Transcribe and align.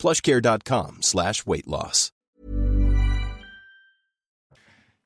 plushcare.com 0.00 0.98
slash 1.02 1.46
weight 1.46 1.66
loss. 1.66 2.10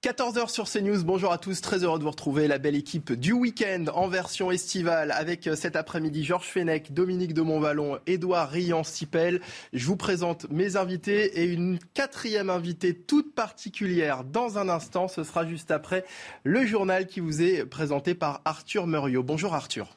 14h 0.04 0.50
sur 0.50 0.68
CNews, 0.68 1.02
bonjour 1.02 1.32
à 1.32 1.38
tous, 1.38 1.62
très 1.62 1.82
heureux 1.82 1.98
de 1.98 2.04
vous 2.04 2.10
retrouver, 2.10 2.46
la 2.46 2.58
belle 2.58 2.74
équipe 2.74 3.14
du 3.14 3.32
week-end 3.32 3.86
en 3.94 4.06
version 4.06 4.50
estivale 4.50 5.10
avec 5.10 5.46
euh, 5.46 5.56
cet 5.56 5.76
après-midi 5.76 6.22
Georges 6.22 6.48
Fenech, 6.48 6.92
Dominique 6.92 7.32
de 7.32 7.40
Montvalon, 7.40 7.98
Édouard 8.06 8.50
Rian-Sipel. 8.50 9.40
Je 9.72 9.86
vous 9.86 9.96
présente 9.96 10.46
mes 10.50 10.76
invités 10.76 11.40
et 11.40 11.44
une 11.44 11.78
quatrième 11.94 12.50
invitée 12.50 12.94
toute 12.94 13.34
particulière 13.34 14.24
dans 14.24 14.58
un 14.58 14.68
instant, 14.68 15.08
ce 15.08 15.24
sera 15.24 15.46
juste 15.46 15.70
après 15.70 16.04
le 16.42 16.66
journal 16.66 17.06
qui 17.06 17.20
vous 17.20 17.40
est 17.40 17.64
présenté 17.64 18.14
par 18.14 18.42
Arthur 18.44 18.86
Muriot. 18.86 19.22
Bonjour 19.22 19.54
Arthur. 19.54 19.96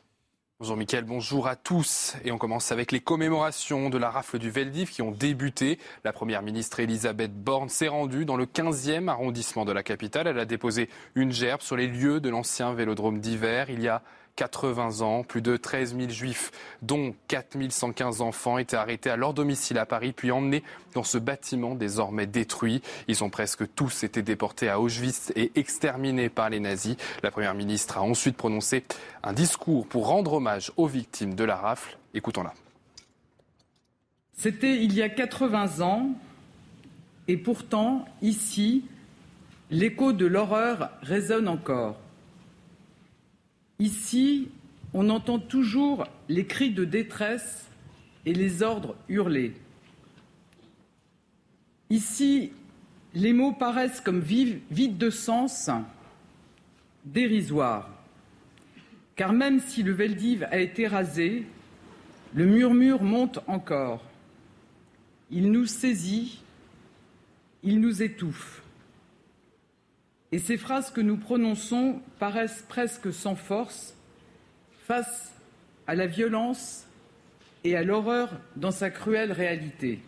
Bonjour 0.59 0.75
Mickaël, 0.75 1.03
bonjour 1.05 1.47
à 1.47 1.55
tous. 1.55 2.15
Et 2.25 2.31
on 2.31 2.39
commence 2.39 2.71
avec 2.71 2.91
les 2.91 2.99
commémorations 2.99 3.91
de 3.91 3.97
la 3.99 4.09
rafle 4.09 4.39
du 4.39 4.49
Veldiv 4.49 4.89
qui 4.89 5.03
ont 5.03 5.11
débuté. 5.11 5.77
La 6.03 6.11
première 6.11 6.41
ministre 6.41 6.79
Elisabeth 6.79 7.31
Borne 7.31 7.69
s'est 7.69 7.89
rendue 7.89 8.25
dans 8.25 8.37
le 8.37 8.47
15e 8.47 9.07
arrondissement 9.07 9.65
de 9.65 9.71
la 9.71 9.83
capitale. 9.83 10.25
Elle 10.25 10.39
a 10.39 10.45
déposé 10.45 10.89
une 11.13 11.31
gerbe 11.31 11.61
sur 11.61 11.77
les 11.77 11.85
lieux 11.85 12.19
de 12.19 12.29
l'ancien 12.29 12.73
vélodrome 12.73 13.19
d'hiver. 13.19 13.69
Il 13.69 13.83
y 13.83 13.87
a 13.87 14.01
80 14.37 15.01
ans. 15.01 15.23
Plus 15.23 15.41
de 15.41 15.57
13 15.57 15.97
000 15.97 16.09
juifs, 16.09 16.51
dont 16.81 17.13
4 17.27 17.57
115 17.69 18.21
enfants, 18.21 18.57
étaient 18.57 18.77
arrêtés 18.77 19.09
à 19.09 19.17
leur 19.17 19.33
domicile 19.33 19.77
à 19.77 19.85
Paris, 19.85 20.13
puis 20.13 20.31
emmenés 20.31 20.63
dans 20.93 21.03
ce 21.03 21.17
bâtiment 21.17 21.75
désormais 21.75 22.27
détruit. 22.27 22.81
Ils 23.09 23.25
ont 23.25 23.29
presque 23.29 23.63
tous 23.75 24.03
été 24.03 24.21
déportés 24.21 24.69
à 24.69 24.79
Auschwitz 24.79 25.33
et 25.35 25.51
exterminés 25.55 26.29
par 26.29 26.49
les 26.49 26.61
nazis. 26.61 26.95
La 27.23 27.31
Première 27.31 27.55
ministre 27.55 27.97
a 27.97 28.01
ensuite 28.01 28.37
prononcé 28.37 28.85
un 29.23 29.33
discours 29.33 29.85
pour 29.87 30.07
rendre 30.07 30.33
hommage 30.33 30.71
aux 30.77 30.87
victimes 30.87 31.33
de 31.33 31.43
la 31.43 31.57
rafle. 31.57 31.97
Écoutons-la. 32.13 32.53
C'était 34.37 34.83
il 34.83 34.93
y 34.93 35.01
a 35.01 35.09
80 35.09 35.81
ans, 35.81 36.11
et 37.27 37.37
pourtant, 37.37 38.05
ici, 38.21 38.85
l'écho 39.71 40.13
de 40.13 40.27
l'horreur 40.27 40.91
résonne 41.01 41.47
encore. 41.47 41.97
Ici, 43.79 44.49
on 44.93 45.09
entend 45.09 45.39
toujours 45.39 46.07
les 46.29 46.45
cris 46.45 46.71
de 46.71 46.85
détresse 46.85 47.67
et 48.25 48.33
les 48.33 48.63
ordres 48.63 48.95
hurlés. 49.07 49.53
Ici, 51.89 52.51
les 53.13 53.33
mots 53.33 53.53
paraissent 53.53 54.01
comme 54.01 54.19
vides 54.19 54.97
de 54.97 55.09
sens, 55.09 55.69
dérisoires. 57.05 57.89
Car 59.15 59.33
même 59.33 59.59
si 59.59 59.83
le 59.83 59.93
Veldiv 59.93 60.47
a 60.51 60.59
été 60.59 60.87
rasé, 60.87 61.45
le 62.33 62.45
murmure 62.45 63.01
monte 63.01 63.39
encore. 63.47 64.03
Il 65.31 65.51
nous 65.51 65.65
saisit, 65.65 66.41
il 67.63 67.79
nous 67.79 68.03
étouffe. 68.03 68.61
Et 70.31 70.39
ces 70.39 70.57
phrases 70.57 70.91
que 70.91 71.01
nous 71.01 71.17
prononçons 71.17 72.01
paraissent 72.19 72.65
presque 72.67 73.13
sans 73.13 73.35
force 73.35 73.95
face 74.85 75.33
à 75.87 75.95
la 75.95 76.05
violence 76.05 76.85
et 77.63 77.75
à 77.77 77.83
l'horreur 77.83 78.31
dans 78.55 78.71
sa 78.71 78.89
cruelle 78.89 79.31
réalité. 79.31 79.99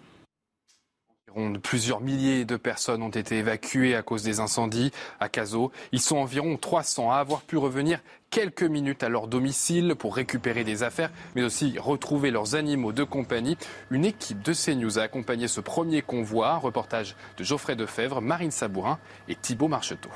Plusieurs 1.63 2.01
milliers 2.01 2.45
de 2.45 2.57
personnes 2.57 3.01
ont 3.01 3.09
été 3.09 3.37
évacuées 3.37 3.95
à 3.95 4.01
cause 4.01 4.23
des 4.23 4.39
incendies 4.39 4.91
à 5.19 5.29
Caso. 5.29 5.71
Ils 5.91 6.01
sont 6.01 6.17
environ 6.17 6.57
300 6.57 7.11
à 7.11 7.17
avoir 7.17 7.41
pu 7.41 7.57
revenir 7.57 7.99
quelques 8.29 8.63
minutes 8.63 9.03
à 9.03 9.09
leur 9.09 9.27
domicile 9.27 9.95
pour 9.97 10.15
récupérer 10.15 10.63
des 10.63 10.83
affaires, 10.83 11.11
mais 11.35 11.43
aussi 11.43 11.77
retrouver 11.79 12.31
leurs 12.31 12.55
animaux 12.55 12.91
de 12.91 13.03
compagnie. 13.03 13.57
Une 13.89 14.05
équipe 14.05 14.41
de 14.41 14.53
CNews 14.53 14.99
a 14.99 15.03
accompagné 15.03 15.47
ce 15.47 15.61
premier 15.61 16.01
convoi. 16.01 16.57
reportage 16.57 17.15
de 17.37 17.43
Geoffrey 17.43 17.75
Defebvre, 17.75 18.21
Marine 18.21 18.51
Sabourin 18.51 18.99
et 19.27 19.35
Thibault 19.35 19.67
Marcheteau. 19.67 20.09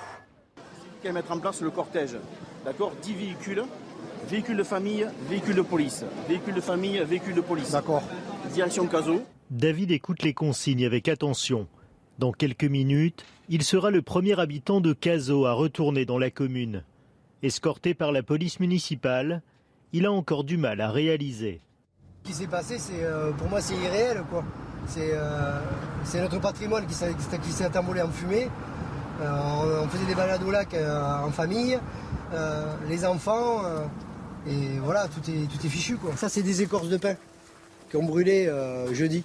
mettre 1.04 1.32
en 1.32 1.40
place 1.40 1.62
le 1.62 1.72
cortège. 1.72 2.18
D'accord? 2.66 2.94
10 3.02 3.14
véhicules. 3.14 3.64
Véhicules 4.30 4.58
de 4.58 4.64
famille, 4.64 5.06
véhicules 5.30 5.56
de 5.56 5.62
police. 5.62 6.06
Véhicules 6.28 6.54
de 6.54 6.62
famille, 6.62 7.00
véhicules 7.04 7.36
de 7.36 7.42
police. 7.42 7.72
D'accord. 7.72 8.04
Direction 8.54 8.88
Caso. 8.88 9.22
David 9.54 9.92
écoute 9.92 10.24
les 10.24 10.34
consignes 10.34 10.84
avec 10.84 11.08
attention. 11.08 11.68
Dans 12.18 12.32
quelques 12.32 12.64
minutes, 12.64 13.24
il 13.50 13.62
sera 13.62 13.92
le 13.92 14.02
premier 14.02 14.40
habitant 14.40 14.82
de 14.82 14.94
Caso 14.94 15.46
à 15.46 15.54
retourner 15.54 16.06
dans 16.06 16.18
la 16.18 16.32
commune. 16.32 16.84
Escorté 17.44 17.94
par 17.94 18.12
la 18.12 18.24
police 18.24 18.60
municipale, 18.60 19.44
il 19.92 20.08
a 20.08 20.12
encore 20.12 20.44
du 20.44 20.58
mal 20.58 20.82
à 20.82 20.90
réaliser. 20.90 21.62
Ce 22.24 22.32
qui 22.32 22.36
s'est 22.36 22.48
passé, 22.48 22.80
c'est 22.80 23.04
euh, 23.04 23.32
pour 23.34 23.48
moi, 23.48 23.62
c'est 23.62 23.76
irréel. 23.76 24.24
Quoi. 24.28 24.44
C'est, 24.88 25.12
euh, 25.14 25.60
notre 26.16 26.42
patrimoine 26.42 26.88
qui 26.88 26.96
s'est, 26.96 27.78
envolé 27.78 28.02
en 28.02 28.10
fumée. 28.10 28.50
Euh, 29.22 29.84
on, 29.84 29.88
faisait 29.88 30.08
des 30.08 30.16
balades 30.16 30.42
au 30.42 30.50
lac 30.50 30.74
en 30.74 31.30
famille, 31.30 31.78
les 32.90 33.06
enfants, 33.06 33.62
et 34.48 34.80
voilà, 34.80 35.08
tout 35.10 35.30
est, 35.30 35.46
tout 35.46 35.64
est 35.64 35.70
fichu. 35.70 35.98
Quoi. 35.98 36.16
Ça, 36.16 36.28
c'est 36.28 36.42
des 36.42 36.64
écorces 36.64 36.90
de 36.90 36.98
pain 36.98 37.14
qui 37.94 37.98
ont 37.98 38.04
brûlé 38.04 38.52
jeudi. 38.92 39.24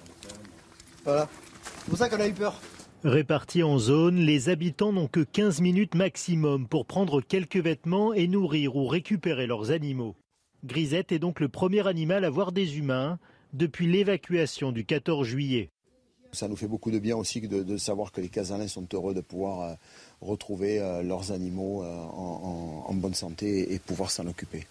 Voilà. 1.03 1.27
C'est 1.63 1.89
pour 1.89 1.97
ça 1.97 2.07
qu'on 2.07 2.19
a 2.19 2.27
eu 2.27 2.33
peur. 2.33 2.61
Répartis 3.03 3.63
en 3.63 3.79
zone, 3.79 4.17
les 4.17 4.49
habitants 4.49 4.93
n'ont 4.93 5.07
que 5.07 5.21
15 5.21 5.59
minutes 5.61 5.95
maximum 5.95 6.67
pour 6.67 6.85
prendre 6.85 7.19
quelques 7.19 7.57
vêtements 7.57 8.13
et 8.13 8.27
nourrir 8.27 8.75
ou 8.75 8.85
récupérer 8.85 9.47
leurs 9.47 9.71
animaux. 9.71 10.15
Grisette 10.63 11.11
est 11.11 11.17
donc 11.17 11.39
le 11.39 11.49
premier 11.49 11.87
animal 11.87 12.23
à 12.23 12.29
voir 12.29 12.51
des 12.51 12.77
humains 12.77 13.17
depuis 13.53 13.87
l'évacuation 13.87 14.71
du 14.71 14.85
14 14.85 15.25
juillet. 15.25 15.71
Ça 16.31 16.47
nous 16.47 16.55
fait 16.55 16.67
beaucoup 16.67 16.91
de 16.91 16.99
bien 16.99 17.17
aussi 17.17 17.41
de, 17.41 17.77
savoir 17.77 18.11
que 18.11 18.21
les 18.21 18.29
Casalins 18.29 18.67
sont 18.67 18.87
heureux 18.93 19.15
de 19.15 19.21
pouvoir 19.21 19.61
euh, 19.61 19.73
retrouver 20.21 20.79
euh, 20.79 21.01
leurs 21.01 21.31
animaux 21.31 21.81
euh, 21.81 21.87
en, 21.87 22.85
en 22.87 22.93
bonne 22.93 23.15
santé 23.15 23.73
et 23.73 23.79
pouvoir 23.79 24.11
s'en 24.11 24.27
occuper. 24.27 24.67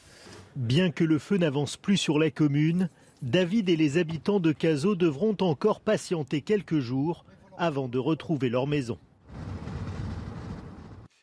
Bien 0.55 0.93
que 0.93 1.03
le 1.03 1.19
feu 1.19 1.37
n'avance 1.37 1.77
plus 1.77 1.97
sur 1.97 2.21
la 2.21 2.31
commune, 2.31 2.91
David 3.23 3.69
et 3.69 3.75
les 3.77 3.99
habitants 3.99 4.39
de 4.39 4.53
Cazaux 4.53 4.95
devront 4.95 5.37
encore 5.41 5.81
patienter 5.81 6.41
quelques 6.41 6.79
jours 6.79 7.25
avant 7.59 7.89
de 7.89 7.99
retrouver 7.99 8.49
leur 8.49 8.69
maison. 8.69 8.97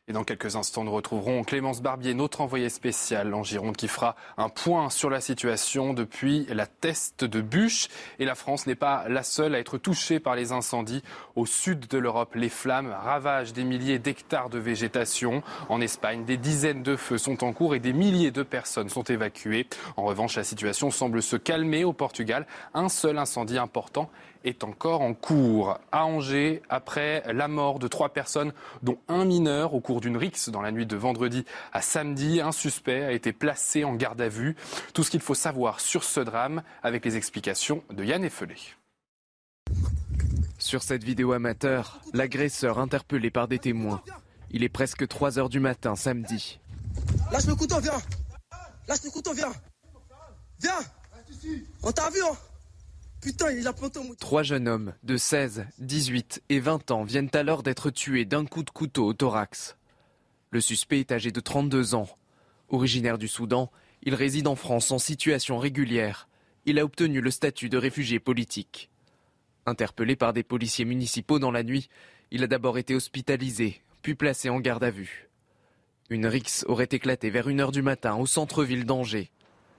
Et 0.08 0.14
dans 0.14 0.24
quelques 0.24 0.56
instants, 0.56 0.84
nous 0.84 0.92
retrouverons 0.92 1.44
Clémence 1.44 1.82
Barbier, 1.82 2.14
notre 2.14 2.42
envoyée 2.42 2.70
spéciale 2.70 3.34
en 3.34 3.42
Gironde, 3.42 3.76
qui 3.76 3.88
fera 3.88 4.16
un 4.38 4.50
point 4.50 4.92
sur 4.92 5.10
la 5.10 5.20
situation 5.20 5.96
depuis 5.96 6.46
la 6.54 6.68
teste 6.68 7.24
de 7.24 7.42
bûche. 7.42 7.88
Et 8.20 8.26
la 8.26 8.36
France 8.36 8.68
n'est 8.68 8.76
pas 8.76 9.10
la 9.10 9.24
seule 9.24 9.56
à 9.56 9.60
être 9.60 9.80
touchée 9.80 10.20
par 10.20 10.36
les 10.36 10.52
incendies. 10.52 11.02
Au 11.36 11.48
sud 11.48 11.88
de 11.88 11.98
l'Europe, 11.98 12.36
les 12.36 12.50
flammes 12.50 12.96
ravagent 12.96 13.54
des 13.54 13.64
milliers 13.64 13.98
d'hectares 13.98 14.52
de 14.52 14.60
végétation. 14.60 15.42
En 15.70 15.82
Espagne, 15.82 16.24
des 16.24 16.38
dizaines 16.38 16.84
de 16.84 16.96
feux 16.96 17.18
sont 17.18 17.44
en 17.44 17.52
cours 17.52 17.74
et 17.74 17.80
des 17.80 17.94
milliers 17.94 18.30
de 18.30 18.44
personnes 18.44 18.90
sont 18.90 19.06
évacuées. 19.06 19.66
En 19.98 20.04
revanche, 20.04 20.36
la 20.36 20.44
situation 20.44 20.92
semble 20.92 21.24
se 21.24 21.36
calmer 21.36 21.84
au 21.84 21.94
Portugal. 21.94 22.46
Un 22.76 22.90
seul 22.90 23.18
incendie 23.18 23.58
important 23.58 24.12
est 24.46 24.64
encore 24.64 25.02
en 25.02 25.14
cours. 25.14 25.80
À 25.92 26.06
Angers, 26.06 26.62
après 26.70 27.24
la 27.34 27.48
mort 27.48 27.80
de 27.80 27.88
trois 27.88 28.10
personnes, 28.10 28.54
dont 28.84 28.98
un 29.08 29.26
mineur 29.26 29.74
au 29.74 29.82
cours 29.82 30.00
d'une 30.00 30.18
rixe 30.18 30.50
dans 30.50 30.62
la 30.62 30.72
nuit 30.72 30.86
de 30.86 30.96
vendredi 30.96 31.46
à 31.74 31.82
samedi, 31.82 32.40
un 32.40 32.52
suspect 32.52 33.04
a 33.04 33.12
été 33.12 33.34
placé 33.34 33.84
en 33.84 33.96
garde 33.96 34.22
à 34.22 34.30
vue. 34.30 34.56
Tout 34.94 35.04
ce 35.04 35.12
qu'il 35.12 35.20
faut 35.20 35.36
savoir 35.36 35.80
sur 35.80 36.04
ce 36.04 36.20
drame 36.20 36.64
avec 36.84 37.04
les 37.04 37.18
explications 37.18 37.84
de 37.92 38.04
Yann 38.04 38.24
Effelé. 38.24 38.56
Sur 40.58 40.84
cette 40.84 41.04
vidéo 41.04 41.34
amateur, 41.34 42.00
l'agresseur 42.14 42.80
interpellé 42.80 43.30
par 43.30 43.48
des 43.48 43.60
témoins. 43.60 44.02
Il 44.52 44.64
est 44.64 44.70
presque 44.70 45.08
3 45.08 45.38
heures 45.38 45.50
du 45.50 45.60
matin 45.60 45.96
samedi. 45.96 46.60
Lâche 47.32 47.46
le 47.46 47.56
couteau, 47.56 47.80
viens 47.80 48.02
Lâche 48.88 49.04
le 49.04 49.10
couteau, 49.10 49.34
viens 49.34 49.52
Viens 50.60 50.80
On 51.84 51.92
t'a 51.92 52.10
vu, 52.10 52.22
hein 52.24 52.36
Trois 54.20 54.44
jeunes 54.44 54.68
hommes 54.68 54.94
de 55.04 55.18
16, 55.18 55.66
18 55.80 56.44
et 56.50 56.60
20 56.60 56.92
ans 56.92 57.04
viennent 57.04 57.30
alors 57.34 57.64
d'être 57.64 57.90
tués 57.90 58.26
d'un 58.26 58.46
coup 58.46 58.64
de 58.64 58.70
couteau 58.70 59.06
au 59.06 59.14
thorax. 59.14 59.78
Le 60.52 60.62
suspect 60.62 61.00
est 61.00 61.12
âgé 61.12 61.32
de 61.32 61.40
32 61.40 61.96
ans. 61.96 62.08
Originaire 62.70 63.18
du 63.18 63.28
Soudan, 63.28 63.72
il 64.04 64.16
réside 64.16 64.48
en 64.48 64.56
France 64.56 64.92
en 64.92 65.00
situation 65.00 65.58
régulière. 65.58 66.28
Il 66.66 66.80
a 66.80 66.84
obtenu 66.84 67.22
le 67.22 67.32
statut 67.32 67.70
de 67.70 67.78
réfugié 67.78 68.20
politique. 68.20 68.90
Interpellé 69.66 70.16
par 70.16 70.34
des 70.34 70.44
policiers 70.44 70.86
municipaux 70.86 71.40
dans 71.40 71.52
la 71.52 71.64
nuit, 71.64 71.90
il 72.32 72.44
a 72.44 72.48
d'abord 72.48 72.78
été 72.78 72.94
hospitalisé, 72.94 73.82
puis 74.02 74.16
placé 74.16 74.50
en 74.50 74.60
garde 74.60 74.84
à 74.84 74.92
vue. 74.92 75.30
Une 76.10 76.28
rixe 76.28 76.64
aurait 76.68 76.90
éclaté 76.92 77.32
vers 77.32 77.48
1h 77.48 77.72
du 77.72 77.82
matin 77.82 78.16
au 78.16 78.28
centre-ville 78.28 78.86
d'Angers. 78.86 79.32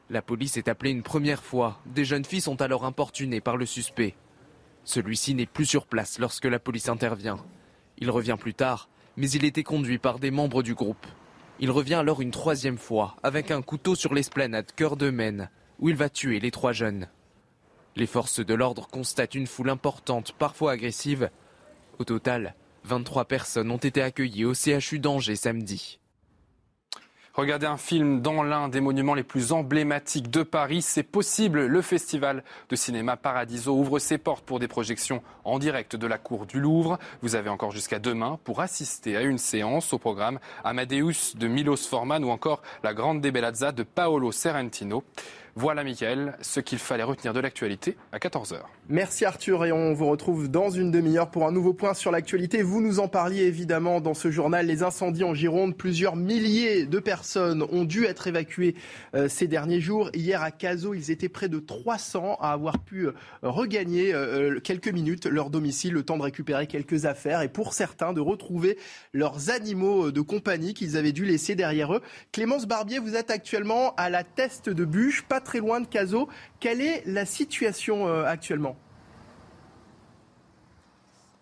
La 0.08 0.22
police 0.22 0.56
est 0.56 0.68
appelée 0.68 0.90
une 0.90 1.02
première 1.02 1.42
fois. 1.42 1.80
Des 1.86 2.04
jeunes 2.04 2.24
filles 2.24 2.40
sont 2.40 2.62
alors 2.62 2.84
importunées 2.84 3.40
par 3.40 3.56
le 3.56 3.66
suspect. 3.66 4.14
Celui-ci 4.84 5.34
n'est 5.34 5.46
plus 5.46 5.66
sur 5.66 5.86
place 5.86 6.20
lorsque 6.20 6.44
la 6.44 6.60
police 6.60 6.88
intervient. 6.88 7.38
Il 7.98 8.10
revient 8.10 8.36
plus 8.38 8.54
tard, 8.54 8.88
mais 9.16 9.28
il 9.30 9.44
était 9.44 9.64
conduit 9.64 9.98
par 9.98 10.20
des 10.20 10.30
membres 10.30 10.62
du 10.62 10.74
groupe. 10.74 11.06
Il 11.58 11.72
revient 11.72 11.94
alors 11.94 12.20
une 12.20 12.30
troisième 12.30 12.78
fois, 12.78 13.16
avec 13.24 13.50
un 13.50 13.62
couteau 13.62 13.96
sur 13.96 14.14
l'esplanade 14.14 14.70
Cœur 14.76 14.96
de 14.96 15.10
Maine, 15.10 15.50
où 15.80 15.88
il 15.88 15.96
va 15.96 16.08
tuer 16.08 16.38
les 16.38 16.52
trois 16.52 16.72
jeunes. 16.72 17.08
Les 17.96 18.06
forces 18.06 18.44
de 18.44 18.54
l'ordre 18.54 18.86
constatent 18.86 19.34
une 19.34 19.46
foule 19.48 19.70
importante, 19.70 20.32
parfois 20.32 20.72
agressive. 20.72 21.30
Au 21.98 22.04
total, 22.04 22.54
23 22.84 23.24
personnes 23.24 23.70
ont 23.72 23.76
été 23.76 24.02
accueillies 24.02 24.44
au 24.44 24.54
CHU 24.54 25.00
d'Angers 25.00 25.34
samedi. 25.34 25.98
Regardez 27.36 27.66
un 27.66 27.76
film 27.76 28.22
dans 28.22 28.42
l'un 28.42 28.70
des 28.70 28.80
monuments 28.80 29.12
les 29.12 29.22
plus 29.22 29.52
emblématiques 29.52 30.30
de 30.30 30.42
Paris. 30.42 30.80
C'est 30.80 31.02
possible. 31.02 31.66
Le 31.66 31.82
festival 31.82 32.42
de 32.70 32.76
cinéma 32.76 33.18
Paradiso 33.18 33.74
ouvre 33.76 33.98
ses 33.98 34.16
portes 34.16 34.46
pour 34.46 34.58
des 34.58 34.68
projections 34.68 35.22
en 35.44 35.58
direct 35.58 35.96
de 35.96 36.06
la 36.06 36.16
cour 36.16 36.46
du 36.46 36.60
Louvre. 36.60 36.98
Vous 37.20 37.34
avez 37.34 37.50
encore 37.50 37.72
jusqu'à 37.72 37.98
demain 37.98 38.38
pour 38.44 38.62
assister 38.62 39.18
à 39.18 39.20
une 39.20 39.36
séance 39.36 39.92
au 39.92 39.98
programme 39.98 40.38
Amadeus 40.64 41.34
de 41.34 41.46
Milos 41.46 41.76
Forman 41.76 42.24
ou 42.24 42.30
encore 42.30 42.62
La 42.82 42.94
Grande 42.94 43.20
Bellazza 43.20 43.70
de 43.70 43.82
Paolo 43.82 44.32
Serrentino. 44.32 45.04
Voilà, 45.58 45.84
Mickaël, 45.84 46.36
ce 46.42 46.60
qu'il 46.60 46.76
fallait 46.76 47.02
retenir 47.02 47.32
de 47.32 47.40
l'actualité 47.40 47.96
à 48.12 48.18
14h. 48.18 48.56
Merci 48.90 49.24
Arthur 49.24 49.64
et 49.64 49.72
on 49.72 49.94
vous 49.94 50.06
retrouve 50.06 50.50
dans 50.50 50.68
une 50.68 50.90
demi-heure 50.90 51.30
pour 51.30 51.46
un 51.46 51.50
nouveau 51.50 51.72
point 51.72 51.94
sur 51.94 52.10
l'actualité. 52.10 52.60
Vous 52.60 52.82
nous 52.82 53.00
en 53.00 53.08
parliez 53.08 53.44
évidemment 53.44 54.02
dans 54.02 54.12
ce 54.12 54.30
journal. 54.30 54.66
Les 54.66 54.82
incendies 54.82 55.24
en 55.24 55.32
Gironde, 55.32 55.74
plusieurs 55.74 56.14
milliers 56.14 56.84
de 56.84 56.98
personnes 56.98 57.62
ont 57.72 57.84
dû 57.84 58.04
être 58.04 58.26
évacuées 58.26 58.74
euh, 59.14 59.28
ces 59.30 59.48
derniers 59.48 59.80
jours. 59.80 60.10
Hier 60.12 60.42
à 60.42 60.50
Cazaux, 60.50 60.92
ils 60.92 61.10
étaient 61.10 61.30
près 61.30 61.48
de 61.48 61.58
300 61.58 62.36
à 62.38 62.52
avoir 62.52 62.78
pu 62.78 63.06
euh, 63.06 63.12
regagner 63.40 64.12
euh, 64.12 64.60
quelques 64.60 64.92
minutes 64.92 65.24
leur 65.24 65.48
domicile, 65.48 65.94
le 65.94 66.02
temps 66.02 66.18
de 66.18 66.22
récupérer 66.22 66.66
quelques 66.66 67.06
affaires 67.06 67.40
et 67.40 67.48
pour 67.48 67.72
certains 67.72 68.12
de 68.12 68.20
retrouver 68.20 68.76
leurs 69.14 69.48
animaux 69.48 70.10
de 70.10 70.20
compagnie 70.20 70.74
qu'ils 70.74 70.98
avaient 70.98 71.12
dû 71.12 71.24
laisser 71.24 71.54
derrière 71.54 71.94
eux. 71.94 72.02
Clémence 72.30 72.66
Barbier, 72.66 72.98
vous 72.98 73.16
êtes 73.16 73.30
actuellement 73.30 73.94
à 73.94 74.10
la 74.10 74.22
teste 74.22 74.68
de 74.68 74.84
bûche, 74.84 75.24
très 75.46 75.60
loin 75.60 75.80
de 75.80 75.86
Cazaux. 75.86 76.28
Quelle 76.60 76.80
est 76.80 77.02
la 77.06 77.24
situation 77.24 78.08
euh, 78.08 78.24
actuellement? 78.24 78.76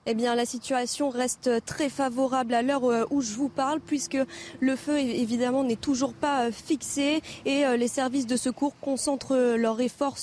Eh 0.06 0.14
bien, 0.14 0.34
la 0.34 0.44
situation 0.44 1.08
reste 1.08 1.64
très 1.64 1.88
favorable 1.88 2.52
à 2.52 2.60
l'heure 2.60 2.84
euh, 2.84 3.04
où 3.10 3.22
je 3.22 3.32
vous 3.32 3.48
parle, 3.48 3.80
puisque 3.80 4.18
le 4.60 4.76
feu, 4.76 4.98
évidemment, 4.98 5.64
n'est 5.64 5.76
toujours 5.76 6.12
pas 6.12 6.46
euh, 6.46 6.52
fixé 6.52 7.22
et 7.46 7.64
euh, 7.64 7.78
les 7.78 7.88
services 7.88 8.26
de 8.26 8.36
secours 8.36 8.74
concentrent 8.80 9.56
leurs 9.56 9.80
efforts 9.80 10.18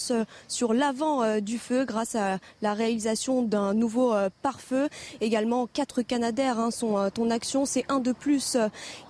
sur 0.48 0.74
l'avant 0.74 1.40
du 1.40 1.58
feu 1.58 1.86
grâce 1.86 2.16
à 2.16 2.38
la 2.62 2.74
réalisation 2.74 3.42
d'un 3.42 3.74
nouveau 3.74 4.14
pare-feu. 4.42 4.90
Également, 5.20 5.68
quatre 5.68 6.02
Canadaires 6.02 6.60
hein, 6.60 6.72
sont 6.72 6.96
en 6.96 7.30
action. 7.30 7.66
C'est 7.66 7.86
un 7.90 8.00
de 8.00 8.12
plus 8.12 8.58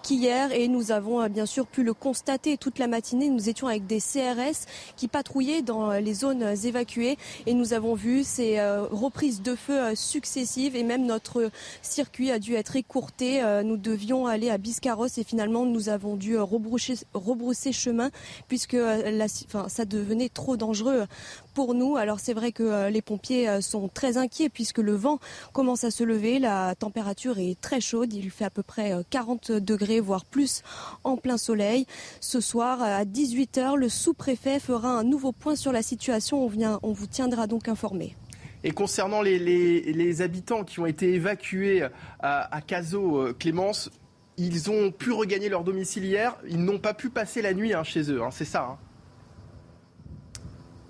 qu'hier 0.04 0.52
et 0.52 0.68
nous 0.68 0.92
avons 0.92 1.28
bien 1.28 1.46
sûr 1.46 1.68
pu 1.68 1.84
le 1.84 1.94
constater 1.94 2.58
toute 2.58 2.80
la 2.80 2.88
matinée. 2.88 3.30
Nous 3.30 3.50
étions 3.50 3.68
avec 3.68 3.88
des 3.88 4.00
CRS 4.00 4.66
qui 4.96 5.08
patrouillaient 5.08 5.62
dans 5.62 5.92
les 5.92 6.14
zones 6.14 6.44
évacuées 6.64 7.18
et 7.46 7.54
nous 7.54 7.74
avons 7.74 7.96
vu 7.96 8.24
ces 8.24 8.60
reprises 8.92 9.42
de 9.42 9.56
feu 9.56 9.96
successives 9.96 10.61
et 10.68 10.84
même 10.84 11.06
notre 11.06 11.50
circuit 11.82 12.32
a 12.32 12.40
dû 12.40 12.56
être 12.56 12.76
écourté. 12.76 13.44
Euh, 13.44 13.64
nous 13.64 13.78
devions 13.78 14.28
aller 14.28 14.50
à 14.50 14.58
Biscarros 14.58 15.08
et 15.18 15.24
finalement 15.24 15.66
nous 15.66 15.90
avons 15.90 16.16
dû 16.16 16.38
euh, 16.38 16.44
rebrousser, 16.44 17.72
chemin 17.72 18.12
puisque 18.48 18.76
euh, 18.76 19.28
ça 19.68 19.86
devenait 19.86 20.30
trop 20.30 20.58
dangereux 20.58 21.06
pour 21.54 21.74
nous. 21.74 21.98
Alors 21.98 22.20
c'est 22.20 22.34
vrai 22.34 22.52
que 22.52 22.90
les 22.90 23.02
pompiers 23.02 23.62
sont 23.62 23.88
très 23.88 24.18
inquiets 24.18 24.50
puisque 24.50 24.78
le 24.78 24.94
vent 24.94 25.20
commence 25.54 25.84
à 25.84 25.92
se 25.92 26.04
lever, 26.04 26.40
la 26.40 26.76
température 26.76 27.40
est 27.40 27.60
très 27.60 27.82
chaude, 27.82 28.14
il 28.14 28.30
fait 28.32 28.46
à 28.46 28.50
peu 28.50 28.64
près 28.64 28.94
40 29.10 29.52
degrés 29.52 30.00
voire 30.00 30.26
plus 30.26 30.64
en 31.04 31.18
plein 31.18 31.38
soleil. 31.38 31.86
Ce 32.20 32.40
soir 32.40 32.82
à 32.82 33.04
18h, 33.04 33.76
le 33.76 33.90
sous-préfet 33.90 34.60
fera 34.60 34.90
un 34.90 35.04
nouveau 35.04 35.32
point 35.32 35.56
sur 35.56 35.72
la 35.72 35.82
situation. 35.82 36.50
On, 36.84 36.92
vous 36.94 37.08
tiendra 37.08 37.48
donc 37.48 37.68
informé. 37.68 38.16
Et 38.64 38.72
concernant 38.72 39.22
les, 39.22 40.22
habitants 40.22 40.64
qui 40.64 40.80
ont 40.80 40.86
été 40.86 41.14
évacués 41.14 41.84
à, 42.20 42.56
à 42.56 42.62
Cazaux, 42.62 43.18
euh, 43.18 43.36
Clémence, 43.38 43.90
ils 44.38 44.70
ont 44.70 44.92
pu 44.92 45.12
regagner 45.12 45.50
leur 45.50 45.64
domicile 45.64 46.06
hier. 46.06 46.36
Ils 46.48 46.64
n'ont 46.64 46.80
pas 46.80 46.94
pu 46.94 47.10
passer 47.10 47.42
la 47.42 47.54
nuit 47.54 47.74
hein, 47.74 47.84
chez 47.84 48.12
eux. 48.12 48.22
Hein, 48.22 48.30
c'est 48.32 48.46
ça. 48.46 48.64
Hein. 48.72 48.78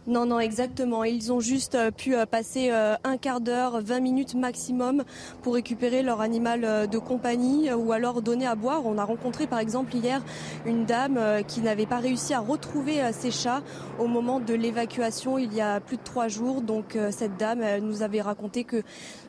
Non, 0.07 0.25
non, 0.25 0.39
exactement. 0.39 1.03
Ils 1.03 1.31
ont 1.31 1.39
juste 1.39 1.75
euh, 1.75 1.91
pu 1.91 2.15
euh, 2.15 2.25
passer 2.25 2.69
euh, 2.71 2.95
un 3.03 3.17
quart 3.17 3.39
d'heure, 3.39 3.81
20 3.83 3.99
minutes 3.99 4.33
maximum 4.33 5.03
pour 5.43 5.53
récupérer 5.53 6.01
leur 6.01 6.21
animal 6.21 6.87
de 6.89 6.97
compagnie 6.97 7.71
ou 7.71 7.91
alors 7.91 8.23
donner 8.23 8.47
à 8.47 8.55
boire. 8.55 8.81
On 8.85 8.97
a 8.97 9.03
rencontré 9.03 9.45
par 9.45 9.59
exemple 9.59 9.95
hier 9.95 10.23
une 10.65 10.85
dame 10.85 11.19
qui 11.47 11.61
n'avait 11.61 11.85
pas 11.85 11.99
réussi 11.99 12.33
à 12.33 12.39
retrouver 12.39 13.01
ses 13.11 13.31
chats 13.31 13.61
au 13.99 14.07
moment 14.07 14.39
de 14.39 14.53
l'évacuation 14.53 15.37
il 15.37 15.53
y 15.53 15.61
a 15.61 15.79
plus 15.79 15.97
de 15.97 16.03
trois 16.03 16.27
jours. 16.27 16.61
Donc 16.61 16.97
cette 17.11 17.37
dame 17.37 17.63
nous 17.81 18.01
avait 18.01 18.21
raconté 18.21 18.63
que 18.63 18.83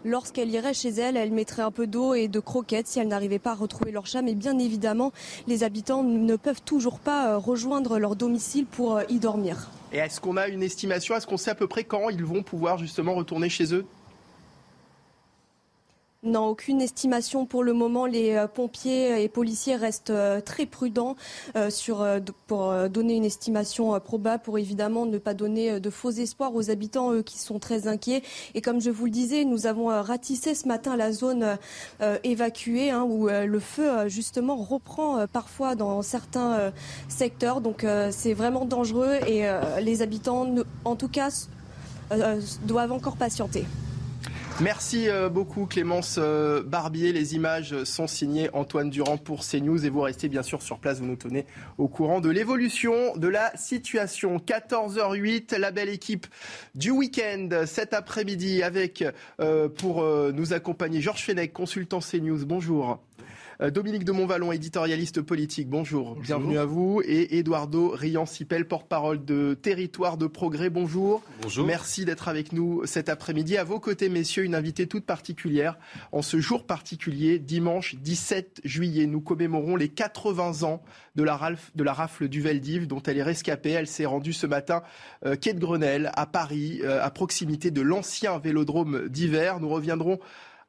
lorsqu'elle 0.04 0.50
irait 0.50 0.74
chez 0.74 0.90
elle, 0.90 1.16
elle 1.16 1.32
mettrait 1.32 1.62
un 1.62 1.70
peu 1.70 1.86
d'eau 1.86 2.14
et 2.14 2.28
de 2.28 2.40
croquettes 2.40 2.86
si 2.86 2.98
elle 2.98 3.08
n'arrivait 3.08 3.38
pas 3.38 3.52
à 3.52 3.54
retrouver 3.54 3.92
leur 3.92 4.06
chat. 4.06 4.22
Mais 4.22 4.34
bien 4.34 4.58
évidemment, 4.58 5.12
les 5.46 5.64
habitants 5.64 6.02
ne 6.02 6.36
peuvent 6.36 6.62
toujours 6.62 6.98
pas 6.98 7.36
rejoindre 7.36 7.98
leur 7.98 8.16
domicile 8.16 8.66
pour 8.66 9.00
y 9.08 9.18
dormir. 9.18 9.70
Et 9.92 9.98
est-ce 9.98 10.20
qu'on 10.20 10.38
a 10.38 10.48
une 10.48 10.62
estimation 10.62 11.14
Est-ce 11.14 11.26
qu'on 11.26 11.36
sait 11.36 11.50
à 11.50 11.54
peu 11.54 11.66
près 11.66 11.84
quand 11.84 12.08
ils 12.08 12.24
vont 12.24 12.42
pouvoir 12.42 12.78
justement 12.78 13.14
retourner 13.14 13.50
chez 13.50 13.74
eux? 13.74 13.84
Non, 16.24 16.46
aucune 16.46 16.80
estimation 16.80 17.46
pour 17.46 17.64
le 17.64 17.72
moment. 17.72 18.06
Les 18.06 18.36
euh, 18.36 18.46
pompiers 18.46 19.24
et 19.24 19.28
policiers 19.28 19.74
restent 19.74 20.10
euh, 20.10 20.40
très 20.40 20.66
prudents 20.66 21.16
euh, 21.56 21.68
sur, 21.68 22.06
pour 22.46 22.72
donner 22.88 23.16
une 23.16 23.24
estimation 23.24 23.98
probable, 23.98 24.40
pour 24.44 24.56
évidemment 24.56 25.04
ne 25.04 25.18
pas 25.18 25.34
donner 25.34 25.80
de 25.80 25.90
faux 25.90 26.12
espoirs 26.12 26.54
aux 26.54 26.70
habitants, 26.70 27.12
eux, 27.12 27.22
qui 27.22 27.40
sont 27.40 27.58
très 27.58 27.88
inquiets. 27.88 28.22
Et 28.54 28.60
comme 28.60 28.80
je 28.80 28.90
vous 28.90 29.06
le 29.06 29.10
disais, 29.10 29.44
nous 29.44 29.66
avons 29.66 29.86
ratissé 29.86 30.54
ce 30.54 30.68
matin 30.68 30.96
la 30.96 31.10
zone 31.10 31.58
évacuée, 32.22 32.90
hein, 32.90 33.02
où 33.02 33.28
le 33.28 33.60
feu, 33.60 34.08
justement, 34.08 34.56
reprend 34.56 35.26
parfois 35.26 35.74
dans 35.74 36.02
certains 36.02 36.72
secteurs. 37.08 37.60
Donc 37.60 37.84
c'est 38.10 38.34
vraiment 38.34 38.64
dangereux 38.64 39.16
et 39.26 39.44
les 39.80 40.02
habitants, 40.02 40.54
en 40.84 40.96
tout 40.96 41.08
cas, 41.08 41.30
doivent 42.64 42.92
encore 42.92 43.16
patienter. 43.16 43.64
Merci 44.60 45.08
euh, 45.08 45.28
beaucoup 45.28 45.66
Clémence 45.66 46.16
euh, 46.18 46.62
Barbier. 46.62 47.12
Les 47.12 47.34
images 47.34 47.84
sont 47.84 48.06
signées 48.06 48.50
Antoine 48.52 48.90
Durand 48.90 49.16
pour 49.16 49.44
CNews 49.44 49.84
et 49.84 49.88
vous 49.88 50.02
restez 50.02 50.28
bien 50.28 50.42
sûr 50.42 50.62
sur 50.62 50.78
place. 50.78 51.00
Vous 51.00 51.06
nous 51.06 51.16
tenez 51.16 51.46
au 51.78 51.88
courant 51.88 52.20
de 52.20 52.28
l'évolution 52.28 53.16
de 53.16 53.28
la 53.28 53.56
situation. 53.56 54.36
14h08, 54.36 55.56
la 55.56 55.70
belle 55.70 55.88
équipe 55.88 56.26
du 56.74 56.90
week-end 56.90 57.48
cet 57.66 57.94
après-midi 57.94 58.62
avec 58.62 59.04
euh, 59.40 59.68
pour 59.68 60.04
nous 60.04 60.52
accompagner 60.52 61.00
Georges 61.00 61.24
Fenech, 61.24 61.52
consultant 61.52 62.00
CNews. 62.00 62.44
Bonjour. 62.44 63.00
Euh, 63.62 63.70
Dominique 63.70 64.04
de 64.04 64.10
Montvalon, 64.10 64.50
éditorialiste 64.50 65.22
politique, 65.22 65.68
bonjour. 65.68 66.16
Bienvenue 66.16 66.58
à 66.58 66.64
vous. 66.64 67.00
Et 67.04 67.38
Eduardo 67.38 67.90
Rian-Sipel, 67.90 68.66
porte-parole 68.66 69.24
de 69.24 69.54
Territoire 69.54 70.16
de 70.16 70.26
Progrès, 70.26 70.68
bonjour. 70.68 71.22
Bonjour. 71.42 71.64
Merci 71.64 72.04
d'être 72.04 72.26
avec 72.26 72.52
nous 72.52 72.84
cet 72.86 73.08
après-midi. 73.08 73.56
À 73.56 73.62
vos 73.62 73.78
côtés, 73.78 74.08
messieurs, 74.08 74.42
une 74.42 74.56
invitée 74.56 74.88
toute 74.88 75.06
particulière. 75.06 75.78
En 76.10 76.22
ce 76.22 76.40
jour 76.40 76.66
particulier, 76.66 77.38
dimanche 77.38 77.94
17 77.94 78.62
juillet, 78.64 79.06
nous 79.06 79.20
commémorons 79.20 79.76
les 79.76 79.88
80 79.88 80.64
ans 80.64 80.82
de 81.14 81.22
la, 81.22 81.36
rafle 81.92 82.28
du 82.28 82.40
Veldiv 82.40 82.88
dont 82.88 83.02
elle 83.02 83.18
est 83.18 83.22
rescapée. 83.22 83.70
Elle 83.70 83.86
s'est 83.86 84.06
rendue 84.06 84.32
ce 84.32 84.48
matin 84.48 84.82
euh, 85.24 85.36
quai 85.36 85.52
de 85.52 85.60
Grenelle, 85.60 86.10
à 86.14 86.26
Paris, 86.26 86.80
euh, 86.82 87.00
à 87.00 87.10
proximité 87.10 87.70
de 87.70 87.80
l'ancien 87.80 88.38
vélodrome 88.38 89.08
d'hiver. 89.08 89.60
Nous 89.60 89.68
reviendrons 89.68 90.18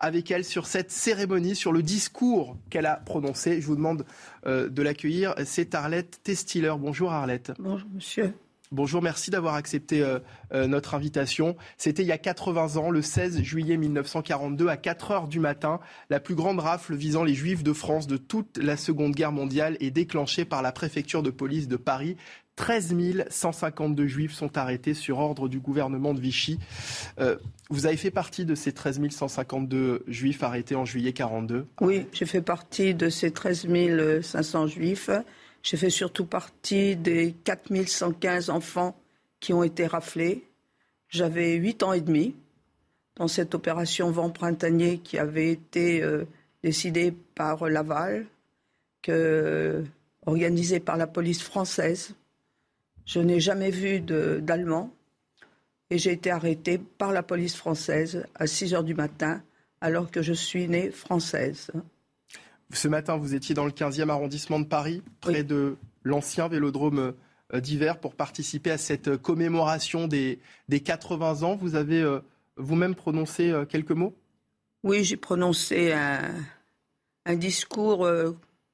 avec 0.03 0.31
elle 0.31 0.43
sur 0.43 0.67
cette 0.67 0.91
cérémonie, 0.91 1.55
sur 1.55 1.71
le 1.71 1.81
discours 1.81 2.57
qu'elle 2.69 2.85
a 2.85 2.97
prononcé. 2.97 3.61
Je 3.61 3.65
vous 3.65 3.77
demande 3.77 4.05
euh, 4.45 4.67
de 4.67 4.81
l'accueillir. 4.81 5.33
C'est 5.45 5.73
Arlette 5.73 6.19
Testiller. 6.23 6.73
Bonjour 6.77 7.13
Arlette. 7.13 7.53
Bonjour 7.57 7.87
monsieur. 7.89 8.33
Bonjour, 8.73 9.03
merci 9.03 9.29
d'avoir 9.29 9.53
accepté 9.53 10.01
euh, 10.01 10.17
euh, 10.51 10.65
notre 10.65 10.95
invitation. 10.95 11.55
C'était 11.77 12.01
il 12.01 12.07
y 12.07 12.11
a 12.11 12.17
80 12.17 12.77
ans, 12.77 12.89
le 12.89 13.03
16 13.03 13.43
juillet 13.43 13.77
1942, 13.77 14.67
à 14.67 14.77
4 14.77 15.11
heures 15.11 15.27
du 15.27 15.39
matin. 15.39 15.79
La 16.09 16.19
plus 16.19 16.33
grande 16.33 16.59
rafle 16.59 16.95
visant 16.95 17.23
les 17.23 17.35
Juifs 17.35 17.61
de 17.61 17.71
France 17.71 18.07
de 18.07 18.17
toute 18.17 18.57
la 18.57 18.75
Seconde 18.75 19.13
Guerre 19.13 19.31
mondiale 19.31 19.77
est 19.79 19.91
déclenchée 19.91 20.43
par 20.43 20.63
la 20.63 20.71
préfecture 20.71 21.21
de 21.21 21.29
police 21.29 21.67
de 21.67 21.77
Paris. 21.77 22.17
13 22.55 22.95
152 23.29 24.07
juifs 24.07 24.33
sont 24.33 24.57
arrêtés 24.57 24.93
sur 24.93 25.19
ordre 25.19 25.47
du 25.47 25.59
gouvernement 25.59 26.13
de 26.13 26.19
Vichy. 26.19 26.59
Euh, 27.19 27.37
vous 27.69 27.85
avez 27.85 27.97
fait 27.97 28.11
partie 28.11 28.45
de 28.45 28.55
ces 28.55 28.71
13 28.71 29.09
152 29.09 30.03
juifs 30.07 30.43
arrêtés 30.43 30.75
en 30.75 30.85
juillet 30.85 31.13
42 31.13 31.65
Oui, 31.81 32.05
j'ai 32.11 32.25
fait 32.25 32.41
partie 32.41 32.93
de 32.93 33.09
ces 33.09 33.31
13 33.31 33.67
500 34.21 34.67
juifs. 34.67 35.09
J'ai 35.63 35.77
fait 35.77 35.89
surtout 35.89 36.25
partie 36.25 36.95
des 36.95 37.33
4 37.43 37.87
115 37.87 38.49
enfants 38.49 38.95
qui 39.39 39.53
ont 39.53 39.63
été 39.63 39.87
raflés. 39.87 40.43
J'avais 41.09 41.55
8 41.55 41.83
ans 41.83 41.93
et 41.93 42.01
demi 42.01 42.35
dans 43.15 43.27
cette 43.27 43.55
opération 43.55 44.11
vent 44.11 44.29
printanier 44.29 44.99
qui 44.99 45.17
avait 45.17 45.51
été 45.51 46.03
euh, 46.03 46.25
décidée 46.63 47.13
par 47.35 47.67
Laval, 47.67 48.25
que, 49.01 49.83
organisée 50.25 50.79
par 50.79 50.97
la 50.97 51.07
police 51.07 51.41
française 51.41 52.15
je 53.05 53.19
n'ai 53.19 53.39
jamais 53.39 53.71
vu 53.71 53.99
d'Allemands 53.99 54.93
et 55.89 55.97
j'ai 55.97 56.11
été 56.11 56.31
arrêtée 56.31 56.77
par 56.77 57.11
la 57.11 57.23
police 57.23 57.55
française 57.55 58.25
à 58.35 58.47
6 58.47 58.73
heures 58.73 58.83
du 58.83 58.95
matin 58.95 59.43
alors 59.81 60.09
que 60.09 60.21
je 60.21 60.33
suis 60.33 60.67
née 60.67 60.91
française. 60.91 61.69
Ce 62.71 62.87
matin, 62.87 63.17
vous 63.17 63.35
étiez 63.35 63.53
dans 63.53 63.65
le 63.65 63.71
15e 63.71 64.09
arrondissement 64.09 64.59
de 64.59 64.65
Paris, 64.65 65.03
près 65.19 65.43
de 65.43 65.75
l'ancien 66.03 66.47
vélodrome 66.47 67.13
euh, 67.53 67.59
d'hiver, 67.59 67.99
pour 67.99 68.15
participer 68.15 68.71
à 68.71 68.77
cette 68.77 69.17
commémoration 69.17 70.07
des, 70.07 70.39
des 70.69 70.79
80 70.79 71.43
ans. 71.43 71.55
Vous 71.55 71.75
avez 71.75 72.01
euh, 72.01 72.19
vous-même 72.57 72.95
prononcé 72.95 73.51
euh, 73.51 73.65
quelques 73.65 73.91
mots? 73.91 74.15
Oui, 74.83 75.03
j'ai 75.03 75.17
prononcé 75.17 75.91
un, 75.91 76.33
un 77.25 77.35
discours 77.35 78.09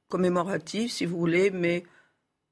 commémoratif, 0.08 0.92
si 0.92 1.06
vous 1.06 1.18
voulez, 1.20 1.52
mais 1.52 1.84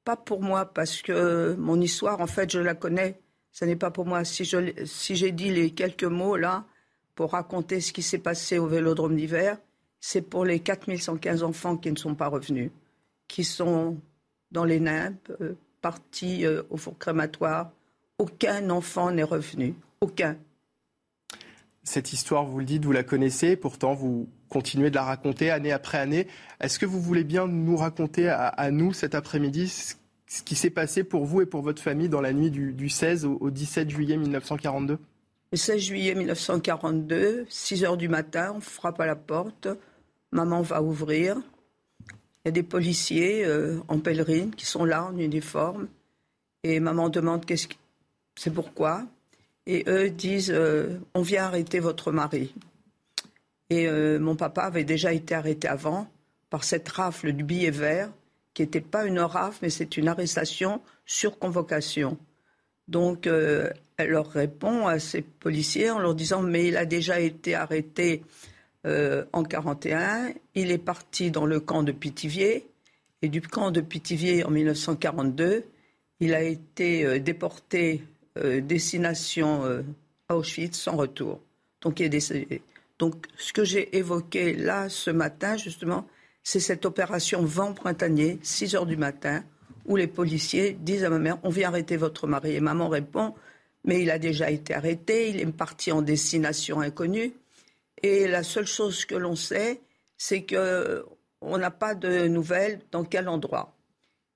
pas 0.08 0.16
pour 0.16 0.40
moi 0.40 0.64
parce 0.64 1.02
que 1.02 1.54
mon 1.58 1.78
histoire, 1.82 2.22
en 2.22 2.26
fait, 2.26 2.50
je 2.50 2.60
la 2.60 2.74
connais. 2.74 3.20
Ce 3.52 3.66
n'est 3.66 3.76
pas 3.76 3.90
pour 3.90 4.06
moi. 4.06 4.24
Si, 4.24 4.50
si 4.86 5.16
j'ai 5.16 5.32
dit 5.32 5.50
les 5.50 5.72
quelques 5.72 6.04
mots 6.04 6.38
là 6.38 6.64
pour 7.14 7.32
raconter 7.32 7.82
ce 7.82 7.92
qui 7.92 8.00
s'est 8.00 8.16
passé 8.16 8.56
au 8.56 8.66
Vélodrome 8.68 9.16
d'hiver, 9.16 9.58
c'est 10.00 10.22
pour 10.22 10.46
les 10.46 10.60
4115 10.60 11.42
enfants 11.42 11.76
qui 11.76 11.92
ne 11.92 11.96
sont 11.98 12.14
pas 12.14 12.28
revenus, 12.28 12.70
qui 13.26 13.44
sont 13.44 13.98
dans 14.50 14.64
les 14.64 14.80
nimbes, 14.80 15.14
euh, 15.42 15.52
partis 15.82 16.46
euh, 16.46 16.62
au 16.70 16.78
four 16.78 16.96
crématoire. 16.96 17.70
Aucun 18.16 18.70
enfant 18.70 19.10
n'est 19.10 19.24
revenu. 19.24 19.74
Aucun. 20.00 20.38
Cette 21.82 22.14
histoire, 22.14 22.46
vous 22.46 22.60
le 22.60 22.64
dites, 22.64 22.82
vous 22.82 22.92
la 22.92 23.04
connaissez, 23.04 23.56
pourtant 23.56 23.92
vous 23.92 24.26
continuez 24.48 24.90
de 24.90 24.94
la 24.94 25.04
raconter 25.04 25.50
année 25.50 25.72
après 25.72 25.98
année. 25.98 26.26
Est-ce 26.60 26.78
que 26.78 26.86
vous 26.86 27.00
voulez 27.00 27.24
bien 27.24 27.46
nous 27.46 27.76
raconter 27.76 28.28
à 28.28 28.70
nous 28.70 28.92
cet 28.92 29.14
après-midi 29.14 29.96
ce 30.28 30.42
qui 30.42 30.54
s'est 30.54 30.70
passé 30.70 31.04
pour 31.04 31.24
vous 31.24 31.40
et 31.40 31.46
pour 31.46 31.62
votre 31.62 31.82
famille 31.82 32.08
dans 32.08 32.20
la 32.20 32.32
nuit 32.32 32.50
du, 32.50 32.88
16 32.88 33.24
au, 33.24 33.50
17 33.50 33.90
juillet 33.90 34.16
1942 34.16 34.98
Le 35.52 35.58
16 35.58 35.80
juillet 35.80 36.14
1942, 36.14 37.46
6 37.48 37.84
heures 37.84 37.96
du 37.96 38.08
matin, 38.08 38.52
on 38.56 38.60
frappe 38.60 39.00
à 39.00 39.06
la 39.06 39.16
porte. 39.16 39.68
Maman 40.30 40.60
va 40.60 40.82
ouvrir. 40.82 41.38
Il 42.10 42.14
y 42.44 42.48
a 42.48 42.52
des 42.52 42.62
policiers 42.62 43.44
euh, 43.46 43.80
en 43.88 43.98
pèlerine 43.98 44.54
qui 44.54 44.66
sont 44.66 44.84
là 44.84 45.04
en 45.04 45.16
uniforme. 45.16 45.88
Et 46.62 46.78
maman 46.78 47.08
demande 47.08 47.46
que 47.46 47.54
c'est 48.36 48.50
pourquoi? 48.52 49.04
Et 49.66 49.84
eux 49.88 50.10
disent 50.10 50.52
euh, 50.54 50.98
on 51.14 51.22
vient 51.22 51.44
arrêter 51.44 51.80
votre 51.80 52.12
mari. 52.12 52.54
Et 53.70 53.86
euh, 53.86 54.18
mon 54.18 54.36
papa 54.36 54.62
avait 54.62 54.84
déjà 54.84 55.12
été 55.12 55.34
arrêté 55.34 55.68
avant 55.68 56.08
par 56.50 56.64
cette 56.64 56.88
rafle 56.88 57.32
du 57.32 57.44
billet 57.44 57.70
vert 57.70 58.10
qui 58.58 58.62
n'était 58.62 58.80
pas 58.80 59.04
une 59.04 59.20
rafle, 59.20 59.58
mais 59.62 59.70
c'est 59.70 59.96
une 59.96 60.08
arrestation 60.08 60.80
sur 61.06 61.38
convocation. 61.38 62.18
Donc, 62.88 63.26
euh, 63.26 63.70
elle 63.98 64.10
leur 64.10 64.28
répond 64.30 64.86
à 64.86 64.98
ces 64.98 65.22
policiers 65.22 65.90
en 65.90 65.98
leur 65.98 66.14
disant 66.14 66.42
Mais 66.42 66.66
il 66.66 66.76
a 66.76 66.86
déjà 66.86 67.20
été 67.20 67.54
arrêté 67.54 68.24
euh, 68.86 69.24
en 69.32 69.42
1941, 69.42 70.32
il 70.54 70.70
est 70.70 70.78
parti 70.78 71.30
dans 71.30 71.46
le 71.46 71.60
camp 71.60 71.84
de 71.84 71.92
Pithiviers, 71.92 72.66
et 73.22 73.28
du 73.28 73.40
camp 73.40 73.70
de 73.70 73.80
Pithiviers 73.80 74.44
en 74.44 74.50
1942, 74.50 75.64
il 76.20 76.34
a 76.34 76.42
été 76.42 77.04
euh, 77.04 77.20
déporté 77.20 78.02
destination 78.62 79.84
Auschwitz 80.28 80.78
sans 80.78 80.94
retour. 80.94 81.40
Donc, 81.80 81.98
il 81.98 82.06
est 82.06 82.08
décédé. 82.08 82.62
Donc, 82.98 83.26
ce 83.36 83.52
que 83.52 83.64
j'ai 83.64 83.96
évoqué 83.96 84.54
là 84.54 84.88
ce 84.88 85.10
matin, 85.10 85.56
justement, 85.56 86.06
c'est 86.42 86.60
cette 86.60 86.84
opération 86.84 87.44
vent 87.44 87.74
printanier, 87.74 88.38
6 88.42 88.74
heures 88.74 88.86
du 88.86 88.96
matin, 88.96 89.44
où 89.86 89.96
les 89.96 90.06
policiers 90.06 90.72
disent 90.72 91.04
à 91.04 91.10
ma 91.10 91.18
mère 91.18 91.38
On 91.42 91.50
vient 91.50 91.68
arrêter 91.68 91.96
votre 91.96 92.26
mari. 92.26 92.54
Et 92.54 92.60
maman 92.60 92.88
répond 92.88 93.34
Mais 93.84 94.02
il 94.02 94.10
a 94.10 94.18
déjà 94.18 94.50
été 94.50 94.74
arrêté, 94.74 95.30
il 95.30 95.40
est 95.40 95.46
parti 95.46 95.92
en 95.92 96.02
destination 96.02 96.80
inconnue. 96.80 97.32
Et 98.02 98.28
la 98.28 98.42
seule 98.42 98.66
chose 98.66 99.04
que 99.04 99.14
l'on 99.14 99.36
sait, 99.36 99.80
c'est 100.16 100.44
qu'on 100.44 101.58
n'a 101.58 101.70
pas 101.70 101.94
de 101.94 102.28
nouvelles 102.28 102.80
dans 102.92 103.04
quel 103.04 103.28
endroit. 103.28 103.76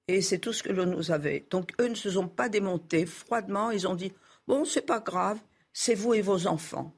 Et 0.08 0.20
c'est 0.20 0.38
tout 0.38 0.52
ce 0.52 0.62
que 0.62 0.72
l'on 0.72 0.86
nous 0.86 1.12
avait. 1.12 1.46
Donc 1.50 1.72
eux 1.80 1.88
ne 1.88 1.94
se 1.94 2.10
sont 2.10 2.28
pas 2.28 2.48
démontés 2.48 3.06
froidement. 3.06 3.70
Ils 3.70 3.86
ont 3.86 3.94
dit 3.94 4.12
Bon, 4.46 4.64
c'est 4.64 4.86
pas 4.86 5.00
grave, 5.00 5.38
c'est 5.72 5.94
vous 5.94 6.14
et 6.14 6.22
vos 6.22 6.46
enfants. 6.46 6.94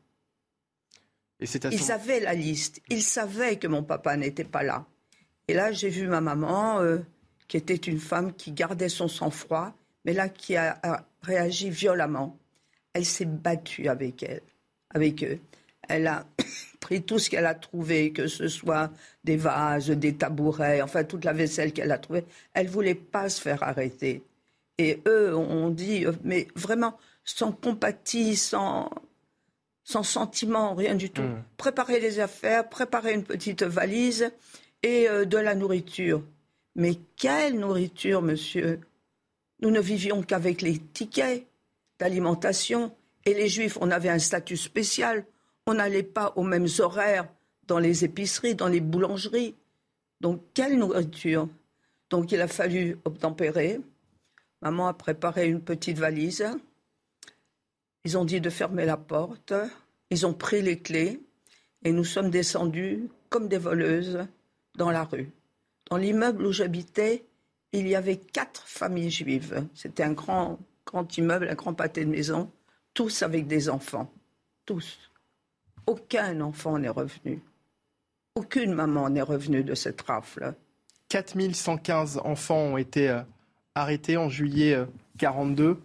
Et 1.40 1.46
Ils 1.72 1.92
avaient 1.92 2.20
la 2.20 2.34
liste. 2.34 2.80
Ils 2.88 3.02
savaient 3.02 3.56
que 3.56 3.66
mon 3.66 3.82
papa 3.82 4.16
n'était 4.16 4.44
pas 4.44 4.62
là. 4.62 4.86
Et 5.48 5.54
là, 5.54 5.72
j'ai 5.72 5.88
vu 5.88 6.06
ma 6.06 6.20
maman, 6.20 6.80
euh, 6.80 6.98
qui 7.48 7.56
était 7.56 7.74
une 7.74 7.98
femme 7.98 8.32
qui 8.32 8.52
gardait 8.52 8.88
son 8.88 9.08
sang-froid, 9.08 9.74
mais 10.04 10.12
là, 10.12 10.28
qui 10.28 10.56
a, 10.56 11.06
réagi 11.22 11.70
violemment. 11.70 12.38
Elle 12.92 13.04
s'est 13.04 13.24
battue 13.24 13.88
avec 13.88 14.22
elle, 14.22 14.42
avec 14.90 15.24
eux. 15.24 15.40
Elle 15.88 16.06
a 16.06 16.26
pris 16.80 17.02
tout 17.02 17.18
ce 17.18 17.28
qu'elle 17.28 17.46
a 17.46 17.54
trouvé, 17.54 18.12
que 18.12 18.26
ce 18.28 18.48
soit 18.48 18.92
des 19.24 19.36
vases, 19.36 19.90
des 19.90 20.14
tabourets, 20.14 20.82
enfin 20.82 21.04
toute 21.04 21.24
la 21.24 21.32
vaisselle 21.32 21.72
qu'elle 21.72 21.92
a 21.92 21.98
trouvée. 21.98 22.24
Elle 22.52 22.68
voulait 22.68 22.94
pas 22.94 23.28
se 23.28 23.40
faire 23.40 23.62
arrêter. 23.62 24.22
Et 24.78 25.02
eux 25.06 25.36
ont 25.36 25.70
dit, 25.70 26.06
euh, 26.06 26.12
mais 26.22 26.46
vraiment 26.54 26.96
sans 27.24 27.52
compatie, 27.52 28.36
sans, 28.36 28.90
sans 29.84 30.02
sentiment, 30.02 30.74
rien 30.74 30.94
du 30.94 31.10
tout. 31.10 31.22
Mmh. 31.22 31.44
Préparer 31.56 32.00
les 32.00 32.18
affaires, 32.18 32.68
préparer 32.68 33.12
une 33.12 33.24
petite 33.24 33.62
valise 33.62 34.30
et 34.82 35.08
euh, 35.08 35.24
de 35.24 35.38
la 35.38 35.54
nourriture. 35.54 36.22
Mais 36.74 36.98
quelle 37.16 37.58
nourriture, 37.58 38.22
monsieur? 38.22 38.80
Nous 39.60 39.70
ne 39.70 39.80
vivions 39.80 40.22
qu'avec 40.22 40.62
les 40.62 40.78
tickets 40.78 41.46
d'alimentation. 41.98 42.94
Et 43.26 43.32
les 43.32 43.48
juifs, 43.48 43.78
on 43.80 43.90
avait 43.90 44.10
un 44.10 44.18
statut 44.18 44.56
spécial. 44.56 45.24
On 45.66 45.74
n'allait 45.74 46.02
pas 46.02 46.32
aux 46.36 46.42
mêmes 46.42 46.66
horaires 46.78 47.28
dans 47.66 47.78
les 47.78 48.04
épiceries, 48.04 48.54
dans 48.54 48.68
les 48.68 48.80
boulangeries. 48.80 49.54
Donc, 50.20 50.42
quelle 50.52 50.78
nourriture? 50.78 51.48
Donc, 52.10 52.32
il 52.32 52.40
a 52.40 52.48
fallu 52.48 52.98
obtempérer. 53.04 53.80
Maman 54.60 54.88
a 54.88 54.94
préparé 54.94 55.46
une 55.46 55.62
petite 55.62 55.98
valise. 55.98 56.46
Ils 58.04 58.18
ont 58.18 58.24
dit 58.24 58.40
de 58.40 58.50
fermer 58.50 58.84
la 58.84 58.96
porte. 58.96 59.54
Ils 60.10 60.26
ont 60.26 60.34
pris 60.34 60.62
les 60.62 60.78
clés. 60.78 61.20
Et 61.84 61.92
nous 61.92 62.04
sommes 62.04 62.30
descendus 62.30 63.08
comme 63.28 63.48
des 63.48 63.58
voleuses 63.58 64.26
dans 64.76 64.90
la 64.90 65.04
rue. 65.04 65.30
Dans 65.90 65.96
l'immeuble 65.96 66.46
où 66.46 66.52
j'habitais, 66.52 67.24
il 67.72 67.88
y 67.88 67.94
avait 67.94 68.16
quatre 68.16 68.66
familles 68.66 69.10
juives. 69.10 69.66
C'était 69.74 70.02
un 70.02 70.12
grand, 70.12 70.58
grand 70.86 71.16
immeuble, 71.18 71.48
un 71.50 71.54
grand 71.54 71.74
pâté 71.74 72.04
de 72.04 72.10
maison, 72.10 72.50
tous 72.94 73.22
avec 73.22 73.46
des 73.46 73.68
enfants. 73.68 74.10
Tous. 74.64 75.10
Aucun 75.86 76.40
enfant 76.40 76.78
n'est 76.78 76.88
revenu. 76.88 77.42
Aucune 78.34 78.72
maman 78.72 79.10
n'est 79.10 79.22
revenue 79.22 79.62
de 79.62 79.74
cette 79.74 80.00
rafle. 80.02 80.54
4115 81.08 82.18
enfants 82.24 82.58
ont 82.58 82.76
été 82.76 83.10
euh, 83.10 83.20
arrêtés 83.74 84.16
en 84.16 84.28
juillet 84.28 84.76
1942. 85.20 85.80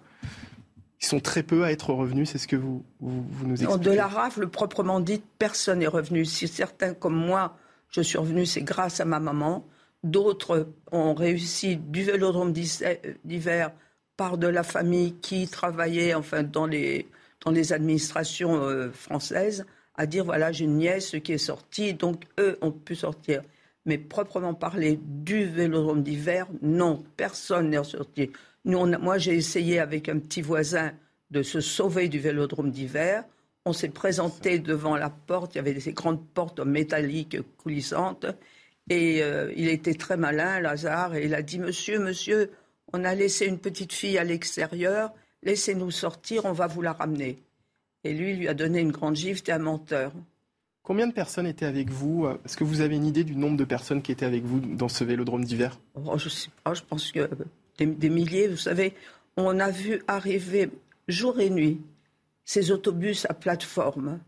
Euh, 1.00 1.06
Ils 1.06 1.08
sont 1.08 1.20
très 1.20 1.44
peu 1.44 1.64
à 1.64 1.72
être 1.72 1.94
revenus, 1.94 2.30
c'est 2.30 2.38
ce 2.38 2.48
que 2.48 2.56
vous, 2.56 2.84
vous, 3.00 3.48
nous 3.48 3.62
expliquez. 3.62 3.90
De 3.90 3.92
la 3.92 4.08
rafle 4.08 4.48
proprement 4.48 5.00
dite, 5.00 5.24
personne 5.38 5.80
n'est 5.80 5.88
revenu. 5.88 6.26
Si 6.26 6.48
certains 6.48 6.94
comme 6.94 7.16
moi 7.16 7.58
je 7.90 8.02
suis 8.02 8.18
revenue, 8.18 8.46
c'est 8.46 8.62
grâce 8.62 9.00
à 9.00 9.06
ma 9.06 9.20
maman. 9.20 9.66
D'autres 10.04 10.68
ont 10.92 11.14
réussi 11.14 11.78
du 11.78 12.04
vélodrome 12.04 12.54
d'hiver 12.54 13.72
par 14.16 14.38
de 14.38 14.48
la 14.48 14.64
famille 14.64 15.16
qui 15.16 15.48
travaillait 15.48 16.14
enfin, 16.14 16.44
dans, 16.44 16.66
les, 16.66 17.08
dans 17.44 17.52
les 17.52 17.74
administrations 17.74 18.56
euh, 18.56 18.92
françaises 18.92 19.66
à 19.96 20.06
dire 20.06 20.24
voilà, 20.24 20.52
j'ai 20.52 20.66
une 20.66 20.78
nièce 20.78 21.16
qui 21.24 21.34
est 21.34 21.38
sortie, 21.38 21.94
donc 21.94 22.24
eux 22.40 22.58
ont 22.62 22.72
pu 22.72 22.96
sortir. 22.96 23.42
Mais 23.86 23.98
proprement 23.98 24.54
parler 24.54 25.00
du 25.04 25.46
vélodrome 25.46 26.04
d'hiver, 26.04 26.48
non, 26.62 27.04
personne 27.18 27.70
n'est 27.70 27.84
sorti. 27.84 28.32
Nous, 28.66 28.86
moi, 29.00 29.18
j'ai 29.18 29.36
essayé 29.36 29.80
avec 29.80 30.10
un 30.10 30.20
petit 30.20 30.42
voisin 30.42 30.92
de 31.32 31.44
se 31.44 31.62
sauver 31.62 32.10
du 32.10 32.20
vélodrome 32.20 32.72
d'hiver. 32.72 33.24
On 33.66 33.74
s'est 33.74 33.90
présenté 33.90 34.60
devant 34.60 34.96
la 34.96 35.10
porte, 35.10 35.56
il 35.56 35.58
y 35.58 35.62
avait 35.62 35.80
ces 35.80 35.94
grandes 35.94 36.26
portes 36.26 36.60
métalliques 36.60 37.38
coulissantes. 37.58 38.26
Et 38.90 39.22
euh, 39.22 39.54
il 39.56 39.68
était 39.68 39.94
très 39.94 40.18
malin, 40.18 40.60
Lazare, 40.60 41.16
et 41.16 41.26
il 41.26 41.36
a 41.36 41.42
dit 41.42 41.60
Monsieur, 41.60 42.00
monsieur, 42.00 42.52
On 42.92 43.04
a 43.04 43.14
laissé 43.14 43.46
une 43.46 43.60
petite 43.60 43.94
fille 43.94 44.18
à 44.18 44.24
l'extérieur. 44.24 45.14
Laissez-nous 45.44 45.92
sortir, 45.92 46.46
on 46.46 46.54
va 46.54 46.68
vous 46.68 46.82
la 46.82 46.94
ramener. 46.94 47.38
Et 48.04 48.14
lui, 48.14 48.34
lui 48.36 48.48
a 48.48 48.54
donné 48.54 48.80
une 48.80 48.92
grande 48.92 49.16
gifle, 49.16 49.42
t'es 49.42 49.52
un 49.52 49.60
menteur. 49.60 50.12
Combien 50.82 51.06
de 51.06 51.14
personnes 51.14 51.46
étaient 51.46 51.68
avec 51.68 51.92
vous? 51.92 52.28
Est-ce 52.44 52.58
que 52.58 52.64
vous 52.64 52.82
avez 52.82 52.96
une 52.96 53.06
idée 53.06 53.24
du 53.24 53.36
nombre 53.36 53.58
de 53.58 53.64
personnes 53.66 54.02
qui 54.02 54.12
étaient 54.12 54.26
avec 54.26 54.44
vous 54.44 54.60
dans 54.60 54.88
ce 54.88 55.04
vélodrome 55.04 55.46
d'hiver? 55.46 55.80
Oh, 55.94 56.18
Je 56.18 56.30
sais 56.30 56.50
pas, 56.64 56.74
je 56.74 56.82
pense 56.82 57.12
que 57.12 57.30
des, 57.86 58.10
milliers. 58.10 58.48
Vous 58.48 58.58
savez, 58.58 58.94
on 59.38 59.60
a 59.60 59.70
vu 59.72 60.02
arriver 60.08 60.70
jour 61.08 61.40
et 61.40 61.50
nuit 61.50 61.82
ces 62.46 62.72
autobus 62.72 63.26
à 63.30 63.34
plateforme 63.34 64.20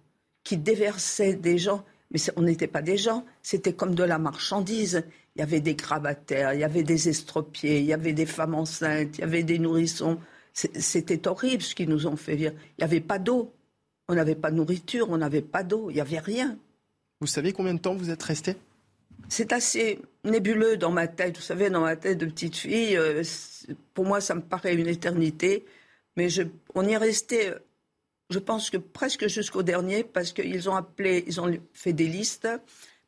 qui 0.44 0.58
déversaient 0.58 1.34
des 1.34 1.58
gens. 1.58 1.84
Mais 2.12 2.20
on 2.36 2.42
n'était 2.42 2.68
pas 2.68 2.82
des 2.82 2.98
gens, 2.98 3.26
c'était 3.42 3.74
comme 3.74 3.96
de 3.96 4.04
la 4.04 4.18
marchandise. 4.18 5.04
Il 5.36 5.40
y 5.40 5.42
avait 5.42 5.62
des 5.62 5.76
grabataires, 5.76 6.54
il 6.54 6.60
y 6.60 6.64
avait 6.64 6.84
des 6.84 7.08
estropiés, 7.08 7.80
il 7.80 7.86
y 7.86 7.94
avait 7.94 8.14
des 8.14 8.26
femmes 8.26 8.54
enceintes, 8.56 9.18
il 9.18 9.22
y 9.22 9.24
avait 9.24 9.44
des 9.44 9.60
nourrissons. 9.60 10.20
C'était 10.54 11.28
horrible 11.28 11.64
ce 11.64 11.74
qu'ils 11.74 11.88
nous 11.88 12.08
ont 12.08 12.18
fait 12.18 12.36
vivre. 12.36 12.54
Il 12.78 12.82
n'y 12.82 12.84
avait 12.84 13.00
pas 13.00 13.18
d'eau. 13.18 13.54
On 14.10 14.16
n'avait 14.16 14.36
pas 14.36 14.52
de 14.52 14.58
nourriture, 14.58 15.10
on 15.10 15.18
n'avait 15.18 15.42
pas 15.42 15.64
d'eau, 15.64 15.90
il 15.90 15.94
n'y 15.94 16.02
avait 16.02 16.20
rien. 16.20 16.58
Vous 17.22 17.28
savez 17.28 17.54
combien 17.54 17.74
de 17.74 17.80
temps 17.80 17.96
vous 17.96 18.10
êtes 18.10 18.24
resté 18.24 18.58
C'est 19.30 19.54
assez 19.54 20.00
nébuleux 20.24 20.78
dans 20.78 20.92
ma 20.92 21.08
tête. 21.08 21.38
Vous 21.38 21.44
savez, 21.44 21.70
dans 21.70 21.82
ma 21.82 21.96
tête 21.96 22.18
de 22.18 22.26
petite 22.26 22.56
fille, 22.56 22.98
euh, 22.98 23.24
pour 23.94 24.06
moi, 24.06 24.22
ça 24.22 24.36
me 24.36 24.42
paraît 24.42 24.76
une 24.76 24.88
éternité. 24.88 25.66
Mais 26.18 26.28
on 26.76 26.86
y 26.86 26.92
est 26.92 26.98
resté, 26.98 27.52
je 28.30 28.40
pense 28.40 28.70
que 28.70 28.78
presque 28.78 29.28
jusqu'au 29.28 29.64
dernier, 29.64 30.04
parce 30.04 30.34
qu'ils 30.34 30.70
ont 30.70 30.76
appelé, 30.76 31.24
ils 31.28 31.40
ont 31.40 31.50
fait 31.74 31.94
des 31.94 32.08
listes 32.08 32.48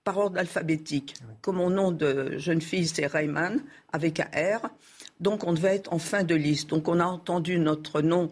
par 0.06 0.18
ordre 0.18 0.40
alphabétique. 0.40 1.16
Ah 1.22 1.34
Comme 1.42 1.58
mon 1.58 1.70
nom 1.70 1.92
de 1.92 2.38
jeune 2.38 2.62
fille, 2.62 2.88
c'est 2.88 3.06
Rayman, 3.06 3.62
avec 3.92 4.20
un 4.20 4.58
R. 4.58 4.70
Donc 5.20 5.44
on 5.44 5.54
devait 5.54 5.76
être 5.76 5.92
en 5.92 6.00
fin 6.00 6.24
de 6.24 6.36
liste. 6.36 6.70
Donc 6.70 6.88
on 6.88 7.00
a 7.00 7.06
entendu 7.06 7.60
notre 7.60 8.02
nom 8.02 8.32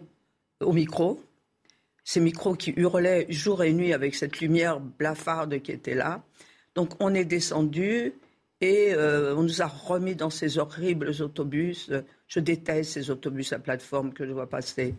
au 0.60 0.72
micro 0.72 1.22
ces 2.04 2.20
micros 2.20 2.54
qui 2.54 2.72
hurlaient 2.76 3.26
jour 3.28 3.62
et 3.62 3.72
nuit 3.72 3.92
avec 3.92 4.14
cette 4.14 4.40
lumière 4.40 4.80
blafarde 4.80 5.60
qui 5.60 5.72
était 5.72 5.94
là. 5.94 6.22
Donc 6.74 6.90
on 7.00 7.14
est 7.14 7.24
descendu 7.24 8.14
et 8.60 8.94
euh, 8.94 9.34
on 9.36 9.42
nous 9.42 9.60
a 9.60 9.66
remis 9.66 10.14
dans 10.14 10.30
ces 10.30 10.58
horribles 10.58 11.10
autobus. 11.20 11.90
Je 12.28 12.40
déteste 12.40 12.92
ces 12.92 13.10
autobus 13.10 13.52
à 13.52 13.58
plateforme 13.58 14.12
que 14.12 14.26
je 14.26 14.32
vois 14.32 14.48
passer. 14.48 14.94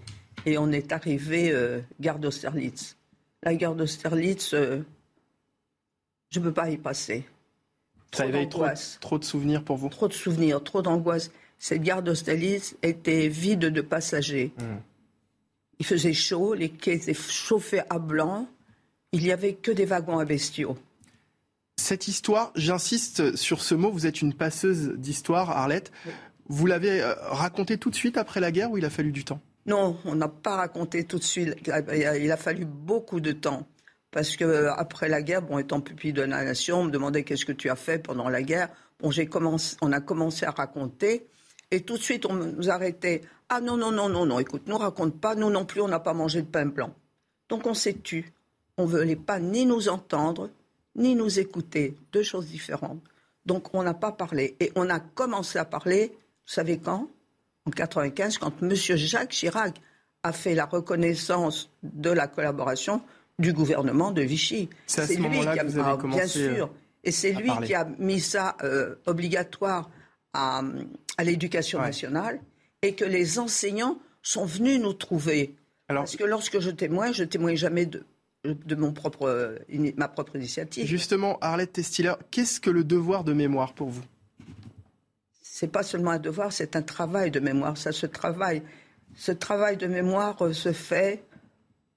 Et 0.46 0.58
on 0.58 0.72
est 0.72 0.92
arrivé 0.92 1.52
euh, 1.52 1.80
gare 2.00 2.20
d'Austerlitz. 2.20 2.98
La 3.42 3.56
gare 3.56 3.76
d'Austerlitz, 3.76 4.54
euh, 4.54 4.82
je 6.30 6.40
ne 6.40 6.46
peux 6.46 6.54
pas 6.54 6.70
y 6.70 6.78
passer. 6.78 7.26
Ça 8.12 8.28
éveille 8.28 8.50
trop, 8.50 8.66
trop, 9.00 9.18
de 9.18 9.24
souvenirs 9.24 9.64
pour 9.64 9.78
vous? 9.78 9.90
Trop 9.90 10.08
de 10.08 10.14
souvenirs, 10.14 10.64
trop 10.64 10.82
d'angoisse. 10.82 11.32
Cette 11.58 11.82
gare 11.82 12.04
d'Austerlitz 12.04 12.76
était 12.84 13.28
vide 13.30 13.60
de 13.60 13.82
passagers. 13.82 14.52
Mmh. 14.58 14.64
Il 15.80 15.86
faisait 15.86 16.14
chaud, 16.14 16.54
les 16.54 16.70
quais 16.70 16.96
étaient 16.96 17.14
chauffés 17.14 17.82
à 17.90 17.98
blanc. 17.98 18.48
Il 19.14 19.22
n'y 19.24 19.32
avait 19.32 19.54
que 19.54 19.72
des 19.72 19.86
wagons 19.86 20.20
à 20.20 20.26
bestiaux. 20.26 20.78
Cette 21.78 22.08
histoire, 22.08 22.52
j'insiste 22.56 23.36
sur 23.36 23.62
ce 23.62 23.76
mot, 23.76 23.92
vous 23.92 24.06
êtes 24.06 24.22
une 24.22 24.34
passeuse 24.34 24.94
d'histoire, 24.96 25.50
Arlette. 25.50 25.92
Vous 26.48 26.66
l'avez 26.66 27.02
euh, 27.02 27.14
racontée 27.22 27.78
tout 27.78 27.90
de 27.90 27.96
suite 27.96 28.18
après 28.18 28.40
la 28.40 28.52
guerre 28.52 28.72
ou 28.72 28.78
il 28.78 28.86
a 28.86 28.90
fallu 28.90 29.12
du 29.12 29.24
temps? 29.24 29.42
Non, 29.66 29.98
on 30.06 30.16
n'a 30.16 30.28
pas 30.28 30.58
raconté 30.58 31.06
tout 31.06 31.20
de 31.20 31.24
suite. 31.24 31.56
Il 31.66 32.32
a 32.32 32.38
fallu 32.38 32.66
beaucoup 32.66 33.20
de 33.20 33.32
temps. 33.32 33.68
Parce 34.12 34.36
que 34.36 34.46
euh, 34.46 34.74
après 34.74 35.10
la 35.10 35.22
guerre, 35.22 35.42
bon, 35.42 35.58
étant 35.58 35.82
pupille 35.82 36.14
de 36.14 36.22
la 36.22 36.44
nation, 36.44 36.82
on 36.82 36.84
me 36.86 36.92
demandait 36.92 37.24
qu'est-ce 37.24 37.46
que 37.46 37.52
tu 37.52 37.70
as 37.70 37.76
fait 37.76 37.98
pendant 37.98 38.30
la 38.30 38.44
guerre. 38.44 38.70
Bon, 39.00 39.10
j'ai 39.10 39.26
commencé, 39.26 39.76
on 39.82 39.92
a 39.92 40.00
commencé 40.00 40.46
à 40.46 40.52
raconter. 40.52 41.28
Et 41.72 41.82
tout 41.82 41.98
de 41.98 42.04
suite, 42.04 42.28
on 42.28 42.34
nous 42.34 42.70
arrêtait. 42.70 43.22
Ah 43.50 43.60
non, 43.60 43.76
non, 43.76 43.92
non, 43.92 44.10
non, 44.10 44.26
non, 44.26 44.40
écoute, 44.40 44.64
nous 44.68 44.78
raconte 44.78 45.20
pas, 45.20 45.34
nous 45.34 45.50
non 45.50 45.66
plus, 45.66 45.82
on 45.82 45.88
n'a 45.88 46.00
pas 46.00 46.14
mangé 46.14 46.44
de 46.44 46.48
pain 46.48 46.68
blanc. 46.68 46.94
Donc 47.50 47.66
on 47.66 47.74
s'est 47.74 47.96
tu. 47.96 48.32
On 48.78 48.84
ne 48.84 48.88
voulait 48.88 49.16
pas 49.16 49.40
ni 49.40 49.66
nous 49.66 49.90
entendre, 49.90 50.50
ni 50.96 51.16
nous 51.16 51.40
écouter. 51.40 51.96
Deux 52.12 52.24
choses 52.24 52.48
différentes. 52.48 53.02
Donc 53.46 53.74
on 53.74 53.84
n'a 53.84 53.94
pas 53.94 54.12
parlé. 54.12 54.56
Et 54.60 54.72
on 54.76 54.90
a 54.90 55.00
commencé 55.00 55.60
à 55.60 55.66
parler, 55.66 56.12
vous 56.46 56.54
savez 56.54 56.78
quand? 56.78 57.10
En 57.66 57.72
95, 57.72 58.38
quand 58.38 58.54
M. 58.62 58.74
Jacques 58.76 59.30
Chirac 59.30 59.80
a 60.24 60.32
fait 60.34 60.56
la 60.56 60.66
reconnaissance 60.66 61.70
de 61.82 62.10
la 62.10 62.28
collaboration 62.28 63.02
du 63.40 63.54
gouvernement 63.54 64.12
de 64.12 64.22
Vichy. 64.22 64.70
C'est 64.86 65.16
lui 65.16 65.40
qui 65.40 65.48
a, 65.48 65.64
que 65.64 65.80
ah, 65.80 65.98
bien 66.04 66.28
sûr. 66.28 66.70
Et 67.04 67.12
c'est 67.12 67.34
lui 67.34 67.52
qui 67.66 67.74
a 67.74 67.86
mis 68.00 68.20
ça 68.20 68.56
euh, 68.64 68.96
obligatoire 69.06 69.90
à, 70.34 70.62
l'éducation 71.24 71.80
nationale 71.80 72.40
et 72.82 72.96
que 72.96 73.06
les 73.06 73.40
enseignants 73.40 74.00
sont 74.22 74.46
venus 74.46 74.80
nous 74.80 74.94
trouver. 74.94 75.56
Parce 75.88 76.16
que 76.16 76.24
lorsque 76.24 76.60
je 76.60 76.70
témoigne, 76.70 77.14
je 77.14 77.24
témoigne 77.24 77.56
jamais 77.56 77.86
de, 77.86 78.04
de 78.44 78.76
mon 78.76 78.92
propre, 78.92 79.58
ma 79.98 80.08
propre 80.08 80.36
initiative. 80.36 80.86
Justement, 80.86 81.38
Arlette 81.40 81.74
Testiller, 81.74 82.14
qu'est-ce 82.32 82.60
que 82.60 82.70
le 82.70 82.84
devoir 82.84 83.24
de 83.24 83.34
mémoire 83.34 83.74
pour 83.74 83.90
vous? 83.90 84.04
C'est 85.42 85.72
pas 85.72 85.84
seulement 85.84 86.12
un 86.12 86.20
devoir, 86.20 86.52
c'est 86.52 86.76
un 86.76 86.82
travail 86.82 87.32
de 87.32 87.40
mémoire. 87.40 87.78
Ça 87.78 87.92
se 87.92 88.06
travaille. 88.06 88.64
Ce 89.16 89.32
travail 89.32 89.78
de 89.78 89.88
mémoire 89.88 90.44
euh, 90.44 90.52
se 90.52 90.74
fait 90.74 91.24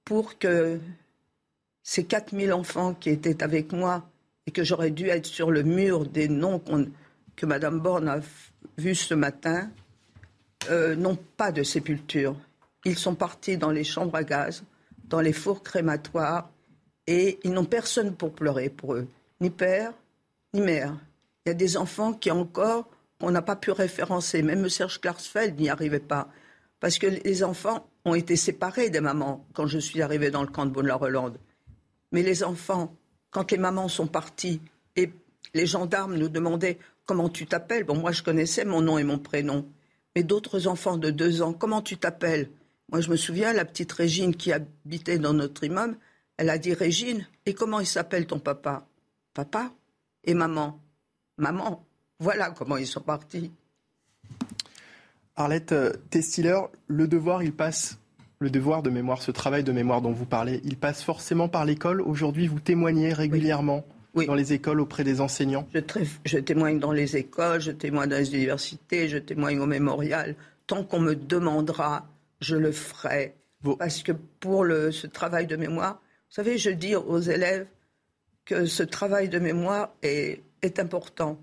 pour 0.05 0.37
que 0.37 0.79
ces 1.83 2.05
4000 2.05 2.53
enfants 2.53 2.93
qui 2.93 3.09
étaient 3.09 3.43
avec 3.43 3.71
moi 3.71 4.07
et 4.45 4.51
que 4.51 4.63
j'aurais 4.63 4.91
dû 4.91 5.07
être 5.07 5.25
sur 5.25 5.51
le 5.51 5.63
mur 5.63 6.05
des 6.05 6.29
noms 6.29 6.61
que 7.35 7.45
Mme 7.45 7.79
Borne 7.79 8.07
a 8.07 8.19
vus 8.77 8.95
ce 8.95 9.13
matin, 9.13 9.69
euh, 10.69 10.95
n'ont 10.95 11.17
pas 11.37 11.51
de 11.51 11.63
sépulture. 11.63 12.35
Ils 12.85 12.97
sont 12.97 13.15
partis 13.15 13.57
dans 13.57 13.71
les 13.71 13.83
chambres 13.83 14.15
à 14.15 14.23
gaz, 14.23 14.63
dans 15.07 15.21
les 15.21 15.33
fours 15.33 15.63
crématoires, 15.63 16.49
et 17.07 17.39
ils 17.43 17.51
n'ont 17.51 17.65
personne 17.65 18.15
pour 18.15 18.33
pleurer 18.33 18.69
pour 18.69 18.93
eux, 18.93 19.07
ni 19.39 19.49
père, 19.49 19.93
ni 20.53 20.61
mère. 20.61 20.97
Il 21.45 21.49
y 21.49 21.51
a 21.51 21.55
des 21.55 21.77
enfants 21.77 22.13
qui 22.13 22.29
encore, 22.31 22.89
on 23.21 23.31
n'a 23.31 23.41
pas 23.41 23.55
pu 23.55 23.71
référencer. 23.71 24.41
Même 24.41 24.67
Serge 24.67 24.99
Klarsfeld 24.99 25.57
n'y 25.59 25.69
arrivait 25.69 25.99
pas. 25.99 26.27
Parce 26.79 26.97
que 26.97 27.07
les 27.07 27.43
enfants 27.43 27.87
ont 28.03 28.13
été 28.13 28.35
séparés 28.35 28.89
des 28.89 28.99
mamans 28.99 29.45
quand 29.53 29.67
je 29.67 29.79
suis 29.79 30.01
arrivée 30.01 30.29
dans 30.29 30.41
le 30.41 30.49
camp 30.49 30.65
de 30.65 30.71
Bonne-la-Rolande. 30.71 31.39
Mais 32.11 32.23
les 32.23 32.43
enfants, 32.43 32.93
quand 33.31 33.51
les 33.51 33.57
mamans 33.57 33.87
sont 33.87 34.07
parties 34.07 34.61
et 34.97 35.11
les 35.53 35.65
gendarmes 35.65 36.15
nous 36.15 36.29
demandaient 36.29 36.77
comment 37.05 37.29
tu 37.29 37.45
t'appelles, 37.47 37.85
bon, 37.85 37.95
moi 37.95 38.11
je 38.11 38.21
connaissais 38.21 38.65
mon 38.65 38.81
nom 38.81 38.97
et 38.97 39.03
mon 39.05 39.17
prénom 39.17 39.65
mais 40.17 40.23
d'autres 40.23 40.65
enfants 40.65 40.97
de 40.97 41.11
deux 41.11 41.43
ans. 41.43 41.53
Comment 41.53 41.83
tu 41.83 41.95
t'appelles? 41.95 42.49
Moi, 42.91 43.01
je 43.01 43.09
me 43.09 43.17
souviens, 43.17 43.53
la 43.53 43.65
petite 43.65 43.91
Régine 43.91 44.35
qui 44.35 44.53
habitait 44.53 45.19
dans 45.19 45.33
notre 45.33 45.63
immeuble, 45.63 45.97
elle 46.37 46.49
a 46.49 46.57
dit 46.57 46.73
Régine, 46.73 47.27
et 47.45 47.53
comment 47.53 47.79
il 47.79 47.87
s'appelle 47.87 48.27
ton 48.27 48.39
papa? 48.39 48.87
Papa 49.33 49.71
Et 50.23 50.33
maman 50.33 50.79
Maman. 51.37 51.85
Voilà 52.19 52.51
comment 52.51 52.77
ils 52.77 52.87
sont 52.87 53.01
partis. 53.01 53.51
Arlette 55.35 55.71
euh, 55.71 55.93
Testiller, 56.09 56.59
le 56.87 57.07
devoir, 57.07 57.43
il 57.43 57.53
passe, 57.53 57.99
le 58.39 58.49
devoir 58.49 58.81
de 58.81 58.89
mémoire, 58.89 59.21
ce 59.21 59.31
travail 59.31 59.63
de 59.63 59.71
mémoire 59.71 60.01
dont 60.01 60.11
vous 60.11 60.25
parlez, 60.25 60.61
il 60.63 60.77
passe 60.77 61.03
forcément 61.03 61.47
par 61.47 61.65
l'école. 61.65 62.01
Aujourd'hui, 62.01 62.47
vous 62.47 62.59
témoignez 62.59 63.13
régulièrement 63.13 63.85
dans 64.25 64.33
les 64.33 64.53
écoles 64.53 64.79
auprès 64.79 65.03
des 65.03 65.21
enseignants 65.21 65.67
je, 66.25 66.37
témoigne 66.39 66.79
dans 66.79 66.91
les 66.91 67.17
écoles, 67.17 67.61
je 67.61 67.71
témoigne 67.71 68.09
dans 68.09 68.17
les 68.17 68.33
universités, 68.33 69.09
je 69.09 69.19
témoigne 69.19 69.59
au 69.59 69.67
mémorial. 69.67 70.35
Tant 70.65 70.83
qu'on 70.83 70.99
me 70.99 71.15
demandera, 71.15 72.07
je 72.39 72.55
le 72.55 72.71
ferai. 72.71 73.35
Parce 73.79 74.03
que 74.03 74.11
pour 74.11 74.63
le, 74.63 74.91
ce 74.91 75.07
travail 75.07 75.47
de 75.47 75.55
mémoire, 75.55 75.95
vous 76.29 76.35
savez, 76.35 76.57
je 76.57 76.69
dis 76.69 76.95
aux 76.95 77.19
élèves 77.19 77.67
que 78.45 78.65
ce 78.65 78.83
travail 78.83 79.29
de 79.29 79.39
mémoire 79.39 79.93
est, 80.03 80.43
est 80.61 80.79
important. 80.79 81.39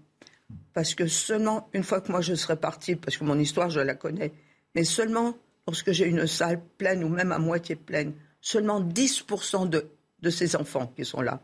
Parce 0.72 0.94
que 0.94 1.07
seulement 1.07 1.68
une 1.72 1.83
fois 1.83 2.00
que 2.00 2.11
moi 2.11 2.20
je 2.20 2.35
serai 2.35 2.57
partie, 2.57 2.96
parce 2.96 3.16
que 3.16 3.24
mon 3.24 3.38
histoire 3.38 3.70
je 3.70 3.80
la 3.80 3.94
connais, 3.94 4.33
mais 4.74 4.85
seulement 4.85 5.37
lorsque 5.66 5.92
j'ai 5.92 6.07
une 6.07 6.26
salle 6.26 6.62
pleine 6.78 7.02
ou 7.02 7.09
même 7.09 7.33
à 7.33 7.38
moitié 7.38 7.76
pleine, 7.76 8.12
seulement 8.40 8.80
10% 8.80 9.68
de, 9.68 9.87
de 10.20 10.30
ces 10.30 10.57
enfants 10.57 10.92
qui 10.94 11.04
sont 11.04 11.22
là 11.22 11.40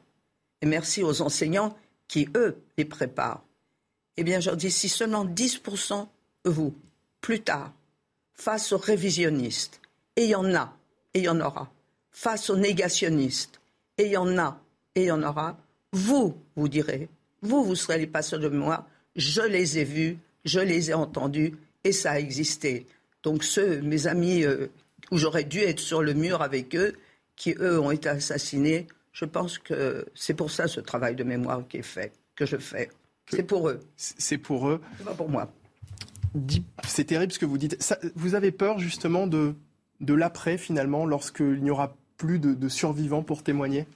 et 0.63 0.67
merci 0.67 1.03
aux 1.03 1.23
enseignants 1.23 1.77
qui, 2.09 2.29
eux, 2.37 2.63
les 2.77 2.85
préparent. 2.85 3.45
Eh 4.17 4.25
bien, 4.25 4.41
je 4.41 4.51
leur 4.51 4.57
dis, 4.57 4.71
si 4.71 4.89
seulement 4.89 5.25
10% 5.25 6.07
vous, 6.45 6.75
plus 7.21 7.41
tard, 7.41 7.73
face 8.41 8.73
aux 8.73 8.79
révisionnistes, 8.79 9.81
et 10.17 10.25
il 10.25 10.31
y 10.31 10.35
en 10.35 10.55
a, 10.55 10.75
et 11.13 11.19
il 11.19 11.25
y 11.25 11.29
en 11.29 11.41
aura, 11.41 11.71
face 12.11 12.49
aux 12.49 12.57
négationnistes, 12.57 13.61
et 13.99 14.07
il 14.07 14.13
y 14.13 14.17
en 14.17 14.39
a, 14.39 14.59
et 14.95 15.03
il 15.03 15.07
y 15.09 15.11
en 15.11 15.23
aura, 15.23 15.59
vous, 15.93 16.35
vous 16.57 16.69
direz, 16.69 17.11
vous, 17.43 17.63
vous 17.63 17.75
serez 17.75 17.99
les 17.99 18.07
passeurs 18.07 18.41
de 18.41 18.49
mémoire, 18.49 18.87
je 19.15 19.43
les 19.43 19.79
ai 19.79 19.85
vus, 19.85 20.19
je 20.47 20.61
les 20.61 20.91
ai 20.91 20.95
entendus, 20.95 21.55
et 21.85 21.93
ça 21.93 22.13
a 22.13 22.19
existé. 22.19 22.87
Donc 23.23 23.45
ceux, 23.45 23.83
mes 23.83 24.07
amis, 24.07 24.45
euh, 24.45 24.69
où 25.11 25.19
j'aurais 25.19 25.45
dû 25.45 25.61
être 25.61 25.81
sur 25.81 26.03
le 26.03 26.15
mur 26.15 26.41
avec 26.41 26.75
eux, 26.75 26.95
qui, 27.37 27.55
eux, 27.59 27.79
ont 27.79 27.91
été 27.91 28.09
assassinés, 28.09 28.87
je 29.13 29.27
pense 29.27 29.59
que 29.59 30.07
c'est 30.15 30.35
pour 30.35 30.51
ça 30.51 30.67
ce 30.67 30.81
travail 30.81 31.15
de 31.15 31.25
mémoire 31.25 31.63
qui 31.69 31.79
est 31.79 31.83
fait, 31.83 32.13
que 32.37 32.47
je 32.47 32.57
fais. 32.57 32.89
C'est 33.29 33.43
pour 33.43 33.69
eux. 33.69 33.81
C'est 33.97 34.39
pour 34.39 34.69
eux. 34.71 34.81
C'est 34.97 35.05
pas 35.05 35.15
pour 35.15 35.29
moi. 35.29 35.53
C'est 36.87 37.05
terrible 37.05 37.33
ce 37.33 37.39
que 37.39 37.47
vous 37.47 37.59
dites. 37.59 37.77
vous 38.15 38.35
avez 38.35 38.53
peur 38.53 38.79
justement 38.79 39.27
de, 39.27 39.55
de 40.01 40.15
l'après 40.15 40.59
finalement, 40.59 41.07
lorsqu'il 41.07 41.63
n'y 41.63 41.71
aura 41.71 41.97
plus 42.17 42.39
de, 42.39 42.69
survivants 42.69 43.23
pour 43.23 43.43
témoigner? 43.43 43.87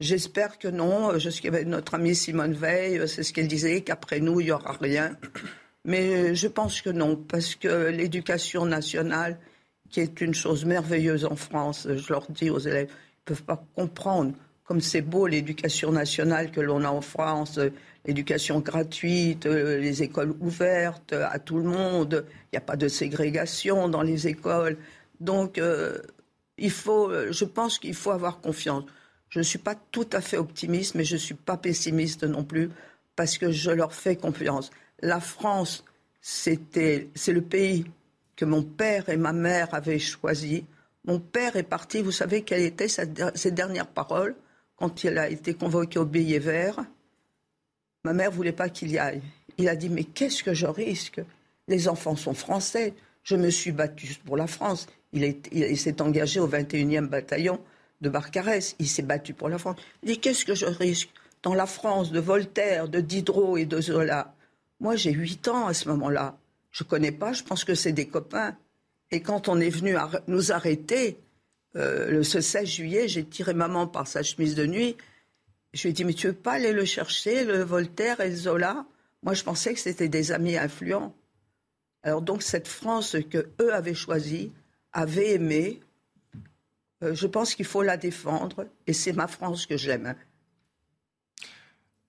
J'espère 0.00 0.58
que 0.58 0.68
non. 0.68 1.18
Je 1.18 1.30
sais 1.30 1.64
notre 1.64 1.94
amie 1.94 2.14
Simone 2.14 2.54
Veil, 2.54 3.08
c'est 3.08 3.22
ce 3.22 3.32
qu'elle 3.32 3.48
disait, 3.48 3.82
qu'après 3.82 4.20
nous, 4.20 4.40
il 4.40 4.46
n'y 4.46 4.52
aura 4.52 4.72
rien. 4.72 5.16
Mais 5.84 6.34
je 6.34 6.48
pense 6.48 6.80
que 6.80 6.90
non, 6.90 7.16
parce 7.16 7.54
que 7.54 7.88
l'éducation 7.88 8.66
nationale, 8.66 9.38
qui 9.90 10.00
est 10.00 10.20
une 10.20 10.34
chose 10.34 10.64
merveilleuse 10.64 11.24
en 11.24 11.36
France, 11.36 11.86
je 11.88 12.12
leur 12.12 12.26
dis 12.30 12.50
aux 12.50 12.58
élèves, 12.58 12.88
ils 12.88 13.30
ne 13.30 13.36
peuvent 13.36 13.44
pas 13.44 13.64
comprendre 13.76 14.32
comme 14.64 14.80
c'est 14.80 15.02
beau 15.02 15.26
l'éducation 15.26 15.92
nationale 15.92 16.50
que 16.50 16.60
l'on 16.60 16.84
a 16.84 16.88
en 16.88 17.02
France, 17.02 17.60
l'éducation 18.04 18.60
gratuite, 18.60 19.46
les 19.46 20.02
écoles 20.02 20.34
ouvertes 20.40 21.12
à 21.12 21.38
tout 21.38 21.56
le 21.56 21.64
monde, 21.64 22.24
il 22.52 22.56
n'y 22.56 22.58
a 22.58 22.60
pas 22.60 22.76
de 22.76 22.88
ségrégation 22.88 23.88
dans 23.88 24.02
les 24.02 24.28
écoles. 24.28 24.76
Donc, 25.20 25.58
euh, 25.58 25.98
il 26.58 26.70
faut, 26.70 27.10
je 27.30 27.44
pense 27.44 27.78
qu'il 27.78 27.94
faut 27.94 28.10
avoir 28.10 28.40
confiance. 28.40 28.84
Je 29.28 29.38
ne 29.38 29.44
suis 29.44 29.58
pas 29.58 29.74
tout 29.74 30.08
à 30.12 30.20
fait 30.20 30.36
optimiste, 30.36 30.94
mais 30.94 31.04
je 31.04 31.14
ne 31.14 31.20
suis 31.20 31.34
pas 31.34 31.56
pessimiste 31.56 32.24
non 32.24 32.44
plus, 32.44 32.70
parce 33.16 33.38
que 33.38 33.50
je 33.50 33.70
leur 33.70 33.92
fais 33.92 34.16
confiance. 34.16 34.70
La 35.00 35.20
France, 35.20 35.84
c'est 36.20 36.58
le 37.28 37.40
pays 37.40 37.84
que 38.36 38.44
mon 38.44 38.62
père 38.62 39.08
et 39.08 39.16
ma 39.16 39.32
mère 39.32 39.74
avaient 39.74 39.98
choisi. 39.98 40.64
Mon 41.04 41.18
père 41.20 41.56
est 41.56 41.64
parti, 41.64 42.00
vous 42.02 42.12
savez 42.12 42.42
quelles 42.42 42.62
étaient 42.62 42.88
ses 42.88 43.50
dernières 43.50 43.88
paroles 43.88 44.34
quand 44.76 45.04
il 45.04 45.18
a 45.18 45.28
été 45.28 45.54
convoqué 45.54 45.98
au 45.98 46.04
billet 46.04 46.38
vert, 46.38 46.84
ma 48.04 48.12
mère 48.12 48.30
voulait 48.30 48.52
pas 48.52 48.68
qu'il 48.68 48.90
y 48.90 48.98
aille. 48.98 49.22
Il 49.58 49.68
a 49.68 49.76
dit 49.76 49.88
mais 49.88 50.04
qu'est-ce 50.04 50.42
que 50.42 50.54
je 50.54 50.66
risque? 50.66 51.20
Les 51.68 51.88
enfants 51.88 52.16
sont 52.16 52.34
français. 52.34 52.94
Je 53.22 53.36
me 53.36 53.50
suis 53.50 53.72
battu 53.72 54.14
pour 54.24 54.36
la 54.36 54.46
France. 54.46 54.86
Il, 55.12 55.78
s'est 55.78 56.02
engagé 56.02 56.40
au 56.40 56.48
21e 56.48 57.06
bataillon 57.06 57.60
de 58.00 58.08
Barcarès. 58.08 58.74
Il 58.78 58.88
s'est 58.88 59.02
battu 59.02 59.32
pour 59.32 59.48
la 59.48 59.58
France. 59.58 59.76
Il 60.02 60.10
dit 60.10 60.18
qu'est-ce 60.18 60.44
que 60.44 60.54
je 60.54 60.66
risque? 60.66 61.10
Dans 61.42 61.54
la 61.54 61.66
France 61.66 62.10
de 62.10 62.20
Voltaire, 62.20 62.88
de 62.88 63.00
Diderot 63.00 63.56
et 63.56 63.66
de 63.66 63.80
Zola 63.80 64.34
Moi 64.80 64.96
j'ai 64.96 65.12
8 65.12 65.48
ans 65.48 65.66
à 65.66 65.74
ce 65.74 65.88
moment-là. 65.88 66.36
Je 66.70 66.84
connais 66.84 67.12
pas. 67.12 67.32
Je 67.32 67.42
pense 67.42 67.64
que 67.64 67.74
c'est 67.74 67.92
des 67.92 68.06
copains. 68.06 68.56
Et 69.10 69.20
quand 69.20 69.48
on 69.48 69.60
est 69.60 69.70
venu 69.70 69.96
nous 70.26 70.52
arrêter, 70.52 71.18
euh, 71.76 72.10
le, 72.10 72.22
ce 72.22 72.40
16 72.40 72.68
juillet, 72.68 73.08
j'ai 73.08 73.24
tiré 73.24 73.54
maman 73.54 73.86
par 73.86 74.06
sa 74.06 74.22
chemise 74.22 74.54
de 74.54 74.66
nuit. 74.66 74.96
Je 75.74 75.82
lui 75.82 75.88
ai 75.90 75.92
dit, 75.92 76.04
mais 76.04 76.14
tu 76.14 76.28
veux 76.28 76.32
pas 76.32 76.52
aller 76.52 76.72
le 76.72 76.84
chercher, 76.84 77.44
le 77.44 77.62
Voltaire 77.64 78.20
et 78.20 78.30
le 78.30 78.36
Zola? 78.36 78.86
Moi, 79.24 79.34
je 79.34 79.42
pensais 79.42 79.74
que 79.74 79.80
c'était 79.80 80.08
des 80.08 80.30
amis 80.30 80.56
influents. 80.56 81.14
Alors 82.04 82.22
donc, 82.22 82.42
cette 82.42 82.68
France 82.68 83.16
que 83.28 83.48
eux 83.60 83.74
avaient 83.74 83.94
choisie, 83.94 84.52
avaient 84.92 85.32
aimée, 85.32 85.80
euh, 87.02 87.14
je 87.14 87.26
pense 87.26 87.56
qu'il 87.56 87.64
faut 87.64 87.82
la 87.82 87.96
défendre, 87.96 88.68
et 88.86 88.92
c'est 88.92 89.12
ma 89.12 89.26
France 89.26 89.66
que 89.66 89.76
j'aime. 89.76 90.14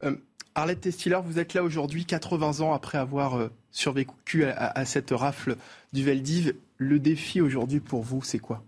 Euh, 0.04 0.16
Arlette 0.54 0.82
Testiller, 0.82 1.20
vous 1.26 1.40
êtes 1.40 1.56
là 1.56 1.64
aujourd'hui, 1.64 2.06
80 2.06 2.60
ans 2.60 2.74
après 2.74 3.00
avoir 3.00 3.50
survécu 3.72 4.46
à, 4.46 4.68
à, 4.68 4.86
cette 4.86 5.10
rafle 5.10 5.56
du 5.92 6.04
Veldiv. 6.04 6.54
Le 6.78 7.00
défi 7.00 7.42
aujourd'hui 7.42 7.80
pour 7.80 8.04
vous, 8.04 8.22
c'est 8.22 8.40
quoi? 8.40 8.64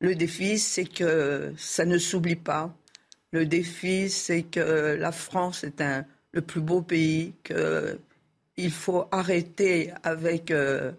Le 0.00 0.14
défi, 0.14 0.58
c'est 0.58 0.86
que 0.86 1.52
ça 1.58 1.84
ne 1.84 1.98
s'oublie 1.98 2.36
pas. 2.36 2.74
Le 3.36 3.44
défi, 3.44 4.08
c'est 4.08 4.44
que 4.44 4.96
la 4.98 5.12
France 5.12 5.62
est 5.62 5.82
le 6.32 6.40
plus 6.40 6.62
beau 6.62 6.80
pays, 6.80 7.34
qu'il 7.44 8.70
faut 8.70 9.04
arrêter 9.10 9.92
avec 10.02 10.50
euh, 10.50 10.92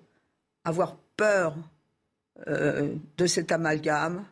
avoir 0.63 0.97
peur 1.15 1.55
euh, 2.47 2.93
de 3.17 3.25
cet 3.25 3.51
amalgame, 3.51 4.23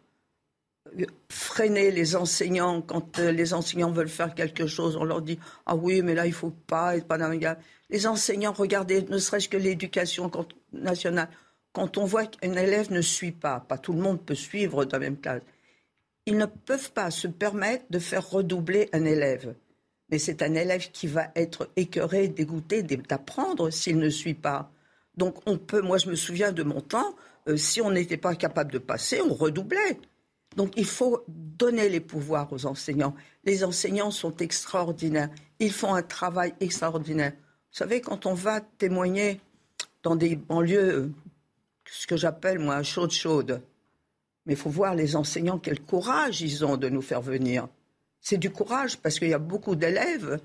freiner 1.30 1.90
les 1.90 2.16
enseignants. 2.16 2.84
Quand 2.84 3.18
euh, 3.18 3.32
les 3.32 3.56
enseignants 3.56 3.92
veulent 3.92 4.08
faire 4.08 4.36
quelque 4.36 4.68
chose, 4.68 4.98
on 4.98 5.04
leur 5.04 5.24
dit 5.24 5.40
ah 5.66 5.76
oui 5.76 6.04
mais 6.04 6.14
là 6.14 6.28
il 6.28 6.34
faut 6.34 6.54
pas, 6.68 7.02
pas 7.02 7.18
d'amalgame. 7.18 7.58
Les 7.90 8.06
enseignants, 8.06 8.54
regardez, 8.54 9.02
ne 9.02 9.18
serait-ce 9.18 9.50
que 9.50 9.58
l'éducation 9.58 10.30
nationale, 10.74 11.30
quand 11.74 11.98
on 11.98 12.06
voit 12.06 12.28
qu'un 12.28 12.54
élève 12.54 12.92
ne 12.92 13.02
suit 13.02 13.32
pas, 13.32 13.62
pas 13.62 13.80
tout 13.80 13.94
le 13.94 14.00
monde 14.00 14.24
peut 14.24 14.36
suivre 14.36 14.86
dans 14.86 14.98
la 14.98 15.06
même 15.06 15.18
classe, 15.18 15.42
ils 16.26 16.38
ne 16.38 16.46
peuvent 16.46 16.92
pas 16.92 17.12
se 17.12 17.28
permettre 17.28 17.86
de 17.90 18.00
faire 18.00 18.30
redoubler 18.30 18.90
un 18.94 19.06
élève. 19.06 19.56
Mais 20.10 20.20
c'est 20.20 20.42
un 20.42 20.54
élève 20.54 20.92
qui 20.92 21.08
va 21.08 21.32
être 21.36 21.70
écœuré, 21.76 22.28
dégoûté 22.28 22.84
d'apprendre 22.84 23.70
s'il 23.70 23.98
ne 23.98 24.10
suit 24.10 24.34
pas. 24.36 24.72
Donc 25.18 25.38
on 25.46 25.58
peut, 25.58 25.82
moi 25.82 25.98
je 25.98 26.10
me 26.10 26.16
souviens 26.16 26.52
de 26.52 26.64
mon 26.64 26.82
temps, 26.82 27.16
euh, 27.48 27.58
si 27.58 27.82
on 27.82 27.92
n'était 27.92 28.18
pas 28.18 28.36
capable 28.36 28.72
de 28.72 28.80
passer, 28.80 29.22
on 29.22 29.34
redoublait. 29.34 30.00
Donc 30.56 30.74
il 30.78 30.86
faut 30.86 31.24
donner 31.28 31.90
les 31.90 32.00
pouvoirs 32.00 32.52
aux 32.52 32.66
enseignants. 32.66 33.16
Les 33.44 33.64
enseignants 33.64 34.12
sont 34.12 34.36
extraordinaires. 34.38 35.30
Ils 35.60 35.72
font 35.72 35.94
un 35.94 36.04
travail 36.04 36.54
extraordinaire. 36.60 37.34
Vous 37.34 37.78
savez, 37.78 38.02
quand 38.02 38.26
on 38.26 38.34
va 38.34 38.62
témoigner 38.62 39.42
dans 40.04 40.16
des 40.16 40.36
banlieues 40.36 41.12
ce 41.86 42.08
que 42.08 42.18
j'appelle, 42.18 42.60
moi, 42.60 42.82
chaude 42.84 43.12
chaude. 43.12 43.62
Mais 44.46 44.54
il 44.54 44.58
faut 44.58 44.70
voir 44.70 44.96
les 44.96 45.16
enseignants, 45.16 45.60
quel 45.60 45.80
courage 45.80 46.42
ils 46.42 46.64
ont 46.66 46.78
de 46.78 46.90
nous 46.90 47.02
faire 47.02 47.22
venir. 47.22 47.68
C'est 48.22 48.38
du 48.38 48.50
courage, 48.50 48.98
parce 48.98 49.20
qu'il 49.20 49.30
y 49.30 49.34
a 49.34 49.40
beaucoup 49.40 49.76
d'élèves 49.76 50.40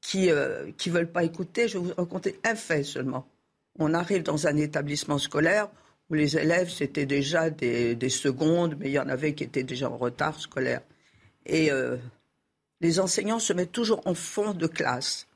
qui 0.00 0.26
ne 0.28 0.32
euh, 0.32 0.72
veulent 0.86 1.10
pas 1.10 1.24
écouter. 1.24 1.68
Je 1.68 1.78
vais 1.78 1.84
vous 1.84 1.94
raconter 1.96 2.38
un 2.44 2.54
fait 2.54 2.84
seulement. 2.84 3.26
On 3.78 3.94
arrive 3.94 4.22
dans 4.22 4.46
un 4.46 4.56
établissement 4.56 5.18
scolaire 5.18 5.68
où 6.10 6.14
les 6.14 6.36
élèves, 6.36 6.70
c'était 6.70 7.06
déjà 7.06 7.50
des, 7.50 8.08
secondes, 8.08 8.76
mais 8.78 8.88
il 8.88 8.92
y 8.92 8.98
en 8.98 9.08
avait 9.08 9.34
qui 9.34 9.44
étaient 9.44 9.62
déjà 9.62 9.90
en 9.90 9.96
retard 9.96 10.40
scolaire. 10.40 10.80
Et 11.44 11.70
euh, 11.70 11.96
les 12.80 13.00
enseignants 13.00 13.38
se 13.38 13.52
mettent 13.52 13.72
toujours 13.72 14.00
en 14.06 14.14
fond 14.14 14.54
de 14.54 14.66
classe. 14.66 15.26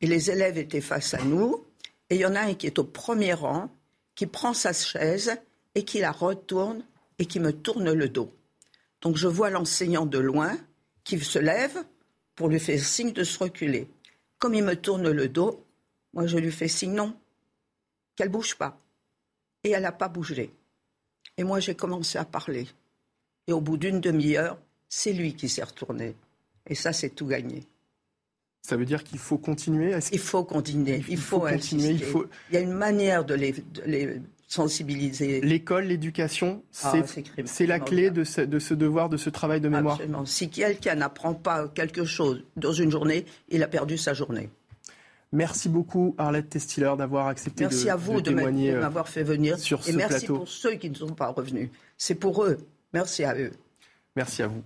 Et 0.00 0.06
les 0.06 0.30
élèves 0.30 0.58
étaient 0.58 0.80
face 0.80 1.14
à 1.14 1.22
nous. 1.22 1.64
Et 2.10 2.16
il 2.16 2.20
y 2.20 2.26
en 2.26 2.34
a 2.34 2.40
un 2.40 2.54
qui 2.54 2.66
est 2.66 2.78
au 2.78 2.84
premier 2.84 3.34
rang, 3.34 3.70
qui 4.14 4.26
prend 4.26 4.54
sa 4.54 4.72
chaise 4.72 5.36
et 5.74 5.84
qui 5.84 6.00
la 6.00 6.12
retourne 6.12 6.84
et 7.18 7.26
qui 7.26 7.40
me 7.40 7.52
tourne 7.52 7.92
le 7.92 8.08
dos. 8.08 8.32
Donc 9.00 9.16
je 9.16 9.28
vois 9.28 9.50
l'enseignant 9.50 10.06
de 10.06 10.18
loin 10.18 10.56
qui 11.04 11.18
se 11.20 11.38
lève 11.38 11.84
pour 12.34 12.48
lui 12.48 12.60
faire 12.60 12.82
signe 12.82 13.12
de 13.12 13.24
se 13.24 13.38
reculer. 13.38 13.88
Comme 14.38 14.54
il 14.54 14.64
me 14.64 14.74
tourne 14.74 15.10
le 15.10 15.28
dos, 15.28 15.64
moi 16.12 16.26
je 16.26 16.38
lui 16.38 16.52
fais 16.52 16.68
signe 16.68 16.94
non, 16.94 17.16
qu'elle 18.16 18.28
bouge 18.28 18.56
pas. 18.56 18.78
Et 19.62 19.70
elle 19.70 19.82
n'a 19.82 19.92
pas 19.92 20.08
bougé. 20.08 20.50
Et 21.36 21.44
moi 21.44 21.60
j'ai 21.60 21.74
commencé 21.74 22.18
à 22.18 22.24
parler. 22.24 22.66
Et 23.46 23.52
au 23.52 23.60
bout 23.60 23.76
d'une 23.76 24.00
demi-heure, 24.00 24.58
c'est 24.88 25.12
lui 25.12 25.34
qui 25.34 25.48
s'est 25.48 25.62
retourné. 25.62 26.16
Et 26.66 26.74
ça, 26.74 26.92
c'est 26.92 27.10
tout 27.10 27.26
gagné. 27.26 27.62
Ça 28.62 28.76
veut 28.76 28.86
dire 28.86 29.04
qu'il 29.04 29.18
faut 29.18 29.36
continuer 29.36 29.94
Il 30.12 30.18
faut 30.18 30.44
continuer. 30.44 31.04
Il, 31.08 31.18
faut, 31.18 31.40
continuer. 31.40 31.90
Il, 31.90 32.02
faut... 32.02 32.26
il 32.50 32.54
y 32.54 32.56
a 32.56 32.60
une 32.60 32.72
manière 32.72 33.24
de 33.24 33.34
les, 33.34 33.54
sensibiliser. 34.48 35.40
L'école, 35.40 35.84
l'éducation, 35.84 36.62
ah, 36.82 36.94
c'est 37.44 37.66
la 37.66 37.80
clé 37.80 38.10
de 38.10 38.24
ce, 38.24 38.40
de 38.40 38.58
ce, 38.58 38.74
devoir, 38.74 39.08
de 39.08 39.16
ce 39.16 39.30
travail 39.30 39.60
de 39.60 39.68
mémoire. 39.68 39.94
Absolument. 39.94 40.24
Si 40.26 40.50
quelqu'un 40.50 40.94
n'apprend 40.96 41.34
pas 41.34 41.68
quelque 41.68 42.04
chose 42.04 42.44
dans 42.56 42.72
une 42.72 42.90
journée, 42.90 43.24
il 43.48 43.62
a 43.62 43.68
perdu 43.68 43.98
sa 43.98 44.14
journée. 44.14 44.50
Merci 45.32 45.68
beaucoup 45.68 46.14
Arlette 46.16 46.48
Testiller 46.48 46.92
d'avoir 46.96 47.26
accepté 47.26 47.64
merci 47.64 47.90
à 47.90 47.96
vous 47.96 48.20
de, 48.20 48.30
de 48.30 48.78
m'avoir 48.78 49.08
fait 49.08 49.24
venir 49.24 49.58
sur 49.58 49.80
et 49.88 49.92
merci 49.92 50.26
pour 50.26 50.46
ceux 50.46 50.74
qui 50.74 50.88
ne 50.88 50.94
sont 50.94 51.08
pas 51.08 51.28
revenus. 51.28 51.70
C'est 51.98 52.14
pour 52.14 52.44
eux. 52.44 52.58
Merci 52.92 53.24
à 53.24 53.34
eux. 53.34 53.50
Merci 54.14 54.42
à 54.42 54.46
vous. 54.46 54.62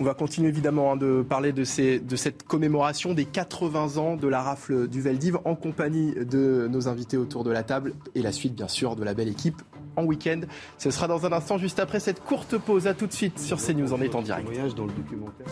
On 0.00 0.04
va 0.04 0.14
continuer 0.14 0.48
évidemment 0.48 0.92
hein, 0.92 0.96
de 0.96 1.22
parler 1.22 1.52
de, 1.52 1.62
cette 1.62 2.42
commémoration 2.42 3.14
des 3.14 3.24
80 3.26 3.96
ans 3.98 4.16
de 4.16 4.26
la 4.26 4.42
rafle 4.42 4.88
du 4.88 5.00
Veldiv 5.00 5.38
en 5.44 5.54
compagnie 5.54 6.14
de 6.14 6.66
nos 6.68 6.88
invités 6.88 7.16
autour 7.16 7.44
de 7.44 7.52
la 7.52 7.62
table 7.62 7.94
et 8.16 8.22
la 8.22 8.32
suite 8.32 8.56
bien 8.56 8.66
sûr 8.66 8.96
de 8.96 9.04
la 9.04 9.14
belle 9.14 9.28
équipe 9.28 9.62
en 9.94 10.04
week-end. 10.04 10.40
Ce 10.78 10.90
sera 10.90 11.06
dans 11.06 11.26
un 11.26 11.32
instant 11.32 11.58
juste 11.58 11.78
après 11.78 12.00
cette 12.00 12.18
courte 12.18 12.58
pause. 12.58 12.88
À 12.88 12.94
tout 12.94 13.06
de 13.06 13.12
suite 13.12 13.38
sur 13.38 13.58
CNews 13.62 13.92
en 13.92 14.00
étant 14.00 14.20
direct. 14.20 14.48
Dans 14.74 14.86
le 14.86 14.92
documentaire. 14.92 15.46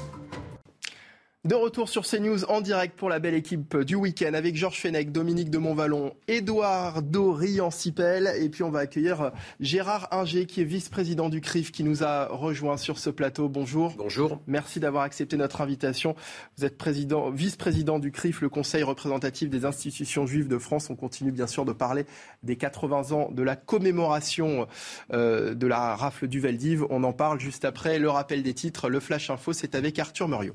De 1.45 1.57
retour 1.57 1.89
sur 1.89 2.07
CNews 2.07 2.45
en 2.45 2.61
direct 2.61 2.97
pour 2.97 3.09
la 3.09 3.19
belle 3.19 3.35
équipe 3.35 3.77
du 3.79 3.97
week-end 3.97 4.33
avec 4.33 4.55
Georges 4.55 4.79
Fenech, 4.79 5.11
Dominique 5.11 5.51
de 5.51 5.59
Montvalon, 5.59 6.15
Édouard 6.29 7.03
Dorian-Sipel 7.03 8.33
et 8.39 8.49
puis 8.49 8.63
on 8.63 8.71
va 8.71 8.79
accueillir 8.79 9.33
Gérard 9.59 10.07
Inger 10.13 10.47
qui 10.47 10.61
est 10.61 10.65
vice-président 10.65 11.29
du 11.29 11.41
CRIF 11.41 11.73
qui 11.73 11.83
nous 11.83 12.05
a 12.05 12.29
rejoint 12.29 12.77
sur 12.77 12.97
ce 12.97 13.11
plateau. 13.11 13.49
Bonjour. 13.49 13.93
Bonjour. 13.99 14.41
Merci 14.47 14.79
d'avoir 14.79 15.03
accepté 15.03 15.37
notre 15.37 15.63
invitation. 15.63 16.15
Vous 16.59 16.65
êtes 16.65 16.79
président, 16.79 17.33
vice-président 17.33 17.99
du 17.99 18.13
CRIF, 18.13 18.41
le 18.41 18.49
Conseil 18.49 18.85
représentatif 18.85 19.51
des 19.51 19.65
institutions 19.65 20.29
juives 20.29 20.47
de 20.47 20.59
France. 20.59 20.91
On 20.91 20.95
continue 20.95 21.33
bien 21.33 21.49
sûr 21.49 21.65
de 21.65 21.73
parler 21.73 22.07
des 22.45 22.55
80 22.55 23.11
ans 23.11 23.33
de 23.33 23.43
la 23.43 23.57
commémoration 23.57 24.69
euh, 25.13 25.55
de 25.55 25.67
la 25.67 25.97
rafle 25.97 26.29
du 26.29 26.39
Veldiv. 26.39 26.85
On 26.89 27.03
en 27.03 27.13
parle 27.13 27.41
juste 27.41 27.65
après 27.65 27.99
le 27.99 28.11
rappel 28.11 28.45
des 28.45 28.55
titres. 28.55 28.89
Le 28.89 29.01
Flash 29.01 29.29
Info, 29.29 29.53
c'est 29.53 29.75
avec 29.75 29.99
Arthur 29.99 30.29
Muriot. 30.29 30.55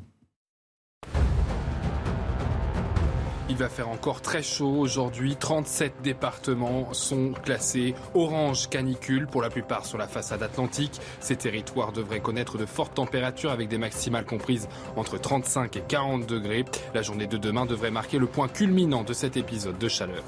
Il 3.57 3.61
va 3.61 3.69
faire 3.69 3.89
encore 3.89 4.21
très 4.21 4.43
chaud 4.43 4.75
aujourd'hui. 4.77 5.35
37 5.35 6.03
départements 6.03 6.93
sont 6.93 7.31
classés 7.43 7.95
orange 8.13 8.69
canicule, 8.69 9.25
pour 9.25 9.41
la 9.41 9.49
plupart 9.49 9.87
sur 9.87 9.97
la 9.97 10.07
façade 10.07 10.43
atlantique. 10.43 11.01
Ces 11.21 11.37
territoires 11.37 11.91
devraient 11.91 12.19
connaître 12.19 12.59
de 12.59 12.67
fortes 12.67 12.93
températures 12.93 13.49
avec 13.49 13.67
des 13.67 13.79
maximales 13.79 14.25
comprises 14.25 14.69
entre 14.95 15.19
35 15.19 15.75
et 15.75 15.81
40 15.81 16.27
degrés. 16.27 16.65
La 16.93 17.01
journée 17.01 17.25
de 17.25 17.37
demain 17.37 17.65
devrait 17.65 17.89
marquer 17.89 18.19
le 18.19 18.27
point 18.27 18.47
culminant 18.47 19.03
de 19.03 19.13
cet 19.13 19.37
épisode 19.37 19.79
de 19.79 19.87
chaleur. 19.87 20.21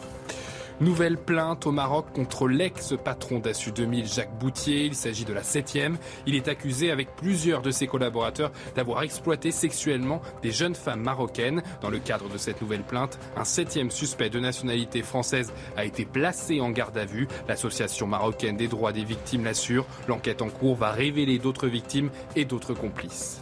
Nouvelle 0.81 1.17
plainte 1.17 1.67
au 1.67 1.71
Maroc 1.71 2.05
contre 2.13 2.47
l'ex-patron 2.47 3.39
d'Assu 3.39 3.73
2000, 3.73 4.07
Jacques 4.07 4.39
Boutier. 4.39 4.85
Il 4.85 4.95
s'agit 4.95 5.25
de 5.25 5.33
la 5.33 5.43
septième. 5.43 5.97
Il 6.25 6.35
est 6.35 6.47
accusé 6.47 6.89
avec 6.89 7.17
plusieurs 7.17 7.61
de 7.61 7.69
ses 7.69 7.85
collaborateurs 7.85 8.53
d'avoir 8.77 9.03
exploité 9.03 9.51
sexuellement 9.51 10.21
des 10.41 10.51
jeunes 10.51 10.75
femmes 10.75 11.01
marocaines. 11.01 11.63
Dans 11.81 11.89
le 11.89 11.99
cadre 11.99 12.29
de 12.29 12.37
cette 12.37 12.61
nouvelle 12.61 12.83
plainte, 12.83 13.19
un 13.35 13.43
septième 13.43 13.91
suspect 13.91 14.29
de 14.29 14.39
nationalité 14.39 15.01
française 15.01 15.51
a 15.75 15.83
été 15.83 16.05
placé 16.05 16.61
en 16.61 16.69
garde 16.69 16.97
à 16.97 17.05
vue. 17.05 17.27
L'association 17.49 18.07
marocaine 18.07 18.55
des 18.55 18.69
droits 18.69 18.93
des 18.93 19.03
victimes 19.03 19.43
l'assure. 19.43 19.85
L'enquête 20.07 20.41
en 20.41 20.49
cours 20.49 20.77
va 20.77 20.91
révéler 20.91 21.39
d'autres 21.39 21.67
victimes 21.67 22.09
et 22.37 22.45
d'autres 22.45 22.73
complices. 22.73 23.38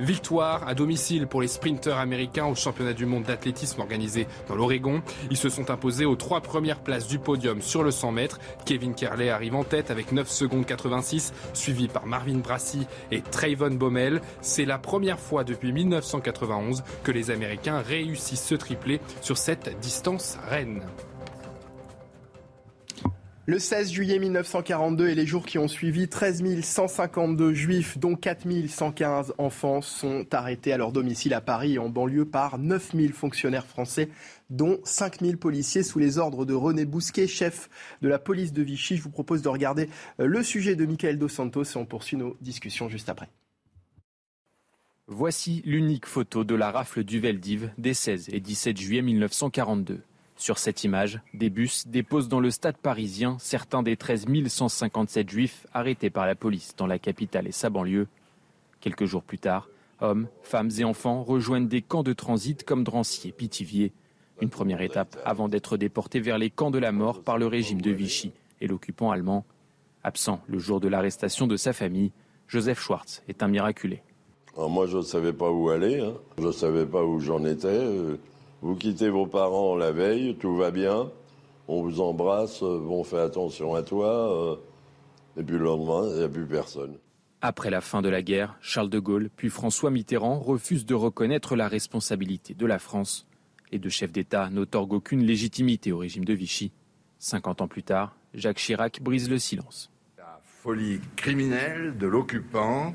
Victoire 0.00 0.66
à 0.66 0.74
domicile 0.74 1.26
pour 1.26 1.40
les 1.40 1.48
sprinteurs 1.48 1.98
américains 1.98 2.46
au 2.46 2.54
championnat 2.54 2.92
du 2.92 3.06
monde 3.06 3.24
d'athlétisme 3.24 3.80
organisé 3.80 4.26
dans 4.48 4.54
l'Oregon. 4.54 5.02
Ils 5.30 5.36
se 5.36 5.48
sont 5.48 5.70
imposés 5.70 6.04
aux 6.04 6.16
trois 6.16 6.40
premières 6.40 6.80
places 6.80 7.06
du 7.06 7.18
podium 7.18 7.62
sur 7.62 7.82
le 7.82 7.90
100 7.90 8.12
mètres. 8.12 8.40
Kevin 8.66 8.94
Kerley 8.94 9.30
arrive 9.30 9.54
en 9.54 9.64
tête 9.64 9.90
avec 9.90 10.12
9 10.12 10.28
secondes 10.28 10.66
86, 10.66 11.32
suivi 11.52 11.88
par 11.88 12.06
Marvin 12.06 12.38
Brassy 12.38 12.86
et 13.10 13.22
Trayvon 13.22 13.70
Baumel. 13.70 14.20
C'est 14.40 14.64
la 14.64 14.78
première 14.78 15.20
fois 15.20 15.44
depuis 15.44 15.72
1991 15.72 16.82
que 17.02 17.12
les 17.12 17.30
Américains 17.30 17.80
réussissent 17.80 18.44
ce 18.44 18.54
triplé 18.54 19.00
sur 19.20 19.38
cette 19.38 19.78
distance 19.80 20.38
reine. 20.48 20.82
Le 23.46 23.58
16 23.58 23.92
juillet 23.92 24.18
1942 24.18 25.10
et 25.10 25.14
les 25.14 25.26
jours 25.26 25.44
qui 25.44 25.58
ont 25.58 25.68
suivi, 25.68 26.08
13 26.08 26.62
152 26.62 27.52
juifs, 27.52 27.98
dont 27.98 28.16
4 28.16 28.46
115 28.66 29.34
enfants, 29.36 29.82
sont 29.82 30.24
arrêtés 30.32 30.72
à 30.72 30.78
leur 30.78 30.92
domicile 30.92 31.34
à 31.34 31.42
Paris 31.42 31.74
et 31.74 31.78
en 31.78 31.90
banlieue 31.90 32.24
par 32.24 32.58
9 32.58 32.92
000 32.94 33.12
fonctionnaires 33.12 33.66
français, 33.66 34.08
dont 34.48 34.78
5 34.84 35.20
000 35.20 35.36
policiers 35.36 35.82
sous 35.82 35.98
les 35.98 36.16
ordres 36.16 36.46
de 36.46 36.54
René 36.54 36.86
Bousquet, 36.86 37.26
chef 37.26 37.68
de 38.00 38.08
la 38.08 38.18
police 38.18 38.54
de 38.54 38.62
Vichy. 38.62 38.96
Je 38.96 39.02
vous 39.02 39.10
propose 39.10 39.42
de 39.42 39.48
regarder 39.50 39.90
euh, 40.20 40.26
le 40.26 40.42
sujet 40.42 40.74
de 40.74 40.86
Michael 40.86 41.18
Dos 41.18 41.28
Santos 41.28 41.64
et 41.64 41.76
on 41.76 41.84
poursuit 41.84 42.16
nos 42.16 42.38
discussions 42.40 42.88
juste 42.88 43.10
après. 43.10 43.28
Voici 45.06 45.60
l'unique 45.66 46.06
photo 46.06 46.44
de 46.44 46.54
la 46.54 46.70
rafle 46.70 47.04
du 47.04 47.20
Veldiv 47.20 47.70
des 47.76 47.92
16 47.92 48.30
et 48.32 48.40
17 48.40 48.78
juillet 48.78 49.02
1942. 49.02 50.00
Sur 50.36 50.58
cette 50.58 50.82
image, 50.84 51.20
des 51.32 51.48
bus 51.48 51.86
déposent 51.86 52.28
dans 52.28 52.40
le 52.40 52.50
stade 52.50 52.76
parisien 52.76 53.36
certains 53.38 53.82
des 53.82 53.96
13 53.96 54.26
157 54.46 55.30
juifs 55.30 55.66
arrêtés 55.72 56.10
par 56.10 56.26
la 56.26 56.34
police 56.34 56.74
dans 56.76 56.86
la 56.86 56.98
capitale 56.98 57.46
et 57.46 57.52
sa 57.52 57.70
banlieue. 57.70 58.08
Quelques 58.80 59.04
jours 59.04 59.22
plus 59.22 59.38
tard, 59.38 59.68
hommes, 60.00 60.26
femmes 60.42 60.70
et 60.78 60.84
enfants 60.84 61.22
rejoignent 61.22 61.68
des 61.68 61.82
camps 61.82 62.02
de 62.02 62.12
transit 62.12 62.64
comme 62.64 62.82
Drancy 62.82 63.28
et 63.28 63.32
Pithiviers. 63.32 63.92
Une 64.40 64.50
première 64.50 64.82
étape 64.82 65.16
avant 65.24 65.48
d'être 65.48 65.76
déportés 65.76 66.20
vers 66.20 66.38
les 66.38 66.50
camps 66.50 66.72
de 66.72 66.78
la 66.78 66.90
mort 66.90 67.22
par 67.22 67.38
le 67.38 67.46
régime 67.46 67.80
de 67.80 67.92
Vichy 67.92 68.32
et 68.60 68.66
l'occupant 68.66 69.12
allemand. 69.12 69.44
Absent 70.02 70.40
le 70.48 70.58
jour 70.58 70.80
de 70.80 70.88
l'arrestation 70.88 71.46
de 71.46 71.56
sa 71.56 71.72
famille, 71.72 72.10
Joseph 72.48 72.80
Schwartz 72.80 73.22
est 73.28 73.42
un 73.42 73.48
miraculé. 73.48 74.02
moi, 74.56 74.86
je 74.86 74.98
ne 74.98 75.02
savais 75.02 75.32
pas 75.32 75.50
où 75.50 75.70
aller, 75.70 76.00
hein. 76.00 76.14
je 76.38 76.48
ne 76.48 76.52
savais 76.52 76.84
pas 76.84 77.04
où 77.04 77.20
j'en 77.20 77.44
étais. 77.44 77.80
Vous 78.64 78.76
quittez 78.76 79.10
vos 79.10 79.26
parents 79.26 79.76
la 79.76 79.92
veille, 79.92 80.36
tout 80.36 80.56
va 80.56 80.70
bien, 80.70 81.10
on 81.68 81.82
vous 81.82 82.00
embrasse, 82.00 82.62
euh, 82.62 82.80
on 82.88 83.04
fait 83.04 83.18
attention 83.18 83.74
à 83.74 83.82
toi, 83.82 84.54
euh, 84.54 84.56
et 85.36 85.44
puis 85.44 85.58
le 85.58 85.64
lendemain, 85.64 86.08
il 86.08 86.16
n'y 86.16 86.22
a 86.22 86.30
plus 86.30 86.46
personne. 86.46 86.96
Après 87.42 87.68
la 87.68 87.82
fin 87.82 88.00
de 88.00 88.08
la 88.08 88.22
guerre, 88.22 88.56
Charles 88.62 88.88
de 88.88 88.98
Gaulle 88.98 89.28
puis 89.36 89.50
François 89.50 89.90
Mitterrand 89.90 90.38
refusent 90.38 90.86
de 90.86 90.94
reconnaître 90.94 91.56
la 91.56 91.68
responsabilité 91.68 92.54
de 92.54 92.64
la 92.64 92.78
France. 92.78 93.26
Les 93.70 93.78
deux 93.78 93.90
chefs 93.90 94.12
d'État 94.12 94.48
n'autorguent 94.48 94.94
aucune 94.94 95.26
légitimité 95.26 95.92
au 95.92 95.98
régime 95.98 96.24
de 96.24 96.32
Vichy. 96.32 96.72
50 97.18 97.60
ans 97.60 97.68
plus 97.68 97.82
tard, 97.82 98.16
Jacques 98.32 98.56
Chirac 98.56 99.02
brise 99.02 99.28
le 99.28 99.38
silence. 99.38 99.90
La 100.16 100.40
folie 100.42 101.00
criminelle 101.16 101.98
de 101.98 102.06
l'occupant 102.06 102.94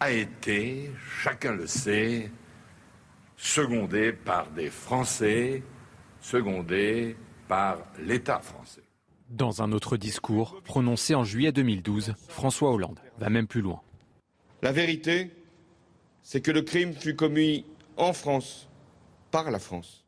a 0.00 0.10
été, 0.10 0.90
chacun 1.22 1.52
le 1.52 1.68
sait, 1.68 2.32
secondé 3.44 4.12
par 4.12 4.50
des 4.52 4.70
Français, 4.70 5.62
secondé 6.20 7.14
par 7.46 7.78
l'État 8.00 8.40
français. 8.40 8.80
Dans 9.28 9.62
un 9.62 9.70
autre 9.72 9.98
discours 9.98 10.62
prononcé 10.64 11.14
en 11.14 11.24
juillet 11.24 11.52
2012, 11.52 12.14
François 12.28 12.72
Hollande 12.72 13.00
va 13.18 13.28
même 13.28 13.46
plus 13.46 13.60
loin. 13.60 13.82
La 14.62 14.72
vérité, 14.72 15.30
c'est 16.22 16.40
que 16.40 16.50
le 16.50 16.62
crime 16.62 16.94
fut 16.94 17.16
commis 17.16 17.66
en 17.98 18.14
France, 18.14 18.68
par 19.30 19.50
la 19.50 19.58
France. 19.58 20.06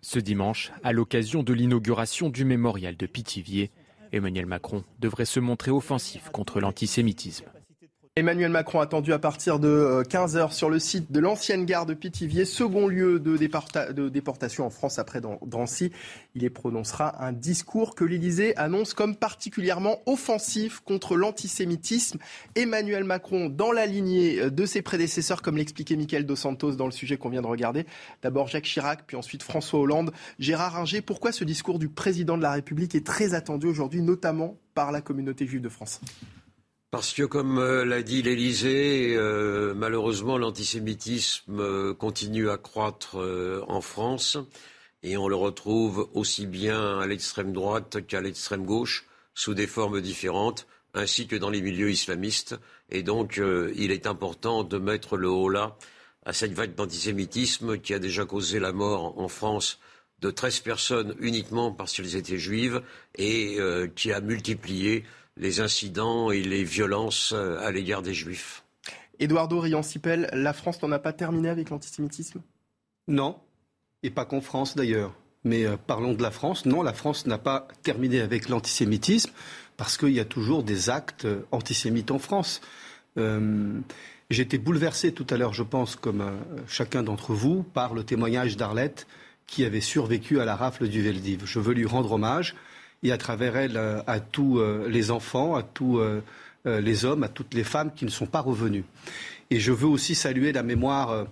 Ce 0.00 0.18
dimanche, 0.18 0.72
à 0.82 0.92
l'occasion 0.92 1.42
de 1.42 1.52
l'inauguration 1.52 2.30
du 2.30 2.46
mémorial 2.46 2.96
de 2.96 3.06
Pithiviers, 3.06 3.70
Emmanuel 4.12 4.46
Macron 4.46 4.82
devrait 4.98 5.26
se 5.26 5.40
montrer 5.40 5.70
offensif 5.70 6.30
contre 6.30 6.58
l'antisémitisme. 6.60 7.44
Emmanuel 8.18 8.50
Macron 8.50 8.80
attendu 8.80 9.12
à 9.12 9.20
partir 9.20 9.60
de 9.60 10.02
15h 10.08 10.36
euh, 10.36 10.48
sur 10.48 10.70
le 10.70 10.80
site 10.80 11.12
de 11.12 11.20
l'ancienne 11.20 11.64
gare 11.64 11.86
de 11.86 11.94
Pithiviers, 11.94 12.46
second 12.46 12.88
lieu 12.88 13.20
de, 13.20 13.36
déportation 14.08 14.66
en 14.66 14.70
France 14.70 14.98
après 14.98 15.20
Drancy. 15.20 15.92
Il 16.34 16.42
y 16.42 16.50
prononcera 16.50 17.24
un 17.24 17.30
discours 17.30 17.94
que 17.94 18.02
l'Élysée 18.04 18.56
annonce 18.56 18.92
comme 18.92 19.14
particulièrement 19.14 19.98
offensif 20.06 20.80
contre 20.80 21.14
l'antisémitisme. 21.14 22.18
Emmanuel 22.56 23.04
Macron, 23.04 23.48
dans 23.48 23.70
la 23.70 23.86
lignée 23.86 24.40
euh, 24.40 24.50
de 24.50 24.66
ses 24.66 24.82
prédécesseurs, 24.82 25.40
comme 25.40 25.56
l'expliquait 25.56 25.94
Michael 25.94 26.26
Dos 26.26 26.34
Santos 26.34 26.72
dans 26.72 26.86
le 26.86 26.92
sujet 26.92 27.18
qu'on 27.18 27.28
vient 27.28 27.42
de 27.42 27.46
regarder. 27.46 27.86
D'abord 28.22 28.48
Jacques 28.48 28.64
Chirac, 28.64 29.04
puis 29.06 29.16
ensuite 29.16 29.44
François 29.44 29.78
Hollande. 29.78 30.10
Gérard 30.40 30.72
Ringer, 30.72 31.02
pourquoi 31.02 31.30
ce 31.30 31.44
discours 31.44 31.78
du 31.78 31.88
président 31.88 32.36
de 32.36 32.42
la 32.42 32.50
République 32.50 32.96
est 32.96 33.06
très 33.06 33.34
attendu 33.34 33.68
aujourd'hui, 33.68 34.02
notamment 34.02 34.56
par 34.74 34.90
la 34.90 35.02
communauté 35.02 35.46
juive 35.46 35.62
de 35.62 35.68
France? 35.68 36.00
Parce 36.90 37.12
que, 37.12 37.22
comme 37.22 37.58
euh, 37.58 37.84
l'a 37.84 38.02
dit 38.02 38.22
l'Élysée, 38.22 39.14
euh, 39.14 39.74
malheureusement, 39.74 40.38
l'antisémitisme 40.38 41.60
euh, 41.60 41.94
continue 41.94 42.48
à 42.48 42.56
croître 42.56 43.16
en 43.68 43.80
France 43.80 44.38
et 45.02 45.16
on 45.16 45.28
le 45.28 45.36
retrouve 45.36 46.08
aussi 46.14 46.46
bien 46.46 46.98
à 46.98 47.06
l'extrême 47.06 47.52
droite 47.52 48.06
qu'à 48.06 48.20
l'extrême 48.20 48.64
gauche, 48.64 49.06
sous 49.34 49.54
des 49.54 49.66
formes 49.66 50.00
différentes, 50.00 50.66
ainsi 50.94 51.28
que 51.28 51.36
dans 51.36 51.50
les 51.50 51.62
milieux 51.62 51.90
islamistes. 51.90 52.56
Et 52.90 53.02
donc, 53.02 53.40
il 53.76 53.92
est 53.92 54.06
important 54.06 54.64
de 54.64 54.78
mettre 54.78 55.16
le 55.16 55.28
haut 55.28 55.48
là 55.48 55.76
à 56.24 56.32
cette 56.32 56.52
vague 56.52 56.74
d'antisémitisme 56.74 57.78
qui 57.78 57.94
a 57.94 58.00
déjà 58.00 58.24
causé 58.24 58.58
la 58.58 58.72
mort 58.72 59.16
en 59.20 59.28
France 59.28 59.78
de 60.20 60.32
13 60.32 60.60
personnes 60.60 61.14
uniquement 61.20 61.70
parce 61.70 61.92
qu'elles 61.92 62.16
étaient 62.16 62.38
juives 62.38 62.82
et 63.14 63.58
qui 63.94 64.10
a 64.10 64.20
multiplié 64.20 65.04
les 65.38 65.60
incidents 65.60 66.30
et 66.30 66.42
les 66.42 66.64
violences 66.64 67.32
euh, 67.34 67.58
à 67.60 67.70
l'égard 67.70 68.02
des 68.02 68.14
Juifs. 68.14 68.64
Eduardo 69.20 69.60
Riancipel, 69.60 70.28
la 70.32 70.52
France 70.52 70.82
n'en 70.82 70.92
a 70.92 70.98
pas 70.98 71.12
terminé 71.12 71.48
avec 71.48 71.70
l'antisémitisme? 71.70 72.40
Non, 73.08 73.38
et 74.02 74.10
pas 74.10 74.24
qu'en 74.24 74.40
France 74.40 74.76
d'ailleurs. 74.76 75.14
Mais 75.44 75.64
euh, 75.64 75.76
parlons 75.76 76.14
de 76.14 76.22
la 76.22 76.30
France. 76.30 76.66
Non, 76.66 76.82
la 76.82 76.92
France 76.92 77.26
n'a 77.26 77.38
pas 77.38 77.68
terminé 77.82 78.20
avec 78.20 78.48
l'antisémitisme 78.48 79.30
parce 79.76 79.96
qu'il 79.96 80.10
y 80.10 80.20
a 80.20 80.24
toujours 80.24 80.62
des 80.62 80.90
actes 80.90 81.24
euh, 81.24 81.42
antisémites 81.52 82.10
en 82.10 82.18
France. 82.18 82.60
J'étais 84.30 84.58
bouleversé 84.58 85.10
tout 85.10 85.26
à 85.30 85.36
l'heure, 85.36 85.52
je 85.52 85.64
pense, 85.64 85.96
comme 85.96 86.38
chacun 86.68 87.02
d'entre 87.02 87.34
vous, 87.34 87.64
par 87.64 87.92
le 87.94 88.04
témoignage 88.04 88.56
d'Arlette 88.56 89.08
qui 89.48 89.64
avait 89.64 89.80
survécu 89.80 90.38
à 90.38 90.44
la 90.44 90.54
rafle 90.54 90.86
du 90.86 91.02
Veldiv. 91.02 91.42
Je 91.44 91.58
veux 91.58 91.74
lui 91.74 91.84
rendre 91.84 92.12
hommage 92.12 92.54
et 93.02 93.12
à 93.12 93.18
travers 93.18 93.56
elle 93.56 93.76
euh, 93.76 94.00
à 94.06 94.20
tous 94.20 94.58
euh, 94.58 94.88
les 94.88 95.10
enfants, 95.10 95.54
à 95.54 95.62
tous 95.62 95.98
euh, 95.98 96.20
les 96.64 97.04
hommes, 97.04 97.22
à 97.22 97.28
toutes 97.28 97.54
les 97.54 97.64
femmes 97.64 97.92
qui 97.94 98.04
ne 98.04 98.10
sont 98.10 98.26
pas 98.26 98.40
revenus. 98.40 98.84
Et 99.50 99.60
je 99.60 99.72
veux 99.72 99.86
aussi 99.86 100.14
saluer 100.14 100.52
la 100.52 100.62
mémoire 100.62 101.26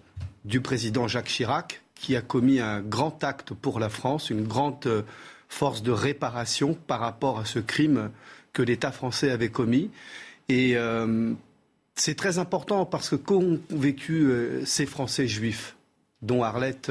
du 0.47 0.63
président 0.63 1.09
Jacques 1.09 1.27
Chirac, 1.27 1.83
qui 1.95 2.17
a 2.17 2.23
commis 2.23 2.61
un 2.61 2.81
grand 2.81 3.23
acte 3.23 3.53
pour 3.53 3.79
la 3.79 3.91
France, 3.91 4.31
une 4.31 4.45
grande 4.45 5.05
force 5.51 5.83
de 5.83 5.91
réparation 5.91 6.75
par 6.87 7.01
rapport 7.01 7.39
à 7.39 7.45
ce 7.45 7.59
crime 7.59 8.11
que 8.55 8.63
l'État 8.63 8.93
français 8.93 9.31
avait 9.31 9.51
commis. 9.51 9.91
Et 10.49 10.75
c'est 11.95 12.15
très 12.15 12.39
important 12.39 12.87
parce 12.87 13.11
que 13.11 13.17
qu'ont 13.17 13.61
vécu 13.69 14.33
ces 14.65 14.87
Français 14.87 15.29
juifs, 15.29 15.77
dont 16.23 16.43
Arlette 16.43 16.91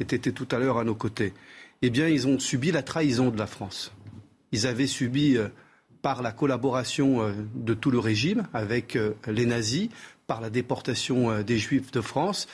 était 0.00 0.32
tout 0.32 0.48
à 0.50 0.58
l'heure 0.58 0.76
à 0.76 0.84
nos 0.84 0.96
côtés? 0.96 1.32
Eh 1.80 1.88
bien, 1.88 2.08
ils 2.08 2.26
ont 2.26 2.38
subi 2.38 2.72
la 2.72 2.82
trahison 2.82 3.30
de 3.30 3.38
la 3.38 3.46
France. 3.46 3.92
Ils 4.52 4.66
avaient 4.66 4.86
subi, 4.86 5.36
euh, 5.36 5.48
par 6.02 6.22
la 6.22 6.32
collaboration 6.32 7.22
euh, 7.22 7.32
de 7.54 7.74
tout 7.74 7.90
le 7.90 7.98
régime 7.98 8.46
avec 8.52 8.96
euh, 8.96 9.14
les 9.26 9.46
nazis, 9.46 9.88
par 10.26 10.40
la 10.40 10.50
déportation 10.50 11.40
des 11.40 11.56
Juifs 11.56 11.90
de 11.90 12.02
France, 12.02 12.48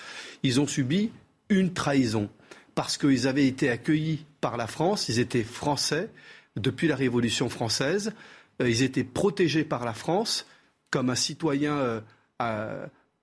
ils 0.45 0.61
ont 0.61 0.67
subi 0.67 1.11
une 1.49 1.73
trahison. 1.73 2.31
parce 2.77 2.97
qu'ils 2.97 3.27
avaient 3.27 3.47
été 3.47 3.69
accueillis 3.69 4.27
par 4.41 4.57
la 4.57 4.69
France, 4.69 5.09
ils 5.09 5.19
étaient 5.19 5.43
français 5.43 6.09
depuis 6.55 6.87
la 6.87 6.95
Révolution 6.95 7.49
française, 7.49 8.13
ils 8.61 8.83
étaient 8.83 9.03
protégés 9.03 9.65
par 9.65 9.85
la 9.85 9.93
France 9.93 10.47
comme 10.91 11.11
un 11.11 11.17
citoyen, 11.17 12.03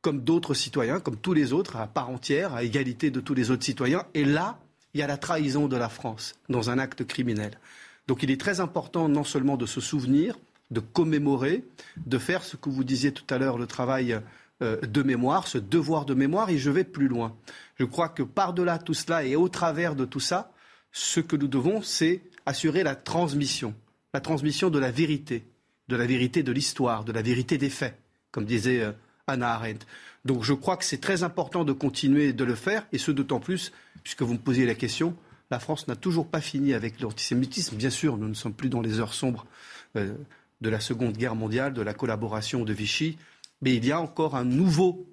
comme 0.01 0.21
d'autres 0.21 0.53
citoyens, 0.53 0.99
comme 0.99 1.15
tous 1.15 1.33
les 1.33 1.53
autres, 1.53 1.77
à 1.77 1.87
part 1.87 2.09
entière, 2.09 2.53
à 2.53 2.63
égalité 2.63 3.09
de 3.09 3.21
tous 3.21 3.33
les 3.33 3.51
autres 3.51 3.63
citoyens. 3.63 4.03
Et 4.13 4.25
là, 4.25 4.59
il 4.93 4.99
y 4.99 5.03
a 5.03 5.07
la 5.07 5.17
trahison 5.17 5.67
de 5.67 5.77
la 5.77 5.89
France 5.89 6.35
dans 6.49 6.69
un 6.69 6.77
acte 6.77 7.05
criminel. 7.05 7.57
Donc 8.07 8.23
il 8.23 8.31
est 8.31 8.39
très 8.39 8.59
important 8.59 9.07
non 9.07 9.23
seulement 9.23 9.57
de 9.57 9.65
se 9.65 9.81
souvenir, 9.81 10.37
de 10.71 10.79
commémorer, 10.79 11.63
de 12.05 12.17
faire 12.17 12.43
ce 12.43 12.57
que 12.57 12.69
vous 12.69 12.83
disiez 12.83 13.11
tout 13.11 13.25
à 13.29 13.37
l'heure, 13.37 13.57
le 13.57 13.67
travail 13.67 14.19
euh, 14.61 14.79
de 14.81 15.03
mémoire, 15.03 15.47
ce 15.47 15.57
devoir 15.57 16.05
de 16.05 16.13
mémoire, 16.13 16.49
et 16.49 16.57
je 16.57 16.69
vais 16.69 16.83
plus 16.83 17.07
loin. 17.07 17.35
Je 17.77 17.85
crois 17.85 18.09
que 18.09 18.23
par-delà 18.23 18.79
tout 18.79 18.93
cela 18.93 19.23
et 19.23 19.35
au 19.35 19.49
travers 19.49 19.95
de 19.95 20.05
tout 20.05 20.19
ça, 20.19 20.51
ce 20.91 21.19
que 21.19 21.35
nous 21.35 21.47
devons, 21.47 21.81
c'est 21.81 22.21
assurer 22.45 22.83
la 22.83 22.95
transmission, 22.95 23.73
la 24.13 24.21
transmission 24.21 24.69
de 24.69 24.79
la 24.79 24.91
vérité, 24.91 25.45
de 25.87 25.95
la 25.95 26.05
vérité 26.05 26.43
de 26.43 26.51
l'histoire, 26.51 27.03
de 27.03 27.11
la 27.11 27.21
vérité 27.21 27.57
des 27.57 27.69
faits, 27.69 27.97
comme 28.31 28.45
disait 28.45 28.81
euh, 28.81 28.91
Anna 29.27 29.53
Arendt. 29.53 29.85
Donc 30.25 30.43
je 30.43 30.53
crois 30.53 30.77
que 30.77 30.85
c'est 30.85 31.01
très 31.01 31.23
important 31.23 31.63
de 31.63 31.73
continuer 31.73 32.33
de 32.33 32.43
le 32.43 32.55
faire, 32.55 32.85
et 32.91 32.97
ce 32.97 33.11
d'autant 33.11 33.39
plus, 33.39 33.71
puisque 34.03 34.21
vous 34.21 34.33
me 34.33 34.39
posiez 34.39 34.65
la 34.65 34.75
question, 34.75 35.15
la 35.51 35.59
France 35.59 35.87
n'a 35.87 35.97
toujours 35.97 36.27
pas 36.27 36.41
fini 36.41 36.73
avec 36.73 37.01
l'antisémitisme. 37.01 37.75
Bien 37.75 37.89
sûr, 37.89 38.17
nous 38.17 38.29
ne 38.29 38.33
sommes 38.33 38.53
plus 38.53 38.69
dans 38.69 38.81
les 38.81 38.99
heures 38.99 39.13
sombres 39.13 39.45
euh, 39.97 40.15
de 40.61 40.69
la 40.69 40.79
Seconde 40.79 41.17
Guerre 41.17 41.35
mondiale, 41.35 41.73
de 41.73 41.81
la 41.81 41.93
collaboration 41.93 42.63
de 42.63 42.73
Vichy, 42.73 43.17
mais 43.61 43.75
il 43.75 43.85
y 43.85 43.91
a 43.91 43.99
encore 43.99 44.35
un 44.35 44.45
nouveau, 44.45 45.05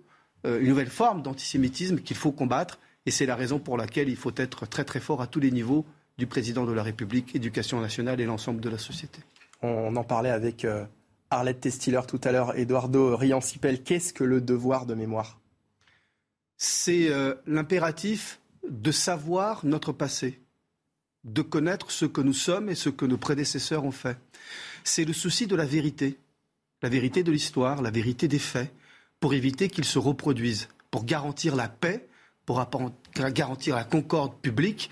euh, 0.46 0.60
une 0.60 0.68
nouvelle 0.68 0.90
forme 0.90 1.22
d'antisémitisme 1.22 1.98
qu'il 1.98 2.16
faut 2.16 2.30
combattre, 2.30 2.78
et 3.04 3.10
c'est 3.10 3.26
la 3.26 3.34
raison 3.34 3.58
pour 3.58 3.76
laquelle 3.76 4.08
il 4.08 4.16
faut 4.16 4.32
être 4.36 4.66
très 4.66 4.84
très 4.84 5.00
fort 5.00 5.20
à 5.20 5.26
tous 5.26 5.40
les 5.40 5.50
niveaux 5.50 5.84
du 6.18 6.26
président 6.26 6.64
de 6.64 6.72
la 6.72 6.84
République, 6.84 7.34
éducation 7.34 7.80
nationale 7.80 8.20
et 8.20 8.24
l'ensemble 8.24 8.60
de 8.60 8.68
la 8.68 8.78
société. 8.78 9.20
On 9.62 9.96
en 9.96 10.04
parlait 10.04 10.30
avec 10.30 10.64
euh, 10.64 10.84
Arlette 11.30 11.60
Testiller 11.60 12.02
tout 12.06 12.20
à 12.22 12.30
l'heure, 12.30 12.56
Eduardo 12.56 13.16
Riancipel. 13.16 13.82
Qu'est-ce 13.82 14.12
que 14.12 14.24
le 14.24 14.40
devoir 14.40 14.86
de 14.86 14.94
mémoire? 14.94 15.40
C'est 16.56 17.08
l'impératif 17.46 18.40
de 18.70 18.92
savoir 18.92 19.64
notre 19.64 19.92
passé, 19.92 20.40
de 21.24 21.42
connaître 21.42 21.90
ce 21.90 22.04
que 22.04 22.20
nous 22.20 22.32
sommes 22.32 22.68
et 22.68 22.74
ce 22.74 22.88
que 22.88 23.04
nos 23.04 23.16
prédécesseurs 23.16 23.84
ont 23.84 23.92
fait. 23.92 24.18
C'est 24.84 25.04
le 25.04 25.12
souci 25.12 25.46
de 25.46 25.56
la 25.56 25.64
vérité, 25.64 26.18
la 26.82 26.88
vérité 26.88 27.22
de 27.22 27.32
l'histoire, 27.32 27.82
la 27.82 27.90
vérité 27.90 28.28
des 28.28 28.38
faits, 28.38 28.72
pour 29.20 29.34
éviter 29.34 29.68
qu'ils 29.68 29.84
se 29.84 29.98
reproduisent, 29.98 30.68
pour 30.90 31.04
garantir 31.04 31.56
la 31.56 31.68
paix, 31.68 32.08
pour 32.46 32.64
garantir 33.14 33.76
la 33.76 33.84
concorde 33.84 34.34
publique 34.40 34.90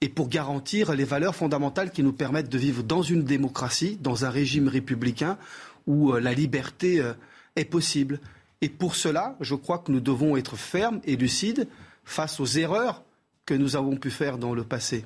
et 0.00 0.08
pour 0.08 0.28
garantir 0.28 0.94
les 0.94 1.04
valeurs 1.04 1.34
fondamentales 1.34 1.90
qui 1.90 2.02
nous 2.02 2.12
permettent 2.12 2.48
de 2.48 2.58
vivre 2.58 2.82
dans 2.82 3.02
une 3.02 3.24
démocratie, 3.24 3.96
dans 4.00 4.24
un 4.24 4.30
régime 4.30 4.68
républicain 4.68 5.38
où 5.86 6.12
euh, 6.12 6.20
la 6.20 6.32
liberté 6.32 7.00
euh, 7.00 7.14
est 7.56 7.64
possible. 7.64 8.20
Et 8.60 8.68
pour 8.68 8.94
cela, 8.94 9.36
je 9.40 9.54
crois 9.54 9.78
que 9.78 9.90
nous 9.90 10.00
devons 10.00 10.36
être 10.36 10.56
fermes 10.56 11.00
et 11.04 11.16
lucides 11.16 11.68
face 12.04 12.38
aux 12.40 12.46
erreurs 12.46 13.02
que 13.46 13.54
nous 13.54 13.76
avons 13.76 13.96
pu 13.96 14.10
faire 14.10 14.38
dans 14.38 14.54
le 14.54 14.64
passé 14.64 15.04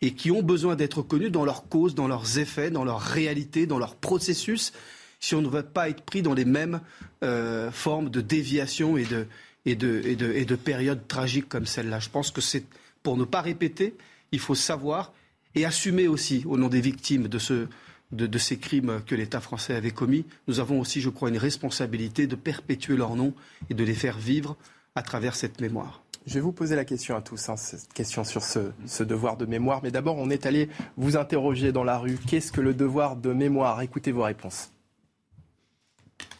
et 0.00 0.12
qui 0.14 0.30
ont 0.30 0.42
besoin 0.42 0.76
d'être 0.76 1.02
connues 1.02 1.30
dans 1.30 1.44
leurs 1.44 1.68
causes, 1.68 1.94
dans 1.94 2.06
leurs 2.06 2.38
effets, 2.38 2.70
dans 2.70 2.84
leur 2.84 3.00
réalité, 3.00 3.66
dans 3.66 3.78
leur 3.78 3.96
processus, 3.96 4.72
si 5.20 5.34
on 5.34 5.42
ne 5.42 5.48
veut 5.48 5.62
pas 5.62 5.88
être 5.88 6.02
pris 6.02 6.22
dans 6.22 6.34
les 6.34 6.44
mêmes 6.44 6.80
euh, 7.24 7.72
formes 7.72 8.08
de 8.08 8.20
déviation 8.20 8.96
et 8.96 9.04
de, 9.04 9.26
et, 9.66 9.74
de, 9.74 10.00
et, 10.04 10.14
de, 10.14 10.32
et 10.32 10.44
de 10.44 10.56
périodes 10.56 11.08
tragiques 11.08 11.48
comme 11.48 11.66
celle-là. 11.66 11.98
Je 11.98 12.10
pense 12.10 12.30
que 12.30 12.40
c'est 12.40 12.64
pour 13.02 13.16
ne 13.16 13.24
pas 13.24 13.40
répéter, 13.40 13.94
il 14.32 14.38
faut 14.38 14.54
savoir 14.54 15.12
et 15.54 15.64
assumer 15.64 16.06
aussi, 16.06 16.44
au 16.46 16.56
nom 16.56 16.68
des 16.68 16.80
victimes 16.80 17.26
de, 17.26 17.38
ce, 17.38 17.66
de, 18.12 18.38
ces 18.38 18.58
crimes 18.58 19.02
que 19.06 19.14
l'État 19.14 19.40
français 19.40 19.74
avait 19.74 19.90
commis, 19.90 20.24
nous 20.46 20.60
avons 20.60 20.80
aussi, 20.80 21.00
je 21.00 21.10
crois, 21.10 21.30
une 21.30 21.38
responsabilité 21.38 22.26
de 22.26 22.36
perpétuer 22.36 22.96
leur 22.96 23.16
nom 23.16 23.34
et 23.70 23.74
de 23.74 23.84
les 23.84 23.94
faire 23.94 24.18
vivre 24.18 24.56
à 24.94 25.02
travers 25.02 25.34
cette 25.34 25.60
mémoire. 25.60 26.02
Je 26.28 26.34
vais 26.34 26.40
vous 26.40 26.52
poser 26.52 26.76
la 26.76 26.84
question 26.84 27.16
à 27.16 27.22
tous, 27.22 27.48
hein, 27.48 27.56
cette 27.56 27.90
question 27.94 28.22
sur 28.22 28.42
ce, 28.42 28.58
ce, 28.84 29.02
devoir 29.02 29.38
de 29.38 29.46
mémoire. 29.46 29.80
Mais 29.82 29.90
d'abord, 29.90 30.18
on 30.18 30.28
est 30.28 30.44
allé 30.44 30.68
vous 30.98 31.16
interroger 31.16 31.72
dans 31.72 31.84
la 31.84 31.96
rue. 31.96 32.18
Qu'est-ce 32.18 32.52
que 32.52 32.60
le 32.60 32.74
devoir 32.74 33.16
de 33.16 33.32
mémoire? 33.32 33.80
Écoutez 33.80 34.12
vos 34.12 34.24
réponses. 34.24 34.70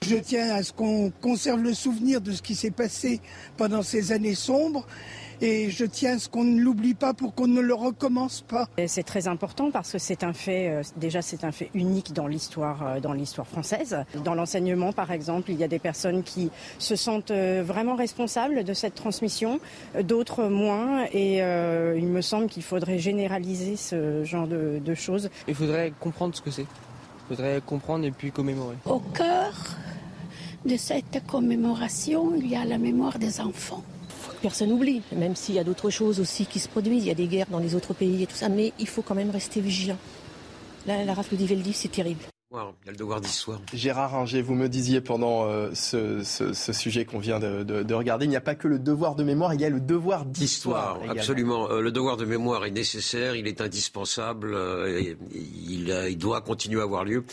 Je 0.02 0.16
tiens 0.16 0.54
à 0.54 0.62
ce 0.62 0.74
qu'on 0.74 1.10
conserve 1.22 1.62
le 1.62 1.72
souvenir 1.72 2.20
de 2.20 2.32
ce 2.32 2.42
qui 2.42 2.54
s'est 2.54 2.70
passé 2.70 3.22
pendant 3.56 3.82
ces 3.82 4.12
années 4.12 4.34
sombres 4.34 4.86
et 5.40 5.70
je 5.70 5.84
tiens 5.84 6.16
à 6.16 6.18
ce 6.18 6.28
qu'on 6.28 6.44
ne 6.44 6.60
l'oublie 6.60 6.94
pas 6.94 7.14
pour 7.14 7.34
qu'on 7.34 7.46
ne 7.46 7.60
le 7.60 7.74
recommence 7.74 8.40
pas. 8.40 8.68
C'est 8.86 9.04
très 9.04 9.28
important 9.28 9.70
parce 9.70 9.92
que 9.92 9.98
c'est 9.98 10.24
un 10.24 10.32
fait, 10.32 10.68
euh, 10.68 10.82
déjà 10.96 11.22
c'est 11.22 11.44
un 11.44 11.52
fait 11.52 11.70
unique 11.74 12.12
dans 12.12 12.26
l'histoire, 12.26 12.86
euh, 12.86 13.00
dans 13.00 13.12
l'histoire 13.12 13.46
française. 13.46 14.04
Dans 14.24 14.34
l'enseignement, 14.34 14.92
par 14.92 15.12
exemple, 15.12 15.50
il 15.50 15.58
y 15.58 15.64
a 15.64 15.68
des 15.68 15.78
personnes 15.78 16.22
qui 16.22 16.50
se 16.78 16.96
sentent 16.96 17.30
euh, 17.30 17.62
vraiment 17.64 17.94
responsables 17.94 18.64
de 18.64 18.72
cette 18.72 18.94
transmission, 18.94 19.60
d'autres 20.02 20.44
moins, 20.44 21.04
et 21.12 21.38
il 21.38 22.06
me 22.06 22.20
semble 22.20 22.46
qu'il 22.46 22.62
faudrait 22.62 22.98
généraliser 22.98 23.76
ce 23.76 24.24
genre 24.24 24.46
de, 24.46 24.80
de 24.84 24.94
choses. 24.94 25.30
Il 25.46 25.54
faudrait 25.54 25.92
comprendre 26.00 26.34
ce 26.34 26.42
que 26.42 26.50
c'est. 26.50 26.62
Il 26.62 27.36
faudrait 27.36 27.60
comprendre 27.64 28.04
et 28.04 28.10
puis 28.10 28.30
commémorer. 28.30 28.76
Au 28.86 29.00
cœur 29.00 29.52
de 30.64 30.76
cette 30.76 31.24
commémoration, 31.26 32.32
il 32.36 32.48
y 32.48 32.56
a 32.56 32.64
la 32.64 32.78
mémoire 32.78 33.18
des 33.18 33.40
enfants 33.40 33.82
personne 34.40 34.70
n'oublie, 34.70 35.02
même 35.12 35.36
s'il 35.36 35.54
y 35.54 35.58
a 35.58 35.64
d'autres 35.64 35.90
choses 35.90 36.20
aussi 36.20 36.46
qui 36.46 36.58
se 36.58 36.68
produisent, 36.68 37.04
il 37.04 37.08
y 37.08 37.12
a 37.12 37.14
des 37.14 37.26
guerres 37.26 37.48
dans 37.50 37.58
les 37.58 37.74
autres 37.74 37.94
pays 37.94 38.22
et 38.22 38.26
tout 38.26 38.36
ça, 38.36 38.48
mais 38.48 38.72
il 38.78 38.88
faut 38.88 39.02
quand 39.02 39.14
même 39.14 39.30
rester 39.30 39.60
vigilant. 39.60 39.98
Là, 40.86 41.04
la 41.04 41.14
rafle 41.14 41.36
d'Iveldi, 41.36 41.72
c'est 41.72 41.88
terrible. 41.88 42.22
il 42.52 42.56
y 42.56 42.88
a 42.88 42.92
le 42.92 42.96
devoir 42.96 43.20
d'histoire. 43.20 43.60
Gérard 43.74 44.12
Ringer, 44.12 44.40
vous 44.40 44.54
me 44.54 44.68
disiez 44.68 45.00
pendant 45.00 45.44
euh, 45.44 45.70
ce, 45.74 46.22
sujet 46.72 47.04
qu'on 47.04 47.18
vient 47.18 47.38
de, 47.38 47.94
regarder, 47.94 48.24
il 48.24 48.30
n'y 48.30 48.36
a 48.36 48.40
pas 48.40 48.54
que 48.54 48.68
le 48.68 48.78
devoir 48.78 49.14
de 49.14 49.24
mémoire, 49.24 49.52
il 49.52 49.60
y 49.60 49.64
a 49.64 49.70
le 49.70 49.80
devoir 49.80 50.24
d'histoire. 50.24 50.98
Absolument. 51.08 51.70
Euh, 51.70 51.80
le 51.82 51.92
devoir 51.92 52.16
de 52.16 52.24
mémoire 52.24 52.64
est 52.64 52.70
nécessaire, 52.70 53.36
il 53.36 53.46
est 53.46 53.60
indispensable, 53.60 54.54
euh, 54.54 55.14
il, 55.32 55.90
il, 56.08 56.18
doit 56.18 56.40
continuer 56.40 56.80
à 56.80 56.84
avoir 56.84 57.04
lieu. 57.04 57.24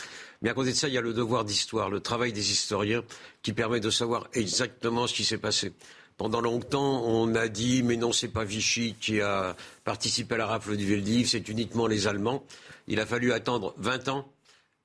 Mais 0.41 0.49
à 0.49 0.53
côté 0.53 0.71
de 0.71 0.75
ça, 0.75 0.87
il 0.87 0.93
y 0.93 0.97
a 0.97 1.01
le 1.01 1.13
devoir 1.13 1.45
d'histoire, 1.45 1.89
le 1.89 2.01
travail 2.01 2.33
des 2.33 2.51
historiens 2.51 3.03
qui 3.41 3.53
permet 3.53 3.79
de 3.79 3.89
savoir 3.89 4.27
exactement 4.33 5.07
ce 5.07 5.13
qui 5.13 5.23
s'est 5.23 5.37
passé. 5.37 5.71
Pendant 6.17 6.39
longtemps, 6.39 7.03
on 7.03 7.35
a 7.35 7.47
dit 7.47 7.83
mais 7.83 7.97
non, 7.97 8.11
c'est 8.13 8.29
pas 8.29 8.45
Vichy 8.45 8.95
qui 8.99 9.19
a 9.21 9.55
participé 9.83 10.35
à 10.35 10.37
la 10.37 10.45
rafle 10.45 10.77
du 10.77 10.85
Veldiv, 10.85 11.27
c'est 11.27 11.49
uniquement 11.49 11.87
les 11.87 12.07
Allemands. 12.07 12.43
Il 12.87 12.99
a 12.99 13.05
fallu 13.05 13.33
attendre 13.33 13.73
20 13.77 14.07
ans 14.07 14.27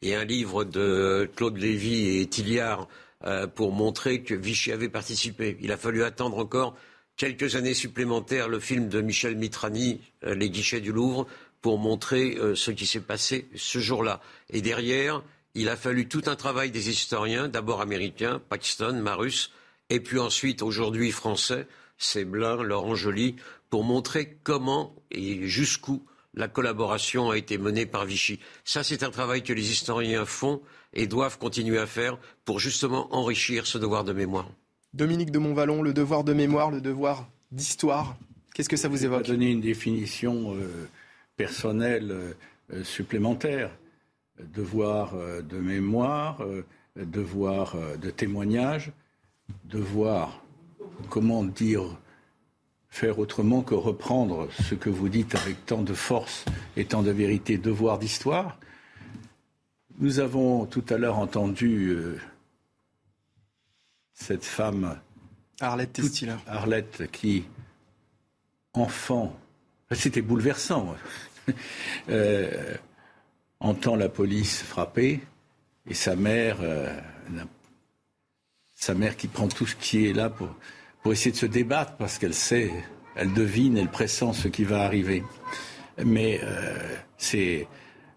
et 0.02 0.14
un 0.14 0.24
livre 0.24 0.64
de 0.64 1.30
Claude 1.36 1.56
Lévy 1.56 2.20
et 2.20 2.26
Tilliard 2.26 2.88
euh, 3.24 3.46
pour 3.46 3.72
montrer 3.72 4.22
que 4.22 4.34
Vichy 4.34 4.72
avait 4.72 4.88
participé. 4.88 5.56
Il 5.60 5.70
a 5.72 5.76
fallu 5.76 6.02
attendre 6.02 6.38
encore 6.38 6.74
quelques 7.16 7.54
années 7.54 7.74
supplémentaires 7.74 8.48
le 8.48 8.58
film 8.58 8.88
de 8.88 9.00
Michel 9.00 9.36
Mitrani, 9.36 10.00
euh, 10.24 10.34
Les 10.34 10.50
guichets 10.50 10.80
du 10.80 10.90
Louvre, 10.90 11.26
pour 11.60 11.78
montrer 11.78 12.36
euh, 12.38 12.54
ce 12.54 12.70
qui 12.70 12.86
s'est 12.86 13.00
passé 13.00 13.46
ce 13.54 13.78
jour-là. 13.78 14.20
Et 14.48 14.62
derrière, 14.62 15.22
il 15.54 15.68
a 15.68 15.76
fallu 15.76 16.08
tout 16.08 16.22
un 16.26 16.36
travail 16.36 16.70
des 16.70 16.88
historiens, 16.88 17.48
d'abord 17.48 17.82
américains, 17.82 18.40
Paxton, 18.48 19.00
Marus, 19.02 19.52
et 19.90 20.00
puis 20.00 20.18
ensuite, 20.18 20.62
aujourd'hui, 20.62 21.10
français, 21.10 21.66
c'est 21.98 22.24
Blin, 22.24 22.62
Laurent 22.62 22.94
Joly, 22.94 23.36
pour 23.68 23.84
montrer 23.84 24.38
comment 24.42 24.94
et 25.10 25.46
jusqu'où 25.46 26.02
la 26.34 26.48
collaboration 26.48 27.30
a 27.30 27.36
été 27.36 27.58
menée 27.58 27.86
par 27.86 28.04
Vichy. 28.04 28.38
Ça, 28.64 28.84
c'est 28.84 29.02
un 29.02 29.10
travail 29.10 29.42
que 29.42 29.52
les 29.52 29.70
historiens 29.70 30.24
font 30.24 30.62
et 30.92 31.06
doivent 31.06 31.38
continuer 31.38 31.78
à 31.78 31.86
faire 31.86 32.18
pour 32.44 32.60
justement 32.60 33.12
enrichir 33.14 33.66
ce 33.66 33.78
devoir 33.78 34.04
de 34.04 34.12
mémoire. 34.12 34.48
Dominique 34.94 35.32
de 35.32 35.38
Montvalon, 35.38 35.82
le 35.82 35.92
devoir 35.92 36.24
de 36.24 36.32
mémoire, 36.32 36.70
le 36.70 36.80
devoir 36.80 37.28
d'histoire, 37.52 38.16
qu'est-ce 38.54 38.68
que 38.68 38.76
ça 38.76 38.88
vous 38.88 39.04
évoque 39.04 39.26
Je 39.26 39.32
vais 39.32 39.38
donner 39.38 39.50
une 39.50 39.60
définition 39.60 40.54
euh, 40.54 40.88
personnelle 41.36 42.34
euh, 42.72 42.84
supplémentaire. 42.84 43.70
Devoir 44.54 45.14
euh, 45.14 45.42
de 45.42 45.58
mémoire, 45.58 46.42
devoir 46.96 47.76
de 48.00 48.10
témoignage, 48.10 48.92
devoir, 49.64 50.42
comment 51.08 51.44
dire, 51.44 51.84
faire 52.90 53.18
autrement 53.18 53.62
que 53.62 53.74
reprendre 53.74 54.48
ce 54.68 54.74
que 54.74 54.90
vous 54.90 55.08
dites 55.08 55.34
avec 55.34 55.64
tant 55.66 55.82
de 55.82 55.94
force 55.94 56.44
et 56.76 56.84
tant 56.84 57.02
de 57.02 57.10
vérité, 57.10 57.56
devoir 57.56 57.98
d'histoire. 57.98 58.58
Nous 59.98 60.18
avons 60.18 60.66
tout 60.66 60.84
à 60.88 60.96
l'heure 60.96 61.18
entendu 61.18 61.90
euh, 61.90 62.18
cette 64.14 64.44
femme 64.44 64.98
Arlette 65.60 66.00
Arlette 66.46 67.10
qui, 67.10 67.44
enfant, 68.72 69.38
c'était 69.92 70.22
bouleversant, 70.22 70.94
euh, 72.08 72.76
entend 73.60 73.96
la 73.96 74.08
police 74.08 74.62
frapper 74.62 75.20
et 75.86 75.94
sa 75.94 76.16
mère 76.16 76.58
euh, 76.60 76.98
sa 78.80 78.94
mère 78.94 79.16
qui 79.16 79.28
prend 79.28 79.46
tout 79.46 79.66
ce 79.66 79.76
qui 79.76 80.06
est 80.06 80.14
là 80.14 80.30
pour, 80.30 80.48
pour 81.02 81.12
essayer 81.12 81.30
de 81.30 81.36
se 81.36 81.46
débattre 81.46 81.96
parce 81.96 82.18
qu'elle 82.18 82.34
sait, 82.34 82.70
elle 83.14 83.32
devine, 83.34 83.76
elle 83.76 83.90
pressent 83.90 84.32
ce 84.32 84.48
qui 84.48 84.64
va 84.64 84.82
arriver. 84.82 85.22
Mais 86.04 86.40
c'est 87.18 87.68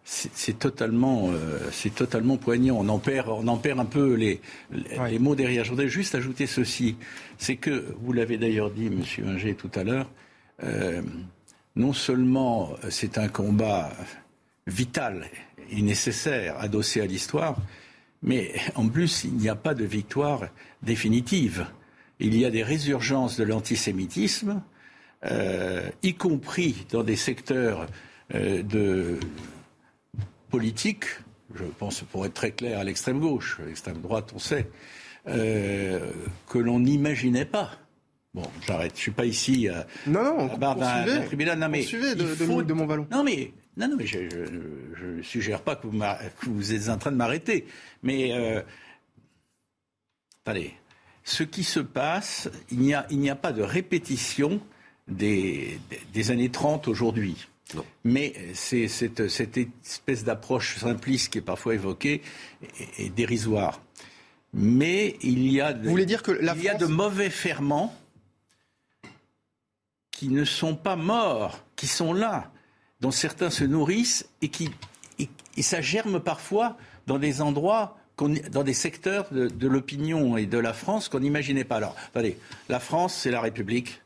c'est 0.05 0.59
totalement, 0.59 1.31
c'est 1.71 1.95
totalement 1.95 2.35
poignant. 2.35 2.75
On 2.77 2.89
en 2.89 2.99
perd, 2.99 3.29
on 3.29 3.47
en 3.47 3.55
perd 3.55 3.79
un 3.79 3.85
peu 3.85 4.15
les, 4.15 4.41
les, 4.71 5.17
mots 5.17 5.33
derrière. 5.33 5.63
Je 5.63 5.69
voudrais 5.69 5.87
juste 5.87 6.13
ajouter 6.13 6.45
ceci, 6.45 6.97
c'est 7.37 7.55
que 7.55 7.85
vous 8.01 8.11
l'avez 8.11 8.37
d'ailleurs 8.37 8.69
dit, 8.69 8.89
Monsieur 8.89 9.25
Inger, 9.25 9.55
tout 9.55 9.71
à 9.75 9.83
l'heure. 9.85 10.09
non 11.77 11.93
seulement 11.93 12.73
c'est 12.89 13.17
un 13.17 13.29
combat 13.29 13.91
vital 14.67 15.25
et 15.71 15.81
nécessaire, 15.81 16.57
adossé 16.59 16.99
à 16.99 17.05
l'histoire, 17.05 17.55
mais 18.23 18.53
en 18.75 18.87
plus, 18.87 19.25
il 19.25 19.33
n'y 19.33 19.49
a 19.49 19.55
pas 19.55 19.73
de 19.73 19.83
victoire 19.83 20.47
définitive. 20.81 21.67
Il 22.19 22.37
y 22.37 22.45
a 22.45 22.49
des 22.49 22.63
résurgences 22.63 23.37
de 23.37 23.43
l'antisémitisme, 23.43 24.61
euh, 25.25 25.89
y 26.01 26.15
compris 26.15 26.85
dans 26.91 27.03
des 27.03 27.15
secteurs 27.15 27.87
euh, 28.33 28.63
de 28.63 29.19
politique, 30.49 31.05
je 31.55 31.63
pense 31.63 32.01
pour 32.01 32.25
être 32.25 32.33
très 32.33 32.51
clair 32.51 32.79
à 32.79 32.83
l'extrême 32.83 33.19
gauche, 33.19 33.59
l'extrême 33.65 34.01
droite, 34.01 34.31
on 34.35 34.39
sait, 34.39 34.69
euh, 35.27 36.11
que 36.47 36.57
l'on 36.57 36.79
n'imaginait 36.79 37.45
pas. 37.45 37.71
Bon, 38.33 38.43
j'arrête. 38.65 38.93
Je 38.95 39.01
suis 39.01 39.11
pas 39.11 39.25
ici 39.25 39.67
à, 39.67 39.85
non, 40.07 40.23
non, 40.23 40.49
à 40.49 41.05
d'un 41.05 41.21
tribunal. 41.21 41.59
Non, 41.59 41.69
mais 41.69 41.83
de, 41.83 42.13
de. 42.15 43.11
Non, 43.11 43.23
mais 43.23 43.53
non, 43.75 43.87
non, 43.87 43.95
mais 43.97 44.05
je 44.05 44.19
ne 44.19 45.21
suggère 45.23 45.61
pas 45.61 45.75
que 45.75 45.87
vous, 45.87 45.99
que 45.99 46.45
vous, 46.49 46.73
êtes 46.73 46.89
en 46.89 46.97
train 46.97 47.11
de 47.11 47.17
m'arrêter. 47.17 47.65
Mais, 48.03 48.33
euh, 48.33 48.61
allez, 50.45 50.73
ce 51.23 51.43
qui 51.43 51.63
se 51.63 51.79
passe, 51.79 52.49
il 52.69 52.79
n'y 52.79 52.93
a, 52.93 53.07
a, 53.31 53.35
pas 53.35 53.51
de 53.51 53.63
répétition 53.63 54.61
des, 55.07 55.79
des, 56.13 56.31
années 56.31 56.49
30 56.49 56.87
aujourd'hui. 56.87 57.47
Mais 58.03 58.35
c'est 58.53 58.87
cette, 58.87 59.27
cette, 59.27 59.57
espèce 59.57 60.23
d'approche 60.23 60.77
simpliste 60.77 61.31
qui 61.31 61.39
est 61.39 61.41
parfois 61.41 61.73
évoquée 61.73 62.21
est, 62.99 63.09
dérisoire. 63.09 63.81
Mais 64.53 65.17
il 65.21 65.51
y 65.51 65.59
a 65.59 65.73
de, 65.73 65.85
vous 65.85 65.89
voulez 65.89 66.05
dire 66.05 66.21
que 66.21 66.31
la 66.31 66.53
il 66.53 66.61
y 66.61 66.69
a 66.69 66.75
de 66.75 66.85
mauvais 66.85 67.31
ferments 67.31 67.95
qui 70.11 70.29
ne 70.29 70.45
sont 70.45 70.75
pas 70.75 70.95
morts, 70.95 71.63
qui 71.75 71.87
sont 71.87 72.13
là 72.13 72.52
dont 73.03 73.11
certains 73.11 73.49
se 73.49 73.65
nourrissent 73.65 74.29
et 74.41 74.47
qui 74.47 74.71
et, 75.19 75.27
ça 75.61 75.81
germe 75.81 76.19
parfois 76.21 76.77
dans 77.05 77.19
des 77.19 77.41
endroits 77.41 77.97
dans 78.17 78.63
des 78.63 78.73
secteurs 78.73 79.27
de, 79.31 79.67
l'opinion 79.67 80.37
et 80.37 80.45
de 80.45 80.57
la 80.57 80.71
France 80.71 81.09
qu'on 81.09 81.19
n'imaginait 81.19 81.63
pas. 81.63 81.77
Alors, 81.77 81.95
attendez, 82.07 82.37
la 82.69 82.79
France, 82.79 83.13
c'est 83.15 83.31
la 83.31 83.41
République. 83.41 84.01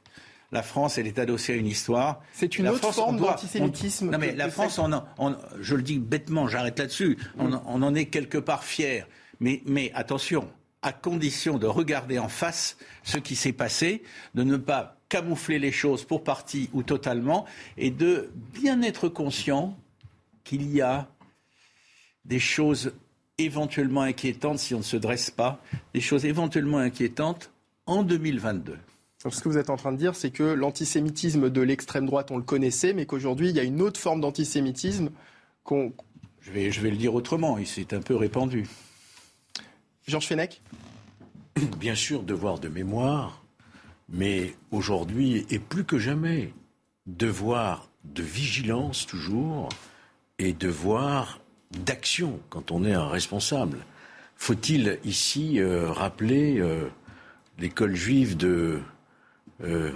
La 0.54 0.64
France, 0.64 0.98
elle 0.98 1.08
est 1.08 1.20
adossée 1.20 1.54
à 1.54 1.56
une 1.58 1.68
histoire. 1.68 2.22
C'est 2.34 2.58
une 2.58 2.70
autre 2.70 2.92
forme 2.94 3.18
d'antisémitisme. 3.18 4.10
Non, 4.10 4.18
mais 4.18 4.34
la 4.34 4.50
France, 4.50 4.80
on, 4.80 5.36
je 5.60 5.76
le 5.76 5.84
dis 5.84 6.00
bêtement, 6.00 6.48
j'arrête 6.48 6.80
là-dessus. 6.80 7.18
On, 7.38 7.50
mm. 7.50 7.62
on, 7.68 7.82
en 7.84 7.94
est 7.94 8.06
quelque 8.06 8.38
part 8.38 8.64
fier. 8.64 9.08
Mais, 9.42 9.62
mais 9.66 9.92
attention, 9.94 10.50
à 10.82 10.94
condition 10.94 11.58
de 11.58 11.68
regarder 11.68 12.18
en 12.18 12.30
face 12.30 12.78
ce 13.04 13.18
qui 13.18 13.36
s'est 13.36 13.54
passé, 13.54 14.04
de 14.36 14.44
ne 14.44 14.56
pas 14.56 14.97
camoufler 15.10 15.60
les 15.60 15.72
choses 15.72 16.04
pour 16.04 16.24
partie 16.24 16.70
ou 16.74 16.84
totalement, 16.84 17.46
et 17.78 17.92
de 17.92 18.30
bien 18.54 18.82
être 18.82 19.10
conscient 19.10 19.78
qu'il 20.44 20.72
y 20.74 20.82
a 20.82 21.08
des 22.26 22.40
choses 22.40 22.94
éventuellement 23.38 24.02
inquiétantes 24.02 24.60
si 24.60 24.74
on 24.74 24.80
ne 24.80 24.84
se 24.84 24.98
dresse 24.98 25.32
pas, 25.32 25.62
des 25.94 26.02
choses 26.02 26.26
éventuellement 26.26 26.80
inquiétantes 26.80 27.52
en 27.86 28.04
2022. 28.04 28.78
ce 29.30 29.42
que 29.42 29.50
vous 29.50 29.58
êtes 29.58 29.70
en 29.70 29.78
train 29.78 29.92
de 29.92 29.98
dire, 29.98 30.16
c'est 30.16 30.32
que 30.32 30.44
l'antisémitisme 30.44 31.50
de 31.50 31.62
l'extrême 31.62 32.06
droite, 32.06 32.32
on 32.32 32.38
le 32.38 32.44
connaissait, 32.44 32.94
mais 32.94 33.06
qu'aujourd'hui, 33.06 33.50
il 33.50 33.56
y 33.56 33.60
a 33.60 33.64
une 33.64 33.82
autre 33.82 34.00
forme 34.00 34.22
d'antisémitisme 34.22 35.10
qu'on... 35.64 35.94
Je 36.42 36.52
vais, 36.52 36.72
je 36.72 36.82
vais 36.82 36.90
le 36.90 36.98
dire 36.98 37.14
autrement, 37.14 37.58
il 37.58 37.68
s'est 37.68 37.94
un 37.94 38.02
peu 38.02 38.16
répandu. 38.16 38.68
Georges 40.08 40.28
Fenech? 40.28 40.62
Bien 41.78 41.96
sûr, 41.96 42.24
devoir 42.24 42.60
de 42.60 42.70
mémoire, 42.70 43.44
mais 44.10 44.56
aujourd'hui, 44.72 45.46
et 45.50 45.60
plus 45.60 45.84
que 45.84 46.00
jamais, 46.00 46.54
devoir 47.06 47.90
de 48.04 48.24
vigilance 48.24 49.06
toujours 49.06 49.70
et 50.40 50.54
devoir 50.54 51.40
d'action 51.86 52.40
quand 52.50 52.72
on 52.72 52.86
est 52.86 52.94
un 52.94 53.08
responsable. 53.08 53.80
Faut-il 54.36 55.00
ici 55.04 55.60
euh, 55.60 55.92
rappeler 55.92 56.60
euh, 56.60 56.88
l'école 57.60 57.96
juive 57.96 58.38
de, 58.38 58.80
euh, 59.64 59.92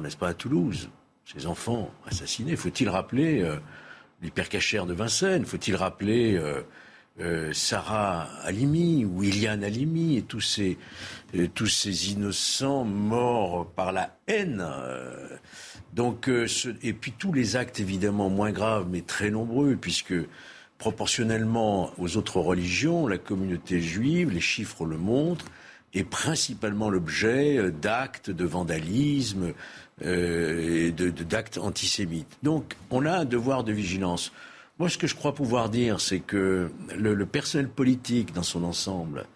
n'est-ce 0.00 0.16
pas, 0.16 0.28
à 0.28 0.34
Toulouse? 0.34 0.90
Ces 1.24 1.46
enfants 1.46 1.90
assassinés. 2.06 2.56
Faut-il 2.56 2.88
rappeler 2.88 3.42
euh, 3.42 3.56
l'hypercachère 4.22 4.86
de 4.86 4.94
Vincennes? 4.94 5.44
Faut-il 5.44 5.76
rappeler 5.76 6.36
euh, 7.20 7.52
Sarah 7.52 8.28
Halimi 8.42 9.04
ou 9.04 9.22
Iliane 9.22 9.62
Halimi 9.62 10.16
et 10.16 10.22
tous 10.22 10.40
ces, 10.40 10.78
tous 11.54 11.66
ces 11.66 12.12
innocents 12.12 12.84
morts 12.84 13.70
par 13.76 13.92
la 13.92 14.16
haine. 14.26 14.64
Euh, 14.66 15.28
donc, 15.94 16.28
et 16.82 16.92
puis 16.92 17.12
tous 17.12 17.32
les 17.32 17.56
actes 17.56 17.80
évidemment 17.80 18.30
moins 18.30 18.52
graves 18.52 18.86
mais 18.90 19.00
très 19.00 19.30
nombreux 19.30 19.76
puisque 19.76 20.14
proportionnellement 20.78 21.90
aux 21.98 22.16
autres 22.16 22.40
religions, 22.40 23.06
la 23.06 23.18
communauté 23.18 23.80
juive, 23.80 24.30
les 24.30 24.40
chiffres 24.40 24.84
le 24.84 24.96
montrent, 24.96 25.46
est 25.94 26.04
principalement 26.04 26.90
l'objet 26.90 27.70
d'actes 27.72 28.30
de 28.30 28.44
vandalisme, 28.44 29.54
et 30.00 30.92
d'actes 30.92 31.58
antisémites. 31.58 32.38
Donc 32.42 32.76
on 32.90 33.04
a 33.04 33.18
un 33.18 33.24
devoir 33.24 33.64
de 33.64 33.72
vigilance. 33.72 34.32
Moi, 34.78 34.88
ce 34.88 34.96
que 34.96 35.08
je 35.08 35.16
crois 35.16 35.34
pouvoir 35.34 35.70
dire, 35.70 36.00
c'est 36.00 36.20
que 36.20 36.70
le, 36.96 37.26
personnel 37.26 37.68
politique 37.68 38.32
dans 38.32 38.44
son 38.44 38.62
ensemble 38.62 39.26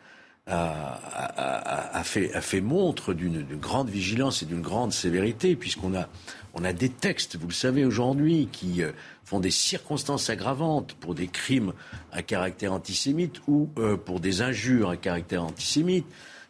a, 0.47 2.03
fait, 2.05 2.61
montre 2.61 3.15
d'une 3.15 3.45
grande 3.57 3.89
vigilance 3.89 4.43
et 4.43 4.47
d'une 4.47 4.61
grande 4.61 4.93
sévérité, 4.93 5.57
puisqu'on 5.57 5.95
a, 5.95 6.09
on 6.55 6.65
a 6.65 6.73
des 6.73 6.89
textes, 6.89 7.37
vous 7.37 7.49
le 7.49 7.53
savez 7.53 7.85
aujourd'hui, 7.85 8.49
qui 8.51 8.83
euh, 8.83 8.93
font 9.25 9.41
des 9.41 9.51
circonstances 9.51 10.31
aggravantes 10.31 10.95
pour 10.95 11.15
des 11.15 11.29
crimes 11.29 11.73
à 12.13 12.23
caractère 12.23 12.73
antisémite 12.73 13.41
ou 13.47 13.71
euh, 13.79 13.97
pour 13.97 14.21
des 14.21 14.43
injures 14.43 14.91
à 14.91 14.97
caractère 14.97 15.45
antisémite. 15.45 16.07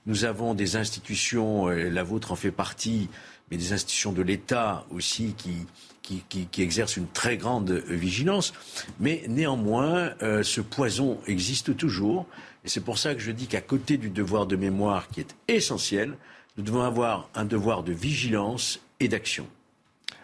Nous 0.06 0.24
avons 0.24 0.54
des 0.54 0.76
institutions, 0.76 1.68
euh, 1.68 1.88
la 1.88 2.02
vôtre 2.02 2.32
en 2.32 2.36
fait 2.36 2.50
partie, 2.50 3.08
mais 3.50 3.56
des 3.58 3.72
institutions 3.72 4.12
de 4.12 4.22
l'État 4.22 4.86
aussi 4.90 5.34
qui, 5.36 5.66
qui, 6.02 6.24
qui, 6.50 6.62
exerce 6.62 6.96
une 6.96 7.06
très 7.06 7.36
grande 7.36 7.70
vigilance. 7.86 8.54
Mais 8.98 9.22
néanmoins, 9.28 10.14
ce 10.20 10.62
poison 10.62 11.18
existe 11.26 11.76
toujours. 11.76 12.26
Et 12.64 12.68
c'est 12.68 12.80
pour 12.80 12.98
ça 12.98 13.14
que 13.14 13.20
je 13.20 13.32
dis 13.32 13.46
qu'à 13.46 13.60
côté 13.60 13.96
du 13.96 14.10
devoir 14.10 14.46
de 14.46 14.56
mémoire 14.56 15.08
qui 15.08 15.20
est 15.20 15.34
essentiel, 15.48 16.14
nous 16.56 16.62
devons 16.62 16.82
avoir 16.82 17.28
un 17.34 17.44
devoir 17.44 17.82
de 17.82 17.92
vigilance 17.92 18.80
et 19.00 19.08
d'action. 19.08 19.46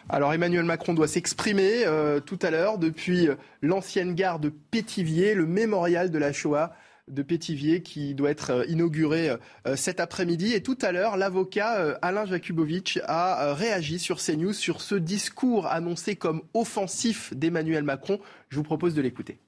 Alors 0.08 0.32
Emmanuel 0.32 0.64
Macron 0.64 0.94
doit 0.94 1.08
s'exprimer 1.08 1.84
euh, 1.84 2.20
tout 2.20 2.38
à 2.42 2.50
l'heure 2.50 2.78
depuis 2.78 3.28
l'ancienne 3.60 4.14
gare 4.14 4.38
de 4.38 4.48
Pétivier, 4.48 5.34
le 5.34 5.46
mémorial 5.46 6.10
de 6.10 6.18
la 6.18 6.32
Shoah 6.32 6.72
de 7.10 7.22
Pétivier 7.22 7.82
qui 7.82 8.14
doit 8.14 8.30
être 8.30 8.50
euh, 8.50 8.64
inauguré 8.66 9.30
euh, 9.30 9.76
cet 9.76 10.00
après-midi. 10.00 10.54
Et 10.54 10.62
tout 10.62 10.78
à 10.82 10.92
l'heure, 10.92 11.16
l'avocat 11.16 11.78
euh, 11.78 11.94
Alain 12.02 12.26
Jakubowicz 12.26 12.98
a 13.04 13.54
réagi 13.54 13.98
sur 13.98 14.18
CNews 14.18 14.52
sur 14.52 14.80
ce 14.80 14.94
discours 14.94 15.66
annoncé 15.66 16.16
comme 16.16 16.42
offensif 16.54 17.34
d'Emmanuel 17.34 17.84
Macron. 17.84 18.20
Je 18.48 18.56
vous 18.56 18.62
propose 18.62 18.94
de 18.94 19.02
l'écouter. 19.02 19.38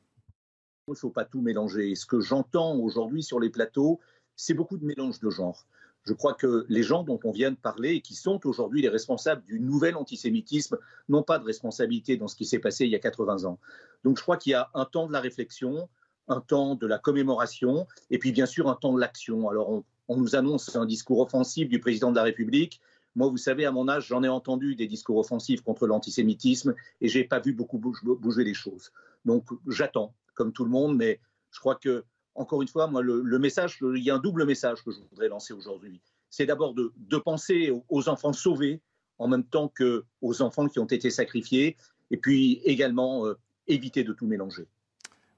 Il 0.91 0.97
ne 0.97 0.99
faut 0.99 1.11
pas 1.11 1.25
tout 1.25 1.41
mélanger. 1.41 1.95
Ce 1.95 2.07
que 2.07 2.21
j'entends 2.21 2.77
aujourd'hui 2.77 3.23
sur 3.23 3.41
les 3.41 3.51
plateaux, 3.51 4.01
c'est 4.37 4.55
beaucoup 4.55 4.79
de 4.79 4.85
mélange 4.85 5.21
de 5.21 5.31
genres. 5.31 5.67
Je 6.05 6.15
crois 6.15 6.35
que 6.35 6.65
les 6.69 6.83
gens 6.83 7.03
dont 7.03 7.21
on 7.25 7.31
vient 7.31 7.51
de 7.51 7.57
parler 7.57 7.97
et 7.97 8.01
qui 8.01 8.15
sont 8.15 8.41
aujourd'hui 8.47 8.83
les 8.83 8.89
responsables 8.89 9.45
du 9.45 9.61
nouvel 9.61 9.97
antisémitisme 9.97 10.79
n'ont 11.09 11.23
pas 11.23 11.39
de 11.39 11.45
responsabilité 11.45 12.17
dans 12.17 12.27
ce 12.27 12.37
qui 12.37 12.47
s'est 12.47 12.59
passé 12.59 12.87
il 12.87 12.91
y 12.91 12.97
a 12.97 12.99
80 12.99 13.45
ans. 13.45 13.59
Donc 14.05 14.17
je 14.17 14.23
crois 14.23 14.37
qu'il 14.37 14.53
y 14.53 14.55
a 14.55 14.71
un 14.75 14.87
temps 14.87 15.07
de 15.07 15.13
la 15.13 15.21
réflexion, 15.21 15.89
un 16.29 16.41
temps 16.41 16.75
de 16.75 16.87
la 16.87 16.99
commémoration 16.99 17.87
et 18.11 18.19
puis 18.19 18.33
bien 18.33 18.47
sûr 18.47 18.69
un 18.69 18.77
temps 18.77 18.95
de 18.95 19.01
l'action. 19.01 19.49
Alors 19.49 19.83
on, 20.09 20.17
nous 20.17 20.35
annonce 20.35 20.75
un 20.75 20.87
discours 20.87 21.21
offensif 21.21 21.69
du 21.69 21.79
président 21.79 22.11
de 22.11 22.17
la 22.17 22.25
République. 22.25 22.81
Moi, 23.15 23.29
vous 23.29 23.37
savez, 23.37 23.65
à 23.67 23.73
mon 23.73 23.89
âge, 23.89 24.07
j'en 24.07 24.23
ai 24.23 24.29
entendu 24.29 24.75
des 24.75 24.87
discours 24.87 25.19
offensifs 25.19 25.61
contre 25.63 25.87
l'antisémitisme 25.87 26.75
et 27.01 27.09
j'ai 27.09 27.25
pas 27.25 27.41
vu 27.41 27.53
beaucoup 27.53 27.79
bouger 27.79 28.45
les 28.45 28.55
choses. 28.55 28.91
Donc 29.25 29.47
j'attends, 29.69 30.15
comme 30.41 30.55
tout 30.55 30.65
le 30.65 30.71
monde, 30.71 30.97
mais 30.97 31.21
je 31.51 31.61
crois 31.61 31.75
que, 31.75 32.03
encore 32.35 32.63
une 32.63 32.69
fois, 32.69 32.87
moi, 32.87 33.03
le, 33.03 33.39
message, 33.39 33.77
il 33.83 34.03
y 34.03 34.09
a 34.09 34.15
un 34.15 34.19
double 34.19 34.47
message 34.47 34.83
que 34.83 34.91
je 34.91 34.99
voudrais 35.11 35.29
lancer 35.29 35.53
aujourd'hui. 35.53 36.01
C'est 36.31 36.47
d'abord 36.47 36.73
de, 36.73 37.19
penser 37.19 37.71
aux 37.91 38.09
enfants 38.09 38.33
sauvés 38.33 38.81
en 39.19 39.29
même 39.29 39.45
temps 39.45 39.69
qu'aux 39.69 40.41
enfants 40.41 40.67
qui 40.67 40.79
ont 40.79 40.87
été 40.87 41.11
sacrifiés, 41.11 41.77
et 42.11 42.17
puis 42.17 42.63
également 42.65 43.27
euh, 43.27 43.35
éviter 43.67 44.03
de 44.03 44.15
tout 44.15 44.27
mélanger. 44.27 44.67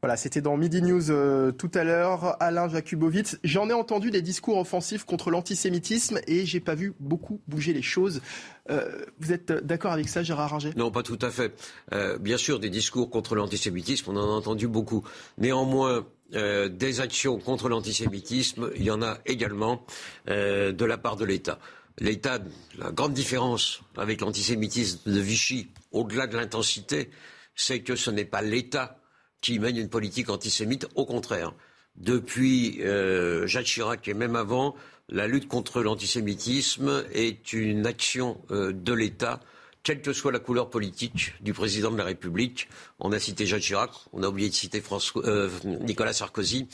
Voilà, 0.03 0.16
c'était 0.16 0.40
dans 0.40 0.57
Midi 0.57 0.82
News 0.82 1.12
euh, 1.12 1.53
tout 1.53 1.70
à 1.74 1.84
l'heure. 1.84 2.36
Alain 2.42 2.68
Jakubowicz. 2.68 3.38
J'en 3.44 3.70
ai 3.70 3.72
entendu 3.72 4.11
des 4.11 4.20
discours 4.20 4.59
offensifs 4.59 5.05
contre 5.05 5.30
l'antisémitisme 5.30 6.18
et 6.26 6.44
j'ai 6.44 6.59
pas 6.59 6.74
vu 6.74 6.92
beaucoup 6.98 7.40
bouger 7.46 7.72
les 7.72 7.82
choses. 7.82 8.20
Euh, 8.68 9.05
vous 9.20 9.30
êtes 9.30 9.53
d'accord 9.53 9.92
avec 9.92 10.09
ça, 10.09 10.24
Gérard 10.24 10.50
Ringer? 10.50 10.72
Non, 10.74 10.90
pas 10.90 11.05
tout 11.05 11.20
à 11.22 11.30
fait. 11.30 11.55
Euh, 11.92 12.18
bien 12.18 12.36
sûr, 12.36 12.59
des 12.59 12.68
discours 12.68 13.11
contre 13.11 13.36
l'antisémitisme, 13.36 14.11
on 14.11 14.16
en 14.16 14.24
a 14.24 14.32
entendu 14.32 14.66
beaucoup. 14.66 15.05
Néanmoins, 15.38 16.05
des 16.32 17.00
actions 17.00 17.38
contre 17.38 17.68
l'antisémitisme, 17.68 18.70
il 18.74 18.82
y 18.82 18.90
en 18.90 19.03
a 19.03 19.18
également 19.26 19.84
de 20.26 20.84
la 20.84 20.98
part 20.98 21.16
de 21.16 21.26
l'État. 21.26 21.61
L'État, 21.98 22.40
la 22.76 22.90
grande 22.90 23.12
différence 23.12 23.82
avec 23.96 24.22
l'antisémitisme 24.22 25.12
de 25.12 25.20
Vichy, 25.20 25.68
au-delà 25.92 26.26
de 26.26 26.36
l'intensité, 26.36 27.11
c'est 27.55 27.82
que 27.82 27.96
ce 27.96 28.11
n'est 28.11 28.24
pas 28.24 28.40
l'État 28.40 28.96
qui 29.43 29.59
mène 29.59 29.76
une 29.76 29.90
politique 29.90 30.30
antisémite. 30.30 30.88
Au 30.95 31.05
contraire, 31.05 31.53
depuis 31.97 32.80
euh, 32.80 33.47
Jacques 33.47 33.66
Chirac 33.66 34.09
et 34.09 34.14
même 34.14 34.36
avant, 34.36 34.74
la 35.11 35.26
lutte 35.26 35.49
contre 35.49 35.82
l'antisémitisme 35.82 37.05
est 37.12 37.53
une 37.53 37.86
action 37.86 38.40
euh, 38.51 38.72
de 38.72 38.95
l'État, 38.95 39.40
quelle 39.82 40.01
que 40.01 40.12
soit 40.12 40.32
la 40.32 40.38
couleur 40.38 40.70
politique 40.70 41.34
du 41.40 41.53
président 41.53 41.90
de 41.90 41.99
la 41.99 42.05
République. 42.05 42.68
On 43.01 43.12
a 43.12 43.18
cité 43.18 43.45
Jacques 43.45 43.62
Chirac, 43.62 43.90
on 44.12 44.22
a 44.22 44.28
oublié 44.28 44.49
de 44.49 44.55
citer 44.55 44.80
euh, 45.16 45.51
Nicolas 45.64 46.12
Sarkozy, 46.12 46.68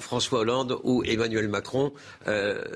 François 0.00 0.40
Hollande 0.40 0.78
ou 0.82 1.04
Emmanuel 1.04 1.48
Macron. 1.48 1.92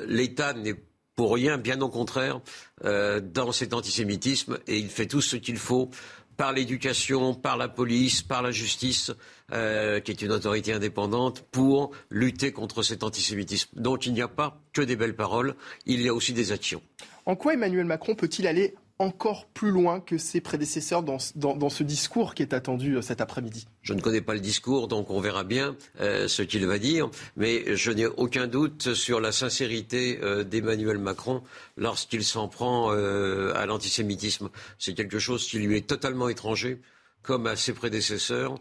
L'État 0.07 0.53
n'est 0.53 0.77
pour 1.17 1.35
rien, 1.35 1.59
bien 1.59 1.81
au 1.83 1.89
contraire, 1.89 2.41
dans 2.83 3.53
cet 3.53 3.75
antisémitisme 3.75 4.59
et 4.69 4.79
il 4.79 4.89
fait 4.89 5.07
tout 5.07 5.21
ce 5.21 5.37
qu'il 5.37 5.59
faut 5.59 5.91
par 6.37 6.53
l'éducation, 6.53 7.35
par 7.35 7.57
la 7.57 7.69
police, 7.69 8.23
par 8.23 8.43
la 8.43 8.51
justice, 8.51 9.13
euh, 9.53 10.01
qui 10.01 10.11
est 10.11 10.23
une 10.23 10.33
autorité 10.33 10.73
indépendante, 10.73 11.43
pour 11.51 11.93
lutter 12.11 12.53
contre 12.53 12.83
cet 12.83 13.03
antisémitisme. 13.03 13.71
Donc 13.75 14.07
il 14.07 14.13
n'y 14.13 14.23
a 14.23 14.29
pas 14.29 14.61
que 14.73 14.83
des 14.83 14.97
belles 14.97 15.17
paroles, 15.17 15.55
il 15.87 16.01
y 16.03 16.09
a 16.09 16.15
aussi 16.15 16.33
des 16.33 16.53
actions. 16.53 16.83
En 17.27 17.37
quoi 17.37 17.55
Emmanuel 17.55 17.85
Macron 17.85 18.15
peut-il 18.15 18.47
aller 18.47 18.75
encore 19.03 19.47
plus 19.47 19.71
loin 19.71 20.01
que 20.01 20.17
ses 20.17 20.41
prédécesseurs 20.41 21.03
dans, 21.03 21.19
ce 21.19 21.83
discours 21.83 22.35
qui 22.35 22.43
est 22.43 22.55
attendu 22.55 22.97
euh, 22.97 23.03
cet 23.03 23.21
après-midi 23.21 23.67
Je 23.83 23.95
ne 23.95 24.01
connais 24.01 24.21
pas 24.21 24.35
le 24.35 24.41
discours, 24.41 24.89
donc 24.89 25.11
on 25.11 25.21
verra 25.21 25.45
bien 25.45 25.77
euh, 26.01 26.29
ce 26.29 26.43
qu'il 26.43 26.67
va 26.67 26.79
dire, 26.79 27.11
mais 27.37 27.77
je 27.77 27.91
n'ai 27.91 28.07
aucun 28.07 28.47
doute 28.47 28.95
sur 28.95 29.21
la 29.21 29.33
sincérité 29.33 30.21
euh, 30.23 30.45
d'Emmanuel 30.45 30.99
Macron 30.99 31.43
lorsqu'il 31.77 32.25
s'en 32.25 32.49
prend 32.49 32.91
à 32.93 33.67
l'antisémitisme. 33.67 34.51
C'est 34.79 34.95
quelque 34.95 35.19
chose 35.19 35.47
qui 35.47 35.59
lui 35.59 35.77
est 35.77 35.87
totalement 35.87 36.29
étranger, 36.29 36.81
comme 37.23 37.47
à 37.47 37.57
ses 37.57 37.73
prédécesseurs. 37.73 38.55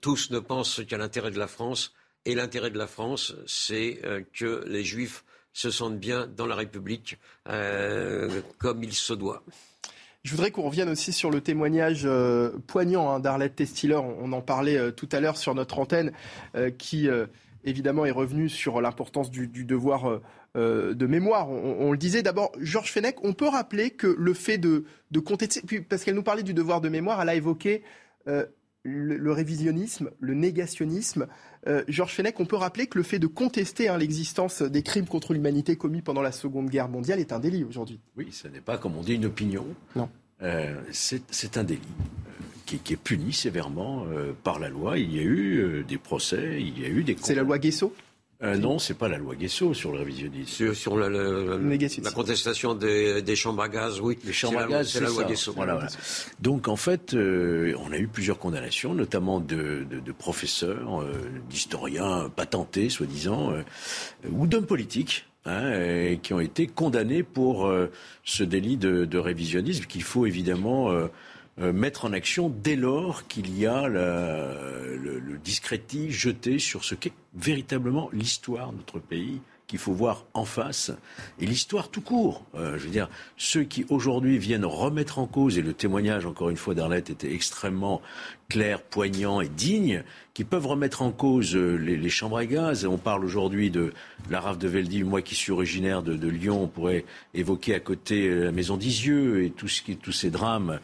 tous 0.00 0.30
ne 0.30 0.38
pensent 0.38 0.80
qu'à 0.88 0.98
l'intérêt 0.98 1.30
de 1.30 1.38
la 1.38 1.46
France, 1.46 1.92
et 2.24 2.34
l'intérêt 2.34 2.70
de 2.70 2.78
la 2.78 2.86
France, 2.86 3.34
c'est 3.46 4.00
que 4.32 4.64
les 4.66 4.84
Juifs 4.84 5.24
se 5.58 5.72
sentent 5.72 5.98
bien 5.98 6.28
dans 6.28 6.46
la 6.46 6.54
République 6.54 7.18
euh, 7.48 8.42
comme 8.58 8.84
il 8.84 8.92
se 8.92 9.12
doit. 9.12 9.42
Je 10.22 10.30
voudrais 10.30 10.52
qu'on 10.52 10.62
revienne 10.62 10.88
aussi 10.88 11.12
sur 11.12 11.32
le 11.32 11.40
témoignage 11.40 12.02
euh, 12.04 12.52
poignant 12.68 13.10
hein, 13.10 13.18
d'Arlette 13.18 13.56
Testiller. 13.56 13.96
On, 13.96 14.32
en 14.32 14.40
parlait 14.40 14.76
euh, 14.76 14.92
tout 14.92 15.08
à 15.10 15.18
l'heure 15.18 15.36
sur 15.36 15.56
notre 15.56 15.80
antenne, 15.80 16.12
qui 16.78 17.08
évidemment 17.64 18.04
est 18.04 18.12
revenu 18.12 18.48
sur 18.48 18.80
l'importance 18.80 19.30
du, 19.30 19.48
devoir 19.64 20.20
de 20.54 21.06
mémoire. 21.06 21.50
On, 21.50 21.90
le 21.90 21.98
disait 21.98 22.22
d'abord, 22.22 22.52
Georges 22.60 22.92
Fenech, 22.92 23.16
on 23.24 23.32
peut 23.32 23.48
rappeler 23.48 23.90
que 23.90 24.06
le 24.06 24.34
fait 24.34 24.58
de, 24.58 24.84
de 25.10 25.20
contester, 25.20 25.80
parce 25.80 26.04
qu'elle 26.04 26.14
nous 26.14 26.22
parlait 26.22 26.42
du 26.42 26.54
devoir 26.54 26.80
de 26.80 26.88
mémoire, 26.88 27.20
elle 27.20 27.28
a 27.28 27.34
évoqué 27.34 27.82
le, 28.84 29.32
révisionnisme, 29.32 30.10
le 30.20 30.34
négationnisme. 30.34 31.26
Euh, 31.66 31.82
Georges 31.88 32.14
Fenech, 32.14 32.38
on 32.40 32.46
peut 32.46 32.56
rappeler 32.56 32.86
que 32.86 32.98
le 32.98 33.04
fait 33.04 33.18
de 33.18 33.26
contester 33.26 33.88
hein, 33.88 33.98
l'existence 33.98 34.62
des 34.62 34.82
crimes 34.82 35.06
contre 35.06 35.32
l'humanité 35.32 35.76
commis 35.76 36.02
pendant 36.02 36.22
la 36.22 36.32
Seconde 36.32 36.70
Guerre 36.70 36.88
mondiale 36.88 37.20
est 37.20 37.32
un 37.32 37.40
délit 37.40 37.64
aujourd'hui. 37.64 38.00
Oui, 38.16 38.28
ce 38.30 38.48
n'est 38.48 38.60
pas, 38.60 38.78
comme 38.78 38.96
on 38.96 39.02
dit, 39.02 39.14
une 39.14 39.26
opinion. 39.26 39.66
Non. 39.96 40.08
Euh, 40.42 40.80
c'est 40.92 41.56
un 41.56 41.64
délit 41.64 41.80
euh, 41.82 42.76
qui, 42.84 42.92
est 42.92 42.96
puni 42.96 43.32
sévèrement 43.32 44.04
par 44.44 44.58
la 44.58 44.68
loi. 44.68 44.98
Il 44.98 45.14
y 45.14 45.18
a 45.18 45.22
eu 45.22 45.84
des 45.86 45.98
procès, 45.98 46.58
il 46.60 46.80
y 46.80 46.84
a 46.84 46.88
eu 46.88 47.02
des... 47.02 47.16
C'est 47.20 47.34
la 47.34 47.42
loi 47.42 47.58
Guesso? 47.58 47.92
Euh, 48.40 48.56
non, 48.56 48.78
c'est 48.78 48.94
pas 48.94 49.08
la 49.08 49.18
loi 49.18 49.34
Guesso 49.34 49.74
sur 49.74 49.90
le 49.90 49.98
révisionnisme. 49.98 50.72
Sur, 50.72 50.96
la, 50.96 52.10
contestation 52.12 52.74
des, 52.74 53.36
chambres 53.36 53.62
à 53.62 53.68
gaz, 53.68 54.00
oui. 54.00 54.16
Les 54.24 54.32
chambres 54.32 54.60
à 54.60 54.66
gaz, 54.66 54.90
c'est 54.92 55.00
la 55.00 55.08
loi 55.08 55.24
Guesso. 55.24 55.52
Donc 56.40 56.68
en 56.68 56.76
fait, 56.76 57.14
euh, 57.14 57.74
on 57.84 57.92
a 57.92 57.98
eu 57.98 58.06
plusieurs 58.06 58.38
condamnations, 58.38 58.94
notamment 58.94 59.40
de, 59.40 59.84
professeurs, 60.16 61.02
euh, 61.02 61.12
d'historiens 61.50 62.30
patentés, 62.34 62.90
soi-disant, 62.90 63.50
euh, 63.50 63.62
ou 64.30 64.46
d'hommes 64.46 64.66
politiques. 64.66 65.24
Hein, 65.44 66.16
qui 66.22 66.34
ont 66.34 66.40
été 66.40 66.66
condamnés 66.66 67.22
pour 67.22 67.72
ce 68.22 68.42
délit 68.42 68.76
de, 68.76 69.16
révisionnisme 69.16 69.86
qu'il 69.86 70.02
faut 70.02 70.26
évidemment 70.26 70.90
euh, 70.90 71.06
mettre 71.58 72.04
en 72.04 72.12
action 72.12 72.48
dès 72.48 72.76
lors 72.76 73.26
qu'il 73.26 73.58
y 73.58 73.66
a 73.66 73.88
le, 73.88 74.96
le, 74.96 75.38
discrédit 75.38 76.10
jeté 76.10 76.58
sur 76.58 76.84
ce 76.84 76.94
qu'est 76.94 77.12
véritablement 77.34 78.10
l'histoire 78.12 78.72
de 78.72 78.78
notre 78.78 79.00
pays 79.00 79.40
qu'il 79.68 79.78
faut 79.78 79.92
voir 79.92 80.24
en 80.32 80.46
face, 80.46 80.90
et 81.38 81.46
l'histoire 81.46 81.90
tout 81.90 82.00
court. 82.00 82.42
Euh, 82.54 82.78
je 82.78 82.84
veux 82.84 82.90
dire, 82.90 83.10
ceux 83.36 83.64
qui 83.64 83.84
aujourd'hui 83.90 84.38
viennent 84.38 84.64
remettre 84.64 85.18
en 85.18 85.26
cause, 85.26 85.58
et 85.58 85.62
le 85.62 85.74
témoignage, 85.74 86.24
encore 86.24 86.48
une 86.48 86.56
fois, 86.56 86.74
d'Arlette 86.74 87.10
était 87.10 87.32
extrêmement 87.32 88.00
clair, 88.48 88.80
poignant 88.80 89.42
et 89.42 89.48
digne, 89.48 90.04
qui 90.32 90.44
peuvent 90.44 90.66
remettre 90.66 91.02
en 91.02 91.12
cause 91.12 91.54
euh, 91.54 91.76
les, 91.76 92.08
chambres 92.08 92.38
à 92.38 92.46
gaz. 92.46 92.86
On 92.86 92.96
parle 92.96 93.26
aujourd'hui 93.26 93.70
de 93.70 93.92
la 94.30 94.40
rave 94.40 94.56
de 94.56 94.68
Veldiv. 94.68 95.04
Moi 95.04 95.20
qui 95.20 95.34
suis 95.34 95.52
originaire 95.52 96.02
de, 96.02 96.28
Lyon, 96.28 96.62
on 96.62 96.66
pourrait 96.66 97.04
évoquer 97.34 97.74
à 97.74 97.80
côté 97.80 98.34
la 98.34 98.52
maison 98.52 98.78
d'Isieux 98.78 99.44
et 99.44 99.50
tout 99.50 99.68
ce 99.68 99.82
qui, 99.82 99.96
tous 99.98 100.12
ces 100.12 100.30
drames 100.30 100.80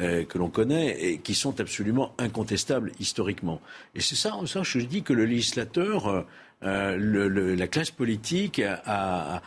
euh, 0.00 0.24
que 0.24 0.38
l'on 0.38 0.48
connaît 0.48 0.96
et 1.00 1.18
qui 1.18 1.34
sont 1.34 1.58
absolument 1.60 2.14
incontestables 2.18 2.92
historiquement. 3.00 3.60
Et 3.94 4.00
c'est 4.00 4.14
ça, 4.14 4.38
ça, 4.46 4.62
je 4.62 4.78
dis 4.78 5.02
que 5.02 5.12
le 5.12 5.24
législateur, 5.24 6.06
euh, 6.06 6.22
euh, 6.62 7.56
la 7.56 7.66
classe 7.66 7.90
politique 7.90 8.60
a, 8.60 9.42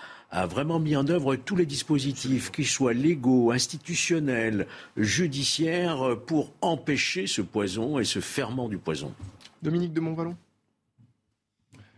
vraiment 0.47 0.79
mis 0.79 0.95
en 0.95 1.07
œuvre 1.07 1.35
tous 1.35 1.55
les 1.55 1.65
dispositifs, 1.65 2.51
qu'ils 2.51 2.67
soient 2.67 2.93
légaux, 2.93 3.51
institutionnels, 3.51 4.67
judiciaires, 4.97 6.17
pour 6.25 6.53
empêcher 6.61 7.27
ce 7.27 7.41
poison 7.41 7.99
et 7.99 8.05
ce 8.05 8.19
ferment 8.19 8.69
du 8.69 8.77
poison. 8.77 9.13
Dominique 9.61 9.93
de 9.93 9.99
Montvalon 9.99 10.35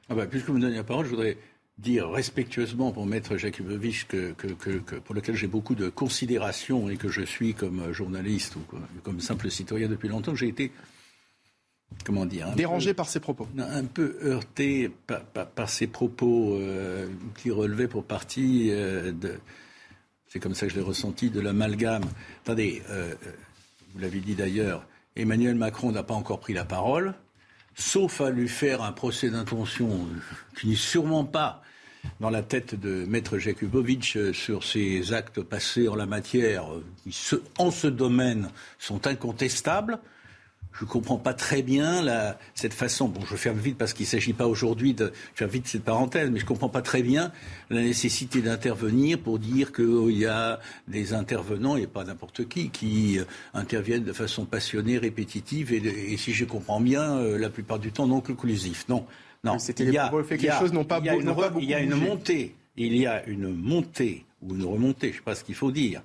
ah 0.09 0.15
bah, 0.15 0.25
Puisque 0.25 0.47
vous 0.47 0.55
me 0.55 0.61
donnez 0.61 0.75
la 0.75 0.83
parole, 0.83 1.05
je 1.05 1.11
voudrais 1.11 1.37
dire 1.77 2.09
respectueusement 2.09 2.91
pour 2.91 3.05
Maître 3.05 3.37
Jakubowicz, 3.37 4.05
que, 4.05 4.33
pour 4.99 5.15
lequel 5.15 5.35
j'ai 5.35 5.47
beaucoup 5.47 5.75
de 5.75 5.89
considération 5.89 6.89
et 6.89 6.97
que 6.97 7.09
je 7.09 7.21
suis 7.21 7.53
comme 7.53 7.91
journaliste 7.91 8.55
ou 8.55 8.61
comme 9.03 9.19
simple 9.19 9.49
citoyen 9.49 9.87
depuis 9.87 10.07
longtemps, 10.07 10.35
j'ai 10.35 10.47
été, 10.47 10.71
comment 12.05 12.25
dire, 12.25 12.51
dérangé 12.55 12.93
par 12.93 13.09
ses 13.09 13.19
propos, 13.19 13.47
un 13.57 13.85
peu 13.85 14.17
heurté 14.23 14.91
par, 15.07 15.69
ses 15.69 15.87
propos 15.87 16.55
euh, 16.55 17.07
qui 17.37 17.49
relevaient 17.49 17.87
pour 17.87 18.03
partie 18.03 18.69
euh, 18.71 19.11
de, 19.11 19.39
c'est 20.33 20.39
comme 20.39 20.55
ça 20.55 20.65
que 20.65 20.73
je 20.73 20.77
l'ai 20.77 20.85
ressenti, 20.85 21.29
de 21.29 21.39
l'amalgame. 21.39 22.05
Attendez, 22.43 22.81
euh, 22.89 23.13
vous 23.93 23.99
l'avez 23.99 24.19
dit 24.19 24.33
d'ailleurs, 24.33 24.83
Emmanuel 25.15 25.53
Macron 25.53 25.91
n'a 25.91 26.01
pas 26.01 26.15
encore 26.15 26.39
pris 26.39 26.53
la 26.53 26.65
parole 26.65 27.13
sauf 27.75 28.21
à 28.21 28.29
lui 28.29 28.47
faire 28.47 28.81
un 28.81 28.91
procès 28.91 29.29
d'intention 29.29 30.07
qui 30.59 30.67
n'est 30.69 30.75
sûrement 30.75 31.25
pas 31.25 31.63
dans 32.19 32.29
la 32.29 32.41
tête 32.41 32.75
de 32.79 33.05
Maître 33.05 33.37
Jakubowicz 33.37 34.17
euh, 34.17 34.33
sur 34.33 34.63
ses 34.63 35.13
actes 35.13 35.41
passés 35.41 35.87
en 35.87 35.95
la 35.95 36.05
matière, 36.05 36.73
euh, 36.73 36.83
qui 37.03 37.15
en 37.57 37.71
ce 37.71 37.87
domaine 37.87 38.49
sont 38.77 39.07
incontestables 39.07 39.99
je 40.73 40.85
ne 40.85 40.89
comprends 40.89 41.17
pas 41.17 41.33
très 41.33 41.61
bien 41.61 42.01
la, 42.01 42.37
cette 42.55 42.73
façon. 42.73 43.07
Bon, 43.07 43.21
je 43.29 43.35
faire 43.35 43.53
vite 43.53 43.77
parce 43.77 43.93
qu'il 43.93 44.05
ne 44.05 44.09
s'agit 44.09 44.33
pas 44.33 44.47
aujourd'hui 44.47 44.93
de 44.93 45.13
faire 45.35 45.47
vite 45.47 45.67
cette 45.67 45.83
parenthèse, 45.83 46.31
mais 46.31 46.39
je 46.39 46.45
ne 46.45 46.47
comprends 46.47 46.69
pas 46.69 46.81
très 46.81 47.03
bien 47.03 47.31
la 47.69 47.81
nécessité 47.81 48.41
d'intervenir 48.41 49.19
pour 49.19 49.37
dire 49.37 49.71
qu'il 49.71 50.17
y 50.17 50.25
a 50.25 50.59
des 50.87 51.13
intervenants, 51.13 51.77
et 51.77 51.85
pas 51.85 52.03
n'importe 52.03 52.47
qui, 52.47 52.69
qui 52.69 53.19
euh, 53.19 53.25
interviennent 53.53 54.03
de 54.03 54.13
façon 54.13 54.45
passionnée, 54.45 54.97
répétitive, 54.97 55.73
et, 55.73 56.17
si 56.17 56.33
je 56.33 56.45
comprends 56.45 56.81
bien, 56.81 57.17
euh, 57.17 57.37
la 57.37 57.49
plupart 57.49 57.79
du 57.79 57.91
temps 57.91 58.07
non 58.07 58.21
conclusif. 58.21 58.85
Non, 58.89 59.05
non. 59.43 59.59
C'était 59.59 59.83
il 59.83 59.93
y 59.93 59.97
a, 59.97 60.11
fait 60.23 60.37
que 60.37 60.43
les 60.43 60.51
choses 60.51 60.73
n'ont 60.73 60.85
pas, 60.85 60.99
il 60.99 61.05
y 61.05 61.09
a 61.09 61.15
une, 61.15 61.33
Il 61.59 61.69
y 61.69 61.73
a 61.73 61.79
une 61.81 61.95
montée, 61.95 62.55
il 62.77 62.95
y 62.95 63.05
a 63.05 63.23
une 63.27 63.53
montée 63.53 64.25
ou 64.41 64.55
une 64.55 64.65
remontée, 64.65 65.09
je 65.09 65.13
ne 65.13 65.17
sais 65.17 65.23
pas 65.23 65.35
ce 65.35 65.43
qu'il 65.43 65.55
faut 65.55 65.71
dire, 65.71 66.01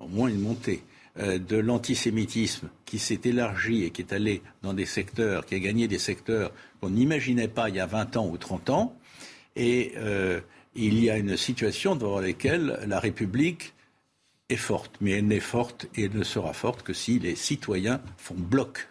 au 0.00 0.08
moins 0.08 0.28
une 0.28 0.40
montée 0.40 0.82
de 1.16 1.56
l'antisémitisme 1.56 2.70
qui 2.86 2.98
s'est 2.98 3.20
élargi 3.24 3.84
et 3.84 3.90
qui 3.90 4.00
est 4.02 4.12
allé 4.12 4.42
dans 4.62 4.72
des 4.72 4.86
secteurs, 4.86 5.44
qui 5.44 5.54
a 5.54 5.58
gagné 5.58 5.88
des 5.88 5.98
secteurs 5.98 6.52
qu'on 6.80 6.90
n'imaginait 6.90 7.48
pas 7.48 7.68
il 7.68 7.76
y 7.76 7.80
a 7.80 7.86
20 7.86 8.16
ans 8.16 8.28
ou 8.28 8.38
30 8.38 8.70
ans. 8.70 8.96
Et 9.56 9.92
euh, 9.96 10.40
il 10.74 11.02
y 11.02 11.10
a 11.10 11.18
une 11.18 11.36
situation 11.36 11.96
devant 11.96 12.20
laquelle 12.20 12.80
la 12.86 12.98
République 12.98 13.74
est 14.48 14.56
forte. 14.56 14.96
Mais 15.00 15.12
elle 15.12 15.26
n'est 15.26 15.40
forte 15.40 15.86
et 15.94 16.08
ne 16.08 16.22
sera 16.22 16.52
forte 16.52 16.82
que 16.82 16.92
si 16.92 17.18
les 17.18 17.36
citoyens 17.36 18.00
font 18.16 18.34
bloc. 18.36 18.88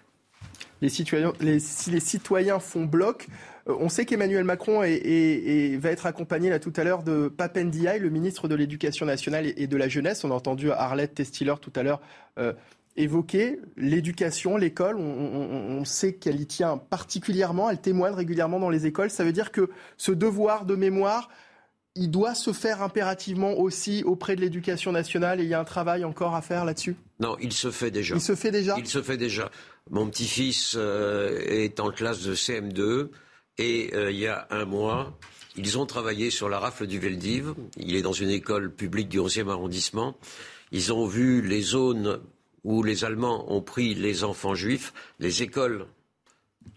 les 0.82 0.90
citoyens, 0.90 1.34
si 1.60 1.92
les 1.92 2.00
citoyens 2.00 2.60
font 2.60 2.86
bloc, 2.86 3.28
euh, 3.30 3.34
on 3.68 3.90
sait 3.90 4.06
qu'Emmanuel 4.06 4.44
Macron 4.44 4.80
va 4.80 4.88
être 4.88 6.06
accompagné 6.06 6.50
là 6.50 6.60
tout 6.60 6.74
à 6.76 6.84
l'heure 6.84 7.04
de 7.04 7.28
Papendiaï, 7.28 8.00
le 8.00 8.10
ministre 8.10 8.48
de 8.48 8.56
l'Éducation 8.56 9.06
nationale 9.06 9.54
et 9.56 9.68
de 9.68 9.78
la 9.78 9.88
jeunesse. 9.88 10.24
On 10.24 10.32
a 10.32 10.34
entendu 10.34 10.72
Arlette 10.72 11.16
Testiller 11.16 11.56
tout 11.62 11.74
à 11.76 11.84
l'heure 11.84 12.02
euh, 12.40 12.54
évoquer 12.96 13.60
l'éducation, 13.78 14.58
l'école. 14.58 14.98
On, 14.98 15.86
sait 15.86 16.14
qu'elle 16.14 16.40
y 16.40 16.46
tient 16.46 16.78
particulièrement, 16.78 17.70
elle 17.70 17.80
témoigne 17.80 18.14
régulièrement 18.14 18.60
dans 18.60 18.70
les 18.70 18.86
écoles. 18.86 19.10
Ça 19.10 19.24
veut 19.24 19.32
dire 19.32 19.52
que 19.52 19.70
ce 19.98 20.12
devoir 20.12 20.66
de 20.66 20.76
mémoire, 20.76 21.30
il 21.96 22.10
doit 22.10 22.36
se 22.36 22.54
faire 22.54 22.82
impérativement 22.82 23.54
aussi 23.54 24.04
auprès 24.04 24.36
de 24.36 24.42
l'éducation 24.42 24.92
nationale 24.92 25.40
et 25.40 25.44
il 25.44 25.50
y 25.50 25.54
a 25.54 25.60
un 25.60 25.66
travail 25.66 26.06
encore 26.06 26.36
à 26.36 26.42
faire 26.42 26.66
là-dessus? 26.66 26.96
Non, 27.20 27.38
il 27.42 27.54
se 27.54 27.72
fait 27.72 27.92
déjà. 27.92 28.16
Il 28.16 28.22
se 28.22 28.36
fait 28.36 28.52
déjà? 28.52 28.76
Il 28.78 28.88
se 28.88 29.02
fait 29.02 29.18
déjà. 29.18 29.50
Mon 29.90 30.08
petit-fils 30.08 30.76
euh, 30.78 31.40
est 31.48 31.80
en 31.80 31.92
classe 31.92 32.22
de 32.22 32.36
CM2 32.36 33.10
et 33.58 33.92
euh, 33.94 34.12
il 34.12 34.20
y 34.20 34.28
a 34.28 34.48
un 34.50 34.66
mois, 34.66 35.18
ils 35.56 35.78
ont 35.78 35.86
travaillé 35.86 36.30
sur 36.30 36.50
la 36.50 36.60
rafle 36.60 36.88
du 36.88 37.00
Veldiv. 37.00 37.54
Il 37.78 37.96
est 37.96 38.02
dans 38.02 38.14
une 38.14 38.30
école 38.30 38.74
publique 38.74 39.10
du 39.10 39.20
11e 39.20 39.50
arrondissement. 39.50 40.18
Ils 40.72 40.94
ont 40.94 41.06
vu 41.06 41.42
les 41.42 41.62
zones 41.62 42.22
où 42.64 42.84
les 42.84 43.04
Allemands 43.04 43.52
ont 43.52 43.62
pris 43.62 43.94
les 43.94 44.24
enfants 44.24 44.56
juifs, 44.56 44.94
les 45.20 45.44
écoles 45.44 45.88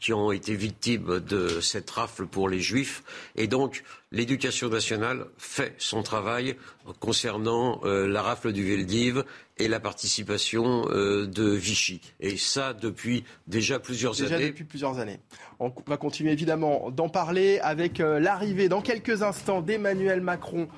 qui 0.00 0.12
ont 0.12 0.32
été 0.32 0.54
victimes 0.54 1.20
de 1.20 1.60
cette 1.60 1.90
rafle 1.90 2.26
pour 2.26 2.48
les 2.48 2.60
juifs. 2.60 3.02
Et 3.36 3.46
donc, 3.46 3.84
l'éducation 4.12 4.68
nationale 4.68 5.26
fait 5.38 5.74
son 5.78 6.02
travail 6.02 6.56
concernant 7.00 7.80
euh, 7.84 8.06
la 8.06 8.22
rafle 8.22 8.52
du 8.52 8.64
Veldiv 8.64 9.24
et 9.58 9.68
la 9.68 9.80
participation 9.80 10.86
euh, 10.90 11.26
de 11.26 11.48
Vichy. 11.48 12.00
Et 12.20 12.36
ça, 12.36 12.74
depuis 12.74 13.24
déjà 13.46 13.78
plusieurs 13.78 14.14
déjà 14.14 14.36
années. 14.36 14.48
depuis 14.48 14.64
plusieurs 14.64 14.98
années. 14.98 15.18
On 15.60 15.72
va 15.86 15.96
continuer 15.96 16.32
évidemment 16.32 16.90
d'en 16.90 17.08
parler 17.08 17.58
avec 17.60 18.00
euh, 18.00 18.18
l'arrivée 18.18 18.68
dans 18.68 18.80
quelques 18.80 19.22
instants 19.22 19.62
d'Emmanuel 19.62 20.20
Macron 20.20 20.68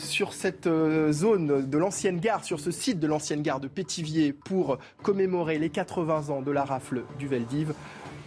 sur 0.00 0.32
cette 0.32 0.68
zone 1.12 1.70
de 1.70 1.78
l'ancienne 1.78 2.18
gare, 2.18 2.42
sur 2.42 2.58
ce 2.58 2.72
site 2.72 2.98
de 2.98 3.06
l'ancienne 3.06 3.40
gare 3.40 3.60
de 3.60 3.68
Pétivier 3.68 4.32
pour 4.32 4.78
commémorer 5.04 5.60
les 5.60 5.70
80 5.70 6.30
ans 6.30 6.42
de 6.42 6.50
la 6.50 6.64
rafle 6.64 7.04
du 7.20 7.28
Veldiv. 7.28 7.72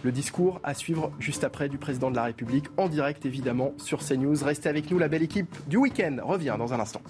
Le 0.04 0.12
discours 0.12 0.60
à 0.64 0.74
suivre 0.74 1.12
juste 1.18 1.44
après 1.44 1.70
du 1.70 1.78
président 1.78 2.10
de 2.10 2.16
la 2.16 2.24
République, 2.24 2.66
en 2.76 2.88
direct 2.88 3.24
évidemment 3.24 3.72
sur 3.78 4.00
CNews. 4.00 4.36
Restez 4.42 4.68
avec 4.68 4.90
nous, 4.90 4.98
la 4.98 5.08
belle 5.08 5.22
équipe 5.22 5.54
du 5.66 5.78
week-end 5.78 6.18
revient 6.22 6.56
dans 6.58 6.74
un 6.74 6.80
instant. 6.80 7.00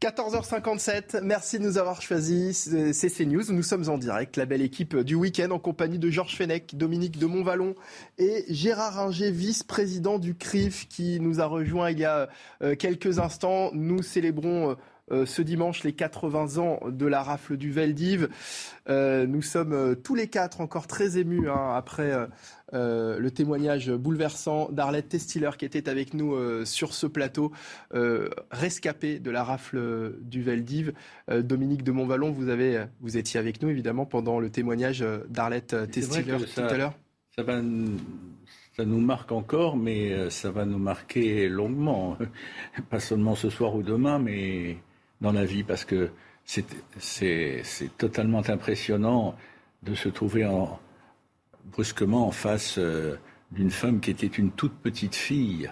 14h57, 0.00 1.20
merci 1.22 1.58
de 1.58 1.64
nous 1.64 1.78
avoir 1.78 2.02
choisi. 2.02 2.52
C'est 2.52 3.08
CNews, 3.08 3.44
nous 3.50 3.62
sommes 3.62 3.88
en 3.88 3.96
direct, 3.96 4.36
la 4.36 4.44
belle 4.44 4.60
équipe 4.60 4.96
du 4.98 5.14
week-end 5.14 5.50
en 5.50 5.58
compagnie 5.58 5.98
de 5.98 6.10
Georges 6.10 6.36
Fenech, 6.36 6.74
Dominique 6.74 7.18
de 7.18 7.24
Montvalon 7.26 7.74
et 8.18 8.44
Gérard 8.48 8.94
Ringer, 8.94 9.30
vice-président 9.30 10.18
du 10.18 10.34
CRIF, 10.34 10.88
qui 10.88 11.20
nous 11.20 11.40
a 11.40 11.46
rejoint 11.46 11.90
il 11.90 12.00
y 12.00 12.04
a 12.04 12.28
euh, 12.62 12.74
quelques 12.74 13.18
instants. 13.18 13.70
Nous 13.72 14.02
célébrons 14.02 14.76
euh, 15.10 15.24
euh, 15.24 15.26
ce 15.26 15.42
dimanche 15.42 15.84
les 15.84 15.92
80 15.92 16.58
ans 16.58 16.80
de 16.88 17.06
la 17.06 17.22
rafle 17.22 17.56
du 17.56 17.70
Veldiv. 17.70 18.28
Euh, 18.88 19.26
nous 19.26 19.42
sommes 19.42 19.72
euh, 19.72 19.94
tous 19.94 20.14
les 20.14 20.28
quatre 20.28 20.60
encore 20.60 20.86
très 20.86 21.18
émus 21.18 21.48
hein, 21.48 21.72
après 21.74 22.12
le 22.72 23.28
témoignage 23.30 23.90
bouleversant 23.90 24.68
d'Arlette 24.70 25.08
Testiller 25.08 25.50
qui 25.56 25.64
était 25.64 25.88
avec 25.88 26.12
nous 26.12 26.34
sur 26.64 26.92
ce 26.92 27.06
plateau, 27.06 27.52
rescapé 28.50 29.20
de 29.20 29.30
la 29.30 29.44
rafle 29.44 30.16
du 30.22 30.42
Veldiv. 30.42 30.92
Dominique 31.30 31.84
de 31.84 31.92
Montvalon, 31.92 32.32
vous, 32.32 32.48
avez, 32.48 32.84
vous 33.00 33.16
étiez 33.16 33.38
avec 33.38 33.62
nous 33.62 33.68
évidemment 33.68 34.06
pendant 34.06 34.40
le 34.40 34.50
témoignage 34.50 35.04
d'Arlette 35.28 35.76
Testiller 35.92 36.36
tout 36.52 36.60
à 36.60 36.76
l'heure. 36.76 36.94
Ça 37.36 37.44
ça 38.76 38.84
nous 38.84 39.00
marque 39.00 39.30
encore, 39.30 39.76
mais 39.76 40.28
ça 40.30 40.50
va 40.50 40.64
nous 40.64 40.78
marquer 40.78 41.48
longuement. 41.48 42.18
Pas 42.90 42.98
seulement 42.98 43.36
ce 43.36 43.50
soir 43.50 43.76
ou 43.76 43.84
demain, 43.84 44.18
mais 44.18 44.78
dans 45.24 45.32
la 45.32 45.46
vie 45.46 45.64
parce 45.64 45.84
que 45.84 46.10
c'est 46.44 46.66
totalement 47.96 48.42
impressionnant 48.48 49.34
de 49.82 49.94
se 49.94 50.10
trouver 50.10 50.44
en, 50.44 50.78
brusquement 51.72 52.28
en 52.28 52.30
face 52.30 52.76
euh, 52.78 53.16
d'une 53.50 53.70
femme 53.70 54.00
qui 54.00 54.10
était 54.10 54.26
une 54.26 54.50
toute 54.50 54.74
petite 54.74 55.14
fille. 55.14 55.70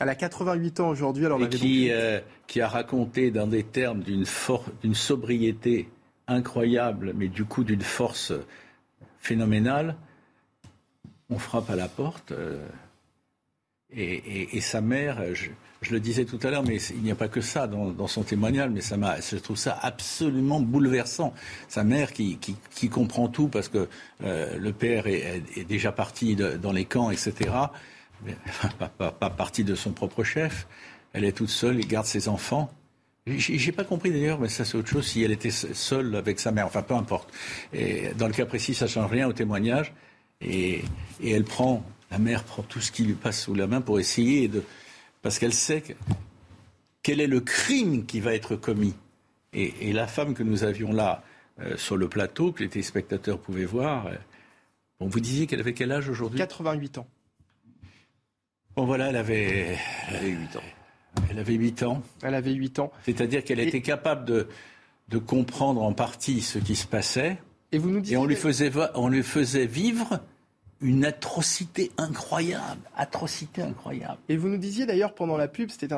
Elle 0.00 0.08
a 0.08 0.14
88 0.14 0.80
ans 0.80 0.88
aujourd'hui, 0.88 1.24
alors 1.24 1.42
et 1.42 1.48
qui, 1.48 1.90
euh, 1.90 2.20
qui 2.46 2.60
a 2.60 2.68
raconté 2.68 3.30
dans 3.30 3.46
des 3.46 3.62
termes 3.62 4.02
d'une 4.02 4.94
sobriété 4.94 5.88
incroyable, 6.26 7.12
mais 7.16 7.28
du 7.28 7.44
coup 7.44 7.64
d'une 7.64 7.80
force 7.80 8.32
phénoménale. 9.18 9.96
On 11.30 11.38
frappe 11.38 11.70
à 11.70 11.76
la 11.76 11.88
porte. 11.88 12.32
Euh, 12.32 12.66
et, 13.96 14.60
sa 14.60 14.80
mère, 14.80 15.22
je, 15.34 15.50
le 15.92 16.00
disais 16.00 16.24
tout 16.24 16.38
à 16.42 16.50
l'heure, 16.50 16.64
mais 16.64 16.76
il 16.76 17.02
n'y 17.02 17.10
a 17.10 17.14
pas 17.14 17.28
que 17.28 17.40
ça 17.40 17.66
dans, 17.66 18.06
son 18.06 18.22
témoignage, 18.22 18.70
mais 18.70 18.80
ça 18.80 18.96
je 19.20 19.36
trouve 19.36 19.56
ça 19.56 19.78
absolument 19.80 20.60
bouleversant. 20.60 21.32
Sa 21.68 21.84
mère 21.84 22.12
qui, 22.12 22.38
comprend 22.90 23.28
tout 23.28 23.48
parce 23.48 23.68
que 23.68 23.88
euh, 24.22 24.58
le 24.58 24.72
père 24.72 25.06
est, 25.06 25.42
déjà 25.68 25.92
parti 25.92 26.36
dans 26.36 26.72
les 26.72 26.84
camps, 26.84 27.10
etc. 27.10 27.50
pas, 28.78 29.10
pas, 29.10 29.30
parti 29.30 29.64
de 29.64 29.74
son 29.74 29.92
propre 29.92 30.24
chef. 30.24 30.66
Elle 31.12 31.24
est 31.24 31.32
toute 31.32 31.50
seule, 31.50 31.78
il 31.78 31.86
garde 31.86 32.06
ses 32.06 32.28
enfants. 32.28 32.72
J'ai 33.26 33.72
pas 33.72 33.84
compris 33.84 34.10
d'ailleurs, 34.10 34.38
mais 34.38 34.48
ça 34.48 34.64
c'est 34.64 34.76
autre 34.76 34.88
chose, 34.88 35.06
si 35.06 35.22
elle 35.22 35.32
était 35.32 35.50
seule 35.50 36.14
avec 36.14 36.38
sa 36.38 36.52
mère. 36.52 36.66
Enfin, 36.66 36.82
peu 36.82 36.94
importe. 36.94 37.32
Dans 38.16 38.26
le 38.26 38.32
cas 38.34 38.46
précis, 38.46 38.74
ça 38.74 38.86
change 38.86 39.10
rien 39.10 39.28
au 39.28 39.32
témoignage. 39.32 39.94
Et, 40.40 40.82
et 41.22 41.30
elle 41.30 41.44
prend 41.44 41.82
la 42.14 42.20
mère 42.20 42.44
prend 42.44 42.62
tout 42.62 42.80
ce 42.80 42.92
qui 42.92 43.02
lui 43.02 43.14
passe 43.14 43.42
sous 43.42 43.54
la 43.54 43.66
main 43.66 43.80
pour 43.80 43.98
essayer 43.98 44.46
de. 44.46 44.62
Parce 45.24 45.38
qu'elle 45.38 45.54
sait 45.54 45.82
quel 47.02 47.18
est 47.22 47.26
le 47.26 47.40
crime 47.40 48.04
qui 48.04 48.20
va 48.20 48.34
être 48.34 48.56
commis. 48.56 48.94
Et, 49.54 49.92
la 49.92 50.06
femme 50.06 50.34
que 50.34 50.42
nous 50.42 50.64
avions 50.64 50.92
là, 50.92 51.22
euh, 51.60 51.76
sur 51.78 51.96
le 51.96 52.08
plateau, 52.08 52.52
que 52.52 52.62
les 52.62 52.68
téléspectateurs 52.68 53.38
pouvaient 53.38 53.64
voir, 53.64 54.08
euh, 54.08 54.14
bon, 55.00 55.06
vous 55.06 55.20
disiez 55.20 55.46
qu'elle 55.46 55.60
avait 55.60 55.72
quel 55.72 55.92
âge 55.92 56.10
aujourd'hui? 56.10 56.38
88 56.38 56.98
ans. 56.98 57.06
Bon, 58.76 58.84
voilà, 58.84 59.08
elle 59.08 59.16
avait. 59.16 59.78
Elle 60.10 60.16
avait 60.16 60.28
8 60.28 60.56
ans. 60.56 60.62
Elle 61.30 61.38
avait 61.38 61.54
8 61.54 61.82
ans. 61.84 62.02
Elle 62.22 62.34
avait 62.34 62.52
8 62.52 62.78
ans. 62.80 62.92
C'est-à-dire 63.04 63.44
qu'elle 63.44 63.60
était 63.60 63.80
capable 63.80 64.26
de, 64.26 64.48
de 65.08 65.18
comprendre 65.18 65.82
en 65.82 65.94
partie 65.94 66.42
ce 66.42 66.58
qui 66.58 66.76
se 66.76 66.86
passait. 66.86 67.38
Et, 67.72 67.78
vous 67.78 67.90
nous 67.90 68.00
disiez... 68.00 68.16
et 68.16 68.18
on, 68.18 68.26
lui 68.26 68.36
faisait, 68.36 68.70
on 68.94 69.08
lui 69.08 69.22
faisait 69.22 69.66
vivre 69.66 70.20
une 70.84 71.06
atrocité 71.06 71.90
incroyable, 71.96 72.82
atrocité 72.94 73.62
incroyable. 73.62 74.18
Et 74.28 74.36
vous 74.36 74.50
nous 74.50 74.58
disiez 74.58 74.84
d'ailleurs 74.84 75.14
pendant 75.14 75.38
la 75.38 75.48
pub, 75.48 75.70
c'était 75.70 75.88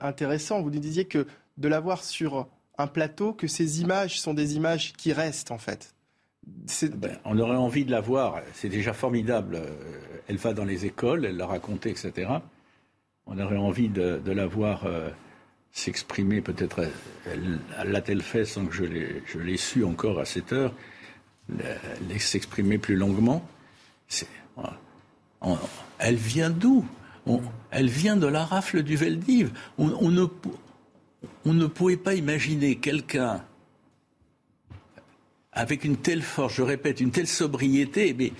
intéressant, 0.00 0.60
vous 0.60 0.70
nous 0.70 0.80
disiez 0.80 1.04
que 1.04 1.28
de 1.56 1.68
l'avoir 1.68 2.02
sur 2.02 2.48
un 2.76 2.88
plateau, 2.88 3.32
que 3.32 3.46
ces 3.46 3.80
images 3.80 4.20
sont 4.20 4.34
des 4.34 4.56
images 4.56 4.92
qui 4.94 5.12
restent 5.12 5.52
en 5.52 5.58
fait. 5.58 5.94
Ben, 6.96 7.16
on 7.24 7.38
aurait 7.38 7.56
envie 7.56 7.84
de 7.84 7.92
la 7.92 8.00
voir, 8.00 8.42
c'est 8.54 8.68
déjà 8.68 8.92
formidable. 8.92 9.54
Euh, 9.54 9.70
elle 10.26 10.36
va 10.36 10.52
dans 10.52 10.64
les 10.64 10.84
écoles, 10.84 11.24
elle 11.24 11.36
l'a 11.36 11.46
raconté, 11.46 11.90
etc. 11.90 12.28
On 13.26 13.38
aurait 13.38 13.56
envie 13.56 13.88
de, 13.88 14.20
la 14.26 14.46
voir 14.46 14.84
euh, 14.84 15.10
s'exprimer, 15.70 16.40
peut-être, 16.40 16.82
l'a-t-elle 17.84 18.20
fait 18.20 18.44
sans 18.44 18.66
que 18.66 18.74
je 18.74 19.38
l'ai 19.38 19.56
su 19.56 19.84
encore 19.84 20.18
à 20.18 20.24
cette 20.24 20.52
heure, 20.52 20.74
s'exprimer 22.18 22.78
plus 22.78 22.96
longuement 22.96 23.46
elle 25.98 26.16
vient 26.16 26.50
d'où 26.50 26.84
Elle 27.70 27.88
vient 27.88 28.16
de 28.16 28.26
la 28.26 28.44
rafle 28.44 28.82
du 28.82 28.96
Veldiv. 28.96 29.52
On, 29.78 30.10
ne, 30.10 30.26
on 31.44 31.52
ne 31.52 31.66
pouvait 31.66 31.96
pas 31.96 32.14
imaginer 32.14 32.76
quelqu'un 32.76 33.42
avec 35.52 35.84
une 35.84 35.96
telle 35.96 36.22
force, 36.22 36.54
je 36.54 36.62
répète, 36.62 37.00
une 37.00 37.12
telle 37.12 37.28
sobriété, 37.28 38.12
mais, 38.12 38.32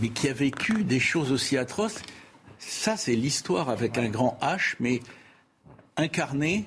mais 0.00 0.08
qui 0.08 0.28
a 0.28 0.32
vécu 0.32 0.82
des 0.82 0.98
choses 0.98 1.30
aussi 1.30 1.56
atroces. 1.56 2.02
Ça, 2.58 2.96
c'est 2.96 3.14
l'histoire 3.14 3.70
avec 3.70 3.96
un 3.96 4.08
grand 4.08 4.36
H, 4.42 4.74
mais 4.80 5.00
incarné 5.96 6.66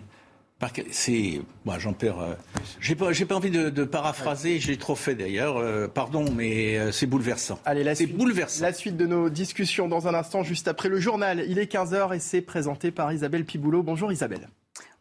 c'est, 0.91 1.41
moi, 1.65 1.79
j'en 1.79 1.93
perds. 1.93 2.19
Euh, 2.19 2.33
j'ai 2.79 2.95
pas, 2.95 3.11
j'ai 3.11 3.25
pas 3.25 3.35
envie 3.35 3.51
de, 3.51 3.83
paraphraser. 3.83 4.59
J'ai 4.59 4.77
trop 4.77 4.95
fait 4.95 5.15
d'ailleurs. 5.15 5.57
Euh, 5.57 5.87
pardon, 5.87 6.25
mais 6.31 6.77
euh, 6.77 6.91
c'est 6.91 7.05
bouleversant. 7.05 7.59
Allez, 7.65 7.83
la 7.83 7.95
suite, 7.95 8.15
bouleversant. 8.15 8.63
La 8.63 8.73
suite 8.73 8.97
de 8.97 9.05
nos 9.05 9.29
discussions 9.29 9.87
dans 9.87 10.07
un 10.07 10.13
instant, 10.13 10.43
juste 10.43 10.67
après 10.67 10.89
le 10.89 10.99
journal. 10.99 11.43
Il 11.47 11.59
est 11.59 11.67
15 11.67 11.93
h 11.93 12.15
et 12.15 12.19
c'est 12.19 12.41
présenté 12.41 12.91
par 12.91 13.11
Isabelle 13.11 13.45
Piboulot. 13.45 13.83
Bonjour 13.83 14.11
Isabelle. 14.11 14.47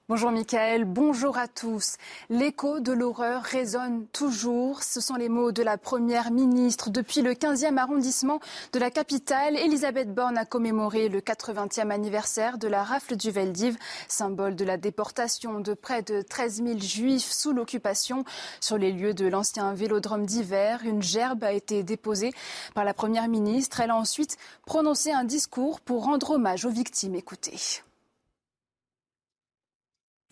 Bonjour 0.07 0.31
Michael, 0.31 0.85
bonjour 0.85 1.39
à 1.39 1.49
tous. 1.49 1.95
L'écho 2.29 2.79
de 2.79 2.93
l'horreur 2.93 3.43
résonne 3.43 4.07
toujours. 4.09 4.83
Ce 4.83 5.01
sont 5.01 5.15
les 5.15 5.31
mots 5.31 5.51
de 5.51 5.63
la 5.63 5.79
Première 5.79 6.31
ministre. 6.31 6.91
Depuis 6.91 7.23
le 7.23 7.33
15e 7.33 7.79
arrondissement 7.79 8.39
de 8.75 8.79
la 8.79 8.91
capitale, 8.91 9.57
Elisabeth 9.57 10.13
Borne 10.13 10.37
a 10.37 10.45
commémoré 10.45 11.09
le 11.09 11.23
80e 11.23 11.89
anniversaire 11.89 12.59
de 12.59 12.69
la 12.69 12.85
rafle 12.85 13.17
du 13.17 13.31
Veldiv, 13.31 13.79
symbole 14.07 14.57
de 14.57 14.65
la 14.67 14.77
déportation 14.77 15.61
de 15.61 15.73
près 15.73 16.03
de 16.03 16.21
13 16.21 16.63
000 16.63 16.81
juifs 16.81 17.33
sous 17.33 17.55
l'occupation. 17.55 18.25
Sur 18.61 18.77
les 18.77 18.93
lieux 18.93 19.15
de 19.15 19.27
l'ancien 19.27 19.73
vélodrome 19.73 20.27
d'hiver, 20.27 20.83
une 20.85 21.03
gerbe 21.03 21.45
a 21.45 21.53
été 21.53 21.83
déposée 21.83 22.35
par 22.75 22.85
la 22.85 22.93
Première 22.93 23.29
ministre. 23.29 23.81
Elle 23.81 23.91
a 23.91 23.97
ensuite 23.97 24.37
prononcé 24.67 25.13
un 25.13 25.25
discours 25.25 25.81
pour 25.81 26.05
rendre 26.05 26.33
hommage 26.33 26.67
aux 26.67 26.71
victimes. 26.71 27.15
Écoutez. 27.15 27.57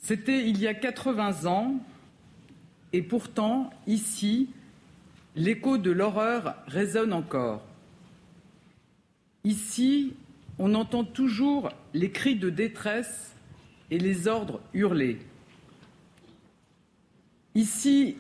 C'était 0.03 0.49
il 0.49 0.59
y 0.59 0.67
a 0.67 0.75
80 0.75 1.47
ans, 1.47 1.77
et 2.93 3.03
pourtant, 3.03 3.71
ici, 3.87 4.51
l'écho 5.37 5.79
de 5.79 5.93
l'horreur 5.93 6.57
résonne 6.67 7.13
encore. 7.13 7.65
Ici, 9.45 10.15
on 10.59 10.75
entend 10.75 11.05
toujours 11.05 11.71
les 11.95 12.11
cris 12.11 12.35
de 12.35 12.51
détresse 12.51 13.33
et 13.91 13.99
les 13.99 14.27
ordres 14.27 14.61
hurlés. 14.75 15.19
Ici, 17.55 18.17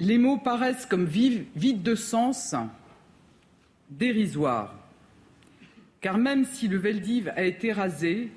les 0.00 0.18
mots 0.18 0.38
paraissent 0.38 0.86
comme 0.86 1.06
vides 1.06 1.82
de 1.82 1.94
sens, 1.94 2.54
dérisoires. 3.90 4.74
Car 6.00 6.18
même 6.18 6.44
si 6.44 6.66
le 6.66 6.78
Veldiv 6.78 7.32
a 7.36 7.44
été 7.44 7.72
rasé, 7.72 8.30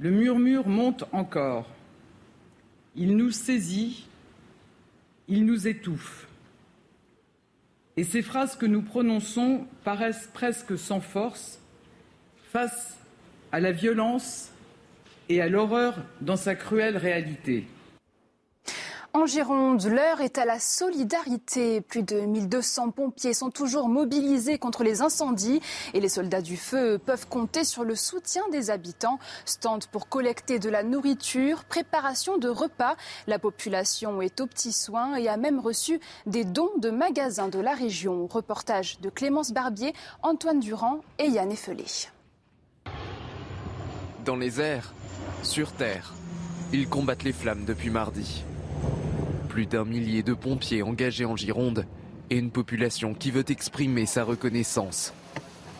le 0.00 0.10
murmure 0.10 0.66
monte 0.66 1.04
encore. 1.12 1.68
Il 2.96 3.16
nous 3.16 3.30
saisit, 3.30 4.06
il 5.28 5.46
nous 5.46 5.66
étouffe. 5.66 6.28
Et 7.96 8.04
ces 8.04 8.22
phrases 8.22 8.56
que 8.56 8.66
nous 8.66 8.82
prononçons 8.82 9.66
paraissent 9.84 10.28
presque 10.32 10.78
sans 10.78 11.00
force 11.00 11.58
face 12.52 12.98
à 13.50 13.60
la 13.60 13.72
violence 13.72 14.50
et 15.28 15.40
à 15.40 15.48
l'horreur 15.48 15.96
dans 16.20 16.36
sa 16.36 16.54
cruelle 16.54 16.96
réalité. 16.96 17.66
En 19.14 19.26
Gironde, 19.26 19.84
l'heure 19.84 20.22
est 20.22 20.38
à 20.38 20.46
la 20.46 20.58
solidarité. 20.58 21.82
Plus 21.82 22.02
de 22.02 22.20
1200 22.20 22.92
pompiers 22.92 23.34
sont 23.34 23.50
toujours 23.50 23.90
mobilisés 23.90 24.56
contre 24.56 24.84
les 24.84 25.02
incendies 25.02 25.60
et 25.92 26.00
les 26.00 26.08
soldats 26.08 26.40
du 26.40 26.56
feu 26.56 26.98
peuvent 26.98 27.28
compter 27.28 27.64
sur 27.64 27.84
le 27.84 27.94
soutien 27.94 28.42
des 28.50 28.70
habitants. 28.70 29.18
Stand 29.44 29.84
pour 29.88 30.08
collecter 30.08 30.58
de 30.58 30.70
la 30.70 30.82
nourriture, 30.82 31.64
préparation 31.64 32.38
de 32.38 32.48
repas. 32.48 32.96
La 33.26 33.38
population 33.38 34.22
est 34.22 34.40
aux 34.40 34.46
petits 34.46 34.72
soins 34.72 35.16
et 35.16 35.28
a 35.28 35.36
même 35.36 35.60
reçu 35.60 36.00
des 36.24 36.44
dons 36.44 36.72
de 36.78 36.88
magasins 36.88 37.48
de 37.48 37.60
la 37.60 37.74
région. 37.74 38.26
Reportage 38.26 38.98
de 39.00 39.10
Clémence 39.10 39.52
Barbier, 39.52 39.92
Antoine 40.22 40.60
Durand 40.60 41.02
et 41.18 41.26
Yann 41.26 41.52
Effelé. 41.52 41.84
Dans 44.24 44.36
les 44.36 44.58
airs, 44.58 44.94
sur 45.42 45.70
terre, 45.72 46.14
ils 46.72 46.88
combattent 46.88 47.24
les 47.24 47.34
flammes 47.34 47.66
depuis 47.66 47.90
mardi. 47.90 48.42
Plus 49.48 49.66
d'un 49.66 49.84
millier 49.84 50.22
de 50.22 50.34
pompiers 50.34 50.82
engagés 50.82 51.24
en 51.24 51.36
Gironde 51.36 51.86
et 52.30 52.36
une 52.38 52.50
population 52.50 53.14
qui 53.14 53.30
veut 53.30 53.44
exprimer 53.48 54.06
sa 54.06 54.24
reconnaissance. 54.24 55.12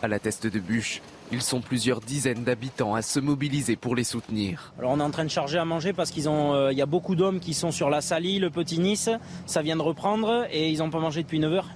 À 0.01 0.07
la 0.07 0.19
teste 0.19 0.47
de 0.47 0.59
bûche, 0.59 1.01
ils 1.31 1.41
sont 1.41 1.61
plusieurs 1.61 2.01
dizaines 2.01 2.43
d'habitants 2.43 2.93
à 2.93 3.01
se 3.01 3.19
mobiliser 3.19 3.75
pour 3.75 3.95
les 3.95 4.03
soutenir. 4.03 4.73
Alors 4.77 4.91
on 4.91 4.99
est 4.99 5.03
en 5.03 5.09
train 5.09 5.23
de 5.23 5.29
charger 5.29 5.57
à 5.57 5.65
manger 5.65 5.93
parce 5.93 6.11
qu'il 6.11 6.27
euh, 6.27 6.71
y 6.73 6.81
a 6.81 6.85
beaucoup 6.85 7.15
d'hommes 7.15 7.39
qui 7.39 7.53
sont 7.53 7.71
sur 7.71 7.89
la 7.89 8.01
Salie, 8.01 8.37
le 8.37 8.49
Petit 8.49 8.79
Nice, 8.79 9.09
ça 9.45 9.61
vient 9.61 9.77
de 9.77 9.81
reprendre 9.81 10.45
et 10.51 10.69
ils 10.69 10.79
n'ont 10.79 10.89
pas 10.89 10.99
mangé 10.99 11.23
depuis 11.23 11.39
9 11.39 11.53
heures. 11.53 11.69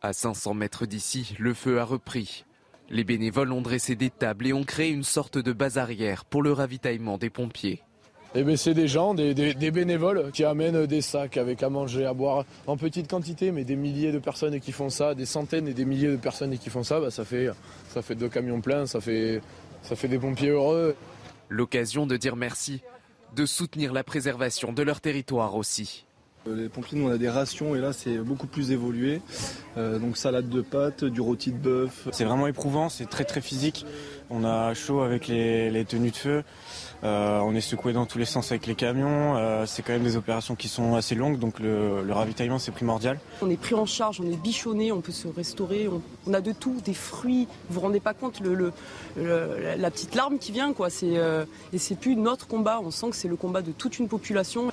À 0.00 0.12
500 0.12 0.54
mètres 0.54 0.86
d'ici, 0.86 1.34
le 1.38 1.52
feu 1.52 1.80
a 1.80 1.84
repris. 1.84 2.44
Les 2.88 3.04
bénévoles 3.04 3.52
ont 3.52 3.60
dressé 3.60 3.96
des 3.96 4.10
tables 4.10 4.46
et 4.46 4.52
ont 4.52 4.64
créé 4.64 4.90
une 4.90 5.04
sorte 5.04 5.38
de 5.38 5.52
base 5.52 5.78
arrière 5.78 6.24
pour 6.24 6.42
le 6.42 6.52
ravitaillement 6.52 7.18
des 7.18 7.30
pompiers. 7.30 7.82
Eh 8.34 8.44
ben, 8.44 8.56
c'est 8.56 8.72
des 8.72 8.88
gens, 8.88 9.12
des, 9.12 9.70
bénévoles 9.70 10.30
qui 10.32 10.44
amènent 10.44 10.86
des 10.86 11.02
sacs 11.02 11.36
avec 11.36 11.62
à 11.62 11.68
manger, 11.68 12.06
à 12.06 12.14
boire 12.14 12.46
en 12.66 12.78
petite 12.78 13.10
quantité, 13.10 13.52
mais 13.52 13.64
des 13.64 13.76
milliers 13.76 14.10
de 14.10 14.18
personnes 14.18 14.58
qui 14.58 14.72
font 14.72 14.88
ça, 14.88 15.14
des 15.14 15.26
centaines 15.26 15.68
et 15.68 15.74
des 15.74 15.84
milliers 15.84 16.08
de 16.08 16.16
personnes 16.16 16.56
qui 16.56 16.70
font 16.70 16.82
ça, 16.82 16.98
bah, 16.98 17.10
ça, 17.10 17.26
fait, 17.26 17.50
ça 17.90 18.00
fait 18.00 18.14
deux 18.14 18.30
camions 18.30 18.62
pleins, 18.62 18.86
ça 18.86 19.02
fait, 19.02 19.42
ça 19.82 19.96
fait 19.96 20.08
des 20.08 20.18
pompiers 20.18 20.48
heureux. 20.48 20.96
L'occasion 21.50 22.06
de 22.06 22.16
dire 22.16 22.34
merci, 22.34 22.80
de 23.36 23.44
soutenir 23.44 23.92
la 23.92 24.02
préservation 24.02 24.72
de 24.72 24.82
leur 24.82 25.02
territoire 25.02 25.54
aussi. 25.54 26.06
Euh, 26.48 26.56
les 26.56 26.68
pompiers, 26.68 26.98
nous, 26.98 27.08
on 27.08 27.12
a 27.12 27.18
des 27.18 27.28
rations 27.28 27.76
et 27.76 27.80
là, 27.80 27.92
c'est 27.92 28.18
beaucoup 28.18 28.46
plus 28.46 28.72
évolué. 28.72 29.20
Euh, 29.76 29.98
donc, 29.98 30.16
salade 30.16 30.48
de 30.48 30.60
pâtes, 30.60 31.04
du 31.04 31.20
rôti 31.20 31.52
de 31.52 31.58
bœuf. 31.58 32.08
C'est 32.12 32.24
vraiment 32.24 32.46
éprouvant, 32.46 32.88
c'est 32.88 33.06
très 33.06 33.24
très 33.24 33.40
physique. 33.40 33.86
On 34.30 34.44
a 34.44 34.74
chaud 34.74 35.02
avec 35.02 35.28
les, 35.28 35.84
tenues 35.86 36.10
de 36.10 36.16
feu. 36.16 36.42
Euh, 37.04 37.40
on 37.40 37.54
est 37.54 37.60
secoué 37.60 37.92
dans 37.92 38.06
tous 38.06 38.18
les 38.18 38.24
sens 38.24 38.50
avec 38.50 38.66
les 38.66 38.74
camions. 38.74 39.36
c'est 39.66 39.82
quand 39.82 39.92
même 39.92 40.04
des 40.04 40.16
opérations 40.16 40.54
qui 40.54 40.68
sont 40.68 40.94
assez 40.94 41.14
longues, 41.14 41.38
donc 41.38 41.58
le, 41.60 42.04
ravitaillement 42.10 42.58
c'est 42.58 42.70
primordial. 42.72 43.18
On 43.42 43.50
est 43.50 43.56
pris 43.56 43.74
en 43.74 43.84
charge, 43.84 44.20
on 44.20 44.30
est 44.30 44.40
bichonné, 44.40 44.90
on 44.90 45.00
peut 45.00 45.12
se 45.12 45.28
restaurer, 45.28 45.88
on, 46.26 46.32
a 46.32 46.40
de 46.40 46.52
tout, 46.52 46.76
des 46.84 46.94
fruits. 46.94 47.46
Vous 47.68 47.74
vous 47.74 47.80
rendez 47.80 48.00
pas 48.00 48.14
compte 48.14 48.40
le, 48.40 48.72
la 49.16 49.90
petite 49.90 50.14
larme 50.14 50.38
qui 50.38 50.52
vient, 50.52 50.72
quoi. 50.72 50.88
et 50.88 51.78
c'est 51.78 51.98
plus 51.98 52.16
notre 52.16 52.46
combat. 52.46 52.80
On 52.82 52.90
sent 52.90 53.10
que 53.10 53.16
c'est 53.16 53.28
le 53.28 53.36
combat 53.36 53.60
de 53.60 53.72
toute 53.72 53.98
une 53.98 54.08
population. 54.08 54.72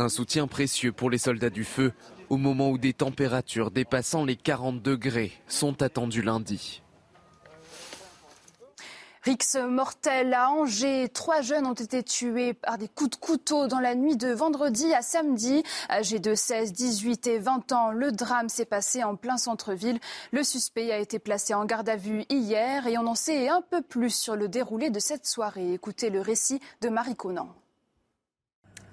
Un 0.00 0.08
soutien 0.08 0.46
précieux 0.46 0.92
pour 0.92 1.10
les 1.10 1.18
soldats 1.18 1.50
du 1.50 1.62
feu 1.62 1.92
au 2.30 2.38
moment 2.38 2.70
où 2.70 2.78
des 2.78 2.94
températures 2.94 3.70
dépassant 3.70 4.24
les 4.24 4.34
40 4.34 4.80
degrés 4.80 5.30
sont 5.46 5.82
attendues 5.82 6.22
lundi. 6.22 6.80
Rix 9.22 9.58
mortel 9.68 10.32
à 10.32 10.48
Angers. 10.48 11.10
Trois 11.10 11.42
jeunes 11.42 11.66
ont 11.66 11.74
été 11.74 12.02
tués 12.02 12.54
par 12.54 12.78
des 12.78 12.88
coups 12.88 13.10
de 13.10 13.16
couteau 13.16 13.66
dans 13.66 13.78
la 13.78 13.94
nuit 13.94 14.16
de 14.16 14.32
vendredi 14.32 14.94
à 14.94 15.02
samedi. 15.02 15.62
Âgés 15.90 16.18
de 16.18 16.34
16, 16.34 16.72
18 16.72 17.26
et 17.26 17.38
20 17.38 17.72
ans, 17.72 17.90
le 17.90 18.10
drame 18.10 18.48
s'est 18.48 18.64
passé 18.64 19.04
en 19.04 19.16
plein 19.16 19.36
centre-ville. 19.36 20.00
Le 20.32 20.42
suspect 20.42 20.92
a 20.92 20.98
été 20.98 21.18
placé 21.18 21.52
en 21.52 21.66
garde 21.66 21.90
à 21.90 21.96
vue 21.96 22.24
hier 22.30 22.86
et 22.86 22.96
on 22.96 23.06
en 23.06 23.14
sait 23.14 23.50
un 23.50 23.60
peu 23.60 23.82
plus 23.82 24.14
sur 24.14 24.34
le 24.34 24.48
déroulé 24.48 24.88
de 24.88 24.98
cette 24.98 25.26
soirée. 25.26 25.74
Écoutez 25.74 26.08
le 26.08 26.22
récit 26.22 26.58
de 26.80 26.88
Marie 26.88 27.16
Conan. 27.16 27.54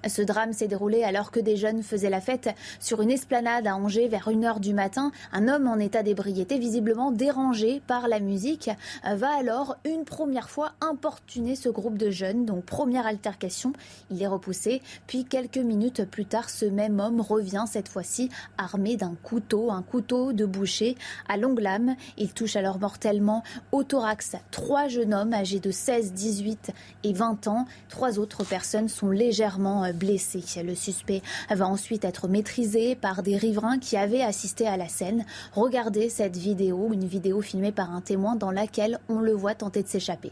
Ce 0.06 0.22
drame 0.22 0.54
s'est 0.54 0.68
déroulé 0.68 1.04
alors 1.04 1.32
que 1.32 1.40
des 1.40 1.58
jeunes 1.58 1.82
faisaient 1.82 2.10
la 2.10 2.22
fête 2.22 2.50
sur 2.80 3.02
une 3.02 3.12
esplanade 3.12 3.68
à 3.68 3.76
Angers 3.76 4.08
vers 4.08 4.30
1h 4.30 4.60
du 4.60 4.74
matin. 4.74 5.12
Un 5.34 5.48
homme 5.48 5.68
en 5.68 5.78
état 5.80 6.04
d'ébriété, 6.04 6.60
visiblement 6.60 7.12
dérangé 7.12 7.82
par 7.88 8.08
la 8.08 8.20
musique, 8.20 8.70
va 9.04 9.36
alors 9.38 9.78
une 9.86 10.06
première 10.06 10.50
fois 10.50 10.74
importuner 10.82 11.56
ce 11.56 11.70
groupe 11.70 11.98
de 11.98 12.12
jeunes. 12.12 12.46
Donc 12.46 12.64
première 12.64 13.08
altercation, 13.08 13.74
il 14.12 14.22
est 14.22 14.28
repoussé. 14.28 14.82
Puis 15.08 15.26
quelques 15.26 15.58
minutes 15.58 16.06
plus 16.06 16.26
tard, 16.26 16.50
ce 16.50 16.66
même 16.66 17.00
homme 17.00 17.22
revient 17.22 17.66
cette 17.68 17.88
fois-ci 17.88 18.30
armé 18.58 18.98
d'un 18.98 19.16
couteau, 19.24 19.72
un 19.72 19.82
couteau 19.82 20.32
de 20.32 20.46
boucher 20.46 20.96
à 21.28 21.38
longue 21.38 21.60
lame. 21.60 21.96
Il 22.18 22.34
touche 22.34 22.56
alors 22.56 22.80
mortellement 22.80 23.44
au 23.72 23.84
thorax 23.84 24.36
trois 24.52 24.88
jeunes 24.88 25.14
hommes 25.14 25.34
âgés 25.34 25.60
de 25.60 25.72
16, 25.72 26.14
18 26.14 26.72
et 27.04 27.14
20 27.14 27.48
ans. 27.48 27.66
Trois 27.90 28.20
autres 28.20 28.44
personnes 28.44 28.90
sont 28.90 29.10
légèrement 29.10 29.84
blessé. 29.98 30.44
Le 30.64 30.76
suspect 30.76 31.22
va 31.50 31.68
ensuite 31.68 32.06
être 32.06 32.28
maîtrisé 32.28 32.96
par 32.96 33.24
des 33.24 33.36
riverains 33.38 33.80
qui 33.80 33.98
avaient 33.98 34.22
assisté 34.22 34.68
à 34.68 34.78
la 34.78 34.88
scène. 34.88 35.26
Regardez 35.54 36.10
cette 36.10 36.38
vidéo, 36.38 36.90
une 36.94 37.08
vidéo 37.08 37.42
filmée 37.42 37.72
par 37.72 37.92
un 37.92 38.02
témoin 38.02 38.36
dans 38.36 38.52
laquelle 38.52 39.00
on 39.10 39.20
le 39.20 39.34
voit 39.34 39.56
tenter 39.56 39.84
de 39.84 39.88
s'échapper. 39.88 40.32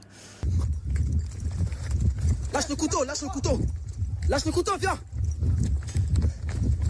Lâche 2.54 2.70
le 2.70 2.76
couteau, 2.76 3.04
lâche 3.04 3.22
le 3.22 3.28
couteau. 3.28 3.60
Lâche 4.30 4.46
le 4.46 4.52
couteau, 4.52 4.78
viens. 4.80 4.98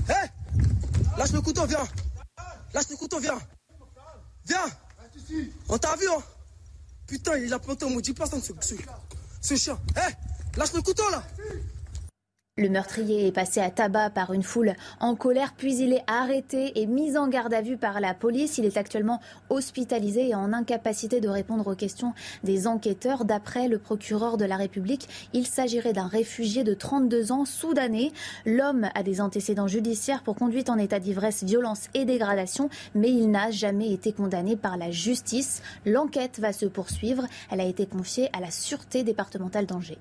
Hé 0.07 0.30
Lâche 1.17 1.32
le 1.32 1.41
couteau, 1.41 1.65
viens. 1.65 1.88
Lâche 2.73 2.89
le 2.89 2.95
couteau, 2.97 3.19
viens. 3.19 3.39
Viens. 4.45 4.67
On 5.69 5.78
t'a 5.78 5.95
vu, 5.95 6.05
hein 6.07 6.21
Putain, 7.07 7.38
il 7.38 7.51
a 7.53 7.59
planté 7.59 7.86
au 7.86 7.89
maudit 7.89 8.13
personne, 8.13 8.41
ce, 8.41 8.53
ce, 8.61 8.76
ce 9.41 9.55
chien. 9.55 9.80
Hé 9.95 10.13
Lâche 10.57 10.73
le 10.73 10.82
couteau, 10.82 11.09
là 11.09 11.23
le 12.58 12.70
meurtrier 12.70 13.28
est 13.28 13.34
passé 13.34 13.60
à 13.60 13.70
tabac 13.70 14.12
par 14.12 14.32
une 14.32 14.41
foule 14.41 14.76
en 15.01 15.14
colère, 15.16 15.53
puis 15.58 15.76
il 15.76 15.91
est 15.91 16.06
arrêté 16.08 16.80
et 16.80 16.86
mis 16.86 17.18
en 17.18 17.28
garde 17.28 17.53
à 17.53 17.62
vue 17.62 17.76
par 17.76 17.99
la 17.99 18.14
police. 18.14 18.58
Il 18.58 18.64
est 18.64 18.78
actuellement 18.78 19.20
hospitalisé 19.49 20.30
et 20.30 20.36
en 20.36 20.53
incapacité 20.53 21.20
de 21.20 21.28
répondre 21.28 21.68
aux 21.68 21.76
questions 21.76 22.14
des 22.45 22.66
enquêteurs. 22.66 23.26
D'après 23.26 23.68
le 23.68 23.78
procureur 23.78 24.38
de 24.38 24.45
la 24.45 24.56
République, 24.56 25.10
il 25.34 25.45
s'agirait 25.45 25.91
d'un 25.91 26.08
réfugié 26.08 26.64
de 26.64 26.74
32 26.74 27.34
ans, 27.34 27.43
soudanais. 27.43 28.14
L'homme 28.45 28.89
a 28.95 29.03
des 29.03 29.20
antécédents 29.20 29.68
judiciaires 29.68 30.24
pour 30.24 30.36
conduite 30.36 30.70
en 30.70 30.78
état 30.78 30.99
d'ivresse, 30.99 31.43
violence 31.43 31.89
et 31.93 32.06
dégradation, 32.06 32.70
mais 32.93 33.10
il 33.10 33.30
n'a 33.32 33.51
jamais 33.51 33.91
été 33.91 34.14
condamné 34.14 34.56
par 34.56 34.78
la 34.78 34.91
justice. 34.91 35.62
L'enquête 35.86 36.39
va 36.39 36.53
se 36.53 36.66
poursuivre. 36.66 37.26
Elle 37.51 37.60
a 37.60 37.66
été 37.66 37.86
confiée 37.86 38.30
à 38.32 38.39
la 38.39 38.49
Sûreté 38.49 39.03
départementale 39.03 39.66
d'Angers. 39.66 39.99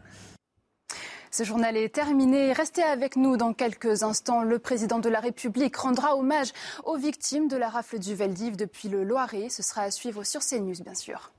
Ce 1.36 1.42
journal 1.42 1.76
est 1.76 1.92
terminé. 1.92 2.52
Restez 2.52 2.84
avec 2.84 3.16
nous 3.16 3.36
dans 3.36 3.52
quelques 3.54 4.04
instants. 4.04 4.44
Le 4.44 4.60
président 4.60 5.00
de 5.00 5.08
la 5.08 5.18
République 5.18 5.76
rendra 5.76 6.14
hommage 6.14 6.52
aux 6.84 6.96
victimes 6.96 7.48
de 7.48 7.56
la 7.56 7.68
rafle 7.68 7.98
du 7.98 8.14
Veldiv 8.14 8.54
depuis 8.54 8.88
le 8.88 9.02
Loiret. 9.02 9.48
Ce 9.48 9.64
sera 9.64 9.82
à 9.82 9.90
suivre 9.90 10.22
sur 10.22 10.42
CNews, 10.42 10.80
bien 10.84 10.94
sûr. 10.94 11.33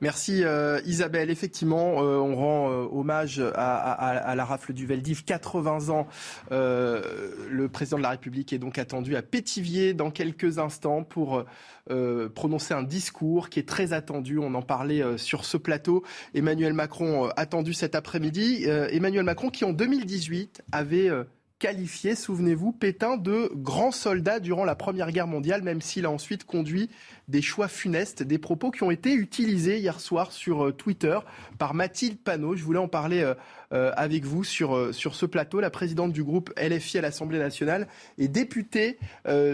Merci 0.00 0.44
euh, 0.44 0.80
Isabelle. 0.86 1.30
Effectivement, 1.30 2.02
euh, 2.02 2.16
on 2.16 2.34
rend 2.34 2.70
euh, 2.70 2.86
hommage 2.90 3.42
à, 3.54 4.34
la 4.34 4.44
rafle 4.46 4.72
du 4.72 4.86
Veldiv. 4.86 5.24
80 5.24 5.90
ans. 5.90 6.06
le 6.50 7.68
président 7.68 7.98
de 7.98 8.02
la 8.02 8.10
République 8.10 8.52
est 8.52 8.58
donc 8.58 8.78
attendu 8.78 9.14
à 9.16 9.22
Pétivier 9.22 9.92
dans 9.92 10.10
quelques 10.10 10.58
instants 10.58 11.04
pour 11.04 11.44
prononcer 12.34 12.74
un 12.74 12.82
discours 12.82 13.50
qui 13.50 13.58
est 13.58 13.68
très 13.68 13.92
attendu. 13.92 14.38
On 14.38 14.54
en 14.54 14.62
parlait 14.62 15.02
sur 15.18 15.44
ce 15.44 15.56
plateau. 15.56 16.04
Emmanuel 16.34 16.72
Macron 16.72 17.28
attendu 17.36 17.74
cet 17.74 17.94
après-midi. 17.94 18.64
Emmanuel 18.64 19.24
Macron 19.24 19.50
qui 19.50 19.64
en 19.64 19.72
2018 19.72 20.62
avait 20.72 21.10
qualifié, 21.60 22.16
souvenez-vous, 22.16 22.72
Pétain 22.72 23.18
de 23.18 23.52
grand 23.54 23.92
soldat 23.92 24.40
durant 24.40 24.64
la 24.64 24.74
Première 24.74 25.12
Guerre 25.12 25.26
mondiale, 25.26 25.62
même 25.62 25.82
s'il 25.82 26.06
a 26.06 26.10
ensuite 26.10 26.44
conduit 26.44 26.90
des 27.28 27.42
choix 27.42 27.68
funestes, 27.68 28.22
des 28.22 28.38
propos 28.38 28.70
qui 28.70 28.82
ont 28.82 28.90
été 28.90 29.12
utilisés 29.12 29.78
hier 29.78 30.00
soir 30.00 30.32
sur 30.32 30.64
euh, 30.64 30.72
Twitter 30.72 31.18
par 31.58 31.74
Mathilde 31.74 32.18
Panot. 32.18 32.56
Je 32.56 32.64
voulais 32.64 32.78
en 32.78 32.88
parler 32.88 33.20
euh, 33.20 33.34
euh, 33.74 33.92
avec 33.94 34.24
vous 34.24 34.42
sur, 34.42 34.92
sur 34.94 35.14
ce 35.14 35.26
plateau. 35.26 35.60
La 35.60 35.70
présidente 35.70 36.12
du 36.12 36.24
groupe 36.24 36.50
LFI 36.58 36.98
à 36.98 37.02
l'Assemblée 37.02 37.38
nationale 37.38 37.86
et 38.18 38.26
députée 38.26 38.98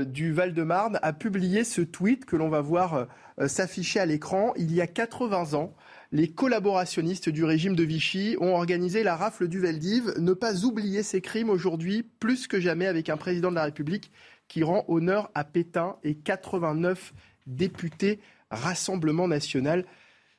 du 0.06 0.32
Val-de-Marne 0.32 0.98
a 1.02 1.12
publié 1.12 1.64
ce 1.64 1.82
tweet 1.82 2.24
que 2.24 2.36
l'on 2.36 2.48
va 2.48 2.60
voir 2.60 3.08
s'afficher 3.46 4.00
à 4.00 4.06
l'écran 4.06 4.54
il 4.56 4.72
y 4.72 4.80
a 4.80 4.86
80 4.86 5.54
ans 5.54 5.74
les 6.16 6.28
collaborationnistes 6.28 7.28
du 7.28 7.44
régime 7.44 7.76
de 7.76 7.82
Vichy 7.82 8.38
ont 8.40 8.54
organisé 8.54 9.02
la 9.02 9.16
rafle 9.16 9.48
du 9.48 9.60
Veldiv. 9.60 10.14
Ne 10.18 10.32
pas 10.32 10.64
oublier 10.64 11.02
ces 11.02 11.20
crimes 11.20 11.50
aujourd'hui, 11.50 12.04
plus 12.04 12.46
que 12.46 12.58
jamais, 12.58 12.86
avec 12.86 13.10
un 13.10 13.18
président 13.18 13.50
de 13.50 13.56
la 13.56 13.64
République 13.64 14.10
qui 14.48 14.62
rend 14.62 14.86
honneur 14.88 15.30
à 15.34 15.44
Pétain 15.44 15.96
et 16.04 16.14
89 16.14 17.12
députés 17.46 18.18
Rassemblement 18.50 19.28
national. 19.28 19.84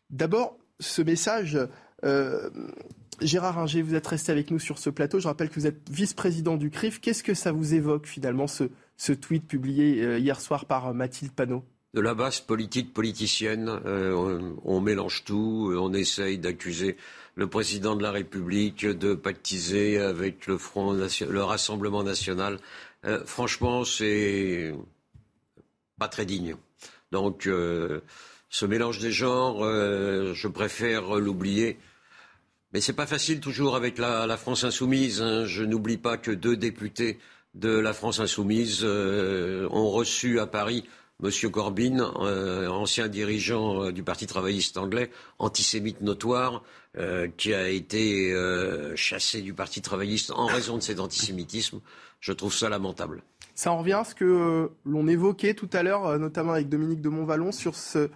D'abord, 0.10 0.58
ce 0.80 1.04
message, 1.04 1.60
euh, 2.04 2.50
Gérard 3.22 3.60
Inger, 3.60 3.84
vous 3.84 3.94
êtes 3.94 4.08
resté 4.08 4.32
avec 4.32 4.50
nous 4.50 4.60
sur 4.60 4.80
ce 4.80 4.90
plateau. 4.90 5.20
Je 5.20 5.28
rappelle 5.28 5.50
que 5.50 5.60
vous 5.60 5.68
êtes 5.68 5.88
vice-président 5.92 6.58
du 6.58 6.72
CRIF. 6.72 7.00
Qu'est-ce 7.00 7.22
que 7.22 7.36
ça 7.36 7.52
vous 7.52 7.76
évoque 7.76 8.08
finalement, 8.08 8.48
ce, 8.48 8.64
ce 8.96 9.14
tweet 9.14 9.46
publié 9.46 10.02
euh, 10.02 10.18
hier 10.18 10.42
soir 10.42 10.66
par 10.66 10.92
Mathilde 10.96 11.34
Panot? 11.34 11.64
De 11.98 12.02
la 12.02 12.14
base 12.14 12.42
politique 12.42 12.94
politicienne. 12.94 13.68
Euh, 13.88 14.54
on, 14.64 14.82
mélange 14.82 15.24
tout, 15.24 15.74
on 15.76 15.92
essaye 15.94 16.38
d'accuser 16.38 16.96
le 17.34 17.48
président 17.48 17.96
de 17.96 18.04
la 18.04 18.12
République 18.12 18.86
de 18.86 19.16
pactiser 19.16 19.98
avec 19.98 20.46
le 20.46 20.60
Front, 20.60 20.94
le 20.94 21.44
Rassemblement 21.44 22.04
national. 22.04 22.60
Euh, 23.06 23.26
franchement, 23.26 23.84
c'est 23.84 24.76
pas 25.98 26.08
très 26.08 26.28
digne. 26.28 26.56
Donc, 27.12 27.48
euh, 27.48 28.02
ce 28.48 28.68
mélange 28.68 29.00
des 29.00 29.12
genres, 29.12 29.64
je 29.64 30.48
préfère 30.48 31.16
l'oublier. 31.16 31.80
Mais 32.74 32.82
c'est 32.82 32.94
pas 32.94 33.08
facile 33.08 33.40
toujours 33.40 33.76
avec 33.76 33.98
la, 33.98 34.38
France 34.38 34.64
insoumise. 34.64 35.24
Hein. 35.24 35.46
Je 35.46 35.64
n'oublie 35.64 35.98
pas 35.98 36.18
que 36.18 36.30
deux 36.30 36.58
députés 36.58 37.18
de 37.56 37.70
la 37.70 37.94
France 37.94 38.20
insoumise 38.20 38.86
ont 38.86 39.90
reçu 39.90 40.40
à 40.40 40.46
Paris 40.46 40.86
Monsieur 41.20 41.50
Corbyn, 41.50 42.00
euh, 42.00 42.68
ancien 42.68 43.08
dirigeant 43.08 43.86
euh, 43.86 43.92
du 43.92 44.04
Parti 44.04 44.28
travailliste 44.28 44.78
anglais, 44.78 45.10
antisémite 45.40 46.02
notoire, 46.02 46.62
euh, 46.96 47.28
qui 47.38 47.56
a 47.56 47.70
été 47.70 48.36
chassé 48.96 49.42
du 49.42 49.56
Parti 49.56 49.82
travailliste 49.82 50.30
en 50.30 50.46
raison 50.46 50.78
de 50.78 50.84
cet 50.84 51.00
antisémitisme. 51.00 51.80
Je 52.20 52.34
trouve 52.34 52.54
ça 52.54 52.70
lamentable. 52.70 53.24
Ça 53.56 53.72
en 53.72 53.80
revient 53.80 53.94
à 53.94 54.04
ce 54.04 54.14
que 54.14 54.70
l'on 54.86 55.08
évoquait 55.08 55.56
tout 55.56 55.70
à 55.74 55.82
l'heure, 55.82 56.20
notamment 56.20 56.52
avec 56.52 56.70
Dominique 56.70 57.02
de 57.02 57.10
Montvalon, 57.10 57.52
sur 57.52 57.76
ce, 57.76 58.10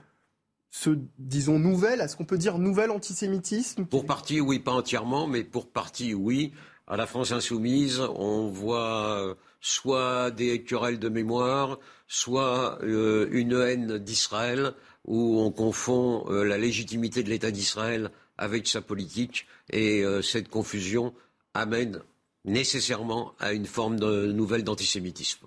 ce 0.70 0.92
disons, 1.18 1.58
nouvel, 1.58 2.02
est-ce 2.02 2.16
qu'on 2.16 2.26
peut 2.26 2.38
dire 2.38 2.60
nouvel 2.60 2.92
antisémitisme 2.92 3.86
Pour 3.86 4.06
partie, 4.06 4.42
oui, 4.42 4.60
pas 4.60 4.74
entièrement, 4.74 5.26
mais 5.26 5.44
pour 5.44 5.72
partie, 5.72 6.14
oui. 6.14 6.54
À 6.86 6.98
la 6.98 7.08
France 7.08 7.32
insoumise, 7.32 8.00
on 8.16 8.48
voit 8.48 9.36
soit 9.62 10.32
des 10.32 10.64
querelles 10.64 11.00
de 11.00 11.08
mémoire, 11.08 11.80
soit 12.08 12.80
euh, 12.84 13.30
une 13.32 13.54
haine 13.54 14.00
d'Israël, 14.00 14.74
où 15.06 15.40
on 15.40 15.52
confond 15.52 16.26
euh, 16.30 16.44
la 16.44 16.58
légitimité 16.58 17.24
de 17.24 17.30
l'État 17.30 17.52
d'Israël 17.52 18.10
avec 18.38 18.68
sa 18.68 18.82
politique, 18.82 19.48
et 19.70 20.04
euh, 20.04 20.22
cette 20.22 20.50
confusion 20.50 21.14
amène 21.54 22.02
nécessairement 22.44 23.34
à 23.40 23.54
une 23.54 23.68
forme 23.68 24.00
de 24.00 24.32
nouvelle 24.32 24.64
d'antisémitisme. 24.64 25.46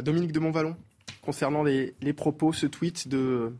Dominique 0.00 0.32
de 0.32 0.40
Montvalon, 0.40 0.76
concernant 1.20 1.62
les, 1.62 1.94
propos, 2.14 2.54
ce 2.54 2.66
tweet 2.66 3.08
de 3.08 3.52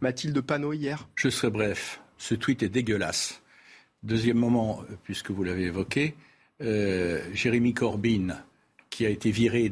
Mathilde 0.00 0.40
Panot 0.40 0.72
hier 0.72 1.08
Je 1.16 1.28
serai 1.28 1.50
bref. 1.50 2.00
Ce 2.16 2.34
tweet 2.34 2.62
est 2.62 2.68
dégueulasse. 2.68 3.42
Deuxième 4.02 4.38
moment, 4.38 4.82
puisque 5.02 5.30
vous 5.30 5.42
l'avez 5.42 5.64
évoqué, 5.64 6.14
Jérémy 6.60 7.74
Corbyn, 7.74 8.36
qui 8.96 9.04
a 9.04 9.10
été 9.10 9.30
viré 9.30 9.70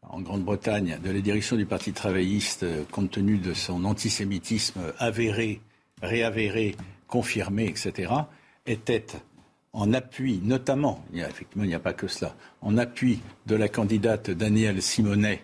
en 0.00 0.22
Grande-Bretagne 0.22 0.98
de 1.04 1.10
la 1.10 1.20
direction 1.20 1.56
du 1.56 1.66
Parti 1.66 1.92
travailliste 1.92 2.62
euh, 2.62 2.84
compte 2.90 3.10
tenu 3.10 3.36
de 3.36 3.52
son 3.52 3.84
antisémitisme 3.84 4.80
avéré, 4.98 5.60
réavéré, 6.00 6.74
confirmé, 7.06 7.66
etc., 7.66 8.10
était 8.64 9.04
en 9.74 9.92
appui, 9.92 10.40
notamment, 10.42 11.04
il 11.12 11.20
effectivement 11.20 11.64
il 11.64 11.68
n'y 11.68 11.74
a 11.74 11.80
pas 11.80 11.92
que 11.92 12.08
cela, 12.08 12.34
en 12.62 12.78
appui 12.78 13.20
de 13.44 13.56
la 13.56 13.68
candidate 13.68 14.30
Danielle 14.30 14.80
Simonet 14.80 15.42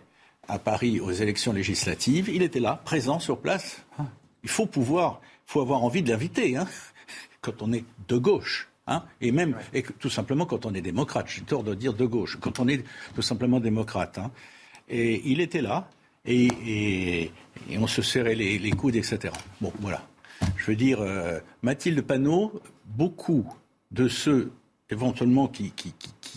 à 0.48 0.58
Paris 0.58 0.98
aux 0.98 1.12
élections 1.12 1.52
législatives, 1.52 2.30
il 2.30 2.42
était 2.42 2.60
là, 2.60 2.80
présent 2.82 3.20
sur 3.20 3.40
place. 3.40 3.84
Hein. 3.98 4.06
Il 4.42 4.48
faut 4.48 4.66
pouvoir, 4.66 5.20
il 5.46 5.52
faut 5.52 5.60
avoir 5.60 5.84
envie 5.84 6.02
de 6.02 6.08
l'inviter, 6.08 6.56
hein, 6.56 6.66
quand 7.42 7.60
on 7.60 7.74
est 7.74 7.84
de 8.08 8.16
gauche. 8.16 8.70
Hein, 8.88 9.02
et 9.20 9.32
même, 9.32 9.56
et 9.74 9.82
tout 9.82 10.10
simplement 10.10 10.46
quand 10.46 10.64
on 10.64 10.72
est 10.74 10.80
démocrate, 10.80 11.26
j'ai 11.28 11.42
tort 11.42 11.64
de 11.64 11.74
dire 11.74 11.92
de 11.92 12.04
gauche, 12.04 12.38
quand 12.40 12.60
on 12.60 12.68
est 12.68 12.84
tout 13.14 13.22
simplement 13.22 13.58
démocrate. 13.58 14.18
Hein. 14.18 14.30
Et 14.88 15.22
il 15.24 15.40
était 15.40 15.62
là, 15.62 15.88
et, 16.24 17.30
on 17.76 17.86
se 17.86 18.02
serrait 18.02 18.34
les, 18.34 18.70
coudes, 18.70 18.96
etc. 18.96 19.32
Bon, 19.60 19.72
voilà. 19.80 20.02
Je 20.56 20.66
veux 20.66 20.76
dire, 20.76 21.00
euh, 21.00 21.40
Mathilde 21.62 22.02
Panot, 22.02 22.60
beaucoup 22.84 23.46
de 23.90 24.08
ceux 24.08 24.52
éventuellement 24.90 25.48
qui, 25.48 25.72
qui, 25.72 25.94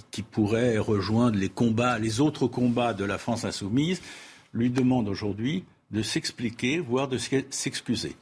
qui, 0.09 0.23
pourraient 0.23 0.77
rejoindre 0.77 1.37
les 1.37 1.49
combats, 1.49 1.99
les 1.99 2.19
autres 2.19 2.47
combats 2.47 2.93
de 2.93 3.03
la 3.03 3.17
France 3.17 3.45
insoumise, 3.45 4.01
lui 4.53 4.69
demandent 4.69 5.07
aujourd'hui 5.07 5.65
de 5.91 6.01
s'expliquer, 6.01 6.79
voire 6.79 7.07
de 7.07 7.17
s'excuser. 7.17 8.15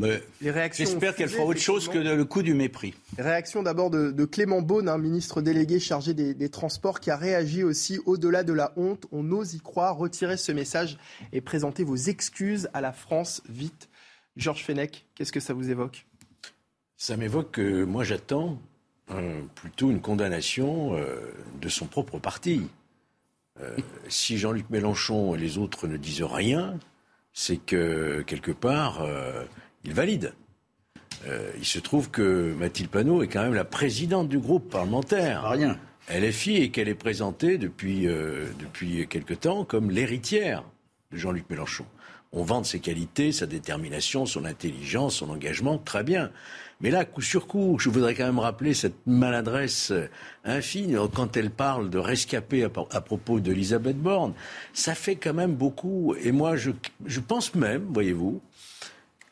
J'espère 0.00 1.14
qu'elle 1.14 1.28
fera 1.28 1.44
autre 1.44 1.60
chose 1.60 1.88
que 1.88 1.98
le 1.98 2.24
coup 2.24 2.42
du 2.42 2.54
mépris. 2.54 2.94
Réaction 3.18 3.62
d'abord 3.62 3.90
de, 3.90 4.24
Clément 4.24 4.62
Beaune, 4.62 4.88
un 4.88 4.98
ministre 4.98 5.42
délégué 5.42 5.80
chargé 5.80 6.14
des, 6.14 6.48
Transports, 6.48 7.00
qui 7.00 7.10
a 7.10 7.16
réagi 7.16 7.62
aussi 7.62 7.98
au-delà 8.06 8.42
de 8.42 8.52
la 8.52 8.72
honte. 8.76 9.06
On 9.12 9.30
ose 9.32 9.54
y 9.54 9.60
croire. 9.60 9.96
Retirez 9.96 10.36
ce 10.36 10.52
message 10.52 10.98
et 11.32 11.40
présentez 11.40 11.84
vos 11.84 11.96
excuses 11.96 12.68
à 12.72 12.80
la 12.80 12.92
France 12.92 13.42
vite. 13.48 13.88
Georges 14.36 14.64
Fenech, 14.64 15.04
qu'est-ce 15.14 15.32
que 15.32 15.40
ça 15.40 15.52
vous 15.52 15.70
évoque? 15.70 16.06
Ça 16.96 17.16
m'évoque 17.16 17.50
que 17.50 17.84
moi 17.84 18.04
j'attends 18.04 18.58
plutôt 19.54 19.90
une 19.90 20.00
condamnation 20.00 20.96
euh, 20.96 21.20
de 21.60 21.68
son 21.68 21.86
propre 21.86 22.18
parti. 22.18 22.62
Euh, 23.60 23.76
si 24.08 24.38
Jean-Luc 24.38 24.70
Mélenchon 24.70 25.34
et 25.34 25.38
les 25.38 25.58
autres 25.58 25.86
ne 25.86 25.98
disent 25.98 26.22
rien, 26.22 26.78
c'est 27.32 27.58
que 27.58 28.22
quelque 28.26 28.52
part, 28.52 29.02
euh, 29.02 29.44
il 29.84 29.94
valide. 29.94 30.32
Euh, 31.26 31.52
il 31.58 31.64
se 31.64 31.78
trouve 31.78 32.10
que 32.10 32.54
Mathilde 32.58 32.90
Panot 32.90 33.22
est 33.22 33.28
quand 33.28 33.42
même 33.42 33.54
la 33.54 33.64
présidente 33.64 34.28
du 34.28 34.38
groupe 34.38 34.70
parlementaire. 34.70 35.48
Rien. 35.48 35.78
LFI 36.10 36.56
et 36.56 36.70
qu'elle 36.70 36.88
est 36.88 36.94
présentée 36.94 37.58
depuis, 37.58 38.08
euh, 38.08 38.46
depuis 38.58 39.06
quelque 39.06 39.34
temps 39.34 39.64
comme 39.64 39.90
l'héritière 39.90 40.64
de 41.12 41.18
Jean-Luc 41.18 41.48
Mélenchon. 41.48 41.86
On 42.32 42.42
vante 42.42 42.64
ses 42.64 42.80
qualités, 42.80 43.30
sa 43.30 43.46
détermination, 43.46 44.24
son 44.24 44.46
intelligence, 44.46 45.16
son 45.16 45.28
engagement, 45.30 45.78
très 45.78 46.02
bien. 46.02 46.30
Mais 46.80 46.90
là, 46.90 47.04
coup 47.04 47.20
sur 47.20 47.46
coup, 47.46 47.76
je 47.78 47.90
voudrais 47.90 48.14
quand 48.14 48.24
même 48.24 48.38
rappeler 48.38 48.74
cette 48.74 49.06
maladresse 49.06 49.92
infime 50.42 50.98
quand 51.14 51.36
elle 51.36 51.50
parle 51.50 51.90
de 51.90 51.98
rescapé 51.98 52.64
à, 52.64 53.00
propos 53.00 53.38
d'Elisabeth 53.38 53.98
Borne. 53.98 54.32
Ça 54.72 54.94
fait 54.94 55.16
quand 55.16 55.34
même 55.34 55.54
beaucoup. 55.54 56.16
Et 56.24 56.32
moi, 56.32 56.56
je, 56.56 56.70
je 57.04 57.20
pense 57.20 57.54
même, 57.54 57.84
voyez-vous, 57.90 58.40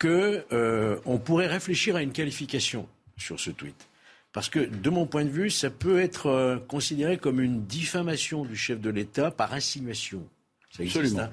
qu'on 0.01 0.43
euh, 0.53 1.19
pourrait 1.25 1.47
réfléchir 1.47 1.97
à 1.97 2.03
une 2.03 2.13
qualification 2.13 2.89
sur 3.17 3.39
ce 3.39 3.51
tweet. 3.51 3.89
Parce 4.33 4.49
que, 4.49 4.61
de 4.61 4.91
mon 4.91 5.07
point 5.07 5.25
de 5.25 5.31
vue, 5.31 5.51
ça 5.51 5.71
peut 5.71 6.01
être 6.01 6.27
euh, 6.27 6.57
considéré 6.57 7.19
comme 7.19 7.41
une 7.41 7.65
diffamation 7.65 8.45
du 8.45 8.57
chef 8.57 8.81
de 8.81 8.91
l'État 8.91 9.31
par 9.31 9.53
insinuation. 9.53 10.25
Ça 10.71 10.83
existe, 10.83 10.99
Absolument. 10.99 11.23
Hein, 11.23 11.31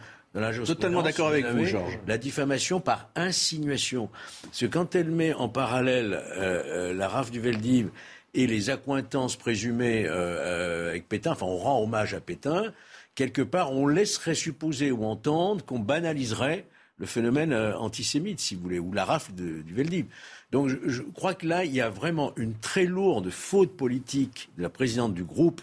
Totalement 0.66 1.02
d'accord 1.02 1.30
avec 1.30 1.46
vous, 1.46 1.66
Georges. 1.66 2.00
La 2.06 2.18
diffamation 2.18 2.80
par 2.80 3.10
insinuation. 3.16 4.10
Parce 4.44 4.60
que 4.60 4.66
quand 4.66 4.96
elle 4.96 5.10
met 5.10 5.34
en 5.34 5.50
parallèle 5.50 6.22
euh, 6.38 6.94
la 6.94 7.08
rafle 7.08 7.32
du 7.32 7.40
Veldiv 7.40 7.90
et 8.34 8.46
les 8.46 8.70
accointances 8.70 9.36
présumées 9.36 10.06
euh, 10.06 10.12
euh, 10.12 10.90
avec 10.90 11.08
Pétain, 11.08 11.32
enfin 11.32 11.46
on 11.48 11.58
rend 11.58 11.82
hommage 11.82 12.14
à 12.14 12.20
Pétain, 12.20 12.74
quelque 13.16 13.42
part 13.42 13.72
on 13.72 13.88
laisserait 13.88 14.36
supposer 14.36 14.92
ou 14.92 15.06
entendre 15.06 15.66
qu'on 15.66 15.80
banaliserait 15.80 16.66
le 16.98 17.06
phénomène 17.06 17.54
euh, 17.54 17.78
antisémite, 17.78 18.40
si 18.40 18.56
vous 18.56 18.62
voulez, 18.62 18.80
ou 18.80 18.92
la 18.92 19.06
rafle 19.06 19.34
de, 19.34 19.62
du 19.62 19.74
Veldiv. 19.74 20.06
Donc 20.52 20.70
je, 20.70 20.78
je, 20.86 21.02
crois 21.02 21.34
que 21.34 21.46
là, 21.46 21.66
il 21.66 21.74
y 21.74 21.82
a 21.82 21.90
vraiment 21.90 22.34
une 22.38 22.54
très 22.56 22.86
lourde 22.86 23.30
faute 23.30 23.76
politique 23.76 24.50
de 24.58 24.64
la 24.64 24.70
présidente 24.70 25.14
du 25.14 25.24
groupe 25.24 25.62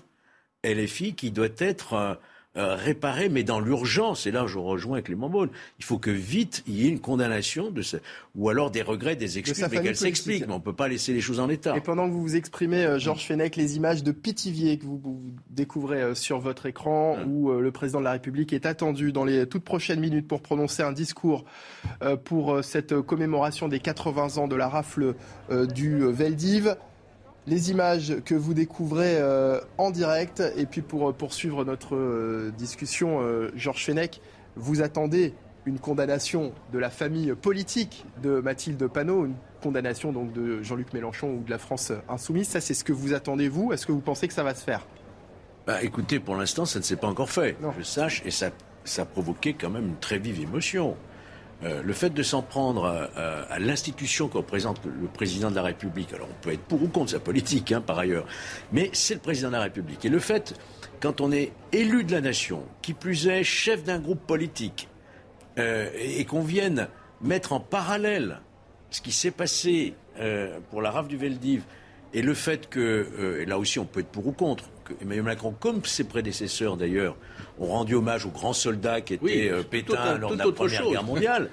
LFI 0.64 1.14
qui 1.14 1.30
doit 1.30 1.48
être 1.58 2.18
euh, 2.56 2.76
réparer, 2.76 3.28
mais 3.28 3.42
dans 3.42 3.58
l'urgence. 3.58 4.28
Et 4.28 4.30
là, 4.30 4.46
je 4.46 4.58
rejoins 4.58 5.02
Clément 5.02 5.28
Beaune. 5.28 5.50
Il 5.80 5.84
faut 5.84 5.98
que 5.98 6.10
vite 6.10 6.62
il 6.68 6.74
y 6.74 6.86
ait 6.86 6.88
une 6.88 7.00
condamnation 7.00 7.72
de 7.72 7.82
ce, 7.82 7.96
ou 8.36 8.48
alors 8.48 8.70
des 8.70 8.82
regrets, 8.82 9.16
des 9.16 9.38
excuses, 9.38 9.66
mais 9.72 9.82
qu'elles 9.82 9.96
s'expliquent. 9.96 10.46
Mais 10.46 10.52
on 10.52 10.58
ne 10.58 10.62
peut 10.62 10.72
pas 10.72 10.86
laisser 10.86 11.12
les 11.12 11.20
choses 11.20 11.40
en 11.40 11.48
état. 11.48 11.76
Et 11.76 11.80
pendant 11.80 12.06
que 12.06 12.12
vous 12.12 12.22
vous 12.22 12.36
exprimez, 12.36 12.84
euh, 12.84 13.00
Georges 13.00 13.26
Fenech, 13.26 13.56
les 13.56 13.74
images 13.76 14.04
de 14.04 14.12
Pithiviers 14.12 14.78
que 14.78 14.84
vous, 14.84 15.00
vous 15.02 15.20
découvrez 15.50 16.00
euh, 16.00 16.14
sur 16.14 16.38
votre 16.38 16.66
écran, 16.66 17.16
mmh. 17.16 17.28
où 17.28 17.50
le 17.52 17.72
président 17.72 17.98
de 17.98 18.04
la 18.04 18.12
République 18.12 18.52
est 18.52 18.66
attendu 18.66 19.10
dans 19.10 19.24
les 19.24 19.48
toutes 19.48 19.64
prochaines 19.64 19.98
minutes 19.98 20.28
pour 20.28 20.40
prononcer 20.40 20.84
un 20.84 20.92
discours 20.92 21.44
pour 22.24 22.62
cette 22.62 23.00
commémoration 23.00 23.66
des 23.68 23.80
80 23.80 24.38
ans 24.38 24.48
de 24.48 24.56
la 24.56 24.68
rafle 24.68 25.14
du 25.50 26.04
Veldiv 26.06 26.76
les 27.46 27.70
images 27.70 28.16
que 28.24 28.34
vous 28.34 28.54
découvrez 28.54 29.16
euh, 29.18 29.60
en 29.78 29.90
direct. 29.90 30.42
Et 30.56 30.66
puis 30.66 30.82
pour 30.82 31.08
euh, 31.08 31.12
poursuivre 31.12 31.64
notre 31.64 31.94
euh, 31.94 32.52
discussion, 32.56 33.20
Georges 33.54 33.84
Fenech, 33.84 34.20
vous 34.56 34.82
attendez 34.82 35.34
une 35.66 35.78
condamnation 35.78 36.52
de 36.72 36.78
la 36.78 36.90
famille 36.90 37.34
politique 37.34 38.04
de 38.22 38.40
Mathilde 38.40 38.86
Panot, 38.86 39.26
une 39.26 39.34
condamnation 39.62 40.12
donc 40.12 40.32
de 40.32 40.62
Jean-Luc 40.62 40.92
Mélenchon 40.92 41.30
ou 41.30 41.42
de 41.42 41.50
la 41.50 41.58
France 41.58 41.90
insoumise. 42.08 42.48
Ça, 42.48 42.60
c'est 42.60 42.74
ce 42.74 42.84
que 42.84 42.92
vous 42.92 43.14
attendez, 43.14 43.48
vous? 43.48 43.72
Est-ce 43.72 43.86
que 43.86 43.92
vous 43.92 44.00
pensez 44.00 44.28
que 44.28 44.34
ça 44.34 44.42
va 44.42 44.54
se 44.54 44.62
faire? 44.62 44.86
Bah, 45.66 45.82
Écoutez, 45.82 46.20
pour 46.20 46.36
l'instant, 46.36 46.66
ça 46.66 46.78
ne 46.78 46.84
s'est 46.84 46.96
pas 46.96 47.06
encore 47.06 47.30
fait. 47.30 47.56
Non. 47.62 47.72
Je 47.78 47.82
sache, 47.82 48.22
et 48.26 48.30
ça, 48.30 48.50
ça 48.84 49.02
a 49.02 49.04
provoqué 49.06 49.54
quand 49.54 49.70
même 49.70 49.86
une 49.86 49.96
très 49.96 50.18
vive 50.18 50.40
émotion. 50.40 50.96
Euh, 51.64 51.82
le 51.82 51.92
fait 51.94 52.10
de 52.10 52.22
s'en 52.22 52.42
prendre 52.42 52.84
à, 53.16 53.58
l'institution 53.58 54.28
que 54.28 54.36
représente 54.36 54.80
le 54.84 55.08
président 55.08 55.50
de 55.50 55.56
la 55.56 55.62
République, 55.62 56.12
alors 56.12 56.28
on 56.30 56.42
peut 56.42 56.52
être 56.52 56.64
pour 56.64 56.82
ou 56.82 56.88
contre 56.88 57.12
sa 57.12 57.20
politique 57.20 57.72
hein, 57.72 57.80
par 57.80 57.98
ailleurs, 57.98 58.26
mais 58.72 58.90
c'est 58.92 59.14
le 59.14 59.20
président 59.20 59.48
de 59.48 59.54
la 59.54 59.62
République. 59.62 60.04
Et 60.04 60.10
le 60.10 60.18
fait, 60.18 60.54
quand 61.00 61.20
on 61.20 61.32
est 61.32 61.52
élu 61.72 62.04
de 62.04 62.12
la 62.12 62.20
nation, 62.20 62.64
qui 62.82 62.92
plus 62.92 63.28
est 63.28 63.44
chef 63.44 63.82
d'un 63.82 63.98
groupe 63.98 64.26
politique, 64.26 64.88
euh, 65.58 65.88
et, 65.96 66.24
qu'on 66.24 66.42
vienne 66.42 66.88
mettre 67.22 67.52
en 67.52 67.60
parallèle 67.60 68.40
ce 68.90 69.00
qui 69.00 69.12
s'est 69.12 69.30
passé 69.30 69.94
euh, 70.18 70.58
pour 70.70 70.82
la 70.82 70.90
rave 70.90 71.06
du 71.06 71.16
Veldiv 71.16 71.62
et 72.12 72.22
le 72.22 72.34
fait 72.34 72.68
que, 72.68 73.38
et 73.40 73.46
là 73.46 73.58
aussi 73.58 73.78
on 73.78 73.84
peut 73.84 74.00
être 74.00 74.08
pour 74.08 74.26
ou 74.26 74.32
contre, 74.32 74.64
que 74.84 74.92
Emmanuel 75.00 75.24
Macron, 75.24 75.54
comme 75.58 75.84
ses 75.84 76.04
prédécesseurs 76.04 76.76
d'ailleurs, 76.76 77.16
ont 77.58 77.66
rendu 77.66 77.94
hommage 77.94 78.26
aux 78.26 78.30
grands 78.30 78.52
soldats 78.52 79.00
qui 79.00 79.14
étaient 79.14 79.50
euh, 79.50 79.62
Pétain 79.62 80.18
lors 80.18 80.32
de 80.32 80.36
la 80.36 80.52
Première 80.52 80.88
Guerre 80.88 81.04
mondiale, 81.04 81.50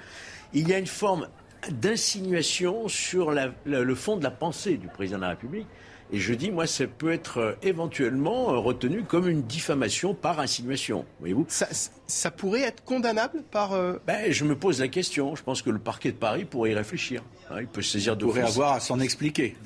il 0.52 0.68
y 0.68 0.74
a 0.74 0.78
une 0.78 0.86
forme 0.86 1.28
d'insinuation 1.70 2.88
sur 2.88 3.30
la, 3.30 3.52
la, 3.66 3.80
le 3.80 3.94
fond 3.94 4.16
de 4.16 4.24
la 4.24 4.30
pensée 4.30 4.76
du 4.76 4.88
président 4.88 5.18
de 5.18 5.22
la 5.22 5.28
République. 5.30 5.66
Et 6.14 6.18
je 6.18 6.34
dis, 6.34 6.50
moi, 6.50 6.66
ça 6.66 6.86
peut 6.86 7.10
être 7.10 7.38
euh, 7.38 7.52
éventuellement 7.62 8.52
euh, 8.52 8.58
retenu 8.58 9.02
comme 9.02 9.28
une 9.28 9.42
diffamation 9.42 10.14
par 10.14 10.40
insinuation. 10.40 11.06
Voyez-vous? 11.20 11.46
Ça, 11.48 11.68
ça, 12.06 12.30
pourrait 12.30 12.60
être 12.60 12.84
condamnable 12.84 13.42
par. 13.50 13.72
Euh... 13.72 13.94
Ben, 14.06 14.30
je 14.30 14.44
me 14.44 14.54
pose 14.54 14.80
la 14.80 14.88
question. 14.88 15.34
Je 15.36 15.42
pense 15.42 15.62
que 15.62 15.70
le 15.70 15.78
parquet 15.78 16.12
de 16.12 16.18
Paris 16.18 16.44
pourrait 16.44 16.72
y 16.72 16.74
réfléchir. 16.74 17.22
Hein, 17.50 17.56
il 17.60 17.66
peut 17.66 17.80
se 17.80 17.92
saisir 17.92 18.14
de. 18.14 18.26
Pourrait 18.26 18.42
avoir 18.42 18.74
à 18.74 18.80
s'en 18.80 19.00
expliquer. 19.00 19.56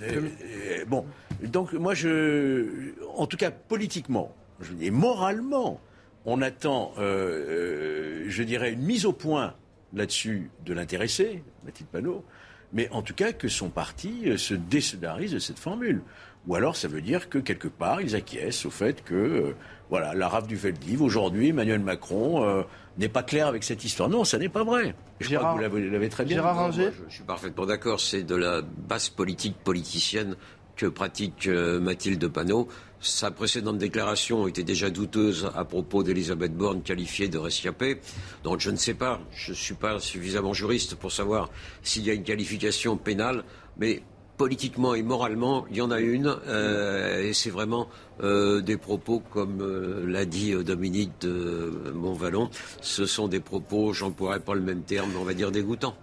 Bon, 0.87 1.05
donc 1.43 1.73
moi, 1.73 1.95
je, 1.95 2.93
en 3.17 3.27
tout 3.27 3.37
cas 3.37 3.51
politiquement, 3.51 4.33
je 4.61 4.73
dis 4.73 4.93
moralement, 4.93 5.81
on 6.27 6.43
attend, 6.43 6.93
euh, 6.99 8.25
je 8.29 8.43
dirais, 8.43 8.73
une 8.73 8.83
mise 8.83 9.07
au 9.07 9.13
point 9.13 9.55
là-dessus 9.95 10.51
de 10.65 10.75
l'intéressé, 10.75 11.43
Mathilde 11.65 11.89
Panot, 11.89 12.25
mais 12.73 12.89
en 12.91 13.03
tout 13.03 13.15
cas 13.15 13.33
que 13.33 13.49
son 13.49 13.71
parti 13.71 14.37
se 14.37 14.55
désolidarise 14.55 15.33
de 15.33 15.39
cette 15.39 15.59
formule. 15.59 16.03
Ou 16.47 16.55
alors 16.55 16.77
ça 16.77 16.89
veut 16.89 17.01
dire 17.01 17.29
que 17.29 17.39
quelque 17.39 17.69
part 17.69 18.01
ils 18.01 18.15
acquiescent 18.15 18.67
au 18.67 18.71
fait 18.71 19.03
que 19.03 19.15
euh, 19.15 19.57
voilà 19.91 20.15
la 20.15 20.29
rave 20.29 20.47
du 20.47 20.55
Veldiv 20.55 21.03
aujourd'hui 21.03 21.49
Emmanuel 21.49 21.81
Macron 21.81 22.45
euh, 22.45 22.63
n'est 22.99 23.09
pas 23.09 23.25
clair 23.25 23.49
avec 23.49 23.65
cette 23.65 23.85
histoire. 23.85 24.09
Non, 24.09 24.25
ça 24.25 24.39
n'est 24.39 24.49
pas 24.49 24.63
vrai. 24.63 24.95
Je 25.19 25.29
Gérard, 25.29 25.57
crois 25.57 25.69
que 25.69 25.71
vous 25.71 25.91
l'avez 25.91 26.09
très 26.09 26.25
bien. 26.25 26.37
Gérard 26.37 26.71
je, 26.73 26.83
je, 27.09 27.15
suis 27.15 27.25
parfaitement 27.25 27.67
d'accord. 27.67 28.01
C'est 28.01 28.23
de 28.23 28.37
la 28.37 28.63
basse 28.63 29.09
politique 29.09 29.57
politicienne 29.65 30.37
que 30.77 30.87
pratique 30.87 31.49
euh, 31.49 31.81
Mathilde 31.81 32.29
Panot. 32.29 32.69
Sa 33.01 33.31
précédente 33.31 33.79
déclaration 33.79 34.49
était 34.49 34.63
déjà 34.63 34.91
douteuse 34.91 35.51
à 35.55 35.65
propos 35.65 36.03
d'Elisabeth 36.03 36.55
Borne 36.55 36.83
qualifiée 36.83 37.29
de 37.29 37.39
rescapée. 37.39 38.01
Donc 38.43 38.61
je 38.61 38.71
ne 38.71 38.77
sais 38.77 38.95
pas, 38.95 39.21
je 39.35 39.51
ne 39.51 39.57
suis 39.57 39.75
pas 39.75 40.01
suffisamment 40.01 40.55
juriste 40.55 40.95
pour 40.95 41.13
savoir 41.13 41.51
s'il 41.83 42.05
y 42.05 42.11
a 42.11 42.15
une 42.15 42.25
qualification 42.25 42.97
pénale, 42.97 43.45
mais 43.79 44.03
politiquement 44.37 44.95
et 44.95 45.03
moralement, 45.03 45.67
il 45.71 45.77
y 45.77 45.81
en 45.81 45.91
a 45.91 46.01
une, 46.01 46.37
euh, 46.47 47.23
et 47.23 47.33
c'est 47.33 47.51
vraiment 47.51 47.89
euh, 48.23 48.61
des 48.61 48.77
propos, 48.77 49.23
comme 49.31 49.61
euh, 49.61 50.05
l'a 50.07 50.25
dit 50.25 50.53
Dominique 50.53 51.13
de 51.23 51.93
Montvalon, 51.95 52.51
ce 52.81 53.07
sont 53.07 53.29
des 53.29 53.41
propos, 53.41 53.93
j'emploierai 53.93 54.41
pas 54.41 54.55
le 54.55 54.61
même 54.61 54.83
terme, 54.83 55.11
mais 55.13 55.19
on 55.19 55.25
va 55.25 55.35
dire 55.35 55.51
dégoûtants. 55.51 55.97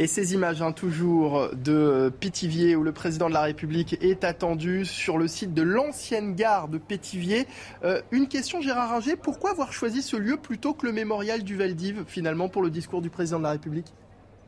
Et 0.00 0.08
ces 0.08 0.34
images, 0.34 0.60
hein, 0.60 0.72
toujours 0.72 1.50
de 1.52 2.12
Pétivier, 2.18 2.74
où 2.74 2.82
le 2.82 2.90
président 2.90 3.28
de 3.28 3.34
la 3.34 3.42
République 3.42 3.96
est 4.02 4.24
attendu 4.24 4.84
sur 4.84 5.18
le 5.18 5.28
site 5.28 5.54
de 5.54 5.62
l'ancienne 5.62 6.34
gare 6.34 6.66
de 6.66 6.78
Pétivier. 6.78 7.46
Euh, 7.84 8.02
une 8.10 8.26
question, 8.26 8.60
Gérard 8.60 8.90
Ringer, 8.90 9.14
pourquoi 9.14 9.52
avoir 9.52 9.72
choisi 9.72 10.02
ce 10.02 10.16
lieu 10.16 10.36
plutôt 10.36 10.74
que 10.74 10.84
le 10.86 10.92
mémorial 10.92 11.44
du 11.44 11.54
Veldiv, 11.54 12.02
finalement, 12.08 12.48
pour 12.48 12.62
le 12.62 12.70
discours 12.70 13.02
du 13.02 13.08
président 13.08 13.38
de 13.38 13.44
la 13.44 13.52
République? 13.52 13.86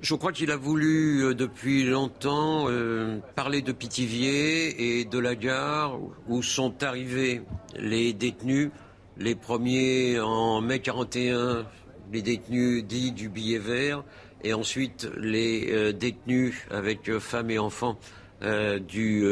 Je 0.01 0.16
crois 0.16 0.32
qu'il 0.32 0.51
a 0.51 0.57
voulu 0.57 1.22
euh, 1.22 1.34
depuis 1.34 1.84
longtemps 1.84 2.64
euh, 2.68 3.18
parler 3.36 3.62
de 3.62 3.70
Pithiviers 3.70 4.99
et 4.99 5.05
de 5.05 5.18
la 5.20 5.36
gare 5.36 5.97
où 6.26 6.42
sont 6.42 6.82
arrivés 6.82 7.42
les 7.76 8.12
détenus, 8.12 8.70
les 9.16 9.36
premiers 9.36 10.18
en 10.18 10.61
mai 10.61 10.80
41, 10.80 11.64
les 12.12 12.22
détenus 12.22 12.84
dits 12.84 13.12
du 13.12 13.28
billet 13.28 13.59
vert, 13.59 14.05
et 14.43 14.55
ensuite 14.55 15.09
les 15.16 15.68
euh, 15.70 15.93
détenus 15.93 16.55
avec 16.70 17.09
euh, 17.09 17.20
femmes 17.20 17.51
et 17.51 17.59
enfants 17.59 17.99
euh, 18.43 18.78
du, 18.78 19.24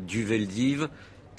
du 0.00 0.24
Veldiv, 0.24 0.88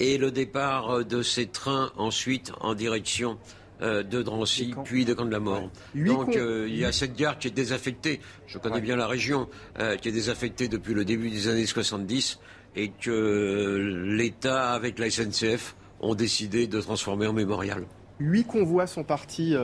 et 0.00 0.18
le 0.18 0.30
départ 0.30 1.04
de 1.04 1.22
ces 1.22 1.46
trains 1.46 1.90
ensuite 1.96 2.52
en 2.60 2.74
direction 2.74 3.38
de 3.80 4.22
Drancy, 4.22 4.74
puis 4.84 5.04
de 5.04 5.14
Camp 5.14 5.24
de 5.24 5.30
la 5.30 5.40
Mort. 5.40 5.70
Ouais. 5.94 6.04
Donc 6.04 6.36
euh, 6.36 6.66
il 6.68 6.76
y 6.76 6.84
a 6.84 6.92
cette 6.92 7.16
gare 7.16 7.38
qui 7.38 7.48
est 7.48 7.52
désaffectée, 7.52 8.20
je 8.46 8.58
connais 8.58 8.76
ouais. 8.76 8.80
bien 8.80 8.96
la 8.96 9.06
région, 9.06 9.48
euh, 9.78 9.96
qui 9.96 10.08
est 10.08 10.12
désaffectée 10.12 10.68
depuis 10.68 10.94
le 10.94 11.04
début 11.04 11.30
des 11.30 11.48
années 11.48 11.66
70 11.66 12.38
et 12.76 12.90
que 12.90 14.04
l'État 14.04 14.72
avec 14.72 14.98
la 14.98 15.10
SNCF 15.10 15.76
ont 16.00 16.14
décidé 16.14 16.66
de 16.66 16.80
transformer 16.80 17.26
en 17.26 17.32
mémorial. 17.32 17.84
Huit 18.20 18.44
convois 18.44 18.86
sont 18.86 19.04
partis 19.04 19.54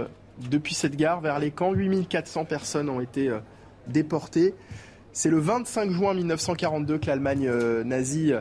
depuis 0.50 0.74
cette 0.74 0.96
gare 0.96 1.20
vers 1.20 1.38
les 1.38 1.50
camps, 1.50 1.72
8400 1.72 2.44
personnes 2.44 2.88
ont 2.88 3.00
été 3.00 3.28
euh, 3.28 3.38
déportées. 3.86 4.54
C'est 5.12 5.30
le 5.30 5.38
25 5.38 5.90
juin 5.90 6.14
1942 6.14 6.98
que 6.98 7.06
l'Allemagne 7.06 7.46
euh, 7.48 7.84
nazie 7.84 8.32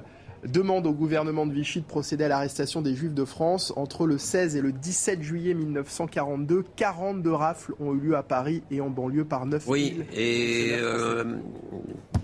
demande 0.48 0.88
au 0.88 0.94
gouvernement 0.94 1.46
de 1.46 1.54
Vichy 1.54 1.82
de 1.82 1.86
procéder 1.86 2.26
à 2.26 2.28
l'arrestation 2.28 2.82
des 2.82 2.96
Juifs 2.96 3.14
de 3.14 3.26
France. 3.26 3.74
Entre 3.76 4.06
le 4.06 4.18
16 4.18 4.56
et 4.56 4.62
le 4.62 4.72
17 4.72 5.22
juillet 5.22 5.54
1942, 5.54 6.64
42 6.76 7.32
rafles 7.32 7.74
ont 7.80 7.94
eu 7.94 8.00
lieu 8.00 8.16
à 8.16 8.24
Paris 8.24 8.64
et 8.72 8.82
en 8.82 8.90
banlieue 8.90 9.26
par 9.26 9.46
9 9.46 9.64
Oui, 9.68 10.04
et 10.14 10.72
euh, 10.74 11.38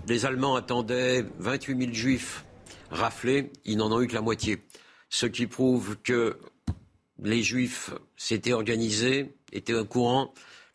les 0.08 0.26
Allemands 0.26 0.56
attendaient 0.56 1.24
28 1.38 1.78
000 1.78 1.92
Juifs 1.92 2.44
raflés, 2.90 3.50
ils 3.64 3.76
n'en 3.76 3.92
ont 3.92 4.02
eu 4.02 4.06
que 4.06 4.14
la 4.14 4.20
moitié. 4.20 4.58
Ce 5.08 5.26
qui 5.26 5.46
prouve 5.46 5.96
que 6.02 6.36
les 7.22 7.42
Juifs 7.42 7.90
s'étaient 8.16 8.52
organisés, 8.52 9.34
étaient 9.52 9.74
au 9.74 9.84
courant, 9.84 10.32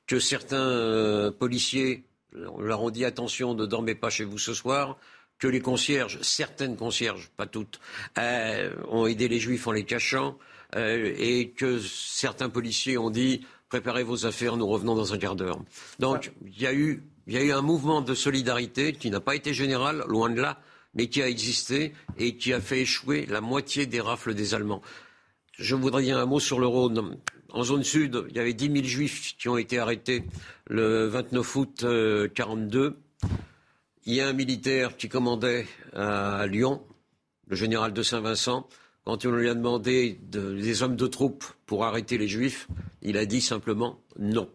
que 0.08 0.20
certains 0.20 0.58
euh, 0.58 1.32
policiers 1.32 2.06
leur 2.32 2.84
ont 2.84 2.90
dit 2.90 3.06
attention, 3.06 3.54
ne 3.54 3.66
dormez 3.66 3.96
pas 3.96 4.10
chez 4.10 4.24
vous 4.24 4.38
ce 4.38 4.54
soir, 4.54 4.98
que 5.40 5.48
les 5.48 5.62
concierges, 5.62 6.20
certaines 6.22 6.76
concierges, 6.76 7.32
pas 7.36 7.46
toutes, 7.46 7.80
euh, 8.18 8.72
ont 8.90 9.06
aidé 9.06 9.28
les 9.28 9.40
juifs 9.40 9.68
en 9.68 9.72
les 9.72 9.84
cachant, 9.84 10.38
euh, 10.76 11.14
et 11.18 11.50
que 11.50 11.80
certains 11.80 12.50
policiers 12.50 12.98
ont 12.98 13.10
dit 13.10 13.46
préparez 13.70 14.04
vos 14.04 14.26
affaires, 14.26 14.58
nous 14.58 14.68
revenons 14.68 14.96
dans 14.96 15.14
un 15.14 15.18
quart 15.18 15.36
d'heure. 15.36 15.60
Donc 16.00 16.32
il 16.46 16.62
y, 16.62 16.68
a 16.68 16.74
eu, 16.74 17.04
y 17.28 17.38
a 17.38 17.42
eu 17.42 17.52
un 17.52 17.62
mouvement 17.62 18.02
de 18.02 18.14
solidarité 18.14 18.94
qui 18.94 19.10
n'a 19.10 19.20
pas 19.20 19.36
été 19.36 19.54
général, 19.54 20.04
loin 20.08 20.30
de 20.30 20.40
là, 20.40 20.62
mais 20.94 21.08
qui 21.08 21.22
a 21.22 21.28
existé 21.28 21.94
et 22.18 22.38
qui 22.38 22.54
a 22.54 22.62
fait 22.62 22.82
échouer 22.82 23.26
la 23.26 23.42
moitié 23.42 23.86
des 23.86 24.00
rafles 24.00 24.34
des 24.34 24.54
Allemands. 24.54 24.82
Je 25.58 25.76
voudrais 25.76 26.04
dire 26.04 26.18
un 26.18 26.26
mot 26.26 26.40
sur 26.40 26.60
le 26.60 26.68
Rhône. 26.68 27.18
En 27.56 27.64
zone 27.64 27.86
sud, 27.86 28.26
il 28.30 28.36
y 28.36 28.40
avait 28.40 28.54
10 28.54 28.70
000 28.70 28.84
juifs 28.84 29.38
qui 29.38 29.48
ont 29.48 29.58
été 29.58 29.80
arrêtés 29.80 30.26
le 30.68 31.08
29 31.08 31.56
août 31.56 31.84
1942. 31.84 32.80
Euh, 32.82 32.92
il 34.06 34.14
y 34.14 34.20
a 34.20 34.28
un 34.28 34.34
militaire 34.34 34.98
qui 34.98 35.08
commandait 35.08 35.66
à 35.94 36.48
Lyon, 36.48 36.84
le 37.48 37.56
général 37.56 37.94
de 37.94 38.04
Saint-Vincent, 38.04 38.68
quand 39.06 39.26
on 39.26 39.32
lui 39.32 39.48
a 39.48 39.54
demandé 39.54 40.20
des 40.22 40.84
hommes 40.84 40.98
de 40.98 41.08
troupes 41.08 41.46
pour 41.66 41.86
arrêter 41.86 42.18
les 42.18 42.28
juifs, 42.28 42.68
il 43.02 43.16
a 43.18 43.26
dit 43.26 43.40
simplement 43.40 44.02
non. 44.20 44.50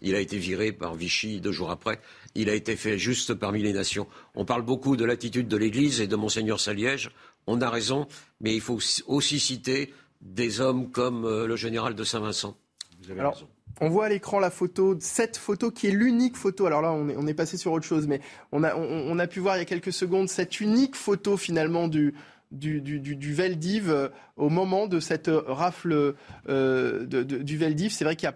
Il 0.00 0.14
a 0.14 0.20
été 0.20 0.38
viré 0.38 0.70
par 0.70 0.94
Vichy 0.94 1.40
deux 1.40 1.50
jours 1.50 1.72
après. 1.72 2.00
Il 2.36 2.48
a 2.48 2.54
été 2.54 2.76
fait 2.76 2.96
juste 2.96 3.34
parmi 3.34 3.60
les 3.60 3.72
nations. 3.72 4.06
On 4.36 4.44
parle 4.44 4.62
beaucoup 4.62 4.96
de 4.96 5.04
l'attitude 5.04 5.48
de 5.48 5.56
l'Église 5.56 6.00
et 6.00 6.06
de 6.06 6.14
Monseigneur 6.14 6.60
Saliège. 6.60 7.10
On 7.48 7.60
a 7.60 7.70
raison, 7.70 8.06
mais 8.40 8.54
il 8.54 8.60
faut 8.60 8.78
aussi 9.06 9.40
citer 9.40 9.92
des 10.24 10.60
hommes 10.60 10.90
comme 10.90 11.24
euh, 11.24 11.46
le 11.46 11.54
général 11.54 11.94
de 11.94 12.02
Saint-Vincent. 12.02 12.56
Vous 13.00 13.10
avez 13.10 13.22
raison. 13.22 13.46
On 13.80 13.88
voit 13.88 14.06
à 14.06 14.08
l'écran 14.08 14.38
la 14.38 14.50
photo, 14.50 14.96
cette 15.00 15.36
photo 15.36 15.70
qui 15.70 15.88
est 15.88 15.90
l'unique 15.90 16.36
photo. 16.36 16.66
Alors 16.66 16.80
là, 16.80 16.92
on 16.92 17.26
est, 17.26 17.34
passé 17.34 17.56
sur 17.56 17.72
autre 17.72 17.84
chose, 17.84 18.06
mais 18.06 18.20
on 18.52 18.62
a, 18.62 19.26
pu 19.26 19.40
voir 19.40 19.56
il 19.56 19.58
y 19.58 19.62
a 19.62 19.64
quelques 19.64 19.92
secondes 19.92 20.28
cette 20.28 20.60
unique 20.60 20.94
photo 20.94 21.36
finalement 21.36 21.88
du, 21.88 22.14
du, 22.52 22.80
du, 22.80 23.34
Veldiv 23.34 23.90
euh, 23.90 24.08
au 24.36 24.48
moment 24.48 24.86
de 24.86 25.00
cette 25.00 25.28
rafle 25.28 26.14
euh, 26.48 27.04
du 27.06 27.56
Veldiv. 27.56 27.90
C'est 27.90 28.04
vrai 28.04 28.14
qu'il 28.14 28.32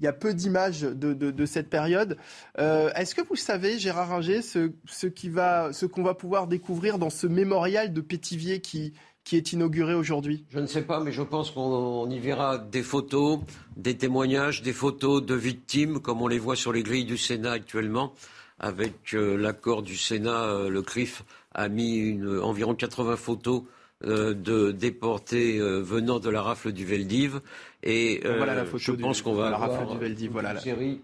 y 0.00 0.06
a 0.06 0.12
peu 0.12 0.32
d'images 0.32 0.82
de, 0.82 1.46
cette 1.46 1.68
période. 1.68 2.16
Euh, 2.60 2.92
est-ce 2.94 3.16
que 3.16 3.22
vous 3.22 3.36
savez, 3.36 3.80
Gérard 3.80 4.10
Ringer, 4.10 4.42
ce, 4.42 4.70
ce 4.86 5.86
qu'on 5.86 6.04
va 6.04 6.14
pouvoir 6.14 6.46
découvrir 6.46 6.98
dans 6.98 7.10
ce 7.10 7.26
mémorial 7.26 7.92
de 7.92 8.00
Pétivier 8.00 8.60
qui, 8.60 8.92
qui 9.28 9.36
est 9.36 9.52
inauguré 9.52 9.92
aujourd'hui? 9.92 10.46
Je 10.48 10.58
ne 10.58 10.66
sais 10.66 10.80
pas, 10.80 11.00
mais 11.00 11.12
je 11.12 11.20
pense 11.20 11.50
qu'on 11.50 12.08
y 12.08 12.18
verra 12.18 12.56
des 12.56 12.82
photos, 12.82 13.40
des 13.76 13.94
témoignages, 13.94 14.62
des 14.62 14.72
photos 14.72 15.22
de 15.22 15.34
victimes, 15.34 16.00
comme 16.00 16.22
on 16.22 16.28
les 16.28 16.38
voit 16.38 16.56
sur 16.56 16.72
les 16.72 16.82
grilles 16.82 17.04
du 17.04 17.18
Sénat 17.18 17.52
actuellement. 17.52 18.14
Avec 18.58 19.12
euh, 19.12 19.36
l'accord 19.36 19.82
du 19.82 19.98
Sénat, 19.98 20.44
euh, 20.44 20.70
le 20.70 20.80
CRIF 20.80 21.24
a 21.54 21.68
mis 21.68 22.18
environ 22.42 22.74
80 22.74 23.16
photos 23.16 23.64
euh, 24.02 24.32
de 24.32 24.72
déportés 24.72 25.58
venant 25.58 26.20
de 26.20 26.30
la 26.30 26.40
rafle 26.40 26.72
du 26.72 26.86
Veldiv. 26.86 27.40
Et 27.82 28.22
je 28.24 28.92
pense 28.92 29.20
qu'on 29.20 29.34
va 29.34 29.54
avoir 29.54 29.92
du 29.92 29.98
Veldiv, 29.98 30.30
voilà, 30.32 30.54
une 30.54 30.60
série, 30.60 31.00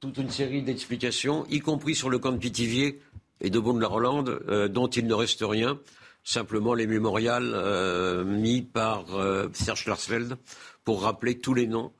toute 0.00 0.16
une 0.16 0.30
série 0.30 0.62
d'explications, 0.62 1.44
y 1.50 1.60
compris 1.60 1.94
sur 1.94 2.08
le 2.08 2.18
camp 2.18 2.32
de 2.32 2.38
Pitivier 2.38 3.02
et 3.42 3.50
de 3.50 3.60
Beaune-la-Rolande, 3.60 4.70
dont 4.72 4.88
il 4.88 5.06
ne 5.06 5.14
reste 5.14 5.44
rien 5.46 5.78
simplement 6.24 6.72
les 6.72 6.86
mémorials 6.86 7.52
euh, 7.54 8.24
mis 8.24 8.62
par 8.62 9.14
euh, 9.14 9.48
Serge 9.52 9.84
Klarsfeld 9.84 10.36
pour 10.82 11.02
rappeler 11.02 11.38
tous 11.38 11.54
les 11.54 11.66
noms, 11.66 11.92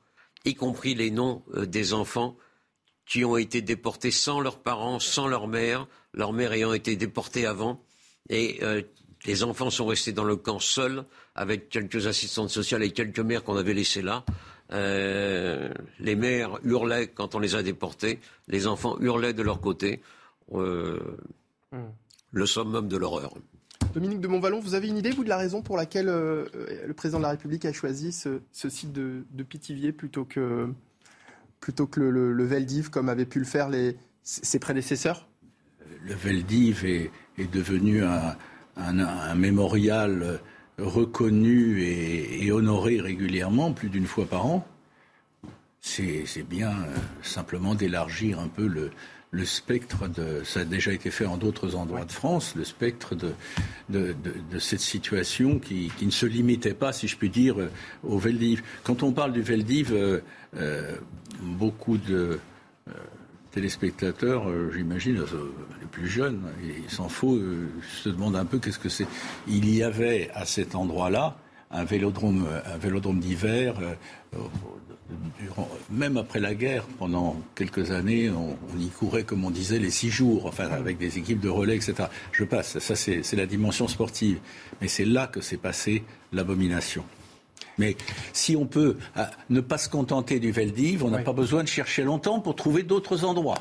y 0.43 0.55
compris 0.55 0.95
les 0.95 1.11
noms 1.11 1.43
euh, 1.53 1.65
des 1.65 1.93
enfants 1.93 2.35
qui 3.05 3.23
ont 3.23 3.37
été 3.37 3.61
déportés 3.61 4.09
sans 4.09 4.39
leurs 4.39 4.59
parents, 4.59 4.99
sans 4.99 5.27
leur 5.27 5.47
mère, 5.47 5.87
leur 6.13 6.33
mère 6.33 6.53
ayant 6.53 6.73
été 6.73 6.95
déportée 6.95 7.45
avant. 7.45 7.83
Et 8.29 8.61
les 9.25 9.43
enfants 9.43 9.69
sont 9.69 9.85
restés 9.85 10.11
dans 10.11 10.23
le 10.23 10.35
camp 10.35 10.57
seuls, 10.57 11.05
avec 11.35 11.69
quelques 11.69 12.07
assistantes 12.07 12.49
sociales 12.49 12.81
et 12.81 12.89
quelques 12.89 13.19
mères 13.19 13.43
qu'on 13.43 13.57
avait 13.57 13.75
laissées 13.75 14.01
là. 14.01 14.25
les 14.71 16.15
mères 16.15 16.57
hurlaient 16.63 17.09
quand 17.09 17.35
on 17.35 17.39
les 17.39 17.53
a 17.53 17.61
déportés, 17.61 18.19
les 18.47 18.65
enfants 18.65 18.97
hurlaient 18.99 19.33
de 19.33 19.43
leur 19.43 19.61
côté. 19.61 20.01
Hmm. 20.51 20.97
Le 22.31 22.45
summum 22.47 22.87
de 22.87 22.97
l'horreur. 22.97 23.35
Dominique 23.95 24.19
de 24.19 24.27
Montvalon, 24.27 24.59
vous 24.59 24.73
avez 24.73 24.89
une 24.89 24.97
idée, 24.97 25.11
vous, 25.11 25.23
de 25.23 25.29
la 25.29 25.37
raison 25.37 25.61
pour 25.61 25.77
laquelle 25.77 26.09
euh, 26.09 26.47
le 26.85 26.93
président 26.93 27.17
de 27.19 27.23
la 27.23 27.29
République 27.29 27.63
a 27.63 27.71
choisi 27.71 28.11
ce, 28.11 28.41
site 28.51 28.91
de, 28.91 29.23
Pithiviers 29.47 29.93
plutôt 29.93 30.25
que, 30.25 30.67
plutôt 31.61 31.87
que 31.87 32.01
le, 32.01 32.43
Veldiv, 32.43 32.89
comme 32.89 33.07
avaient 33.07 33.25
pu 33.25 33.39
le 33.39 33.45
faire 33.45 33.69
ses 34.21 34.59
prédécesseurs? 34.59 35.29
Le 36.03 36.13
Veldiv 36.13 36.83
est, 36.83 37.09
devenu 37.53 38.03
un, 38.03 39.35
mémorial 39.35 40.41
reconnu 40.77 41.81
et, 41.83 42.51
honoré 42.51 42.99
régulièrement, 42.99 43.71
plus 43.71 43.87
d'une 43.87 44.07
fois 44.07 44.25
par 44.25 44.45
an. 44.45 44.67
C'est 45.79 46.43
bien 46.49 46.71
euh, 46.71 46.95
simplement 47.21 47.75
d'élargir 47.75 48.41
un 48.41 48.49
peu 48.49 48.67
le, 48.67 48.91
le 49.31 49.45
spectre 49.45 50.07
de, 50.07 50.43
ça 50.43 50.61
a 50.61 50.63
déjà 50.63 50.93
été 50.93 51.11
fait 51.11 51.25
en 51.25 51.37
d'autres 51.37 51.75
endroits 51.75 52.05
de 52.05 52.11
France, 52.11 52.55
le 52.55 52.63
spectre 52.63 53.15
de, 53.15 53.33
de, 53.89 54.59
cette 54.59 54.79
situation 54.79 55.59
qui, 55.59 55.91
ne 56.01 56.11
se 56.11 56.25
limitait 56.25 56.73
pas, 56.73 56.93
si 56.93 57.07
je 57.07 57.17
puis 57.17 57.29
dire, 57.29 57.55
au 58.03 58.17
Veldiv. 58.17 58.63
Quand 58.83 59.03
on 59.03 59.11
parle 59.11 59.33
du 59.33 59.41
Veldiv, 59.41 59.91
euh, 59.93 60.21
euh, 60.57 60.95
beaucoup 61.41 61.97
de 61.97 62.39
euh, 62.87 62.91
téléspectateurs, 63.51 64.47
j'imagine, 64.73 65.23
les 65.81 65.87
plus 65.87 66.07
jeunes, 66.07 66.41
il 66.63 66.89
s'en 66.89 67.09
faut, 67.09 67.39
se 68.03 68.09
demandent 68.09 68.35
un 68.35 68.45
peu 68.45 68.59
qu'est-ce 68.59 68.79
que 68.79 68.89
c'est. 68.89 69.07
Il 69.47 69.73
y 69.73 69.83
avait 69.83 70.29
à 70.33 70.45
cet 70.45 70.75
endroit-là 70.75 71.37
un 71.71 71.83
vélodrome, 71.83 72.47
un 72.65 72.77
vélodrome 72.77 73.19
d'hiver 73.19 73.75
même 75.89 76.17
après 76.17 76.39
la 76.39 76.55
guerre, 76.55 76.85
pendant 76.97 77.35
quelques 77.55 77.91
années, 77.91 78.29
on, 78.29 78.57
y 78.79 78.89
courait, 78.89 79.23
comme 79.23 79.45
on 79.45 79.51
disait, 79.51 79.79
les 79.79 79.91
six 79.91 80.09
jours, 80.09 80.45
enfin 80.45 80.69
avec 80.71 80.97
des 80.97 81.17
équipes 81.17 81.39
de 81.39 81.49
relais, 81.49 81.75
etc. 81.75 82.09
Je 82.31 82.43
passe, 82.43 82.79
ça 82.79 82.95
c'est 82.95 83.35
la 83.35 83.45
dimension 83.45 83.87
sportive. 83.87 84.39
Mais 84.81 84.87
c'est 84.87 85.05
là 85.05 85.27
que 85.27 85.41
s'est 85.41 85.57
passée 85.57 86.03
l'abomination. 86.33 87.03
Mais 87.77 87.97
si 88.33 88.55
on 88.55 88.65
peut 88.65 88.97
ah, 89.15 89.31
ne 89.49 89.59
pas 89.59 89.77
se 89.77 89.89
contenter 89.89 90.39
du 90.39 90.51
Veldiv, 90.51 91.03
on 91.03 91.09
n'a 91.09 91.19
pas 91.19 91.33
besoin 91.33 91.61
de 91.61 91.67
chercher 91.67 92.03
longtemps 92.03 92.39
pour 92.39 92.55
trouver 92.55 92.83
d'autres 92.83 93.25
endroits. 93.25 93.59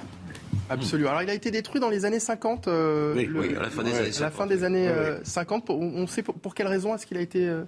Absolument. 0.70 1.11
Alors 1.11 1.22
il 1.22 1.30
a 1.30 1.34
été 1.34 1.51
détruit 1.51 1.80
dans 1.80 1.90
les 1.90 2.05
années 2.05 2.20
50. 2.20 2.68
Euh, 2.68 3.14
oui, 3.14 3.55
à 3.57 3.62
la 3.62 3.70
fin 3.70 3.82
des 3.82 3.92
années 3.92 4.12
50. 4.12 4.20
la 4.20 4.30
fin 4.30 4.47
des 4.47 4.64
années 4.64 4.90
50. 5.24 5.70
On 5.70 6.07
sait 6.07 6.22
pour, 6.22 6.34
pour 6.34 6.55
quelle 6.55 6.68
raison 6.68 6.95
est-ce 6.95 7.07
qu'il 7.07 7.16
a 7.18 7.20
été 7.20 7.47
euh, 7.47 7.64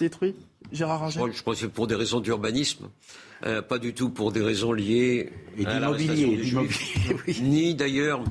détruit 0.00 0.34
Gérard 0.72 1.00
Ringer 1.00 1.20
Je 1.32 1.40
crois 1.40 1.54
que 1.54 1.60
c'est 1.60 1.68
pour 1.68 1.86
des 1.86 1.94
raisons 1.94 2.20
d'urbanisme, 2.20 2.88
euh, 3.46 3.62
pas 3.62 3.78
du 3.78 3.94
tout 3.94 4.10
pour 4.10 4.32
des 4.32 4.42
raisons 4.42 4.72
liées 4.72 5.30
et 5.58 5.66
à 5.66 5.78
l'immobilier, 5.78 6.52
ni 7.42 7.74
d'ailleurs 7.74 8.22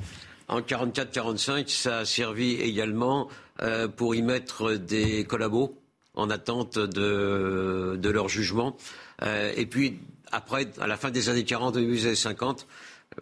en 0.48 0.60
44-45, 0.60 1.68
ça 1.68 1.98
a 1.98 2.04
servi 2.04 2.54
également 2.54 3.28
euh, 3.62 3.88
pour 3.88 4.14
y 4.14 4.22
mettre 4.22 4.74
des 4.74 5.24
collabos 5.24 5.78
en 6.14 6.28
attente 6.28 6.78
de, 6.78 7.96
de 7.96 8.10
leur 8.10 8.28
jugement. 8.28 8.76
Euh, 9.22 9.52
et 9.56 9.66
puis 9.66 10.00
après, 10.32 10.66
à 10.80 10.88
la 10.88 10.96
fin 10.96 11.10
des 11.10 11.28
années 11.28 11.44
40, 11.44 11.74
début 11.74 11.94
des 11.94 12.06
années 12.06 12.14
50, 12.16 12.66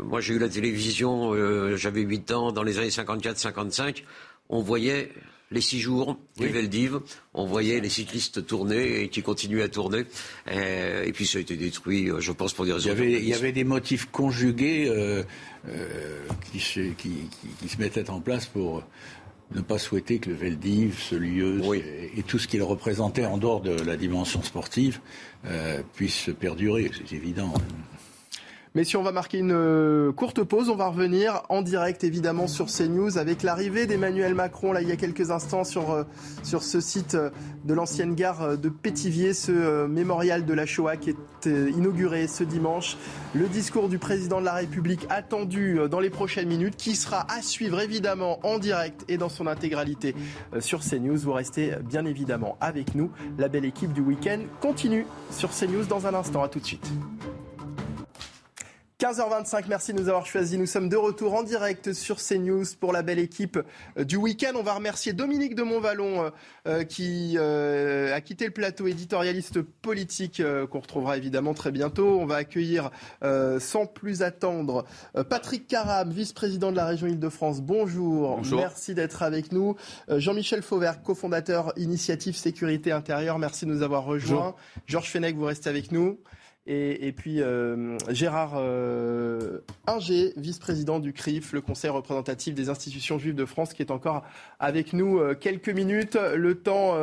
moi 0.00 0.20
j'ai 0.20 0.34
eu 0.34 0.38
la 0.38 0.48
télévision, 0.48 1.34
j'avais 1.76 2.02
8 2.02 2.32
ans, 2.32 2.52
dans 2.52 2.62
les 2.62 2.78
années 2.78 2.88
54-55, 2.88 4.04
on 4.48 4.62
voyait 4.62 5.12
les 5.50 5.60
six 5.60 5.80
jours 5.80 6.18
du 6.36 6.48
Veldiv. 6.48 7.00
On 7.34 7.46
voyait 7.46 7.80
les 7.80 7.88
cyclistes 7.88 8.46
tourner 8.46 9.02
et 9.02 9.08
qui 9.08 9.22
continuent 9.22 9.62
à 9.62 9.68
tourner. 9.68 10.04
Euh, 10.50 11.04
et, 11.04 11.12
puis 11.12 11.26
ça 11.26 11.38
a 11.38 11.40
été 11.40 11.56
détruit, 11.56 12.10
euh, 12.10 12.20
je 12.20 12.32
pense, 12.32 12.52
pour 12.52 12.64
des 12.64 12.72
raisons. 12.72 12.90
Il 12.90 12.92
y 12.92 12.92
avait, 12.92 13.12
il 13.12 13.28
y 13.28 13.34
avait 13.34 13.52
des 13.52 13.64
motifs 13.64 14.06
conjugués 14.10 14.88
euh, 14.88 15.22
qui, 16.52 16.60
se 16.60 17.78
mettaient 17.78 18.10
en 18.10 18.20
place 18.20 18.46
pour 18.46 18.82
ne 19.54 19.62
pas 19.62 19.78
souhaiter 19.78 20.18
que 20.18 20.28
le 20.28 20.36
Veldiv, 20.36 20.98
ce 20.98 21.14
lieu 21.14 21.62
et, 21.74 22.22
tout 22.22 22.38
ce 22.38 22.46
qu'il 22.46 22.62
représentait 22.62 23.24
en 23.24 23.38
dehors 23.38 23.62
de 23.62 23.70
la 23.70 23.96
dimension 23.96 24.42
sportive 24.42 25.00
puisse 25.94 26.28
perdurer. 26.38 26.90
C'est 26.92 27.16
évident. 27.16 27.54
Mais 28.78 28.84
si 28.84 28.96
on 28.96 29.02
va 29.02 29.10
marquer 29.10 29.38
une 29.38 29.50
euh, 29.50 30.12
courte 30.12 30.44
pause, 30.44 30.68
on 30.68 30.76
va 30.76 30.86
revenir 30.86 31.42
en 31.48 31.62
direct 31.62 32.04
évidemment 32.04 32.46
sur 32.46 32.66
CNews 32.66 33.18
avec 33.18 33.42
l'arrivée 33.42 33.86
d'Emmanuel 33.86 34.36
Macron 34.36 34.72
là 34.72 34.82
il 34.82 34.88
y 34.88 34.92
a 34.92 34.96
quelques 34.96 35.32
instants 35.32 35.64
sur, 35.64 35.90
euh, 35.90 36.04
ce 36.44 36.80
site 36.80 37.16
euh, 37.16 37.30
de 37.64 37.74
l'ancienne 37.74 38.14
gare 38.14 38.56
de 38.56 38.68
Pétivier, 38.68 39.34
ce 39.34 39.88
mémorial 39.88 40.44
de 40.44 40.54
la 40.54 40.64
Shoah 40.64 40.96
qui 40.96 41.10
est 41.10 41.46
inauguré 41.46 42.28
ce 42.28 42.44
dimanche. 42.44 42.96
Le 43.34 43.48
discours 43.48 43.88
du 43.88 43.98
président 43.98 44.38
de 44.38 44.44
la 44.44 44.54
République 44.54 45.06
attendu 45.10 45.80
dans 45.90 45.98
les 45.98 46.10
prochaines 46.10 46.46
minutes 46.46 46.76
qui 46.76 46.94
sera 46.94 47.26
à 47.32 47.42
suivre 47.42 47.80
évidemment 47.80 48.38
en 48.46 48.60
direct 48.60 49.04
et 49.08 49.18
dans 49.18 49.28
son 49.28 49.48
intégralité 49.48 50.14
sur 50.60 50.82
CNews. 50.84 51.18
Vous 51.18 51.32
restez 51.32 51.72
bien 51.82 52.04
évidemment 52.04 52.56
avec 52.60 52.94
nous. 52.94 53.10
La 53.38 53.48
belle 53.48 53.64
équipe 53.64 53.92
du 53.92 54.02
week-end 54.02 54.38
continue 54.60 55.04
sur 55.32 55.50
CNews 55.50 55.86
dans 55.86 56.06
un 56.06 56.14
instant. 56.14 56.44
À 56.44 56.48
tout 56.48 56.60
de 56.60 56.66
suite. 56.66 56.88
15h25, 59.00 59.66
merci 59.68 59.92
de 59.92 60.00
nous 60.00 60.08
avoir 60.08 60.26
choisis. 60.26 60.58
Nous 60.58 60.66
sommes 60.66 60.88
de 60.88 60.96
retour 60.96 61.34
en 61.34 61.44
direct 61.44 61.92
sur 61.92 62.16
CNews 62.16 62.64
pour 62.80 62.92
la 62.92 63.02
belle 63.02 63.20
équipe 63.20 63.56
euh, 63.96 64.02
du 64.02 64.16
week-end. 64.16 64.54
On 64.56 64.64
va 64.64 64.74
remercier 64.74 65.12
Dominique 65.12 65.54
de 65.54 65.62
Montvalon 65.62 66.24
euh, 66.24 66.30
euh, 66.66 66.82
qui 66.82 67.38
a 67.38 68.20
quitté 68.20 68.46
le 68.46 68.50
plateau 68.50 68.88
éditorialiste 68.88 69.62
politique 69.62 70.42
qu'on 70.68 70.80
retrouvera 70.80 71.16
évidemment 71.16 71.54
très 71.54 71.70
bientôt. 71.70 72.18
On 72.18 72.26
va 72.26 72.36
accueillir 72.36 72.90
sans 73.60 73.86
plus 73.86 74.22
attendre 74.22 74.84
Patrick 75.28 75.68
Caram, 75.68 76.10
vice-président 76.10 76.72
de 76.72 76.76
la 76.76 76.86
région 76.86 77.06
Île-de-France. 77.06 77.60
Bonjour. 77.60 78.38
Bonjour. 78.38 78.58
Merci 78.58 78.94
d'être 78.94 79.22
avec 79.22 79.52
nous. 79.52 79.76
Jean-Michel 80.08 80.62
Fauvert, 80.62 81.02
cofondateur 81.02 81.72
Initiative 81.76 82.36
Sécurité 82.36 82.90
Intérieure. 82.90 83.38
Merci 83.38 83.64
de 83.64 83.70
nous 83.70 83.82
avoir 83.82 84.04
rejoints. 84.04 84.56
Georges 84.86 85.10
Fenech, 85.10 85.36
vous 85.36 85.44
restez 85.44 85.70
avec 85.70 85.92
nous. 85.92 86.18
Et, 86.70 87.12
puis 87.12 87.40
euh, 87.40 87.96
Gérard 88.10 88.52
euh, 88.56 89.60
Inger, 89.86 90.34
vice-président 90.36 91.00
du 91.00 91.14
CRIF, 91.14 91.54
le 91.54 91.62
Conseil 91.62 91.88
représentatif 91.88 92.54
des 92.54 92.68
institutions 92.68 93.18
juives 93.18 93.34
de 93.34 93.46
France, 93.46 93.72
qui 93.72 93.80
est 93.80 93.90
encore 93.90 94.22
avec 94.60 94.92
nous 94.92 95.18
euh, 95.18 95.34
quelques 95.34 95.70
minutes. 95.70 96.18
Le 96.36 96.56
temps 96.56 96.94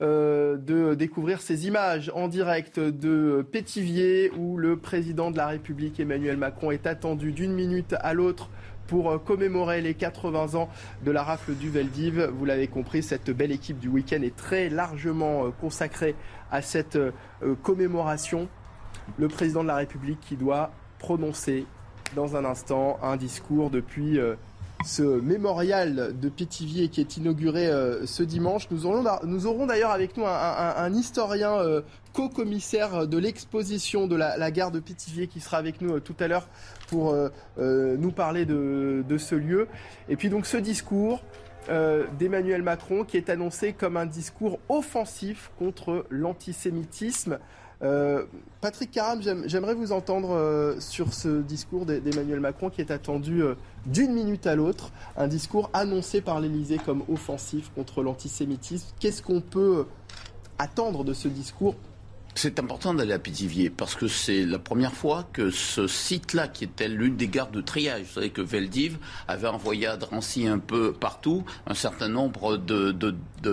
de 0.00 0.94
découvrir 0.94 1.42
ces 1.42 1.66
images 1.66 2.10
en 2.14 2.28
direct 2.28 2.80
de 2.80 3.46
Pétivier, 3.52 4.30
où 4.38 4.56
le 4.56 4.78
président 4.78 5.30
de 5.30 5.36
la 5.36 5.48
République, 5.48 6.00
Emmanuel 6.00 6.38
Macron, 6.38 6.70
est 6.70 6.86
attendu 6.86 7.32
d'une 7.32 7.52
minute 7.52 7.94
à 8.00 8.14
l'autre 8.14 8.48
pour 8.86 9.22
commémorer 9.22 9.82
les 9.82 9.94
80 9.94 10.54
ans 10.54 10.68
de 11.04 11.10
la 11.10 11.22
rafle 11.22 11.54
du 11.54 11.68
Veldiv. 11.68 12.30
Vous 12.34 12.44
l'avez 12.44 12.66
compris, 12.66 13.02
cette 13.02 13.30
belle 13.30 13.52
équipe 13.52 13.78
du 13.78 13.88
week-end 13.88 14.22
est 14.22 14.34
très 14.34 14.68
largement 14.70 15.50
consacrée 15.60 16.16
à 16.50 16.62
cette 16.62 16.98
commémoration 17.62 18.48
le 19.18 19.28
président 19.28 19.62
de 19.62 19.68
la 19.68 19.76
République 19.76 20.20
qui 20.20 20.36
doit 20.36 20.70
prononcer 20.98 21.66
dans 22.14 22.36
un 22.36 22.44
instant 22.44 22.98
un 23.02 23.16
discours 23.16 23.70
depuis 23.70 24.18
euh, 24.18 24.34
ce 24.84 25.02
mémorial 25.02 26.18
de 26.18 26.28
Pétivier 26.28 26.88
qui 26.88 27.00
est 27.00 27.16
inauguré 27.16 27.66
euh, 27.66 28.06
ce 28.06 28.22
dimanche. 28.22 28.68
Nous 28.70 28.86
aurons, 28.86 29.66
d'ailleurs 29.66 29.90
avec 29.90 30.16
nous 30.16 30.24
un, 30.26 30.92
historien 30.92 31.58
euh, 31.58 31.82
co-commissaire 32.12 33.06
de 33.06 33.18
l'exposition 33.18 34.06
de 34.06 34.16
la, 34.16 34.50
gare 34.50 34.70
de 34.70 34.80
Pétivier 34.80 35.26
qui 35.26 35.40
sera 35.40 35.58
avec 35.58 35.80
nous 35.80 36.00
tout 36.00 36.16
à 36.18 36.28
l'heure 36.28 36.48
pour 36.88 37.14
nous 37.58 38.10
parler 38.10 38.46
de, 38.46 39.18
ce 39.18 39.34
lieu. 39.34 39.68
Et 40.08 40.16
puis 40.16 40.28
donc 40.28 40.46
ce 40.46 40.56
discours 40.56 41.22
d'Emmanuel 42.18 42.62
Macron 42.62 43.04
qui 43.04 43.16
est 43.16 43.30
annoncé 43.30 43.74
comme 43.74 43.96
un 43.96 44.06
discours 44.06 44.58
offensif 44.68 45.52
contre 45.58 46.04
l'antisémitisme. 46.10 47.38
Euh, 47.82 48.24
Patrick 48.60 48.90
Caram, 48.90 49.22
j'aimerais 49.46 49.74
vous 49.74 49.92
entendre 49.92 50.32
euh, 50.32 50.78
sur 50.80 51.14
ce 51.14 51.40
discours 51.40 51.86
d'Emmanuel 51.86 52.40
Macron 52.40 52.68
qui 52.68 52.82
est 52.82 52.90
attendu 52.90 53.42
euh, 53.42 53.54
d'une 53.86 54.12
minute 54.12 54.46
à 54.46 54.54
l'autre, 54.54 54.90
un 55.16 55.28
discours 55.28 55.70
annoncé 55.72 56.20
par 56.20 56.40
l'Élysée 56.40 56.78
comme 56.78 57.02
offensif 57.08 57.70
contre 57.74 58.02
l'antisémitisme. 58.02 58.88
Qu'est-ce 59.00 59.22
qu'on 59.22 59.40
peut 59.40 59.86
attendre 60.58 61.04
de 61.04 61.14
ce 61.14 61.28
discours 61.28 61.74
c'est 62.34 62.58
important 62.58 62.94
d'aller 62.94 63.12
à 63.12 63.18
Pithiviers 63.18 63.70
parce 63.70 63.94
que 63.94 64.06
c'est 64.08 64.44
la 64.44 64.58
première 64.58 64.94
fois 64.94 65.28
que 65.32 65.50
ce 65.50 65.86
site-là, 65.86 66.48
qui 66.48 66.64
était 66.64 66.88
l'une 66.88 67.16
des 67.16 67.28
gares 67.28 67.50
de 67.50 67.60
triage, 67.60 68.02
vous 68.02 68.14
savez 68.14 68.30
que 68.30 68.40
Veldiv 68.40 68.98
avait 69.26 69.48
envoyé 69.48 69.86
à 69.86 69.96
Drancy 69.96 70.46
un 70.46 70.58
peu 70.58 70.92
partout 70.92 71.44
un 71.66 71.74
certain 71.74 72.08
nombre 72.08 72.56
de, 72.56 72.92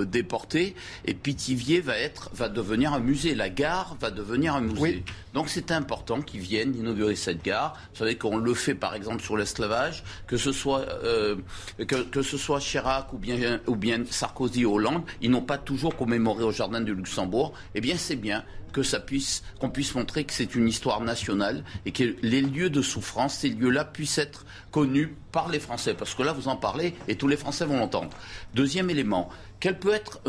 déportés, 0.04 0.76
et 1.06 1.14
Pithiviers 1.14 1.82
va 1.82 1.98
être, 1.98 2.30
va 2.34 2.50
devenir 2.50 2.94
un 2.94 3.00
musée. 3.00 3.36
La 3.36 3.50
gare 3.50 3.98
va 4.00 4.12
devenir 4.12 4.56
un 4.56 4.62
musée. 4.62 5.04
Donc 5.34 5.50
c'est 5.50 5.72
important 5.72 6.22
qu'ils 6.22 6.42
viennent 6.42 6.76
inaugurer 6.76 7.16
cette 7.16 7.44
gare. 7.44 7.74
Vous 7.94 8.00
savez 8.00 8.16
qu'on 8.16 8.38
le 8.38 8.54
fait 8.54 8.76
par 8.76 8.96
exemple 8.96 9.24
sur 9.24 9.38
l'esclavage, 9.38 10.04
que 10.28 10.38
ce 10.38 10.52
soit 10.52 10.86
euh, 11.04 11.36
que, 11.88 12.22
ce 12.22 12.38
soit 12.38 12.60
Chirac 12.60 13.14
ou 13.14 13.18
bien 13.18 13.60
ou 13.68 13.76
bien 13.76 14.04
Sarkozy, 14.10 14.66
Hollande, 14.66 15.04
ils 15.22 15.32
n'ont 15.32 15.42
pas 15.42 15.58
toujours 15.58 15.96
commémoré 15.96 16.44
au 16.44 16.52
jardin 16.52 16.82
du 16.82 16.94
Luxembourg. 16.94 17.54
Eh 17.76 17.82
bien 17.82 17.96
c'est 17.98 18.16
bien 18.16 18.44
que 18.78 18.84
ça 18.84 19.00
puisse, 19.00 19.42
qu'on 19.60 19.72
puisse 19.72 19.96
montrer 19.96 20.24
que 20.24 20.34
c'est 20.34 20.54
une 20.54 20.68
histoire 20.68 21.02
nationale 21.02 21.64
et 21.88 21.92
que 21.92 22.16
les 22.22 22.42
lieux 22.42 22.70
de 22.70 22.84
souffrance, 22.84 23.40
ces 23.40 23.50
lieux-là, 23.50 23.86
puissent 23.86 24.20
être 24.20 24.46
connus 24.70 25.16
par 25.32 25.50
les 25.50 25.60
Français. 25.60 25.96
Parce 25.96 26.14
que 26.14 26.22
là, 26.22 26.32
vous 26.32 26.48
en 26.48 26.58
parlez 26.58 26.94
et 27.08 27.16
tous 27.16 27.28
les 27.28 27.38
Français 27.38 27.66
vont 27.66 27.80
l'entendre. 27.80 28.12
Deuxième 28.54 28.92
élément, 28.92 29.30
quel 29.60 29.80
peut 29.80 29.96
être, 29.96 30.22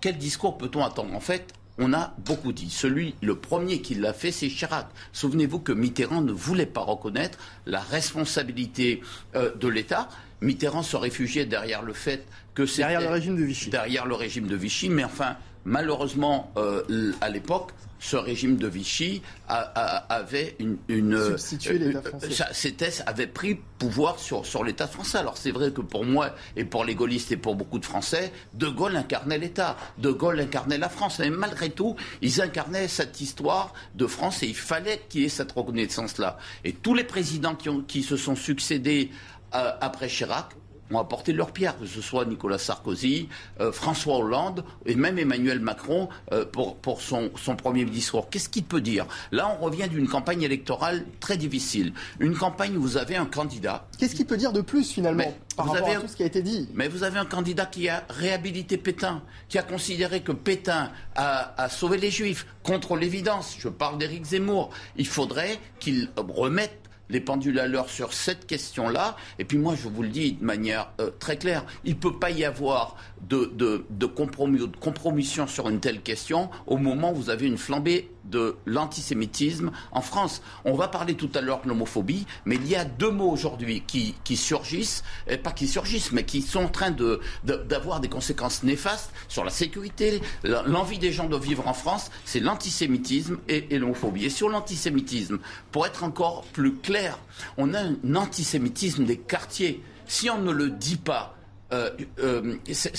quel 0.00 0.18
discours 0.18 0.58
peut-on 0.58 0.84
attendre? 0.84 1.14
En 1.14 1.20
fait, 1.20 1.54
on 1.78 1.92
a 1.92 2.12
beaucoup 2.26 2.52
dit. 2.52 2.70
Celui, 2.70 3.14
le 3.22 3.36
premier 3.36 3.80
qui 3.82 3.94
l'a 3.94 4.14
fait, 4.14 4.32
c'est 4.32 4.48
Chirac. 4.48 4.88
Souvenez-vous 5.12 5.60
que 5.60 5.70
Mitterrand 5.70 6.22
ne 6.22 6.32
voulait 6.32 6.66
pas 6.66 6.82
reconnaître 6.82 7.38
la 7.66 7.78
responsabilité 7.78 9.00
euh, 9.36 9.54
de 9.54 9.68
l'État. 9.68 10.08
Mitterrand 10.40 10.82
se 10.82 10.96
réfugiait 10.96 11.46
derrière 11.46 11.82
le 11.82 11.92
fait 11.92 12.26
que 12.54 12.66
c'est 12.66 12.82
derrière 12.82 13.00
le 13.00 13.10
régime 13.10 13.36
de 13.36 13.44
Vichy. 13.44 13.70
Derrière 13.70 14.06
le 14.06 14.16
régime 14.16 14.48
de 14.48 14.56
Vichy, 14.56 14.88
mais 14.88 15.04
enfin, 15.04 15.36
Malheureusement, 15.64 16.52
euh, 16.56 17.12
à 17.20 17.28
l'époque, 17.28 17.72
ce 18.00 18.16
régime 18.16 18.56
de 18.56 18.66
Vichy 18.66 19.20
avait 19.46 20.56
une, 20.58 20.78
une 20.88 21.14
euh, 21.14 21.36
Substitué 21.36 21.78
l'État 21.78 22.02
français. 22.02 23.02
avait 23.06 23.26
pris 23.26 23.60
pouvoir 23.78 24.18
sur, 24.18 24.46
sur 24.46 24.64
l'État 24.64 24.86
français. 24.86 25.18
Alors 25.18 25.36
c'est 25.36 25.50
vrai 25.50 25.70
que 25.70 25.82
pour 25.82 26.04
moi 26.04 26.34
et 26.56 26.64
pour 26.64 26.84
les 26.84 26.94
gaullistes 26.94 27.30
et 27.30 27.36
pour 27.36 27.54
beaucoup 27.56 27.78
de 27.78 27.84
Français, 27.84 28.32
De 28.54 28.68
Gaulle 28.68 28.96
incarnait 28.96 29.38
l'État, 29.38 29.76
De 29.98 30.10
Gaulle 30.10 30.40
incarnait 30.40 30.78
la 30.78 30.88
France. 30.88 31.18
Mais 31.18 31.28
malgré 31.28 31.68
tout, 31.68 31.94
ils 32.22 32.40
incarnaient 32.40 32.88
cette 32.88 33.20
histoire 33.20 33.74
de 33.94 34.06
France 34.06 34.42
et 34.42 34.46
il 34.46 34.56
fallait 34.56 35.02
qu'il 35.10 35.20
y 35.20 35.24
ait 35.26 35.28
cette 35.28 35.52
reconnaissance-là. 35.52 36.38
Et 36.64 36.72
tous 36.72 36.94
les 36.94 37.04
présidents 37.04 37.54
qui, 37.54 37.68
ont, 37.68 37.82
qui 37.82 38.02
se 38.02 38.16
sont 38.16 38.34
succédés 38.34 39.10
euh, 39.54 39.72
après 39.80 40.08
Chirac 40.08 40.54
ont 40.90 40.98
apporté 40.98 41.32
leur 41.32 41.52
pierre, 41.52 41.78
que 41.78 41.86
ce 41.86 42.00
soit 42.00 42.24
Nicolas 42.24 42.58
Sarkozy, 42.58 43.28
euh, 43.60 43.72
François 43.72 44.16
Hollande 44.18 44.64
et 44.86 44.94
même 44.94 45.18
Emmanuel 45.18 45.60
Macron 45.60 46.08
euh, 46.32 46.44
pour, 46.44 46.76
pour 46.76 47.00
son, 47.00 47.30
son, 47.36 47.56
premier 47.56 47.84
discours. 47.84 48.30
Qu'est-ce 48.30 48.48
qu'il 48.48 48.64
peut 48.64 48.80
dire? 48.80 49.06
Là, 49.32 49.56
on 49.60 49.64
revient 49.64 49.88
d'une 49.88 50.08
campagne 50.08 50.42
électorale 50.42 51.04
très 51.20 51.36
difficile. 51.36 51.92
Une 52.18 52.36
campagne 52.36 52.76
où 52.76 52.80
vous 52.80 52.96
avez 52.96 53.16
un 53.16 53.26
candidat. 53.26 53.86
Qu'est-ce 53.98 54.14
qu'il 54.14 54.26
peut 54.26 54.36
dire 54.36 54.52
de 54.52 54.60
plus 54.60 54.90
finalement 54.90 55.34
par 55.56 55.66
rapport 55.66 55.88
à 55.88 55.94
tout 55.96 56.08
ce 56.08 56.16
qui 56.16 56.22
a 56.22 56.26
été 56.26 56.42
dit? 56.42 56.68
Mais 56.74 56.88
vous 56.88 57.02
avez 57.02 57.18
un 57.18 57.24
candidat 57.24 57.66
qui 57.66 57.88
a 57.88 58.04
réhabilité 58.08 58.76
Pétain, 58.76 59.22
qui 59.48 59.58
a 59.58 59.62
considéré 59.62 60.22
que 60.22 60.32
Pétain 60.32 60.90
a, 61.14 61.54
a 61.62 61.68
sauvé 61.68 61.98
les 61.98 62.10
Juifs 62.10 62.46
contre 62.62 62.96
l'évidence. 62.96 63.56
Je 63.58 63.68
parle 63.68 63.98
d'Éric 63.98 64.24
Zemmour. 64.24 64.70
Il 64.96 65.06
faudrait 65.06 65.58
qu'il 65.78 66.08
remette 66.16 66.89
les 67.10 67.20
pendules 67.20 67.58
à 67.58 67.66
l'heure 67.66 67.90
sur 67.90 68.12
cette 68.12 68.46
question-là. 68.46 69.16
Et 69.38 69.44
puis 69.44 69.58
moi, 69.58 69.74
je 69.74 69.88
vous 69.88 70.02
le 70.02 70.08
dis 70.08 70.32
de 70.32 70.44
manière 70.44 70.90
euh, 71.00 71.10
très 71.18 71.36
claire, 71.36 71.64
il 71.84 71.94
ne 71.94 72.00
peut 72.00 72.18
pas 72.18 72.30
y 72.30 72.44
avoir 72.44 72.96
de, 73.28 73.50
de, 73.54 73.84
de 73.90 74.06
compromis 74.06 74.58
de 74.58 74.76
compromission 74.76 75.46
sur 75.46 75.68
une 75.68 75.80
telle 75.80 76.00
question 76.02 76.50
au 76.66 76.76
moment 76.76 77.12
où 77.12 77.16
vous 77.16 77.30
avez 77.30 77.46
une 77.46 77.58
flambée 77.58 78.10
de 78.24 78.56
l'antisémitisme 78.66 79.70
en 79.92 80.00
France. 80.00 80.42
On 80.64 80.74
va 80.74 80.88
parler 80.88 81.14
tout 81.14 81.30
à 81.34 81.40
l'heure 81.40 81.62
de 81.62 81.68
l'homophobie, 81.68 82.26
mais 82.44 82.56
il 82.56 82.68
y 82.68 82.76
a 82.76 82.84
deux 82.84 83.10
mots 83.10 83.30
aujourd'hui 83.30 83.82
qui, 83.86 84.36
surgissent, 84.36 85.02
et 85.26 85.36
pas 85.36 85.52
qui 85.52 85.66
surgissent, 85.68 86.12
mais 86.12 86.24
qui 86.24 86.42
sont 86.42 86.64
en 86.64 86.68
train 86.68 86.90
de, 86.90 87.20
d'avoir 87.44 88.00
des 88.00 88.08
conséquences 88.08 88.62
néfastes 88.62 89.12
sur 89.28 89.44
la 89.44 89.50
sécurité, 89.50 90.20
l'envie 90.44 90.98
des 90.98 91.12
gens 91.12 91.28
de 91.28 91.36
vivre 91.36 91.66
en 91.66 91.74
France, 91.74 92.10
c'est 92.24 92.40
l'antisémitisme 92.40 93.38
et, 93.48 93.74
et 93.74 93.78
l'homophobie. 93.78 94.26
Et 94.26 94.30
sur 94.30 94.48
l'antisémitisme, 94.48 95.38
pour 95.72 95.86
être 95.86 96.04
encore 96.04 96.44
plus 96.52 96.76
clair, 96.76 97.18
on 97.56 97.74
a 97.74 97.80
un 97.80 98.14
antisémitisme 98.14 99.04
des 99.04 99.18
quartiers. 99.18 99.82
Si 100.06 100.28
on 100.30 100.40
ne 100.40 100.52
le 100.52 100.70
dit 100.70 100.96
pas, 100.96 101.36
euh, 101.72 101.90
euh, 102.18 102.56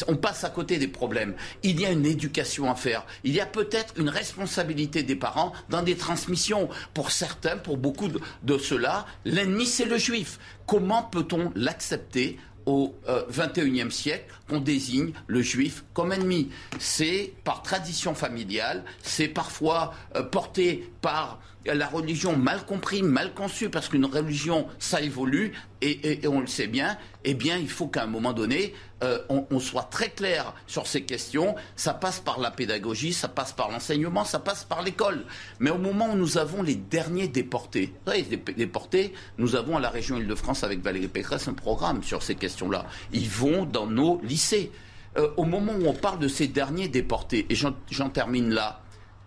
on 0.07 0.15
passe 0.15 0.43
à 0.43 0.49
côté 0.49 0.77
des 0.77 0.88
problèmes. 0.88 1.35
Il 1.64 1.80
y 1.80 1.85
a 1.85 1.91
une 1.91 2.06
éducation 2.06 2.72
à 2.72 2.76
faire. 2.76 3.06
Il 3.23 3.34
y 3.34 3.39
a 3.39 3.45
peut-être 3.45 3.93
une 3.98 4.10
responsabilité 4.10 5.03
des 5.03 5.15
parents 5.15 5.53
dans 5.69 5.81
des 5.81 5.95
transmissions. 5.95 6.69
Pour 6.93 7.11
certains, 7.11 7.57
pour 7.57 7.77
beaucoup 7.77 8.07
de, 8.07 8.57
ceux-là, 8.57 9.06
l'ennemi 9.26 9.65
c'est 9.65 9.85
le 9.85 9.98
juif. 9.98 10.39
Comment 10.65 11.03
peut-on 11.03 11.52
l'accepter 11.56 12.39
au 12.65 12.95
XXIe 13.30 13.81
euh, 13.81 13.89
siècle 13.89 14.34
qu'on 14.48 14.60
désigne 14.60 15.11
le 15.27 15.41
juif 15.41 15.84
comme 15.93 16.14
ennemi? 16.14 16.49
C'est 16.80 17.34
par 17.43 17.64
tradition 17.64 18.14
familiale, 18.14 18.84
c'est 19.02 19.27
parfois 19.27 19.93
porté 20.31 20.89
par 21.02 21.39
la 21.66 21.88
religion 21.88 22.36
mal 22.36 22.66
comprise, 22.66 23.04
mal 23.04 23.34
conçue, 23.34 23.70
parce 23.70 23.88
qu'une 23.88 24.06
religion, 24.06 24.68
ça 24.80 25.02
évolue, 25.02 25.54
et, 25.82 26.20
on 26.28 26.42
le 26.42 26.48
sait 26.48 26.68
bien, 26.68 26.98
eh 27.24 27.34
bien, 27.34 27.58
il 27.58 27.70
faut 27.70 27.88
qu'à 27.88 28.04
un 28.04 28.08
moment 28.08 28.34
donné, 28.34 28.74
euh, 29.04 29.20
on, 29.30 29.60
soit 29.60 29.84
très 29.84 30.10
clair 30.10 30.54
sur 30.68 30.86
ces 30.86 31.04
questions. 31.04 31.56
Ça 31.76 31.94
passe 31.94 32.20
par 32.20 32.40
la 32.40 32.52
pédagogie, 32.52 33.14
ça 33.14 33.28
passe 33.28 33.52
par 33.52 33.72
l'enseignement, 33.72 34.24
ça 34.24 34.40
passe 34.40 34.64
par 34.64 34.84
l'école. 34.84 35.26
Mais 35.60 35.72
au 35.72 35.80
moment 35.80 36.12
où 36.12 36.16
nous 36.16 36.38
avons 36.38 36.62
les 36.62 36.76
derniers 36.76 37.28
déportés, 37.28 37.94
les 38.08 38.38
déportés, 38.54 39.14
nous 39.40 39.56
avons 39.56 39.78
à 39.78 39.80
la 39.80 39.90
région 39.90 40.18
Île-de-France 40.18 40.64
avec 40.64 40.84
Valérie 40.84 41.08
Pécresse 41.08 41.48
un 41.48 41.54
programme 41.54 42.04
sur 42.04 42.22
ces 42.22 42.36
questions-là. 42.36 42.86
Ils 43.12 43.30
vont 43.30 43.66
dans 43.66 43.88
nos 43.88 44.22
lycées. 44.22 44.72
Euh, 45.18 45.30
au 45.36 45.44
moment 45.44 45.74
où 45.74 45.88
on 45.88 45.94
parle 45.94 46.20
de 46.20 46.28
ces 46.28 46.48
derniers 46.48 46.88
déportés, 46.88 47.46
et 47.50 47.56
j'en 47.56 48.10
termine 48.10 48.54
là, 48.54 48.82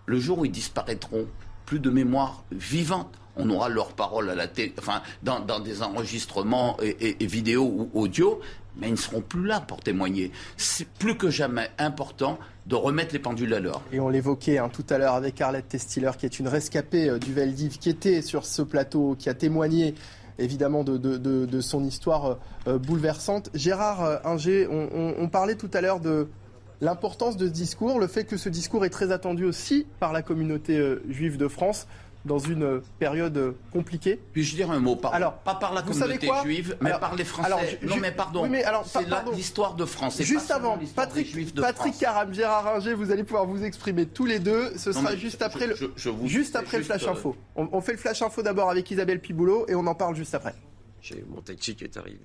le 0.07 0.19
jour 0.19 0.39
où 0.39 0.45
ils 0.45 0.51
disparaîtront, 0.51 1.27
plus 1.65 1.79
de 1.79 1.89
mémoire 1.89 2.43
vivante. 2.51 3.13
On 3.37 3.49
aura 3.49 3.67
leurs 3.67 3.93
paroles 3.93 4.33
dans, 5.23 5.59
des 5.59 5.81
enregistrements 5.83 6.77
et, 6.81 7.17
et, 7.19 7.25
vidéos 7.25 7.65
ou 7.65 7.89
audio, 7.93 8.39
mais 8.77 8.87
ils 8.87 8.91
ne 8.91 8.97
seront 8.97 9.21
plus 9.21 9.45
là 9.45 9.59
pour 9.59 9.81
témoigner. 9.81 10.31
C'est 10.55 10.87
plus 10.87 11.17
que 11.17 11.29
jamais 11.29 11.69
important 11.77 12.39
de 12.65 12.75
remettre 12.75 13.13
les 13.13 13.19
pendules 13.19 13.53
à 13.53 13.59
l'heure. 13.59 13.81
Et 13.91 13.99
on 13.99 14.09
l'évoquait 14.09 14.57
hein, 14.57 14.69
tout 14.71 14.85
à 14.89 14.97
l'heure 14.97 15.13
avec 15.13 15.39
Arlette 15.41 15.67
Testiller, 15.67 16.11
qui 16.17 16.25
est 16.25 16.39
une 16.39 16.47
rescapée 16.47 17.09
euh, 17.09 17.19
du 17.19 17.33
Veldiv, 17.33 17.77
qui 17.77 17.89
était 17.89 18.21
sur 18.21 18.45
ce 18.45 18.61
plateau, 18.61 19.15
qui 19.19 19.29
a 19.29 19.33
témoigné 19.33 19.95
évidemment 20.37 20.83
de, 20.83 21.61
son 21.61 21.83
histoire 21.83 22.25
euh, 22.25 22.35
euh, 22.67 22.77
bouleversante. 22.77 23.49
Gérard 23.53 24.25
Inger, 24.25 24.67
on 24.69 25.27
parlait 25.29 25.55
tout 25.55 25.69
à 25.73 25.81
l'heure 25.81 25.99
de 25.99 26.27
l'importance 26.85 27.35
de 27.37 27.47
ce 27.47 27.51
discours, 27.51 27.99
le 27.99 28.07
fait 28.07 28.23
que 28.25 28.37
ce 28.37 28.47
discours 28.49 28.85
est 28.85 28.89
très 28.89 29.11
attendu 29.11 29.43
aussi 29.43 29.85
par 29.99 30.13
la 30.13 30.21
communauté 30.21 30.77
euh, 30.77 31.03
juive 31.09 31.37
de 31.37 31.47
France. 31.47 31.87
dans 32.25 32.39
une 32.39 32.81
période 32.97 33.53
compliquée. 33.71 34.19
Puis-je 34.33 34.55
dire 34.55 34.71
un 34.71 34.79
mot 34.79 34.95
par, 34.95 35.13
alors, 35.13 35.33
pas 35.33 35.53
par 35.53 35.75
la 35.75 35.83
communauté 35.83 36.27
juive, 36.43 36.75
mais 36.81 36.89
Alors, 36.89 36.99
par 36.99 37.15
les 37.15 37.23
Français. 37.23 37.45
alors, 37.45 37.61
non, 37.83 37.97
mais 37.97 38.11
pardon. 38.11 38.41
oui, 38.41 38.49
mais 38.49 38.63
alors, 38.63 38.83
c'est 38.83 39.05
l'histoire 39.35 39.75
de 39.75 39.85
France. 39.85 40.19
Juste 40.23 40.47
pas 40.47 40.55
avant, 40.55 40.75
Patrick, 40.95 41.53
de 41.53 41.61
Patrick. 41.61 41.95
Caram, 41.99 42.33
Gérard 42.33 42.63
Ringer, 42.63 42.95
vous 42.95 43.11
allez 43.11 43.23
pouvoir 43.23 43.45
vous 43.45 43.63
exprimer 43.63 44.07
tous 44.07 44.25
les 44.25 44.39
deux. 44.39 44.75
Ce 44.75 44.89
Non, 44.89 45.01
sera 45.01 45.15
juste 45.15 45.37
je- 45.41 45.45
après 45.45 45.67
le, 45.67 45.75
je- 45.75 45.85
je 45.95 46.09
vous- 46.09 46.27
juste 46.27 46.55
après 46.55 46.77
le 46.77 46.83
juste, 46.83 46.95
flash 46.97 47.07
euh, 47.07 47.11
info. 47.11 47.35
On, 47.55 47.69
on 47.71 47.79
fait 47.81 47.91
le 47.91 47.99
flash 47.99 48.23
info 48.23 48.41
d'abord 48.41 48.71
avec 48.71 48.89
Isabelle 48.89 49.19
Piboulot 49.21 49.67
et 49.67 49.75
on 49.75 49.85
en 49.85 49.93
parle 49.93 50.15
juste 50.15 50.33
après. 50.33 50.55
J'ai 51.01 51.23
mon 51.29 51.41
taxi 51.41 51.75
qui 51.75 51.83
est 51.83 51.95
arrivé. 51.95 52.21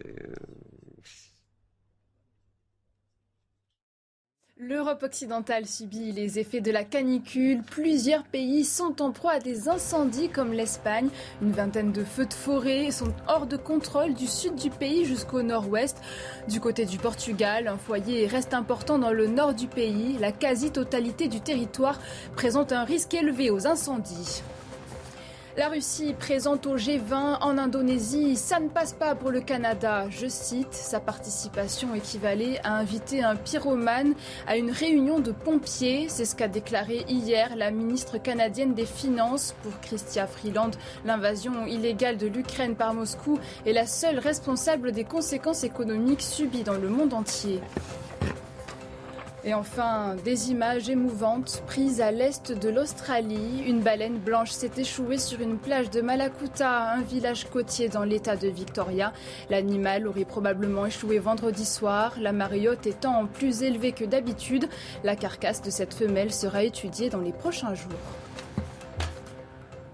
L'Europe 4.63 5.05
occidentale 5.05 5.65
subit 5.65 6.13
les 6.13 6.39
effets 6.39 6.61
de 6.61 6.71
la 6.71 6.85
canicule. 6.85 7.63
Plusieurs 7.63 8.25
pays 8.25 8.67
sont 8.67 9.01
en 9.01 9.11
proie 9.11 9.33
à 9.33 9.39
des 9.39 9.71
incendies 9.71 10.29
comme 10.29 10.53
l'Espagne. 10.53 11.09
Une 11.41 11.53
vingtaine 11.53 11.93
de 11.93 12.05
feux 12.05 12.27
de 12.27 12.35
forêt 12.35 12.91
sont 12.91 13.15
hors 13.27 13.47
de 13.47 13.57
contrôle 13.57 14.13
du 14.13 14.27
sud 14.27 14.57
du 14.57 14.69
pays 14.69 15.07
jusqu'au 15.07 15.43
nord-ouest. 15.43 15.97
Du 16.47 16.61
côté 16.61 16.85
du 16.85 16.99
Portugal, 16.99 17.69
un 17.69 17.79
foyer 17.79 18.27
reste 18.27 18.53
important 18.53 18.99
dans 18.99 19.13
le 19.13 19.29
nord 19.29 19.55
du 19.55 19.67
pays. 19.67 20.19
La 20.21 20.31
quasi-totalité 20.31 21.29
du 21.29 21.41
territoire 21.41 21.99
présente 22.37 22.73
un 22.73 22.85
risque 22.85 23.15
élevé 23.15 23.49
aux 23.49 23.67
incendies. 23.67 24.43
La 25.61 25.69
Russie 25.69 26.15
présente 26.19 26.67
au 26.67 26.79
G20 26.79 27.43
en 27.43 27.59
Indonésie, 27.59 28.35
ça 28.37 28.61
ne 28.61 28.71
passe 28.71 28.95
pas 28.95 29.15
pour 29.15 29.31
le 29.31 29.43
Canada. 29.43 30.09
Je 30.09 30.27
cite, 30.27 30.73
sa 30.73 31.01
participation 31.01 31.95
équivalait 31.95 32.59
à 32.65 32.79
inviter 32.79 33.23
un 33.23 33.37
pyromane 33.37 34.15
à 34.47 34.57
une 34.57 34.71
réunion 34.71 35.21
de 35.21 35.33
pompiers. 35.33 36.07
C'est 36.09 36.25
ce 36.25 36.35
qu'a 36.35 36.49
déclaré 36.49 37.05
hier 37.11 37.57
la 37.57 37.71
ministre 37.73 38.17
canadienne 38.17 38.73
des 38.73 38.87
Finances. 38.87 39.55
Pour 39.63 39.79
Chrystia 39.83 40.27
Freeland, 40.27 40.71
l'invasion 41.05 41.67
illégale 41.67 42.17
de 42.17 42.27
l'Ukraine 42.27 42.75
par 42.75 42.95
Moscou 42.95 43.39
est 43.67 43.75
la 43.75 43.87
seule 43.87 44.19
responsable 44.19 44.93
des 44.93 45.05
conséquences 45.05 45.63
économiques 45.63 46.23
subies 46.23 46.65
dans 46.65 46.79
le 46.79 46.89
monde 46.89 47.13
entier. 47.13 47.61
Et 49.43 49.55
enfin, 49.55 50.17
des 50.23 50.51
images 50.51 50.91
émouvantes 50.91 51.63
prises 51.67 52.03
à 52.03 52.11
l'est 52.11 52.53
de 52.53 52.69
l'Australie. 52.69 53.63
Une 53.67 53.81
baleine 53.81 54.19
blanche 54.19 54.51
s'est 54.51 54.73
échouée 54.77 55.17
sur 55.17 55.41
une 55.41 55.57
plage 55.57 55.89
de 55.89 56.03
Malakuta, 56.03 56.93
un 56.93 57.01
village 57.01 57.47
côtier 57.49 57.89
dans 57.89 58.05
l'état 58.05 58.37
de 58.37 58.49
Victoria. 58.49 59.15
L'animal 59.49 60.07
aurait 60.07 60.27
probablement 60.27 60.85
échoué 60.85 61.19
vendredi 61.19 61.65
soir, 61.65 62.15
la 62.21 62.33
marée 62.33 62.69
haute 62.69 62.87
étant 62.87 63.27
plus 63.27 63.63
élevée 63.63 63.93
que 63.93 64.05
d'habitude. 64.05 64.69
La 65.05 65.17
carcasse 65.17 65.63
de 65.63 65.71
cette 65.71 65.95
femelle 65.95 66.33
sera 66.33 66.63
étudiée 66.63 67.09
dans 67.09 67.21
les 67.21 67.33
prochains 67.33 67.75
jours. 67.75 68.30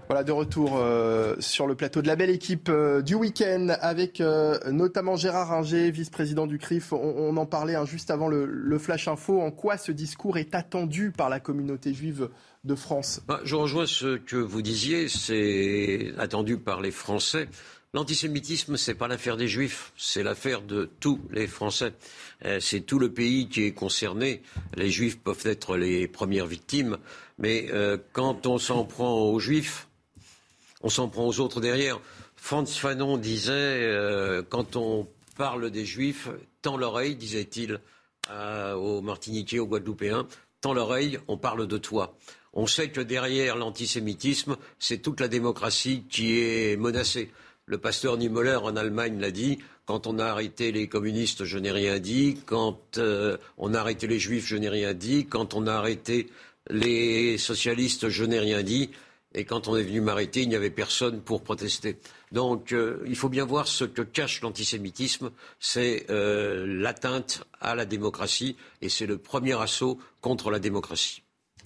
Voilà, 0.07 0.23
de 0.23 0.31
retour 0.31 0.77
euh, 0.77 1.35
sur 1.39 1.67
le 1.67 1.75
plateau 1.75 2.01
de 2.01 2.07
la 2.07 2.15
belle 2.15 2.29
équipe 2.29 2.69
euh, 2.69 3.01
du 3.01 3.13
week-end 3.13 3.75
avec 3.81 4.21
euh, 4.21 4.57
notamment 4.71 5.17
Gérard 5.17 5.49
Ringer, 5.49 5.91
vice-président 5.91 6.47
du 6.47 6.59
CRIF. 6.59 6.93
On, 6.93 7.35
en 7.35 7.45
parlait 7.45 7.75
hein, 7.75 7.85
juste 7.85 8.09
avant 8.09 8.29
le, 8.29 8.45
le 8.45 8.79
Flash 8.79 9.09
Info. 9.09 9.41
En 9.41 9.51
quoi 9.51 9.77
ce 9.77 9.91
discours 9.91 10.37
est 10.37 10.55
attendu 10.55 11.11
par 11.11 11.29
la 11.29 11.41
communauté 11.41 11.93
juive 11.93 12.29
de 12.63 12.75
France? 12.75 13.19
Bah, 13.27 13.41
je 13.43 13.55
rejoins 13.55 13.85
ce 13.85 14.15
que 14.15 14.37
vous 14.37 14.61
disiez, 14.61 15.09
c'est 15.09 16.13
attendu 16.17 16.57
par 16.57 16.79
les 16.79 16.91
Français. 16.91 17.49
L'antisémitisme, 17.93 18.77
c'est 18.77 18.95
pas 18.95 19.07
l'affaire 19.07 19.37
des 19.37 19.47
Juifs, 19.47 19.91
c'est 19.97 20.21
l'affaire 20.21 20.61
de 20.61 20.89
tous 20.99 21.19
les 21.31 21.47
Français. 21.47 21.93
Euh, 22.45 22.59
c'est 22.59 22.81
tout 22.81 22.99
le 22.99 23.11
pays 23.11 23.47
qui 23.47 23.63
est 23.63 23.71
concerné. 23.71 24.41
Les 24.75 24.89
Juifs 24.89 25.19
peuvent 25.19 25.45
être 25.45 25.77
les 25.77 26.07
premières 26.07 26.47
victimes, 26.47 26.97
mais 27.39 27.67
euh, 27.71 27.97
quand 28.11 28.45
on 28.45 28.57
s'en 28.57 28.83
prend 28.83 29.13
aux 29.13 29.39
Juifs, 29.39 29.86
on 30.87 30.89
s'en 30.89 31.09
prend 31.09 31.27
aux 31.27 31.41
autres 31.41 31.59
derrière. 31.59 31.99
Franz 32.37 32.71
Fanon 32.79 33.17
disait, 33.17 33.51
euh, 33.51 34.41
quand 34.47 34.77
on 34.77 35.05
parle 35.35 35.69
des 35.69 35.83
Juifs, 35.83 36.29
tend 36.61 36.77
l'oreille, 36.77 37.17
disait-il 37.17 37.81
à- 38.29 38.77
aux 38.77 39.01
Martiniquais, 39.01 39.59
aux 39.59 39.67
Guadeloupéens, 39.67 40.27
tend 40.61 40.73
l'oreille, 40.73 41.19
on 41.27 41.37
parle 41.37 41.67
de 41.67 41.77
toi. 41.77 42.15
On 42.53 42.67
sait 42.67 42.89
que 42.89 43.01
derrière 43.01 43.57
l'antisémitisme, 43.57 44.55
c'est 44.79 44.99
toute 44.99 45.19
la 45.19 45.27
démocratie 45.27 46.03
qui 46.09 46.39
est 46.39 46.77
menacée. 46.79 47.31
Le 47.65 47.77
pasteur 47.77 48.15
Niemöller 48.15 48.55
en 48.63 48.77
Allemagne 48.77 49.19
l'a 49.19 49.31
dit, 49.31 49.59
quand 49.85 50.07
on 50.07 50.19
a 50.19 50.25
arrêté 50.25 50.71
les 50.71 50.87
communistes, 50.87 51.43
je 51.43 51.57
n'ai 51.59 51.71
rien 51.71 51.99
dit, 51.99 52.37
quand 52.45 52.97
euh, 52.97 53.35
on 53.57 53.73
a 53.73 53.79
arrêté 53.81 54.07
les 54.07 54.19
juifs, 54.19 54.47
je 54.47 54.55
n'ai 54.55 54.69
rien 54.69 54.93
dit, 54.93 55.25
quand 55.25 55.53
on 55.53 55.67
a 55.67 55.73
arrêté 55.73 56.29
les 56.69 57.37
socialistes, 57.37 58.07
je 58.07 58.23
n'ai 58.23 58.39
rien 58.39 58.63
dit. 58.63 58.89
Et 59.37 59.45
quand 59.45 59.67
on 59.67 59.77
est 59.77 59.83
venu 59.83 60.01
m'arrêter, 60.01 60.41
il 60.41 60.49
n'y 60.49 60.55
avait 60.55 60.71
personne 60.71 61.21
pour 61.21 61.43
protester. 61.43 61.99
Donc 62.31 62.73
euh, 62.73 63.03
il 63.05 63.15
faut 63.15 63.29
bien 63.29 63.45
voir 63.45 63.67
ce 63.67 63.83
que 63.83 64.01
cache 64.01 64.41
l'antisémitisme, 64.41 65.29
c'est 65.59 66.07
euh, 66.09 66.65
l'atteinte 66.65 67.43
à 67.61 67.75
la 67.75 67.85
démocratie 67.85 68.57
et 68.81 68.89
c'est 68.89 69.05
le 69.05 69.19
premier 69.19 69.53
assaut 69.61 69.99
contre 70.21 70.49
la 70.49 70.57
démocratie. 70.57 71.21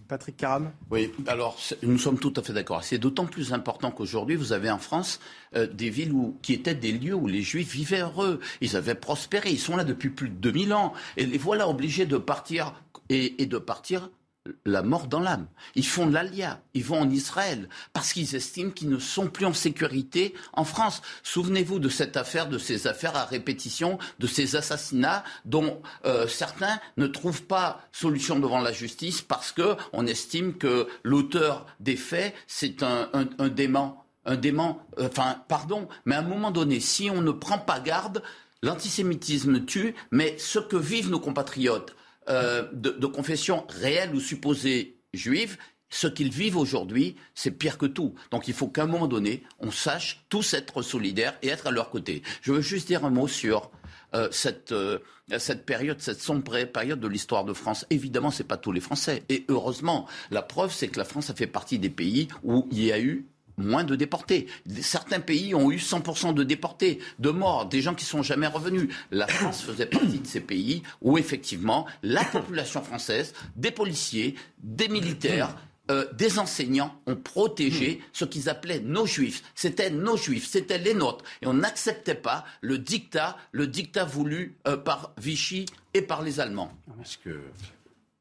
Patrick 0.10 0.35
Caram 0.35 0.73
Oui, 0.89 1.14
alors 1.27 1.57
nous 1.81 1.98
sommes 1.98 2.19
tout 2.19 2.34
à 2.35 2.43
fait 2.43 2.52
d'accord. 2.52 2.84
C'est 2.84 2.98
d'autant 2.98 3.26
plus 3.26 3.53
important 3.53 3.91
qu'aujourd'hui, 3.91 4.35
vous 4.35 4.52
avez 4.52 4.69
en 4.69 4.77
France 4.77 5.22
euh, 5.56 5.65
des 5.65 5.89
villes 5.89 6.11
où, 6.11 6.38
qui 6.41 6.52
étaient 6.52 6.76
des 6.76 6.91
lieux 6.91 7.15
où 7.15 7.26
les 7.26 7.41
Juifs 7.41 7.72
vivaient 7.72 8.02
heureux. 8.02 8.41
Ils 8.60 8.76
avaient 8.76 8.95
prospéré. 8.95 9.49
Ils 9.49 9.60
sont 9.60 9.77
là 9.77 9.85
depuis 9.85 10.10
plus 10.10 10.27
de 10.27 10.35
2000 10.35 10.73
ans. 10.73 10.91
Et 11.15 11.26
les 11.26 11.38
voilà 11.38 11.69
obligés 11.69 12.06
de 12.06 12.18
partir 12.18 12.73
et, 13.07 13.41
et 13.41 13.45
de 13.45 13.57
partir 13.57 14.10
la 14.65 14.81
mort 14.81 15.07
dans 15.07 15.19
l'âme. 15.19 15.47
Ils 15.76 15.85
font 15.85 16.07
de 16.07 16.13
l'alia, 16.13 16.61
ils 16.73 16.84
vont 16.84 16.99
en 16.99 17.09
Israël, 17.09 17.69
parce 17.93 18.13
qu'ils 18.13 18.35
estiment 18.35 18.72
qu'ils 18.72 18.89
ne 18.89 18.97
sont 18.97 19.27
plus 19.27 19.45
en 19.45 19.53
sécurité 19.53 20.34
en 20.53 20.63
France. 20.63 21.01
Souvenez-vous 21.23 21.80
de 21.80 21.89
cette 21.89 22.18
affaire, 22.18 22.49
de 22.49 22.57
ces 22.57 22.88
affaires 22.88 23.15
à 23.15 23.26
répétition, 23.26 23.99
de 24.19 24.27
ces 24.27 24.55
assassinats 24.55 25.23
dont 25.45 25.81
euh, 26.05 26.27
certains 26.27 26.80
ne 26.97 27.07
trouvent 27.07 27.43
pas 27.43 27.81
solution 27.91 28.39
devant 28.39 28.61
la 28.61 28.72
justice 28.72 29.22
parce 29.22 29.51
que 29.51 29.76
on 29.93 30.07
estime 30.07 30.57
que 30.57 30.88
l'auteur 31.03 31.68
des 31.80 31.95
faits, 31.95 32.34
c'est 32.47 32.81
un, 32.84 33.09
dément, 33.49 34.03
euh, 34.27 34.38
enfin, 34.99 35.43
pardon, 35.47 35.88
mais 36.05 36.15
à 36.15 36.19
un 36.19 36.23
moment 36.23 36.51
donné, 36.51 36.80
si 36.80 37.09
on 37.11 37.22
ne 37.22 37.31
prend 37.31 37.59
pas 37.59 37.80
garde, 37.80 38.23
l'antisémitisme 38.63 39.65
tue, 39.65 39.93
mais 40.11 40.35
ce 40.39 40.59
que 40.59 40.77
vivent 40.77 41.09
nos 41.09 41.19
compatriotes, 41.19 41.95
euh, 42.30 42.68
de, 42.73 43.07
confession 43.07 43.65
réelle 43.68 44.14
ou 44.14 44.19
supposée 44.19 44.98
juive, 45.14 45.57
ce 45.89 46.07
qu'ils 46.07 46.31
vivent 46.31 46.57
aujourd'hui, 46.57 47.15
c'est 47.35 47.52
pire 47.52 47.77
que 47.77 47.85
tout. 47.85 48.14
Donc 48.30 48.48
il 48.48 48.53
faut 48.53 48.68
qu'à 48.68 48.84
un 48.84 48.88
moment 48.88 49.07
donné, 49.07 49.43
on 49.60 49.72
sache 49.72 50.23
tous 50.30 50.53
être 50.53 50.81
solidaires 50.81 51.38
et 51.41 51.49
être 51.49 51.68
à 51.68 51.72
leur 51.72 51.89
côté. 51.89 52.22
Je 52.41 52.53
veux 52.53 52.61
juste 52.61 52.88
dire 52.88 53.06
un 53.06 53.10
mot 53.10 53.27
sur 53.27 53.72
euh, 54.14 54.27
cette, 54.31 54.72
euh, 54.72 54.99
cette 55.38 55.65
période, 55.65 55.99
cette 55.99 56.22
sombre 56.22 56.64
période 56.65 56.99
de 56.99 57.07
l'histoire 57.07 57.43
de 57.43 57.53
France. 57.53 57.85
Évidemment, 57.89 58.31
c'est 58.31 58.43
pas 58.43 58.57
tous 58.57 58.72
les 58.72 58.81
Français. 58.81 59.23
Et 59.30 59.45
heureusement, 59.49 60.07
la 60.30 60.41
preuve, 60.41 60.73
c'est 60.73 60.88
que 60.88 60.98
la 60.98 61.06
France 61.06 61.30
a 61.30 61.34
fait 61.34 61.48
partie 61.48 61.80
des 61.80 61.89
pays 61.89 62.27
où 62.43 62.68
il 62.72 62.84
y 62.84 62.91
a 62.91 62.99
eu 62.99 63.26
moins 63.57 63.84
de 63.84 63.95
déportés. 63.95 64.48
Certains 64.82 65.19
pays 65.19 65.56
ont 65.56 65.72
eu 65.72 65.78
100% 65.78 66.34
de 66.34 66.44
déportés, 66.44 66.99
de 67.19 67.30
morts, 67.30 67.65
des 67.68 67.82
gens 67.82 67.95
qui 67.95 68.06
sont 68.06 68.23
jamais 68.23 68.48
revenus. 68.48 68.90
La 69.11 69.28
France 69.28 69.61
faisait 69.61 69.86
partie 69.86 70.19
de 70.19 70.28
ces 70.28 70.41
pays 70.41 70.84
où 71.02 71.18
effectivement 71.18 71.86
la 72.03 72.23
population 72.23 72.82
française, 72.82 73.34
des 73.56 73.72
policiers, 73.72 74.36
des 74.61 74.88
militaires, 74.88 75.56
euh, 75.90 76.06
des 76.14 76.40
enseignants 76.40 76.95
ont 77.06 77.15
protégé 77.15 78.02
ce 78.14 78.23
qu'ils 78.23 78.49
appelaient 78.49 78.80
nos 78.80 79.06
juifs. 79.06 79.44
C'était 79.56 79.90
nos 79.90 80.15
juifs, 80.15 80.48
c'était 80.48 80.78
les 80.78 80.94
nôtres. 80.94 81.26
Et 81.41 81.48
on 81.48 81.53
n'acceptait 81.53 82.15
pas 82.15 82.45
le 82.61 82.78
dictat, 82.78 83.38
le 83.52 83.68
dictat 83.68 84.06
voulu 84.06 84.56
euh, 84.68 84.78
par 84.78 85.14
Vichy 85.18 85.65
et 85.94 86.02
par 86.02 86.22
les 86.22 86.40
Allemands. 86.40 86.72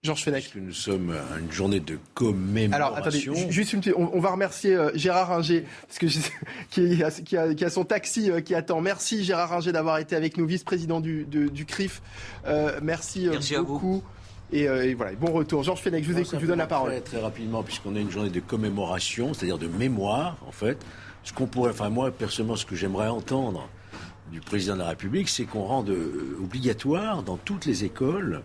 Georges 0.02 0.22
Fenech. 0.24 0.44
Puisque 0.50 0.64
nous 0.66 0.72
sommes 0.72 1.10
à 1.10 1.38
une 1.38 1.52
journée 1.52 1.78
de 1.80 1.98
commémoration. 2.14 2.72
Alors 2.86 2.96
attendez, 2.96 3.20
ju- 3.20 3.34
juste 3.50 3.74
une 3.74 3.80
petite, 3.80 3.94
on, 3.98 4.10
on 4.14 4.20
va 4.20 4.30
remercier 4.30 4.74
euh, 4.74 4.90
Gérard 4.94 5.28
Ringer 5.28 5.66
parce 5.86 5.98
que 5.98 6.08
je- 6.08 6.20
qui, 6.70 7.02
a, 7.02 7.10
qui, 7.10 7.36
a, 7.36 7.52
qui 7.54 7.64
a 7.66 7.68
son 7.70 7.84
taxi 7.84 8.30
euh, 8.30 8.40
qui 8.40 8.54
attend. 8.54 8.80
Merci 8.80 9.24
Gérard 9.24 9.50
Ringer 9.50 9.72
d'avoir 9.72 9.98
été 9.98 10.16
avec 10.16 10.38
nous, 10.38 10.46
vice-président 10.46 11.00
du, 11.00 11.24
du, 11.26 11.50
du 11.50 11.66
CRIF. 11.66 12.00
Euh, 12.46 12.80
merci, 12.82 13.28
euh, 13.28 13.32
Merci 13.32 13.56
beaucoup. 13.58 14.02
Et, 14.52 14.66
euh, 14.68 14.84
et 14.86 14.94
voilà, 14.94 15.12
bon 15.12 15.32
retour. 15.32 15.62
Georges 15.64 15.80
Fenech, 15.82 16.02
je 16.02 16.10
vous 16.12 16.18
écoute, 16.18 16.32
je 16.32 16.38
vous 16.40 16.46
donne 16.46 16.58
la 16.58 16.66
parole. 16.66 16.90
Très, 16.92 17.00
très 17.02 17.20
rapidement, 17.20 17.62
puisqu'on 17.62 17.94
a 17.94 17.98
une 18.00 18.10
journée 18.10 18.30
de 18.30 18.40
commémoration, 18.40 19.34
c'est-à-dire 19.34 19.58
de 19.58 19.68
mémoire, 19.68 20.38
en 20.46 20.52
fait. 20.52 20.78
Ce 21.24 21.34
qu'on 21.34 21.46
pourrait, 21.46 21.72
enfin 21.72 21.90
moi 21.90 22.10
personnellement, 22.10 22.56
ce 22.56 22.64
que 22.64 22.74
j'aimerais 22.74 23.08
entendre 23.08 23.68
du 24.32 24.40
président 24.40 24.74
de 24.74 24.78
la 24.80 24.88
République, 24.88 25.28
c'est 25.28 25.44
qu'on 25.44 25.64
rende 25.64 25.90
euh, 25.90 26.38
obligatoire 26.42 27.22
dans 27.22 27.36
toutes 27.36 27.66
les 27.66 27.84
écoles 27.84 28.42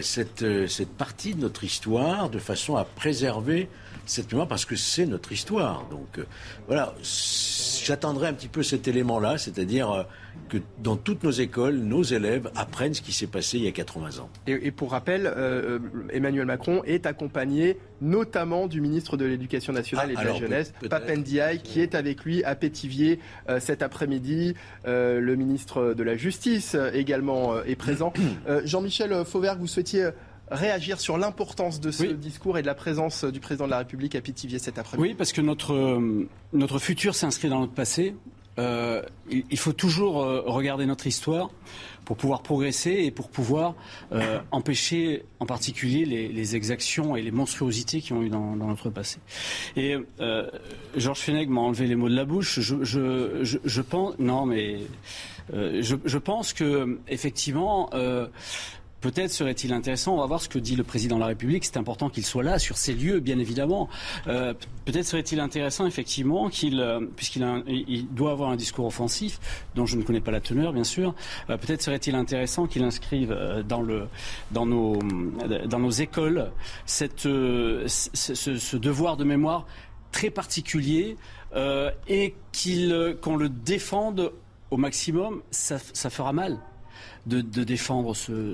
cette, 0.00 0.44
cette 0.68 0.96
partie 0.96 1.34
de 1.34 1.40
notre 1.40 1.64
histoire 1.64 2.30
de 2.30 2.38
façon 2.38 2.76
à 2.76 2.84
préserver 2.84 3.68
cette 4.06 4.32
mémoire 4.32 4.48
parce 4.48 4.64
que 4.64 4.76
c'est 4.76 5.06
notre 5.06 5.32
histoire. 5.32 5.86
Donc 5.90 6.18
voilà, 6.66 6.94
j'attendrai 7.84 8.28
un 8.28 8.32
petit 8.32 8.48
peu 8.48 8.62
cet 8.62 8.88
élément-là, 8.88 9.38
c'est-à-dire 9.38 10.06
que 10.52 10.58
dans 10.82 10.96
toutes 10.96 11.24
nos 11.24 11.30
écoles, 11.30 11.76
nos 11.76 12.02
élèves 12.02 12.50
apprennent 12.54 12.92
ce 12.92 13.00
qui 13.00 13.12
s'est 13.12 13.26
passé 13.26 13.56
il 13.56 13.64
y 13.64 13.68
a 13.68 13.72
80 13.72 14.18
ans. 14.18 14.28
Et, 14.46 14.70
pour 14.70 14.90
rappel, 14.90 15.26
euh, 15.26 15.78
Emmanuel 16.10 16.44
Macron 16.44 16.82
est 16.84 17.06
accompagné 17.06 17.78
notamment 18.02 18.66
du 18.66 18.80
ministre 18.80 19.16
de 19.16 19.24
l'Éducation 19.24 19.72
nationale 19.72 20.10
et 20.10 20.14
de 20.14 20.20
la 20.20 20.34
jeunesse, 20.34 20.74
Papendiaï, 20.90 21.60
qui 21.62 21.80
est 21.80 21.94
avec 21.94 22.24
lui 22.24 22.44
à 22.44 22.54
Pétivier 22.54 23.18
euh, 23.48 23.60
cet 23.60 23.80
après-midi. 23.80 24.54
Euh, 24.86 25.20
le 25.20 25.36
ministre 25.36 25.94
de 25.94 26.02
la 26.02 26.16
Justice 26.16 26.76
également 26.92 27.62
est 27.62 27.76
présent. 27.76 28.12
Jean-Michel 28.64 29.24
Fauvergue, 29.24 29.60
vous 29.60 29.66
souhaitiez 29.66 30.10
réagir 30.50 31.00
sur 31.00 31.16
l'importance 31.16 31.80
de 31.80 31.90
ce 31.90 32.04
discours 32.04 32.58
et 32.58 32.62
de 32.62 32.66
la 32.66 32.74
présence 32.74 33.24
du 33.24 33.40
président 33.40 33.64
de 33.64 33.70
la 33.70 33.78
République 33.78 34.14
à 34.16 34.20
Pétivier 34.20 34.58
cet 34.58 34.78
après-midi? 34.78 35.08
Oui, 35.08 35.14
parce 35.14 35.32
que 35.32 35.40
notre, 35.40 35.98
notre 36.52 36.78
futur 36.78 37.14
s'inscrit 37.14 37.48
dans 37.48 37.60
notre 37.60 37.72
passé. 37.72 38.14
Euh, 38.58 39.02
il 39.30 39.58
faut 39.58 39.72
toujours 39.72 40.22
euh, 40.22 40.42
regarder 40.44 40.84
notre 40.84 41.06
histoire 41.06 41.50
pour 42.04 42.16
pouvoir 42.16 42.42
progresser 42.42 42.90
et 42.90 43.10
pour 43.10 43.30
pouvoir 43.30 43.74
euh, 44.12 44.40
empêcher 44.50 45.24
en 45.38 45.46
particulier 45.46 46.04
les, 46.04 46.56
exactions 46.56 47.16
et 47.16 47.22
les 47.22 47.30
monstruosités 47.30 48.00
qui 48.00 48.12
ont 48.12 48.22
eu 48.22 48.28
dans, 48.28 48.56
notre 48.56 48.90
passé. 48.90 49.20
Et 49.76 49.96
Georges 50.96 51.20
Fenech 51.20 51.48
m'a 51.48 51.60
enlevé 51.60 51.86
les 51.86 51.94
mots 51.94 52.08
de 52.08 52.16
la 52.16 52.24
bouche. 52.24 52.58
Je, 52.60 53.80
pense, 53.80 54.18
non, 54.18 54.46
mais 54.46 54.80
je, 55.52 55.94
je, 56.04 56.18
pense 56.18 56.52
que 56.52 56.98
effectivement 57.06 57.88
Peut-être 59.02 59.32
serait-il 59.32 59.72
intéressant, 59.72 60.14
on 60.14 60.20
va 60.20 60.26
voir 60.26 60.40
ce 60.40 60.48
que 60.48 60.60
dit 60.60 60.76
le 60.76 60.84
président 60.84 61.16
de 61.16 61.22
la 61.22 61.26
République, 61.26 61.64
c'est 61.64 61.76
important 61.76 62.08
qu'il 62.08 62.24
soit 62.24 62.44
là, 62.44 62.60
sur 62.60 62.76
ces 62.78 62.94
lieux, 62.94 63.18
bien 63.18 63.40
évidemment. 63.40 63.88
Euh, 64.28 64.54
peut-être 64.84 65.06
serait-il 65.06 65.40
intéressant, 65.40 65.86
effectivement, 65.86 66.46
euh, 66.46 67.00
puisqu'il 67.16 67.64
il 67.66 68.06
doit 68.14 68.30
avoir 68.30 68.50
un 68.50 68.56
discours 68.56 68.86
offensif, 68.86 69.40
dont 69.74 69.86
je 69.86 69.96
ne 69.96 70.04
connais 70.04 70.20
pas 70.20 70.30
la 70.30 70.40
teneur, 70.40 70.72
bien 70.72 70.84
sûr, 70.84 71.16
euh, 71.50 71.56
peut-être 71.56 71.82
serait-il 71.82 72.14
intéressant 72.14 72.68
qu'il 72.68 72.84
inscrive 72.84 73.36
dans, 73.68 73.82
nos, 74.64 75.90
écoles 75.90 76.52
ce, 76.86 78.76
devoir 78.76 79.16
de 79.16 79.24
mémoire 79.24 79.66
très 80.12 80.30
particulier 80.30 81.16
et 82.06 82.34
qu'on 83.20 83.36
le 83.36 83.48
défende 83.48 84.32
au 84.70 84.76
maximum, 84.76 85.42
ça 85.50 85.80
fera 86.08 86.32
mal 86.32 86.60
de, 87.26 87.40
défendre 87.62 88.14
ce, 88.14 88.52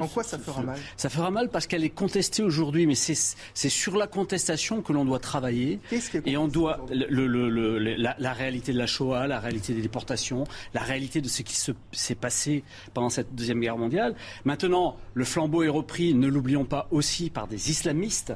En 0.00 0.06
quoi 0.06 0.22
ça 0.22 0.38
fera 0.38 0.62
mal? 0.62 0.78
Ça 0.96 1.08
fera 1.08 1.30
mal 1.30 1.48
parce 1.48 1.66
qu'elle 1.66 1.84
est 1.84 1.90
contestée 1.90 2.42
aujourd'hui, 2.42 2.86
mais 2.86 2.94
c'est 2.94 3.68
sur 3.68 3.96
la 3.96 4.06
contestation 4.06 4.82
que 4.82 4.92
l'on 4.92 5.04
doit 5.04 5.18
travailler. 5.18 5.80
et 6.26 6.36
on 6.36 6.48
doit 6.48 6.84
le, 6.90 7.78
la, 7.78 8.32
réalité 8.32 8.72
de 8.72 8.78
la 8.78 8.86
Shoah, 8.86 9.26
la 9.26 9.40
réalité 9.40 9.74
des 9.74 9.82
déportations, 9.82 10.44
la 10.74 10.82
réalité 10.82 11.20
de 11.20 11.28
ce 11.28 11.42
qui 11.42 11.56
s'est 11.92 12.14
passé 12.14 12.62
pendant 12.94 13.10
cette 13.10 13.34
deuxième 13.34 13.60
guerre 13.60 13.78
mondiale. 13.78 14.14
Maintenant, 14.44 14.96
le 15.14 15.24
flambeau 15.24 15.62
est 15.62 15.68
repris, 15.68 16.14
ne 16.14 16.28
l'oublions 16.28 16.64
pas 16.64 16.88
aussi 16.90 17.30
par 17.30 17.46
des 17.46 17.70
islamistes. 17.70 18.34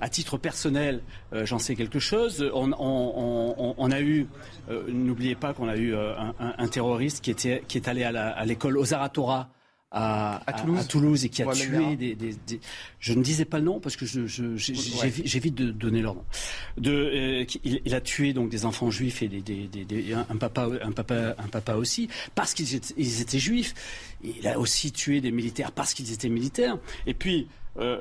À 0.00 0.08
titre 0.08 0.36
personnel, 0.36 1.00
euh, 1.32 1.46
j'en 1.46 1.58
sais 1.58 1.74
quelque 1.74 1.98
chose. 1.98 2.50
On, 2.54 2.72
on, 3.78 3.90
a 3.90 4.00
eu, 4.00 4.26
euh, 4.68 4.84
n'oubliez 4.88 5.34
pas 5.34 5.54
qu'on 5.54 5.68
a 5.68 5.76
eu 5.76 5.94
euh, 5.94 6.14
un, 6.38 6.68
terroriste 6.68 7.22
qui 7.22 7.30
était 7.30 7.62
qui 7.68 7.78
est 7.78 7.88
allé 7.88 8.04
à 8.04 8.44
l'école 8.44 8.73
aux 8.76 8.82
Ozaratora 8.82 9.50
à, 9.94 10.40
Toulouse. 10.88 11.24
et 11.24 11.28
qui 11.28 11.42
a 11.42 11.52
tué 11.52 11.96
des, 11.96 12.36
Je 12.98 13.12
ne 13.12 13.22
disais 13.22 13.44
pas 13.44 13.58
le 13.58 13.64
nom 13.64 13.80
parce 13.80 13.96
que 13.96 14.04
j'évite 14.06 15.54
de 15.54 15.70
donner 15.70 16.02
leur 16.02 16.14
nom. 16.14 16.24
De, 16.76 16.90
euh, 16.90 17.44
il, 17.64 17.94
a 17.94 18.00
tué 18.00 18.32
donc 18.32 18.50
des 18.50 18.64
enfants 18.64 18.90
juifs 18.90 19.22
et 19.22 19.28
des, 19.28 20.14
un, 20.14 20.36
papa, 20.36 20.68
un, 20.82 20.92
papa, 20.92 21.36
un 21.38 21.48
papa 21.48 21.74
aussi 21.74 22.08
parce 22.34 22.54
qu'ils 22.54 22.74
étaient, 22.74 22.94
étaient 23.00 23.38
juifs. 23.38 23.74
Il 24.22 24.46
a 24.48 24.58
aussi 24.58 24.90
tué 24.90 25.20
des 25.20 25.30
militaires 25.30 25.70
parce 25.72 25.94
qu'ils 25.94 26.12
étaient 26.12 26.28
militaires. 26.28 26.78
Et 27.06 27.14
puis 27.14 27.46
euh, 27.78 28.00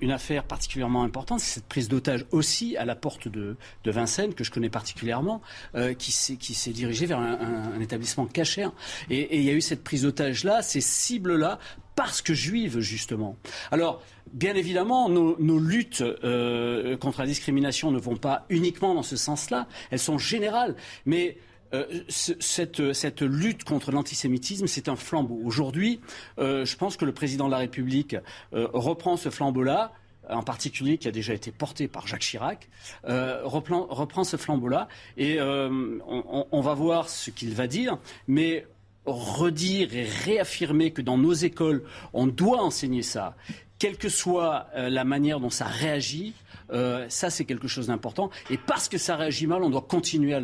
une, 0.00 0.10
affaire 0.10 0.44
particulièrement 0.44 1.02
importante, 1.02 1.40
c'est 1.40 1.54
cette 1.54 1.66
prise 1.66 1.88
d'otage 1.88 2.26
aussi 2.30 2.76
à 2.76 2.84
la 2.84 2.94
porte 2.94 3.28
de, 3.28 3.56
de, 3.84 3.90
Vincennes, 3.90 4.34
que 4.34 4.44
je 4.44 4.50
connais 4.50 4.68
particulièrement, 4.68 5.40
euh, 5.74 5.94
qui 5.94 6.12
s'est 6.12 6.70
dirigée 6.70 7.06
vers 7.06 7.18
un, 7.18 7.72
un, 7.74 7.80
établissement 7.80 8.26
caché. 8.26 8.66
Et, 9.08 9.38
il 9.38 9.44
y 9.44 9.50
a 9.50 9.54
eu 9.54 9.62
cette 9.62 9.82
prise 9.82 10.02
d'otage-là, 10.02 10.62
ces 10.62 10.82
cibles-là, 10.82 11.58
parce 11.94 12.22
que 12.22 12.34
juives, 12.34 12.80
justement. 12.80 13.36
Alors, 13.70 14.02
bien 14.32 14.54
évidemment, 14.54 15.08
nos, 15.08 15.36
nos 15.38 15.58
luttes 15.58 16.02
euh, 16.02 16.96
contre 16.96 17.20
la 17.20 17.26
discrimination 17.26 17.90
ne 17.90 17.98
vont 17.98 18.16
pas 18.16 18.44
uniquement 18.50 18.94
dans 18.94 19.02
ce 19.02 19.16
sens-là, 19.16 19.66
elles 19.90 19.98
sont 19.98 20.18
générales. 20.18 20.76
Mais 21.06 21.38
euh, 21.74 21.84
cette, 22.08 23.22
lutte 23.22 23.64
contre 23.64 23.92
l'antisémitisme, 23.92 24.66
c'est 24.66 24.88
un 24.88 24.96
flambeau. 24.96 25.40
Aujourd'hui, 25.44 26.00
euh, 26.38 26.64
je 26.64 26.76
pense 26.76 26.96
que 26.96 27.04
le 27.04 27.12
président 27.12 27.46
de 27.46 27.50
la 27.50 27.58
République 27.58 28.16
euh, 28.52 28.68
reprend 28.72 29.16
ce 29.16 29.30
flambeau-là 29.30 29.92
en 30.28 30.42
particulier 30.42 30.98
qui 30.98 31.08
a 31.08 31.10
déjà 31.10 31.34
été 31.34 31.50
porté 31.50 31.88
par 31.88 32.06
Jacques 32.06 32.22
Chirac, 32.22 32.68
reprend, 33.02 34.22
ce 34.22 34.36
flambeau-là 34.36 34.86
et 35.16 35.40
on, 35.42 36.60
va 36.60 36.74
voir 36.74 37.08
ce 37.08 37.30
qu'il 37.30 37.52
va 37.54 37.66
dire, 37.66 37.98
mais 38.28 38.64
redire 39.04 39.94
et 39.96 40.04
réaffirmer 40.04 40.92
que 40.92 41.02
dans 41.02 41.18
nos 41.18 41.32
écoles, 41.32 41.82
on 42.12 42.28
doit 42.28 42.62
enseigner 42.62 43.02
ça, 43.02 43.34
quelle 43.80 43.98
que 43.98 44.08
soit 44.08 44.68
la 44.76 45.02
manière 45.02 45.40
dont 45.40 45.50
ça 45.50 45.66
réagit, 45.66 46.34
euh, 46.72 47.06
ça, 47.08 47.30
c'est 47.30 47.44
quelque 47.44 47.68
chose 47.68 47.88
d'important. 47.88 48.30
Et 48.50 48.58
parce 48.58 48.88
que 48.88 48.98
ça 48.98 49.16
réagit 49.16 49.46
mal, 49.46 49.62
on 49.62 49.70
doit 49.70 49.86
continuer 49.88 50.34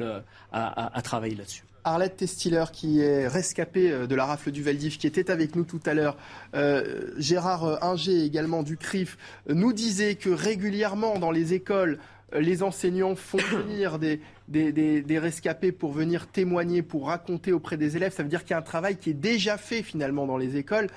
à, 0.53 1.03
travailler 1.03 1.37
là-dessus. 1.37 1.65
Arlette 1.85 2.17
Testiller, 2.17 2.65
qui 2.73 3.01
est 3.01 3.29
rescapée 3.29 3.91
euh, 3.91 4.07
de 4.07 4.15
la 4.15 4.27
rafle 4.27 4.51
du 4.51 4.63
Valdiv, 4.63 4.99
qui 4.99 5.07
était 5.07 5.31
avec 5.31 5.57
nous 5.57 5.65
tout 5.65 5.81
à 5.87 5.95
l'heure, 5.95 6.17
euh, 6.55 7.13
Gérard 7.17 7.83
Inger 7.83 8.25
également 8.25 8.63
du 8.63 8.77
CRIF, 8.77 9.17
nous 9.49 9.73
disait 9.73 10.17
que 10.17 10.29
régulièrement 10.29 11.19
dans 11.19 11.31
les 11.31 11.55
écoles, 11.55 11.99
les 12.39 12.63
enseignants 12.63 13.15
font 13.15 13.39
venir 13.67 13.99
des, 13.99 14.21
des, 14.49 15.19
rescapés 15.19 15.73
pour 15.73 15.93
venir 15.93 16.27
témoigner, 16.27 16.83
pour 16.83 17.07
raconter 17.07 17.53
auprès 17.53 17.79
des 17.79 17.97
élèves. 17.97 18.13
Ça 18.13 18.23
veut 18.23 18.29
dire 18.29 18.43
qu'il 18.43 18.51
y 18.51 18.55
a 18.55 18.59
un 18.59 18.63
travail 18.63 18.97
qui 18.97 19.11
est 19.11 19.15
déjà 19.15 19.57
fait 19.57 19.83
finalement 19.83 20.27
dans 20.27 20.37
les 20.37 20.57
écoles. 20.57 20.89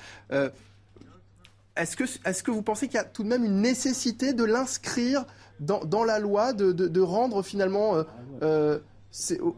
Est-ce 1.77 1.95
que, 1.95 2.03
est 2.03 2.43
que, 2.43 2.52
vous 2.52 2.61
pensez 2.61 2.88
qu'il 2.88 2.95
y 2.95 2.99
a 2.99 3.06
tout 3.06 3.23
de 3.23 3.30
même 3.30 3.45
une 3.45 3.61
nécessité 3.61 4.34
de 4.34 4.43
l'inscrire 4.43 5.26
dans, 5.60 6.03
la 6.03 6.19
loi, 6.19 6.53
de, 6.53 7.02
rendre 7.02 7.43
finalement 7.43 7.95
euh, 7.95 8.03
euh, 8.41 8.80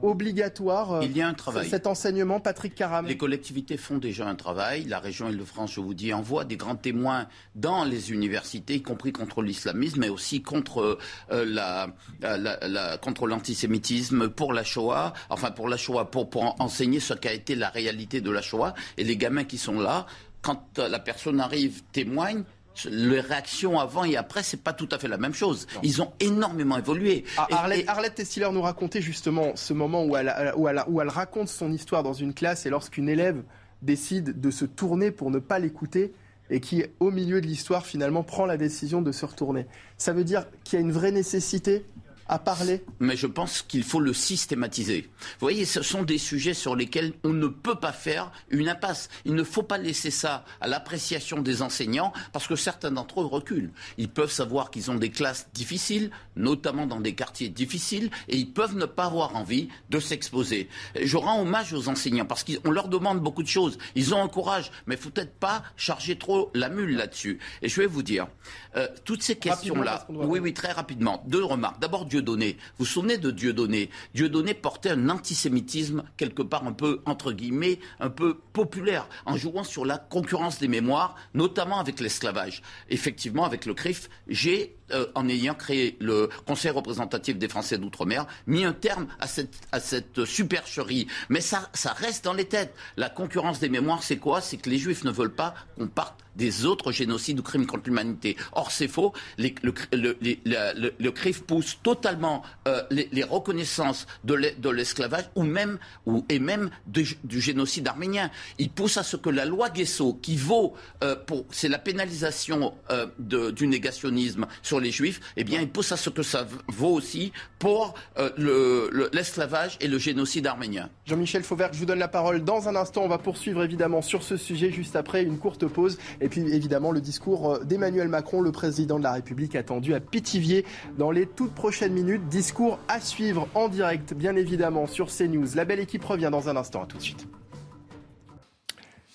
obligatoire 0.02 1.04
Il 1.04 1.16
y 1.16 1.22
a 1.22 1.28
un 1.28 1.34
travail. 1.34 1.70
cet 1.70 1.86
enseignement, 1.86 2.40
Patrick 2.40 2.74
Caram 2.74 3.06
Les 3.06 3.18
collectivités 3.18 3.78
font 3.78 3.98
déjà 3.98 4.28
un 4.28 4.36
travail. 4.36 4.86
La 4.86 5.00
région 5.00 5.30
Île-de-France, 5.30 5.74
je 5.74 5.80
vous 5.80 5.94
dis, 5.94 6.12
envoie 6.12 6.44
des 6.44 6.58
grands 6.58 6.76
témoins 6.76 7.28
dans 7.56 7.84
les 7.84 8.12
universités, 8.12 8.76
y 8.76 8.82
compris 8.82 9.12
contre 9.12 9.42
l'islamisme, 9.42 10.00
mais 10.00 10.10
aussi 10.10 10.42
contre, 10.42 10.98
euh, 11.32 11.46
la, 11.46 12.98
contre 12.98 13.28
l'antisémitisme, 13.28 14.30
pour 14.30 14.54
la 14.54 14.64
Shoah, 14.64 15.14
enfin 15.30 15.52
pour 15.52 15.70
la 15.70 15.78
Shoah, 15.78 16.10
pour, 16.10 16.30
pour 16.30 16.60
enseigner 16.60 17.00
ce 17.00 17.14
qu'a 17.14 17.34
été 17.34 17.56
la 17.56 17.70
réalité 17.70 18.22
de 18.22 18.32
la 18.32 18.42
Shoah. 18.42 18.74
Et 18.98 19.04
les 19.04 19.18
gamins 19.18 19.44
qui 19.44 19.58
sont 19.58 19.80
là 19.80 20.08
quand 20.44 20.78
la 20.78 21.00
personne 21.00 21.40
arrive, 21.40 21.82
témoigne, 21.92 22.44
les 22.86 23.20
réactions 23.20 23.80
avant 23.80 24.04
et 24.04 24.16
après, 24.18 24.44
c'est 24.44 24.62
pas 24.62 24.74
tout 24.74 24.90
à 24.92 25.00
fait 25.00 25.08
la 25.08 25.18
même 25.18 25.34
chose. 25.34 25.68
Ils 25.84 26.02
ont 26.02 26.12
énormément 26.20 26.78
évolué. 26.78 27.24
Ah, 27.38 27.48
Arlette, 27.88 28.16
Tessiller 28.16 28.50
nous 28.52 28.62
racontait 28.62 29.02
justement 29.02 29.56
ce 29.56 29.74
moment 29.74 30.06
où 30.06 30.16
elle, 30.16 30.54
où, 30.58 30.68
où 30.68 31.02
elle 31.02 31.10
raconte 31.10 31.50
son 31.50 31.72
histoire 31.72 32.04
dans 32.04 32.14
une 32.14 32.34
classe 32.34 32.66
et 32.66 32.70
lorsqu'une 32.70 33.10
élève 33.10 33.44
décide 33.82 34.40
de 34.40 34.52
se 34.52 34.66
tourner 34.66 35.12
pour 35.12 35.32
ne 35.32 35.40
pas 35.40 35.60
l'écouter 35.60 36.14
et 36.50 36.60
qui, 36.60 36.84
au 37.00 37.10
milieu 37.10 37.42
de 37.42 37.48
l'histoire, 37.48 37.86
finalement 37.86 38.24
prend 38.24 38.46
la 38.46 38.58
décision 38.58 39.02
de 39.02 39.12
se 39.12 39.26
retourner. 39.26 39.66
Ça 39.98 40.14
veut 40.14 40.24
dire 40.24 40.46
qu'il 40.64 40.78
y 40.78 40.82
a 40.82 40.86
une 40.86 40.92
vraie 40.92 41.12
nécessité 41.12 41.86
à 42.28 42.40
parler 42.40 42.84
Mais 43.00 43.16
je 43.16 43.28
pense 43.28 43.62
qu'il 43.62 43.84
faut 43.84 44.00
le 44.00 44.14
systématiser. 44.14 45.10
Vous 45.20 45.40
voyez, 45.40 45.66
ce 45.66 45.82
sont 45.82 46.04
des 46.04 46.18
sujets 46.18 46.54
sur 46.54 46.76
lesquels 46.76 47.14
on 47.24 47.34
ne 47.34 47.48
peut 47.48 47.76
pas 47.76 47.92
faire 47.92 48.32
une 48.50 48.70
impasse. 48.70 49.10
Il 49.26 49.36
ne 49.36 49.44
faut 49.44 49.64
pas 49.64 49.78
laisser 49.78 50.12
ça 50.12 50.46
à 50.62 50.68
l'appréciation 50.68 51.42
des 51.42 51.62
enseignants 51.62 52.14
parce 52.32 52.48
que 52.48 52.56
certains 52.56 52.92
d'entre 52.92 53.22
eux 53.22 53.26
reculent. 53.26 53.72
Ils 53.98 54.10
peuvent 54.10 54.32
savoir 54.32 54.72
qu'ils 54.72 54.92
ont 54.92 54.96
des 54.96 55.10
classes 55.10 55.48
difficiles, 55.54 56.12
notamment 56.36 56.88
dans 56.88 57.00
des 57.00 57.14
quartiers 57.14 57.50
difficiles, 57.50 58.10
et 58.28 58.38
ils 58.38 58.52
peuvent 58.52 58.76
ne 58.76 58.86
pas 58.86 59.06
avoir 59.06 59.36
envie 59.36 59.70
de 59.90 60.00
s'exposer. 60.00 60.70
Je 61.02 61.18
rends 61.18 61.42
hommage 61.42 61.74
aux 61.74 61.90
enseignants 61.90 62.26
parce 62.26 62.44
qu'on 62.44 62.72
leur 62.72 62.88
demande 62.88 63.20
beaucoup 63.20 63.44
de 63.44 63.48
choses. 63.48 63.78
Ils 63.96 64.14
ont 64.14 64.24
un 64.24 64.28
courage, 64.28 64.72
mais 64.88 64.96
il 64.96 65.02
faut 65.02 65.10
peut-être 65.10 65.36
pas 65.36 65.64
charger 65.76 66.18
trop 66.18 66.52
la 66.54 66.70
mule 66.70 66.96
là-dessus. 66.96 67.40
Et 67.62 67.70
je 67.70 67.82
vais 67.82 67.88
vous 67.88 68.04
dire, 68.04 68.28
euh, 68.76 68.88
toutes 69.06 69.24
ces 69.24 69.36
questions-là, 69.36 70.06
oui, 70.10 70.40
oui, 70.40 70.54
très 70.54 70.72
rapidement, 70.72 71.24
deux 71.28 71.44
remarques. 71.44 71.80
D'abord, 71.80 72.06
Dieudonné. 72.14 72.58
Vous 72.78 72.86
vous 72.86 72.86
souvenez 72.86 73.18
de 73.18 73.32
Dieudonné? 73.32 73.90
Dieudonné 74.14 74.54
portait 74.54 74.92
un 74.92 75.10
antisémitisme 75.10 76.04
quelque 76.16 76.44
part 76.44 76.68
un 76.68 76.72
peu, 76.72 77.02
entre 77.06 77.32
guillemets, 77.32 77.80
un 78.00 78.12
peu 78.12 78.36
populaire, 78.54 79.10
en 79.26 79.36
jouant 79.36 79.64
sur 79.64 79.84
la 79.84 79.98
concurrence 79.98 80.60
des 80.60 80.68
mémoires, 80.68 81.16
notamment 81.34 81.80
avec 81.80 82.00
l'esclavage. 82.00 82.62
Effectivement, 82.90 83.46
avec 83.46 83.66
le 83.66 83.74
CRIF, 83.74 84.12
j'ai 84.28 84.78
euh, 84.92 85.08
en 85.16 85.28
ayant 85.28 85.56
créé 85.56 85.98
le 86.00 86.30
Conseil 86.46 86.70
représentatif 86.70 87.40
des 87.40 87.48
Français 87.48 87.80
d'outre-mer, 87.80 88.28
mis 88.46 88.64
un 88.64 88.74
terme 88.74 89.08
à 89.20 89.28
cette, 89.28 90.26
supercherie. 90.26 91.08
Mais 91.30 91.42
ça 91.42 91.72
reste 91.96 92.26
dans 92.26 92.34
les 92.34 92.46
têtes. 92.46 92.76
La 92.96 93.10
concurrence 93.10 93.60
des 93.60 93.70
mémoires, 93.70 94.04
c'est 94.04 94.18
quoi? 94.18 94.40
C'est 94.40 94.58
que 94.58 94.70
les 94.70 94.78
Juifs 94.78 95.04
ne 95.04 95.12
veulent 95.12 95.34
pas 95.34 95.56
qu'on 95.76 95.88
parte 95.88 96.23
des 96.36 96.66
autres 96.66 96.92
génocides 96.92 97.40
ou 97.40 97.44
crimes 97.44 97.66
contre 97.66 97.84
l'humanité. 97.88 98.38
Or, 98.54 98.72
c'est 98.72 98.88
faux. 98.88 99.14
le, 99.38 99.54
le, 99.92 101.12
CRIF 101.12 101.44
pousse 101.44 101.80
totalement 101.84 102.44
euh, 102.68 102.82
les, 102.90 103.24
reconnaissances 103.24 104.08
de 104.24 104.70
l'esclavage 104.70 105.30
ou 105.36 105.44
même, 105.44 105.78
ou, 106.06 106.26
et 106.30 106.40
même 106.40 106.70
du 106.88 107.42
génocide 107.42 107.88
arménien. 107.88 108.32
Il 108.58 108.70
pousse 108.70 108.98
à 108.98 109.04
ce 109.04 109.18
que 109.18 109.30
la 109.30 109.46
loi 109.46 109.70
Guesso, 109.70 110.14
qui 110.22 110.36
vaut 110.36 110.74
euh, 111.04 111.16
pour, 111.16 111.46
c'est 111.52 111.70
la 111.70 111.80
pénalisation 111.80 112.74
du 113.20 113.68
négationnisme 113.68 114.48
sur 114.62 114.80
les 114.80 114.92
juifs, 114.92 115.20
eh 115.38 115.44
bien, 115.44 115.62
il 115.62 115.70
pousse 115.70 115.92
à 115.92 115.98
ce 115.98 116.10
que 116.10 116.24
ça 116.24 116.48
vaut 116.68 116.94
aussi 116.94 117.32
pour 117.60 117.94
euh, 118.18 119.10
l'esclavage 119.14 119.78
et 119.82 119.88
le 119.88 119.98
génocide 119.98 120.48
arménien. 120.48 120.90
Jean-Michel 121.06 121.44
Fauvert, 121.44 121.72
je 121.74 121.80
vous 121.80 121.86
donne 121.86 122.00
la 122.00 122.08
parole 122.08 122.44
dans 122.44 122.68
un 122.68 122.76
instant. 122.76 123.04
On 123.04 123.08
va 123.08 123.18
poursuivre 123.18 123.64
évidemment 123.64 124.02
sur 124.02 124.24
ce 124.24 124.38
sujet 124.38 124.72
juste 124.72 124.96
après 124.96 125.24
une 125.24 125.38
courte 125.38 125.66
pause. 125.66 125.98
Et 126.24 126.30
puis 126.30 126.42
évidemment 126.54 126.92
le 126.92 127.02
discours 127.02 127.52
euh, 127.52 127.64
d'Emmanuel 127.66 128.08
Macron, 128.08 128.40
le 128.40 128.54
président 128.54 128.98
de 128.98 129.04
la 129.04 129.12
République, 129.12 129.56
attendu 129.58 129.94
à 129.94 130.00
Pithiviers 130.00 130.66
dans 130.98 131.12
les 131.12 131.26
toutes 131.26 131.54
prochaines 131.54 131.92
minutes. 131.92 132.30
Discours 132.30 132.80
à 132.88 133.02
suivre 133.02 133.50
en 133.54 133.68
direct, 133.68 134.14
bien 134.14 134.38
évidemment, 134.38 134.88
sur 134.88 135.08
CNews. 135.08 135.48
La 135.56 135.66
belle 135.66 135.82
équipe 135.82 136.06
revient 136.06 136.30
dans 136.32 136.48
un 136.48 136.56
instant. 136.56 136.84
À 136.84 136.86
tout 136.86 136.98
de 136.98 137.04
suite. 137.04 137.28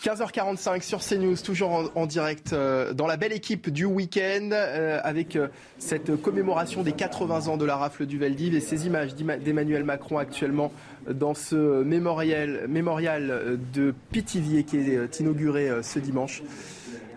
15h45 0.03 0.83
sur 0.83 1.01
CNews, 1.01 1.37
toujours 1.39 1.91
en, 1.95 2.07
direct 2.07 2.53
euh, 2.53 2.93
dans 2.93 3.07
la 3.07 3.17
belle 3.17 3.33
équipe 3.33 3.71
du 3.71 3.85
week-end, 3.85 4.51
euh, 4.53 5.01
avec 5.03 5.37
cette 5.79 6.21
commémoration 6.21 6.83
des 6.83 6.93
80 6.93 7.49
ans 7.49 7.57
de 7.57 7.65
la 7.65 7.77
rafle 7.77 8.05
du 8.05 8.19
Veldiv 8.19 8.55
et 8.55 8.61
ces 8.61 8.87
images 8.87 9.15
d'Emmanuel 9.17 9.83
Macron 9.83 10.19
actuellement 10.19 10.73
dans 11.11 11.35
ce 11.35 11.83
mémorial, 11.83 12.67
mémorial 12.69 13.59
de 13.73 13.95
Pithiviers 14.13 14.65
qui 14.65 14.77
est 14.77 15.21
inauguré 15.21 15.71
ce 15.83 15.99
dimanche. 15.99 16.43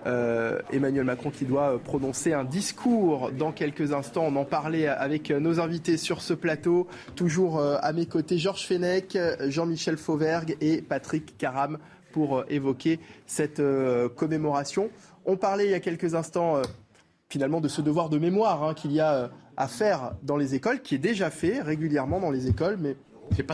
Emmanuel 0.06 1.04
Macron 1.04 1.30
qui 1.30 1.46
doit 1.46 1.80
prononcer 1.84 2.34
un 2.34 2.44
discours 2.44 3.32
dans 3.32 3.52
quelques 3.52 3.94
instants. 3.94 4.26
On 4.28 4.36
en 4.36 4.46
parlait 4.46 4.88
avec 4.88 5.30
nos 5.30 5.60
invités 5.60 5.98
sur 5.98 6.22
ce 6.22 6.34
plateau. 6.34 6.88
Toujours 7.16 7.62
à 7.62 7.94
mes 7.94 8.06
côtés, 8.06 8.38
Georges 8.38 8.66
Fenech, 8.66 9.18
Jean-Michel 9.48 9.98
Fauvergue 9.98 10.58
et 10.60 10.82
Patrick 10.82 11.38
Caram 11.38 11.78
pour 12.12 12.40
euh, 12.40 12.46
évoquer 12.50 13.00
cette 13.26 13.60
euh, 13.60 14.10
commémoration. 14.10 14.90
On 15.26 15.38
parlait 15.38 15.66
il 15.66 15.72
y 15.72 15.76
a 15.76 15.80
quelques 15.80 16.14
instants 16.14 16.58
euh, 16.58 16.62
finalement 17.30 17.62
de 17.62 17.68
ce 17.68 17.82
devoir 17.82 18.10
de 18.10 18.18
mémoire 18.18 18.64
hein, 18.64 18.74
qu'il 18.74 18.92
y 18.92 19.00
a 19.00 19.32
à 19.58 19.68
faire 19.68 20.14
dans 20.24 20.38
les 20.38 20.56
écoles, 20.56 20.82
qui 20.82 20.96
est 20.96 21.00
déjà 21.00 21.30
fait 21.30 21.62
régulièrement 21.62 22.20
dans 22.20 22.32
les 22.32 22.48
écoles, 22.48 22.78
mais 22.80 22.96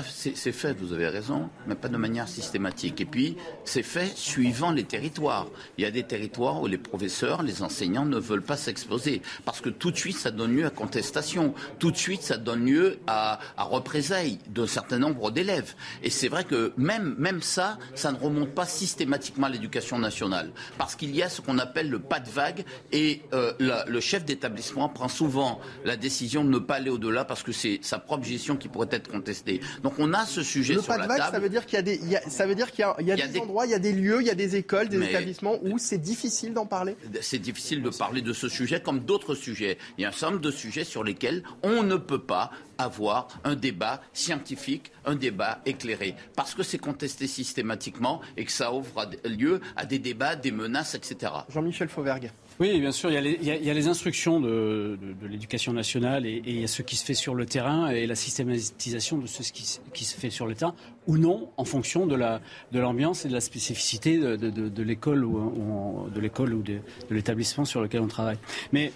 c'est 0.10 0.52
fait, 0.52 0.73
vous 0.73 0.94
avez 0.94 1.07
raison, 1.07 1.49
mais 1.68 1.76
pas 1.76 1.88
de 1.88 1.98
manière 1.98 2.27
systématique. 2.27 2.99
Et 3.02 3.06
puis, 3.06 3.38
c'est 3.64 3.84
fait 3.84 4.11
suivant 4.15 4.72
les 4.72 4.84
territoires. 4.84 5.48
Il 5.77 5.84
y 5.84 5.88
a 5.88 5.91
des 5.91 6.03
territoires 6.03 6.61
où 6.61 6.68
les 6.68 6.77
professeurs, 6.77 7.44
les 7.44 7.61
enseignants 7.61 8.06
ne 8.06 8.18
veulent 8.18 8.41
pas 8.41 8.57
s'exposer. 8.57 9.22
Parce 9.45 9.61
que 9.61 9.69
tout 9.69 9.91
de 9.91 9.98
suite, 9.98 10.18
ça 10.18 10.31
donne 10.31 10.56
lieu 10.56 10.65
à 10.65 10.69
contestation. 10.72 11.53
Tout 11.80 11.91
de 11.91 11.98
suite, 11.98 12.22
ça 12.23 12.38
donne 12.38 12.65
lieu 12.65 12.99
à, 13.07 13.39
à 13.56 13.64
représailles 13.64 14.39
d'un 14.49 14.68
certain 14.68 14.98
nombre 14.99 15.31
d'élèves. 15.31 15.76
Et 16.03 16.10
c'est 16.10 16.27
vrai 16.27 16.44
que 16.44 16.73
même, 16.77 17.15
même 17.18 17.41
ça, 17.41 17.77
ça 17.94 18.11
ne 18.11 18.18
remonte 18.18 18.49
pas 18.49 18.65
systématiquement 18.65 19.48
à 19.48 19.49
l'éducation 19.49 19.99
nationale. 19.99 20.52
Parce 20.77 20.95
qu'il 20.95 21.15
y 21.15 21.22
a 21.22 21.30
ce 21.30 21.41
qu'on 21.41 21.60
appelle 21.60 21.89
le 21.89 21.99
pas 21.99 22.19
de 22.19 22.30
vague. 22.30 22.65
Et 22.91 23.22
euh, 23.34 23.53
le 23.60 23.99
chef 23.99 24.26
d'établissement 24.26 24.89
prend 24.89 25.07
souvent 25.07 25.60
la 25.85 25.95
décision 25.95 26.44
de 26.44 26.49
ne 26.49 26.60
pas 26.60 26.76
aller 26.76 26.89
au-delà 26.89 27.26
parce 27.26 27.44
que 27.44 27.52
c'est 27.52 27.80
sa 27.81 27.99
propre 27.99 28.26
gestion 28.26 28.57
qui 28.57 28.68
pourrait 28.68 28.88
être 28.91 29.10
contestée. 29.10 29.61
Donc 29.84 29.94
on 29.98 30.14
a 30.14 30.26
ce 30.26 30.44
sujet 30.44 30.73
le 30.73 30.81
sur 30.81 30.95
pas 30.95 31.03
de 31.03 31.07
vague, 31.07 31.31
Ça 31.31 31.39
veut 31.39 31.49
dire 31.49 31.65
qu'il 31.65 31.76
y 31.76 31.80
a 31.80 31.81
des, 31.81 31.99
ça 32.27 32.45
veut 32.45 32.56
dire 32.56 32.72
qu'il 32.72 32.85
y 32.99 33.11
a, 33.11 33.15
des, 33.15 33.39
endroits, 33.39 33.65
il 33.65 33.72
y 33.72 33.76
a 33.76 33.80
des 33.80 33.94
lieux, 33.94 34.22
il 34.22 34.27
y 34.27 34.31
a 34.31 34.35
des 34.35 34.56
écoles, 34.56 34.89
des 34.89 35.02
établissements 35.02 35.57
où 35.64 35.77
c'est 35.77 35.98
difficile 35.98 36.53
d'en 36.53 36.65
parler. 36.65 36.95
C'est 37.22 37.39
difficile 37.39 37.81
de 37.81 37.89
parler 37.89 38.22
de 38.22 38.34
ce 38.34 38.49
sujet 38.49 38.81
comme 38.81 38.99
d'autres 38.99 39.35
sujets. 39.35 39.77
Il 39.98 40.02
y 40.02 40.06
a 40.06 40.10
un 40.10 40.11
certain 40.11 40.31
nombre 40.31 40.44
de 40.44 40.52
sujets 40.52 40.84
sur 40.84 41.03
lesquels 41.03 41.44
on 41.64 41.84
ne 41.84 41.95
peut 41.95 42.22
pas 42.22 42.52
avoir 42.77 43.27
un 43.44 43.56
débat 43.56 44.02
scientifique, 44.14 44.91
un 45.06 45.15
débat 45.15 45.61
éclairé, 45.65 46.15
parce 46.35 46.53
que 46.53 46.64
c'est 46.64 46.77
contesté 46.77 47.27
systématiquement 47.27 48.22
et 48.35 48.45
que 48.45 48.52
ça 48.52 48.73
ouvre 48.73 49.10
lieu 49.26 49.61
à 49.76 49.85
des 49.85 49.99
débats, 49.99 50.35
des 50.35 50.52
menaces, 50.52 50.95
etc. 50.95 51.31
Jean-Michel 51.49 51.89
Fauvergue. 51.89 52.31
Oui, 52.60 52.80
bien 52.80 52.92
sûr, 52.92 53.12
il 53.12 53.44
y 53.44 53.70
a 53.70 53.74
les, 53.74 53.88
instructions 53.88 54.42
de, 54.42 54.98
l'éducation 55.30 55.74
nationale 55.74 56.26
et, 56.26 56.42
il 56.44 56.60
y 56.62 56.64
a 56.64 56.68
ce 56.68 56.82
qui 56.82 56.96
se 56.96 57.06
fait 57.06 57.14
sur 57.14 57.36
le 57.36 57.46
terrain 57.46 57.90
et 57.90 58.08
la 58.08 58.16
systématisation 58.16 59.20
de 59.20 59.28
ce 59.28 59.52
qui, 59.52 60.06
se 60.06 60.18
fait 60.18 60.32
sur 60.32 60.48
le 60.48 60.56
terrain 60.56 60.74
ou 61.06 61.18
non 61.18 61.52
en 61.58 61.66
fonction 61.66 62.08
de 62.08 62.16
la 62.16 62.42
de 62.72 62.80
l'ambiance 62.80 63.26
et 63.26 63.28
de 63.28 63.34
la 63.34 63.42
spécificité 63.42 64.18
de, 64.18 64.84
l'école 64.84 65.24
ou, 65.24 66.10
de 66.10 66.20
l'école 66.20 66.56
ou 66.56 66.64
de, 66.64 66.80
l'établissement 67.12 67.64
sur 67.64 67.80
lequel 67.80 68.02
on 68.02 68.08
travaille. 68.08 68.40
Mais 68.72 68.92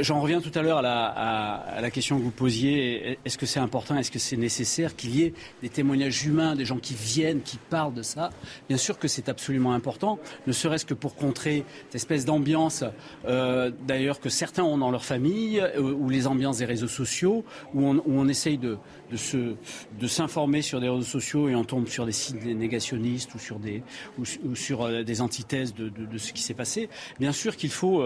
j'en 0.00 0.20
reviens 0.20 0.40
tout 0.40 0.50
à 0.54 0.62
l'heure 0.62 0.78
à 0.78 1.80
la, 1.80 1.90
question 1.90 2.18
que 2.18 2.22
vous 2.22 2.30
posiez. 2.30 3.18
Est-ce 3.24 3.38
que 3.38 3.46
c'est 3.46 3.60
important 3.60 3.96
Est-ce 3.96 4.10
que 4.10 4.18
c'est 4.18 4.36
nécessaire 4.36 4.96
qu'il 4.96 5.16
y 5.16 5.22
ait 5.22 5.34
des 5.62 5.68
témoignages 5.68 6.24
humains, 6.24 6.54
des 6.54 6.64
gens 6.64 6.78
qui 6.78 6.94
viennent, 6.94 7.42
qui 7.42 7.58
parlent 7.58 7.94
de 7.94 8.02
ça? 8.02 8.30
Bien 8.68 8.78
sûr 8.78 8.98
que 8.98 9.08
c'est 9.08 9.28
absolument 9.28 9.72
important, 9.72 10.18
ne 10.46 10.52
serait-ce 10.52 10.86
que 10.86 10.94
pour 10.94 11.14
contrer 11.14 11.64
cette 11.86 11.96
espèce 11.96 12.24
d'ambiance 12.24 12.84
euh, 13.26 13.70
d'ailleurs 13.86 14.20
que 14.20 14.28
certains 14.28 14.64
ont 14.64 14.78
dans 14.78 14.90
leur 14.90 15.04
famille, 15.04 15.60
euh, 15.60 15.80
ou 15.80 16.08
les 16.08 16.26
ambiances 16.26 16.58
des 16.58 16.64
réseaux 16.64 16.88
sociaux, 16.88 17.44
où 17.74 18.02
on 18.06 18.28
essaye 18.28 18.58
de, 18.58 18.78
de 19.12 20.06
s'informer 20.06 20.62
sur 20.62 20.80
des 20.80 20.88
réseaux 20.88 21.02
sociaux 21.02 21.48
et 21.48 21.54
on 21.54 21.64
tombe 21.64 21.88
sur 21.88 22.06
des 22.06 22.12
sites 22.12 22.44
négationnistes 22.44 23.34
ou 23.34 23.38
sur 23.38 23.58
des, 23.58 23.82
ou, 24.18 24.54
sur 24.54 24.82
euh, 24.82 25.02
des 25.02 25.20
antithèses 25.20 25.74
de, 25.74 26.18
ce 26.18 26.32
qui 26.32 26.42
s'est 26.42 26.54
passé. 26.54 26.88
Bien 27.18 27.32
sûr 27.32 27.56
qu'il 27.56 27.70
faut 27.70 28.02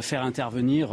faire 0.00 0.22
intervenir 0.22 0.90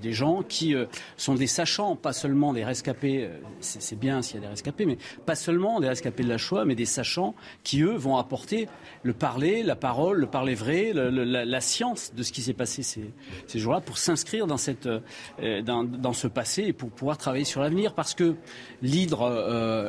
des 0.00 0.12
gens 0.12 0.42
qui 0.42 0.74
sont 1.16 1.34
des 1.34 1.46
sachants, 1.46 1.96
pas 1.96 2.12
seulement 2.12 2.52
des 2.52 2.64
rescapés. 2.64 3.28
C'est 3.60 3.98
bien 3.98 4.22
s'il 4.22 4.36
y 4.36 4.38
a 4.38 4.40
des 4.42 4.48
rescapés, 4.48 4.86
mais 4.86 4.98
pas 5.26 5.34
seulement 5.34 5.80
des 5.80 5.88
rescapés 5.88 6.22
de 6.22 6.28
la 6.28 6.38
Shoah, 6.38 6.64
mais 6.64 6.74
des 6.74 6.86
sachants 6.86 7.34
qui 7.62 7.82
eux 7.82 7.94
vont 7.94 8.16
apporter 8.16 8.68
le 9.02 9.12
parler, 9.12 9.62
la 9.62 9.76
parole, 9.76 10.18
le 10.18 10.26
parler 10.26 10.54
vrai, 10.54 10.92
la, 10.94 11.60
science 11.60 12.12
de 12.14 12.22
ce 12.22 12.32
qui 12.32 12.42
s'est 12.42 12.52
passé 12.52 12.82
ces, 12.82 13.12
ces 13.46 13.58
jours-là 13.58 13.80
pour 13.80 13.98
s'inscrire 13.98 14.46
dans, 14.46 14.56
cette, 14.56 14.86
euh, 14.86 15.62
dans, 15.62 15.84
dans, 15.84 16.12
ce 16.12 16.26
passé 16.26 16.64
et 16.64 16.72
pour 16.72 16.90
pouvoir 16.90 17.18
travailler 17.18 17.44
sur 17.44 17.60
l'avenir. 17.60 17.94
Parce 17.94 18.14
que 18.14 18.34
l'hydre 18.82 19.22
euh, 19.22 19.88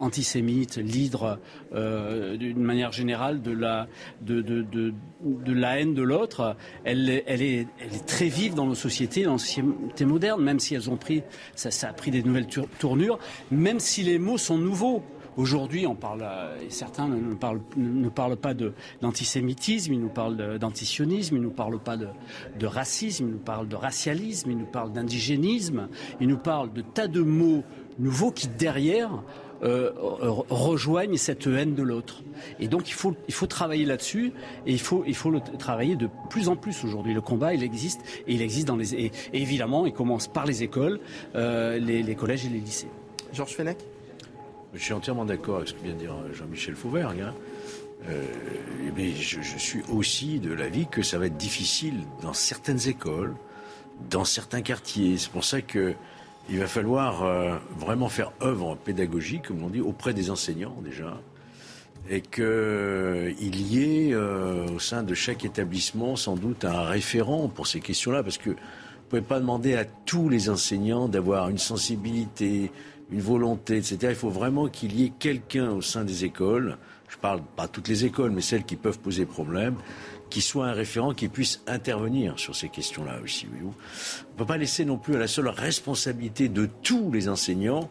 antisémite, 0.00 0.76
l'hydre 0.76 1.38
euh, 1.74 2.36
d'une 2.36 2.62
manière 2.62 2.92
générale 2.92 3.42
de 3.42 3.52
la, 3.52 3.86
de, 4.22 4.40
de, 4.40 4.62
de, 4.62 4.94
de 5.22 5.52
la 5.52 5.78
haine 5.78 5.94
de 5.94 6.02
l'autre, 6.02 6.56
elle, 6.84 7.22
elle, 7.26 7.42
est, 7.42 7.68
très 8.06 8.28
vive 8.28 8.54
dans 8.54 8.66
nos 8.66 8.74
sociétés, 8.74 9.24
dans 9.24 9.32
nos 9.32 9.38
sociétés 9.38 10.04
modernes, 10.04 10.42
même 10.42 10.58
si 10.58 10.74
elles 10.74 10.90
ont 10.90 10.96
pris, 10.96 11.22
ça, 11.54 11.70
ça 11.70 11.88
a 11.88 11.92
pris 11.92 12.10
des 12.10 12.22
nouvelles 12.22 12.48
tournures, 12.78 13.18
même 13.50 13.78
si 13.78 14.02
les 14.02 14.18
mots 14.18 14.38
sont 14.38 14.58
nouveaux. 14.58 15.02
Aujourd'hui, 15.36 15.86
on 15.86 15.94
parle, 15.94 16.26
et 16.60 16.70
certains 16.70 17.08
ne 17.08 17.34
parlent, 17.34 17.60
ne 17.76 18.08
parlent 18.08 18.36
pas 18.36 18.52
d'antisémitisme, 19.00 19.92
ils 19.92 20.00
nous 20.00 20.08
parlent 20.08 20.58
d'antisionisme, 20.58 21.36
ils 21.36 21.38
ne 21.38 21.44
nous 21.44 21.52
parlent 21.52 21.78
pas 21.78 21.96
de, 21.96 22.66
racisme, 22.66 23.26
ils 23.26 23.32
nous 23.34 23.38
parlent 23.38 23.68
de 23.68 23.76
racialisme, 23.76 24.50
ils 24.50 24.58
nous 24.58 24.66
parlent 24.66 24.92
d'indigénisme, 24.92 25.88
ils 26.20 26.26
nous 26.26 26.36
parlent 26.36 26.72
de 26.72 26.82
tas 26.82 27.06
de 27.06 27.20
mots 27.20 27.62
nouveaux 28.00 28.30
qui, 28.30 28.48
derrière, 28.48 29.22
euh, 29.62 29.90
rejoignent 29.94 31.18
cette 31.18 31.46
haine 31.46 31.74
de 31.74 31.82
l'autre. 31.82 32.22
Et 32.60 32.68
donc 32.68 32.88
il 32.88 32.94
faut, 32.94 33.14
il 33.28 33.34
faut 33.34 33.46
travailler 33.46 33.84
là-dessus 33.84 34.32
et 34.66 34.72
il 34.72 34.80
faut, 34.80 35.04
il 35.06 35.14
faut 35.14 35.30
le 35.30 35.40
travailler 35.58 35.96
de 35.96 36.08
plus 36.30 36.48
en 36.48 36.56
plus 36.56 36.82
aujourd'hui. 36.82 37.12
Le 37.12 37.20
combat, 37.20 37.52
il 37.52 37.62
existe 37.62 38.00
et 38.26 38.32
il 38.32 38.40
existe 38.40 38.66
dans 38.66 38.76
les... 38.76 38.94
Et, 38.94 39.12
évidemment, 39.34 39.84
il 39.84 39.92
commence 39.92 40.28
par 40.28 40.46
les 40.46 40.62
écoles, 40.62 40.98
euh, 41.34 41.78
les, 41.78 42.14
collèges 42.14 42.46
et 42.46 42.48
les 42.48 42.58
lycées. 42.58 42.88
Georges 43.34 43.52
Fenech? 43.54 43.76
Je 44.72 44.82
suis 44.82 44.94
entièrement 44.94 45.26
d'accord 45.26 45.56
avec 45.56 45.68
ce 45.68 45.74
que 45.74 45.82
vient 45.82 45.92
de 45.92 45.98
dire 45.98 46.14
Jean-Michel 46.32 46.74
Fauvergue. 46.74 47.20
Hein. 47.20 47.34
Euh, 48.08 48.24
mais 48.96 49.10
je, 49.12 49.58
suis 49.58 49.82
aussi 49.92 50.40
de 50.40 50.54
l'avis 50.54 50.86
que 50.86 51.02
ça 51.02 51.18
va 51.18 51.26
être 51.26 51.36
difficile 51.36 52.00
dans 52.22 52.32
certaines 52.32 52.88
écoles, 52.88 53.34
dans 54.08 54.24
certains 54.24 54.62
quartiers. 54.62 55.18
C'est 55.18 55.30
pour 55.30 55.44
ça 55.44 55.60
que 55.60 55.94
il 56.48 56.58
va 56.58 56.66
falloir 56.66 57.22
euh, 57.22 57.56
vraiment 57.78 58.08
faire 58.08 58.32
œuvre 58.42 58.76
pédagogique, 58.76 59.48
comme 59.48 59.62
on 59.62 59.68
dit, 59.68 59.80
auprès 59.80 60.14
des 60.14 60.30
enseignants 60.30 60.76
déjà, 60.82 61.20
et 62.08 62.22
qu'il 62.22 63.72
y 63.72 64.08
ait 64.08 64.14
euh, 64.14 64.66
au 64.74 64.78
sein 64.78 65.02
de 65.02 65.14
chaque 65.14 65.44
établissement 65.44 66.16
sans 66.16 66.36
doute 66.36 66.64
un 66.64 66.82
référent 66.82 67.48
pour 67.48 67.66
ces 67.66 67.80
questions-là, 67.80 68.22
parce 68.22 68.38
que 68.38 68.50
pouvez 69.10 69.22
pas 69.22 69.40
demander 69.40 69.74
à 69.74 69.84
tous 69.84 70.28
les 70.28 70.48
enseignants 70.48 71.08
d'avoir 71.08 71.48
une 71.48 71.58
sensibilité, 71.58 72.70
une 73.10 73.20
volonté, 73.20 73.76
etc. 73.76 73.98
Il 74.10 74.14
faut 74.14 74.30
vraiment 74.30 74.68
qu'il 74.68 74.98
y 74.98 75.04
ait 75.04 75.12
quelqu'un 75.18 75.72
au 75.72 75.82
sein 75.82 76.04
des 76.04 76.24
écoles, 76.24 76.78
je 77.08 77.16
parle 77.16 77.42
pas 77.56 77.66
toutes 77.66 77.88
les 77.88 78.04
écoles, 78.04 78.30
mais 78.30 78.40
celles 78.40 78.62
qui 78.62 78.76
peuvent 78.76 79.00
poser 79.00 79.26
problème, 79.26 79.74
qui 80.30 80.40
soit 80.40 80.66
un 80.66 80.72
référent 80.72 81.12
qui 81.12 81.28
puisse 81.28 81.60
intervenir 81.66 82.38
sur 82.38 82.54
ces 82.56 82.68
questions-là 82.68 83.18
aussi. 83.22 83.46
On 83.62 83.66
ne 83.66 83.72
peut 84.36 84.46
pas 84.46 84.56
laisser 84.56 84.84
non 84.84 84.96
plus 84.96 85.16
à 85.16 85.18
la 85.18 85.28
seule 85.28 85.48
responsabilité 85.48 86.48
de 86.48 86.68
tous 86.82 87.10
les 87.10 87.28
enseignants 87.28 87.90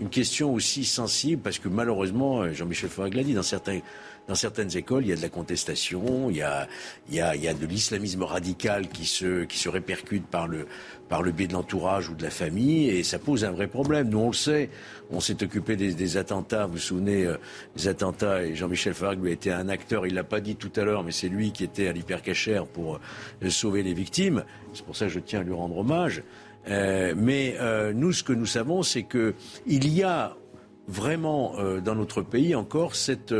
une 0.00 0.10
question 0.10 0.54
aussi 0.54 0.84
sensible, 0.84 1.42
parce 1.42 1.58
que 1.58 1.68
malheureusement, 1.68 2.52
Jean-Michel 2.52 2.90
Faurag 2.90 3.14
l'a 3.14 3.24
dit, 3.24 3.34
dans 3.34 3.42
certains 3.42 3.80
dans 4.28 4.34
certaines 4.34 4.76
écoles, 4.76 5.04
il 5.04 5.08
y 5.08 5.12
a 5.12 5.16
de 5.16 5.22
la 5.22 5.28
contestation, 5.28 6.30
il 6.30 6.36
y 6.36 6.42
a, 6.42 6.68
il 7.08 7.14
y 7.16 7.20
a, 7.20 7.54
de 7.54 7.66
l'islamisme 7.66 8.22
radical 8.22 8.88
qui 8.88 9.06
se, 9.06 9.44
qui 9.44 9.58
se 9.58 9.68
répercute 9.68 10.26
par 10.26 10.46
le, 10.46 10.66
par 11.08 11.22
le 11.22 11.32
biais 11.32 11.48
de 11.48 11.54
l'entourage 11.54 12.08
ou 12.08 12.14
de 12.14 12.22
la 12.22 12.30
famille, 12.30 12.90
et 12.90 13.02
ça 13.02 13.18
pose 13.18 13.44
un 13.44 13.50
vrai 13.50 13.66
problème. 13.66 14.08
Nous, 14.08 14.18
on 14.18 14.28
le 14.28 14.34
sait, 14.34 14.70
on 15.10 15.20
s'est 15.20 15.42
occupé 15.42 15.76
des, 15.76 16.16
attentats, 16.16 16.66
vous 16.66 16.72
vous 16.74 16.78
souvenez, 16.78 17.24
euh, 17.24 17.36
des 17.76 17.88
attentats, 17.88 18.44
et 18.44 18.54
Jean-Michel 18.54 18.94
Farag 18.94 19.20
lui 19.20 19.30
a 19.30 19.32
été 19.32 19.50
un 19.50 19.68
acteur, 19.68 20.06
il 20.06 20.14
l'a 20.14 20.24
pas 20.24 20.40
dit 20.40 20.56
tout 20.56 20.72
à 20.76 20.84
l'heure, 20.84 21.02
mais 21.02 21.12
c'est 21.12 21.28
lui 21.28 21.50
qui 21.50 21.64
était 21.64 21.88
à 21.88 21.92
l'hypercachère 21.92 22.66
pour 22.66 23.00
euh, 23.42 23.50
sauver 23.50 23.82
les 23.82 23.94
victimes. 23.94 24.44
C'est 24.74 24.84
pour 24.84 24.96
ça 24.96 25.06
que 25.06 25.12
je 25.12 25.20
tiens 25.20 25.40
à 25.40 25.42
lui 25.42 25.54
rendre 25.54 25.78
hommage. 25.78 26.22
Euh, 26.68 27.14
mais 27.16 27.56
euh, 27.60 27.92
nous, 27.92 28.12
ce 28.12 28.22
que 28.22 28.32
nous 28.32 28.46
savons, 28.46 28.82
c'est 28.82 29.04
que 29.04 29.34
il 29.66 29.92
y 29.92 30.02
a 30.02 30.36
vraiment 30.86 31.54
euh, 31.58 31.80
dans 31.80 31.94
notre 31.94 32.22
pays 32.22 32.54
encore 32.54 32.94
cette 32.94 33.34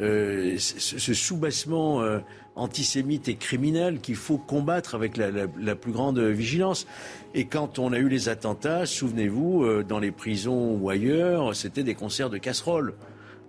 euh, 0.00 0.56
ce 0.58 1.14
soubassement 1.14 2.02
euh, 2.02 2.20
antisémite 2.56 3.28
et 3.28 3.36
criminel 3.36 4.00
qu'il 4.00 4.16
faut 4.16 4.38
combattre 4.38 4.94
avec 4.94 5.16
la, 5.16 5.30
la, 5.30 5.46
la, 5.60 5.74
plus 5.74 5.92
grande 5.92 6.18
vigilance. 6.18 6.86
Et 7.34 7.44
quand 7.44 7.78
on 7.78 7.92
a 7.92 7.98
eu 7.98 8.08
les 8.08 8.28
attentats, 8.28 8.86
souvenez-vous, 8.86 9.64
euh, 9.64 9.84
dans 9.86 9.98
les 9.98 10.10
prisons 10.10 10.78
ou 10.80 10.88
ailleurs, 10.88 11.54
c'était 11.54 11.82
des 11.82 11.94
concerts 11.94 12.30
de 12.30 12.38
casseroles 12.38 12.94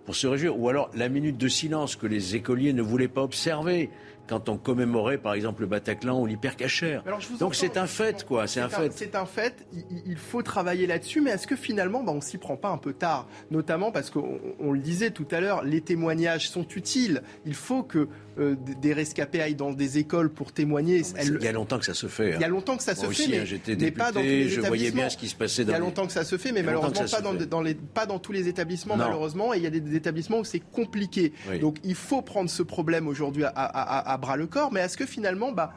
pour 0.05 0.15
se 0.15 0.27
réjouir. 0.27 0.59
Ou 0.59 0.69
alors 0.69 0.89
la 0.93 1.09
minute 1.09 1.37
de 1.37 1.47
silence 1.47 1.95
que 1.95 2.07
les 2.07 2.35
écoliers 2.35 2.73
ne 2.73 2.81
voulaient 2.81 3.07
pas 3.07 3.21
observer 3.21 3.89
quand 4.27 4.49
on 4.49 4.57
commémorait 4.57 5.17
par 5.17 5.33
exemple 5.33 5.61
le 5.61 5.67
Bataclan 5.67 6.19
ou 6.19 6.25
l'hypercachère. 6.25 7.03
Donc 7.39 7.55
c'est 7.55 7.77
un 7.77 7.87
fait, 7.87 8.25
quoi. 8.25 8.47
C'est 8.47 8.61
un, 8.61 8.69
fait. 8.69 8.91
C'est 8.95 9.15
un 9.15 9.25
fait. 9.25 9.65
Il 10.05 10.17
faut 10.17 10.41
travailler 10.41 10.87
là-dessus, 10.87 11.21
mais 11.21 11.31
est-ce 11.31 11.47
que 11.47 11.55
finalement, 11.55 12.03
bah, 12.03 12.13
on 12.15 12.21
s'y 12.21 12.37
prend 12.37 12.55
pas 12.55 12.69
un 12.69 12.77
peu 12.77 12.93
tard? 12.93 13.27
Notamment 13.51 13.91
parce 13.91 14.09
qu'on 14.09 14.71
le 14.71 14.79
disait 14.79 15.11
tout 15.11 15.27
à 15.31 15.39
l'heure, 15.39 15.63
les 15.63 15.81
témoignages 15.81 16.49
sont 16.49 16.67
utiles. 16.69 17.21
Il 17.45 17.55
faut 17.55 17.83
que 17.83 18.07
euh, 18.39 18.55
des 18.81 18.93
rescapés 18.93 19.41
aillent 19.41 19.55
dans 19.55 19.73
des 19.73 19.97
écoles 19.97 20.29
pour 20.29 20.53
témoigner. 20.53 21.01
Elle... 21.15 21.37
Il 21.39 21.43
y 21.43 21.47
a 21.47 21.51
longtemps 21.51 21.77
que 21.77 21.85
ça 21.85 21.93
se 21.93 22.07
fait. 22.07 22.33
Hein. 22.33 22.37
Il 22.37 22.41
y 22.41 22.45
a 22.45 22.47
longtemps 22.47 22.77
que 22.77 22.83
ça 22.83 22.93
Moi 22.93 23.03
se 23.03 23.09
aussi, 23.09 23.29
fait, 23.29 23.39
hein, 23.39 23.59
mais, 23.67 23.75
mais 23.75 23.91
pas 23.91 24.11
dans 24.11 24.21
tous 24.21 24.25
les 24.25 24.49
je 24.49 24.61
voyais 24.61 24.91
bien 24.91 25.09
ce 25.09 25.17
qui 25.17 25.27
se 25.27 25.35
passait 25.35 25.65
dans 25.65 25.71
Il 25.71 25.73
y 25.73 25.75
a 25.75 25.79
longtemps 25.79 26.07
que 26.07 26.13
ça 26.13 26.23
se 26.23 26.37
fait, 26.37 26.51
mais 26.51 26.63
malheureusement 26.63 27.05
pas 27.11 27.21
dans, 27.21 27.33
dans, 27.33 27.61
les, 27.61 27.75
pas 27.75 28.05
dans 28.05 28.19
tous 28.19 28.31
les 28.31 28.47
établissements, 28.47 28.97
non. 28.97 29.05
malheureusement. 29.05 29.53
Et 29.53 29.57
il 29.57 29.63
y 29.63 29.67
a 29.67 29.69
des, 29.69 29.92
des 29.93 29.97
établissements 29.97 30.39
où 30.39 30.43
c'est 30.43 30.59
compliqué. 30.59 31.33
Oui. 31.49 31.59
Donc 31.59 31.77
il 31.83 31.95
faut 31.95 32.21
prendre 32.21 32.49
ce 32.49 32.63
problème 32.63 33.07
aujourd'hui 33.07 33.43
à, 33.45 33.49
à, 33.49 33.63
à, 33.63 34.13
à, 34.13 34.17
bras 34.17 34.37
le 34.37 34.47
corps. 34.47 34.71
Mais 34.71 34.81
est-ce 34.81 34.97
que 34.97 35.05
finalement, 35.05 35.51
bah, 35.51 35.73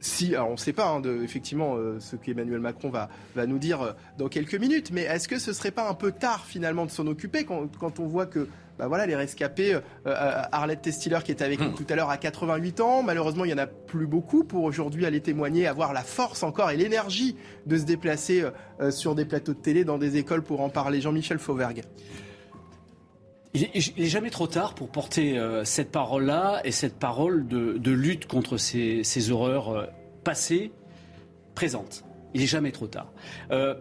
si, 0.00 0.34
alors 0.34 0.48
on 0.48 0.52
ne 0.52 0.56
sait 0.56 0.72
pas 0.72 0.88
hein, 0.88 1.00
de, 1.00 1.22
effectivement 1.22 1.76
euh, 1.76 1.98
ce 2.00 2.16
qu'Emmanuel 2.16 2.60
Macron 2.60 2.90
va, 2.90 3.08
va 3.34 3.46
nous 3.46 3.58
dire 3.58 3.82
euh, 3.82 3.92
dans 4.18 4.28
quelques 4.28 4.54
minutes, 4.54 4.90
mais 4.92 5.02
est-ce 5.02 5.28
que 5.28 5.38
ce 5.38 5.52
serait 5.52 5.70
pas 5.70 5.88
un 5.88 5.94
peu 5.94 6.12
tard 6.12 6.44
finalement 6.44 6.86
de 6.86 6.90
s'en 6.90 7.06
occuper 7.06 7.44
quand, 7.44 7.66
quand, 7.78 7.98
on 7.98 8.06
voit 8.06 8.26
que 8.26 8.48
bah 8.78 8.88
voilà, 8.88 9.06
les 9.06 9.16
rescapés, 9.16 9.74
euh, 9.74 9.80
Arlette 10.52 10.82
Testiller 10.82 11.18
qui 11.24 11.32
était 11.32 11.44
avec 11.44 11.60
nous 11.60 11.70
tout 11.70 11.86
à 11.88 11.96
l'heure 11.96 12.10
à 12.10 12.18
88 12.18 12.80
ans, 12.80 13.02
malheureusement 13.02 13.44
il 13.44 13.48
n'y 13.48 13.54
en 13.54 13.62
a 13.62 13.66
plus 13.66 14.06
beaucoup 14.06 14.44
pour 14.44 14.64
aujourd'hui 14.64 15.06
aller 15.06 15.20
témoigner, 15.20 15.66
avoir 15.66 15.94
la 15.94 16.02
force 16.02 16.42
encore 16.42 16.70
et 16.70 16.76
l'énergie 16.76 17.36
de 17.64 17.78
se 17.78 17.84
déplacer 17.84 18.44
euh, 18.80 18.90
sur 18.90 19.14
des 19.14 19.24
plateaux 19.24 19.54
de 19.54 19.60
télé, 19.60 19.84
dans 19.84 19.98
des 19.98 20.18
écoles 20.18 20.42
pour 20.42 20.60
en 20.60 20.68
parler. 20.68 21.00
Jean-Michel 21.00 21.38
Fauvergue. 21.38 21.82
Il 23.56 23.94
n'est 23.96 24.06
jamais 24.06 24.28
trop 24.28 24.46
tard 24.46 24.74
pour 24.74 24.88
porter 24.88 25.38
euh, 25.38 25.64
cette 25.64 25.90
parole-là 25.90 26.60
et 26.64 26.72
cette 26.72 26.98
parole 26.98 27.46
de, 27.46 27.90
lutte 27.90 28.26
contre 28.26 28.58
ces, 28.58 29.30
horreurs 29.30 29.70
euh, 29.70 29.86
passées, 30.24 30.72
présentes. 31.54 32.04
Il 32.34 32.40
n'est 32.42 32.46
jamais 32.46 32.70
trop 32.70 32.86
tard. 32.86 33.10
Euh, 33.50 33.74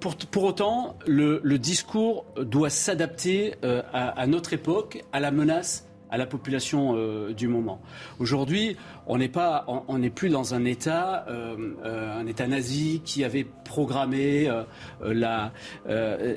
pour, 0.00 0.16
pour, 0.16 0.42
autant, 0.42 0.98
le, 1.06 1.40
discours 1.56 2.26
doit 2.36 2.68
s'adapter 2.68 3.54
à, 3.62 4.26
notre 4.26 4.52
époque, 4.52 5.02
à 5.12 5.20
la 5.20 5.30
menace 5.30 5.86
à 6.12 6.18
la 6.18 6.26
population 6.26 6.94
euh, 6.94 7.32
du 7.32 7.48
moment. 7.48 7.80
Aujourd'hui, 8.20 8.76
on 9.06 9.16
n'est 9.16 9.30
pas, 9.30 9.64
on 9.66 9.98
n'est 9.98 10.10
plus 10.10 10.28
dans 10.28 10.54
un 10.54 10.66
État, 10.66 11.24
euh, 11.28 11.74
euh, 11.84 12.20
un 12.20 12.26
État 12.26 12.46
nazi 12.46 13.00
qui 13.02 13.24
avait 13.24 13.46
programmé 13.64 14.48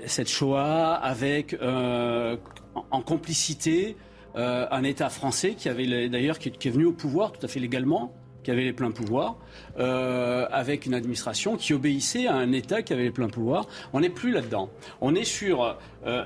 cette 0.07 0.29
Shoah 0.29 0.93
avec 0.93 1.57
en 1.61 3.01
complicité 3.01 3.97
un 4.35 4.83
État 4.83 5.09
français 5.09 5.55
qui 5.55 5.67
avait 5.67 6.07
d'ailleurs 6.07 6.39
qui, 6.39 6.49
est 6.49 6.71
venu 6.71 6.85
au 6.85 6.93
pouvoir 6.93 7.33
tout 7.33 7.45
à 7.45 7.49
fait 7.49 7.59
légalement 7.59 8.13
qui 8.43 8.51
avait 8.51 8.63
les 8.63 8.73
pleins 8.73 8.91
pouvoirs, 8.91 9.37
avec 9.77 10.85
une 10.85 10.93
administration 10.93 11.57
qui 11.57 11.73
obéissait 11.73 12.27
à 12.27 12.35
un 12.35 12.51
État 12.51 12.81
qui 12.83 12.93
avait 12.93 13.03
les 13.03 13.11
pleins 13.11 13.27
pouvoirs. 13.27 13.67
On 13.91 13.99
n'est 13.99 14.09
plus 14.09 14.31
là-dedans. 14.31 14.69
On 15.01 15.15
est 15.15 15.23
sur, 15.23 15.77
euh, 16.05 16.23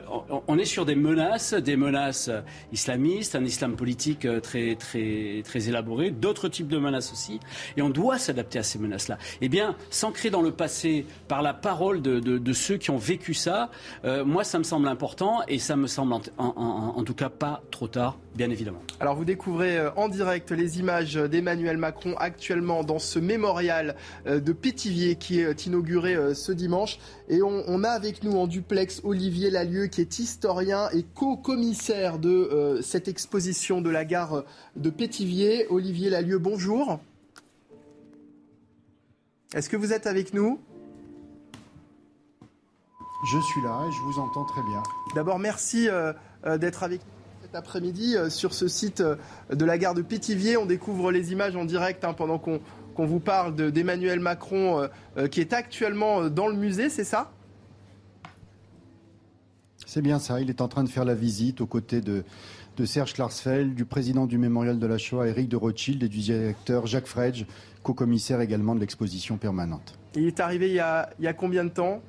on 0.47 0.57
est 0.57 0.65
sur 0.65 0.85
des 0.85 0.95
menaces, 0.95 1.53
des 1.53 1.75
menaces 1.75 2.29
islamistes, 2.71 3.35
un 3.35 3.43
islam 3.43 3.75
politique 3.75 4.27
très 4.41 4.75
très 4.75 5.41
très 5.43 5.69
élaboré, 5.69 6.11
d'autres 6.11 6.47
types 6.47 6.67
de 6.67 6.77
menaces 6.77 7.11
aussi, 7.11 7.39
et 7.77 7.81
on 7.81 7.89
doit 7.89 8.17
s'adapter 8.17 8.59
à 8.59 8.63
ces 8.63 8.79
menaces-là. 8.79 9.17
Eh 9.41 9.49
bien, 9.49 9.75
s'ancrer 9.89 10.29
dans 10.29 10.41
le 10.41 10.51
passé 10.51 11.05
par 11.27 11.41
la 11.41 11.53
parole 11.53 12.01
de, 12.01 12.53
ceux 12.53 12.77
qui 12.77 12.89
ont 12.89 12.97
vécu 12.97 13.33
ça, 13.33 13.69
euh, 14.05 14.25
moi, 14.25 14.43
ça 14.43 14.57
me 14.57 14.63
semble 14.63 14.87
important 14.87 15.41
et 15.47 15.59
ça 15.59 15.75
me 15.75 15.87
semble 15.87 16.13
en, 16.37 17.03
tout 17.03 17.13
cas 17.13 17.29
pas 17.29 17.61
trop 17.71 17.87
tard, 17.87 18.17
bien 18.35 18.49
évidemment. 18.49 18.81
Alors, 18.99 19.15
vous 19.15 19.25
découvrez 19.25 19.79
en 19.95 20.09
direct 20.09 20.51
les 20.51 20.79
images 20.79 21.15
d'Emmanuel 21.15 21.77
Macron 21.77 22.15
actuellement 22.17 22.83
dans 22.83 22.99
ce 22.99 23.19
mémorial 23.19 23.95
euh, 24.27 24.39
de 24.39 24.51
Pétivier 24.51 25.15
qui 25.15 25.39
est 25.39 25.65
inauguré 25.65 26.15
euh, 26.15 26.33
ce 26.33 26.51
dimanche. 26.51 26.99
Et 27.29 27.41
on, 27.41 27.83
a 27.83 27.89
avec 27.89 28.23
nous 28.23 28.35
en 28.37 28.47
duplex 28.47 29.01
Olivier 29.03 29.51
Qui 29.69 30.01
est 30.01 30.17
historien 30.17 30.89
et 30.93 31.03
co-commissaire 31.03 32.17
de 32.17 32.29
euh, 32.29 32.81
cette 32.81 33.07
exposition 33.07 33.81
de 33.81 33.91
la 33.91 34.03
gare 34.03 34.43
de 34.75 34.89
Pétivier. 34.89 35.67
Olivier 35.69 36.09
Lalieu, 36.09 36.39
bonjour. 36.39 36.99
Est-ce 39.53 39.69
que 39.69 39.77
vous 39.77 39.93
êtes 39.93 40.07
avec 40.07 40.33
nous? 40.33 40.59
Je 43.31 43.39
suis 43.39 43.61
là 43.61 43.85
et 43.87 43.91
je 43.91 44.01
vous 44.01 44.19
entends 44.19 44.45
très 44.45 44.63
bien. 44.63 44.81
D'abord, 45.13 45.37
merci 45.37 45.87
euh, 45.87 46.13
d'être 46.57 46.81
avec 46.81 47.01
nous 47.01 47.19
cet 47.49 47.55
après-midi 47.55 48.15
euh, 48.15 48.29
sur 48.29 48.53
ce 48.53 48.67
site 48.67 49.01
euh, 49.01 49.15
de 49.51 49.65
la 49.65 49.77
gare 49.77 49.93
de 49.93 50.01
Pétivier. 50.01 50.57
On 50.57 50.65
découvre 50.65 51.11
les 51.11 51.31
images 51.31 51.55
en 51.55 51.65
direct 51.65 52.03
hein, 52.03 52.13
pendant 52.13 52.39
qu'on 52.39 52.59
qu 52.95 53.05
vous 53.05 53.19
parle 53.19 53.55
d'Emmanuel 53.55 54.19
Macron 54.19 54.87
euh, 55.17 55.27
qui 55.27 55.41
est 55.41 55.53
actuellement 55.53 56.27
dans 56.29 56.47
le 56.47 56.55
musée, 56.55 56.89
c'est 56.89 57.03
ça? 57.03 57.31
C'est 59.89 60.03
bien 60.03 60.19
ça. 60.19 60.39
Il 60.39 60.51
est 60.51 60.61
en 60.61 60.67
train 60.67 60.83
de 60.83 60.87
faire 60.87 61.03
la 61.03 61.15
visite 61.15 61.61
aux 61.61 61.65
côtés 61.65 61.99
de, 61.99 62.23
de 62.77 62.85
Serge 62.85 63.13
Klarsfeld, 63.13 63.73
du 63.73 63.85
président 63.85 64.27
du 64.27 64.37
mémorial 64.37 64.77
de 64.77 64.85
la 64.85 64.99
Shoah, 64.99 65.27
Éric 65.27 65.49
de 65.49 65.55
Rothschild, 65.55 66.03
et 66.03 66.07
du 66.07 66.19
directeur 66.19 66.85
Jacques 66.85 67.07
Fredge, 67.07 67.45
co-commissaire 67.81 68.39
également 68.39 68.75
de 68.75 68.81
l'exposition 68.81 69.37
permanente. 69.37 69.97
Il 70.13 70.27
est 70.27 70.39
arrivé 70.41 70.67
il 70.67 70.75
y 70.75 70.79
a, 70.79 71.09
il 71.17 71.25
y 71.25 71.27
a 71.27 71.33
combien 71.33 71.63
de 71.63 71.71
temps? 71.71 72.03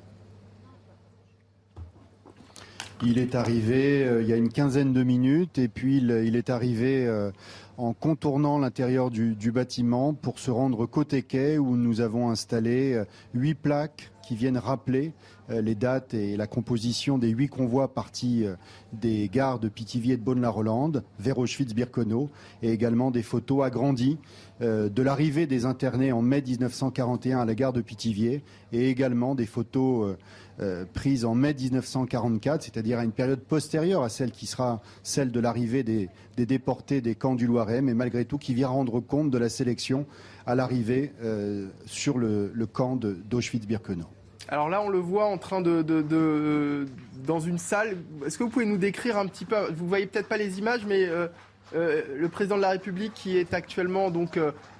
Il 3.03 3.17
est 3.17 3.33
arrivé 3.33 4.03
euh, 4.03 4.21
il 4.21 4.29
y 4.29 4.33
a 4.33 4.35
une 4.35 4.49
quinzaine 4.49 4.93
de 4.93 5.01
minutes 5.01 5.57
et 5.57 5.67
puis 5.67 5.97
il, 5.97 6.11
il 6.23 6.35
est 6.35 6.51
arrivé 6.51 7.07
euh, 7.07 7.31
en 7.77 7.93
contournant 7.93 8.59
l'intérieur 8.59 9.09
du, 9.09 9.33
du, 9.33 9.51
bâtiment 9.51 10.13
pour 10.13 10.37
se 10.37 10.51
rendre 10.51 10.85
côté 10.85 11.23
quai 11.23 11.57
où 11.57 11.77
nous 11.77 11.99
avons 11.99 12.29
installé 12.29 12.93
euh, 12.93 13.05
huit 13.33 13.55
plaques 13.55 14.11
qui 14.21 14.35
viennent 14.35 14.59
rappeler 14.59 15.13
les 15.59 15.75
dates 15.75 16.13
et 16.13 16.37
la 16.37 16.47
composition 16.47 17.17
des 17.17 17.29
huit 17.29 17.49
convois 17.49 17.93
partis 17.93 18.45
euh, 18.45 18.55
des 18.93 19.27
gares 19.27 19.59
de 19.59 19.67
Pithiviers 19.67 20.13
et 20.13 20.17
de 20.17 20.23
Beaune-la-Rolande 20.23 21.03
vers 21.19 21.37
Auschwitz-Birkenau 21.39 22.29
et 22.61 22.71
également 22.71 23.11
des 23.11 23.23
photos 23.23 23.65
agrandies 23.65 24.17
euh, 24.61 24.89
de 24.89 25.01
l'arrivée 25.01 25.47
des 25.47 25.65
internés 25.65 26.11
en 26.11 26.21
mai 26.21 26.41
1941 26.41 27.39
à 27.39 27.45
la 27.45 27.55
gare 27.55 27.73
de 27.73 27.81
Pithiviers 27.81 28.43
et 28.71 28.89
également 28.89 29.35
des 29.35 29.47
photos 29.47 30.15
euh, 30.59 30.85
prises 30.93 31.25
en 31.25 31.33
mai 31.33 31.55
1944, 31.55 32.61
c'est-à-dire 32.61 32.99
à 32.99 33.03
une 33.03 33.11
période 33.11 33.39
postérieure 33.39 34.03
à 34.03 34.09
celle 34.09 34.31
qui 34.31 34.45
sera 34.45 34.81
celle 35.01 35.31
de 35.31 35.39
l'arrivée 35.39 35.81
des, 35.81 36.09
déportés 36.37 37.01
des 37.01 37.15
camps 37.15 37.35
du 37.35 37.47
Loiret, 37.47 37.81
mais 37.81 37.95
malgré 37.95 38.25
tout 38.25 38.37
qui 38.37 38.53
vient 38.53 38.67
rendre 38.67 38.99
compte 38.99 39.31
de 39.31 39.37
la 39.39 39.49
sélection 39.49 40.05
à 40.45 40.53
l'arrivée 40.53 41.13
euh, 41.23 41.69
sur 41.85 42.19
le, 42.19 42.51
le 42.53 42.65
camp 42.67 42.95
d'Auschwitz-Birkenau. 42.95 44.20
Alors 44.51 44.69
là, 44.69 44.81
on 44.81 44.89
le 44.89 44.99
voit 44.99 45.25
en 45.25 45.37
train 45.37 45.61
de, 45.61 45.81
de, 45.81 46.01
de 46.01 46.85
dans 47.25 47.39
une 47.39 47.57
salle. 47.57 47.95
Est-ce 48.25 48.37
que 48.37 48.43
vous 48.43 48.49
pouvez 48.49 48.65
nous 48.65 48.77
décrire 48.77 49.17
un 49.17 49.25
petit 49.25 49.45
peu 49.45 49.55
Vous 49.73 49.87
voyez 49.87 50.05
peut-être 50.05 50.27
pas 50.27 50.37
les 50.37 50.59
images, 50.59 50.85
mais 50.85 51.07
euh, 51.07 51.27
le 51.73 52.27
président 52.27 52.57
de 52.57 52.61
la 52.61 52.71
République 52.71 53.13
qui 53.13 53.37
est 53.37 53.53
actuellement 53.53 54.11
donc 54.11 54.37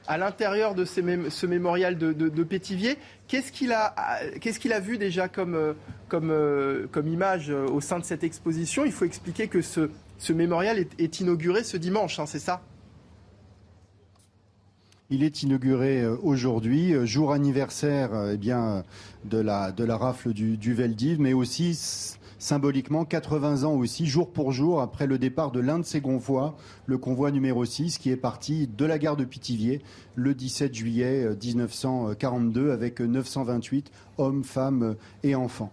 à 0.07 0.18
l'intérieur 0.18 0.76
de 0.76 0.84
ce 0.84 1.45
mémorial 1.45 1.98
de, 1.98 2.11
de, 2.11 2.43
Pétivier. 2.43 2.98
Qu'est-ce 3.30 3.53
qu'il 3.53 3.72
a, 3.72 3.95
qu'est-ce 4.41 4.60
qu'il 4.60 4.73
a 4.73 4.81
vu 4.81 4.98
déjà 4.98 5.30
comme, 5.30 5.76
comme, 6.10 6.35
comme 6.91 7.07
image 7.07 7.49
au 7.49 7.80
sein 7.80 7.98
de 7.98 8.03
cette 8.03 8.26
exposition? 8.26 8.84
Il 8.84 8.91
faut 8.91 9.06
expliquer 9.06 9.48
que 9.48 9.61
ce, 9.61 9.89
ce 10.22 10.34
mémorial 10.34 10.77
est, 10.99 11.19
inauguré 11.19 11.64
ce 11.64 11.77
dimanche, 11.77 12.19
hein, 12.19 12.27
c'est 12.27 12.39
ça? 12.39 12.61
Il 15.11 15.23
est 15.23 15.43
inauguré 15.43 16.01
euh, 16.01 16.15
aujourd'hui, 16.23 16.93
euh, 16.93 17.05
jour 17.05 17.33
anniversaire 17.33 18.13
euh, 18.13 18.31
eh 18.33 18.38
bien, 18.38 18.83
de, 19.25 19.38
la, 19.38 19.73
de 19.73 19.83
la 19.83 19.97
rafle 19.97 20.33
du, 20.33 20.73
Veldiv, 20.73 21.19
mais 21.19 21.33
aussi 21.33 21.77
symboliquement 22.39 23.03
80 23.03 23.63
ans 23.63 23.73
aussi, 23.73 24.07
jour 24.07 24.31
pour 24.31 24.53
jour, 24.53 24.81
après 24.81 25.05
le 25.05 25.19
départ 25.19 25.51
de 25.51 25.59
l'un 25.59 25.79
de 25.79 25.83
ses 25.83 25.99
convois, 26.01 26.55
le 26.85 26.97
convoi 26.97 27.29
numéro 27.29 27.65
6, 27.65 27.97
qui 27.97 28.09
est 28.09 28.15
parti 28.15 28.67
de 28.67 28.85
la 28.85 28.97
gare 28.97 29.17
de 29.17 29.25
Pithiviers 29.25 29.81
le 30.15 30.33
17 30.33 30.73
juillet 30.73 31.29
1942 31.43 32.71
avec 32.71 33.01
928 33.01 33.91
hommes, 34.17 34.43
femmes 34.43 34.95
et 35.23 35.35
enfants. 35.35 35.71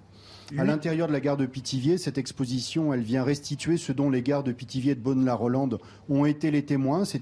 À 0.57 0.65
l'intérieur 0.65 1.09
de 1.09 1.12
la 1.12 1.20
gare 1.20 1.37
de 1.37 1.45
Pithiviers, 1.45 1.99
cette 1.99 2.16
exposition, 2.16 2.95
elle 2.95 3.03
vient 3.03 3.23
restituer 3.23 3.77
ce 3.77 3.93
dont 3.93 4.09
les 4.09 4.23
gares 4.23 4.43
de 4.43 4.53
Pithiviers 4.53 4.93
et 4.93 4.95
de 4.95 5.01
Bonne-la-Rolande 5.01 5.79
ont 6.09 6.25
été 6.25 6.51
les 6.51 6.65
témoins. 6.65 7.05
C'est 7.05 7.20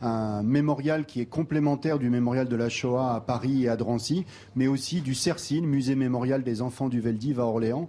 un 0.00 0.44
mémorial 0.44 1.04
qui 1.04 1.20
est 1.20 1.26
complémentaire 1.26 1.98
du 1.98 2.08
mémorial 2.08 2.46
de 2.46 2.54
la 2.54 2.68
Shoah 2.68 3.16
à 3.16 3.20
Paris 3.20 3.64
et 3.64 3.68
à 3.68 3.76
Drancy, 3.76 4.24
mais 4.54 4.68
aussi 4.68 5.00
du 5.00 5.14
CERCIN, 5.14 5.62
musée 5.62 5.96
mémorial 5.96 6.44
des 6.44 6.62
enfants 6.62 6.88
du 6.88 7.00
Veldiv 7.00 7.40
à 7.40 7.46
Orléans. 7.46 7.88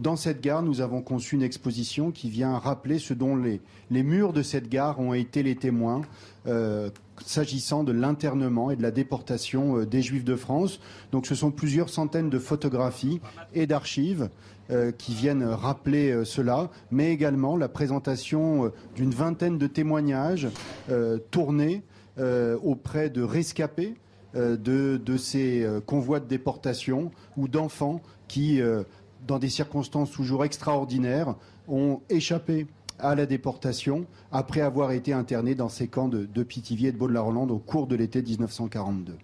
Dans 0.00 0.16
cette 0.16 0.40
gare, 0.40 0.62
nous 0.62 0.80
avons 0.80 1.02
conçu 1.02 1.34
une 1.34 1.42
exposition 1.42 2.10
qui 2.10 2.30
vient 2.30 2.56
rappeler 2.56 2.98
ce 2.98 3.12
dont 3.12 3.36
les, 3.36 3.60
murs 3.90 4.32
de 4.32 4.40
cette 4.42 4.70
gare 4.70 4.98
ont 4.98 5.12
été 5.12 5.42
les 5.42 5.56
témoins 5.56 6.00
euh, 6.46 6.88
s'agissant 7.22 7.84
de 7.84 7.92
l'internement 7.92 8.70
et 8.70 8.76
de 8.76 8.82
la 8.82 8.92
déportation 8.92 9.76
euh, 9.76 9.84
des 9.84 10.00
Juifs 10.00 10.24
de 10.24 10.36
France. 10.36 10.80
Donc 11.12 11.26
ce 11.26 11.34
sont 11.34 11.50
plusieurs 11.50 11.90
centaines 11.90 12.30
de 12.30 12.38
photographies 12.38 13.20
et 13.52 13.66
d'archives 13.66 14.30
euh, 14.70 14.90
qui 14.90 15.12
viennent 15.12 15.44
rappeler 15.44 16.24
cela, 16.24 16.70
mais 16.90 17.12
également 17.12 17.58
la 17.58 17.68
présentation 17.68 18.72
d'une 18.96 19.10
vingtaine 19.10 19.58
de 19.58 19.66
témoignages 19.66 20.48
tournés 21.30 21.82
auprès 22.62 23.10
de 23.10 23.22
rescapés 23.22 23.96
de, 24.34 25.16
ces 25.18 25.66
convois 25.86 26.20
de 26.20 26.26
déportation 26.26 27.10
ou 27.36 27.48
d'enfants 27.48 28.00
qui 28.28 28.60
dans 29.26 29.38
des 29.38 29.48
circonstances 29.48 30.10
toujours 30.10 30.44
extraordinaires, 30.44 31.34
ont 31.68 32.00
échappé 32.08 32.66
à 32.98 33.14
la 33.14 33.26
déportation 33.26 34.06
après 34.30 34.60
avoir 34.60 34.92
été 34.92 35.12
internés 35.12 35.54
dans 35.54 35.68
ces 35.68 35.88
camps 35.88 36.08
de, 36.08 36.26
de 36.26 36.42
Pithiviers 36.42 36.88
et 36.88 36.92
de 36.92 36.98
Baudelaire-Hollande 36.98 37.50
au 37.50 37.58
cours 37.58 37.86
de 37.86 37.96
l'été 37.96 38.22
1942. 38.22 39.16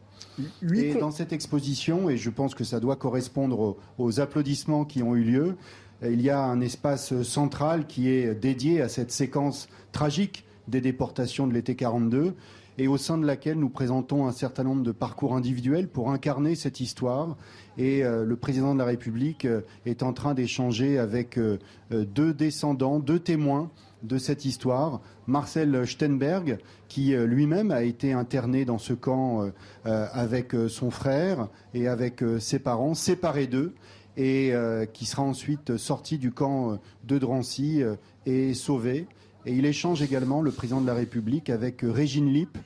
et 0.74 0.94
dans 0.94 1.10
cette 1.10 1.32
exposition, 1.32 2.08
et 2.08 2.16
je 2.16 2.30
pense 2.30 2.54
que 2.54 2.64
ça 2.64 2.80
doit 2.80 2.96
correspondre 2.96 3.76
aux, 3.98 4.20
applaudissements 4.20 4.84
qui 4.84 5.02
ont 5.02 5.14
eu 5.14 5.24
lieu, 5.24 5.56
il 6.02 6.20
y 6.20 6.30
a 6.30 6.42
un 6.42 6.60
espace 6.60 7.22
central 7.22 7.86
qui 7.86 8.10
est 8.10 8.34
dédié 8.34 8.82
à 8.82 8.88
cette 8.88 9.10
séquence 9.10 9.68
tragique 9.92 10.44
des 10.68 10.80
déportations 10.80 11.46
de 11.46 11.54
l'été 11.54 11.74
42 11.74 12.34
et 12.78 12.88
au 12.88 12.96
sein 12.96 13.18
de 13.18 13.26
laquelle 13.26 13.58
nous 13.58 13.70
présentons 13.70 14.26
un 14.26 14.32
certain 14.32 14.64
nombre 14.64 14.82
de 14.82 14.92
parcours 14.92 15.34
individuels 15.34 15.88
pour 15.88 16.10
incarner 16.10 16.54
cette 16.54 16.80
histoire. 16.80 17.36
Et 17.78 18.04
euh, 18.04 18.24
le 18.24 18.36
président 18.36 18.74
de 18.74 18.78
la 18.78 18.84
République 18.84 19.44
euh, 19.44 19.62
est 19.86 20.02
en 20.02 20.12
train 20.12 20.34
d'échanger 20.34 20.98
avec 20.98 21.38
euh, 21.38 21.58
deux 21.90 22.34
descendants, 22.34 22.98
deux 22.98 23.18
témoins 23.18 23.70
de 24.02 24.18
cette 24.18 24.44
histoire. 24.44 25.00
Marcel 25.26 25.86
Steinberg, 25.86 26.58
qui 26.86 27.16
lui-même 27.16 27.70
a 27.70 27.82
été 27.82 28.12
interné 28.12 28.64
dans 28.64 28.78
ce 28.78 28.92
camp 28.92 29.50
avec 29.84 30.54
son 30.68 30.90
frère 30.90 31.48
et 31.74 31.88
avec 31.88 32.22
ses 32.38 32.58
parents, 32.58 32.94
séparés 32.94 33.48
d'eux, 33.48 33.74
et 34.16 34.52
qui 34.92 35.06
sera 35.06 35.22
ensuite 35.22 35.76
sorti 35.78 36.18
du 36.18 36.30
camp 36.30 36.78
de 37.04 37.18
Drancy 37.18 37.82
et 38.26 38.54
sauvé. 38.54 39.08
Et 39.46 39.52
il 39.52 39.64
échange 39.64 40.02
également, 40.02 40.42
le 40.42 40.50
président 40.50 40.80
de 40.80 40.86
la 40.86 40.94
République, 40.94 41.50
avec 41.50 41.80
Régine 41.82 42.32
Lippe, 42.32 42.58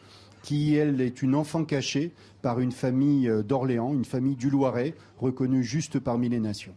qui, 0.43 0.75
elle, 0.75 1.01
est 1.03 1.21
une 1.21 1.35
enfant 1.35 1.65
cachée 1.65 2.13
par 2.41 2.59
une 2.61 2.73
famille 2.73 3.29
euh, 3.29 3.43
d'Orléans, 3.43 3.93
une 3.93 4.07
famille 4.07 4.37
du 4.37 4.49
Loiret, 4.49 4.95
reconnue 5.19 5.63
juste 5.63 5.99
parmi 5.99 6.31
les 6.31 6.41
nations. 6.41 6.75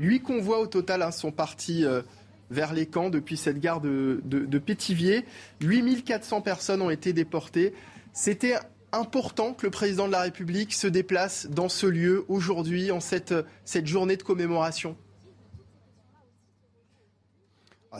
Huit 0.00 0.20
convois 0.20 0.60
au 0.60 0.66
total 0.66 1.02
hein, 1.02 1.12
sont 1.12 1.30
partis 1.30 1.84
euh, 1.84 2.02
vers 2.50 2.72
les 2.72 2.86
camps 2.86 3.10
depuis 3.10 3.36
cette 3.36 3.60
gare 3.60 3.80
de, 3.80 4.20
de, 4.24 4.58
Pétivier. 4.58 5.24
8400 5.60 6.40
personnes 6.40 6.82
ont 6.82 6.90
été 6.90 7.12
déportées. 7.12 7.74
C'était 8.12 8.56
important 8.92 9.54
que 9.54 9.66
le 9.66 9.70
président 9.70 10.06
de 10.06 10.12
la 10.12 10.22
République 10.22 10.72
se 10.72 10.86
déplace 10.86 11.46
dans 11.48 11.68
ce 11.68 11.86
lieu 11.86 12.24
aujourd'hui, 12.28 12.90
en 12.90 13.00
cette, 13.00 13.34
journée 13.84 14.16
de 14.16 14.22
commémoration 14.22 14.96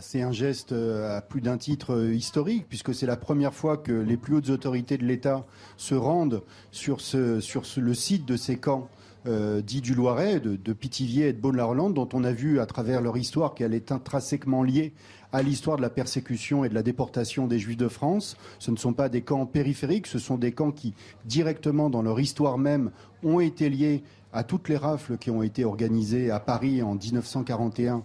c'est 0.00 0.22
un 0.22 0.32
geste 0.32 0.72
euh, 0.72 1.16
à 1.16 1.20
plus 1.20 1.40
d'un 1.40 1.56
titre 1.56 1.94
euh, 1.94 2.14
historique, 2.14 2.66
puisque 2.68 2.94
c'est 2.94 3.06
la 3.06 3.16
première 3.16 3.54
fois 3.54 3.76
que 3.76 3.92
les 3.92 4.16
plus 4.16 4.36
hautes 4.36 4.50
autorités 4.50 4.98
de 4.98 5.04
l'État 5.04 5.44
se 5.76 5.94
rendent 5.94 6.42
sur, 6.70 6.98
le 7.02 7.94
site 7.94 8.26
de 8.26 8.36
ces 8.36 8.56
camps 8.56 8.88
euh, 9.26 9.60
dits 9.60 9.80
du 9.80 9.94
Loiret, 9.94 10.40
de, 10.40 10.56
de 10.56 10.72
Pithiviers 10.72 11.28
et 11.28 11.32
de 11.32 11.40
Beaune-la-Rolande, 11.40 11.94
dont 11.94 12.08
on 12.12 12.24
a 12.24 12.32
vu 12.32 12.60
à 12.60 12.66
travers 12.66 13.00
leur 13.00 13.16
histoire 13.16 13.54
qu'elle 13.54 13.74
est 13.74 13.92
intrinsèquement 13.92 14.62
liée 14.62 14.92
à 15.32 15.42
l'histoire 15.42 15.76
de 15.76 15.82
la 15.82 15.90
persécution 15.90 16.64
et 16.64 16.68
de 16.68 16.74
la 16.74 16.82
déportation 16.82 17.46
des 17.46 17.58
Juifs 17.58 17.76
de 17.76 17.88
France. 17.88 18.36
Ce 18.58 18.70
ne 18.70 18.76
sont 18.76 18.94
pas 18.94 19.08
des 19.08 19.22
camps 19.22 19.44
périphériques, 19.44 20.06
ce 20.06 20.18
sont 20.18 20.38
des 20.38 20.52
camps 20.52 20.72
qui, 20.72 20.94
directement 21.26 21.90
dans 21.90 22.02
leur 22.02 22.18
histoire 22.18 22.56
même, 22.56 22.90
ont 23.22 23.40
été 23.40 23.68
liés 23.68 24.02
à 24.32 24.44
toutes 24.44 24.68
les 24.68 24.76
rafles 24.76 25.16
qui 25.18 25.30
ont 25.30 25.42
été 25.42 25.64
organisées 25.64 26.30
à 26.30 26.40
Paris 26.40 26.82
en 26.82 26.94
1941 26.94 28.04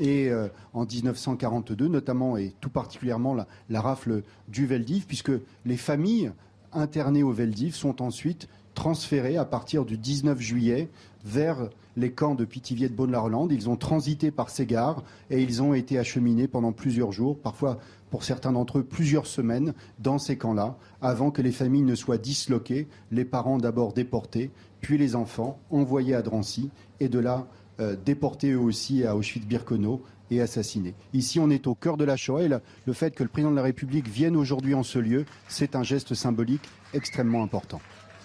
et 0.00 0.28
euh, 0.28 0.48
en 0.72 0.84
1942 0.84 1.86
notamment 1.86 2.36
et 2.36 2.54
tout 2.60 2.70
particulièrement 2.70 3.36
la, 3.68 3.80
rafle 3.80 4.22
du 4.48 4.66
Veldiv 4.66 5.06
puisque 5.06 5.32
les 5.64 5.76
familles 5.76 6.32
internées 6.72 7.22
au 7.22 7.32
Veldiv 7.32 7.74
sont 7.74 8.02
ensuite 8.02 8.48
transférées 8.74 9.36
à 9.36 9.44
partir 9.44 9.84
du 9.84 9.98
19 9.98 10.40
juillet 10.40 10.88
vers 11.24 11.68
les 11.96 12.12
camps 12.12 12.34
de 12.34 12.44
Pithiviers 12.44 12.88
de 12.88 12.94
Beaune-la-Rolande. 12.94 13.52
Ils 13.52 13.68
ont 13.68 13.76
transité 13.76 14.30
par 14.30 14.48
ces 14.48 14.64
gares 14.64 15.02
et 15.28 15.42
ils 15.42 15.62
ont 15.62 15.74
été 15.74 15.98
acheminés 15.98 16.48
pendant 16.48 16.72
plusieurs 16.72 17.12
jours, 17.12 17.38
parfois 17.38 17.78
pour 18.10 18.24
certains 18.24 18.52
d'entre 18.52 18.78
eux 18.78 18.84
plusieurs 18.84 19.26
semaines, 19.26 19.74
dans 19.98 20.18
ces 20.18 20.36
camps-là, 20.36 20.76
avant 21.02 21.30
que 21.30 21.42
les 21.42 21.52
familles 21.52 21.82
ne 21.82 21.94
soient 21.94 22.18
disloquées, 22.18 22.88
les 23.10 23.24
parents 23.24 23.58
d'abord 23.58 23.92
déportés, 23.92 24.50
puis 24.80 24.98
les 24.98 25.14
enfants 25.14 25.58
envoyés 25.70 26.14
à 26.14 26.22
Drancy 26.22 26.70
et 27.00 27.08
de 27.08 27.18
là 27.18 27.46
euh, 27.80 27.96
déportés 28.04 28.52
eux 28.52 28.58
aussi 28.58 29.04
à 29.04 29.16
Auschwitz-Birkenau 29.16 30.02
et 30.30 30.40
assassinés. 30.40 30.94
Ici, 31.12 31.40
on 31.40 31.50
est 31.50 31.66
au 31.66 31.74
cœur 31.74 31.96
de 31.96 32.04
la 32.04 32.16
Shoah 32.16 32.42
et 32.42 32.48
le 32.48 32.92
fait 32.92 33.14
que 33.14 33.22
le 33.22 33.28
président 33.28 33.50
de 33.50 33.56
la 33.56 33.62
République 33.62 34.08
vienne 34.08 34.36
aujourd'hui 34.36 34.74
en 34.74 34.82
ce 34.82 34.98
lieu, 34.98 35.24
c'est 35.48 35.74
un 35.74 35.82
geste 35.82 36.14
symbolique 36.14 36.68
extrêmement 36.94 37.42
important. 37.42 37.80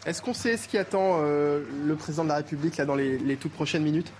Est-ce 0.06 0.22
qu'on 0.22 0.34
sait 0.34 0.56
ce 0.58 0.68
qui 0.68 0.78
attend 0.78 1.20
euh, 1.22 1.64
le 1.86 1.96
président 1.96 2.24
de 2.24 2.30
la 2.30 2.36
République 2.36 2.78
là, 2.78 2.86
dans 2.86 2.96
les, 2.96 3.38
toutes 3.38 3.54
prochaines 3.54 3.84
minutes? 3.84 4.12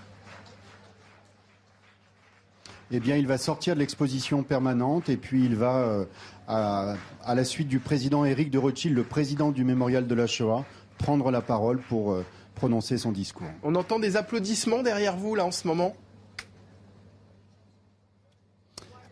Eh 2.90 2.98
bien, 2.98 3.16
il 3.16 3.26
va 3.26 3.38
sortir 3.38 3.74
de 3.74 3.80
l'exposition 3.80 4.42
permanente 4.42 5.08
et 5.08 5.16
puis 5.16 5.44
il 5.44 5.54
va, 5.54 5.76
euh, 5.78 6.04
à, 6.48 6.94
à, 7.24 7.34
la 7.34 7.44
suite 7.44 7.68
du 7.68 7.78
président 7.78 8.24
Éric 8.24 8.50
de 8.50 8.58
Rothschild, 8.58 8.96
le 8.96 9.04
président 9.04 9.50
du 9.50 9.64
mémorial 9.64 10.06
de 10.06 10.14
la 10.14 10.26
Shoah, 10.26 10.64
prendre 10.98 11.30
la 11.30 11.40
parole 11.40 11.78
pour 11.78 12.16
prononcer 12.56 12.98
son 12.98 13.12
discours. 13.12 13.46
On 13.62 13.76
entend 13.76 14.00
des 14.00 14.16
applaudissements 14.16 14.82
derrière 14.82 15.16
vous, 15.16 15.36
là, 15.36 15.44
en 15.44 15.52
ce 15.52 15.68
moment 15.68 15.94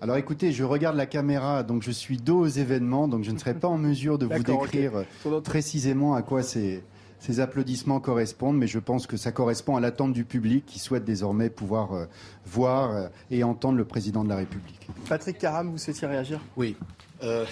Alors 0.00 0.16
écoutez, 0.16 0.52
je 0.52 0.64
regarde 0.64 0.96
la 0.96 1.06
caméra, 1.06 1.62
donc 1.62 1.82
je 1.82 1.90
suis 1.90 2.18
dos 2.18 2.40
aux 2.40 2.46
événements, 2.46 3.08
donc 3.08 3.24
je 3.24 3.30
ne 3.30 3.38
serai 3.38 3.54
pas 3.54 3.68
en 3.68 3.78
mesure 3.78 4.18
de 4.18 4.26
vous 4.26 4.42
décrire 4.42 5.04
précisément 5.42 6.14
à 6.14 6.20
quoi 6.20 6.42
ces, 6.42 6.82
ces, 7.20 7.40
applaudissements 7.40 8.00
correspondent, 8.00 8.58
mais 8.58 8.66
je 8.66 8.78
pense 8.78 9.06
que 9.06 9.16
ça 9.16 9.32
correspond 9.32 9.76
à 9.76 9.80
l'attente 9.80 10.12
du 10.12 10.26
public 10.26 10.66
qui 10.66 10.78
souhaite 10.78 11.04
désormais 11.04 11.48
pouvoir 11.48 11.94
euh, 11.94 12.04
voir 12.44 12.90
euh, 12.90 13.08
et 13.30 13.44
entendre 13.44 13.78
le 13.78 13.86
président 13.86 14.24
de 14.24 14.28
la 14.28 14.36
République. 14.36 14.88
Patrick 15.08 15.38
Caram, 15.38 15.70
vous 15.70 15.78
souhaitiez 15.78 16.06
réagir? 16.06 16.38
Oui. 16.58 16.76
Euh, 17.22 17.46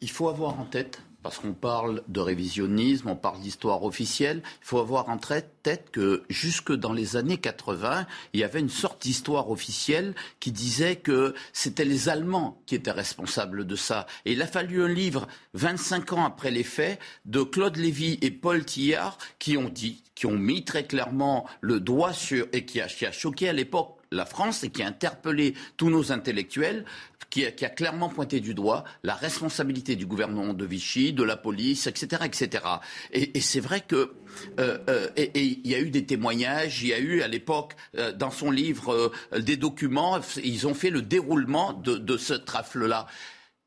il 0.00 0.10
faut 0.10 0.28
avoir 0.28 0.60
en 0.60 0.64
tête 0.64 1.02
parce 1.26 1.40
qu'on 1.40 1.54
parle 1.54 2.04
de 2.06 2.20
révisionnisme, 2.20 3.08
on 3.08 3.16
parle 3.16 3.40
d'histoire 3.40 3.82
officielle. 3.82 4.42
Il 4.62 4.64
faut 4.64 4.78
avoir 4.78 5.08
en 5.08 5.18
tête 5.18 5.90
que 5.90 6.22
jusque 6.28 6.72
dans 6.72 6.92
les 6.92 7.16
années 7.16 7.38
80, 7.38 8.06
il 8.32 8.38
y 8.38 8.44
avait 8.44 8.60
une 8.60 8.68
sorte 8.68 9.02
d'histoire 9.02 9.50
officielle 9.50 10.14
qui 10.38 10.52
disait 10.52 10.94
que 10.94 11.34
c'était 11.52 11.84
les 11.84 12.08
Allemands 12.08 12.62
qui 12.64 12.76
étaient 12.76 12.92
responsables 12.92 13.66
de 13.66 13.74
ça. 13.74 14.06
Et 14.24 14.34
il 14.34 14.42
a 14.42 14.46
fallu 14.46 14.84
un 14.84 14.88
livre, 14.88 15.26
25 15.54 16.12
ans 16.12 16.24
après 16.24 16.52
les 16.52 16.62
faits, 16.62 17.00
de 17.24 17.42
Claude 17.42 17.76
Lévy 17.76 18.20
et 18.22 18.30
Paul 18.30 18.64
Tillard, 18.64 19.18
qui 19.40 19.56
ont 19.56 19.68
dit, 19.68 20.04
qui 20.14 20.26
ont 20.26 20.38
mis 20.38 20.64
très 20.64 20.84
clairement 20.84 21.48
le 21.60 21.80
doigt 21.80 22.12
sur, 22.12 22.46
et 22.52 22.64
qui 22.64 22.80
qui 22.86 23.04
a 23.04 23.10
choqué 23.10 23.48
à 23.48 23.52
l'époque 23.52 23.96
la 24.12 24.26
France 24.26 24.64
et 24.64 24.70
qui 24.70 24.82
a 24.82 24.86
interpellé 24.86 25.54
tous 25.76 25.90
nos 25.90 26.12
intellectuels 26.12 26.84
qui 27.30 27.44
a, 27.44 27.50
clairement 27.50 28.08
pointé 28.08 28.40
du 28.40 28.54
doigt 28.54 28.84
la 29.02 29.14
responsabilité 29.14 29.96
du 29.96 30.06
gouvernement 30.06 30.54
de 30.54 30.64
Vichy, 30.64 31.12
de 31.12 31.22
la 31.22 31.36
police, 31.36 31.86
etc., 31.86 32.22
etc. 32.24 32.64
Et, 33.12 33.40
c'est 33.40 33.60
vrai 33.60 33.82
que 33.86 34.12
euh, 34.58 34.78
euh, 34.88 35.08
et 35.16 35.42
il 35.42 35.66
y 35.66 35.74
a 35.74 35.80
eu 35.80 35.90
des 35.90 36.04
témoignages, 36.04 36.82
il 36.82 36.88
y 36.88 36.92
a 36.92 36.98
eu 36.98 37.22
à 37.22 37.28
l'époque 37.28 37.74
dans 38.16 38.30
son 38.30 38.50
livre 38.50 39.12
des 39.38 39.56
documents, 39.56 40.20
ils 40.42 40.66
ont 40.66 40.74
fait 40.74 40.90
le 40.90 41.02
déroulement 41.02 41.72
de, 41.72 41.96
de 41.96 42.16
ce 42.16 42.34
trafle-là 42.34 43.06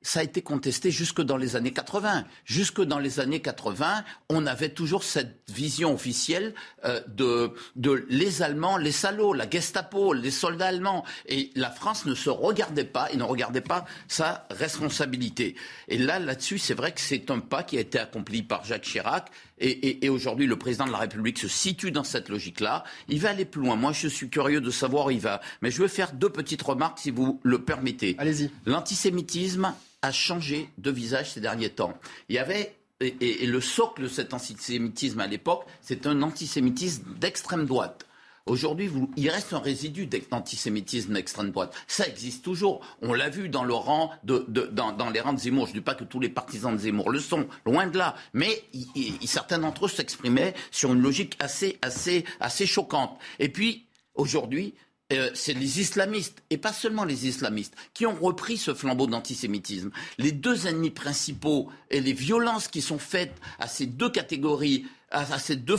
ça 0.01 0.21
a 0.21 0.23
été 0.23 0.41
contesté 0.41 0.91
jusque 0.91 1.21
dans 1.21 1.37
les 1.37 1.55
années 1.55 1.73
80. 1.73 2.25
Jusque 2.45 2.81
dans 2.81 2.99
les 2.99 3.19
années 3.19 3.41
80, 3.41 4.03
on 4.29 4.47
avait 4.47 4.69
toujours 4.69 5.03
cette 5.03 5.41
vision 5.49 5.93
officielle 5.93 6.53
euh, 6.85 7.01
de, 7.07 7.51
de 7.75 8.05
les 8.09 8.41
Allemands, 8.41 8.77
les 8.77 8.93
salauds, 8.93 9.33
la 9.33 9.49
Gestapo, 9.49 10.13
les 10.13 10.31
soldats 10.31 10.67
allemands. 10.67 11.03
Et 11.25 11.51
la 11.55 11.69
France 11.69 12.05
ne 12.05 12.15
se 12.15 12.29
regardait 12.29 12.85
pas 12.85 13.11
et 13.11 13.17
ne 13.17 13.23
regardait 13.23 13.61
pas 13.61 13.85
sa 14.07 14.47
responsabilité. 14.51 15.55
Et 15.89 15.97
là, 15.97 16.19
là-dessus, 16.19 16.59
c'est 16.59 16.73
vrai 16.73 16.93
que 16.93 17.01
c'est 17.01 17.29
un 17.29 17.39
pas 17.39 17.63
qui 17.63 17.77
a 17.77 17.81
été 17.81 17.99
accompli 17.99 18.41
par 18.41 18.63
Jacques 18.63 18.83
Chirac. 18.83 19.29
Et, 19.59 19.69
et, 19.69 20.05
et 20.05 20.09
aujourd'hui, 20.09 20.47
le 20.47 20.57
président 20.57 20.85
de 20.85 20.91
la 20.91 20.97
République 20.97 21.37
se 21.37 21.47
situe 21.47 21.91
dans 21.91 22.03
cette 22.03 22.29
logique-là. 22.29 22.83
Il 23.07 23.19
va 23.19 23.29
aller 23.29 23.45
plus 23.45 23.61
loin. 23.61 23.75
Moi, 23.75 23.91
je 23.91 24.07
suis 24.07 24.29
curieux 24.29 24.61
de 24.61 24.71
savoir 24.71 25.07
où 25.07 25.11
il 25.11 25.19
va. 25.19 25.41
Mais 25.61 25.71
je 25.71 25.81
veux 25.81 25.87
faire 25.87 26.13
deux 26.13 26.29
petites 26.29 26.61
remarques, 26.61 26.99
si 26.99 27.11
vous 27.11 27.39
le 27.43 27.59
permettez. 27.59 28.15
Allez-y. 28.17 28.51
L'antisémitisme 28.65 29.73
a 30.01 30.11
changé 30.11 30.69
de 30.77 30.91
visage 30.91 31.31
ces 31.31 31.41
derniers 31.41 31.69
temps. 31.69 31.97
Il 32.29 32.35
y 32.35 32.39
avait 32.39 32.75
et, 33.01 33.45
le 33.45 33.61
socle 33.61 34.03
de 34.03 34.07
cet 34.07 34.33
antisémitisme 34.33 35.19
à 35.21 35.27
l'époque, 35.27 35.65
c'est 35.81 36.05
un 36.05 36.21
antisémitisme 36.21 37.03
d'extrême 37.17 37.65
droite. 37.65 38.05
Aujourd'hui, 38.49 38.89
il 39.15 39.29
reste 39.29 39.53
un 39.53 39.59
résidu 39.59 40.07
d'antisémitisme 40.07 41.13
d'extrême 41.13 41.51
droite. 41.51 41.73
Ça 41.87 42.07
existe 42.07 42.43
toujours. 42.43 42.81
On 43.03 43.13
l'a 43.13 43.29
vu 43.29 43.47
dans, 43.47 43.63
de, 43.63 43.69
les 45.13 45.21
rangs 45.21 45.33
de 45.33 45.39
Zemmour. 45.39 45.67
Je 45.67 45.73
ne 45.73 45.77
dis 45.77 45.83
pas 45.83 45.93
que 45.93 46.03
tous 46.03 46.19
les 46.19 46.29
partisans 46.29 46.73
de 46.73 46.79
Zemmour 46.81 47.11
le 47.11 47.19
sont, 47.19 47.47
loin 47.67 47.85
de 47.85 47.97
là. 47.97 48.15
Mais 48.33 48.63
certains 49.25 49.59
d'entre 49.59 49.85
eux 49.85 49.89
s'exprimaient 49.89 50.55
sur 50.71 50.91
une 50.91 50.99
logique 50.99 51.37
assez, 51.39 51.77
assez, 51.83 52.25
assez 52.39 52.65
choquante. 52.65 53.19
Et 53.37 53.49
puis, 53.49 53.85
aujourd'hui, 54.15 54.73
euh, 55.13 55.29
c'est 55.35 55.53
les 55.53 55.79
islamistes, 55.79 56.43
et 56.49 56.57
pas 56.57 56.73
seulement 56.73 57.03
les 57.03 57.27
islamistes, 57.27 57.75
qui 57.93 58.07
ont 58.07 58.15
repris 58.15 58.57
ce 58.57 58.73
flambeau 58.73 59.05
d'antisémitisme. 59.05 59.91
Les 60.17 60.31
deux 60.31 60.65
ennemis 60.67 60.91
principaux 60.91 61.69
et 61.91 62.01
les 62.01 62.13
violences 62.13 62.67
qui 62.67 62.81
sont 62.81 62.99
faites 62.99 63.35
à 63.59 63.67
ces 63.67 63.85
deux 63.85 64.09
catégories, 64.09 64.85
à, 65.11 65.39
ces, 65.39 65.55
deux 65.55 65.77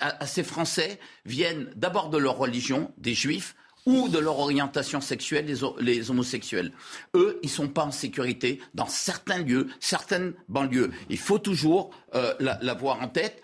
à, 0.00 0.26
ces 0.26 0.42
Français, 0.42 0.98
viennent 1.24 1.70
d'abord 1.76 2.10
de 2.10 2.18
leur 2.18 2.36
religion, 2.36 2.92
des 2.98 3.14
juifs, 3.14 3.54
ou 3.84 4.08
de 4.08 4.18
leur 4.18 4.38
orientation 4.38 5.00
sexuelle, 5.00 5.52
les, 5.80 6.10
homosexuels. 6.10 6.72
Eux, 7.14 7.40
ils 7.42 7.46
ne 7.46 7.52
sont 7.52 7.68
pas 7.68 7.84
en 7.84 7.90
sécurité 7.90 8.60
dans 8.74 8.86
certains 8.86 9.38
lieux, 9.38 9.68
certaines 9.80 10.34
banlieues. 10.48 10.92
Il 11.10 11.18
faut 11.18 11.38
toujours 11.38 11.90
euh, 12.14 12.32
l'avoir 12.38 13.02
en 13.02 13.08
tête. 13.08 13.42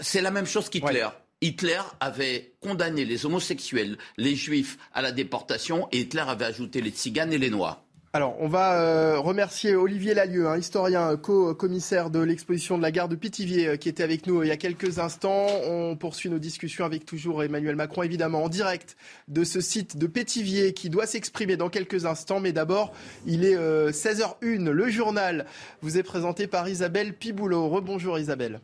C'est 0.00 0.20
la 0.20 0.30
même 0.30 0.46
chose 0.46 0.68
qu'Hitler. 0.68 1.08
Hitler 1.40 1.80
avait 2.00 2.54
condamné 2.60 3.04
les 3.04 3.24
homosexuels, 3.24 3.96
les 4.16 4.34
juifs 4.34 4.76
à 4.92 5.02
la 5.02 5.12
déportation 5.12 5.88
et 5.92 6.00
Hitler 6.00 6.24
avait 6.26 6.46
ajouté 6.46 6.80
les 6.80 6.90
tziganes 6.90 7.32
et 7.32 7.38
les 7.38 7.50
noirs. 7.50 7.84
Alors, 8.14 8.36
on 8.40 8.48
va 8.48 8.80
euh, 8.80 9.18
remercier 9.18 9.76
Olivier 9.76 10.14
Lalieu, 10.14 10.48
un 10.48 10.56
historien 10.56 11.14
co-commissaire 11.18 12.08
de 12.08 12.20
l'exposition 12.20 12.78
de 12.78 12.82
la 12.82 12.90
gare 12.90 13.10
de 13.10 13.16
Pithiviers, 13.16 13.68
euh, 13.68 13.76
qui 13.76 13.90
était 13.90 14.02
avec 14.02 14.26
nous 14.26 14.40
euh, 14.40 14.46
il 14.46 14.48
y 14.48 14.50
a 14.50 14.56
quelques 14.56 14.98
instants. 14.98 15.46
On 15.66 15.94
poursuit 15.94 16.30
nos 16.30 16.38
discussions 16.38 16.86
avec 16.86 17.04
toujours 17.04 17.42
Emmanuel 17.42 17.76
Macron, 17.76 18.02
évidemment, 18.02 18.44
en 18.44 18.48
direct 18.48 18.96
de 19.28 19.44
ce 19.44 19.60
site 19.60 19.98
de 19.98 20.06
Pithiviers 20.06 20.72
qui 20.72 20.88
doit 20.88 21.04
s'exprimer 21.04 21.58
dans 21.58 21.68
quelques 21.68 22.06
instants. 22.06 22.40
Mais 22.40 22.52
d'abord, 22.52 22.94
il 23.26 23.44
est 23.44 23.56
16h01. 23.56 24.70
Le 24.70 24.88
journal 24.88 25.44
vous 25.82 25.98
est 25.98 26.02
présenté 26.02 26.46
par 26.46 26.66
Isabelle 26.66 27.12
Piboulot. 27.12 27.68
Rebonjour 27.68 28.18
Isabelle. 28.18 28.60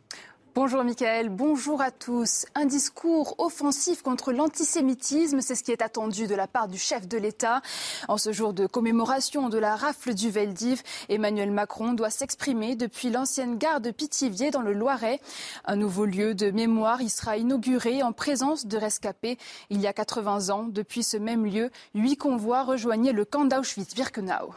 Bonjour 0.54 0.84
Michael, 0.84 1.30
bonjour 1.30 1.82
à 1.82 1.90
tous. 1.90 2.46
Un 2.54 2.66
discours 2.66 3.34
offensif 3.38 4.02
contre 4.02 4.32
l'antisémitisme, 4.32 5.40
c'est 5.40 5.56
ce 5.56 5.64
qui 5.64 5.72
est 5.72 5.82
attendu 5.82 6.28
de 6.28 6.34
la 6.36 6.46
part 6.46 6.68
du 6.68 6.78
chef 6.78 7.08
de 7.08 7.18
l'État. 7.18 7.60
En 8.06 8.18
ce 8.18 8.30
jour 8.30 8.52
de 8.52 8.68
commémoration 8.68 9.48
de 9.48 9.58
la 9.58 9.74
rafle 9.74 10.14
du 10.14 10.30
Veldiv, 10.30 10.80
Emmanuel 11.08 11.50
Macron 11.50 11.92
doit 11.92 12.08
s'exprimer 12.08 12.76
depuis 12.76 13.10
l'ancienne 13.10 13.58
gare 13.58 13.80
de 13.80 13.90
Pithiviers 13.90 14.52
dans 14.52 14.62
le 14.62 14.74
Loiret. 14.74 15.20
Un 15.64 15.74
nouveau 15.74 16.04
lieu 16.04 16.36
de 16.36 16.52
mémoire 16.52 17.02
y 17.02 17.08
sera 17.08 17.36
inauguré 17.36 18.04
en 18.04 18.12
présence 18.12 18.66
de 18.66 18.78
rescapés. 18.78 19.38
Il 19.70 19.80
y 19.80 19.88
a 19.88 19.92
80 19.92 20.50
ans, 20.50 20.68
depuis 20.70 21.02
ce 21.02 21.16
même 21.16 21.44
lieu, 21.46 21.72
huit 21.96 22.16
convois 22.16 22.62
rejoignaient 22.62 23.12
le 23.12 23.24
camp 23.24 23.44
d'Auschwitz-Birkenau. 23.44 24.54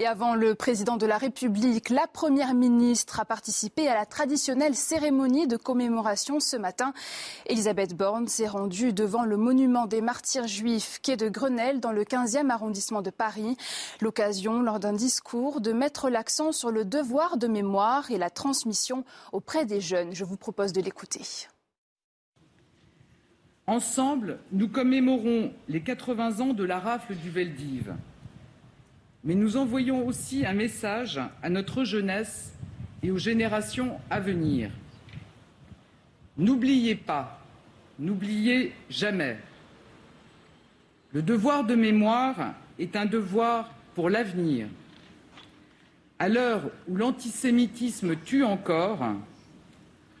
Et 0.00 0.06
avant 0.06 0.36
le 0.36 0.54
président 0.54 0.96
de 0.96 1.06
la 1.06 1.18
République, 1.18 1.90
la 1.90 2.06
première 2.06 2.54
ministre 2.54 3.18
a 3.18 3.24
participé 3.24 3.88
à 3.88 3.96
la 3.96 4.06
traditionnelle 4.06 4.76
cérémonie 4.76 5.48
de 5.48 5.56
commémoration 5.56 6.38
ce 6.38 6.56
matin. 6.56 6.92
Elisabeth 7.46 7.96
Borne 7.96 8.28
s'est 8.28 8.46
rendue 8.46 8.92
devant 8.92 9.24
le 9.24 9.36
monument 9.36 9.86
des 9.86 10.00
martyrs 10.00 10.46
juifs 10.46 11.00
quai 11.02 11.16
de 11.16 11.28
Grenelle 11.28 11.80
dans 11.80 11.90
le 11.90 12.04
15e 12.04 12.48
arrondissement 12.48 13.02
de 13.02 13.10
Paris. 13.10 13.56
L'occasion, 14.00 14.62
lors 14.62 14.78
d'un 14.78 14.92
discours, 14.92 15.60
de 15.60 15.72
mettre 15.72 16.10
l'accent 16.10 16.52
sur 16.52 16.70
le 16.70 16.84
devoir 16.84 17.36
de 17.36 17.48
mémoire 17.48 18.08
et 18.12 18.18
la 18.18 18.30
transmission 18.30 19.04
auprès 19.32 19.66
des 19.66 19.80
jeunes. 19.80 20.14
Je 20.14 20.24
vous 20.24 20.36
propose 20.36 20.72
de 20.72 20.80
l'écouter. 20.80 21.22
Ensemble, 23.66 24.38
nous 24.52 24.68
commémorons 24.68 25.52
les 25.68 25.80
80 25.80 26.38
ans 26.38 26.52
de 26.54 26.62
la 26.62 26.78
rafle 26.78 27.16
du 27.16 27.30
Veldiv 27.30 27.92
mais 29.24 29.34
nous 29.34 29.56
envoyons 29.56 30.06
aussi 30.06 30.46
un 30.46 30.52
message 30.52 31.20
à 31.42 31.50
notre 31.50 31.84
jeunesse 31.84 32.52
et 33.02 33.10
aux 33.10 33.18
générations 33.18 33.98
à 34.10 34.20
venir. 34.20 34.70
N'oubliez 36.36 36.94
pas, 36.94 37.40
n'oubliez 37.98 38.72
jamais. 38.88 39.38
Le 41.12 41.22
devoir 41.22 41.64
de 41.64 41.74
mémoire 41.74 42.54
est 42.78 42.94
un 42.96 43.06
devoir 43.06 43.74
pour 43.94 44.10
l'avenir. 44.10 44.68
À 46.18 46.28
l'heure 46.28 46.70
où 46.86 46.96
l'antisémitisme 46.96 48.16
tue 48.24 48.44
encore, 48.44 49.04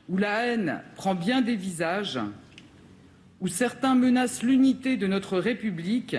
où 0.08 0.16
la 0.16 0.46
haine 0.46 0.82
prend 0.96 1.14
bien 1.14 1.42
des 1.42 1.56
visages, 1.56 2.18
où 3.40 3.48
certains 3.48 3.94
menacent 3.94 4.42
l'unité 4.42 4.96
de 4.96 5.06
notre 5.06 5.38
République, 5.38 6.16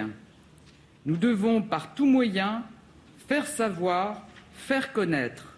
nous 1.05 1.17
devons 1.17 1.61
par 1.61 1.93
tous 1.93 2.05
moyens 2.05 2.61
faire 3.27 3.47
savoir, 3.47 4.21
faire 4.53 4.91
connaître 4.91 5.48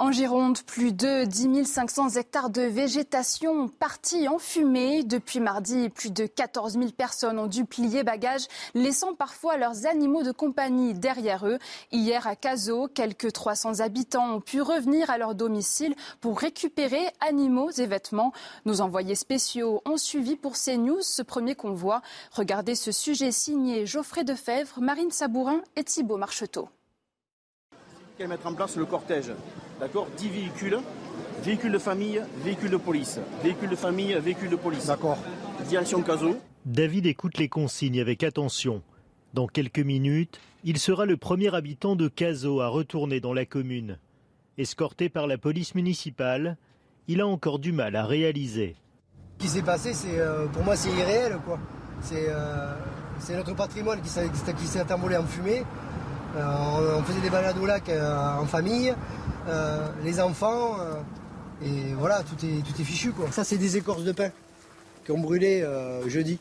en 0.00 0.12
Gironde, 0.12 0.62
plus 0.62 0.94
de 0.94 1.24
10 1.24 1.66
500 1.66 2.16
hectares 2.16 2.48
de 2.48 2.62
végétation 2.62 3.68
partis 3.68 4.28
en 4.28 4.38
fumée. 4.38 5.04
Depuis 5.04 5.40
mardi, 5.40 5.90
plus 5.90 6.10
de 6.10 6.24
14 6.24 6.72
000 6.72 6.86
personnes 6.92 7.38
ont 7.38 7.46
dû 7.46 7.66
plier 7.66 8.02
bagages, 8.02 8.46
laissant 8.72 9.14
parfois 9.14 9.58
leurs 9.58 9.86
animaux 9.86 10.22
de 10.22 10.32
compagnie 10.32 10.94
derrière 10.94 11.46
eux. 11.46 11.58
Hier, 11.92 12.26
à 12.26 12.34
Cazaux, 12.34 12.88
quelques 12.88 13.32
300 13.32 13.80
habitants 13.80 14.36
ont 14.36 14.40
pu 14.40 14.62
revenir 14.62 15.10
à 15.10 15.18
leur 15.18 15.34
domicile 15.34 15.94
pour 16.22 16.38
récupérer 16.38 17.06
animaux 17.20 17.70
et 17.70 17.86
vêtements. 17.86 18.32
Nos 18.64 18.80
envoyés 18.80 19.16
spéciaux 19.16 19.82
ont 19.84 19.98
suivi 19.98 20.34
pour 20.34 20.54
CNews 20.54 21.02
ce 21.02 21.20
premier 21.20 21.54
convoi. 21.54 22.00
Regardez 22.32 22.74
ce 22.74 22.90
sujet 22.90 23.32
signé 23.32 23.84
Geoffrey 23.84 24.24
Defebvre, 24.24 24.80
Marine 24.80 25.10
Sabourin 25.10 25.60
et 25.76 25.84
Thibault 25.84 26.16
Marcheteau. 26.16 26.70
Mettre 28.28 28.48
en 28.48 28.52
place 28.52 28.76
le 28.76 28.84
cortège 28.84 29.32
D'accord? 29.80 30.06
10 30.18 30.28
véhicules. 30.28 30.78
Véhicules 31.42 31.72
de 31.72 31.78
famille, 31.78 32.20
véhicules 32.44 32.70
de 32.70 32.76
police. 32.76 33.18
Véhicules 33.42 33.70
de 33.70 33.76
famille, 33.76 34.14
véhicules 34.22 34.50
de 34.50 34.56
police. 34.56 34.86
D'accord. 34.86 35.16
Direction 35.66 36.02
Caso. 36.02 36.36
David 36.66 37.06
écoute 37.06 37.38
les 37.38 37.48
consignes 37.48 37.98
avec 37.98 38.22
attention. 38.22 38.82
Dans 39.32 39.46
quelques 39.46 39.80
minutes, 39.80 40.38
il 40.64 40.78
sera 40.78 41.06
le 41.06 41.16
premier 41.16 41.54
habitant 41.54 41.96
de 41.96 42.08
Caso 42.08 42.60
à 42.60 42.68
retourner 42.68 43.20
dans 43.20 43.32
la 43.32 43.46
commune. 43.46 43.98
Escorté 44.58 45.08
par 45.08 45.26
la 45.26 45.38
police 45.38 45.74
municipale, 45.74 46.58
il 47.08 47.22
a 47.22 47.26
encore 47.26 47.58
du 47.58 47.72
mal 47.72 47.96
à 47.96 48.04
réaliser. 48.04 48.76
Ce 49.38 49.46
qui 49.46 49.50
s'est 49.50 49.62
passé, 49.62 49.94
c'est 49.94 50.18
euh, 50.18 50.46
pour 50.48 50.62
moi, 50.62 50.76
c'est 50.76 50.90
irréel. 50.90 51.38
quoi. 51.46 51.58
C'est 52.02 52.26
euh, 52.28 52.74
notre 53.30 53.54
patrimoine 53.54 54.02
qui 54.02 54.10
s'est 54.10 54.92
envolé 54.92 55.16
en 55.16 55.24
fumée. 55.24 55.62
Euh, 56.36 56.98
on 56.98 57.02
faisait 57.02 57.20
des 57.20 57.30
balades 57.30 57.58
au 57.58 57.66
lac 57.66 57.88
en 57.88 58.46
famille. 58.46 58.94
Euh, 59.48 59.88
les 60.04 60.20
enfants. 60.20 60.78
Euh, 60.80 61.00
et 61.62 61.94
voilà, 61.94 62.22
tout 62.22 62.44
est, 62.44 62.64
tout 62.64 62.80
est 62.80 62.84
fichu 62.84 63.12
quoi. 63.12 63.30
Ça 63.30 63.44
c'est 63.44 63.58
des 63.58 63.76
écorces 63.76 64.04
de 64.04 64.12
pain 64.12 64.30
qui 65.04 65.12
ont 65.12 65.18
brûlé 65.18 65.62
euh, 65.62 66.08
jeudi. 66.08 66.38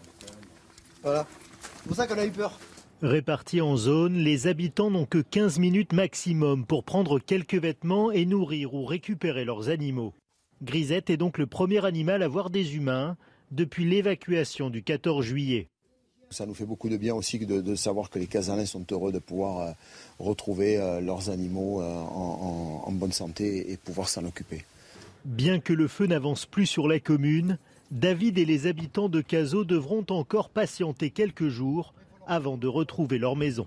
Voilà. 1.04 1.26
C'est 1.62 1.88
pour 1.88 1.96
ça 1.96 2.08
qu'on 2.08 2.18
a 2.18 2.26
eu 2.26 2.32
peur. 2.32 2.60
Répartis 3.02 3.62
en 3.62 3.78
zone, 3.78 4.16
les 4.16 4.48
habitants 4.48 4.92
n'ont 4.92 5.06
que 5.06 5.20
15 5.20 5.60
minutes 5.60 5.94
maximum 5.94 6.66
pour 6.66 6.84
prendre 6.84 7.20
quelques 7.20 7.56
vêtements 7.56 8.12
et 8.12 8.26
nourrir 8.26 8.74
ou 8.74 8.86
récupérer 8.86 9.46
leurs 9.46 9.70
animaux. 9.70 10.14
Grisette 10.62 11.10
est 11.10 11.18
donc 11.18 11.38
le 11.38 11.48
premier 11.48 11.86
animal 11.86 12.22
à 12.22 12.28
voir 12.28 12.50
des 12.50 12.76
humains 12.76 13.16
depuis 13.52 13.86
l'évacuation 13.86 14.70
du 14.70 14.84
14 14.84 15.26
juillet. 15.26 15.70
Ça 16.32 16.46
nous 16.46 16.54
fait 16.54 16.66
beaucoup 16.66 16.90
de 16.90 16.98
bien 16.98 17.16
aussi 17.16 17.40
de, 17.40 17.76
savoir 17.76 18.10
que 18.10 18.20
les 18.20 18.28
Casalins 18.28 18.66
sont 18.66 18.86
heureux 18.92 19.12
de 19.12 19.20
pouvoir 19.20 19.74
retrouver 20.20 20.78
leurs 21.02 21.30
animaux 21.30 21.82
en, 21.82 22.84
en 22.86 22.92
bonne 22.92 23.12
santé 23.12 23.72
et 23.72 23.78
pouvoir 23.78 24.10
s'en 24.10 24.24
occuper. 24.26 24.64
Bien 25.26 25.60
que 25.60 25.74
le 25.74 25.88
feu 25.88 26.06
n'avance 26.06 26.46
plus 26.46 26.66
sur 26.66 26.88
la 26.88 27.00
commune, 27.00 27.58
David 27.92 28.38
et 28.38 28.46
les 28.46 28.68
habitants 28.68 29.10
de 29.10 29.22
Cazaux 29.22 29.64
devront 29.64 30.06
encore 30.10 30.50
patienter 30.50 31.10
quelques 31.10 31.50
jours 31.50 31.94
avant 32.28 32.58
de 32.58 32.68
retrouver 32.68 33.18
leur 33.18 33.36
maison. 33.36 33.66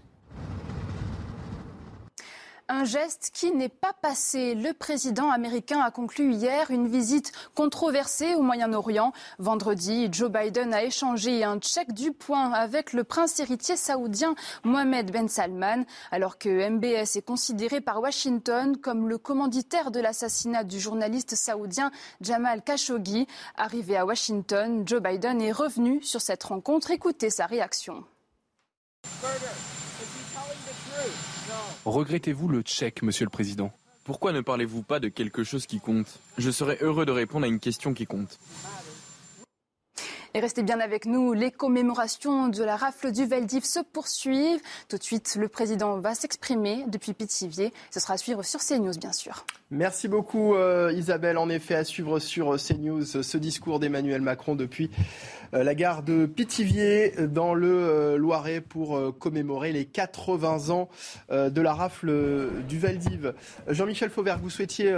Un 2.68 2.84
geste 2.84 3.30
qui 3.34 3.50
n'est 3.52 3.68
pas 3.68 3.92
passé. 3.92 4.54
Le 4.54 4.72
président 4.72 5.30
américain 5.30 5.80
a 5.80 5.90
conclu 5.90 6.32
hier 6.32 6.70
une 6.70 6.88
visite 6.88 7.32
controversée 7.54 8.34
au 8.34 8.42
Moyen-Orient. 8.42 9.12
Vendredi, 9.38 10.08
Joe 10.12 10.30
Biden 10.30 10.72
a 10.72 10.82
échangé 10.82 11.44
un 11.44 11.58
chèque 11.60 11.92
du 11.92 12.12
point 12.12 12.52
avec 12.52 12.92
le 12.92 13.04
prince 13.04 13.40
héritier 13.40 13.76
saoudien 13.76 14.34
Mohamed 14.64 15.10
Ben 15.10 15.28
Salman, 15.28 15.84
alors 16.10 16.38
que 16.38 16.68
MBS 16.70 17.16
est 17.16 17.26
considéré 17.26 17.80
par 17.80 18.00
Washington 18.00 18.76
comme 18.76 19.08
le 19.08 19.18
commanditaire 19.18 19.90
de 19.90 20.00
l'assassinat 20.00 20.64
du 20.64 20.78
journaliste 20.80 21.34
saoudien 21.34 21.90
Jamal 22.20 22.62
Khashoggi. 22.62 23.26
Arrivé 23.56 23.96
à 23.96 24.06
Washington, 24.06 24.84
Joe 24.86 25.02
Biden 25.02 25.42
est 25.42 25.52
revenu 25.52 26.02
sur 26.02 26.20
cette 26.20 26.44
rencontre. 26.44 26.90
Écoutez 26.90 27.30
sa 27.30 27.46
réaction. 27.46 28.04
Regrettez-vous 31.84 32.46
le 32.46 32.62
tchèque, 32.62 33.02
Monsieur 33.02 33.24
le 33.24 33.30
Président? 33.30 33.72
Pourquoi 34.04 34.30
ne 34.30 34.40
parlez-vous 34.40 34.82
pas 34.82 35.00
de 35.00 35.08
quelque 35.08 35.42
chose 35.42 35.66
qui 35.66 35.80
compte? 35.80 36.20
Je 36.38 36.50
serais 36.52 36.78
heureux 36.80 37.04
de 37.04 37.10
répondre 37.10 37.44
à 37.44 37.48
une 37.48 37.58
question 37.58 37.92
qui 37.92 38.06
compte. 38.06 38.38
Et 40.34 40.40
restez 40.40 40.62
bien 40.62 40.78
avec 40.78 41.06
nous, 41.06 41.32
les 41.32 41.50
commémorations 41.50 42.46
de 42.46 42.62
la 42.62 42.76
rafle 42.76 43.10
du 43.10 43.26
Veldiv 43.26 43.64
se 43.64 43.80
poursuivent. 43.80 44.60
Tout 44.88 44.96
de 44.96 45.02
suite, 45.02 45.36
le 45.38 45.48
président 45.48 45.98
va 45.98 46.14
s'exprimer 46.14 46.84
depuis 46.86 47.14
Pithiviers. 47.14 47.72
Ce 47.90 47.98
sera 47.98 48.14
à 48.14 48.16
suivre 48.16 48.44
sur 48.44 48.60
CNews, 48.60 48.96
bien 48.96 49.12
sûr. 49.12 49.44
Merci 49.74 50.06
beaucoup, 50.06 50.54
euh, 50.54 50.92
Isabelle. 50.94 51.38
En 51.38 51.48
effet, 51.48 51.74
à 51.74 51.82
suivre 51.82 52.18
sur 52.18 52.56
CNews 52.56 53.06
ce 53.06 53.38
discours 53.38 53.80
d'Emmanuel 53.80 54.20
Macron 54.20 54.54
depuis 54.54 54.90
euh, 55.54 55.64
la 55.64 55.74
gare 55.74 56.02
de 56.02 56.26
Pithiviers 56.26 57.12
dans 57.26 57.54
le 57.54 57.72
euh, 57.72 58.18
Loiret 58.18 58.60
pour 58.60 59.00
commémorer 59.18 59.72
les 59.72 59.86
80 59.86 60.68
ans 60.68 60.90
de 61.30 61.60
la 61.62 61.72
rafle 61.72 62.50
du 62.68 62.78
Veldiv. 62.78 63.32
Jean-Michel 63.66 64.10
Fauvert, 64.10 64.38
vous 64.38 64.50
souhaitiez 64.50 64.94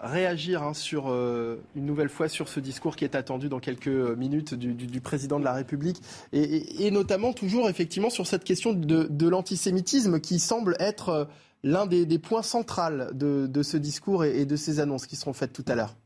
réagir 0.00 0.64
hein, 0.64 0.74
sur, 0.74 1.06
une 1.06 1.86
nouvelle 1.86 2.08
fois 2.08 2.28
sur 2.28 2.48
ce 2.48 2.58
discours 2.58 2.96
qui 2.96 3.04
est 3.04 3.14
attendu 3.14 3.48
dans 3.48 3.60
quelques 3.60 3.86
minutes 3.86 4.54
du, 4.54 5.00
président 5.00 5.38
de 5.38 5.44
la 5.44 5.52
République 5.52 6.02
et, 6.32 6.90
notamment 6.90 7.32
toujours 7.32 7.68
effectivement 7.68 8.10
sur 8.10 8.26
cette 8.26 8.42
question 8.42 8.72
de, 8.72 9.28
l'antisémitisme 9.28 10.18
qui 10.20 10.40
semble 10.40 10.76
être 10.80 11.28
l'un 11.62 11.86
des, 11.86 12.18
points 12.18 12.42
centraux 12.42 12.90
de, 13.12 13.62
ce 13.62 13.76
discours 13.76 14.24
et 14.24 14.44
de 14.44 14.56
ces 14.56 14.80
annonces 14.80 15.06
qui 15.06 15.16
seront 15.16 15.32
faites 15.32 15.52
tout 15.52 15.64
à 15.68 15.74
l'heure. 15.74 15.96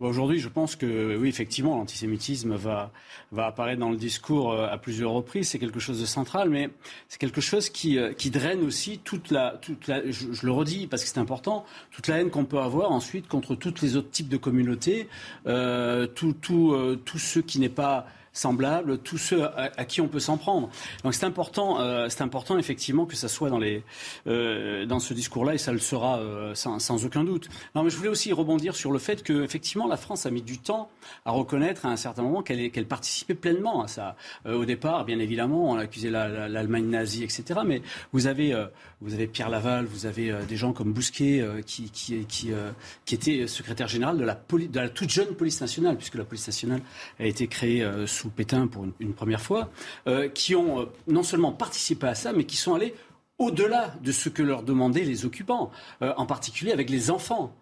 Aujourd'hui, 0.00 0.38
je 0.38 0.48
pense 0.48 0.76
que 0.76 1.14
oui, 1.18 1.28
effectivement, 1.28 1.76
l'antisémitisme 1.76 2.54
va, 2.54 2.90
apparaître 3.36 3.78
dans 3.78 3.90
le 3.90 3.98
discours 3.98 4.52
euh, 4.52 4.66
à 4.66 4.78
plusieurs 4.78 5.12
reprises. 5.12 5.48
C'est 5.50 5.58
quelque 5.58 5.78
chose 5.78 6.00
de 6.00 6.06
central, 6.06 6.48
mais 6.48 6.70
c'est 7.08 7.20
quelque 7.20 7.42
chose 7.42 7.68
qui, 7.68 7.98
euh, 7.98 8.14
draine 8.32 8.62
aussi 8.62 8.98
toute 9.04 9.30
la, 9.30 9.60
je, 9.60 10.46
le 10.46 10.52
redis 10.52 10.86
parce 10.86 11.02
que 11.02 11.08
c'est 11.10 11.20
important, 11.20 11.66
toute 11.90 12.08
la 12.08 12.18
haine 12.18 12.30
qu'on 12.30 12.46
peut 12.46 12.60
avoir 12.60 12.92
ensuite 12.92 13.28
contre 13.28 13.54
tous 13.54 13.82
les 13.82 13.96
autres 13.96 14.10
types 14.10 14.30
de 14.30 14.38
communautés, 14.38 15.06
euh, 15.46 16.06
tout, 16.06 16.72
euh, 16.72 16.98
ce 17.16 17.40
qui 17.40 17.60
n'est 17.60 17.68
pas 17.68 18.06
semblables, 18.32 18.98
tous 18.98 19.18
ceux 19.18 19.44
à, 19.44 19.84
qui 19.84 20.00
on 20.00 20.08
peut 20.08 20.20
s'en 20.20 20.36
prendre. 20.36 20.70
Donc 21.04 21.14
c'est 21.14 21.26
important, 21.26 21.80
euh, 21.80 22.08
c'est 22.08 22.22
important 22.22 22.58
effectivement 22.58 23.06
que 23.06 23.16
ça 23.16 23.28
soit 23.28 23.50
dans, 23.50 23.58
les, 23.58 23.82
euh, 24.26 24.86
dans 24.86 25.00
ce 25.00 25.14
discours-là 25.14 25.54
et 25.54 25.58
ça 25.58 25.72
le 25.72 25.78
sera 25.78 26.18
euh, 26.18 26.54
sans, 26.54 26.78
sans, 26.78 27.04
aucun 27.04 27.24
doute. 27.24 27.48
Non, 27.74 27.82
mais 27.82 27.90
je 27.90 27.96
voulais 27.96 28.08
aussi 28.08 28.32
rebondir 28.32 28.76
sur 28.76 28.92
le 28.92 28.98
fait 28.98 29.22
que 29.22 29.42
effectivement 29.42 29.88
la 29.88 29.96
France 29.96 30.26
a 30.26 30.30
mis 30.30 30.42
du 30.42 30.58
temps 30.58 30.90
à 31.24 31.32
reconnaître 31.32 31.86
à 31.86 31.88
un 31.88 31.96
certain 31.96 32.22
moment 32.22 32.42
qu'elle 32.42 32.70
qu'elle 32.70 32.86
participait 32.86 33.34
pleinement 33.34 33.82
à 33.82 33.88
ça. 33.88 34.16
au 34.46 34.64
départ, 34.64 35.04
bien 35.04 35.18
évidemment, 35.18 35.70
on 35.70 35.76
accusait 35.76 36.10
l'Allemagne 36.10 36.86
nazie, 36.86 37.24
etc. 37.24 37.60
Mais 37.64 37.82
vous 38.12 38.26
avez, 38.26 38.54
vous 39.00 39.14
avez 39.14 39.26
Pierre 39.26 39.48
Laval, 39.48 39.86
vous 39.86 40.06
avez 40.06 40.32
des 40.46 40.56
gens 40.56 40.72
comme 40.72 40.92
Bousquet 40.92 41.44
qui, 41.66 41.90
qui, 41.90 42.26
qui, 42.26 43.14
était 43.14 43.46
secrétaire 43.46 43.88
général 43.88 44.18
de 44.18 44.24
la, 44.24 44.88
toute 44.88 45.10
jeune 45.10 45.34
police 45.34 45.60
nationale, 45.60 45.96
puisque 45.96 46.16
la 46.16 46.24
police 46.24 46.46
nationale 46.46 46.82
a 47.18 47.24
été 47.24 47.46
créée 47.46 47.88
sous 48.06 48.28
Pétain 48.28 48.66
pour 48.66 48.86
une, 49.00 49.14
première 49.14 49.40
fois, 49.40 49.70
euh, 50.06 50.28
qui 50.28 50.54
ont 50.54 50.80
euh, 50.80 50.84
non 51.06 51.22
seulement 51.22 51.52
participé 51.52 52.06
à 52.06 52.14
ça, 52.14 52.32
mais 52.32 52.44
qui 52.44 52.56
sont 52.56 52.74
allés 52.74 52.94
au-delà 53.38 53.94
de 54.02 54.12
ce 54.12 54.28
que 54.28 54.42
leur 54.42 54.62
demandaient 54.62 55.04
les 55.04 55.24
occupants, 55.24 55.70
euh, 56.02 56.12
en 56.16 56.26
particulier 56.26 56.72
avec 56.72 56.90
les 56.90 57.10
enfants. 57.10 57.54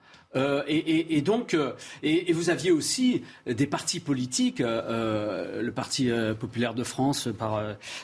Et, 0.66 1.22
donc, 1.22 1.56
et, 2.02 2.32
vous 2.32 2.50
aviez 2.50 2.70
aussi 2.70 3.22
des 3.46 3.66
partis 3.66 4.00
politiques, 4.00 4.60
le 4.60 5.70
Parti 5.70 6.10
populaire 6.38 6.74
de 6.74 6.84
France, 6.84 7.28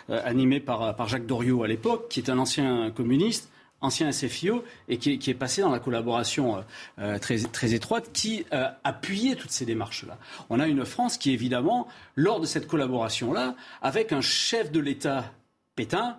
animé 0.09 0.61
par, 0.61 1.09
Jacques 1.09 1.27
Doriot 1.27 1.63
à 1.63 1.69
l'époque, 1.69 2.09
qui 2.09 2.21
est 2.21 2.31
un 2.31 2.39
ancien 2.39 2.91
communiste, 2.91 3.51
ancien 3.85 4.11
SFIO, 4.11 4.65
et 4.89 4.99
qui, 4.99 5.31
est 5.31 5.35
passé 5.35 5.61
dans 5.61 5.71
la 5.71 5.79
collaboration 5.79 6.57
euh, 6.57 6.61
euh, 6.99 7.19
très, 7.19 7.75
étroite, 7.75 8.11
qui 8.13 8.45
euh, 8.53 8.69
appuyait 8.83 9.37
toutes 9.37 9.51
ces 9.51 9.67
démarches-là. 9.67 10.19
On 10.51 10.59
a 10.59 10.67
une 10.67 10.85
France 10.85 11.19
qui, 11.19 11.33
évidemment, 11.33 11.87
lors 12.17 12.41
de 12.41 12.47
cette 12.47 12.67
collaboration-là, 12.67 13.55
avec 13.83 14.13
un 14.13 14.21
chef 14.21 14.73
de 14.73 14.81
l'État, 14.81 15.33
Pétain, 15.77 16.19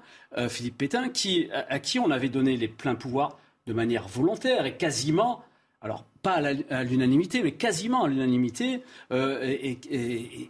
Philippe 0.49 0.77
Pétain, 0.77 1.09
à 1.69 1.79
qui 1.79 1.99
on 1.99 2.11
avait 2.11 2.27
donné 2.27 2.57
les 2.57 2.67
pleins 2.67 2.95
pouvoirs 2.95 3.37
de 3.67 3.73
manière 3.73 4.05
volontaire 4.05 4.65
et 4.65 4.75
quasiment 4.75 5.45
alors 5.85 6.03
pas 6.23 6.41
à 6.71 6.83
l'unanimité, 6.83 7.43
mais 7.43 7.51
quasiment 7.51 8.05
à 8.05 8.07
l'unanimité, 8.07 8.81
euh, 9.11 9.39
et, 9.43 10.49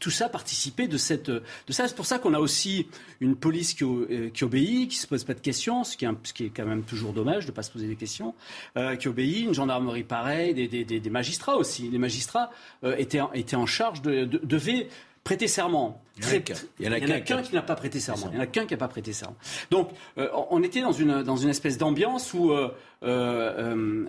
tout 0.00 0.10
ça 0.10 0.28
participait 0.28 0.88
de 0.88 0.96
cette, 0.96 1.30
de 1.30 1.42
ça. 1.68 1.86
C'est 1.86 1.94
pour 1.94 2.06
ça 2.06 2.18
qu'on 2.18 2.34
a 2.34 2.40
aussi 2.40 2.88
une 3.20 3.36
police 3.36 3.74
qui, 3.74 3.84
euh, 3.84 4.30
obéit, 4.42 4.90
qui 4.90 4.96
se 4.96 5.06
pose 5.06 5.22
pas 5.22 5.34
de 5.34 5.40
questions, 5.40 5.84
ce 5.84 5.96
qui 5.96 6.04
est, 6.04 6.50
quand 6.50 6.66
même 6.66 6.82
toujours 6.82 7.12
dommage 7.12 7.46
de 7.46 7.52
pas 7.52 7.62
se 7.62 7.70
poser 7.70 7.86
des 7.86 7.94
questions, 7.94 8.34
euh, 8.76 8.96
qui 8.96 9.06
obéit, 9.06 9.44
une 9.44 9.54
gendarmerie 9.54 10.02
pareille, 10.02 10.54
des, 10.54 11.10
magistrats 11.10 11.56
aussi. 11.56 11.88
Les 11.88 11.98
magistrats 11.98 12.50
étaient, 12.98 13.20
étaient 13.34 13.54
en 13.54 13.66
charge 13.66 14.02
de, 14.02 14.24
de 14.24 14.38
devaient 14.42 14.88
prêter 15.24 15.48
serment. 15.48 16.00
Il 16.18 16.86
y 16.86 16.88
en 16.88 16.92
a 16.92 17.20
qu'un 17.20 17.42
qui 17.42 17.54
n'a 17.54 17.62
pas 17.62 17.74
prêté 17.74 17.98
serment. 17.98 18.28
Il 18.30 18.36
y 18.36 18.38
en 18.38 18.42
a 18.42 18.46
qu'un 18.46 18.66
qui 18.66 18.74
n'a 18.74 18.78
pas 18.78 18.88
prêté 18.88 19.12
serment. 19.12 19.36
Donc, 19.70 19.90
euh, 20.18 20.28
on 20.50 20.62
était 20.62 20.82
dans 20.82 20.92
une, 20.92 21.22
dans 21.22 21.36
une 21.36 21.48
espèce 21.48 21.76
d'ambiance 21.78 22.34
où, 22.34 22.52
euh, 22.52 22.72
euh, 23.02 24.04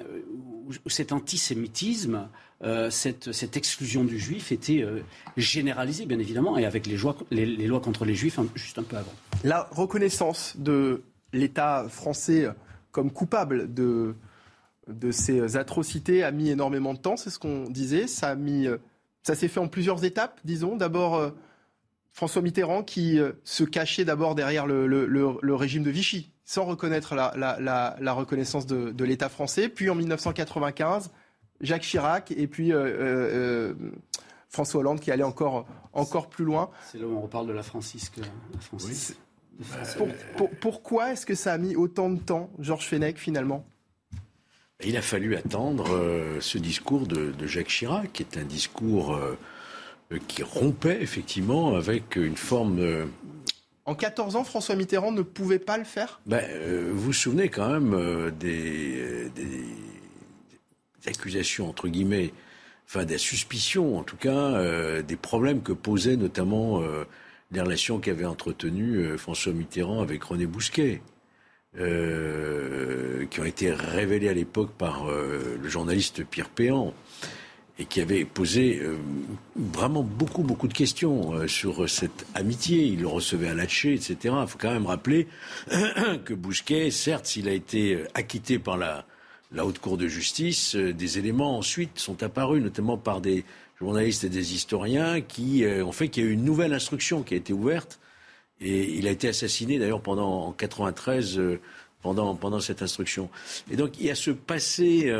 cet 0.88 1.14
antisémitisme, 1.14 2.30
cette, 2.90 3.32
cette, 3.32 3.58
exclusion 3.58 4.04
du 4.04 4.20
juif 4.20 4.52
était 4.52 4.86
généralisée, 5.38 6.06
bien 6.06 6.20
évidemment, 6.20 6.58
et 6.58 6.66
avec 6.66 6.88
les, 6.88 6.98
les, 7.30 7.46
les, 7.46 7.68
lois 7.68 7.80
contre 7.80 8.06
les 8.06 8.16
juifs 8.16 8.40
juste 8.56 8.80
un 8.80 8.84
peu 8.84 8.98
avant. 8.98 9.12
La 9.44 9.68
reconnaissance 9.72 10.56
de 10.58 11.04
l'État 11.32 11.86
français 11.90 12.48
comme 12.92 13.12
coupable 13.12 13.72
de, 13.72 14.16
de 14.88 15.12
ces 15.12 15.58
atrocités 15.58 16.24
a 16.24 16.32
mis 16.32 16.50
énormément 16.50 16.94
de 16.96 17.00
temps, 17.00 17.18
c'est 17.18 17.30
ce 17.30 17.38
qu'on 17.38 17.70
disait. 17.70 18.08
Ça 18.08 18.30
a 18.30 18.36
mis 18.36 18.68
ça 19.26 19.34
s'est 19.34 19.48
fait 19.48 19.60
en 19.60 19.68
plusieurs 19.68 20.06
étapes, 20.06 20.40
disons. 20.44 20.76
D'abord, 20.76 21.16
euh, 21.16 21.32
François 22.12 22.44
Mitterrand 22.44 22.84
qui 22.84 23.20
euh, 23.20 23.32
se 23.44 23.64
cachait 23.64 24.06
d'abord 24.06 24.36
derrière 24.36 24.68
le, 24.68 25.56
régime 25.56 25.82
de 25.82 25.90
Vichy, 25.90 26.32
sans 26.44 26.64
reconnaître 26.64 27.16
la, 27.16 28.14
reconnaissance 28.14 28.68
de, 28.68 29.04
l'État 29.04 29.28
français. 29.28 29.68
Puis 29.68 29.90
en 29.90 29.96
1995, 29.96 31.10
Jacques 31.60 31.82
Chirac 31.82 32.32
et 32.38 32.46
puis 32.46 32.72
euh, 32.72 33.74
François 34.48 34.82
Hollande 34.82 35.00
qui 35.00 35.10
allait 35.10 35.24
encore, 35.24 35.66
encore 35.94 36.30
plus 36.30 36.46
loin. 36.46 36.70
C'est 36.92 37.00
là 37.00 37.08
où 37.08 37.18
on 37.18 37.22
reparle 37.22 37.48
de 37.48 37.54
la 37.54 37.64
francisque. 37.64 38.20
pourquoi 40.62 41.14
est-ce 41.14 41.26
que 41.26 41.34
ça 41.34 41.52
a 41.52 41.58
mis 41.58 41.76
autant 41.76 42.12
de 42.12 42.20
temps, 42.20 42.52
Georges 42.60 42.86
Fenech, 42.86 43.18
finalement? 43.18 43.66
Il 44.84 44.98
a 44.98 45.02
fallu 45.02 45.36
attendre 45.36 45.94
euh, 45.94 46.40
ce 46.42 46.58
discours 46.58 47.08
de, 47.08 47.34
Jacques 47.46 47.68
Chirac, 47.68 48.12
qui 48.12 48.24
est 48.24 48.38
un 48.38 48.44
discours 48.44 49.16
euh, 49.16 49.38
qui 50.28 50.44
rompait 50.44 51.02
effectivement 51.02 51.76
avec 51.76 52.16
une 52.16 52.36
forme... 52.36 53.10
En 53.86 53.96
14 53.96 54.36
ans, 54.36 54.44
François 54.44 54.76
Mitterrand 54.76 55.12
ne 55.12 55.22
pouvait 55.22 55.60
pas 55.60 55.78
le 55.78 55.84
faire? 55.84 56.20
Ben, 56.26 56.44
euh, 56.50 56.90
Vous 56.92 57.02
vous 57.02 57.14
souvenez 57.14 57.50
quand 57.50 57.70
même 57.70 58.32
des, 58.32 59.32
accusations, 61.06 61.70
entre 61.70 61.88
guillemets, 61.88 62.34
enfin 62.88 63.06
des 63.06 63.20
suspicions 63.20 63.98
en 64.00 64.04
tout 64.04 64.18
cas, 64.18 65.02
des 65.04 65.16
problèmes 65.16 65.62
que 65.62 65.72
posaient 65.72 66.16
notamment 66.18 66.82
les 67.52 67.62
relations 67.62 68.00
qu'avait 68.00 68.26
entretenues 68.26 69.16
François 69.20 69.54
Mitterrand 69.54 70.02
avec 70.02 70.24
René 70.24 70.48
Bousquet. 70.48 71.02
Euh, 71.78 73.26
qui 73.26 73.42
ont 73.42 73.46
été 73.46 73.70
révélés 73.70 74.30
à 74.30 74.34
l'époque 74.34 74.72
par 74.78 75.10
euh, 75.10 75.58
le 75.62 75.68
journaliste 75.68 76.24
Pierre 76.24 76.48
Péan. 76.48 76.94
et 77.78 77.84
qui 77.84 78.00
avait 78.00 78.24
posé 78.24 78.80
euh, 78.80 78.96
vraiment 79.58 80.02
beaucoup, 80.02 80.44
beaucoup 80.44 80.70
de 80.70 80.74
questions 80.74 81.46
sur 81.50 81.90
cette 81.90 82.26
amitié. 82.34 82.84
Il 82.84 83.02
le 83.02 83.08
recevait 83.08 83.50
à 83.50 83.54
Latché, 83.54 83.94
etc. 83.94 84.16
Il 84.24 84.48
faut 84.48 84.58
quand 84.58 84.72
même 84.72 84.86
rappeler 84.86 85.28
que 86.24 86.34
Bousquet, 86.34 86.92
certes, 86.92 87.26
s'il 87.26 87.50
a 87.50 87.54
été 87.54 88.06
acquitté 88.14 88.58
par 88.58 88.78
la 88.78 89.06
Haute 89.66 89.80
Cour 89.80 89.98
de 89.98 90.08
justice, 90.08 90.78
des 90.78 91.20
éléments 91.20 91.58
ensuite 91.58 92.00
sont 92.00 92.24
apparus, 92.24 92.64
notamment 92.64 92.98
par 92.98 93.20
des 93.20 93.44
journalistes 93.82 94.24
et 94.24 94.30
des 94.30 94.54
historiens, 94.54 95.20
qui 95.20 95.66
ont 95.66 95.92
fait 95.92 96.08
qu'il 96.08 96.24
y 96.24 96.28
a 96.28 96.30
eu 96.30 96.34
une 96.34 96.46
nouvelle 96.46 96.74
instruction 96.74 97.22
qui 97.22 97.34
a 97.34 97.38
été 97.38 97.52
ouverte. 97.52 98.00
Et 98.62 98.94
il 98.94 99.08
a 99.08 99.12
été 99.12 99.28
assassiné 99.28 99.80
d'ailleurs 99.80 100.02
pendant 100.02 100.48
en 100.48 100.52
93 100.52 101.42
pendant, 102.02 102.36
pendant 102.36 102.60
cette 102.60 102.82
instruction. 102.82 103.30
Et 103.70 103.76
donc 103.76 104.00
il 104.00 104.06
y 104.06 104.10
a 104.10 104.16
ce 104.16 104.32
passé 104.32 105.12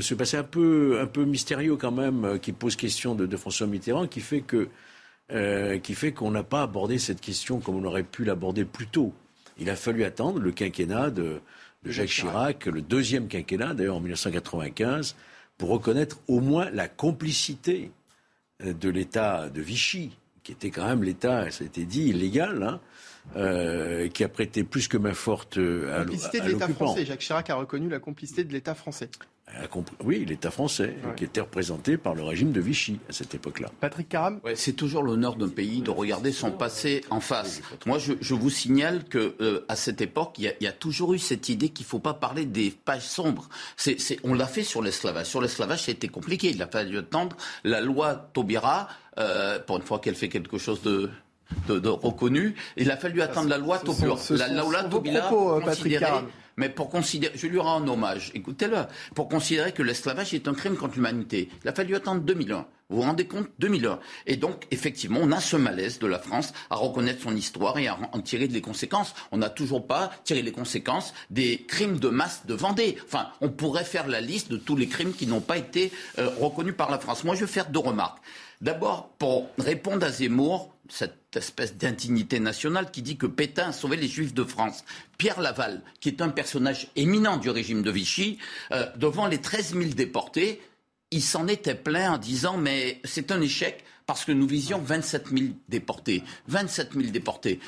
ce 0.00 0.14
passé 0.14 0.36
un 0.36 0.44
peu, 0.44 0.98
un 1.00 1.06
peu 1.06 1.24
mystérieux 1.24 1.76
quand 1.76 1.92
même, 1.92 2.24
euh, 2.24 2.38
qui 2.38 2.52
pose 2.52 2.76
question 2.76 3.14
de, 3.14 3.36
François 3.36 3.66
Mitterrand, 3.66 4.06
qui 4.06 4.20
fait 4.20 4.42
que 4.42 4.68
euh, 5.30 5.78
qui 5.78 5.94
fait 5.94 6.12
qu'on 6.12 6.30
n'a 6.30 6.42
pas 6.42 6.62
abordé 6.62 6.98
cette 6.98 7.20
question 7.20 7.60
comme 7.60 7.76
on 7.76 7.84
aurait 7.84 8.02
pu 8.02 8.24
l'aborder 8.24 8.64
plus 8.64 8.86
tôt. 8.86 9.12
Il 9.58 9.68
a 9.68 9.76
fallu 9.76 10.04
attendre 10.04 10.38
le 10.38 10.52
quinquennat 10.52 11.10
de, 11.10 11.40
Jacques 11.84 12.08
Chirac, 12.08 12.66
le 12.66 12.80
deuxième 12.80 13.28
quinquennat 13.28 13.74
d'ailleurs 13.74 13.96
en 13.96 14.00
1995, 14.00 15.16
pour 15.58 15.68
reconnaître 15.68 16.18
au 16.28 16.40
moins 16.40 16.70
la 16.70 16.88
complicité 16.88 17.90
euh, 18.62 18.72
de 18.72 18.88
l'État 18.88 19.48
de 19.48 19.60
Vichy, 19.60 20.16
qui 20.48 20.52
était 20.52 20.70
quand 20.70 20.86
même 20.86 21.02
l'État, 21.02 21.50
ça 21.50 21.62
a 21.62 21.66
été 21.66 21.84
dit, 21.84 22.08
illégal, 22.08 22.62
hein, 22.62 24.08
qui 24.14 24.24
a 24.24 24.28
prêté 24.30 24.64
plus 24.64 24.88
que 24.88 24.96
main 24.96 25.12
forte 25.12 25.58
à 25.58 25.98
La 25.98 26.04
complicité 26.06 26.40
de 26.40 26.48
l'État 26.48 26.68
français. 26.68 27.04
Jacques 27.04 27.20
Chirac 27.20 27.50
a 27.50 27.54
reconnu 27.54 27.90
la 27.90 27.98
complicité 27.98 28.44
de 28.44 28.52
l'État 28.54 28.74
français. 28.74 29.10
Oui, 30.04 30.24
l'État 30.26 30.50
français, 30.50 30.94
qui 31.16 31.24
était 31.24 31.40
représenté 31.40 31.96
par 31.96 32.14
le 32.14 32.22
régime 32.22 32.52
de 32.52 32.60
Vichy 32.60 32.98
à 33.08 33.12
cette 33.12 33.34
époque-là. 33.34 33.70
Patrick 33.80 34.08
Caram 34.08 34.40
C'est 34.54 34.74
toujours 34.74 35.02
l'honneur 35.02 35.36
d'un 35.36 35.48
pays 35.48 35.80
de 35.82 35.90
regarder 35.90 36.32
son 36.32 36.50
passé 36.50 37.02
en 37.10 37.20
face. 37.20 37.60
Moi, 37.86 37.98
je, 37.98 38.34
vous 38.34 38.50
signale 38.50 39.04
que 39.04 39.34
euh, 39.40 39.64
à 39.68 39.76
cette 39.76 40.00
époque, 40.00 40.34
il 40.38 40.52
y, 40.60 40.66
a 40.66 40.72
toujours 40.72 41.14
eu 41.14 41.18
cette 41.18 41.48
idée 41.48 41.70
qu'il 41.70 41.84
ne 41.84 41.88
faut 41.88 41.98
pas 41.98 42.14
parler 42.14 42.44
des 42.44 42.70
pages 42.70 43.06
sombres. 43.06 43.48
on 44.22 44.34
l'a 44.34 44.46
fait 44.46 44.62
sur 44.62 44.82
l'esclavage. 44.82 45.26
Sur 45.26 45.40
l'esclavage, 45.40 45.84
c'était 45.84 46.08
compliqué. 46.08 46.50
Il 46.50 46.62
a 46.62 46.68
fallu 46.68 46.98
attendre 46.98 47.36
la 47.64 47.80
loi 47.80 48.30
Taubira, 48.32 48.88
euh, 49.18 49.58
pour 49.58 49.76
une 49.76 49.82
fois 49.82 49.98
qu'elle 49.98 50.14
fait 50.14 50.28
quelque 50.28 50.58
chose 50.58 50.82
de, 50.82 51.10
de, 51.68 51.88
reconnu. 51.88 52.54
Il 52.76 52.90
a 52.90 52.96
fallu 52.96 53.22
attendre 53.22 53.48
la 53.48 53.58
loi 53.58 53.78
Taubira. 53.78 54.16
La, 54.30 54.48
loi 54.48 54.84
Taubira, 54.84 55.60
Patrick 55.64 55.98
mais 56.58 56.68
pour 56.68 56.90
considérer, 56.90 57.32
je 57.36 57.46
lui 57.46 57.60
rends 57.60 57.86
hommage, 57.86 58.32
écoutez-le, 58.34 58.78
pour 59.14 59.28
considérer 59.28 59.72
que 59.72 59.82
l'esclavage 59.84 60.34
est 60.34 60.48
un 60.48 60.54
crime 60.54 60.76
contre 60.76 60.96
l'humanité, 60.96 61.48
il 61.62 61.68
a 61.68 61.72
fallu 61.72 61.94
attendre 61.94 62.20
2001. 62.22 62.66
Vous 62.90 62.96
vous 62.96 63.02
rendez 63.02 63.26
compte? 63.26 63.48
2001. 63.58 64.00
Et 64.26 64.36
donc, 64.36 64.66
effectivement, 64.70 65.20
on 65.22 65.30
a 65.30 65.40
ce 65.40 65.56
malaise 65.56 65.98
de 65.98 66.06
la 66.06 66.18
France 66.18 66.52
à 66.70 66.76
reconnaître 66.76 67.22
son 67.22 67.36
histoire 67.36 67.78
et 67.78 67.86
à 67.86 67.98
en 68.12 68.20
tirer 68.20 68.48
des 68.48 68.62
conséquences. 68.62 69.14
On 69.30 69.36
n'a 69.36 69.50
toujours 69.50 69.86
pas 69.86 70.10
tiré 70.24 70.40
les 70.40 70.52
conséquences 70.52 71.12
des 71.30 71.64
crimes 71.68 71.98
de 71.98 72.08
masse 72.08 72.46
de 72.46 72.54
Vendée. 72.54 72.96
Enfin, 73.04 73.28
on 73.42 73.50
pourrait 73.50 73.84
faire 73.84 74.08
la 74.08 74.22
liste 74.22 74.50
de 74.50 74.56
tous 74.56 74.74
les 74.74 74.88
crimes 74.88 75.12
qui 75.12 75.26
n'ont 75.26 75.42
pas 75.42 75.58
été 75.58 75.92
euh, 76.18 76.30
reconnus 76.40 76.74
par 76.76 76.90
la 76.90 76.98
France. 76.98 77.24
Moi, 77.24 77.34
je 77.34 77.40
vais 77.40 77.52
faire 77.52 77.68
deux 77.68 77.78
remarques. 77.78 78.18
D'abord, 78.62 79.10
pour 79.18 79.48
répondre 79.58 80.04
à 80.04 80.10
Zemmour, 80.10 80.74
cette 80.88 81.36
espèce 81.36 81.76
d'indignité 81.76 82.40
nationale 82.40 82.90
qui 82.90 83.02
dit 83.02 83.16
que 83.16 83.26
Pétain 83.26 83.68
a 83.68 83.72
sauvé 83.72 83.96
les 83.96 84.08
Juifs 84.08 84.34
de 84.34 84.44
France. 84.44 84.84
Pierre 85.18 85.40
Laval, 85.40 85.82
qui 86.00 86.08
est 86.08 86.22
un 86.22 86.28
personnage 86.30 86.88
éminent 86.96 87.36
du 87.36 87.50
régime 87.50 87.82
de 87.82 87.90
Vichy, 87.90 88.38
euh, 88.72 88.86
devant 88.96 89.26
les 89.26 89.38
13 89.38 89.74
000 89.74 89.90
déportés, 89.94 90.60
il 91.10 91.22
s'en 91.22 91.48
était 91.48 91.74
plein 91.74 92.12
en 92.12 92.18
disant 92.18 92.56
mais 92.56 93.00
c'est 93.04 93.32
un 93.32 93.40
échec 93.40 93.84
parce 94.08 94.24
que 94.24 94.32
nous 94.32 94.46
visions 94.46 94.80
27 94.82 95.26
000 95.36 95.50
déportés. 95.68 96.24
27 96.46 96.94
000 96.94 97.10
déportés. 97.10 97.60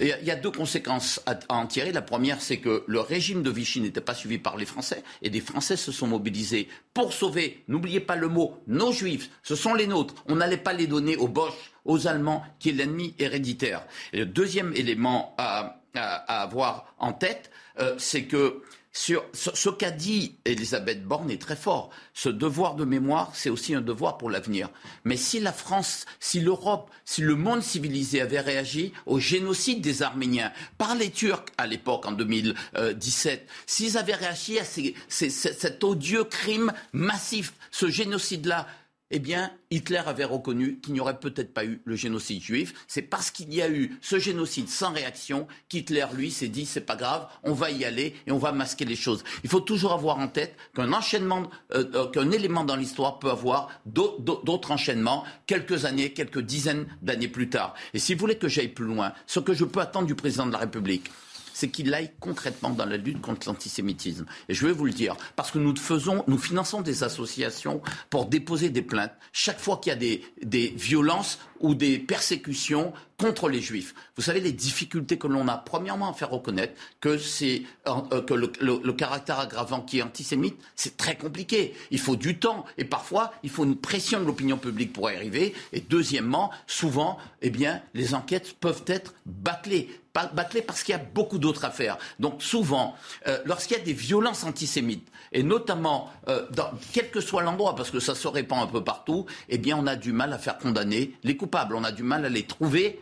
il 0.00 0.08
y 0.24 0.30
a 0.32 0.34
deux 0.34 0.50
conséquences 0.50 1.22
à, 1.24 1.38
en 1.48 1.68
tirer. 1.68 1.92
La 1.92 2.02
première, 2.02 2.40
c'est 2.40 2.56
que 2.56 2.82
le 2.88 2.98
régime 2.98 3.44
de 3.44 3.50
Vichy 3.50 3.80
n'était 3.80 4.00
pas 4.00 4.12
suivi 4.12 4.38
par 4.38 4.56
les 4.56 4.66
Français 4.66 5.04
et 5.22 5.30
des 5.30 5.40
Français 5.40 5.76
se 5.76 5.92
sont 5.92 6.08
mobilisés 6.08 6.66
pour 6.94 7.12
sauver, 7.12 7.62
n'oubliez 7.68 8.00
pas 8.00 8.16
le 8.16 8.26
mot, 8.26 8.60
nos 8.66 8.90
Juifs. 8.90 9.30
Ce 9.44 9.54
sont 9.54 9.72
les 9.72 9.86
nôtres. 9.86 10.16
On 10.26 10.34
n'allait 10.34 10.56
pas 10.56 10.72
les 10.72 10.88
donner 10.88 11.16
aux 11.16 11.28
Boches, 11.28 11.72
aux 11.84 12.08
Allemands, 12.08 12.42
qui 12.58 12.70
est 12.70 12.72
l'ennemi 12.72 13.14
héréditaire. 13.20 13.86
Le 14.12 14.26
deuxième 14.26 14.72
élément 14.72 15.36
à, 15.38 15.80
avoir 15.94 16.92
en 16.98 17.12
tête, 17.12 17.52
euh, 17.78 17.94
c'est 17.98 18.24
que 18.24 18.64
sur 18.96 19.24
ce, 19.32 19.70
qu'a 19.70 19.90
dit 19.90 20.36
Elisabeth 20.44 21.04
Borne 21.04 21.28
est 21.28 21.42
très 21.42 21.56
fort. 21.56 21.90
Ce 22.14 22.28
devoir 22.28 22.76
de 22.76 22.84
mémoire, 22.84 23.32
c'est 23.34 23.50
aussi 23.50 23.74
un 23.74 23.80
devoir 23.80 24.18
pour 24.18 24.30
l'avenir. 24.30 24.70
Mais 25.04 25.16
si 25.16 25.40
la 25.40 25.52
France, 25.52 26.06
si 26.20 26.38
l'Europe, 26.40 26.90
si 27.04 27.20
le 27.20 27.34
monde 27.34 27.60
civilisé 27.60 28.20
avait 28.20 28.40
réagi 28.40 28.92
au 29.06 29.18
génocide 29.18 29.80
des 29.80 30.02
Arméniens 30.02 30.52
par 30.78 30.94
les 30.94 31.10
Turcs 31.10 31.46
à 31.58 31.66
l'époque, 31.66 32.06
en 32.06 32.12
2017, 32.12 33.48
s'ils 33.66 33.98
avaient 33.98 34.14
réagi 34.14 34.60
à 34.60 34.64
cet 35.08 35.82
odieux 35.82 36.24
crime 36.24 36.72
massif, 36.92 37.54
ce 37.72 37.88
génocide-là, 37.88 38.68
eh 39.10 39.18
bien, 39.18 39.52
Hitler 39.70 40.00
avait 40.06 40.24
reconnu 40.24 40.80
qu'il 40.80 40.94
n'y 40.94 41.00
aurait 41.00 41.20
peut-être 41.20 41.52
pas 41.52 41.64
eu 41.64 41.80
le 41.84 41.94
génocide 41.94 42.42
juif. 42.42 42.72
C'est 42.88 43.02
parce 43.02 43.30
qu'il 43.30 43.52
y 43.52 43.60
a 43.60 43.68
eu 43.68 43.96
ce 44.00 44.18
génocide 44.18 44.68
sans 44.68 44.92
réaction 44.92 45.46
qu'Hitler, 45.68 46.06
lui, 46.14 46.30
s'est 46.30 46.48
dit 46.48 46.64
c'est 46.64 46.80
pas 46.80 46.96
grave, 46.96 47.28
on 47.42 47.52
va 47.52 47.70
y 47.70 47.84
aller 47.84 48.14
et 48.26 48.32
on 48.32 48.38
va 48.38 48.52
masquer 48.52 48.84
les 48.84 48.96
choses. 48.96 49.22
Il 49.44 49.50
faut 49.50 49.60
toujours 49.60 49.92
avoir 49.92 50.18
en 50.18 50.28
tête 50.28 50.56
qu'un 50.74 50.92
enchaînement, 50.92 51.50
euh, 51.74 51.84
euh, 51.94 52.06
qu'un 52.08 52.30
élément 52.30 52.64
dans 52.64 52.76
l'histoire 52.76 53.18
peut 53.18 53.30
avoir 53.30 53.68
d'autres 53.84 54.70
enchaînements 54.70 55.24
quelques 55.46 55.84
années, 55.84 56.12
quelques 56.12 56.40
dizaines 56.40 56.86
d'années 57.02 57.28
plus 57.28 57.50
tard. 57.50 57.74
Et 57.92 57.98
si 57.98 58.14
vous 58.14 58.20
voulez 58.20 58.38
que 58.38 58.48
j'aille 58.48 58.68
plus 58.68 58.86
loin, 58.86 59.12
ce 59.26 59.38
que 59.38 59.52
je 59.52 59.64
peux 59.64 59.80
attendre 59.80 60.06
du 60.06 60.14
président 60.14 60.46
de 60.46 60.52
la 60.52 60.58
République, 60.58 61.10
c'est 61.54 61.68
qu'il 61.68 61.94
aille 61.94 62.10
concrètement 62.20 62.70
dans 62.70 62.84
la 62.84 62.98
lutte 62.98 63.22
contre 63.22 63.48
l'antisémitisme. 63.48 64.26
Et 64.50 64.54
je 64.54 64.66
vais 64.66 64.72
vous 64.72 64.84
le 64.84 64.92
dire, 64.92 65.16
parce 65.36 65.50
que 65.50 65.58
nous 65.58 65.74
faisons, 65.76 66.24
nous 66.26 66.36
finançons 66.36 66.82
des 66.82 67.02
associations 67.04 67.80
pour 68.10 68.26
déposer 68.26 68.68
des 68.68 68.82
plaintes 68.82 69.12
chaque 69.32 69.60
fois 69.60 69.78
qu'il 69.78 69.90
y 69.90 69.94
a 69.94 69.98
des, 69.98 70.22
des 70.42 70.68
violences 70.76 71.38
ou 71.64 71.74
des 71.74 71.98
persécutions 71.98 72.92
contre 73.18 73.48
les 73.48 73.62
juifs. 73.62 73.94
Vous 74.16 74.22
savez 74.22 74.40
les 74.40 74.52
difficultés 74.52 75.16
que 75.16 75.26
l'on 75.26 75.48
a, 75.48 75.56
premièrement, 75.56 76.10
à 76.10 76.12
faire 76.12 76.28
reconnaître 76.28 76.74
que, 77.00 77.16
c'est, 77.16 77.62
euh, 77.88 78.20
que 78.20 78.34
le, 78.34 78.92
caractère 78.92 79.38
aggravant 79.40 79.80
qui 79.80 80.00
est 80.00 80.02
antisémite, 80.02 80.60
c'est 80.76 80.98
très 80.98 81.16
compliqué. 81.16 81.74
Il 81.90 82.00
faut 82.00 82.16
du 82.16 82.38
temps 82.38 82.66
et 82.76 82.84
parfois 82.84 83.32
il 83.42 83.48
faut 83.48 83.64
une 83.64 83.76
pression 83.76 84.20
de 84.20 84.26
l'opinion 84.26 84.58
publique 84.58 84.92
pour 84.92 85.10
y 85.10 85.16
arriver. 85.16 85.54
Et 85.72 85.80
deuxièmement, 85.80 86.50
souvent, 86.66 87.16
eh 87.40 87.48
bien, 87.48 87.80
les 87.94 88.14
enquêtes 88.14 88.56
peuvent 88.60 88.84
être 88.86 89.14
bâclées 89.24 89.88
bâclées 90.32 90.62
parce 90.62 90.84
qu'il 90.84 90.92
y 90.92 90.98
a 90.98 91.02
beaucoup 91.02 91.38
d'autres 91.38 91.64
affaires. 91.64 91.98
Donc 92.20 92.40
souvent, 92.40 92.94
euh, 93.26 93.38
lorsqu'il 93.46 93.76
y 93.76 93.80
a 93.80 93.82
des 93.82 93.92
violences 93.92 94.44
antisémites, 94.44 95.08
et 95.32 95.42
notamment 95.42 96.10
euh, 96.28 96.46
dans 96.52 96.70
quel 96.92 97.10
que 97.10 97.20
soit 97.20 97.42
l'endroit, 97.42 97.74
parce 97.74 97.90
que 97.90 97.98
ça 97.98 98.14
se 98.14 98.28
répand 98.28 98.62
un 98.62 98.68
peu 98.68 98.84
partout, 98.84 99.26
eh 99.48 99.58
bien 99.58 99.76
on 99.76 99.86
a 99.86 99.96
du 99.96 100.12
mal 100.12 100.32
à 100.32 100.38
faire 100.38 100.58
condamner 100.58 101.14
les 101.24 101.36
coupables, 101.36 101.53
on 101.72 101.84
a 101.84 101.92
du 101.92 102.02
mal 102.02 102.24
à 102.24 102.28
les 102.28 102.44
trouver 102.44 103.00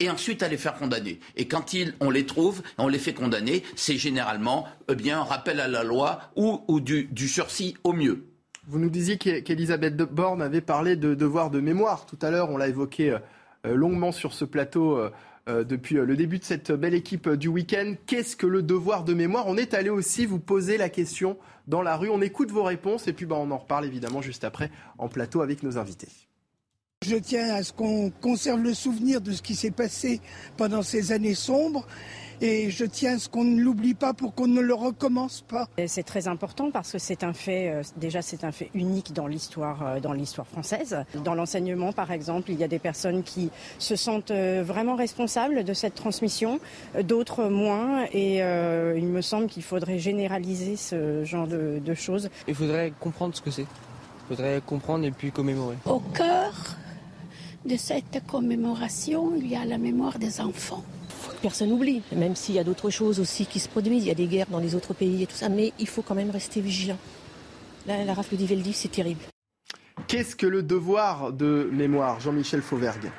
et 0.00 0.10
ensuite 0.10 0.42
à 0.42 0.48
les 0.48 0.56
faire 0.56 0.74
condamner. 0.74 1.20
Et 1.36 1.46
quand 1.46 1.74
on 2.00 2.10
les 2.10 2.26
trouve, 2.26 2.62
on 2.78 2.88
les 2.88 2.98
fait 2.98 3.14
condamner, 3.14 3.62
c'est 3.76 3.96
généralement 3.96 4.66
eh 4.88 4.94
bien, 4.94 5.20
un 5.20 5.24
rappel 5.24 5.60
à 5.60 5.68
la 5.68 5.84
loi 5.84 6.20
ou, 6.36 6.80
du, 6.80 7.28
sursis 7.28 7.76
au 7.84 7.92
mieux. 7.92 8.26
Vous 8.66 8.78
nous 8.78 8.90
disiez 8.90 9.18
qu'Elisabeth 9.18 9.96
Borne 9.96 10.42
avait 10.42 10.62
parlé 10.62 10.96
de 10.96 11.14
devoir 11.14 11.50
de 11.50 11.60
mémoire. 11.60 12.06
Tout 12.06 12.18
à 12.22 12.30
l'heure, 12.30 12.50
on 12.50 12.56
l'a 12.56 12.68
évoqué 12.68 13.10
euh, 13.10 13.18
euh, 13.66 13.74
longuement 13.74 14.10
sur 14.10 14.32
ce 14.32 14.46
plateau 14.46 14.96
euh, 14.96 15.64
depuis 15.64 15.96
le 15.96 16.16
début 16.16 16.38
de 16.38 16.44
cette 16.44 16.72
belle 16.72 16.94
équipe 16.94 17.28
du 17.28 17.48
week-end. 17.48 17.94
Qu'est-ce 18.06 18.36
que 18.36 18.46
le 18.46 18.62
devoir 18.62 19.04
de 19.04 19.12
mémoire? 19.12 19.44
On 19.46 19.58
est 19.58 19.74
allé 19.74 19.90
aussi 19.90 20.24
vous 20.24 20.38
poser 20.38 20.78
la 20.78 20.88
question 20.88 21.36
dans 21.68 21.82
la 21.82 21.96
rue. 21.98 22.08
On 22.08 22.22
écoute 22.22 22.50
vos 22.50 22.62
réponses 22.62 23.06
et 23.06 23.12
puis 23.12 23.26
bah, 23.26 23.36
on 23.38 23.50
en 23.50 23.58
reparle 23.58 23.84
évidemment 23.84 24.22
juste 24.22 24.44
après 24.44 24.70
en 24.96 25.08
plateau 25.08 25.42
avec 25.42 25.62
nos 25.62 25.76
invités. 25.76 26.08
Je 27.06 27.16
tiens 27.16 27.54
à 27.54 27.62
ce 27.62 27.70
qu'on 27.70 28.10
conserve 28.22 28.60
le 28.62 28.72
souvenir 28.72 29.20
de 29.20 29.32
ce 29.32 29.42
qui 29.42 29.54
s'est 29.54 29.70
passé 29.70 30.22
pendant 30.56 30.80
ces 30.80 31.12
années 31.12 31.34
sombres. 31.34 31.86
Et 32.40 32.70
je 32.70 32.86
tiens 32.86 33.16
à 33.16 33.18
ce 33.18 33.28
qu'on 33.28 33.44
ne 33.44 33.60
l'oublie 33.60 33.92
pas 33.92 34.14
pour 34.14 34.34
qu'on 34.34 34.46
ne 34.46 34.62
le 34.62 34.72
recommence 34.72 35.44
pas. 35.46 35.68
C'est 35.86 36.02
très 36.02 36.28
important 36.28 36.70
parce 36.70 36.92
que 36.92 36.98
c'est 36.98 37.22
un 37.22 37.34
fait, 37.34 37.68
euh, 37.68 37.82
déjà 37.98 38.22
c'est 38.22 38.42
un 38.42 38.52
fait 38.52 38.70
unique 38.72 39.12
dans 39.12 39.26
l'histoire, 39.26 39.86
euh, 39.86 40.00
dans 40.00 40.14
l'histoire 40.14 40.46
française. 40.46 41.04
Dans 41.22 41.34
l'enseignement, 41.34 41.92
par 41.92 42.10
exemple, 42.10 42.50
il 42.50 42.58
y 42.58 42.64
a 42.64 42.68
des 42.68 42.78
personnes 42.78 43.22
qui 43.22 43.50
se 43.78 43.96
sentent 43.96 44.30
euh, 44.30 44.64
vraiment 44.66 44.96
responsables 44.96 45.62
de 45.62 45.74
cette 45.74 45.94
transmission, 45.94 46.58
d'autres 47.02 47.44
moins. 47.44 48.06
Et 48.14 48.38
il 48.38 49.06
me 49.06 49.20
semble 49.20 49.46
qu'il 49.46 49.62
faudrait 49.62 49.98
généraliser 49.98 50.76
ce 50.76 51.22
genre 51.24 51.46
de, 51.46 51.80
de 51.84 51.94
choses. 51.94 52.30
Il 52.48 52.54
faudrait 52.54 52.94
comprendre 52.98 53.36
ce 53.36 53.42
que 53.42 53.50
c'est. 53.50 53.62
Il 53.62 54.36
faudrait 54.36 54.62
comprendre 54.64 55.04
et 55.04 55.10
puis 55.10 55.30
commémorer. 55.30 55.76
Au 55.84 56.00
cœur 56.00 56.78
de 57.64 57.76
cette 57.76 58.22
commémoration, 58.26 59.32
il 59.36 59.46
y 59.46 59.56
a 59.56 59.64
la 59.64 59.78
mémoire 59.78 60.18
des 60.18 60.40
enfants. 60.40 60.84
Personne 61.40 61.70
n'oublie, 61.70 62.02
même 62.14 62.36
s'il 62.36 62.54
y 62.54 62.58
a 62.58 62.64
d'autres 62.64 62.90
choses 62.90 63.20
aussi 63.20 63.46
qui 63.46 63.60
se 63.60 63.68
produisent, 63.68 64.04
il 64.04 64.08
y 64.08 64.10
a 64.10 64.14
des 64.14 64.26
guerres 64.26 64.50
dans 64.50 64.58
les 64.58 64.74
autres 64.74 64.94
pays 64.94 65.22
et 65.22 65.26
tout 65.26 65.34
ça, 65.34 65.48
mais 65.48 65.72
il 65.78 65.88
faut 65.88 66.02
quand 66.02 66.14
même 66.14 66.30
rester 66.30 66.60
vigilant. 66.60 66.98
Là, 67.86 68.04
la 68.04 68.14
rafle 68.14 68.36
d'Iveldi, 68.36 68.72
c'est 68.72 68.90
terrible. 68.90 69.20
Qu'est-ce 70.08 70.36
que 70.36 70.46
le 70.46 70.62
devoir 70.62 71.32
de 71.32 71.68
mémoire, 71.72 72.20
Jean-Michel 72.20 72.62
Fauvergue? 72.62 73.10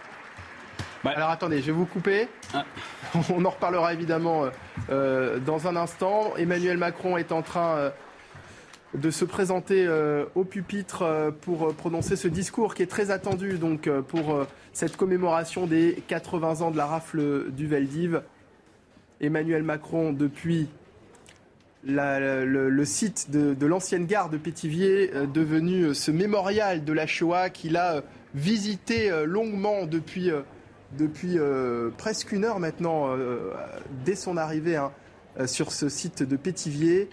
Bah. 1.04 1.14
Alors 1.16 1.30
attendez, 1.30 1.62
je 1.62 1.68
vais 1.68 1.72
vous 1.72 1.86
couper. 1.86 2.28
Ah. 2.54 2.66
On 3.30 3.46
en 3.46 3.50
reparlera 3.50 3.94
évidemment 3.94 4.46
euh, 4.90 5.40
dans 5.40 5.68
un 5.68 5.76
instant. 5.76 6.36
Emmanuel 6.36 6.78
Macron 6.78 7.18
est 7.18 7.32
en 7.32 7.44
train 7.44 7.76
euh, 7.78 7.90
de 8.96 9.12
se 9.12 9.26
présenter 9.26 9.86
euh, 9.86 10.26
au 10.36 10.44
pupitre 10.44 11.34
pour 11.42 11.74
prononcer 11.74 12.16
ce 12.16 12.28
discours 12.28 12.76
qui 12.76 12.84
est 12.84 12.88
très 12.88 13.12
attendu 13.12 13.58
donc 13.58 13.90
pour 14.08 14.46
cette 14.74 14.98
commémoration 14.98 15.68
des 15.68 16.02
80 16.08 16.62
ans 16.62 16.72
de 16.72 16.78
la 16.78 16.86
rafle 16.86 17.52
du 17.52 17.68
Veldiv. 17.68 18.22
Emmanuel 19.22 19.64
Macron 19.64 20.12
depuis 20.12 20.68
le, 21.86 22.84
site 22.84 23.32
de, 23.32 23.66
l'ancienne 23.66 24.06
gare 24.06 24.30
de 24.30 24.38
Pétivier, 24.38 25.12
devenu 25.34 25.94
ce 25.94 26.12
mémorial 26.12 26.84
de 26.84 26.94
la 26.94 27.08
Shoah 27.08 27.50
qu'il 27.50 27.78
a 27.78 28.04
visité 28.34 29.10
longuement 29.26 29.86
depuis 29.86 30.32
euh, 31.38 31.90
presque 31.98 32.32
une 32.32 32.46
heure 32.46 32.60
maintenant, 32.60 33.10
euh, 33.10 33.52
dès 34.06 34.16
son 34.16 34.38
arrivée 34.38 34.76
hein, 34.76 34.92
euh, 35.40 35.48
sur 35.48 35.72
ce 35.72 35.90
site 35.90 36.24
de 36.24 36.36
Pétivier. 36.36 37.10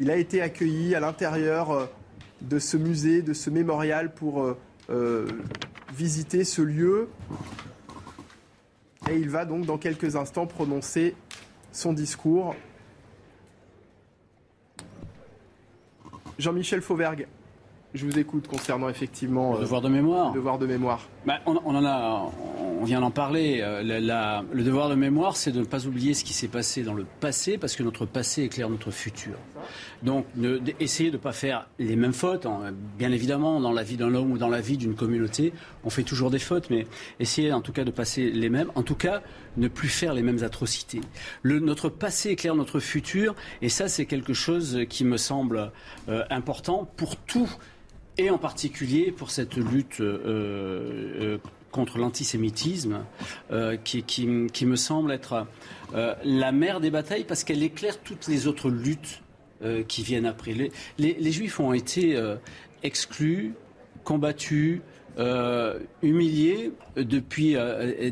Il 0.00 0.10
a 0.10 0.16
été 0.16 0.40
accueilli 0.40 0.94
à 0.94 1.00
l'intérieur 1.00 1.88
de 2.40 2.58
ce 2.58 2.76
musée, 2.76 3.22
de 3.22 3.32
ce 3.32 3.50
mémorial 3.50 4.14
pour 4.14 4.54
visiter 5.94 6.44
ce 6.44 6.62
lieu. 6.62 7.08
Et 9.10 9.16
il 9.16 9.28
va 9.30 9.44
donc 9.44 9.64
dans 9.64 9.78
quelques 9.78 10.16
instants 10.16 10.46
prononcer 10.46 11.14
son 11.72 11.92
discours. 11.92 12.54
Jean-Michel 16.38 16.82
Fauvergue, 16.82 17.26
je 17.94 18.06
vous 18.06 18.18
écoute 18.18 18.46
concernant 18.46 18.88
effectivement 18.88 19.54
le 19.54 19.60
devoir 19.60 19.80
de 19.80 19.88
mémoire. 19.88 20.28
Le 20.28 20.34
devoir 20.34 20.58
de 20.58 20.66
mémoire. 20.66 21.08
Bah, 21.28 21.40
on, 21.44 21.56
en 21.58 21.84
a, 21.84 22.32
on 22.80 22.84
vient 22.84 23.02
d'en 23.02 23.10
parler. 23.10 23.58
Euh, 23.60 23.82
le 23.82 24.64
devoir 24.64 24.88
de 24.88 24.94
mémoire, 24.94 25.36
c'est 25.36 25.52
de 25.52 25.60
ne 25.60 25.66
pas 25.66 25.86
oublier 25.86 26.14
ce 26.14 26.24
qui 26.24 26.32
s'est 26.32 26.48
passé 26.48 26.82
dans 26.82 26.94
le 26.94 27.04
passé, 27.04 27.58
parce 27.58 27.76
que 27.76 27.82
notre 27.82 28.06
passé 28.06 28.44
éclaire 28.44 28.70
notre 28.70 28.90
futur. 28.90 29.34
Donc, 30.02 30.24
essayer 30.80 31.10
de 31.10 31.18
ne 31.18 31.20
pas 31.20 31.34
faire 31.34 31.68
les 31.78 31.96
mêmes 31.96 32.14
fautes. 32.14 32.46
Hein. 32.46 32.72
Bien 32.96 33.12
évidemment, 33.12 33.60
dans 33.60 33.72
la 33.72 33.82
vie 33.82 33.98
d'un 33.98 34.14
homme 34.14 34.32
ou 34.32 34.38
dans 34.38 34.48
la 34.48 34.62
vie 34.62 34.78
d'une 34.78 34.94
communauté, 34.94 35.52
on 35.84 35.90
fait 35.90 36.02
toujours 36.02 36.30
des 36.30 36.38
fautes, 36.38 36.70
mais 36.70 36.86
essayer 37.20 37.52
en 37.52 37.60
tout 37.60 37.72
cas 37.72 37.84
de 37.84 37.90
passer 37.90 38.30
les 38.30 38.48
mêmes. 38.48 38.70
En 38.74 38.82
tout 38.82 38.94
cas, 38.94 39.20
ne 39.58 39.68
plus 39.68 39.88
faire 39.88 40.14
les 40.14 40.22
mêmes 40.22 40.42
atrocités. 40.42 41.02
notre 41.44 41.90
passé 41.90 42.30
éclaire 42.30 42.54
notre 42.54 42.80
futur, 42.80 43.34
et 43.60 43.68
ça, 43.68 43.88
c'est 43.88 44.06
quelque 44.06 44.32
chose 44.32 44.78
qui 44.88 45.04
me 45.04 45.18
semble 45.18 45.72
euh, 46.08 46.24
important 46.30 46.90
pour 46.96 47.16
tout 47.16 47.50
et 48.18 48.30
en 48.30 48.38
particulier 48.38 49.12
pour 49.12 49.30
cette 49.30 49.56
lutte 49.56 50.00
euh, 50.00 51.38
contre 51.70 51.98
l'antisémitisme, 51.98 53.04
euh, 53.50 53.76
qui, 53.76 54.26
me 54.26 54.76
semble 54.76 55.12
être 55.12 55.46
euh, 55.94 56.14
la 56.24 56.52
mère 56.52 56.80
des 56.80 56.90
batailles 56.90 57.24
parce 57.24 57.44
qu'elle 57.44 57.62
éclaire 57.62 58.00
toutes 58.00 58.26
les 58.28 58.46
autres 58.46 58.70
luttes 58.70 59.22
euh, 59.62 59.82
qui 59.82 60.02
viennent 60.02 60.26
après. 60.26 60.54
Les, 60.98 61.32
Juifs 61.32 61.60
ont 61.60 61.72
été 61.72 62.20
exclus, 62.82 63.54
combattus, 64.04 64.80
humiliés 66.02 66.72
depuis 66.96 67.56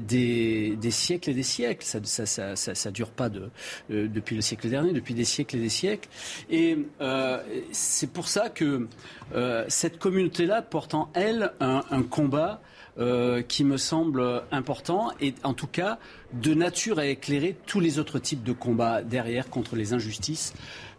des, 0.09 0.77
des, 0.77 0.91
siècles 0.91 1.31
et 1.31 1.35
des 1.35 1.43
siècles. 1.43 1.85
Ça 1.85 2.01
ne 2.01 2.55
ça, 2.57 2.91
dure 2.91 3.11
pas 3.11 3.29
de, 3.29 3.51
depuis 3.89 4.35
le 4.37 4.43
siècle 4.43 4.69
dernier, 4.69 4.93
depuis 4.93 5.15
des 5.15 5.25
siècles 5.25 5.57
et 5.57 5.61
des 5.61 5.69
siècles. 5.69 6.09
Et 6.51 6.79
c'est 7.73 8.11
pour 8.11 8.29
ça 8.29 8.49
que 8.49 8.89
cette 9.69 9.99
communauté-là 9.99 10.63
porte 10.63 10.95
en 10.95 11.11
elle 11.15 11.53
un, 11.61 11.83
un 11.91 12.03
combat 12.03 12.61
euh, 12.99 13.43
qui 13.43 13.63
me 13.63 13.77
semble 13.77 14.43
important 14.51 15.13
et 15.21 15.35
en 15.43 15.53
tout 15.53 15.67
cas 15.67 15.99
de 16.33 16.55
nature 16.55 16.99
à 16.99 17.05
éclairer 17.05 17.55
tous 17.67 17.79
les 17.79 17.99
autres 17.99 18.19
types 18.19 18.43
de 18.43 18.55
combats 18.55 19.03
derrière 19.03 19.51
contre 19.51 19.77
les 19.77 19.93
injustices 19.93 20.55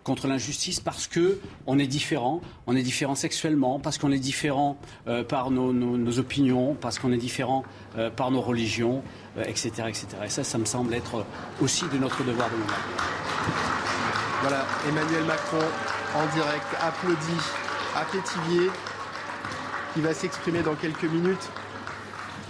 contre 0.07 0.27
l'injustice 0.27 0.79
parce 0.79 1.05
que 1.05 1.37
on 1.65 1.77
est 1.77 1.85
différent, 1.85 2.39
on 2.65 2.77
est 2.77 2.81
différent 2.81 3.13
sexuellement, 3.13 3.77
parce 3.77 3.97
qu'on 3.97 4.13
est 4.13 4.19
différent 4.19 4.77
euh, 5.07 5.21
par 5.21 5.51
nos, 5.51 6.17
opinions, 6.17 6.77
parce 6.79 6.97
qu'on 6.97 7.11
est 7.11 7.17
différent 7.17 7.65
euh, 7.97 8.09
par 8.09 8.31
nos 8.31 8.39
religions, 8.39 9.03
etc., 9.37 9.69
etc. 9.89 10.07
Et 10.25 10.29
ça, 10.29 10.45
ça 10.45 10.57
me 10.57 10.63
semble 10.63 10.93
être 10.93 11.25
aussi 11.61 11.83
de 11.91 11.97
notre 11.97 12.23
devoir 12.23 12.49
de 12.49 12.55
mémoire. 12.55 12.87
Voilà, 14.41 14.65
Emmanuel 14.87 15.25
Macron 15.25 15.65
en 16.15 16.33
direct, 16.33 16.67
applaudi 16.81 17.37
à 17.93 18.05
Pétivier, 18.05 18.69
qui 19.93 19.99
va 19.99 20.13
s'exprimer 20.13 20.61
dans 20.61 20.75
quelques 20.75 21.03
minutes. 21.03 21.49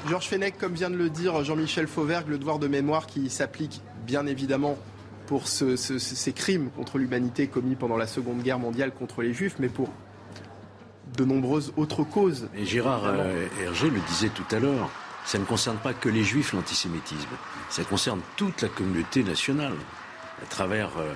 Georges 0.08 0.28
Fenech, 0.28 0.60
comme 0.60 0.74
vient 0.74 0.92
de 0.92 0.96
le 0.96 1.10
dire 1.10 1.44
Jean-Michel 1.44 1.88
Fauvergue, 1.88 2.28
le 2.28 2.38
devoir 2.38 2.60
de 2.60 2.68
mémoire 2.68 3.08
qui 3.08 3.32
s'applique 3.32 3.82
bien 4.06 4.28
évidemment 4.28 4.78
pour 5.28 5.48
ces 5.48 6.34
crimes 6.34 6.70
contre 6.72 6.98
l'humanité 6.98 7.48
commis 7.48 7.76
pendant 7.76 7.98
la 7.98 8.08
Seconde 8.08 8.42
Guerre 8.42 8.60
mondiale 8.60 8.92
contre 8.92 9.22
les 9.22 9.34
Juifs, 9.34 9.58
mais 9.60 9.70
pour 9.70 9.90
de 11.16 11.26
nombreuses 11.26 11.74
autres 11.78 12.04
causes. 12.04 12.50
Et 12.56 12.66
Gérard 12.66 13.04
euh, 13.06 13.48
Hergé 13.62 13.90
le 13.90 14.00
disait 14.08 14.30
tout 14.30 14.56
à 14.56 14.60
l'heure, 14.60 14.90
ça 15.26 15.38
ne 15.38 15.46
concerne 15.46 15.78
pas 15.78 15.94
que 15.94 16.10
les 16.10 16.24
Juifs 16.24 16.54
l'antisémitisme, 16.54 17.30
ça 17.70 17.84
concerne 17.84 18.22
toute 18.36 18.62
la 18.62 18.70
communauté 18.70 19.24
nationale, 19.24 19.74
à 20.42 20.46
travers 20.46 20.90
euh, 20.98 21.14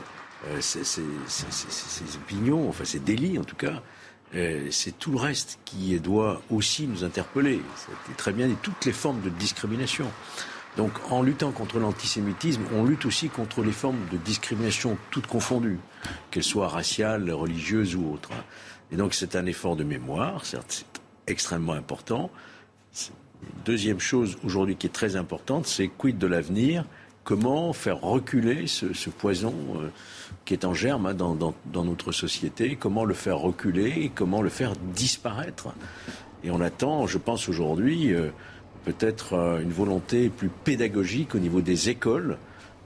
euh, 0.50 0.58
ces, 0.60 1.02
opinions, 2.16 2.68
enfin 2.68 2.84
ces 2.84 3.00
délits 3.00 3.40
en 3.40 3.44
tout 3.44 3.56
cas, 3.56 3.82
euh, 4.34 4.68
c'est 4.72 4.98
tout 4.98 5.12
le 5.12 5.18
reste 5.18 5.60
qui 5.66 6.00
doit 6.00 6.42
aussi 6.50 6.88
nous 6.88 7.04
interpeller. 7.04 7.62
C'est 8.08 8.18
très 8.18 8.32
bien 8.32 8.48
dit, 8.48 8.56
toutes 8.62 8.86
les 8.86 8.94
formes 8.94 9.22
de 9.22 9.30
discrimination. 9.30 10.12
Donc 10.77 10.91
en 11.11 11.22
luttant 11.22 11.52
contre 11.52 11.80
l'antisémitisme, 11.80 12.61
on 12.73 12.85
lutte 12.85 13.06
aussi 13.06 13.30
contre 13.30 13.61
les 13.61 13.72
formes 13.72 13.99
de 14.11 14.18
discrimination 14.18 14.98
toutes 15.10 15.27
confondues, 15.27 15.80
qu'elles 16.30 16.43
soient 16.43 16.69
raciales, 16.69 17.30
religieuses 17.31 17.95
ou 17.95 18.11
autres. 18.14 18.31
Et 18.91 18.95
donc 18.95 19.14
c'est 19.14 19.35
un 19.35 19.45
effort 19.45 19.76
de 19.76 19.84
mémoire, 19.84 20.45
c'est 20.45 20.85
extrêmement 21.27 21.73
important. 21.73 22.31
Deuxième 23.65 23.99
chose 23.99 24.38
aujourd'hui 24.43 24.76
qui 24.76 24.88
est 24.88 24.91
très 24.91 25.15
importante, 25.15 25.65
c'est 25.65 25.88
quid 25.88 26.18
de 26.18 26.27
l'avenir? 26.27 26.85
Comment 27.23 27.72
faire 27.73 28.02
reculer 28.02 28.65
ce, 28.65 29.10
poison 29.10 29.53
euh, 29.76 29.89
qui 30.43 30.53
est 30.53 30.65
en 30.65 30.73
germe 30.73 31.06
hein, 31.06 31.14
dans, 31.14 31.84
notre 31.84 32.11
société, 32.11 32.76
comment 32.76 33.06
le 33.06 33.14
faire 33.14 33.38
reculer 33.38 34.11
comment 34.15 34.41
le 34.41 34.49
faire 34.49 34.73
disparaître? 34.95 35.68
Et 36.43 36.49
on 36.49 36.61
attend, 36.61 37.06
je 37.06 37.19
pense 37.19 37.48
aujourd'hui, 37.48 38.11
euh, 38.14 38.31
peut-être 38.86 39.34
euh, 39.34 39.62
une 39.62 39.72
volonté 39.72 40.30
plus 40.30 40.49
pédagogique 40.49 41.36
au 41.36 41.40
niveau 41.40 41.62
des 41.62 41.90
écoles, 41.90 42.38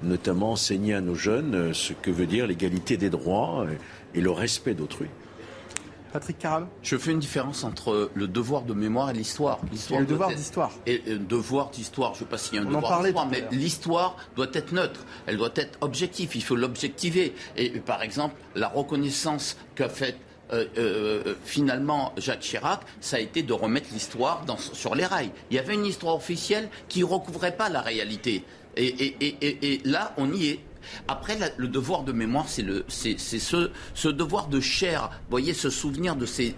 notamment 0.03 0.51
enseigner 0.51 0.93
à 0.93 1.01
nos 1.01 1.15
jeunes 1.15 1.55
euh, 1.55 1.73
ce 1.73 1.93
que 1.93 2.11
veut 2.11 2.25
dire 2.25 2.47
l'égalité 2.47 2.97
des 2.97 3.09
droits 3.09 3.65
et 4.13 4.21
le 4.21 4.31
respect 4.31 4.73
d'autrui. 4.73 5.07
Patrick 6.15 6.39
Caram 6.39 6.69
Je 6.81 6.95
fais 6.95 7.11
une 7.11 7.19
différence 7.19 7.65
entre 7.65 8.09
le 8.13 8.27
devoir 8.29 8.61
de 8.61 8.73
mémoire 8.73 9.09
et 9.09 9.13
l'histoire. 9.13 9.59
L'histoire 9.69 9.99
le 9.99 10.05
devoir 10.05 10.29
d'histoire. 10.29 10.71
Et 10.85 11.01
le 11.05 11.19
devoir 11.19 11.71
d'histoire, 11.71 12.13
je 12.13 12.19
ne 12.19 12.23
sais 12.23 12.29
pas 12.29 12.37
s'il 12.37 12.55
y 12.55 12.57
a 12.57 12.61
un 12.61 12.65
devoir 12.65 13.03
d'histoire, 13.03 13.27
mais 13.27 13.43
l'histoire 13.51 14.15
doit 14.37 14.47
être 14.53 14.71
neutre, 14.71 15.05
elle 15.25 15.35
doit 15.35 15.51
être 15.55 15.77
objective, 15.81 16.31
il 16.33 16.41
faut 16.41 16.55
l'objectiver. 16.55 17.35
Et 17.57 17.69
par 17.81 18.01
exemple, 18.01 18.35
la 18.55 18.69
reconnaissance 18.69 19.57
qu'a 19.75 19.89
faite 19.89 20.17
euh, 20.53 20.65
euh, 20.77 21.35
finalement 21.43 22.13
Jacques 22.17 22.41
Chirac, 22.41 22.81
ça 23.01 23.17
a 23.17 23.19
été 23.19 23.43
de 23.43 23.53
remettre 23.53 23.89
l'histoire 23.91 24.45
sur 24.57 24.95
les 24.95 25.05
rails. 25.05 25.31
Il 25.49 25.55
y 25.55 25.59
avait 25.59 25.73
une 25.73 25.85
histoire 25.85 26.15
officielle 26.15 26.69
qui 26.87 26.99
ne 26.99 27.05
recouvrait 27.05 27.55
pas 27.55 27.69
la 27.69 27.81
réalité. 27.81 28.43
et, 28.77 29.81
là, 29.85 30.13
on 30.17 30.31
y 30.33 30.47
est. 30.47 30.59
Après, 31.07 31.37
le 31.57 31.67
devoir 31.67 32.03
de 32.03 32.11
mémoire, 32.11 32.45
c'est 32.47 32.63
ce, 33.17 33.71
ce 33.93 34.07
devoir 34.07 34.47
de 34.47 34.59
chair, 34.59 35.09
vous 35.11 35.31
voyez, 35.31 35.53
ce 35.53 35.69
souvenir 35.69 36.15
de 36.15 36.25
ces, 36.25 36.55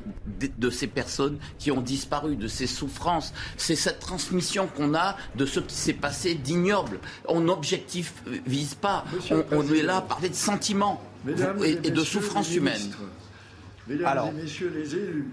de, 0.57 0.69
ces 0.69 0.87
personnes 0.87 1.37
qui 1.59 1.71
ont 1.71 1.81
disparu, 1.81 2.35
de 2.35 2.47
ces 2.47 2.67
souffrances. 2.67 3.33
C'est 3.57 3.75
cette 3.75 3.99
transmission 3.99 4.67
qu'on 4.67 4.93
a 4.95 5.17
de 5.35 5.45
ce 5.45 5.59
qui 5.59 5.75
s'est 5.75 5.93
passé 5.93 6.35
d'ignoble. 6.35 6.99
On 7.27 7.41
n'objectivise 7.41 8.75
pas. 8.79 9.05
On, 9.51 9.73
est 9.73 9.83
là 9.83 9.97
à 9.97 10.01
parler 10.01 10.29
de 10.29 10.35
sentiments 10.35 11.01
et, 11.27 11.91
de 11.91 12.03
souffrances 12.03 12.53
humaines. 12.53 12.91
Mesdames 13.87 14.29
et 14.29 14.41
messieurs 14.41 14.71
les 14.75 14.95
élus, 14.95 15.27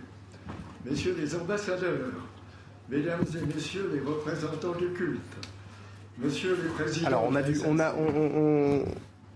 messieurs 0.85 1.17
les 1.19 1.35
ambassadeurs, 1.35 2.13
mesdames 2.89 3.25
et 3.35 3.55
messieurs 3.55 3.91
les 3.93 4.01
représentants 4.01 4.75
du 4.79 4.89
culte, 4.93 5.21
Monsieur 6.19 6.57
le 6.63 6.69
Président. 6.71 7.09
Alors, 7.09 7.27
on 7.29 7.35
a 7.35 7.43
vu, 7.43 7.61
on 7.67 7.81
a, 7.81 7.93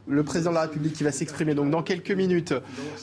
le 0.07 0.23
président 0.23 0.51
de 0.51 0.55
la 0.55 0.63
République 0.63 0.95
qui 0.95 1.05
va 1.05 1.13
s'exprimer 1.13 1.55
donc 1.55 1.71
dans 1.71 1.83
quelques 1.83 2.13
minutes. 2.13 2.55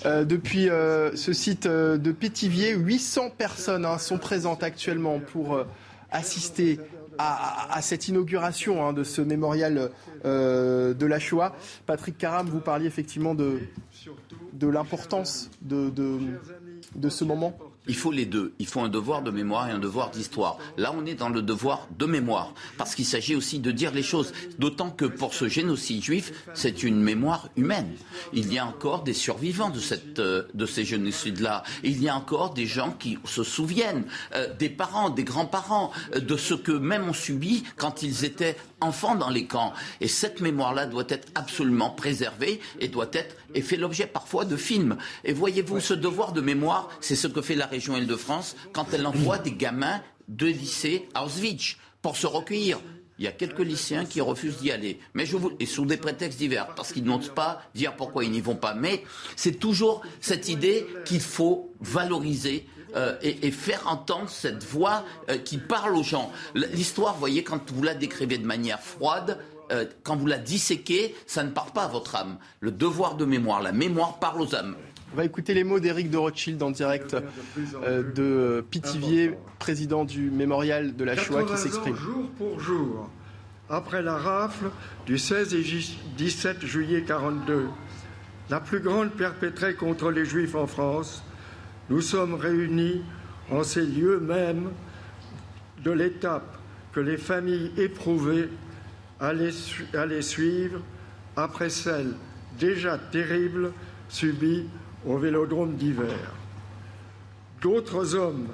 Euh, 0.06 0.24
depuis 0.24 0.70
euh, 0.70 1.16
ce 1.16 1.34
site 1.34 1.66
euh, 1.66 1.98
de 1.98 2.12
Pétivier, 2.12 2.74
800 2.74 3.32
personnes 3.38 3.86
hein, 3.86 3.98
sont 3.98 4.18
présentes 4.18 4.64
actuellement 4.64 5.20
pour 5.20 5.64
assister 6.12 6.80
à, 7.18 7.82
cette 7.82 8.08
inauguration 8.08 8.86
hein, 8.86 8.94
de 8.94 9.04
ce 9.04 9.22
mémorial 9.22 9.92
de 10.24 11.06
la 11.06 11.20
Shoah. 11.20 11.56
Patrick 11.86 12.18
Caram, 12.18 12.48
vous 12.48 12.62
parliez 12.62 12.88
effectivement 12.88 13.36
de, 13.36 13.60
de 14.54 14.68
l'importance 14.68 15.50
de, 15.62 15.92
de 16.96 17.10
ce 17.10 17.24
moment. 17.24 17.58
Il 17.88 17.96
faut 17.96 18.12
les 18.12 18.26
deux. 18.26 18.54
Il 18.60 18.68
faut 18.68 18.82
un 18.82 18.90
devoir 18.90 19.22
de 19.22 19.32
mémoire 19.32 19.68
et 19.68 19.72
un 19.72 19.80
devoir 19.80 20.12
d'histoire. 20.12 20.58
Là, 20.78 20.94
on 20.96 21.06
est 21.06 21.16
dans 21.16 21.30
le 21.30 21.42
devoir 21.42 21.88
de 21.98 22.06
mémoire, 22.06 22.54
parce 22.78 22.96
qu'il 22.96 23.06
s'agit 23.06 23.36
aussi 23.36 23.60
de 23.60 23.72
dire 23.72 23.92
les 23.92 24.04
choses. 24.04 24.34
D'autant 24.60 24.90
que 24.90 25.06
pour 25.06 25.34
ce 25.34 25.48
génocide 25.48 26.04
juif, 26.04 26.32
c'est 26.54 26.84
une 26.84 27.02
mémoire 27.02 27.50
humaine. 27.56 27.96
Il 28.34 28.52
y 28.52 28.58
a 28.58 28.66
encore 28.66 29.04
des 29.04 29.14
survivants 29.14 29.70
de, 29.70 29.80
cette, 29.80 30.20
euh, 30.20 30.44
de 30.54 30.66
ces 30.66 30.86
génocides-là. 30.86 31.64
Il 31.84 32.02
y 32.02 32.10
a 32.10 32.16
encore 32.16 32.54
des 32.54 32.66
gens 32.66 32.92
qui 32.92 33.18
se 33.26 33.44
souviennent, 33.44 34.06
euh, 34.34 34.54
des 34.58 34.70
parents, 34.70 35.10
des 35.10 35.24
grands-parents, 35.24 35.92
euh, 36.16 36.20
de 36.20 36.38
ce 36.38 36.54
que 36.54 36.72
même 36.72 37.08
ont 37.10 37.14
subi 37.14 37.64
quand 37.78 38.04
ils 38.04 38.26
étaient 38.26 38.58
enfants 38.86 39.16
dans 39.16 39.30
les 39.30 39.46
camps. 39.46 39.74
Et 40.02 40.08
cette 40.08 40.42
mémoire-là 40.42 40.86
doit 40.86 41.06
être 41.10 41.28
absolument 41.36 41.90
préservée 41.90 42.60
et 42.80 42.88
doit 42.88 43.10
être 43.14 43.36
et 43.54 43.62
fait 43.62 43.78
l'objet 43.78 44.08
parfois 44.08 44.46
de 44.46 44.56
films. 44.56 44.98
Et 45.24 45.34
voyez-vous, 45.34 45.80
ce 45.80 45.94
devoir 45.94 46.32
de 46.32 46.42
mémoire, 46.42 46.90
c'est 47.02 47.16
ce 47.16 47.28
que 47.28 47.42
fait 47.42 47.56
la 47.56 47.66
région 47.66 47.98
Île-de-France 47.98 48.56
quand 48.74 48.94
elle 48.94 49.06
envoie 49.06 49.38
des 49.38 49.54
gamins 49.54 50.02
de 50.28 50.48
lycée 50.48 51.08
Auschwitz 51.16 51.78
pour 52.02 52.18
se 52.18 52.28
recueillir. 52.28 52.80
Il 53.18 53.24
y 53.24 53.28
a 53.28 53.32
quelques 53.32 53.60
lycéens 53.60 54.04
qui 54.06 54.20
refusent 54.20 54.58
d'y 54.58 54.72
aller, 54.72 55.00
mais 55.14 55.26
je 55.26 55.38
vous 55.38 55.54
et 55.60 55.66
sous 55.66 55.86
des 55.86 55.96
prétextes 55.96 56.38
divers, 56.38 56.76
parce 56.76 56.92
qu'ils 56.92 57.06
n'osent 57.06 57.34
pas 57.34 57.62
dire 57.74 57.96
pourquoi 57.96 58.26
ils 58.26 58.32
n'y 58.32 58.42
vont 58.42 58.58
pas. 58.58 58.74
Mais 58.74 59.04
c'est 59.38 59.58
toujours 59.58 60.02
cette 60.20 60.50
idée 60.50 60.86
qu'il 61.06 61.22
faut 61.22 61.72
valoriser 61.80 62.68
euh, 62.96 63.16
et, 63.22 63.52
faire 63.52 63.88
entendre 63.88 64.30
cette 64.30 64.64
voix 64.64 65.04
euh, 65.30 65.38
qui 65.38 65.58
parle 65.58 65.96
aux 65.96 66.04
gens. 66.04 66.32
L'histoire, 66.54 67.14
vous 67.14 67.20
voyez, 67.20 67.44
quand 67.44 67.72
vous 67.72 67.84
la 67.84 67.94
décrivez 67.94 68.38
de 68.38 68.46
manière 68.46 68.80
froide, 68.80 69.38
euh, 69.72 69.86
quand 70.04 70.16
vous 70.16 70.28
la 70.28 70.38
disséquez, 70.38 71.14
ça 71.28 71.44
ne 71.44 71.50
parle 71.50 71.72
pas 71.72 71.84
à 71.84 71.88
votre 71.88 72.16
âme. 72.16 72.38
Le 72.62 72.72
devoir 72.72 73.16
de 73.16 73.26
mémoire, 73.26 73.62
la 73.62 73.74
mémoire 73.74 74.20
parle 74.20 74.42
aux 74.42 74.56
âmes. 74.56 74.76
On 75.14 75.18
va 75.18 75.26
écouter 75.26 75.54
les 75.54 75.64
mots 75.64 75.80
d'Éric 75.80 76.10
de 76.10 76.18
Rothschild 76.18 76.62
en 76.64 76.72
direct 76.72 77.16
de 77.56 78.66
Pithiviers, 78.70 79.38
président 79.60 80.04
du 80.04 80.30
mémorial 80.30 80.96
de 80.96 81.04
la 81.04 81.16
Shoah, 81.16 81.44
qui 81.44 81.58
s'exprime. 81.58 81.96
Jour 81.96 82.30
pour 82.38 82.60
jour, 82.60 83.10
après 83.70 84.02
la 84.02 84.18
rafle 84.18 84.72
du 85.06 85.18
16 85.18 85.54
et 85.54 85.64
17 86.18 86.66
juillet 86.66 87.04
42, 87.04 87.68
la 88.50 88.60
plus 88.60 88.80
grande 88.80 89.12
perpétrée 89.12 89.76
contre 89.76 90.12
les 90.12 90.26
Juifs 90.26 90.56
en 90.56 90.68
France, 90.68 91.24
nous 91.90 92.02
sommes 92.02 92.36
réunis 92.36 93.02
en 93.52 93.64
ces 93.64 93.86
lieux 93.86 94.20
mêmes 94.20 94.72
de 95.84 95.92
l'étape 95.92 96.58
que 96.94 97.00
les 97.00 97.18
familles 97.18 97.72
éprouvées 97.78 98.50
allaient, 99.20 100.22
suivre 100.22 100.80
après 101.36 101.70
celle 101.70 102.14
déjà 102.58 102.98
terrible 102.98 103.72
subie 104.10 104.66
au 105.06 105.18
vélodrome 105.18 105.76
d'hiver. 105.76 106.34
D'autres 107.62 108.16
hommes 108.16 108.48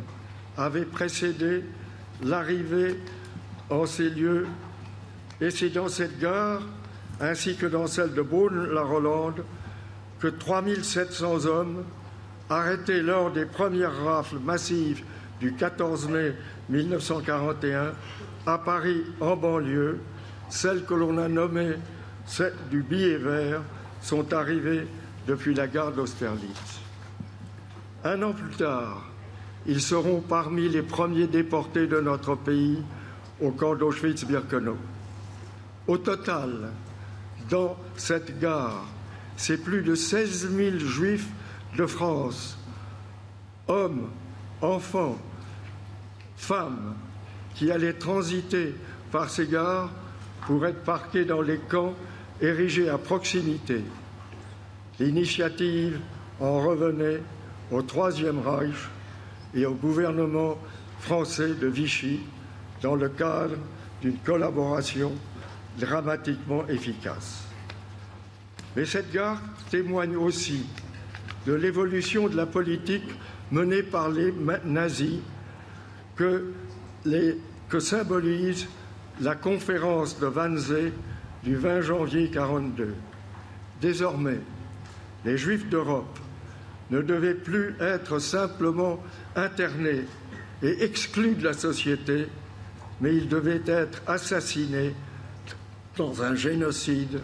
avaient 0.58 0.86
précédé 0.86 1.64
l'arrivée 2.24 2.98
en 3.70 3.86
ces 3.86 4.10
lieux 4.10 4.48
et 5.40 5.50
c'est 5.50 5.70
dans 5.70 5.88
cette 5.88 6.20
gare, 6.20 6.62
ainsi 7.20 7.56
que 7.56 7.66
dans 7.66 7.88
celle 7.88 8.14
de 8.14 8.22
Beaune-la-Rolande, 8.22 9.44
que 10.20 10.28
3700 10.28 11.46
hommes 11.46 11.84
arrêté 12.52 13.02
lors 13.02 13.32
des 13.32 13.46
premières 13.46 14.04
rafles 14.04 14.40
massives 14.40 15.04
du 15.40 15.54
14 15.54 16.08
mai 16.10 16.36
1941 16.70 17.94
à 18.46 18.58
Paris 18.58 19.04
en 19.20 19.36
banlieue, 19.36 20.00
celles 20.50 20.84
que 20.86 20.94
l'on 20.94 21.18
a 21.18 21.28
nommées 21.28 21.76
celles 22.26 22.54
du 22.70 22.84
billet 22.84 23.18
vert, 23.18 23.62
sont 24.02 24.34
arrivées 24.34 24.88
depuis 25.28 25.54
la 25.54 25.68
gare 25.68 25.92
d'Austerlitz. 25.92 26.80
Un 28.04 28.22
an 28.24 28.34
plus 28.34 28.56
tard, 28.56 29.06
ils 29.66 29.82
seront 29.82 30.22
parmi 30.22 30.70
les 30.70 30.82
premiers 30.82 31.28
déportés 31.28 31.88
de 31.88 32.00
notre 32.00 32.36
pays 32.36 32.82
au 33.42 33.52
camp 33.52 33.76
d'Auschwitz-Birkenau. 33.76 34.78
Au 35.88 35.98
total, 35.98 36.72
dans 37.50 37.78
cette 37.96 38.40
gare, 38.40 38.86
c'est 39.38 39.58
plus 39.58 39.82
de 39.82 39.96
16 39.96 40.50
000 40.56 40.78
juifs 40.80 41.28
de 41.78 41.86
France, 41.86 42.58
hommes, 43.68 44.10
enfants, 44.62 45.18
femmes, 46.36 46.96
qui 47.56 47.72
allaient 47.72 47.94
transiter 47.94 48.74
par 49.12 49.30
ces 49.30 49.48
gares 49.48 49.90
pour 50.48 50.66
être 50.66 50.84
parqués 50.84 51.26
dans 51.26 51.42
les 51.42 51.58
camps 51.58 51.94
érigés 52.42 52.90
à 52.90 52.98
proximité. 52.98 53.84
L'initiative 55.00 56.00
en 56.40 56.60
revenait 56.62 57.22
au 57.72 57.82
Troisième 57.82 58.40
Reich 58.40 58.90
et 59.54 59.66
au 59.66 59.74
gouvernement 59.74 60.58
français 61.00 61.54
de 61.54 61.68
Vichy 61.68 62.20
dans 62.82 62.96
le 62.96 63.10
cadre 63.10 63.56
d'une 64.02 64.18
collaboration 64.18 65.12
dramatiquement 65.78 66.68
efficace. 66.68 67.46
Mais 68.76 68.86
cette 68.86 69.12
gare 69.12 69.42
témoigne 69.70 70.16
aussi 70.16 70.66
de 71.46 71.54
l'évolution 71.54 72.28
de 72.28 72.38
la 72.38 72.46
politique 72.46 73.10
menée 73.52 73.84
par 73.84 74.10
les 74.10 74.34
nazis 74.66 75.20
que, 76.16 76.52
symbolise 77.80 78.68
la 79.22 79.36
conférence 79.36 80.20
de 80.20 80.28
Wannsee 80.28 80.92
du 81.44 81.56
20 81.56 81.82
janvier 81.82 82.24
1942. 82.24 82.96
Désormais, 83.82 84.40
les 85.26 85.38
Juifs 85.38 85.68
d'Europe 85.70 86.20
ne 86.92 87.02
devaient 87.02 87.34
plus 87.34 87.76
être 87.80 88.20
simplement 88.20 89.02
internés 89.36 90.06
et 90.62 90.84
exclus 90.84 91.36
de 91.36 91.44
la 91.44 91.54
société, 91.54 92.28
mais 93.00 93.16
ils 93.16 93.28
devaient 93.28 93.64
être 93.66 94.02
assassinés 94.06 94.94
dans 95.98 96.22
un 96.22 96.36
génocide 96.36 97.22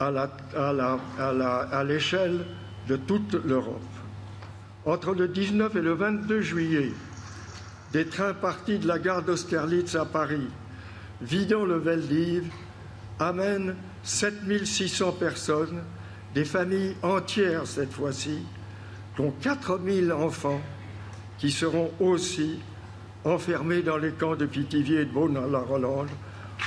à 0.00 1.84
l'échelle 1.84 2.44
de 2.88 2.96
toute 2.96 3.34
l'Europe. 3.44 3.82
Entre 4.86 5.12
le 5.12 5.28
19 5.28 5.76
et 5.76 5.82
le 5.82 5.92
22 5.92 6.40
juillet, 6.40 6.92
des 7.92 8.06
trains 8.06 8.34
partis 8.34 8.78
de 8.78 8.86
la 8.86 8.98
gare 8.98 9.22
d'Austerlitz 9.22 9.94
à 9.94 10.04
Paris, 10.04 10.48
vidant 11.20 11.64
le 11.64 11.78
Veldiv, 11.78 12.50
amènent 13.18 13.74
7600 14.02 15.12
personnes, 15.12 15.82
des 16.34 16.44
familles 16.44 16.94
entières 17.02 17.66
cette 17.66 17.92
fois-ci, 17.92 18.38
dont 19.16 19.32
4000 19.40 20.12
enfants, 20.12 20.60
qui 21.38 21.50
seront 21.50 21.90
aussi 22.00 22.60
enfermés 23.24 23.82
dans 23.82 23.96
les 23.96 24.12
camps 24.12 24.36
de 24.36 24.46
Pithiviers 24.46 25.00
et 25.00 25.04
de 25.04 25.12
Beaune-la-Rolande 25.12 26.08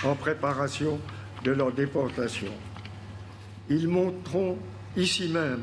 en 0.04 0.16
préparation 0.16 1.00
de 1.44 1.52
leur 1.52 1.72
déportation. 1.72 2.52
Ils 3.72 3.88
monteront 3.88 4.58
ici 4.98 5.30
même, 5.30 5.62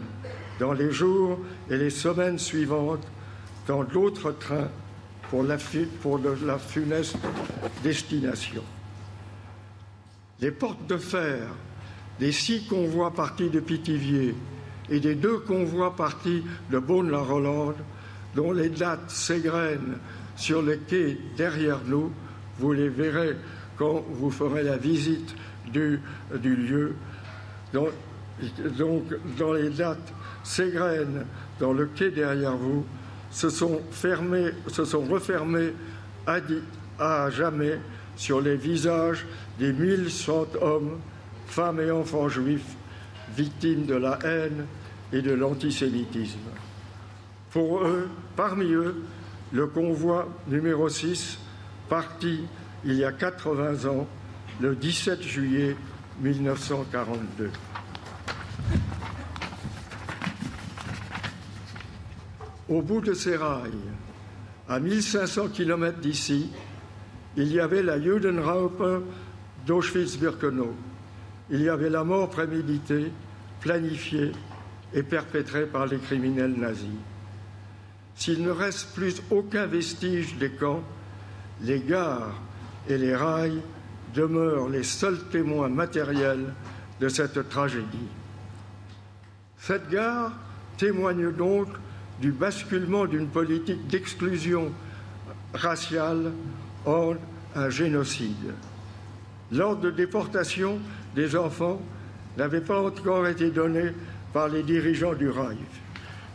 dans 0.59 0.72
les 0.72 0.90
jours 0.90 1.39
et 1.70 1.76
les 1.76 1.90
semaines 1.90 2.39
suivantes, 2.39 3.06
dans 3.66 3.85
d'autres 3.85 4.32
trains 4.32 4.70
pour 5.30 5.43
la, 5.43 5.59
la 6.47 6.59
funeste 6.59 7.18
destination. 7.82 8.62
Les 10.40 10.51
portes 10.51 10.86
de 10.86 10.97
fer 10.97 11.48
des 12.18 12.32
six 12.32 12.66
convois 12.66 13.12
partis 13.12 13.51
de 13.51 13.60
Pithiviers 13.60 14.35
et 14.89 15.01
des 15.01 15.14
deux 15.14 15.40
convois 15.40 15.94
partis 15.94 16.43
de 16.70 16.78
Beaune-la-Rolande, 16.78 17.76
dont 18.35 18.52
les 18.52 18.70
dates 18.70 19.10
s'égrènent 19.10 19.98
sur 20.35 20.62
les 20.62 20.78
quais 20.78 21.18
derrière 21.36 21.80
nous, 21.85 22.10
vous 22.59 22.72
les 22.72 22.89
verrez 22.89 23.36
quand 23.76 24.02
vous 24.09 24.30
ferez 24.30 24.62
la 24.62 24.78
visite 24.78 25.36
du 25.70 26.01
lieu, 26.43 26.94
donc, 27.73 29.05
dans 29.39 29.53
les 29.53 29.70
dates 29.70 30.12
s'égrènent 30.43 31.27
dans 31.61 31.73
le 31.73 31.86
quai 31.86 32.11
derrière 32.11 32.57
vous, 32.57 32.85
se 33.31 33.51
sont, 33.51 33.81
fermés, 33.90 34.51
se 34.69 34.85
sont 34.85 35.03
refermés 35.03 35.74
à, 36.27 36.39
à 36.99 37.31
jamais 37.31 37.78
sur 38.16 38.40
les 38.40 38.57
visages 38.57 39.27
des 39.59 39.73
1100 39.73 40.47
hommes, 40.61 40.99
femmes 41.47 41.81
et 41.81 41.90
enfants 41.90 42.28
juifs 42.28 42.77
victimes 43.36 43.86
de 43.86 43.95
la 43.95 44.19
haine 44.24 44.66
et 45.12 45.23
de 45.23 45.32
l'antisémitisme. 45.32 46.39
Pour 47.51 47.82
eux, 47.82 48.09
parmi 48.36 48.73
eux, 48.73 49.03
le 49.53 49.66
convoi 49.66 50.28
numéro 50.49 50.89
6, 50.89 51.39
parti 51.89 52.40
il 52.85 52.95
y 52.95 53.05
a 53.05 53.12
80 53.12 53.89
ans, 53.89 54.07
le 54.61 54.74
17 54.74 55.23
juillet 55.23 55.77
1942. 56.20 57.51
Au 62.69 62.82
bout 62.82 63.01
de 63.01 63.15
ces 63.15 63.36
rails, 63.36 63.73
à 64.69 64.81
1500 64.81 65.49
km 65.49 65.99
d'ici, 66.01 66.51
il 67.36 67.53
y 67.53 67.61
avait 67.61 67.82
la 67.82 68.01
Judenraupe 68.01 69.05
d'Auschwitz-Birkenau. 69.66 70.74
Il 71.51 71.62
y 71.62 71.69
avait 71.69 71.89
la 71.89 72.05
mort 72.05 72.28
préméditée, 72.28 73.11
planifiée 73.61 74.32
et 74.93 75.03
perpétrée 75.03 75.66
par 75.66 75.86
les 75.86 75.99
criminels 75.99 76.55
nazis. 76.59 76.89
S'il 78.16 78.43
ne 78.43 78.51
reste 78.51 78.95
plus 78.95 79.23
aucun 79.31 79.66
vestige 79.66 80.36
des 80.36 80.51
camps, 80.51 80.82
les 81.62 81.81
gares 81.81 82.35
et 82.89 82.99
les 82.99 83.15
rails 83.15 83.62
demeurent 84.14 84.68
les 84.68 84.82
seuls 84.82 85.18
témoins 85.30 85.68
matériels 85.68 86.55
de 87.01 87.09
cette 87.09 87.48
tragédie. 87.48 88.09
Cette 89.59 89.89
gare 89.90 90.32
témoigne 90.76 91.32
donc 91.32 91.68
du 92.20 92.32
basculement 92.32 93.06
d'une 93.06 93.28
politique 93.28 93.86
d'exclusion 93.89 94.72
raciale 95.55 96.32
en 96.85 97.14
un 97.55 97.70
génocide. 97.70 98.55
L'ordre 99.52 99.82
de 99.82 99.90
déportation 99.90 100.78
des 101.14 101.36
enfants 101.36 101.80
n'avait 102.36 102.60
pas 102.60 102.80
encore 102.80 103.26
été 103.26 103.51
donné 103.51 103.93
par 104.32 104.48
les 104.48 104.62
dirigeants 104.62 105.14
du 105.14 105.28
Reich. 105.28 105.59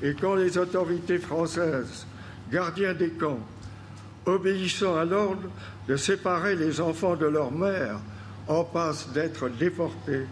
Et 0.01 0.15
quand 0.15 0.35
les 0.35 0.57
autorités 0.57 1.19
françaises, 1.19 2.05
gardiens 2.51 2.93
des 2.93 3.11
camps, 3.11 3.39
obéissant 4.25 4.97
à 4.97 5.05
l'ordre 5.05 5.49
de 5.87 5.95
séparer 5.95 6.55
les 6.55 6.81
enfants 6.81 7.15
de 7.15 7.25
leur 7.25 7.51
mère, 7.51 7.99
en 8.47 8.63
passe 8.63 9.09
d'être 9.13 9.49
déportés, 9.49 10.25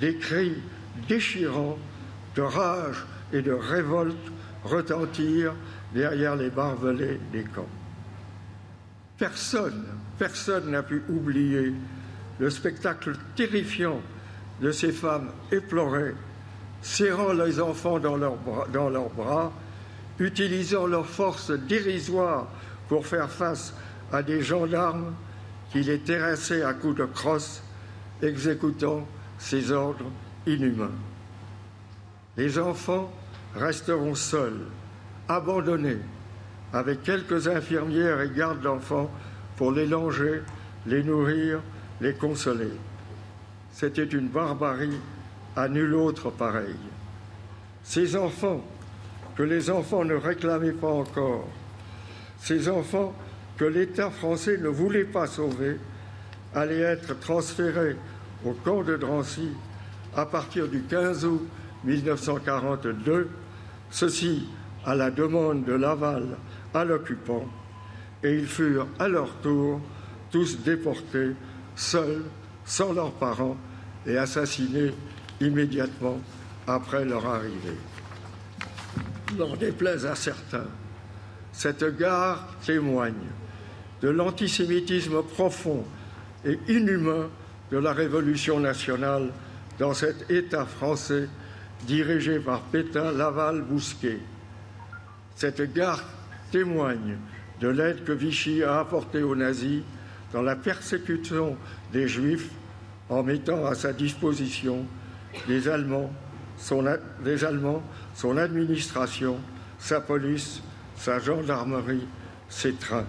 des 0.00 0.16
cris 0.16 0.54
déchirants 1.08 1.78
de 2.36 2.42
rage 2.42 3.04
et 3.32 3.42
de 3.42 3.52
révolte 3.52 4.16
retentirent 4.64 5.54
derrière 5.92 6.36
les 6.36 6.50
barbelés 6.50 7.20
des 7.32 7.44
camps. 7.44 7.68
Personne, 9.18 9.84
personne 10.18 10.70
n'a 10.70 10.82
pu 10.82 11.02
oublier 11.08 11.72
le 12.38 12.50
spectacle 12.50 13.16
terrifiant 13.36 14.00
de 14.60 14.70
ces 14.72 14.92
femmes 14.92 15.30
éplorées, 15.52 16.14
serrant 16.82 17.32
les 17.32 17.60
enfants 17.60 17.98
dans 17.98 18.16
leurs 18.16 18.36
bras, 18.36 18.66
dans 18.72 18.88
leurs 18.88 19.10
bras 19.10 19.52
utilisant 20.18 20.86
leur 20.86 21.06
force 21.06 21.50
dérisoire 21.50 22.46
pour 22.88 23.06
faire 23.06 23.30
face 23.30 23.74
à 24.12 24.22
des 24.22 24.42
gendarmes 24.42 25.14
qui 25.70 25.82
les 25.82 25.98
terrassaient 25.98 26.62
à 26.62 26.74
coups 26.74 26.96
de 26.96 27.04
crosse, 27.04 27.62
exécutant 28.22 29.06
ces 29.38 29.72
ordres 29.72 30.10
inhumains. 30.46 30.92
Les 32.36 32.58
enfants 32.58 33.12
resteront 33.54 34.14
seuls, 34.14 34.66
abandonnés, 35.28 35.98
avec 36.72 37.02
quelques 37.02 37.48
infirmières 37.48 38.20
et 38.20 38.30
gardes 38.30 38.60
d'enfants 38.60 39.10
pour 39.56 39.72
les 39.72 39.86
longer, 39.86 40.42
les 40.86 41.02
nourrir, 41.02 41.60
les 42.00 42.14
consoler. 42.14 42.72
C'était 43.72 44.04
une 44.04 44.28
barbarie 44.28 45.00
à 45.56 45.68
nul 45.68 45.94
autre 45.94 46.30
pareille. 46.30 46.76
Ces 47.82 48.16
enfants 48.16 48.64
que 49.36 49.42
les 49.42 49.70
enfants 49.70 50.04
ne 50.04 50.14
réclamaient 50.14 50.72
pas 50.72 50.88
encore, 50.88 51.48
ces 52.44 52.68
enfants 52.68 53.14
que 53.56 53.64
l'État 53.64 54.10
français 54.10 54.58
ne 54.58 54.68
voulait 54.68 55.04
pas 55.04 55.26
sauver, 55.26 55.78
allaient 56.54 56.80
être 56.80 57.18
transférés 57.18 57.96
au 58.44 58.52
camp 58.52 58.82
de 58.82 58.96
Drancy 58.96 59.48
à 60.14 60.26
partir 60.26 60.68
du 60.68 60.82
15 60.82 61.24
août 61.24 61.48
1942, 61.84 63.30
ceci 63.90 64.46
à 64.84 64.94
la 64.94 65.10
demande 65.10 65.64
de 65.64 65.72
Laval 65.72 66.36
à 66.74 66.84
l'occupant, 66.84 67.46
et 68.22 68.34
ils 68.34 68.46
furent 68.46 68.88
à 68.98 69.08
leur 69.08 69.36
tour 69.36 69.80
tous 70.30 70.58
déportés, 70.58 71.30
seuls, 71.74 72.24
sans 72.66 72.92
leurs 72.92 73.12
parents, 73.12 73.56
et 74.06 74.18
assassinés 74.18 74.92
immédiatement 75.40 76.20
après 76.66 77.06
leur 77.06 77.24
arrivée. 77.24 77.78
N'en 79.38 79.56
déplaise 79.56 80.04
à 80.04 80.14
certains, 80.14 80.66
cette 81.54 81.84
gare 81.96 82.46
témoigne 82.66 83.14
de 84.02 84.08
l'antisémitisme 84.08 85.22
profond 85.22 85.84
et 86.44 86.58
inhumain 86.68 87.30
de 87.70 87.78
la 87.78 87.92
Révolution 87.92 88.60
nationale 88.60 89.30
dans 89.78 89.94
cet 89.94 90.30
État 90.30 90.66
français 90.66 91.28
dirigé 91.86 92.40
par 92.40 92.60
Pétain, 92.60 93.12
Laval, 93.12 93.62
Bousquet. 93.62 94.18
Cette 95.36 95.72
gare 95.72 96.04
témoigne 96.50 97.16
de 97.60 97.68
l'aide 97.68 98.04
que 98.04 98.12
Vichy 98.12 98.62
a 98.62 98.80
apportée 98.80 99.22
aux 99.22 99.36
nazis 99.36 99.82
dans 100.32 100.42
la 100.42 100.56
persécution 100.56 101.56
des 101.92 102.08
Juifs 102.08 102.50
en 103.08 103.22
mettant 103.22 103.64
à 103.64 103.74
sa 103.74 103.92
disposition 103.92 104.84
les 105.48 105.68
Allemands, 105.68 106.12
son, 106.56 106.84
Allemands, 106.86 107.82
son 108.14 108.36
administration, 108.36 109.38
sa 109.78 110.00
police, 110.00 110.62
sa 110.96 111.18
gendarmerie, 111.18 112.06
ses 112.48 112.74
trains. 112.74 113.06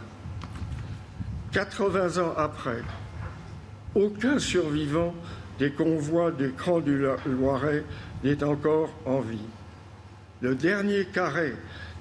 80 1.51 2.21
ans 2.23 2.33
après, 2.35 2.81
aucun 3.93 4.39
survivant 4.39 5.13
des 5.57 5.71
convois 5.71 6.31
des 6.31 6.51
crans 6.51 6.81
du 6.81 7.05
Loiret 7.25 7.83
n'est 8.23 8.43
encore 8.43 8.89
en 9.05 9.21
vie. 9.21 9.47
Le 10.41 10.55
dernier 10.55 11.05
carré 11.05 11.53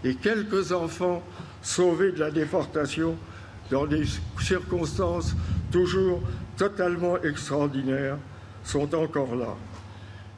et 0.02 0.16
quelques 0.16 0.72
enfants 0.72 1.22
sauvés 1.62 2.12
de 2.12 2.18
la 2.18 2.30
déportation 2.30 3.16
dans 3.70 3.86
des 3.86 4.04
circonstances 4.40 5.34
toujours 5.70 6.20
totalement 6.56 7.20
extraordinaires 7.22 8.18
sont 8.64 8.94
encore 8.94 9.36
là. 9.36 9.54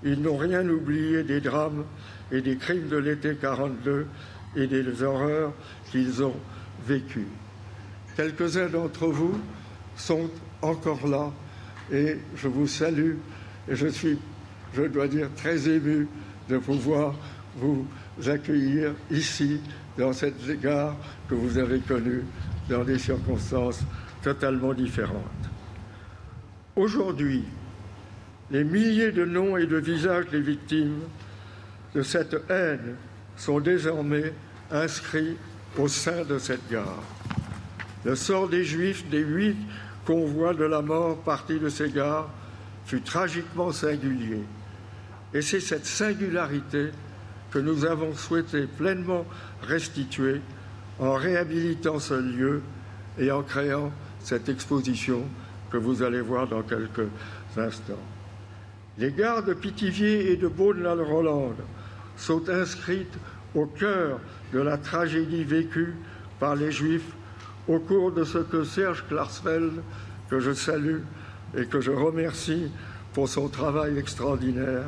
Ils 0.04 0.20
n'ont 0.20 0.36
rien 0.36 0.68
oublié 0.68 1.22
des 1.22 1.40
drames 1.40 1.84
et 2.30 2.42
des 2.42 2.56
crimes 2.56 2.88
de 2.88 2.96
l'été 2.96 3.34
42 3.34 4.06
et 4.56 4.66
des 4.66 5.02
horreurs 5.02 5.52
qu'ils 5.90 6.22
ont 6.22 6.36
vécues. 6.86 7.28
Quelques-uns 8.16 8.68
d'entre 8.68 9.06
vous 9.06 9.38
sont 9.96 10.30
encore 10.62 11.06
là 11.06 11.30
et 11.92 12.16
je 12.34 12.48
vous 12.48 12.66
salue 12.66 13.16
et 13.68 13.76
je 13.76 13.86
suis, 13.86 14.18
je 14.74 14.82
dois 14.82 15.08
dire, 15.08 15.28
très 15.36 15.68
ému 15.68 16.08
de 16.48 16.58
pouvoir 16.58 17.14
vous 17.56 17.86
accueillir 18.26 18.92
ici, 19.10 19.60
dans 19.98 20.12
cette 20.12 20.60
gare 20.60 20.94
que 21.28 21.34
vous 21.34 21.58
avez 21.58 21.80
connue, 21.80 22.22
dans 22.68 22.84
des 22.84 22.98
circonstances 22.98 23.82
totalement 24.22 24.74
différentes. 24.74 25.22
Aujourd'hui, 26.74 27.44
les 28.50 28.64
milliers 28.64 29.12
de 29.12 29.24
noms 29.24 29.56
et 29.56 29.66
de 29.66 29.76
visages 29.76 30.28
des 30.28 30.40
victimes 30.40 31.00
de 31.94 32.02
cette 32.02 32.36
haine 32.50 32.96
sont 33.36 33.60
désormais 33.60 34.32
inscrits 34.70 35.36
au 35.78 35.88
sein 35.88 36.24
de 36.24 36.38
cette 36.38 36.68
gare. 36.70 37.02
Le 38.04 38.14
sort 38.14 38.48
des 38.48 38.64
Juifs 38.64 39.08
des 39.08 39.20
huit 39.20 39.56
convois 40.04 40.54
de 40.54 40.64
la 40.64 40.82
mort 40.82 41.18
partis 41.18 41.58
de 41.58 41.68
ces 41.68 41.90
gares 41.90 42.28
fut 42.86 43.00
tragiquement 43.00 43.72
singulier. 43.72 44.42
Et 45.34 45.42
c'est 45.42 45.60
cette 45.60 45.86
singularité 45.86 46.90
que 47.50 47.58
nous 47.58 47.84
avons 47.84 48.14
souhaité 48.14 48.66
pleinement 48.66 49.26
restituer 49.62 50.40
en 50.98 51.14
réhabilitant 51.14 51.98
ce 51.98 52.14
lieu 52.14 52.62
et 53.18 53.30
en 53.30 53.42
créant 53.42 53.92
cette 54.20 54.48
exposition 54.48 55.22
que 55.70 55.76
vous 55.76 56.02
allez 56.02 56.20
voir 56.20 56.46
dans 56.46 56.62
quelques 56.62 57.08
instants. 57.56 57.94
Les 58.98 59.12
gares 59.12 59.42
de 59.42 59.52
Pithiviers 59.52 60.32
et 60.32 60.36
de 60.36 60.48
Beaune-la-Rolande 60.48 61.56
sont 62.16 62.48
inscrites 62.48 63.18
au 63.54 63.66
cœur 63.66 64.20
de 64.52 64.60
la 64.60 64.78
tragédie 64.78 65.44
vécue 65.44 65.94
par 66.38 66.56
les 66.56 66.70
Juifs 66.70 67.12
au 67.68 67.78
cours 67.78 68.12
de 68.12 68.24
ce 68.24 68.38
que 68.38 68.64
Serge 68.64 69.04
Klarsfeld, 69.08 69.82
que 70.30 70.40
je 70.40 70.52
salue 70.52 71.00
et 71.56 71.66
que 71.66 71.80
je 71.80 71.90
remercie 71.90 72.70
pour 73.12 73.28
son 73.28 73.48
travail 73.48 73.98
extraordinaire, 73.98 74.84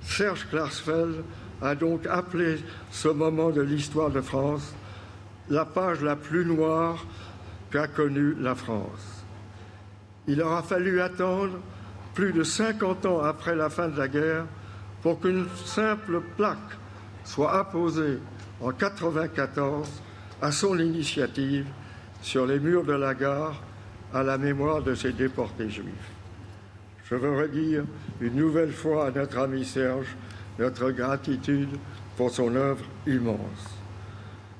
Serge 0.00 0.46
Klarsfeld 0.48 1.22
a 1.60 1.74
donc 1.74 2.06
appelé 2.06 2.58
ce 2.90 3.08
moment 3.08 3.50
de 3.50 3.62
l'histoire 3.62 4.10
de 4.10 4.20
France 4.20 4.74
la 5.48 5.64
page 5.64 6.02
la 6.02 6.16
plus 6.16 6.44
noire 6.44 7.04
qu'a 7.70 7.86
connue 7.86 8.34
la 8.40 8.54
France. 8.54 9.24
Il 10.26 10.40
aura 10.40 10.62
fallu 10.62 11.00
attendre 11.00 11.58
plus 12.14 12.32
de 12.32 12.42
50 12.42 13.06
ans 13.06 13.20
après 13.22 13.56
la 13.56 13.70
fin 13.70 13.88
de 13.88 13.98
la 13.98 14.08
guerre 14.08 14.44
pour 15.02 15.20
qu'une 15.20 15.46
simple 15.64 16.20
plaque 16.36 16.58
soit 17.24 17.58
apposée 17.58 18.18
en 18.62 18.68
1994 18.68 19.88
à 20.40 20.52
son 20.52 20.78
initiative 20.78 21.66
sur 22.22 22.46
les 22.46 22.60
murs 22.60 22.84
de 22.84 22.92
la 22.92 23.14
gare 23.14 23.60
à 24.14 24.22
la 24.22 24.38
mémoire 24.38 24.82
de 24.82 24.94
ces 24.94 25.12
déportés 25.12 25.68
juifs. 25.68 26.10
Je 27.10 27.16
veux 27.16 27.36
redire 27.36 27.84
une 28.20 28.36
nouvelle 28.36 28.72
fois 28.72 29.08
à 29.08 29.10
notre 29.10 29.38
ami 29.38 29.64
Serge 29.64 30.16
notre 30.58 30.90
gratitude 30.90 31.70
pour 32.16 32.30
son 32.30 32.54
œuvre 32.54 32.84
immense. 33.06 33.78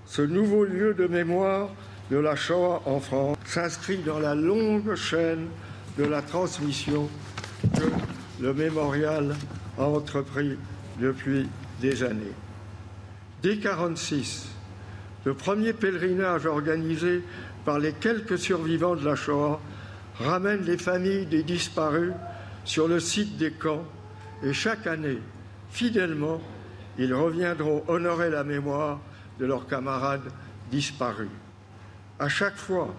Ce 0.07 0.23
nouveau 0.23 0.65
lieu 0.65 0.95
de 0.95 1.07
mémoire 1.07 1.69
de 2.11 2.17
la 2.17 2.35
Shoah 2.35 2.83
en 2.87 2.99
France 2.99 3.37
s'inscrit 3.45 3.99
dans 3.99 4.19
la 4.19 4.35
longue 4.35 4.95
chaîne 4.95 5.47
de 5.97 6.05
la 6.05 6.23
transmission 6.23 7.09
que 7.77 8.43
le 8.43 8.53
mémorial 8.53 9.37
a 9.79 9.85
entrepris 9.85 10.59
depuis 11.01 11.49
des 11.81 12.03
années. 12.03 12.35
Dès 13.43 13.57
1946, 13.57 14.49
le 15.25 15.35
premier 15.35 15.73
pèlerinage 15.73 16.47
organisé 16.47 17.25
par 17.65 17.81
les 17.81 17.93
quelques 17.93 18.39
survivants 18.39 18.95
de 18.95 19.05
la 19.05 19.17
Shoah 19.17 19.61
ramène 20.21 20.63
les 20.63 20.79
familles 20.79 21.27
des 21.27 21.43
disparus 21.43 22.13
sur 22.65 22.87
le 22.87 23.01
site 23.01 23.37
des 23.39 23.51
camps 23.51 23.85
et 24.45 24.53
chaque 24.53 24.87
année, 24.87 25.19
fidèlement, 25.71 26.41
ils 26.99 27.13
reviendront 27.13 27.83
honorer 27.89 28.31
la 28.31 28.45
mémoire 28.45 29.01
de 29.41 29.47
leurs 29.47 29.67
camarades 29.67 30.31
disparus. 30.71 31.29
À 32.21 32.29
chaque 32.29 32.57
fois, 32.57 32.95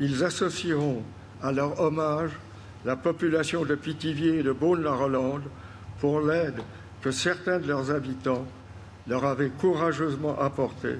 ils 0.00 0.22
associeront 0.22 1.02
à 1.42 1.50
leur 1.50 1.80
hommage 1.80 2.32
la 2.84 2.96
population 2.96 3.64
de 3.64 3.74
Pithiviers 3.74 4.40
et 4.40 4.42
de 4.42 4.52
Beaune-la-Rolande 4.52 5.44
pour 5.98 6.20
l'aide 6.20 6.60
que 7.00 7.10
certains 7.10 7.58
de 7.58 7.68
leurs 7.68 7.90
habitants 7.90 8.46
leur 9.10 9.24
avaient 9.24 9.50
courageusement 9.50 10.38
apportée 10.38 10.98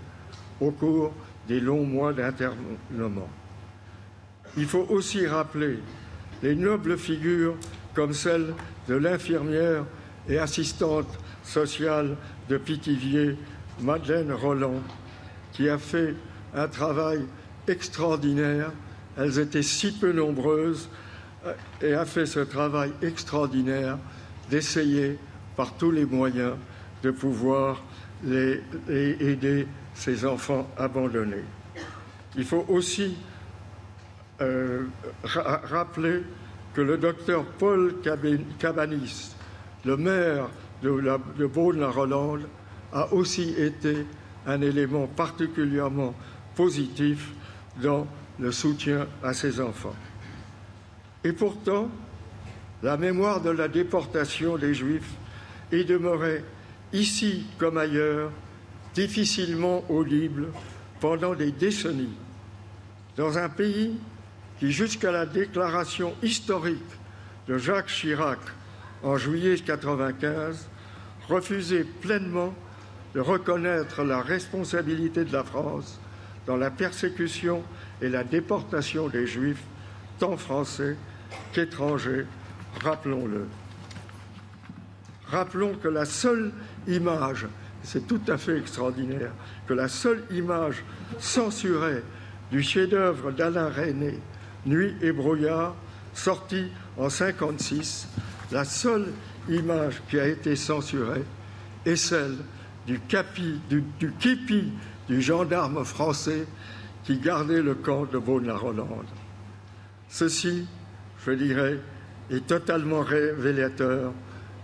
au 0.61 0.73
cours 0.73 1.15
des 1.47 1.61
longs 1.61 1.87
mois 1.87 2.13
d'internement. 2.13 3.29
Il 4.57 4.67
faut 4.67 4.87
aussi 4.91 5.27
rappeler 5.29 5.79
les 6.43 6.57
nobles 6.57 6.99
figures 6.99 7.55
comme 7.95 8.13
celle 8.13 8.53
de 8.89 8.97
l'infirmière 8.97 9.85
et 10.29 10.39
assistante 10.39 11.07
sociale 11.45 12.17
de 12.49 12.59
Pithiviers, 12.59 13.37
Madeleine 13.81 14.33
Roland, 14.33 14.83
qui 15.53 15.69
a 15.69 15.79
fait 15.79 16.17
un 16.53 16.67
travail 16.67 17.25
extraordinaire. 17.69 18.73
Elles 19.17 19.39
étaient 19.39 19.63
si 19.63 19.93
peu 19.93 20.13
nombreuses 20.13 20.89
euh, 21.47 21.55
et 21.81 21.95
a 21.95 22.05
fait 22.05 22.27
ce 22.27 22.41
travail 22.41 22.93
extraordinaire 23.03 23.99
d'essayer 24.51 25.17
par 25.57 25.75
tous 25.75 25.93
les 25.93 26.05
moyens 26.05 26.55
de 27.03 27.11
pouvoir 27.11 27.83
les, 28.25 28.61
aider 28.89 29.67
ces 29.95 30.25
enfants 30.25 30.69
abandonnés. 30.77 31.45
Il 32.37 32.45
faut 32.45 32.65
aussi 32.69 33.17
euh, 34.41 34.87
rappeler 35.25 36.23
que 36.75 36.81
le 36.81 36.97
docteur 36.99 37.45
Paul 37.45 37.95
Cabanis, 38.59 39.35
le 39.85 39.97
maire 39.97 40.49
de, 40.83 41.19
de 41.39 41.47
Beaune-la-Rolande, 41.47 42.47
a 42.93 43.13
aussi 43.13 43.55
été 43.59 44.07
un 44.47 44.61
élément 44.63 45.07
particulièrement 45.07 46.15
positif 46.55 47.33
dans 47.83 48.07
le 48.39 48.53
soutien 48.53 49.07
à 49.23 49.33
ces 49.35 49.61
enfants. 49.61 49.95
Et 51.25 51.33
pourtant, 51.33 51.89
la 52.83 52.97
mémoire 52.97 53.41
de 53.41 53.51
la 53.51 53.69
déportation 53.69 54.57
des 54.57 54.75
Juifs 54.75 55.13
est 55.71 55.85
demeurée, 55.85 56.43
ici 56.93 57.47
comme 57.59 57.79
ailleurs, 57.79 58.31
difficilement 58.95 59.85
audible 59.89 60.49
pendant 61.01 61.35
des 61.35 61.53
décennies, 61.53 62.17
dans 63.17 63.39
un 63.39 63.49
pays 63.49 63.99
qui, 64.59 64.73
jusqu'à 64.73 65.11
la 65.11 65.27
déclaration 65.27 66.15
historique 66.23 66.79
de 67.49 67.59
Jacques 67.59 67.89
Chirac 67.89 68.39
en 69.03 69.17
juillet 69.17 69.55
1995, 69.55 70.69
refusait 71.29 71.85
pleinement 71.85 72.53
de 73.15 73.21
reconnaître 73.21 74.03
la 74.03 74.21
responsabilité 74.21 75.25
de 75.25 75.33
la 75.33 75.45
France 75.45 75.99
dans 76.47 76.57
la 76.57 76.71
persécution 76.71 77.63
et 78.03 78.09
la 78.09 78.25
déportation 78.25 79.09
des 79.09 79.27
Juifs, 79.27 79.63
tant 80.19 80.37
français 80.37 80.97
qu'étrangers, 81.53 82.27
rappelons-le. 82.83 83.47
Rappelons 85.31 85.75
que 85.75 85.89
la 85.89 86.05
seule 86.05 86.53
image, 86.89 87.47
c'est 87.83 88.07
tout 88.07 88.21
à 88.29 88.37
fait 88.37 88.59
extraordinaire, 88.59 89.33
que 89.67 89.75
la 89.75 89.89
seule 89.89 90.25
image 90.31 90.85
censurée 91.19 92.03
du 92.51 92.63
chef-d'œuvre 92.63 93.31
d'Alain 93.31 93.71
René, 93.71 94.19
Nuit 94.67 94.95
et 95.01 95.13
brouillard, 95.13 95.75
sorti 96.13 96.71
en 96.97 97.07
1956, 97.07 98.09
la 98.53 98.65
seule 98.65 99.07
image 99.49 100.03
qui 100.11 100.19
a 100.19 100.27
été 100.27 100.57
censurée 100.57 101.25
est 101.87 101.97
celle 101.97 102.37
du, 102.87 102.99
capi, 103.01 103.61
du, 103.71 103.85
du 103.99 104.13
képi 104.19 104.73
du 105.09 105.23
gendarme 105.23 105.85
français 105.85 106.47
qui 107.05 107.19
gardait 107.19 107.63
le 107.63 107.75
camp 107.75 108.05
de 108.05 108.19
Beaune-la-Rolande. 108.19 109.07
Ceci, 110.09 110.67
je 111.25 111.31
dirais, 111.33 111.79
est 112.31 112.47
totalement 112.47 113.01
révélateur 113.01 114.13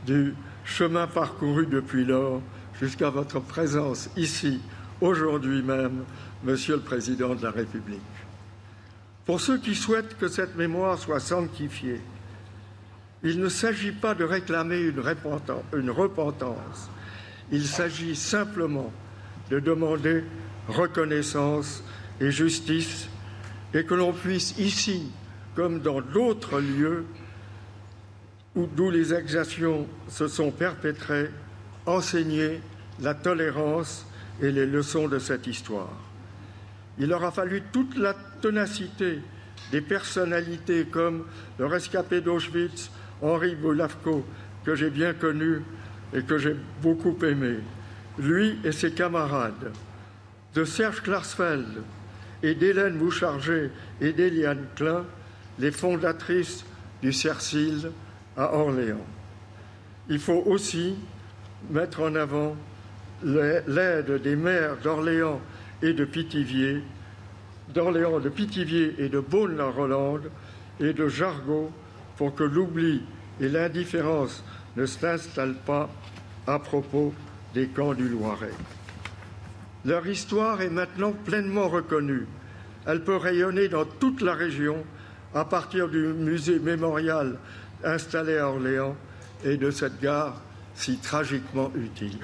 du 0.06 0.34
chemin 0.66 1.06
parcouru 1.06 1.66
depuis 1.66 2.04
lors 2.04 2.42
jusqu'à 2.78 3.08
votre 3.08 3.40
présence 3.40 4.10
ici, 4.16 4.60
aujourd'hui 5.00 5.62
même, 5.62 6.04
Monsieur 6.44 6.74
le 6.74 6.82
Président 6.82 7.34
de 7.34 7.42
la 7.42 7.50
République. 7.50 8.00
Pour 9.24 9.40
ceux 9.40 9.58
qui 9.58 9.74
souhaitent 9.74 10.18
que 10.18 10.28
cette 10.28 10.56
mémoire 10.56 10.98
soit 10.98 11.20
sanctifiée, 11.20 12.00
il 13.22 13.40
ne 13.40 13.48
s'agit 13.48 13.92
pas 13.92 14.14
de 14.14 14.24
réclamer 14.24 14.92
une 15.72 15.90
repentance, 15.90 16.90
il 17.50 17.66
s'agit 17.66 18.14
simplement 18.14 18.92
de 19.50 19.60
demander 19.60 20.24
reconnaissance 20.68 21.82
et 22.20 22.30
justice 22.30 23.08
et 23.72 23.84
que 23.84 23.94
l'on 23.94 24.12
puisse 24.12 24.58
ici, 24.58 25.10
comme 25.54 25.80
dans 25.80 26.00
d'autres 26.00 26.60
lieux 26.60 27.06
d'où 28.56 28.90
les 28.90 29.12
exactions 29.12 29.86
se 30.08 30.28
sont 30.28 30.50
perpétrées, 30.50 31.30
enseigner 31.84 32.60
la 33.00 33.14
tolérance 33.14 34.06
et 34.40 34.50
les 34.50 34.66
leçons 34.66 35.08
de 35.08 35.18
cette 35.18 35.46
histoire. 35.46 35.92
Il 36.98 37.12
aura 37.12 37.30
fallu 37.30 37.62
toute 37.72 37.96
la 37.98 38.14
ténacité 38.40 39.20
des 39.70 39.82
personnalités 39.82 40.86
comme 40.86 41.26
le 41.58 41.66
rescapé 41.66 42.20
d'Auschwitz, 42.20 42.90
Henri 43.20 43.54
Boulavko, 43.54 44.24
que 44.64 44.74
j'ai 44.74 44.90
bien 44.90 45.12
connu 45.12 45.62
et 46.14 46.22
que 46.22 46.38
j'ai 46.38 46.56
beaucoup 46.82 47.16
aimé, 47.24 47.56
lui 48.18 48.58
et 48.64 48.72
ses 48.72 48.92
camarades, 48.92 49.72
de 50.54 50.64
Serge 50.64 51.02
Klarsfeld 51.02 51.82
et 52.42 52.54
d'Hélène 52.54 52.96
Boucharger 52.96 53.70
et 54.00 54.12
d'Eliane 54.12 54.66
Klein, 54.74 55.04
les 55.58 55.70
fondatrices 55.70 56.64
du 57.02 57.12
CERCIL 57.12 57.90
à 58.36 58.54
Orléans. 58.54 59.06
Il 60.08 60.18
faut 60.18 60.42
aussi 60.46 60.94
mettre 61.70 62.02
en 62.02 62.14
avant 62.14 62.56
l'aide 63.22 64.22
des 64.22 64.36
maires 64.36 64.76
d'Orléans 64.82 65.40
et 65.82 65.92
de 65.92 66.04
Pithiviers, 66.04 66.82
d'Orléans, 67.74 68.20
de 68.20 68.28
Pithiviers 68.28 68.94
et 68.98 69.08
de 69.08 69.20
Beaune-la-Rolande 69.20 70.30
et 70.80 70.92
de 70.92 71.08
Jargeau 71.08 71.70
pour 72.16 72.34
que 72.34 72.44
l'oubli 72.44 73.02
et 73.40 73.48
l'indifférence 73.48 74.44
ne 74.76 74.86
s'installent 74.86 75.58
pas 75.66 75.88
à 76.46 76.58
propos 76.58 77.12
des 77.54 77.66
camps 77.68 77.94
du 77.94 78.08
Loiret. 78.08 78.52
Leur 79.84 80.06
histoire 80.06 80.60
est 80.62 80.70
maintenant 80.70 81.12
pleinement 81.12 81.68
reconnue. 81.68 82.26
Elle 82.86 83.02
peut 83.02 83.16
rayonner 83.16 83.68
dans 83.68 83.84
toute 83.84 84.20
la 84.20 84.34
région 84.34 84.84
à 85.34 85.44
partir 85.44 85.88
du 85.88 85.98
musée 85.98 86.58
mémorial 86.58 87.38
installé 87.84 88.38
à 88.38 88.48
Orléans 88.48 88.96
et 89.44 89.56
de 89.56 89.70
cette 89.70 90.00
gare 90.00 90.40
si 90.74 90.98
tragiquement 90.98 91.70
utile. 91.74 92.18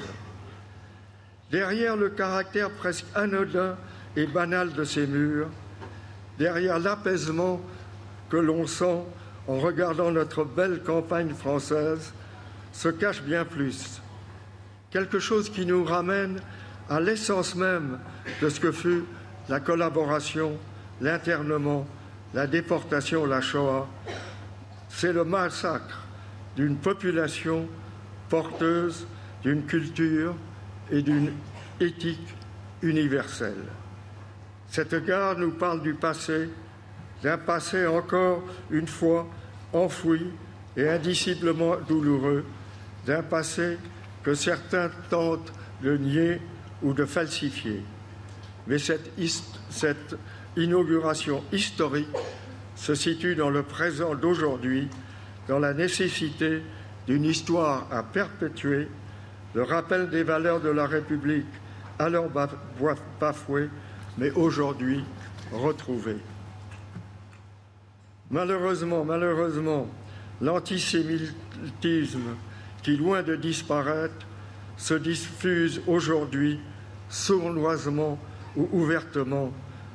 Derrière 1.50 1.96
le 1.96 2.10
caractère 2.10 2.70
presque 2.70 3.06
anodin 3.14 3.76
et 4.16 4.26
banal 4.26 4.72
de 4.72 4.84
ces 4.84 5.06
murs, 5.06 5.48
derrière 6.38 6.78
l'apaisement 6.78 7.60
que 8.30 8.36
l'on 8.36 8.66
sent 8.66 9.00
en 9.48 9.58
regardant 9.58 10.10
notre 10.10 10.44
belle 10.44 10.82
campagne 10.82 11.34
française, 11.34 12.12
se 12.72 12.88
cache 12.88 13.22
bien 13.22 13.44
plus. 13.44 14.00
Quelque 14.90 15.18
chose 15.18 15.50
qui 15.50 15.66
nous 15.66 15.84
ramène 15.84 16.40
à 16.88 17.00
l'essence 17.00 17.54
même 17.54 17.98
de 18.40 18.48
ce 18.48 18.60
que 18.60 18.72
fut 18.72 19.04
la 19.48 19.60
collaboration, 19.60 20.52
l'internement, 21.00 21.86
la 22.34 22.46
déportation, 22.46 23.26
la 23.26 23.40
Shoah. 23.40 23.88
C'est 24.94 25.12
le 25.12 25.24
massacre 25.24 25.98
d'une 26.54 26.76
population 26.76 27.66
porteuse 28.28 29.06
d'une 29.42 29.64
culture 29.64 30.34
et 30.90 31.02
d'une 31.02 31.32
éthique 31.80 32.34
universelle. 32.82 33.64
Cette 34.68 34.94
gare 35.04 35.38
nous 35.38 35.50
parle 35.50 35.82
du 35.82 35.94
passé, 35.94 36.48
d'un 37.22 37.38
passé 37.38 37.86
encore 37.86 38.42
une 38.70 38.86
fois 38.86 39.28
enfoui 39.72 40.26
et 40.76 40.88
indiciblement 40.88 41.76
douloureux, 41.88 42.44
d'un 43.06 43.22
passé 43.22 43.78
que 44.22 44.34
certains 44.34 44.90
tentent 45.10 45.52
de 45.82 45.96
nier 45.96 46.40
ou 46.82 46.92
de 46.92 47.04
falsifier. 47.04 47.82
Mais 48.66 48.78
cette, 48.78 49.10
cette 49.70 50.16
inauguration 50.56 51.42
historique 51.52 52.08
se 52.82 52.96
situe 52.96 53.36
dans 53.36 53.48
le 53.48 53.62
présent 53.62 54.16
d'aujourd'hui, 54.16 54.88
dans 55.46 55.60
la 55.60 55.72
nécessité 55.72 56.62
d'une 57.06 57.24
histoire 57.24 57.86
à 57.92 58.02
perpétuer, 58.02 58.88
le 59.54 59.62
rappel 59.62 60.10
des 60.10 60.24
valeurs 60.24 60.60
de 60.60 60.68
la 60.68 60.88
République 60.88 61.46
alors 62.00 62.28
bafoués, 63.20 63.68
mais 64.18 64.32
aujourd'hui 64.32 65.04
retrouvés. 65.52 66.16
Malheureusement, 68.32 69.04
malheureusement, 69.04 69.86
l'antisémitisme 70.40 72.34
qui, 72.82 72.96
loin 72.96 73.22
de 73.22 73.36
disparaître, 73.36 74.26
se 74.76 74.94
diffuse 74.94 75.80
aujourd'hui 75.86 76.58
sournoisement 77.08 78.18
ou 78.56 78.68
ouvertement 78.72 79.52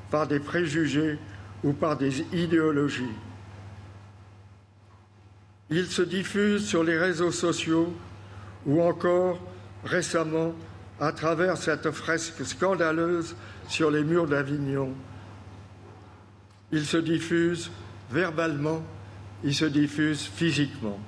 par 0.09 0.25
des 0.25 0.39
préjugés 0.39 1.19
ou 1.63 1.73
par 1.73 1.97
des 1.97 2.21
idéologies. 2.33 3.15
Il 5.69 5.87
se 5.87 6.01
diffuse 6.01 6.65
sur 6.65 6.83
les 6.83 6.97
réseaux 6.97 7.31
sociaux 7.31 7.93
ou 8.65 8.81
encore 8.81 9.39
récemment 9.83 10.53
à 10.99 11.11
travers 11.11 11.57
cette 11.57 11.91
fresque 11.91 12.45
scandaleuse 12.45 13.35
sur 13.67 13.91
les 13.91 14.03
murs 14.03 14.27
d'Avignon. 14.27 14.93
Il 16.71 16.85
se 16.85 16.97
diffuse 16.97 17.69
verbalement, 18.11 18.81
il 19.43 19.53
se 19.53 19.65
diffuse 19.65 20.21
physiquement. 20.21 20.99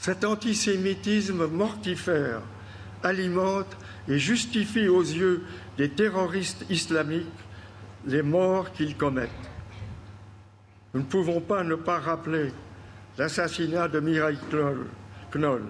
Cet 0.00 0.24
antisémitisme 0.24 1.46
mortifère 1.46 2.42
alimente 3.02 3.76
et 4.08 4.18
justifie 4.18 4.88
aux 4.88 5.02
yeux 5.02 5.42
des 5.76 5.88
terroristes 5.88 6.64
islamiques 6.70 7.26
les 8.06 8.22
morts 8.22 8.72
qu'ils 8.72 8.96
commettent. 8.96 9.30
Nous 10.94 11.00
ne 11.00 11.06
pouvons 11.06 11.40
pas 11.40 11.64
ne 11.64 11.74
pas 11.74 11.98
rappeler 11.98 12.52
l'assassinat 13.18 13.88
de 13.88 14.00
Mireille 14.00 14.38
Knoll, 15.32 15.66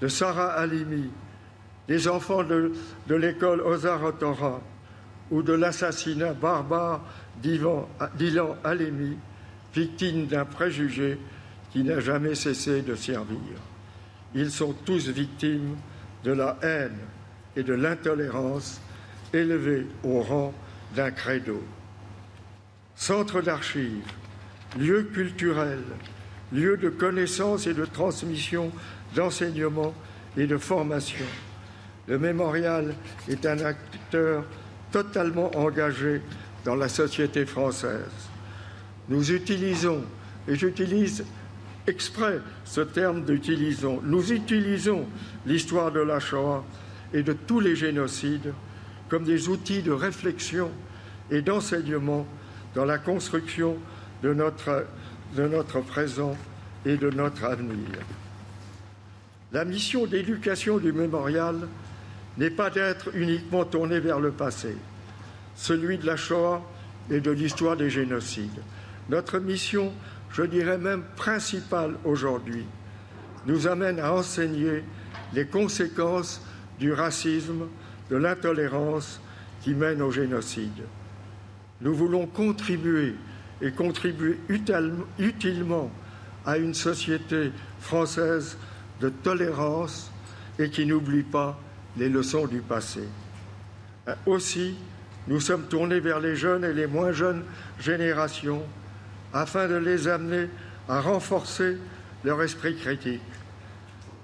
de 0.00 0.08
Sarah 0.08 0.52
Halimi, 0.52 1.10
des 1.88 2.08
enfants 2.08 2.44
de, 2.44 2.72
l'école 3.08 3.60
Ozar 3.60 4.00
Torah 4.18 4.60
ou 5.30 5.42
de 5.42 5.52
l'assassinat 5.52 6.34
barbare 6.34 7.00
d'Ilan 7.42 8.56
Halimi, 8.62 9.16
victime 9.74 10.26
d'un 10.26 10.44
préjugé 10.44 11.18
qui 11.72 11.82
n'a 11.82 12.00
jamais 12.00 12.34
cessé 12.34 12.82
de 12.82 12.94
servir. 12.94 13.38
Ils 14.34 14.50
sont 14.50 14.74
tous 14.84 15.08
victimes 15.08 15.76
de 16.24 16.32
la 16.32 16.56
haine 16.62 16.98
et 17.56 17.62
de 17.62 17.74
l'intolérance 17.74 18.80
élevés 19.32 19.86
au 20.04 20.20
rang 20.20 20.54
d'un 20.94 21.10
credo. 21.10 21.62
Centre 22.94 23.40
d'archives, 23.40 24.04
lieu 24.78 25.04
culturel, 25.04 25.82
lieu 26.52 26.76
de 26.76 26.88
connaissance 26.88 27.66
et 27.66 27.74
de 27.74 27.84
transmission 27.84 28.70
d'enseignement 29.14 29.94
et 30.36 30.46
de 30.46 30.56
formation. 30.56 31.24
Le 32.06 32.18
mémorial 32.18 32.94
est 33.28 33.46
un 33.46 33.58
acteur 33.64 34.44
totalement 34.90 35.50
engagé 35.56 36.20
dans 36.64 36.74
la 36.74 36.88
société 36.88 37.46
française. 37.46 38.28
Nous 39.08 39.32
utilisons, 39.32 40.04
et 40.46 40.56
j'utilise 40.56 41.24
exprès 41.86 42.40
ce 42.64 42.80
terme 42.80 43.24
d'utilisons, 43.24 44.00
nous 44.04 44.32
utilisons 44.32 45.06
l'histoire 45.46 45.90
de 45.90 46.00
la 46.00 46.20
Shoah 46.20 46.64
et 47.12 47.22
de 47.22 47.32
tous 47.32 47.60
les 47.60 47.74
génocides 47.74 48.52
comme 49.12 49.24
des 49.24 49.50
outils 49.50 49.82
de 49.82 49.92
réflexion 49.92 50.70
et 51.30 51.42
d'enseignement 51.42 52.26
dans 52.74 52.86
la 52.86 52.96
construction 52.96 53.76
de 54.22 54.32
notre, 54.32 54.86
de 55.36 55.46
notre 55.46 55.82
présent 55.82 56.34
et 56.86 56.96
de 56.96 57.10
notre 57.10 57.44
avenir. 57.44 57.90
La 59.52 59.66
mission 59.66 60.06
d'éducation 60.06 60.78
du 60.78 60.94
mémorial 60.94 61.68
n'est 62.38 62.48
pas 62.48 62.70
d'être 62.70 63.14
uniquement 63.14 63.66
tournée 63.66 64.00
vers 64.00 64.18
le 64.18 64.30
passé, 64.30 64.78
celui 65.56 65.98
de 65.98 66.06
la 66.06 66.16
Shoah 66.16 66.62
et 67.10 67.20
de 67.20 67.32
l'histoire 67.32 67.76
des 67.76 67.90
génocides. 67.90 68.62
Notre 69.10 69.38
mission, 69.40 69.92
je 70.30 70.42
dirais 70.42 70.78
même 70.78 71.02
principale 71.16 71.96
aujourd'hui, 72.06 72.64
nous 73.44 73.66
amène 73.66 74.00
à 74.00 74.14
enseigner 74.14 74.82
les 75.34 75.44
conséquences 75.44 76.40
du 76.80 76.94
racisme, 76.94 77.66
de 78.10 78.16
l'intolérance 78.16 79.20
qui 79.62 79.74
mène 79.74 80.02
au 80.02 80.10
génocide. 80.10 80.82
Nous 81.80 81.94
voulons 81.94 82.26
contribuer 82.26 83.14
et 83.60 83.72
contribuer 83.72 84.38
utilement 85.18 85.90
à 86.44 86.58
une 86.58 86.74
société 86.74 87.52
française 87.80 88.56
de 89.00 89.08
tolérance 89.08 90.10
et 90.58 90.70
qui 90.70 90.86
n'oublie 90.86 91.22
pas 91.22 91.58
les 91.96 92.08
leçons 92.08 92.46
du 92.46 92.60
passé. 92.60 93.02
Aussi, 94.26 94.76
nous 95.28 95.40
sommes 95.40 95.68
tournés 95.68 96.00
vers 96.00 96.18
les 96.18 96.34
jeunes 96.34 96.64
et 96.64 96.72
les 96.72 96.86
moins 96.86 97.12
jeunes 97.12 97.44
générations 97.78 98.62
afin 99.32 99.68
de 99.68 99.76
les 99.76 100.08
amener 100.08 100.48
à 100.88 101.00
renforcer 101.00 101.78
leur 102.24 102.42
esprit 102.42 102.76
critique, 102.76 103.20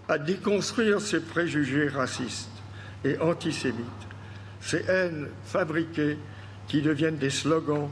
à 0.09 0.18
déconstruire 0.18 1.00
ces 1.00 1.20
préjugés 1.20 1.88
racistes 1.88 2.57
et 3.05 3.19
antisémites, 3.19 3.85
ces 4.61 4.85
haines 4.89 5.29
fabriquées 5.45 6.19
qui 6.66 6.83
deviennent 6.83 7.16
des 7.16 7.31
slogans 7.31 7.89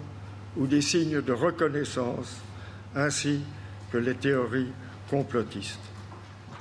ou 0.56 0.66
des 0.66 0.80
signes 0.80 1.22
de 1.22 1.32
reconnaissance, 1.32 2.40
ainsi 2.94 3.40
que 3.92 3.98
les 3.98 4.14
théories 4.14 4.72
complotistes. 5.10 5.80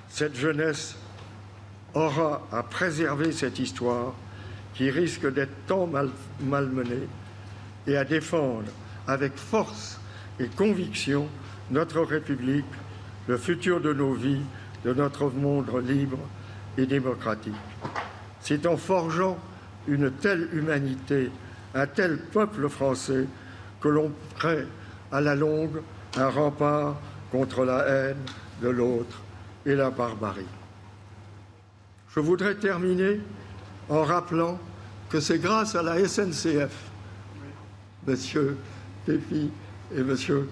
Cette 0.10 0.36
jeunesse 0.36 0.96
aura 1.94 2.48
à 2.52 2.64
préserver 2.64 3.32
cette 3.32 3.60
histoire 3.60 4.14
qui 4.74 4.90
risque 4.90 5.32
d'être 5.34 5.66
tant 5.68 5.88
mal, 5.88 6.10
malmenée 6.42 7.08
et 7.88 7.98
à 7.98 8.04
défendre 8.04 8.70
avec 9.08 9.36
force 9.36 10.00
et 10.40 10.48
conviction 10.48 11.28
notre 11.72 12.02
République, 12.02 12.66
le 13.28 13.38
futur 13.38 13.80
de 13.82 13.94
nos 13.94 14.14
vies, 14.14 14.42
de 14.84 14.94
notre 14.94 15.30
monde 15.30 15.72
libre 15.86 16.20
et 16.78 16.86
démocratique. 16.86 17.54
C'est 18.46 18.68
en 18.68 18.78
forgeant 18.78 19.40
une 19.88 20.12
telle 20.12 20.50
humanité, 20.54 21.32
un 21.74 21.88
tel 21.88 22.20
peuple 22.20 22.70
français, 22.70 23.26
que 23.82 23.88
l'on 23.88 24.12
crée 24.38 24.68
à 25.12 25.20
la 25.20 25.34
longue 25.34 25.82
un 26.16 26.30
rempart 26.30 26.96
contre 27.32 27.66
la 27.66 27.80
haine 27.88 28.24
de 28.62 28.70
l'autre 28.70 29.20
et 29.66 29.74
la 29.74 29.90
barbarie. 29.90 30.46
Je 32.14 32.20
voudrais 32.20 32.54
terminer 32.54 33.20
en 33.90 34.04
rappelant 34.04 34.60
que 35.10 35.20
c'est 35.20 35.40
grâce 35.40 35.74
à 35.74 35.82
la 35.82 36.08
SNCF, 36.08 36.92
Monsieur 38.06 38.58
Pépi 39.08 39.50
et 39.96 40.04
Monsieur, 40.04 40.48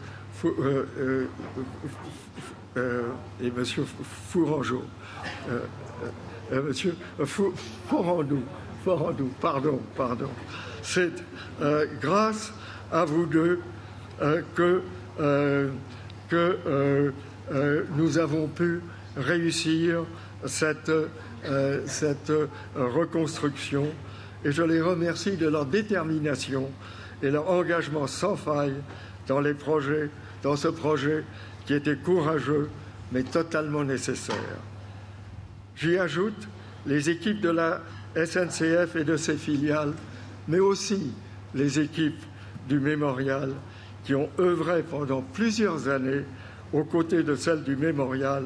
euh, 0.46 0.86
euh, 0.98 1.28
euh, 2.76 3.04
et 3.40 3.52
Monsieur 3.52 3.86
Fourangeau, 4.30 4.84
Monsieur 6.62 6.96
Forandou, 7.26 8.44
Forandou, 8.84 9.30
pardon, 9.42 9.80
pardon. 9.96 10.30
C'est 10.82 11.12
grâce 12.02 12.54
à 12.92 13.06
vous 13.06 13.26
deux 13.26 13.60
que, 14.56 14.82
que 16.30 17.14
nous 17.96 18.18
avons 18.18 18.48
pu 18.48 18.82
réussir 19.18 20.04
cette 20.46 20.92
euh, 21.46 21.82
cette 21.88 22.32
reconstruction 22.74 23.88
et 24.46 24.54
je 24.54 24.64
les 24.64 24.80
remercie 24.80 25.36
de 25.36 25.48
leur 25.48 25.66
détermination 25.66 26.70
et 27.22 27.30
leur 27.30 27.50
engagement 27.50 28.08
sans 28.08 28.38
faille 28.38 28.76
dans 29.28 29.42
les 29.42 29.54
projets, 29.54 30.10
dans 30.42 30.56
ce 30.56 30.70
projet 30.70 31.26
qui 31.66 31.74
était 31.74 31.98
courageux 31.98 32.70
mais 33.12 33.24
totalement 33.24 33.84
nécessaire. 33.84 34.38
J'y 35.76 35.98
ajoute 35.98 36.48
les 36.86 37.10
équipes 37.10 37.42
de 37.42 37.50
la 37.50 37.82
SNCF 38.16 38.96
et 38.96 39.04
de 39.04 39.18
ses 39.18 39.38
filiales, 39.38 39.94
mais 40.48 40.60
aussi 40.60 41.14
les 41.56 41.80
équipes 41.80 42.22
du 42.68 42.80
mémorial 42.80 43.54
qui 44.04 44.16
ont 44.16 44.30
œuvré 44.40 44.84
pendant 44.84 45.22
plusieurs 45.22 45.88
années 45.88 46.24
aux 46.72 46.84
côtés 46.84 47.24
de 47.24 47.36
celles 47.36 47.64
du 47.64 47.76
mémorial 47.76 48.46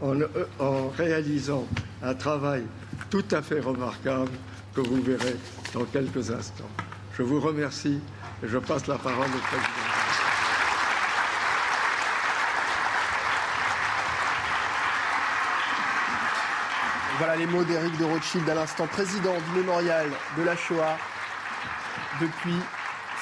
en, 0.00 0.18
en 0.58 0.88
réalisant 0.88 1.66
un 2.02 2.14
travail 2.14 2.64
tout 3.08 3.24
à 3.30 3.42
fait 3.42 3.60
remarquable 3.60 4.30
que 4.74 4.80
vous 4.80 5.02
verrez 5.02 5.36
dans 5.74 5.84
quelques 5.84 6.30
instants. 6.30 6.70
Je 7.16 7.22
vous 7.22 7.40
remercie 7.40 7.98
et 8.42 8.48
je 8.48 8.58
passe 8.58 8.86
la 8.86 8.96
parole 8.96 9.26
au 9.26 9.46
président. 9.48 10.29
Voilà 17.20 17.36
les 17.36 17.44
mots 17.44 17.64
d'Éric 17.64 17.98
de 17.98 18.04
Rothschild 18.04 18.48
à 18.48 18.54
l'instant, 18.54 18.86
président 18.86 19.34
du 19.34 19.60
mémorial 19.60 20.06
de 20.38 20.42
la 20.42 20.56
Shoah 20.56 20.96
depuis 22.18 22.54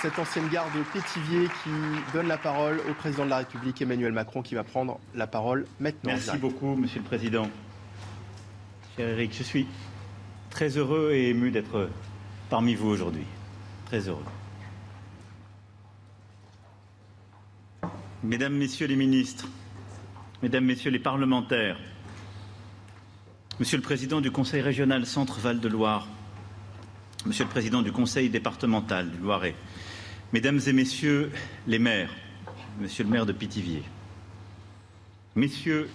cette 0.00 0.16
ancienne 0.20 0.46
gare 0.46 0.70
de 0.70 0.84
Pétivier 0.92 1.48
qui 1.64 1.70
donne 2.14 2.28
la 2.28 2.38
parole 2.38 2.80
au 2.88 2.94
président 2.94 3.24
de 3.24 3.30
la 3.30 3.38
République 3.38 3.82
Emmanuel 3.82 4.12
Macron 4.12 4.40
qui 4.40 4.54
va 4.54 4.62
prendre 4.62 5.00
la 5.16 5.26
parole 5.26 5.66
maintenant. 5.80 6.12
Merci 6.12 6.38
beaucoup, 6.38 6.76
Monsieur 6.76 7.00
le 7.00 7.06
Président. 7.06 7.50
Cher 8.96 9.08
Eric, 9.08 9.34
je 9.36 9.42
suis 9.42 9.66
très 10.48 10.68
heureux 10.68 11.10
et 11.12 11.30
ému 11.30 11.50
d'être 11.50 11.90
parmi 12.50 12.76
vous 12.76 12.90
aujourd'hui. 12.90 13.24
Très 13.86 14.06
heureux. 14.08 14.22
Mesdames, 18.22 18.54
Messieurs 18.54 18.86
les 18.86 18.94
ministres, 18.94 19.48
Mesdames, 20.40 20.66
Messieurs 20.66 20.92
les 20.92 21.00
parlementaires, 21.00 21.80
Monsieur 23.60 23.76
le 23.76 23.82
Président 23.82 24.20
du 24.20 24.30
Conseil 24.30 24.60
régional 24.60 25.04
Centre-Val 25.04 25.58
de 25.58 25.66
Loire, 25.66 26.06
Monsieur 27.26 27.42
le 27.42 27.50
Président 27.50 27.82
du 27.82 27.90
Conseil 27.90 28.30
départemental 28.30 29.10
du 29.10 29.18
Loiret, 29.18 29.56
Mesdames 30.32 30.60
et 30.68 30.72
Messieurs 30.72 31.32
les 31.66 31.80
maires, 31.80 32.14
Monsieur 32.80 33.02
le 33.02 33.10
maire 33.10 33.26
de 33.26 33.32
Pithiviers, 33.32 33.82
Messieurs 35.34 35.90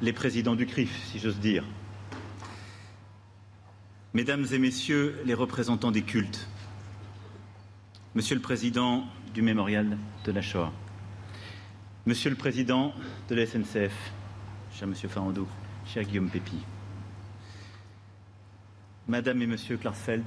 les 0.00 0.14
présidents 0.14 0.54
du 0.54 0.64
CRIF, 0.64 0.90
si 1.12 1.18
j'ose 1.18 1.38
dire, 1.38 1.64
Mesdames 4.14 4.46
et 4.50 4.58
Messieurs 4.58 5.20
les 5.26 5.34
représentants 5.34 5.90
des 5.90 6.02
cultes, 6.02 6.48
Monsieur 8.14 8.36
le 8.36 8.40
Président 8.42 9.04
du 9.34 9.42
Mémorial 9.42 9.98
de 10.24 10.32
la 10.32 10.40
Shoah, 10.40 10.72
Monsieur 12.06 12.30
le 12.30 12.36
Président 12.36 12.94
de 13.28 13.34
la 13.34 13.44
SNCF, 13.44 13.92
cher 14.72 14.88
Monsieur 14.88 15.10
Farandou, 15.10 15.46
cher 15.84 16.02
Guillaume 16.02 16.30
Pépi, 16.30 16.56
Madame 19.08 19.40
et 19.40 19.46
Monsieur 19.46 19.76
Klarsfeld, 19.76 20.24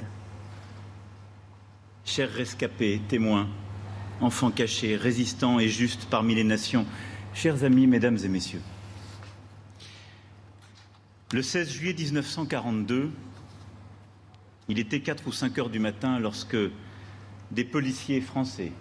chers 2.05 2.31
rescapés, 2.31 3.01
témoins, 3.09 3.49
enfants 4.21 4.51
cachés, 4.51 4.95
résistants 4.95 5.59
et 5.59 5.67
justes 5.67 6.07
parmi 6.09 6.33
les 6.33 6.45
nations, 6.45 6.85
chers 7.33 7.65
amis, 7.65 7.87
Mesdames 7.87 8.17
et 8.23 8.29
Messieurs. 8.29 8.61
Le 11.33 11.41
16 11.41 11.69
juillet 11.73 11.93
1942, 11.93 13.11
il 14.69 14.79
était 14.79 15.01
4 15.01 15.27
ou 15.27 15.33
5 15.33 15.57
heures 15.57 15.69
du 15.69 15.79
matin 15.79 16.17
lorsque 16.17 16.57
des 17.51 17.65
policiers 17.65 18.21
français 18.21 18.71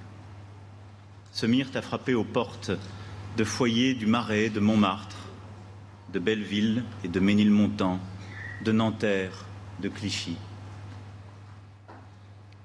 se 1.33 1.47
mirent 1.47 1.73
à 1.75 1.83
frapper 1.83 2.15
aux 2.15 2.23
portes 2.23 2.71
de 3.37 3.43
foyers 3.43 3.95
du 3.95 4.07
Marais, 4.07 4.49
de 4.49 4.61
Montmartre, 4.61 5.27
de 6.13 6.21
Belleville 6.21 6.85
et 7.03 7.09
de 7.09 7.19
Ménilmontant, 7.19 7.99
de 8.65 8.71
Nanterre, 8.71 9.45
de 9.81 9.89
Clichy. 9.89 10.37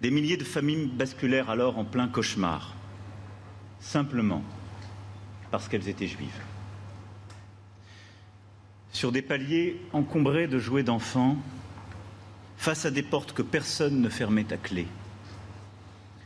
Des 0.01 0.11
milliers 0.11 0.37
de 0.37 0.43
familles 0.43 0.87
basculèrent 0.87 1.49
alors 1.49 1.77
en 1.77 1.85
plein 1.85 2.07
cauchemar, 2.07 2.73
simplement 3.79 4.43
parce 5.51 5.67
qu'elles 5.67 5.87
étaient 5.87 6.07
juives. 6.07 6.41
Sur 8.91 9.11
des 9.11 9.21
paliers 9.21 9.79
encombrés 9.93 10.47
de 10.47 10.59
jouets 10.59 10.83
d'enfants, 10.83 11.37
face 12.57 12.85
à 12.85 12.91
des 12.91 13.03
portes 13.03 13.33
que 13.33 13.41
personne 13.41 14.01
ne 14.01 14.09
fermait 14.09 14.51
à 14.51 14.57
clé, 14.57 14.87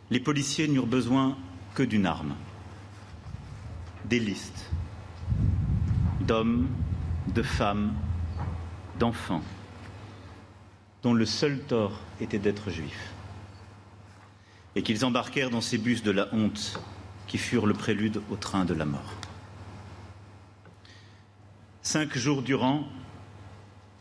les 0.09 0.19
policiers 0.19 0.67
n'eurent 0.67 0.85
besoin 0.85 1.37
que 1.75 1.83
d'une 1.83 2.05
arme, 2.05 2.35
des 4.05 4.19
listes 4.19 4.69
d'hommes, 6.21 6.67
de 7.33 7.41
femmes, 7.41 7.93
d'enfants, 8.99 9.43
dont 11.03 11.13
le 11.13 11.25
seul 11.25 11.59
tort 11.59 11.99
était 12.21 12.39
d'être 12.39 12.69
juifs 12.69 13.13
et 14.75 14.83
qu'ils 14.83 15.05
embarquèrent 15.05 15.49
dans 15.49 15.61
ces 15.61 15.79
bus 15.79 16.03
de 16.03 16.11
la 16.11 16.27
honte 16.33 16.79
qui 17.25 17.39
furent 17.39 17.65
le 17.65 17.73
prélude 17.73 18.21
au 18.29 18.35
train 18.35 18.63
de 18.63 18.75
la 18.75 18.85
mort. 18.85 19.15
Cinq 21.81 22.15
jours 22.15 22.43
durant, 22.43 22.87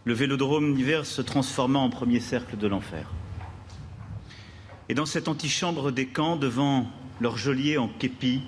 le 0.05 0.13
vélodrome 0.13 0.75
d'hiver 0.75 1.07
se 1.07 1.23
transforma 1.23 1.79
en 1.79 1.89
premier 1.89 2.21
cercle 2.21 2.59
de 2.59 2.67
l'enfer. 2.67 3.11
Et 4.89 4.95
dans 4.95 5.07
cette 5.07 5.29
antichambre 5.29 5.93
des 5.93 6.07
camps, 6.07 6.37
devant 6.37 6.91
leur 7.21 7.37
geôlier 7.37 7.79
en 7.79 7.89
képi, 7.89 8.43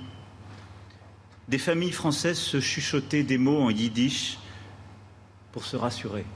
des 1.49 1.59
familles 1.59 1.93
françaises 1.93 2.39
se 2.39 2.61
chuchotaient 2.61 3.23
des 3.23 3.39
mots 3.39 3.63
en 3.63 3.71
yiddish 3.71 4.39
pour 5.53 5.65
se 5.65 5.77
rassurer, 5.77 6.27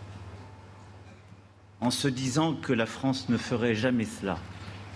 en 1.83 1.91
se 1.91 2.09
disant 2.09 2.55
que 2.55 2.73
la 2.73 2.87
France 2.87 3.29
ne 3.29 3.37
ferait 3.37 3.75
jamais 3.75 4.07
cela 4.07 4.39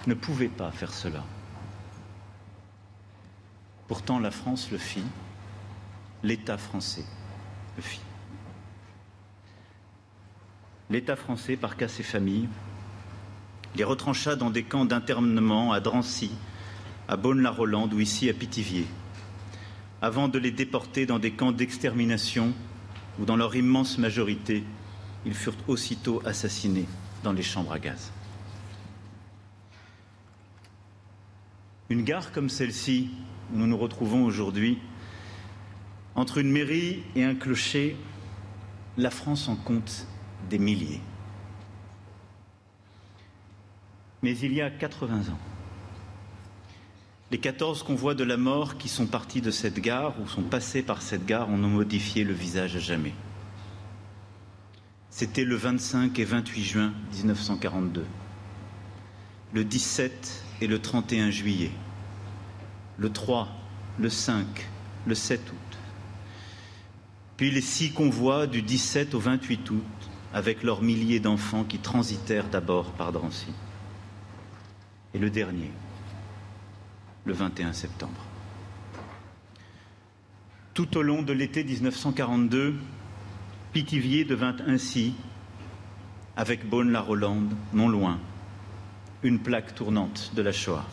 ne 0.07 0.15
pouvait 0.15 0.49
pas 0.49 0.71
faire 0.71 0.93
cela. 0.93 1.25
Pourtant, 3.89 4.21
la 4.21 4.31
France 4.31 4.71
le 4.71 4.79
fit, 4.79 5.05
l'État 6.23 6.57
français 6.57 7.05
le 7.77 7.83
fit. 7.83 8.01
L'État 10.91 11.17
français 11.17 11.57
parqua 11.57 11.89
ses 11.89 12.05
familles, 12.05 12.49
les 13.75 13.85
retrancha 13.85 14.37
dans 14.37 14.51
des 14.51 14.63
camps 14.63 14.85
d'internement 14.85 15.73
à 15.73 15.81
Drancy, 15.81 16.31
à 17.09 17.17
Beaune-la-Rolande 17.17 17.93
ou 17.95 18.01
ici 18.01 18.31
à 18.31 18.33
Pithiviers, 18.33 18.87
avant 20.01 20.29
de 20.29 20.39
les 20.39 20.53
déporter 20.53 21.05
dans 21.05 21.19
des 21.19 21.33
camps 21.33 21.53
d'extermination 21.53 22.53
où, 23.19 23.25
dans 23.25 23.37
leur 23.37 23.57
immense 23.57 23.99
majorité, 23.99 24.63
ils 25.27 25.35
furent 25.35 25.57
aussitôt 25.67 26.23
assassinés 26.25 26.87
dans 27.25 27.33
les 27.33 27.43
chambres 27.43 27.73
à 27.73 27.79
gaz. 27.81 28.13
Une 31.91 32.05
gare 32.05 32.33
comme 32.33 32.49
celle-ci, 32.49 33.11
où 33.53 33.59
nous 33.59 33.67
nous 33.67 33.77
retrouvons 33.77 34.25
aujourd'hui, 34.25 34.79
entre 36.15 36.39
une 36.39 36.51
mairie 36.51 37.03
et 37.17 37.25
un 37.25 37.35
clocher, 37.35 37.97
la 38.97 39.11
France 39.11 39.49
en 39.49 39.57
compte 39.57 40.07
des 40.49 40.59
milliers. 40.59 41.01
Mais 44.23 44.39
il 44.39 44.55
y 44.55 44.63
a 44.63 44.71
80 44.71 45.33
ans, 45.33 45.39
les 47.33 47.39
14 47.39 47.83
convois 47.83 48.15
de 48.15 48.23
la 48.23 48.37
mort 48.37 48.79
qui 48.79 48.89
sont 48.89 49.07
partis 49.07 49.41
de 49.41 49.51
cette 49.51 49.81
gare 49.81 50.15
ou 50.21 50.29
sont 50.29 50.43
passés 50.43 50.83
par 50.83 51.03
cette 51.03 51.27
gare 51.27 51.49
ont 51.51 51.57
modifié 51.57 52.23
le 52.23 52.33
visage 52.33 52.77
à 52.77 52.79
jamais. 52.79 53.13
C'était 55.19 55.45
le 55.45 55.57
25 55.57 56.19
et 56.19 56.25
28 56.25 56.63
juin 56.63 56.93
1942. 57.15 58.05
Le 59.55 59.65
17 59.65 60.45
et 60.61 60.67
le 60.67 60.79
31 60.79 61.31
juillet, 61.31 61.71
le 62.99 63.11
3, 63.11 63.49
le 63.99 64.11
5, 64.11 64.45
le 65.07 65.15
7 65.15 65.41
août. 65.41 65.79
Puis 67.39 67.51
les 67.51 67.63
six 67.63 67.93
convois 67.93 68.47
du 68.47 68.61
17 68.61 69.15
au 69.15 69.19
28 69.19 69.71
août, 69.71 69.85
avec 70.35 70.63
leurs 70.63 70.83
milliers 70.83 71.19
d'enfants 71.19 71.65
qui 71.65 71.79
transitèrent 71.79 72.51
d'abord 72.51 72.93
par 72.93 73.11
Drancy. 73.11 73.55
Et 75.15 75.19
le 75.19 75.31
dernier, 75.31 75.71
le 77.25 77.33
21 77.33 77.73
septembre. 77.73 78.21
Tout 80.75 80.99
au 80.99 81.01
long 81.01 81.23
de 81.23 81.33
l'été 81.33 81.65
1942, 81.65 82.75
Pithiviers 83.73 84.25
devint 84.25 84.57
ainsi, 84.67 85.15
avec 86.37 86.69
Beaune-la-Rolande, 86.69 87.53
non 87.73 87.89
loin, 87.89 88.19
une 89.23 89.39
plaque 89.39 89.75
tournante 89.75 90.33
de 90.35 90.43
la 90.43 90.53
Shoah. 90.53 90.85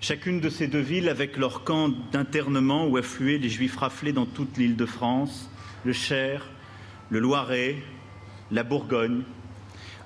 Chacune 0.00 0.40
de 0.40 0.48
ces 0.48 0.68
deux 0.68 0.80
villes, 0.80 1.08
avec 1.08 1.36
leur 1.36 1.64
camp 1.64 1.88
d'internement 2.12 2.86
où 2.86 2.96
affluaient 2.96 3.38
les 3.38 3.48
Juifs 3.48 3.76
raflés 3.76 4.12
dans 4.12 4.26
toute 4.26 4.56
l'île 4.56 4.76
de 4.76 4.86
France, 4.86 5.50
le 5.84 5.92
Cher, 5.92 6.46
le 7.10 7.18
Loiret, 7.18 7.76
la 8.50 8.62
Bourgogne, 8.62 9.22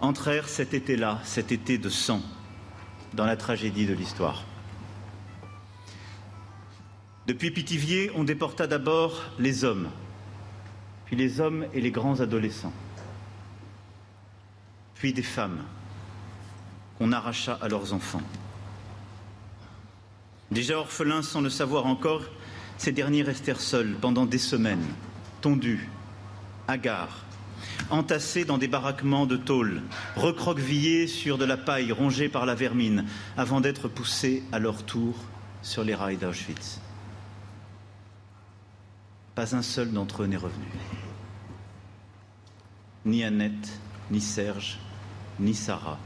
entrèrent 0.00 0.48
cet 0.48 0.74
été-là, 0.74 1.20
cet 1.24 1.52
été 1.52 1.78
de 1.78 1.88
sang, 1.88 2.22
dans 3.12 3.26
la 3.26 3.36
tragédie 3.36 3.86
de 3.86 3.94
l'histoire. 3.94 4.44
Depuis 7.26 7.50
Pithiviers, 7.50 8.10
on 8.16 8.24
déporta 8.24 8.66
d'abord 8.66 9.22
les 9.38 9.64
hommes, 9.64 9.88
puis 11.12 11.20
les 11.20 11.40
hommes 11.40 11.66
et 11.74 11.82
les 11.82 11.90
grands 11.90 12.20
adolescents, 12.20 12.72
puis 14.94 15.12
des 15.12 15.22
femmes, 15.22 15.62
on 17.00 17.12
arracha 17.12 17.58
à 17.60 17.68
leurs 17.68 17.92
enfants. 17.92 18.22
Déjà 20.50 20.78
orphelins 20.78 21.20
sans 21.20 21.42
le 21.42 21.50
savoir 21.50 21.84
encore, 21.84 22.22
ces 22.78 22.92
derniers 22.92 23.22
restèrent 23.22 23.60
seuls 23.60 23.94
pendant 24.00 24.24
des 24.24 24.38
semaines, 24.38 24.86
tondus, 25.42 25.90
hagards, 26.66 27.26
entassés 27.90 28.46
dans 28.46 28.56
des 28.56 28.68
baraquements 28.68 29.26
de 29.26 29.36
tôle, 29.36 29.82
recroquevillés 30.16 31.06
sur 31.08 31.36
de 31.36 31.44
la 31.44 31.58
paille 31.58 31.92
rongée 31.92 32.30
par 32.30 32.46
la 32.46 32.54
vermine, 32.54 33.04
avant 33.36 33.60
d'être 33.60 33.86
poussés 33.86 34.44
à 34.50 34.58
leur 34.58 34.82
tour 34.82 35.14
sur 35.60 35.84
les 35.84 35.94
rails 35.94 36.16
d'Auschwitz. 36.16 36.80
Pas 39.42 39.56
un 39.56 39.62
seul 39.62 39.90
d'entre 39.90 40.22
eux 40.22 40.26
n'est 40.26 40.36
revenu. 40.36 40.68
Ni 43.04 43.24
Annette, 43.24 43.80
ni 44.12 44.20
Serge, 44.20 44.78
ni 45.40 45.52
Sarah, 45.52 45.98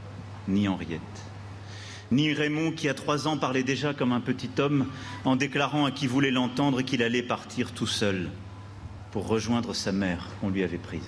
ni 0.47 0.67
Henriette, 0.67 1.01
ni 2.09 2.33
Raymond 2.33 2.71
qui 2.71 2.89
à 2.89 2.95
trois 2.95 3.27
ans 3.27 3.37
parlait 3.37 3.61
déjà 3.61 3.93
comme 3.93 4.11
un 4.11 4.21
petit 4.21 4.49
homme 4.57 4.87
en 5.23 5.35
déclarant 5.35 5.85
à 5.85 5.91
qui 5.91 6.07
voulait 6.07 6.31
l'entendre 6.31 6.81
qu'il 6.81 7.03
allait 7.03 7.21
partir 7.21 7.73
tout 7.73 7.85
seul 7.85 8.31
pour 9.11 9.27
rejoindre 9.27 9.75
sa 9.75 9.91
mère 9.91 10.29
qu'on 10.41 10.49
lui 10.49 10.63
avait 10.63 10.79
prise. 10.79 11.07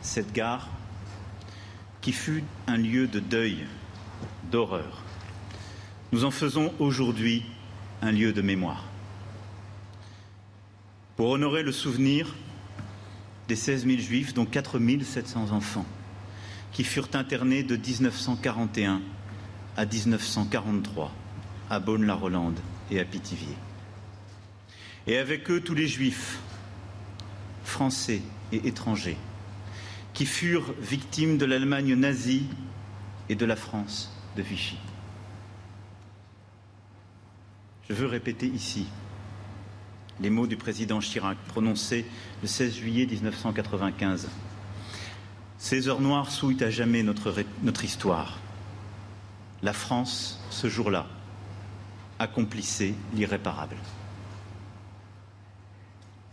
cette 0.00 0.32
gare 0.32 0.68
qui 2.02 2.12
fut 2.12 2.44
un 2.68 2.76
lieu 2.76 3.08
de 3.08 3.18
deuil, 3.18 3.66
d'horreur. 4.52 5.02
Nous 6.12 6.24
en 6.24 6.30
faisons 6.30 6.72
aujourd'hui 6.78 7.44
un 8.00 8.12
lieu 8.12 8.32
de 8.32 8.42
mémoire. 8.42 8.89
Pour 11.20 11.32
honorer 11.32 11.62
le 11.62 11.70
souvenir 11.70 12.34
des 13.46 13.54
16 13.54 13.84
000 13.84 13.98
juifs, 13.98 14.32
dont 14.32 14.46
4 14.46 14.80
700 15.04 15.50
enfants, 15.50 15.84
qui 16.72 16.82
furent 16.82 17.10
internés 17.12 17.62
de 17.62 17.76
1941 17.76 19.02
à 19.76 19.84
1943 19.84 21.12
à 21.68 21.78
Beaune-la-Rolande 21.78 22.58
et 22.90 23.00
à 23.00 23.04
Pithiviers. 23.04 23.58
Et 25.06 25.18
avec 25.18 25.50
eux 25.50 25.60
tous 25.60 25.74
les 25.74 25.88
juifs, 25.88 26.38
français 27.64 28.22
et 28.50 28.66
étrangers, 28.66 29.18
qui 30.14 30.24
furent 30.24 30.72
victimes 30.80 31.36
de 31.36 31.44
l'Allemagne 31.44 31.96
nazie 31.96 32.46
et 33.28 33.34
de 33.34 33.44
la 33.44 33.56
France 33.56 34.10
de 34.38 34.42
Vichy. 34.42 34.78
Je 37.90 37.92
veux 37.94 38.06
répéter 38.06 38.46
ici 38.46 38.86
les 40.20 40.30
mots 40.30 40.46
du 40.46 40.56
président 40.56 41.00
Chirac 41.00 41.38
prononcés 41.48 42.06
le 42.42 42.48
16 42.48 42.74
juillet 42.74 43.06
1995. 43.06 44.28
Ces 45.58 45.88
heures 45.88 46.00
noires 46.00 46.30
souillent 46.30 46.62
à 46.62 46.70
jamais 46.70 47.02
notre, 47.02 47.34
notre 47.62 47.84
histoire. 47.84 48.38
La 49.62 49.72
France, 49.72 50.40
ce 50.50 50.68
jour-là, 50.68 51.06
accomplissait 52.18 52.94
l'irréparable. 53.14 53.76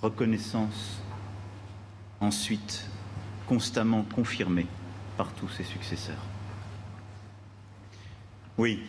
Reconnaissance 0.02 1.02
ensuite 2.20 2.86
constamment 3.48 4.04
confirmée 4.04 4.68
par 5.18 5.32
tous 5.34 5.50
ses 5.50 5.64
successeurs. 5.64 6.16
Oui, 8.58 8.82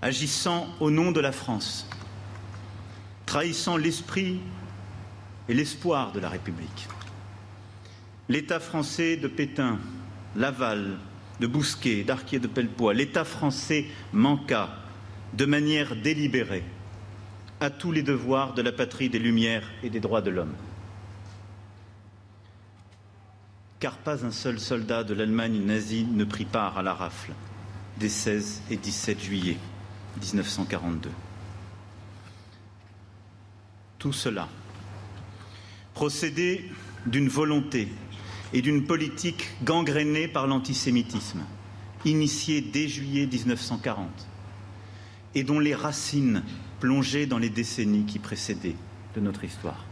agissant 0.00 0.68
au 0.80 0.90
nom 0.90 1.10
de 1.10 1.20
la 1.20 1.32
France, 1.32 1.88
trahissant 3.28 3.76
l'esprit 3.76 4.40
et 5.50 5.54
l'espoir 5.54 6.12
de 6.12 6.18
la 6.18 6.30
République. 6.30 6.88
L'État 8.30 8.58
français 8.58 9.18
de 9.18 9.28
Pétain, 9.28 9.78
Laval, 10.34 10.96
de 11.38 11.46
Bousquet, 11.46 12.04
d'Arquier 12.04 12.38
de 12.38 12.46
Pellepoix, 12.46 12.94
l'État 12.94 13.24
français 13.24 13.84
manqua 14.14 14.70
de 15.34 15.44
manière 15.44 15.94
délibérée 15.94 16.64
à 17.60 17.68
tous 17.68 17.92
les 17.92 18.02
devoirs 18.02 18.54
de 18.54 18.62
la 18.62 18.72
patrie 18.72 19.10
des 19.10 19.18
Lumières 19.18 19.68
et 19.82 19.90
des 19.90 20.00
droits 20.00 20.22
de 20.22 20.30
l'homme. 20.30 20.54
Car 23.78 23.98
pas 23.98 24.24
un 24.24 24.30
seul 24.30 24.58
soldat 24.58 25.04
de 25.04 25.12
l'Allemagne 25.12 25.60
nazie 25.66 26.06
ne 26.10 26.24
prit 26.24 26.46
part 26.46 26.78
à 26.78 26.82
la 26.82 26.94
rafle 26.94 27.32
des 27.98 28.08
16 28.08 28.62
et 28.70 28.76
17 28.78 29.20
juillet 29.20 29.58
1942. 30.18 31.10
Tout 33.98 34.12
cela 34.12 34.48
procédait 35.94 36.64
d'une 37.06 37.28
volonté 37.28 37.88
et 38.52 38.62
d'une 38.62 38.84
politique 38.84 39.48
gangrénée 39.64 40.28
par 40.28 40.46
l'antisémitisme, 40.46 41.40
initiée 42.04 42.60
dès 42.60 42.86
juillet 42.86 43.26
1940, 43.26 44.08
et 45.34 45.42
dont 45.42 45.58
les 45.58 45.74
racines 45.74 46.44
plongeaient 46.78 47.26
dans 47.26 47.38
les 47.38 47.50
décennies 47.50 48.04
qui 48.04 48.20
précédaient 48.20 48.76
de 49.16 49.20
notre 49.20 49.42
histoire. 49.42 49.84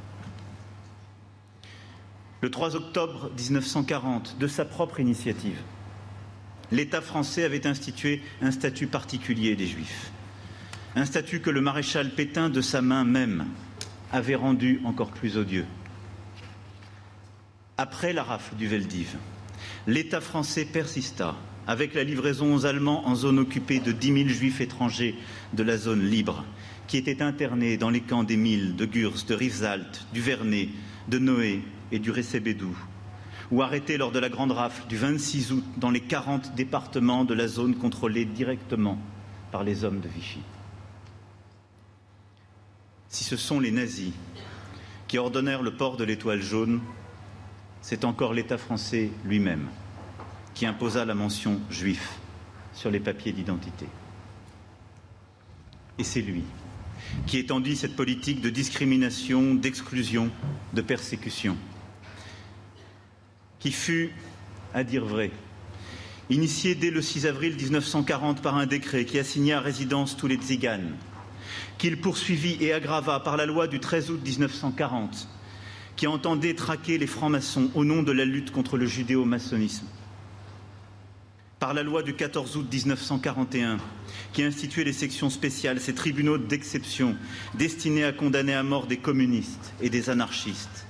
Le 2.40 2.50
3 2.50 2.76
octobre 2.76 3.30
1940, 3.36 4.38
de 4.38 4.46
sa 4.46 4.64
propre 4.64 5.00
initiative, 5.00 5.58
l'État 6.70 7.00
français 7.00 7.42
avait 7.42 7.66
institué 7.66 8.22
un 8.40 8.52
statut 8.52 8.86
particulier 8.86 9.56
des 9.56 9.66
Juifs, 9.66 10.12
un 10.94 11.04
statut 11.04 11.40
que 11.40 11.50
le 11.50 11.60
maréchal 11.60 12.14
Pétain, 12.14 12.48
de 12.48 12.60
sa 12.60 12.82
main 12.82 13.04
même, 13.04 13.46
avait 14.12 14.34
rendu 14.34 14.80
encore 14.84 15.10
plus 15.10 15.36
odieux. 15.36 15.66
Après 17.78 18.12
la 18.12 18.22
rafle 18.22 18.56
du 18.56 18.66
Veldiv, 18.66 19.16
l'État 19.86 20.20
français 20.20 20.64
persista 20.64 21.36
avec 21.66 21.94
la 21.94 22.04
livraison 22.04 22.54
aux 22.54 22.64
Allemands 22.64 23.06
en 23.08 23.14
zone 23.14 23.38
occupée 23.38 23.80
de 23.80 23.92
10 23.92 24.12
000 24.12 24.28
juifs 24.28 24.60
étrangers 24.60 25.16
de 25.52 25.62
la 25.62 25.76
zone 25.76 26.02
libre, 26.02 26.44
qui 26.86 26.96
étaient 26.96 27.22
internés 27.22 27.76
dans 27.76 27.90
les 27.90 28.00
camps 28.00 28.22
d'Émile, 28.22 28.76
de 28.76 28.84
Gurs, 28.84 29.24
de 29.26 29.34
Rivesaltes, 29.34 30.06
du 30.12 30.20
Vernet, 30.20 30.68
de 31.08 31.18
Noé 31.18 31.62
et 31.90 31.98
du 31.98 32.10
Récébédou, 32.10 32.76
ou 33.50 33.62
arrêtés 33.62 33.96
lors 33.96 34.12
de 34.12 34.20
la 34.20 34.28
grande 34.28 34.52
rafle 34.52 34.86
du 34.86 34.96
26 34.96 35.52
août 35.52 35.64
dans 35.76 35.90
les 35.90 36.00
40 36.00 36.54
départements 36.54 37.24
de 37.24 37.34
la 37.34 37.48
zone 37.48 37.74
contrôlée 37.74 38.24
directement 38.24 38.98
par 39.50 39.64
les 39.64 39.84
hommes 39.84 40.00
de 40.00 40.08
Vichy. 40.08 40.40
Si 43.16 43.24
ce 43.24 43.38
sont 43.38 43.60
les 43.60 43.70
nazis 43.70 44.12
qui 45.08 45.16
ordonnèrent 45.16 45.62
le 45.62 45.74
port 45.74 45.96
de 45.96 46.04
l'étoile 46.04 46.42
jaune, 46.42 46.82
c'est 47.80 48.04
encore 48.04 48.34
l'État 48.34 48.58
français 48.58 49.10
lui-même 49.24 49.68
qui 50.52 50.66
imposa 50.66 51.06
la 51.06 51.14
mention 51.14 51.58
juif 51.70 52.18
sur 52.74 52.90
les 52.90 53.00
papiers 53.00 53.32
d'identité. 53.32 53.86
Et 55.96 56.04
c'est 56.04 56.20
lui 56.20 56.42
qui 57.26 57.38
étendit 57.38 57.74
cette 57.74 57.96
politique 57.96 58.42
de 58.42 58.50
discrimination, 58.50 59.54
d'exclusion, 59.54 60.28
de 60.74 60.82
persécution, 60.82 61.56
qui 63.60 63.72
fut, 63.72 64.12
à 64.74 64.84
dire 64.84 65.06
vrai, 65.06 65.30
initié 66.28 66.74
dès 66.74 66.90
le 66.90 67.00
6 67.00 67.24
avril 67.24 67.56
1940 67.56 68.42
par 68.42 68.56
un 68.56 68.66
décret 68.66 69.06
qui 69.06 69.18
assigna 69.18 69.56
à 69.56 69.62
résidence 69.62 70.18
tous 70.18 70.26
les 70.26 70.36
tziganes, 70.36 70.92
qu'il 71.78 72.00
poursuivit 72.00 72.56
et 72.60 72.72
aggrava 72.72 73.20
par 73.20 73.36
la 73.36 73.46
loi 73.46 73.66
du 73.66 73.80
13 73.80 74.10
août 74.10 74.20
1940 74.24 75.28
qui 75.96 76.06
entendait 76.06 76.54
traquer 76.54 76.98
les 76.98 77.06
francs-maçons 77.06 77.70
au 77.74 77.84
nom 77.84 78.02
de 78.02 78.12
la 78.12 78.24
lutte 78.24 78.52
contre 78.52 78.76
le 78.76 78.86
judéo-maçonnisme. 78.86 79.86
Par 81.58 81.72
la 81.72 81.82
loi 81.82 82.02
du 82.02 82.14
14 82.14 82.56
août 82.58 82.66
1941, 82.70 83.78
qui 84.34 84.42
instituait 84.42 84.84
les 84.84 84.92
sections 84.92 85.30
spéciales, 85.30 85.80
ces 85.80 85.94
tribunaux 85.94 86.36
d'exception 86.36 87.16
destinés 87.54 88.04
à 88.04 88.12
condamner 88.12 88.52
à 88.52 88.62
mort 88.62 88.86
des 88.86 88.98
communistes 88.98 89.72
et 89.80 89.88
des 89.88 90.10
anarchistes. 90.10 90.86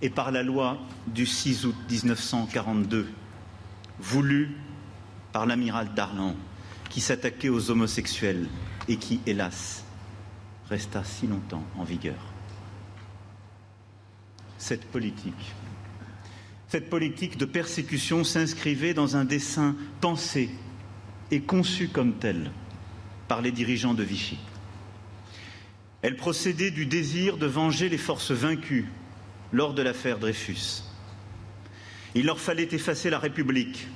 Et 0.00 0.08
par 0.08 0.32
la 0.32 0.42
loi 0.42 0.78
du 1.06 1.26
6 1.26 1.66
août 1.66 1.76
1942, 1.90 3.06
voulue 4.00 4.56
par 5.32 5.44
l'amiral 5.44 5.90
Darlan, 5.94 6.34
qui 6.88 7.02
s'attaquait 7.02 7.50
aux 7.50 7.70
homosexuels 7.70 8.48
et 8.88 8.96
qui, 8.96 9.20
hélas, 9.26 9.81
resta 10.72 11.04
si 11.04 11.26
longtemps 11.26 11.64
en 11.76 11.84
vigueur 11.84 12.32
cette 14.62 14.84
politique. 14.86 15.54
Cette 16.68 16.88
politique 16.88 17.36
de 17.36 17.44
persécution 17.44 18.22
s'inscrivait 18.22 18.94
dans 18.94 19.16
un 19.16 19.24
dessein 19.24 19.74
pensé 20.00 20.50
et 21.32 21.40
conçu 21.40 21.88
comme 21.88 22.14
tel 22.14 22.52
par 23.26 23.42
les 23.42 23.50
dirigeants 23.50 23.92
de 23.92 24.04
Vichy. 24.04 24.38
Elle 26.00 26.16
procédait 26.16 26.70
du 26.70 26.86
désir 26.86 27.38
de 27.38 27.46
venger 27.46 27.88
les 27.88 27.98
forces 27.98 28.30
vaincues 28.30 28.88
lors 29.52 29.74
de 29.74 29.82
l'affaire 29.82 30.18
Dreyfus. 30.18 30.84
Il 32.14 32.26
leur 32.26 32.38
fallait 32.38 32.68
effacer 32.70 33.10
la 33.10 33.18
République, 33.18 33.88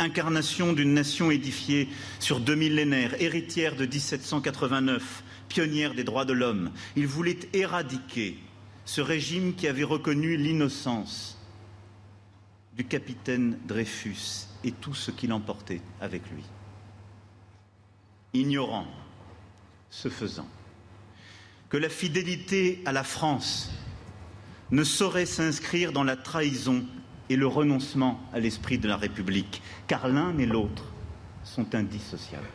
incarnation 0.00 0.72
d'une 0.72 0.94
nation 0.94 1.30
édifiée 1.30 1.88
sur 2.18 2.40
deux 2.40 2.56
millénaires, 2.56 3.14
héritière 3.20 3.76
de 3.76 3.86
1789, 3.86 5.22
pionnière 5.48 5.94
des 5.94 6.04
droits 6.04 6.24
de 6.24 6.32
l'homme. 6.32 6.70
Ils 6.96 7.06
voulaient 7.06 7.38
éradiquer 7.52 8.38
ce 8.84 9.00
régime 9.00 9.54
qui 9.54 9.66
avait 9.66 9.84
reconnu 9.84 10.36
l'innocence 10.36 11.38
du 12.76 12.84
capitaine 12.84 13.58
Dreyfus 13.66 14.46
et 14.64 14.72
tout 14.72 14.94
ce 14.94 15.10
qu'il 15.10 15.32
emportait 15.32 15.82
avec 16.00 16.22
lui. 16.30 16.44
Ignorant, 18.34 18.86
ce 19.90 20.08
faisant, 20.08 20.48
que 21.68 21.76
la 21.76 21.88
fidélité 21.88 22.82
à 22.86 22.92
la 22.92 23.04
France 23.04 23.70
ne 24.70 24.84
saurait 24.84 25.26
s'inscrire 25.26 25.92
dans 25.92 26.04
la 26.04 26.16
trahison 26.16 26.84
et 27.28 27.36
le 27.36 27.46
renoncement 27.46 28.20
à 28.32 28.40
l'esprit 28.40 28.78
de 28.78 28.88
la 28.88 28.96
République, 28.96 29.62
car 29.86 30.08
l'un 30.08 30.36
et 30.38 30.46
l'autre 30.46 30.84
sont 31.44 31.74
indissociables. 31.74 32.46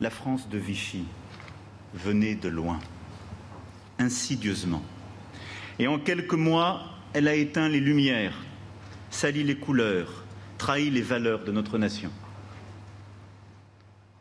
La 0.00 0.10
France 0.10 0.48
de 0.50 0.58
Vichy 0.58 1.04
venait 1.94 2.34
de 2.34 2.48
loin 2.48 2.78
insidieusement. 3.98 4.82
Et 5.78 5.86
en 5.86 5.98
quelques 5.98 6.34
mois, 6.34 6.82
elle 7.14 7.28
a 7.28 7.34
éteint 7.34 7.68
les 7.68 7.80
lumières, 7.80 8.36
sali 9.08 9.42
les 9.42 9.56
couleurs, 9.56 10.24
trahi 10.58 10.90
les 10.90 11.00
valeurs 11.00 11.44
de 11.44 11.52
notre 11.52 11.78
nation. 11.78 12.10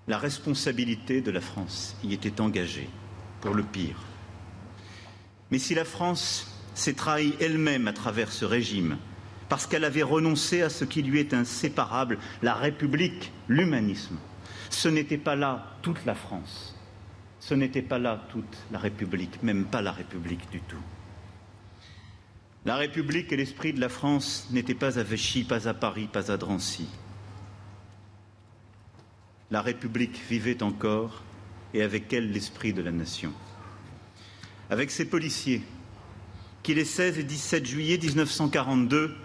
La 0.07 0.17
responsabilité 0.17 1.19
de 1.19 1.31
la 1.31 1.41
France 1.41 1.97
y 2.03 2.13
était 2.13 2.39
engagée, 2.39 2.87
pour 3.41 3.53
le 3.53 3.63
pire. 3.63 3.97
Mais 5.51 5.59
si 5.59 5.75
la 5.75 5.85
France 5.85 6.55
s'est 6.73 6.93
trahie 6.93 7.35
elle-même 7.41 7.89
à 7.89 7.93
travers 7.93 8.31
ce 8.31 8.45
régime, 8.45 8.97
parce 9.49 9.67
qu'elle 9.67 9.83
avait 9.83 10.03
renoncé 10.03 10.61
à 10.61 10.69
ce 10.69 10.85
qui 10.85 11.01
lui 11.01 11.19
est 11.19 11.33
inséparable, 11.33 12.17
la 12.41 12.53
République, 12.53 13.31
l'humanisme. 13.47 14.17
Ce 14.69 14.87
n'était 14.89 15.17
pas 15.17 15.35
là 15.35 15.77
toute 15.81 16.05
la 16.05 16.15
France, 16.15 16.75
ce 17.39 17.53
n'était 17.53 17.81
pas 17.81 17.99
là 17.99 18.25
toute 18.29 18.57
la 18.71 18.79
République, 18.79 19.41
même 19.43 19.65
pas 19.65 19.81
la 19.81 19.91
République 19.91 20.49
du 20.51 20.61
tout. 20.61 20.81
La 22.65 22.77
République 22.77 23.31
et 23.31 23.37
l'esprit 23.37 23.73
de 23.73 23.79
la 23.79 23.89
France 23.89 24.47
n'étaient 24.49 24.73
pas 24.73 24.97
à 24.97 25.03
Vichy, 25.03 25.43
pas 25.43 25.67
à 25.67 25.73
Paris, 25.75 26.09
pas 26.11 26.31
à 26.31 26.37
Drancy. 26.37 26.87
La 29.51 29.61
République 29.61 30.19
vivait 30.27 30.63
encore 30.63 31.21
et 31.75 31.83
avec 31.83 32.11
elle 32.11 32.31
l'esprit 32.31 32.73
de 32.73 32.81
la 32.81 32.91
nation. 32.91 33.31
Avec 34.71 34.89
ses 34.89 35.05
policiers, 35.05 35.61
qui 36.63 36.73
les 36.73 36.85
16 36.85 37.19
et 37.19 37.23
17 37.23 37.63
juillet 37.63 37.99
1942 37.99 39.15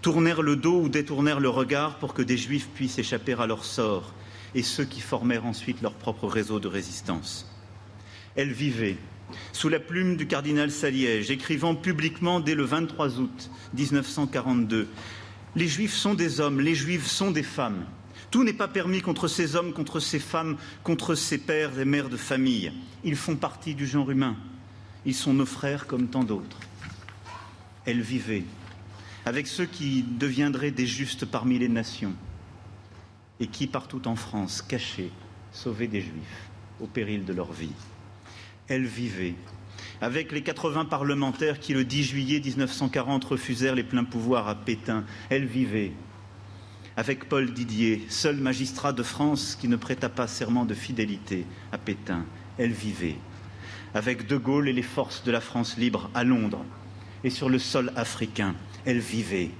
tournèrent 0.00 0.42
le 0.42 0.54
dos 0.54 0.82
ou 0.82 0.88
détournèrent 0.88 1.40
le 1.40 1.48
regard 1.48 1.98
pour 1.98 2.14
que 2.14 2.22
des 2.22 2.36
juifs 2.36 2.68
puissent 2.68 2.98
échapper 2.98 3.32
à 3.32 3.46
leur 3.48 3.64
sort, 3.64 4.14
et 4.54 4.62
ceux 4.62 4.84
qui 4.84 5.00
formèrent 5.00 5.46
ensuite 5.46 5.82
leur 5.82 5.94
propre 5.94 6.26
réseau 6.26 6.60
de 6.60 6.68
résistance. 6.68 7.50
Elle 8.36 8.52
vivait 8.52 8.96
sous 9.52 9.68
la 9.68 9.80
plume 9.80 10.16
du 10.16 10.26
cardinal 10.26 10.70
Saliège, 10.70 11.30
écrivant 11.30 11.74
publiquement 11.74 12.40
dès 12.40 12.54
le 12.54 12.64
23 12.64 13.18
août 13.18 13.50
1942 13.74 14.88
Les 15.56 15.68
Juifs 15.68 15.94
sont 15.94 16.14
des 16.14 16.40
hommes, 16.40 16.60
les 16.60 16.74
Juifs 16.74 17.06
sont 17.06 17.30
des 17.30 17.42
femmes. 17.42 17.84
Tout 18.30 18.44
n'est 18.44 18.52
pas 18.52 18.68
permis 18.68 19.00
contre 19.00 19.28
ces 19.28 19.56
hommes, 19.56 19.72
contre 19.72 20.00
ces 20.00 20.18
femmes, 20.18 20.56
contre 20.82 21.14
ces 21.14 21.38
pères 21.38 21.78
et 21.78 21.84
mères 21.84 22.08
de 22.08 22.16
famille. 22.16 22.72
Ils 23.04 23.16
font 23.16 23.36
partie 23.36 23.74
du 23.74 23.86
genre 23.86 24.10
humain. 24.10 24.36
Ils 25.06 25.14
sont 25.14 25.34
nos 25.34 25.46
frères 25.46 25.86
comme 25.86 26.08
tant 26.08 26.24
d'autres 26.24 26.58
elle 27.84 28.00
vivait 28.00 28.44
avec 29.26 29.46
ceux 29.46 29.66
qui 29.66 30.02
deviendraient 30.02 30.70
des 30.70 30.86
justes 30.86 31.24
parmi 31.24 31.58
les 31.58 31.68
nations 31.68 32.14
et 33.40 33.46
qui, 33.46 33.66
partout 33.66 34.06
en 34.08 34.16
France, 34.16 34.62
cachés, 34.62 35.10
sauvaient 35.52 35.88
des 35.88 36.00
juifs 36.00 36.50
au 36.80 36.86
péril 36.86 37.24
de 37.24 37.32
leur 37.32 37.52
vie. 37.52 37.72
Elle 38.68 38.86
vivait 38.86 39.34
avec 40.00 40.32
les 40.32 40.42
80 40.42 40.86
parlementaires 40.86 41.60
qui, 41.60 41.74
le 41.74 41.84
10 41.84 42.04
juillet 42.04 42.40
1940, 42.40 43.24
refusèrent 43.24 43.74
les 43.74 43.84
pleins 43.84 44.04
pouvoirs 44.04 44.48
à 44.48 44.54
Pétain. 44.54 45.04
Elle 45.30 45.46
vivait 45.46 45.92
avec 46.96 47.28
Paul 47.28 47.52
Didier, 47.52 48.04
seul 48.08 48.36
magistrat 48.36 48.92
de 48.92 49.02
France 49.02 49.56
qui 49.60 49.68
ne 49.68 49.76
prêta 49.76 50.08
pas 50.08 50.28
serment 50.28 50.64
de 50.64 50.74
fidélité 50.74 51.44
à 51.72 51.78
Pétain. 51.78 52.24
Elle 52.58 52.72
vivait 52.72 53.16
avec 53.94 54.26
De 54.26 54.36
Gaulle 54.36 54.68
et 54.68 54.72
les 54.72 54.82
forces 54.82 55.22
de 55.24 55.32
la 55.32 55.40
France 55.40 55.76
libre 55.76 56.10
à 56.14 56.24
Londres 56.24 56.64
et 57.22 57.30
sur 57.30 57.48
le 57.48 57.58
sol 57.58 57.92
africain. 57.96 58.54
Elle 58.84 58.98
vivait. 58.98 59.50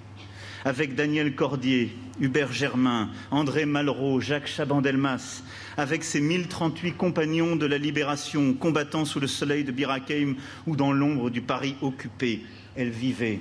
Avec 0.64 0.94
Daniel 0.94 1.34
Cordier, 1.34 1.94
Hubert 2.20 2.52
Germain, 2.52 3.10
André 3.30 3.66
Malraux, 3.66 4.20
Jacques 4.20 4.46
Chabandelmas, 4.46 5.42
avec 5.76 6.04
ses 6.04 6.20
1038 6.20 6.92
compagnons 6.92 7.56
de 7.56 7.66
la 7.66 7.76
libération, 7.76 8.54
combattant 8.54 9.04
sous 9.04 9.20
le 9.20 9.26
soleil 9.26 9.64
de 9.64 9.72
Birakeim 9.72 10.36
ou 10.66 10.74
dans 10.74 10.92
l'ombre 10.92 11.28
du 11.28 11.42
Paris 11.42 11.76
occupé, 11.82 12.42
elle 12.76 12.90
vivait. 12.90 13.40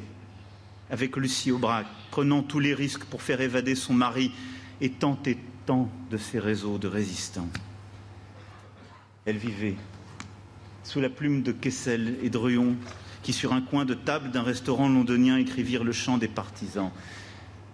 Avec 0.90 1.16
Lucie 1.16 1.52
Aubrac, 1.52 1.88
prenant 2.12 2.44
tous 2.44 2.60
les 2.60 2.74
risques 2.74 3.06
pour 3.06 3.22
faire 3.22 3.40
évader 3.40 3.76
son 3.76 3.94
mari 3.94 4.32
et 4.82 4.90
tant 4.90 5.18
tant 5.66 5.90
de 6.12 6.18
ses 6.18 6.40
réseaux 6.40 6.78
de 6.78 6.88
résistants. 6.88 7.48
Elle 9.26 9.38
vivait 9.38 9.76
sous 10.84 11.00
la 11.00 11.10
plume 11.10 11.42
de 11.44 11.54
Kessel 11.54 12.18
et 12.22 12.30
de 12.30 12.38
Ruon, 12.38 12.76
qui, 13.24 13.34
sur 13.34 13.54
un 13.54 13.62
coin 13.62 13.86
de 13.86 13.94
table 13.94 14.32
d'un 14.32 14.44
restaurant 14.44 14.90
londonien, 14.90 15.38
écrivirent 15.38 15.84
le 15.84 15.94
chant 15.94 16.18
des 16.18 16.28
partisans. 16.28 16.92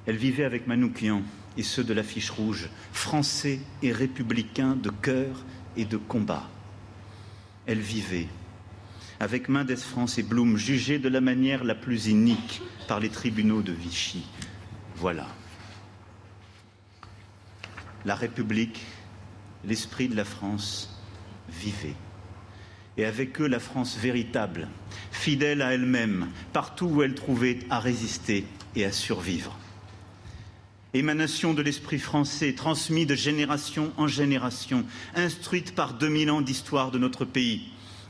Elle 0.05 0.17
vivait 0.17 0.45
avec 0.45 0.67
Manoukian 0.67 1.23
et 1.57 1.63
ceux 1.63 1.83
de 1.83 1.93
l'affiche 1.93 2.29
rouge, 2.29 2.69
français 2.93 3.59
et 3.81 3.91
républicains 3.91 4.75
de 4.75 4.89
cœur 4.89 5.43
et 5.75 5.85
de 5.85 5.97
combat. 5.97 6.47
Elle 7.65 7.79
vivait 7.79 8.27
avec 9.19 9.49
Mendes 9.49 9.75
France 9.75 10.17
et 10.17 10.23
Blum, 10.23 10.55
jugés 10.55 10.97
de 10.97 11.09
la 11.09 11.19
manière 11.19 11.63
la 11.63 11.75
plus 11.75 12.07
inique 12.07 12.61
par 12.87 12.99
les 12.99 13.09
tribunaux 13.09 13.61
de 13.61 13.73
Vichy. 13.73 14.25
Voilà. 14.95 15.27
La 18.05 18.15
République, 18.15 18.79
l'esprit 19.65 20.07
de 20.07 20.15
la 20.15 20.23
France, 20.23 21.01
vivait 21.49 21.95
et 22.99 23.05
avec 23.05 23.39
eux 23.39 23.47
la 23.47 23.61
France 23.61 23.97
véritable, 23.97 24.67
fidèle 25.11 25.61
à 25.61 25.73
elle-même, 25.73 26.27
partout 26.51 26.87
où 26.87 27.01
elle 27.01 27.15
trouvait 27.15 27.59
à 27.69 27.79
résister 27.79 28.45
et 28.75 28.83
à 28.83 28.91
survivre. 28.91 29.57
Émanation 30.93 31.53
de 31.53 31.61
l'esprit 31.61 31.99
français, 31.99 32.53
transmis 32.55 33.05
de 33.05 33.15
génération 33.15 33.93
en 33.95 34.07
génération, 34.07 34.85
instruite 35.15 35.75
par 35.75 35.93
deux 35.93 36.09
mille 36.09 36.29
ans 36.29 36.41
d'histoire 36.41 36.91
de 36.91 36.99
notre 36.99 37.23
pays, 37.23 37.69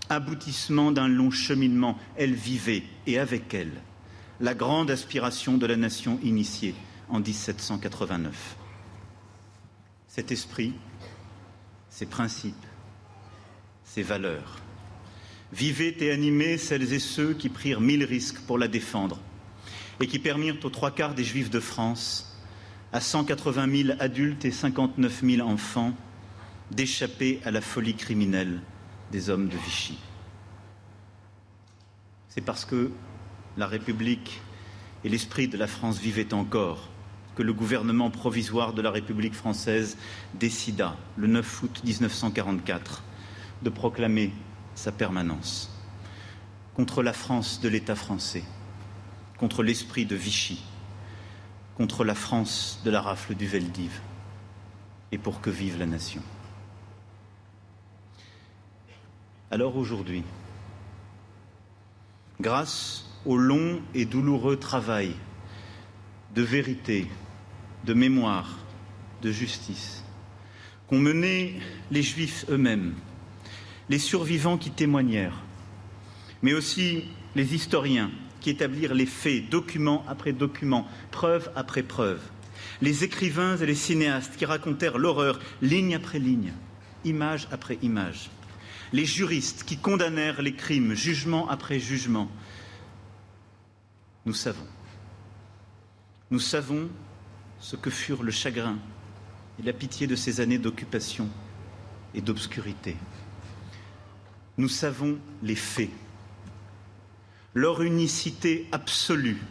aboutissement 0.10 0.92
d'un 0.92 1.08
long 1.08 1.30
cheminement, 1.30 1.96
elle 2.18 2.34
vivait, 2.34 2.82
et 3.06 3.20
avec 3.20 3.54
elle, 3.54 3.84
la 4.40 4.56
grande 4.56 4.90
aspiration 4.90 5.60
de 5.60 5.68
la 5.68 5.76
nation 5.76 6.20
initiée 6.24 6.74
en 7.10 7.20
1789. 7.20 8.56
Cet 10.08 10.32
esprit, 10.32 10.74
ses 11.92 12.08
principes, 12.08 12.56
ses 13.84 14.02
valeurs, 14.02 14.56
vivaient 15.54 15.96
et 16.00 16.12
animaient 16.12 16.58
celles 16.58 16.94
et 16.94 17.00
ceux 17.00 17.34
qui 17.34 17.50
prirent 17.50 17.82
mille 17.82 18.04
risques 18.04 18.40
pour 18.42 18.58
la 18.58 18.68
défendre 18.68 19.20
et 20.00 20.08
qui 20.08 20.20
permirent 20.20 20.58
aux 20.64 20.70
trois 20.70 20.92
quarts 20.92 21.14
des 21.14 21.24
Juifs 21.24 21.50
de 21.50 21.60
France, 21.60 22.38
à 22.94 23.02
180 23.02 23.84
000 23.88 23.98
adultes 24.00 24.46
et 24.46 24.52
59 24.52 25.22
000 25.24 25.48
enfants, 25.48 25.94
d'échapper 26.72 27.40
à 27.44 27.52
la 27.52 27.62
folie 27.62 27.96
criminelle 27.96 28.62
des 29.12 29.30
hommes 29.30 29.48
de 29.48 29.58
Vichy. 29.58 29.98
C'est 32.30 32.42
parce 32.42 32.64
que 32.64 32.92
la 33.58 33.68
République 33.68 34.40
et 35.04 35.10
l'esprit 35.10 35.48
de 35.48 35.58
la 35.58 35.68
France 35.68 36.00
vivaient 36.00 36.34
encore 36.34 36.90
que 37.36 37.44
le 37.44 37.54
gouvernement 37.54 38.10
provisoire 38.10 38.74
de 38.74 38.82
la 38.82 38.92
République 38.92 39.34
française 39.34 39.98
décida, 40.36 40.96
le 41.18 41.28
9 41.28 41.64
août 41.64 41.82
1944, 41.84 43.04
de 43.64 43.70
proclamer 43.70 44.32
sa 44.80 44.94
permanence, 44.94 45.70
contre 46.74 47.04
la 47.04 47.12
France 47.12 47.60
de 47.60 47.68
l'État 47.68 47.96
français, 47.96 48.46
contre 49.38 49.62
l'esprit 49.62 50.06
de 50.06 50.16
Vichy, 50.16 50.64
contre 51.76 52.06
la 52.06 52.16
France 52.16 52.80
de 52.86 52.90
la 52.90 53.02
rafle 53.02 53.36
du 53.36 53.46
Veldiv, 53.46 54.00
et 55.12 55.18
pour 55.18 55.42
que 55.42 55.50
vive 55.50 55.78
la 55.78 55.86
nation. 55.86 56.22
Alors 59.52 59.76
aujourd'hui, 59.76 60.24
grâce 62.40 63.06
au 63.26 63.36
long 63.36 63.82
et 63.94 64.06
douloureux 64.06 64.58
travail 64.58 65.14
de 66.36 66.42
vérité, 66.42 67.10
de 67.84 67.94
mémoire, 67.94 68.60
de 69.22 69.30
justice 69.30 70.06
qu'ont 70.88 71.00
mené 71.00 71.60
les 71.92 72.02
Juifs 72.02 72.46
eux-mêmes, 72.50 72.96
les 73.90 74.00
survivants 74.00 74.58
qui 74.58 74.72
témoignèrent, 74.72 75.42
mais 76.42 76.54
aussi 76.54 77.06
les 77.36 77.56
historiens 77.56 78.12
qui 78.40 78.52
établirent 78.52 78.94
les 78.94 79.06
faits, 79.06 79.50
document 79.50 80.06
après 80.08 80.32
document, 80.32 80.88
preuve 81.12 81.52
après 81.56 81.84
preuve, 81.84 82.22
les 82.82 83.04
écrivains 83.04 83.58
et 83.58 83.66
les 83.66 83.76
cinéastes 83.76 84.38
qui 84.38 84.46
racontèrent 84.46 84.98
l'horreur 84.98 85.40
ligne 85.62 85.96
après 85.96 86.20
ligne, 86.20 86.54
image 87.04 87.48
après 87.52 87.78
image, 87.82 88.30
les 88.94 89.06
juristes 89.06 89.64
qui 89.64 89.78
condamnèrent 89.78 90.42
les 90.42 90.54
crimes, 90.54 90.94
jugement 90.94 91.50
après 91.50 91.80
jugement. 91.80 92.30
Nous 94.26 94.34
savons. 94.34 94.68
Nous 96.32 96.40
savons 96.40 96.90
ce 97.60 97.76
que 97.76 97.90
furent 97.90 98.24
le 98.24 98.32
chagrin 98.32 98.78
et 99.60 99.64
la 99.64 99.74
pitié 99.74 100.06
de 100.08 100.16
ces 100.16 100.42
années 100.42 100.60
d'occupation 100.60 101.28
et 102.14 102.22
d'obscurité 102.22 102.96
nous 104.60 104.68
savons 104.68 105.18
les 105.42 105.56
faits, 105.56 105.90
leur 107.54 107.82
unicité 107.82 108.68
absolue, 108.74 109.42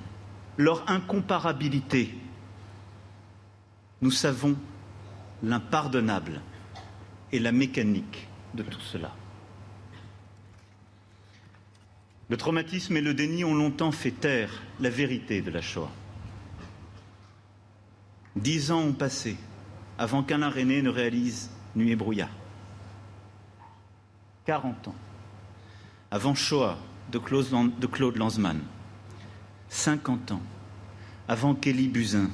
leur 0.58 0.88
incomparabilité. 0.90 2.14
Nous 4.02 4.10
savons 4.10 4.54
l'impardonnable 5.42 6.42
et 7.32 7.38
la 7.38 7.52
mécanique 7.52 8.28
de 8.52 8.62
tout 8.62 8.80
cela. 8.80 9.14
Le 12.28 12.36
traumatisme 12.36 12.94
et 12.98 13.00
le 13.00 13.14
déni 13.14 13.44
ont 13.44 13.54
longtemps 13.54 13.92
fait 13.92 14.10
taire 14.10 14.62
la 14.78 14.90
vérité 14.90 15.40
de 15.40 15.50
la 15.50 15.62
Shoah. 15.62 15.90
Dix 18.36 18.70
ans 18.72 18.82
ont 18.82 18.92
passé 18.92 19.38
avant 19.96 20.22
qu'Alain 20.22 20.50
René 20.50 20.82
ne 20.82 20.90
réalise 20.90 21.48
Nuit 21.74 21.92
et 21.92 21.96
brouillard. 21.96 22.37
40 24.48 24.88
ans. 24.88 24.94
Avant 26.10 26.34
Shoah, 26.34 26.78
de 27.12 27.18
Claude 27.18 28.16
Lanzmann. 28.16 28.62
50 29.68 30.32
ans 30.32 30.40
avant 31.28 31.54
qu'Élie 31.54 31.88
Buzyn 31.88 32.30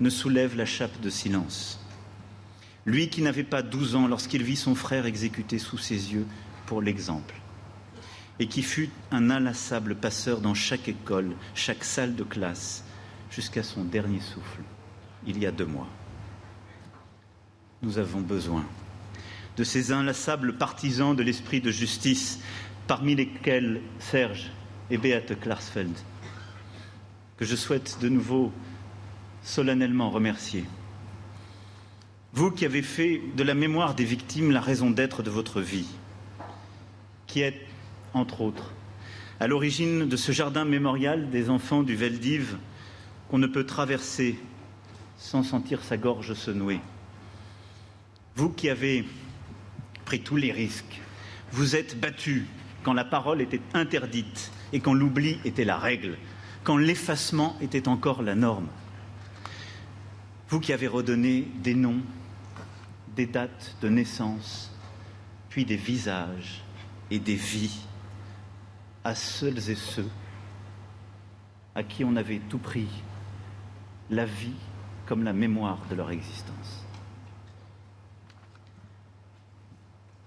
ne 0.00 0.10
soulève 0.10 0.56
la 0.56 0.64
chape 0.64 1.00
de 1.00 1.08
silence. 1.08 1.78
Lui 2.84 3.10
qui 3.10 3.22
n'avait 3.22 3.44
pas 3.44 3.62
12 3.62 3.94
ans 3.94 4.08
lorsqu'il 4.08 4.42
vit 4.42 4.56
son 4.56 4.74
frère 4.74 5.06
exécuté 5.06 5.60
sous 5.60 5.78
ses 5.78 6.12
yeux 6.12 6.26
pour 6.66 6.82
l'exemple, 6.82 7.36
et 8.40 8.48
qui 8.48 8.64
fut 8.64 8.90
un 9.12 9.30
inlassable 9.30 9.94
passeur 9.94 10.40
dans 10.40 10.54
chaque 10.54 10.88
école, 10.88 11.30
chaque 11.54 11.84
salle 11.84 12.16
de 12.16 12.24
classe, 12.24 12.82
jusqu'à 13.30 13.62
son 13.62 13.84
dernier 13.84 14.18
souffle, 14.18 14.62
il 15.28 15.38
y 15.38 15.46
a 15.46 15.52
deux 15.52 15.66
mois. 15.66 15.86
Nous 17.82 17.98
avons 17.98 18.20
besoin 18.20 18.64
de 19.62 19.64
ces 19.64 19.92
inlassables 19.92 20.54
partisans 20.54 21.14
de 21.14 21.22
l'esprit 21.22 21.60
de 21.60 21.70
justice, 21.70 22.40
parmi 22.88 23.14
lesquels 23.14 23.80
Serge 24.00 24.50
et 24.90 24.98
Beate 24.98 25.38
Klarsfeld, 25.38 25.96
que 27.36 27.44
je 27.44 27.54
souhaite 27.54 27.98
de 28.00 28.08
nouveau 28.08 28.50
solennellement 29.44 30.10
remercier. 30.10 30.64
Vous 32.32 32.50
qui 32.50 32.64
avez 32.64 32.82
fait 32.82 33.22
de 33.36 33.44
la 33.44 33.54
mémoire 33.54 33.94
des 33.94 34.04
victimes 34.04 34.50
la 34.50 34.60
raison 34.60 34.90
d'être 34.90 35.22
de 35.22 35.30
votre 35.30 35.60
vie, 35.60 35.86
qui 37.28 37.42
êtes, 37.42 37.64
entre 38.14 38.40
autres, 38.40 38.72
à 39.38 39.46
l'origine 39.46 40.08
de 40.08 40.16
ce 40.16 40.32
jardin 40.32 40.64
mémorial 40.64 41.30
des 41.30 41.50
enfants 41.50 41.84
du 41.84 41.94
Veldiv 41.94 42.56
qu'on 43.30 43.38
ne 43.38 43.46
peut 43.46 43.64
traverser 43.64 44.40
sans 45.18 45.44
sentir 45.44 45.84
sa 45.84 45.96
gorge 45.96 46.34
se 46.34 46.50
nouer. 46.50 46.80
Vous 48.34 48.48
qui 48.48 48.68
avez 48.68 49.04
pris 50.04 50.20
tous 50.20 50.36
les 50.36 50.52
risques, 50.52 51.00
vous 51.52 51.76
êtes 51.76 51.98
battus 51.98 52.44
quand 52.82 52.92
la 52.92 53.04
parole 53.04 53.40
était 53.40 53.60
interdite 53.74 54.50
et 54.72 54.80
quand 54.80 54.94
l'oubli 54.94 55.38
était 55.44 55.64
la 55.64 55.78
règle, 55.78 56.16
quand 56.64 56.76
l'effacement 56.76 57.56
était 57.60 57.88
encore 57.88 58.22
la 58.22 58.34
norme. 58.34 58.68
Vous 60.48 60.60
qui 60.60 60.72
avez 60.72 60.86
redonné 60.86 61.48
des 61.62 61.74
noms, 61.74 62.02
des 63.16 63.26
dates 63.26 63.76
de 63.82 63.88
naissance, 63.88 64.70
puis 65.48 65.64
des 65.64 65.76
visages 65.76 66.62
et 67.10 67.18
des 67.18 67.34
vies 67.34 67.80
à 69.04 69.14
celles 69.14 69.70
et 69.70 69.74
ceux 69.74 70.08
à 71.74 71.82
qui 71.82 72.04
on 72.04 72.16
avait 72.16 72.40
tout 72.48 72.58
pris, 72.58 72.88
la 74.10 74.24
vie 74.24 74.54
comme 75.06 75.24
la 75.24 75.32
mémoire 75.32 75.78
de 75.90 75.94
leur 75.94 76.10
existence. 76.10 76.81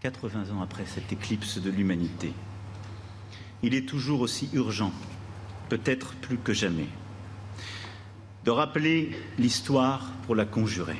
80 0.05 0.55
ans 0.55 0.61
après 0.61 0.85
cette 0.85 1.11
éclipse 1.11 1.57
de 1.57 1.71
l'humanité, 1.71 2.31
il 3.63 3.73
est 3.73 3.87
toujours 3.87 4.21
aussi 4.21 4.51
urgent, 4.53 4.91
peut-être 5.67 6.13
plus 6.17 6.37
que 6.37 6.53
jamais, 6.53 6.89
de 8.43 8.51
rappeler 8.51 9.17
l'histoire 9.39 10.11
pour 10.27 10.35
la 10.35 10.45
conjurer. 10.45 10.97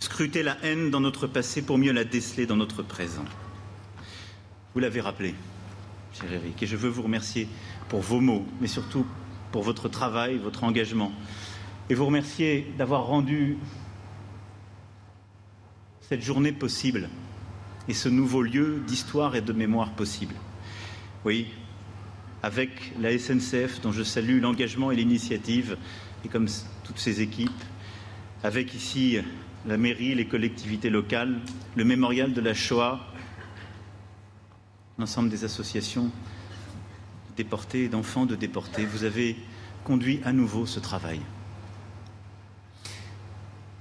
Scruter 0.00 0.42
la 0.42 0.56
haine 0.64 0.90
dans 0.90 0.98
notre 0.98 1.28
passé 1.28 1.62
pour 1.62 1.78
mieux 1.78 1.92
la 1.92 2.02
déceler 2.02 2.44
dans 2.44 2.56
notre 2.56 2.82
présent. 2.82 3.24
Vous 4.74 4.80
l'avez 4.80 5.00
rappelé, 5.00 5.36
cher 6.12 6.32
Eric, 6.32 6.60
et 6.60 6.66
je 6.66 6.74
veux 6.74 6.90
vous 6.90 7.02
remercier 7.02 7.46
pour 7.88 8.00
vos 8.00 8.20
mots, 8.20 8.48
mais 8.60 8.66
surtout 8.66 9.06
pour 9.52 9.62
votre 9.62 9.88
travail, 9.88 10.38
votre 10.38 10.64
engagement, 10.64 11.12
et 11.88 11.94
vous 11.94 12.06
remercier 12.06 12.74
d'avoir 12.78 13.04
rendu 13.04 13.58
cette 16.10 16.22
journée 16.22 16.50
possible 16.50 17.08
et 17.86 17.94
ce 17.94 18.08
nouveau 18.08 18.42
lieu 18.42 18.82
d'histoire 18.84 19.36
et 19.36 19.40
de 19.40 19.52
mémoire 19.52 19.92
possible. 19.92 20.34
Oui, 21.24 21.46
avec 22.42 22.92
la 22.98 23.16
SNCF 23.16 23.80
dont 23.80 23.92
je 23.92 24.02
salue 24.02 24.40
l'engagement 24.40 24.90
et 24.90 24.96
l'initiative, 24.96 25.76
et 26.24 26.28
comme 26.28 26.48
toutes 26.82 26.98
ses 26.98 27.20
équipes, 27.20 27.62
avec 28.42 28.74
ici 28.74 29.18
la 29.66 29.76
mairie, 29.76 30.16
les 30.16 30.26
collectivités 30.26 30.90
locales, 30.90 31.38
le 31.76 31.84
mémorial 31.84 32.32
de 32.32 32.40
la 32.40 32.54
Shoah, 32.54 32.98
l'ensemble 34.98 35.28
des 35.28 35.44
associations 35.44 36.10
déportés, 37.36 37.88
d'enfants 37.88 38.26
de 38.26 38.34
déportés, 38.34 38.84
vous 38.84 39.04
avez 39.04 39.36
conduit 39.84 40.20
à 40.24 40.32
nouveau 40.32 40.66
ce 40.66 40.80
travail 40.80 41.20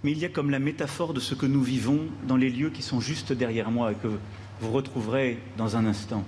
mais 0.04 0.12
il 0.12 0.20
y 0.20 0.26
a 0.26 0.30
comme 0.30 0.50
la 0.50 0.60
métaphore 0.60 1.14
de 1.14 1.20
ce 1.20 1.36
que 1.36 1.46
nous 1.46 1.62
vivons 1.62 2.00
dans 2.28 2.38
les 2.38 2.50
lieux 2.50 2.70
qui 2.70 2.82
sont 2.82 3.00
juste 3.00 3.34
derrière 3.34 3.70
moi 3.70 3.92
et 3.92 3.96
que 3.96 4.20
vous 4.62 4.72
retrouverez 4.72 5.40
dans 5.58 5.76
un 5.76 5.86
instant. 5.86 6.24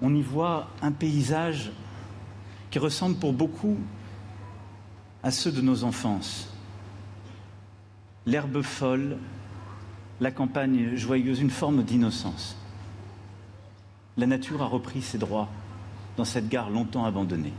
On 0.00 0.14
y 0.14 0.22
voit 0.22 0.68
un 0.82 0.92
paysage 0.92 1.72
qui 2.70 2.78
ressemble 2.78 3.16
pour 3.16 3.32
beaucoup 3.32 3.78
à 5.22 5.30
ceux 5.30 5.52
de 5.52 5.60
nos 5.60 5.84
enfances. 5.84 6.52
L'herbe 8.26 8.62
folle, 8.62 9.18
la 10.20 10.30
campagne 10.30 10.96
joyeuse, 10.96 11.40
une 11.40 11.50
forme 11.50 11.82
d'innocence. 11.82 12.56
La 14.16 14.26
nature 14.26 14.62
a 14.62 14.66
repris 14.66 15.02
ses 15.02 15.18
droits 15.18 15.48
dans 16.16 16.24
cette 16.24 16.48
gare 16.48 16.70
longtemps 16.70 17.04
abandonnée. 17.04 17.52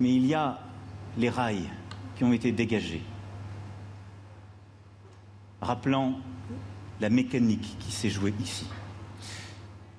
Mais 0.00 0.14
il 0.14 0.26
y 0.26 0.34
a 0.34 0.58
les 1.16 1.30
rails 1.30 1.70
ont 2.22 2.32
été 2.32 2.52
dégagés, 2.52 3.02
rappelant 5.60 6.18
la 7.00 7.10
mécanique 7.10 7.76
qui 7.80 7.92
s'est 7.92 8.10
jouée 8.10 8.34
ici. 8.40 8.66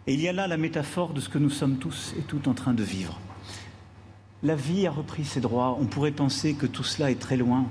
Et 0.08 0.14
il 0.14 0.22
y 0.22 0.28
a 0.28 0.34
là 0.34 0.48
la 0.48 0.58
métaphore 0.58 1.14
de 1.14 1.22
ce 1.22 1.30
que 1.30 1.38
nous 1.38 1.50
sommes 1.50 1.78
tous 1.78 2.14
et 2.18 2.22
toutes 2.22 2.48
en 2.48 2.54
train 2.54 2.74
de 2.74 2.84
vivre. 2.84 3.20
La 4.42 4.56
vie 4.56 4.86
a 4.86 4.92
repris 4.92 5.24
ses 5.24 5.40
droits. 5.40 5.78
On 5.80 5.86
pourrait 5.86 6.12
penser 6.12 6.54
que 6.54 6.66
tout 6.66 6.84
cela 6.84 7.10
est 7.10 7.20
très 7.20 7.38
loin. 7.38 7.66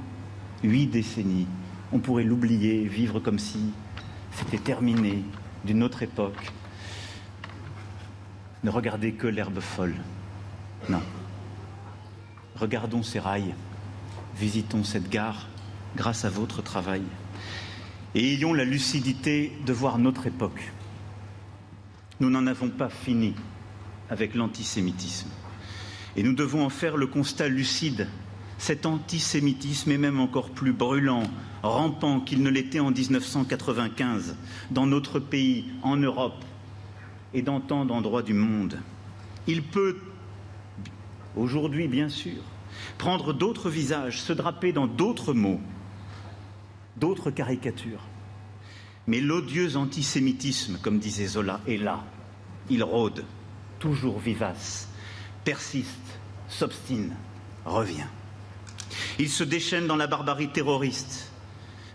Huit 0.62 0.86
décennies. 0.86 1.46
On 1.92 1.98
pourrait 1.98 2.24
l'oublier, 2.24 2.84
vivre 2.84 3.20
comme 3.20 3.38
si 3.38 3.58
c'était 4.32 4.58
terminé, 4.58 5.22
d'une 5.66 5.82
autre 5.82 6.02
époque. 6.02 6.50
Ne 8.64 8.70
regardez 8.70 9.12
que 9.12 9.26
l'herbe 9.26 9.60
folle. 9.60 9.96
Non. 10.88 11.02
Regardons 12.56 13.02
ces 13.02 13.18
rails 13.18 13.54
visitons 14.36 14.84
cette 14.84 15.08
gare 15.10 15.48
grâce 15.96 16.24
à 16.24 16.30
votre 16.30 16.62
travail 16.62 17.02
et 18.14 18.32
ayons 18.34 18.52
la 18.52 18.64
lucidité 18.64 19.52
de 19.66 19.72
voir 19.72 19.98
notre 19.98 20.26
époque. 20.26 20.72
Nous 22.20 22.30
n'en 22.30 22.46
avons 22.46 22.68
pas 22.68 22.88
fini 22.88 23.34
avec 24.10 24.34
l'antisémitisme 24.34 25.30
et 26.16 26.22
nous 26.22 26.34
devons 26.34 26.64
en 26.64 26.68
faire 26.68 26.96
le 26.96 27.06
constat 27.06 27.48
lucide. 27.48 28.08
Cet 28.58 28.86
antisémitisme 28.86 29.90
est 29.90 29.98
même 29.98 30.20
encore 30.20 30.50
plus 30.50 30.72
brûlant, 30.72 31.24
rampant 31.62 32.20
qu'il 32.20 32.42
ne 32.42 32.50
l'était 32.50 32.80
en 32.80 32.90
1995 32.90 34.36
dans 34.70 34.86
notre 34.86 35.18
pays, 35.18 35.64
en 35.82 35.96
Europe 35.96 36.44
et 37.34 37.42
dans 37.42 37.60
tant 37.60 37.84
d'endroits 37.84 38.22
du 38.22 38.34
monde. 38.34 38.78
Il 39.46 39.62
peut, 39.62 39.96
aujourd'hui 41.34 41.88
bien 41.88 42.08
sûr, 42.08 42.42
prendre 42.98 43.32
d'autres 43.32 43.70
visages, 43.70 44.20
se 44.20 44.32
draper 44.32 44.72
dans 44.72 44.86
d'autres 44.86 45.34
mots, 45.34 45.60
d'autres 46.96 47.30
caricatures. 47.30 48.02
Mais 49.06 49.20
l'odieux 49.20 49.76
antisémitisme, 49.76 50.78
comme 50.80 50.98
disait 50.98 51.26
Zola, 51.26 51.60
est 51.66 51.76
là. 51.76 52.04
Il 52.70 52.84
rôde, 52.84 53.24
toujours 53.78 54.18
vivace, 54.20 54.88
persiste, 55.44 55.88
s'obstine, 56.48 57.14
revient. 57.64 58.06
Il 59.18 59.28
se 59.28 59.44
déchaîne 59.44 59.86
dans 59.86 59.96
la 59.96 60.06
barbarie 60.06 60.48
terroriste. 60.48 61.32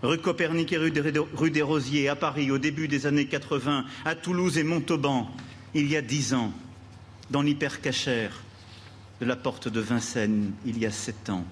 Rue 0.04 0.20
Copernic 0.20 0.74
et 0.74 0.78
rue 0.78 1.52
des 1.52 1.62
Rosiers, 1.62 2.10
à 2.10 2.16
Paris, 2.16 2.52
au 2.52 2.58
début 2.58 2.88
des 2.88 3.08
années 3.08 3.26
80, 3.26 3.86
à 4.06 4.16
Toulouse 4.16 4.58
et 4.58 4.64
Montauban, 4.64 5.32
il 5.74 5.90
y 5.90 5.96
a 5.96 6.02
dix 6.02 6.34
ans, 6.34 6.52
dans 7.32 7.42
l'hypercachère, 7.42 8.44
de 9.20 9.26
la 9.26 9.36
porte 9.36 9.68
de 9.68 9.80
Vincennes 9.80 10.54
il 10.66 10.78
y 10.78 10.86
a 10.86 10.92
sept 10.92 11.30
ans. 11.30 11.46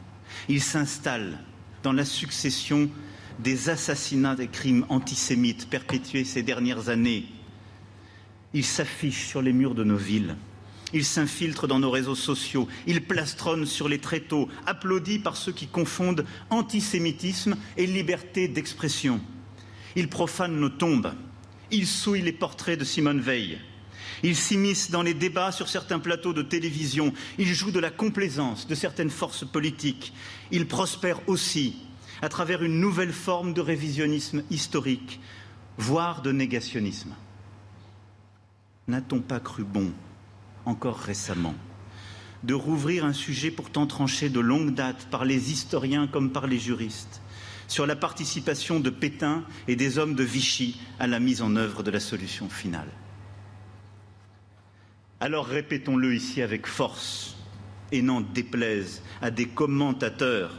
Il 0.49 0.61
s'installe 0.61 1.39
dans 1.83 1.93
la 1.93 2.05
succession 2.05 2.89
des 3.39 3.69
assassinats 3.69 4.35
et 4.39 4.47
crimes 4.47 4.85
antisémites 4.89 5.69
perpétués 5.69 6.23
ces 6.23 6.43
dernières 6.43 6.89
années. 6.89 7.25
Il 8.53 8.63
s'affiche 8.63 9.27
sur 9.27 9.41
les 9.41 9.53
murs 9.53 9.75
de 9.75 9.83
nos 9.83 9.97
villes. 9.97 10.35
Il 10.93 11.03
s'infiltre 11.03 11.67
dans 11.67 11.79
nos 11.79 11.91
réseaux 11.91 12.15
sociaux. 12.15 12.67
Il 12.87 13.03
plastronne 13.03 13.65
sur 13.65 13.89
les 13.89 13.99
tréteaux, 13.99 14.47
applaudi 14.65 15.19
par 15.19 15.35
ceux 15.35 15.51
qui 15.51 15.67
confondent 15.67 16.25
antisémitisme 16.49 17.57
et 17.75 17.85
liberté 17.85 18.47
d'expression. 18.47 19.19
Il 19.95 20.07
profane 20.07 20.55
nos 20.55 20.69
tombes. 20.69 21.13
Il 21.71 21.87
souille 21.87 22.21
les 22.21 22.31
portraits 22.31 22.79
de 22.79 22.85
Simone 22.85 23.19
Veil. 23.19 23.59
Il 24.23 24.35
s'immisce 24.35 24.91
dans 24.91 25.01
les 25.01 25.13
débats 25.13 25.51
sur 25.51 25.69
certains 25.69 25.99
plateaux 25.99 26.33
de 26.33 26.41
télévision. 26.41 27.13
Il 27.37 27.53
joue 27.53 27.71
de 27.71 27.79
la 27.79 27.91
complaisance 27.91 28.67
de 28.67 28.75
certaines 28.75 29.09
forces 29.09 29.45
politiques. 29.45 30.13
Il 30.51 30.67
prospère 30.67 31.27
aussi 31.27 31.75
à 32.21 32.29
travers 32.29 32.63
une 32.63 32.79
nouvelle 32.79 33.13
forme 33.13 33.53
de 33.53 33.61
révisionnisme 33.61 34.43
historique, 34.49 35.19
voire 35.77 36.21
de 36.21 36.31
négationnisme. 36.31 37.13
n'a-t-on 38.87 39.19
pas 39.19 39.39
cru 39.39 39.63
bon, 39.63 39.91
encore 40.65 40.97
récemment, 40.97 41.55
de 42.43 42.53
rouvrir 42.53 43.03
un 43.03 43.13
sujet 43.13 43.51
pourtant 43.51 43.87
tranché 43.87 44.29
de 44.29 44.39
longue 44.39 44.73
date 44.73 45.07
par 45.09 45.25
les 45.25 45.51
historiens 45.51 46.07
comme 46.07 46.31
par 46.31 46.47
les 46.47 46.59
juristes 46.59 47.21
sur 47.67 47.87
la 47.87 47.95
participation 47.95 48.79
de 48.79 48.89
Pétain 48.89 49.43
et 49.67 49.75
des 49.75 49.97
hommes 49.97 50.15
de 50.15 50.23
Vichy 50.23 50.79
à 50.99 51.07
la 51.07 51.19
mise 51.19 51.41
en 51.41 51.55
œuvre 51.55 51.83
de 51.83 51.91
la 51.91 51.99
solution 51.99 52.49
finale? 52.49 52.89
Alors 55.25 55.47
répétons-le 55.47 56.13
ici 56.13 56.43
avec 56.43 56.67
force 56.67 57.35
et 57.91 58.03
n'en 58.03 58.21
déplaise 58.21 59.01
à 59.23 59.31
des 59.31 59.47
commentateurs 59.47 60.51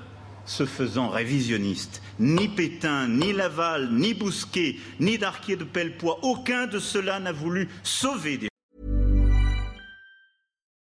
se 0.44 0.66
faisant 0.66 1.08
révisionnistes. 1.08 2.02
Ni 2.18 2.48
Pétain, 2.48 3.06
ni 3.06 3.32
Laval, 3.32 3.92
ni 3.92 4.12
Bousquet, 4.12 4.74
ni 4.98 5.18
Darquier 5.18 5.54
de 5.54 5.62
Pellepoix, 5.62 6.18
aucun 6.22 6.66
de 6.66 6.80
ceux-là 6.80 7.20
n'a 7.20 7.30
voulu 7.30 7.68
sauver 7.84 8.38
des 8.38 8.48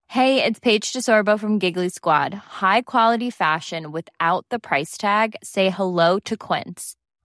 Hey, 0.08 0.42
it's 0.42 0.58
Paige 0.58 0.92
DeSorbo 0.92 1.38
from 1.38 1.60
Giggly 1.60 1.90
Squad. 1.90 2.34
High 2.60 2.82
quality 2.82 3.30
fashion 3.30 3.92
without 3.92 4.44
the 4.50 4.58
price 4.58 4.98
tag. 4.98 5.36
Say 5.44 5.70
hello 5.70 6.18
to 6.24 6.36
Quince. 6.36 6.97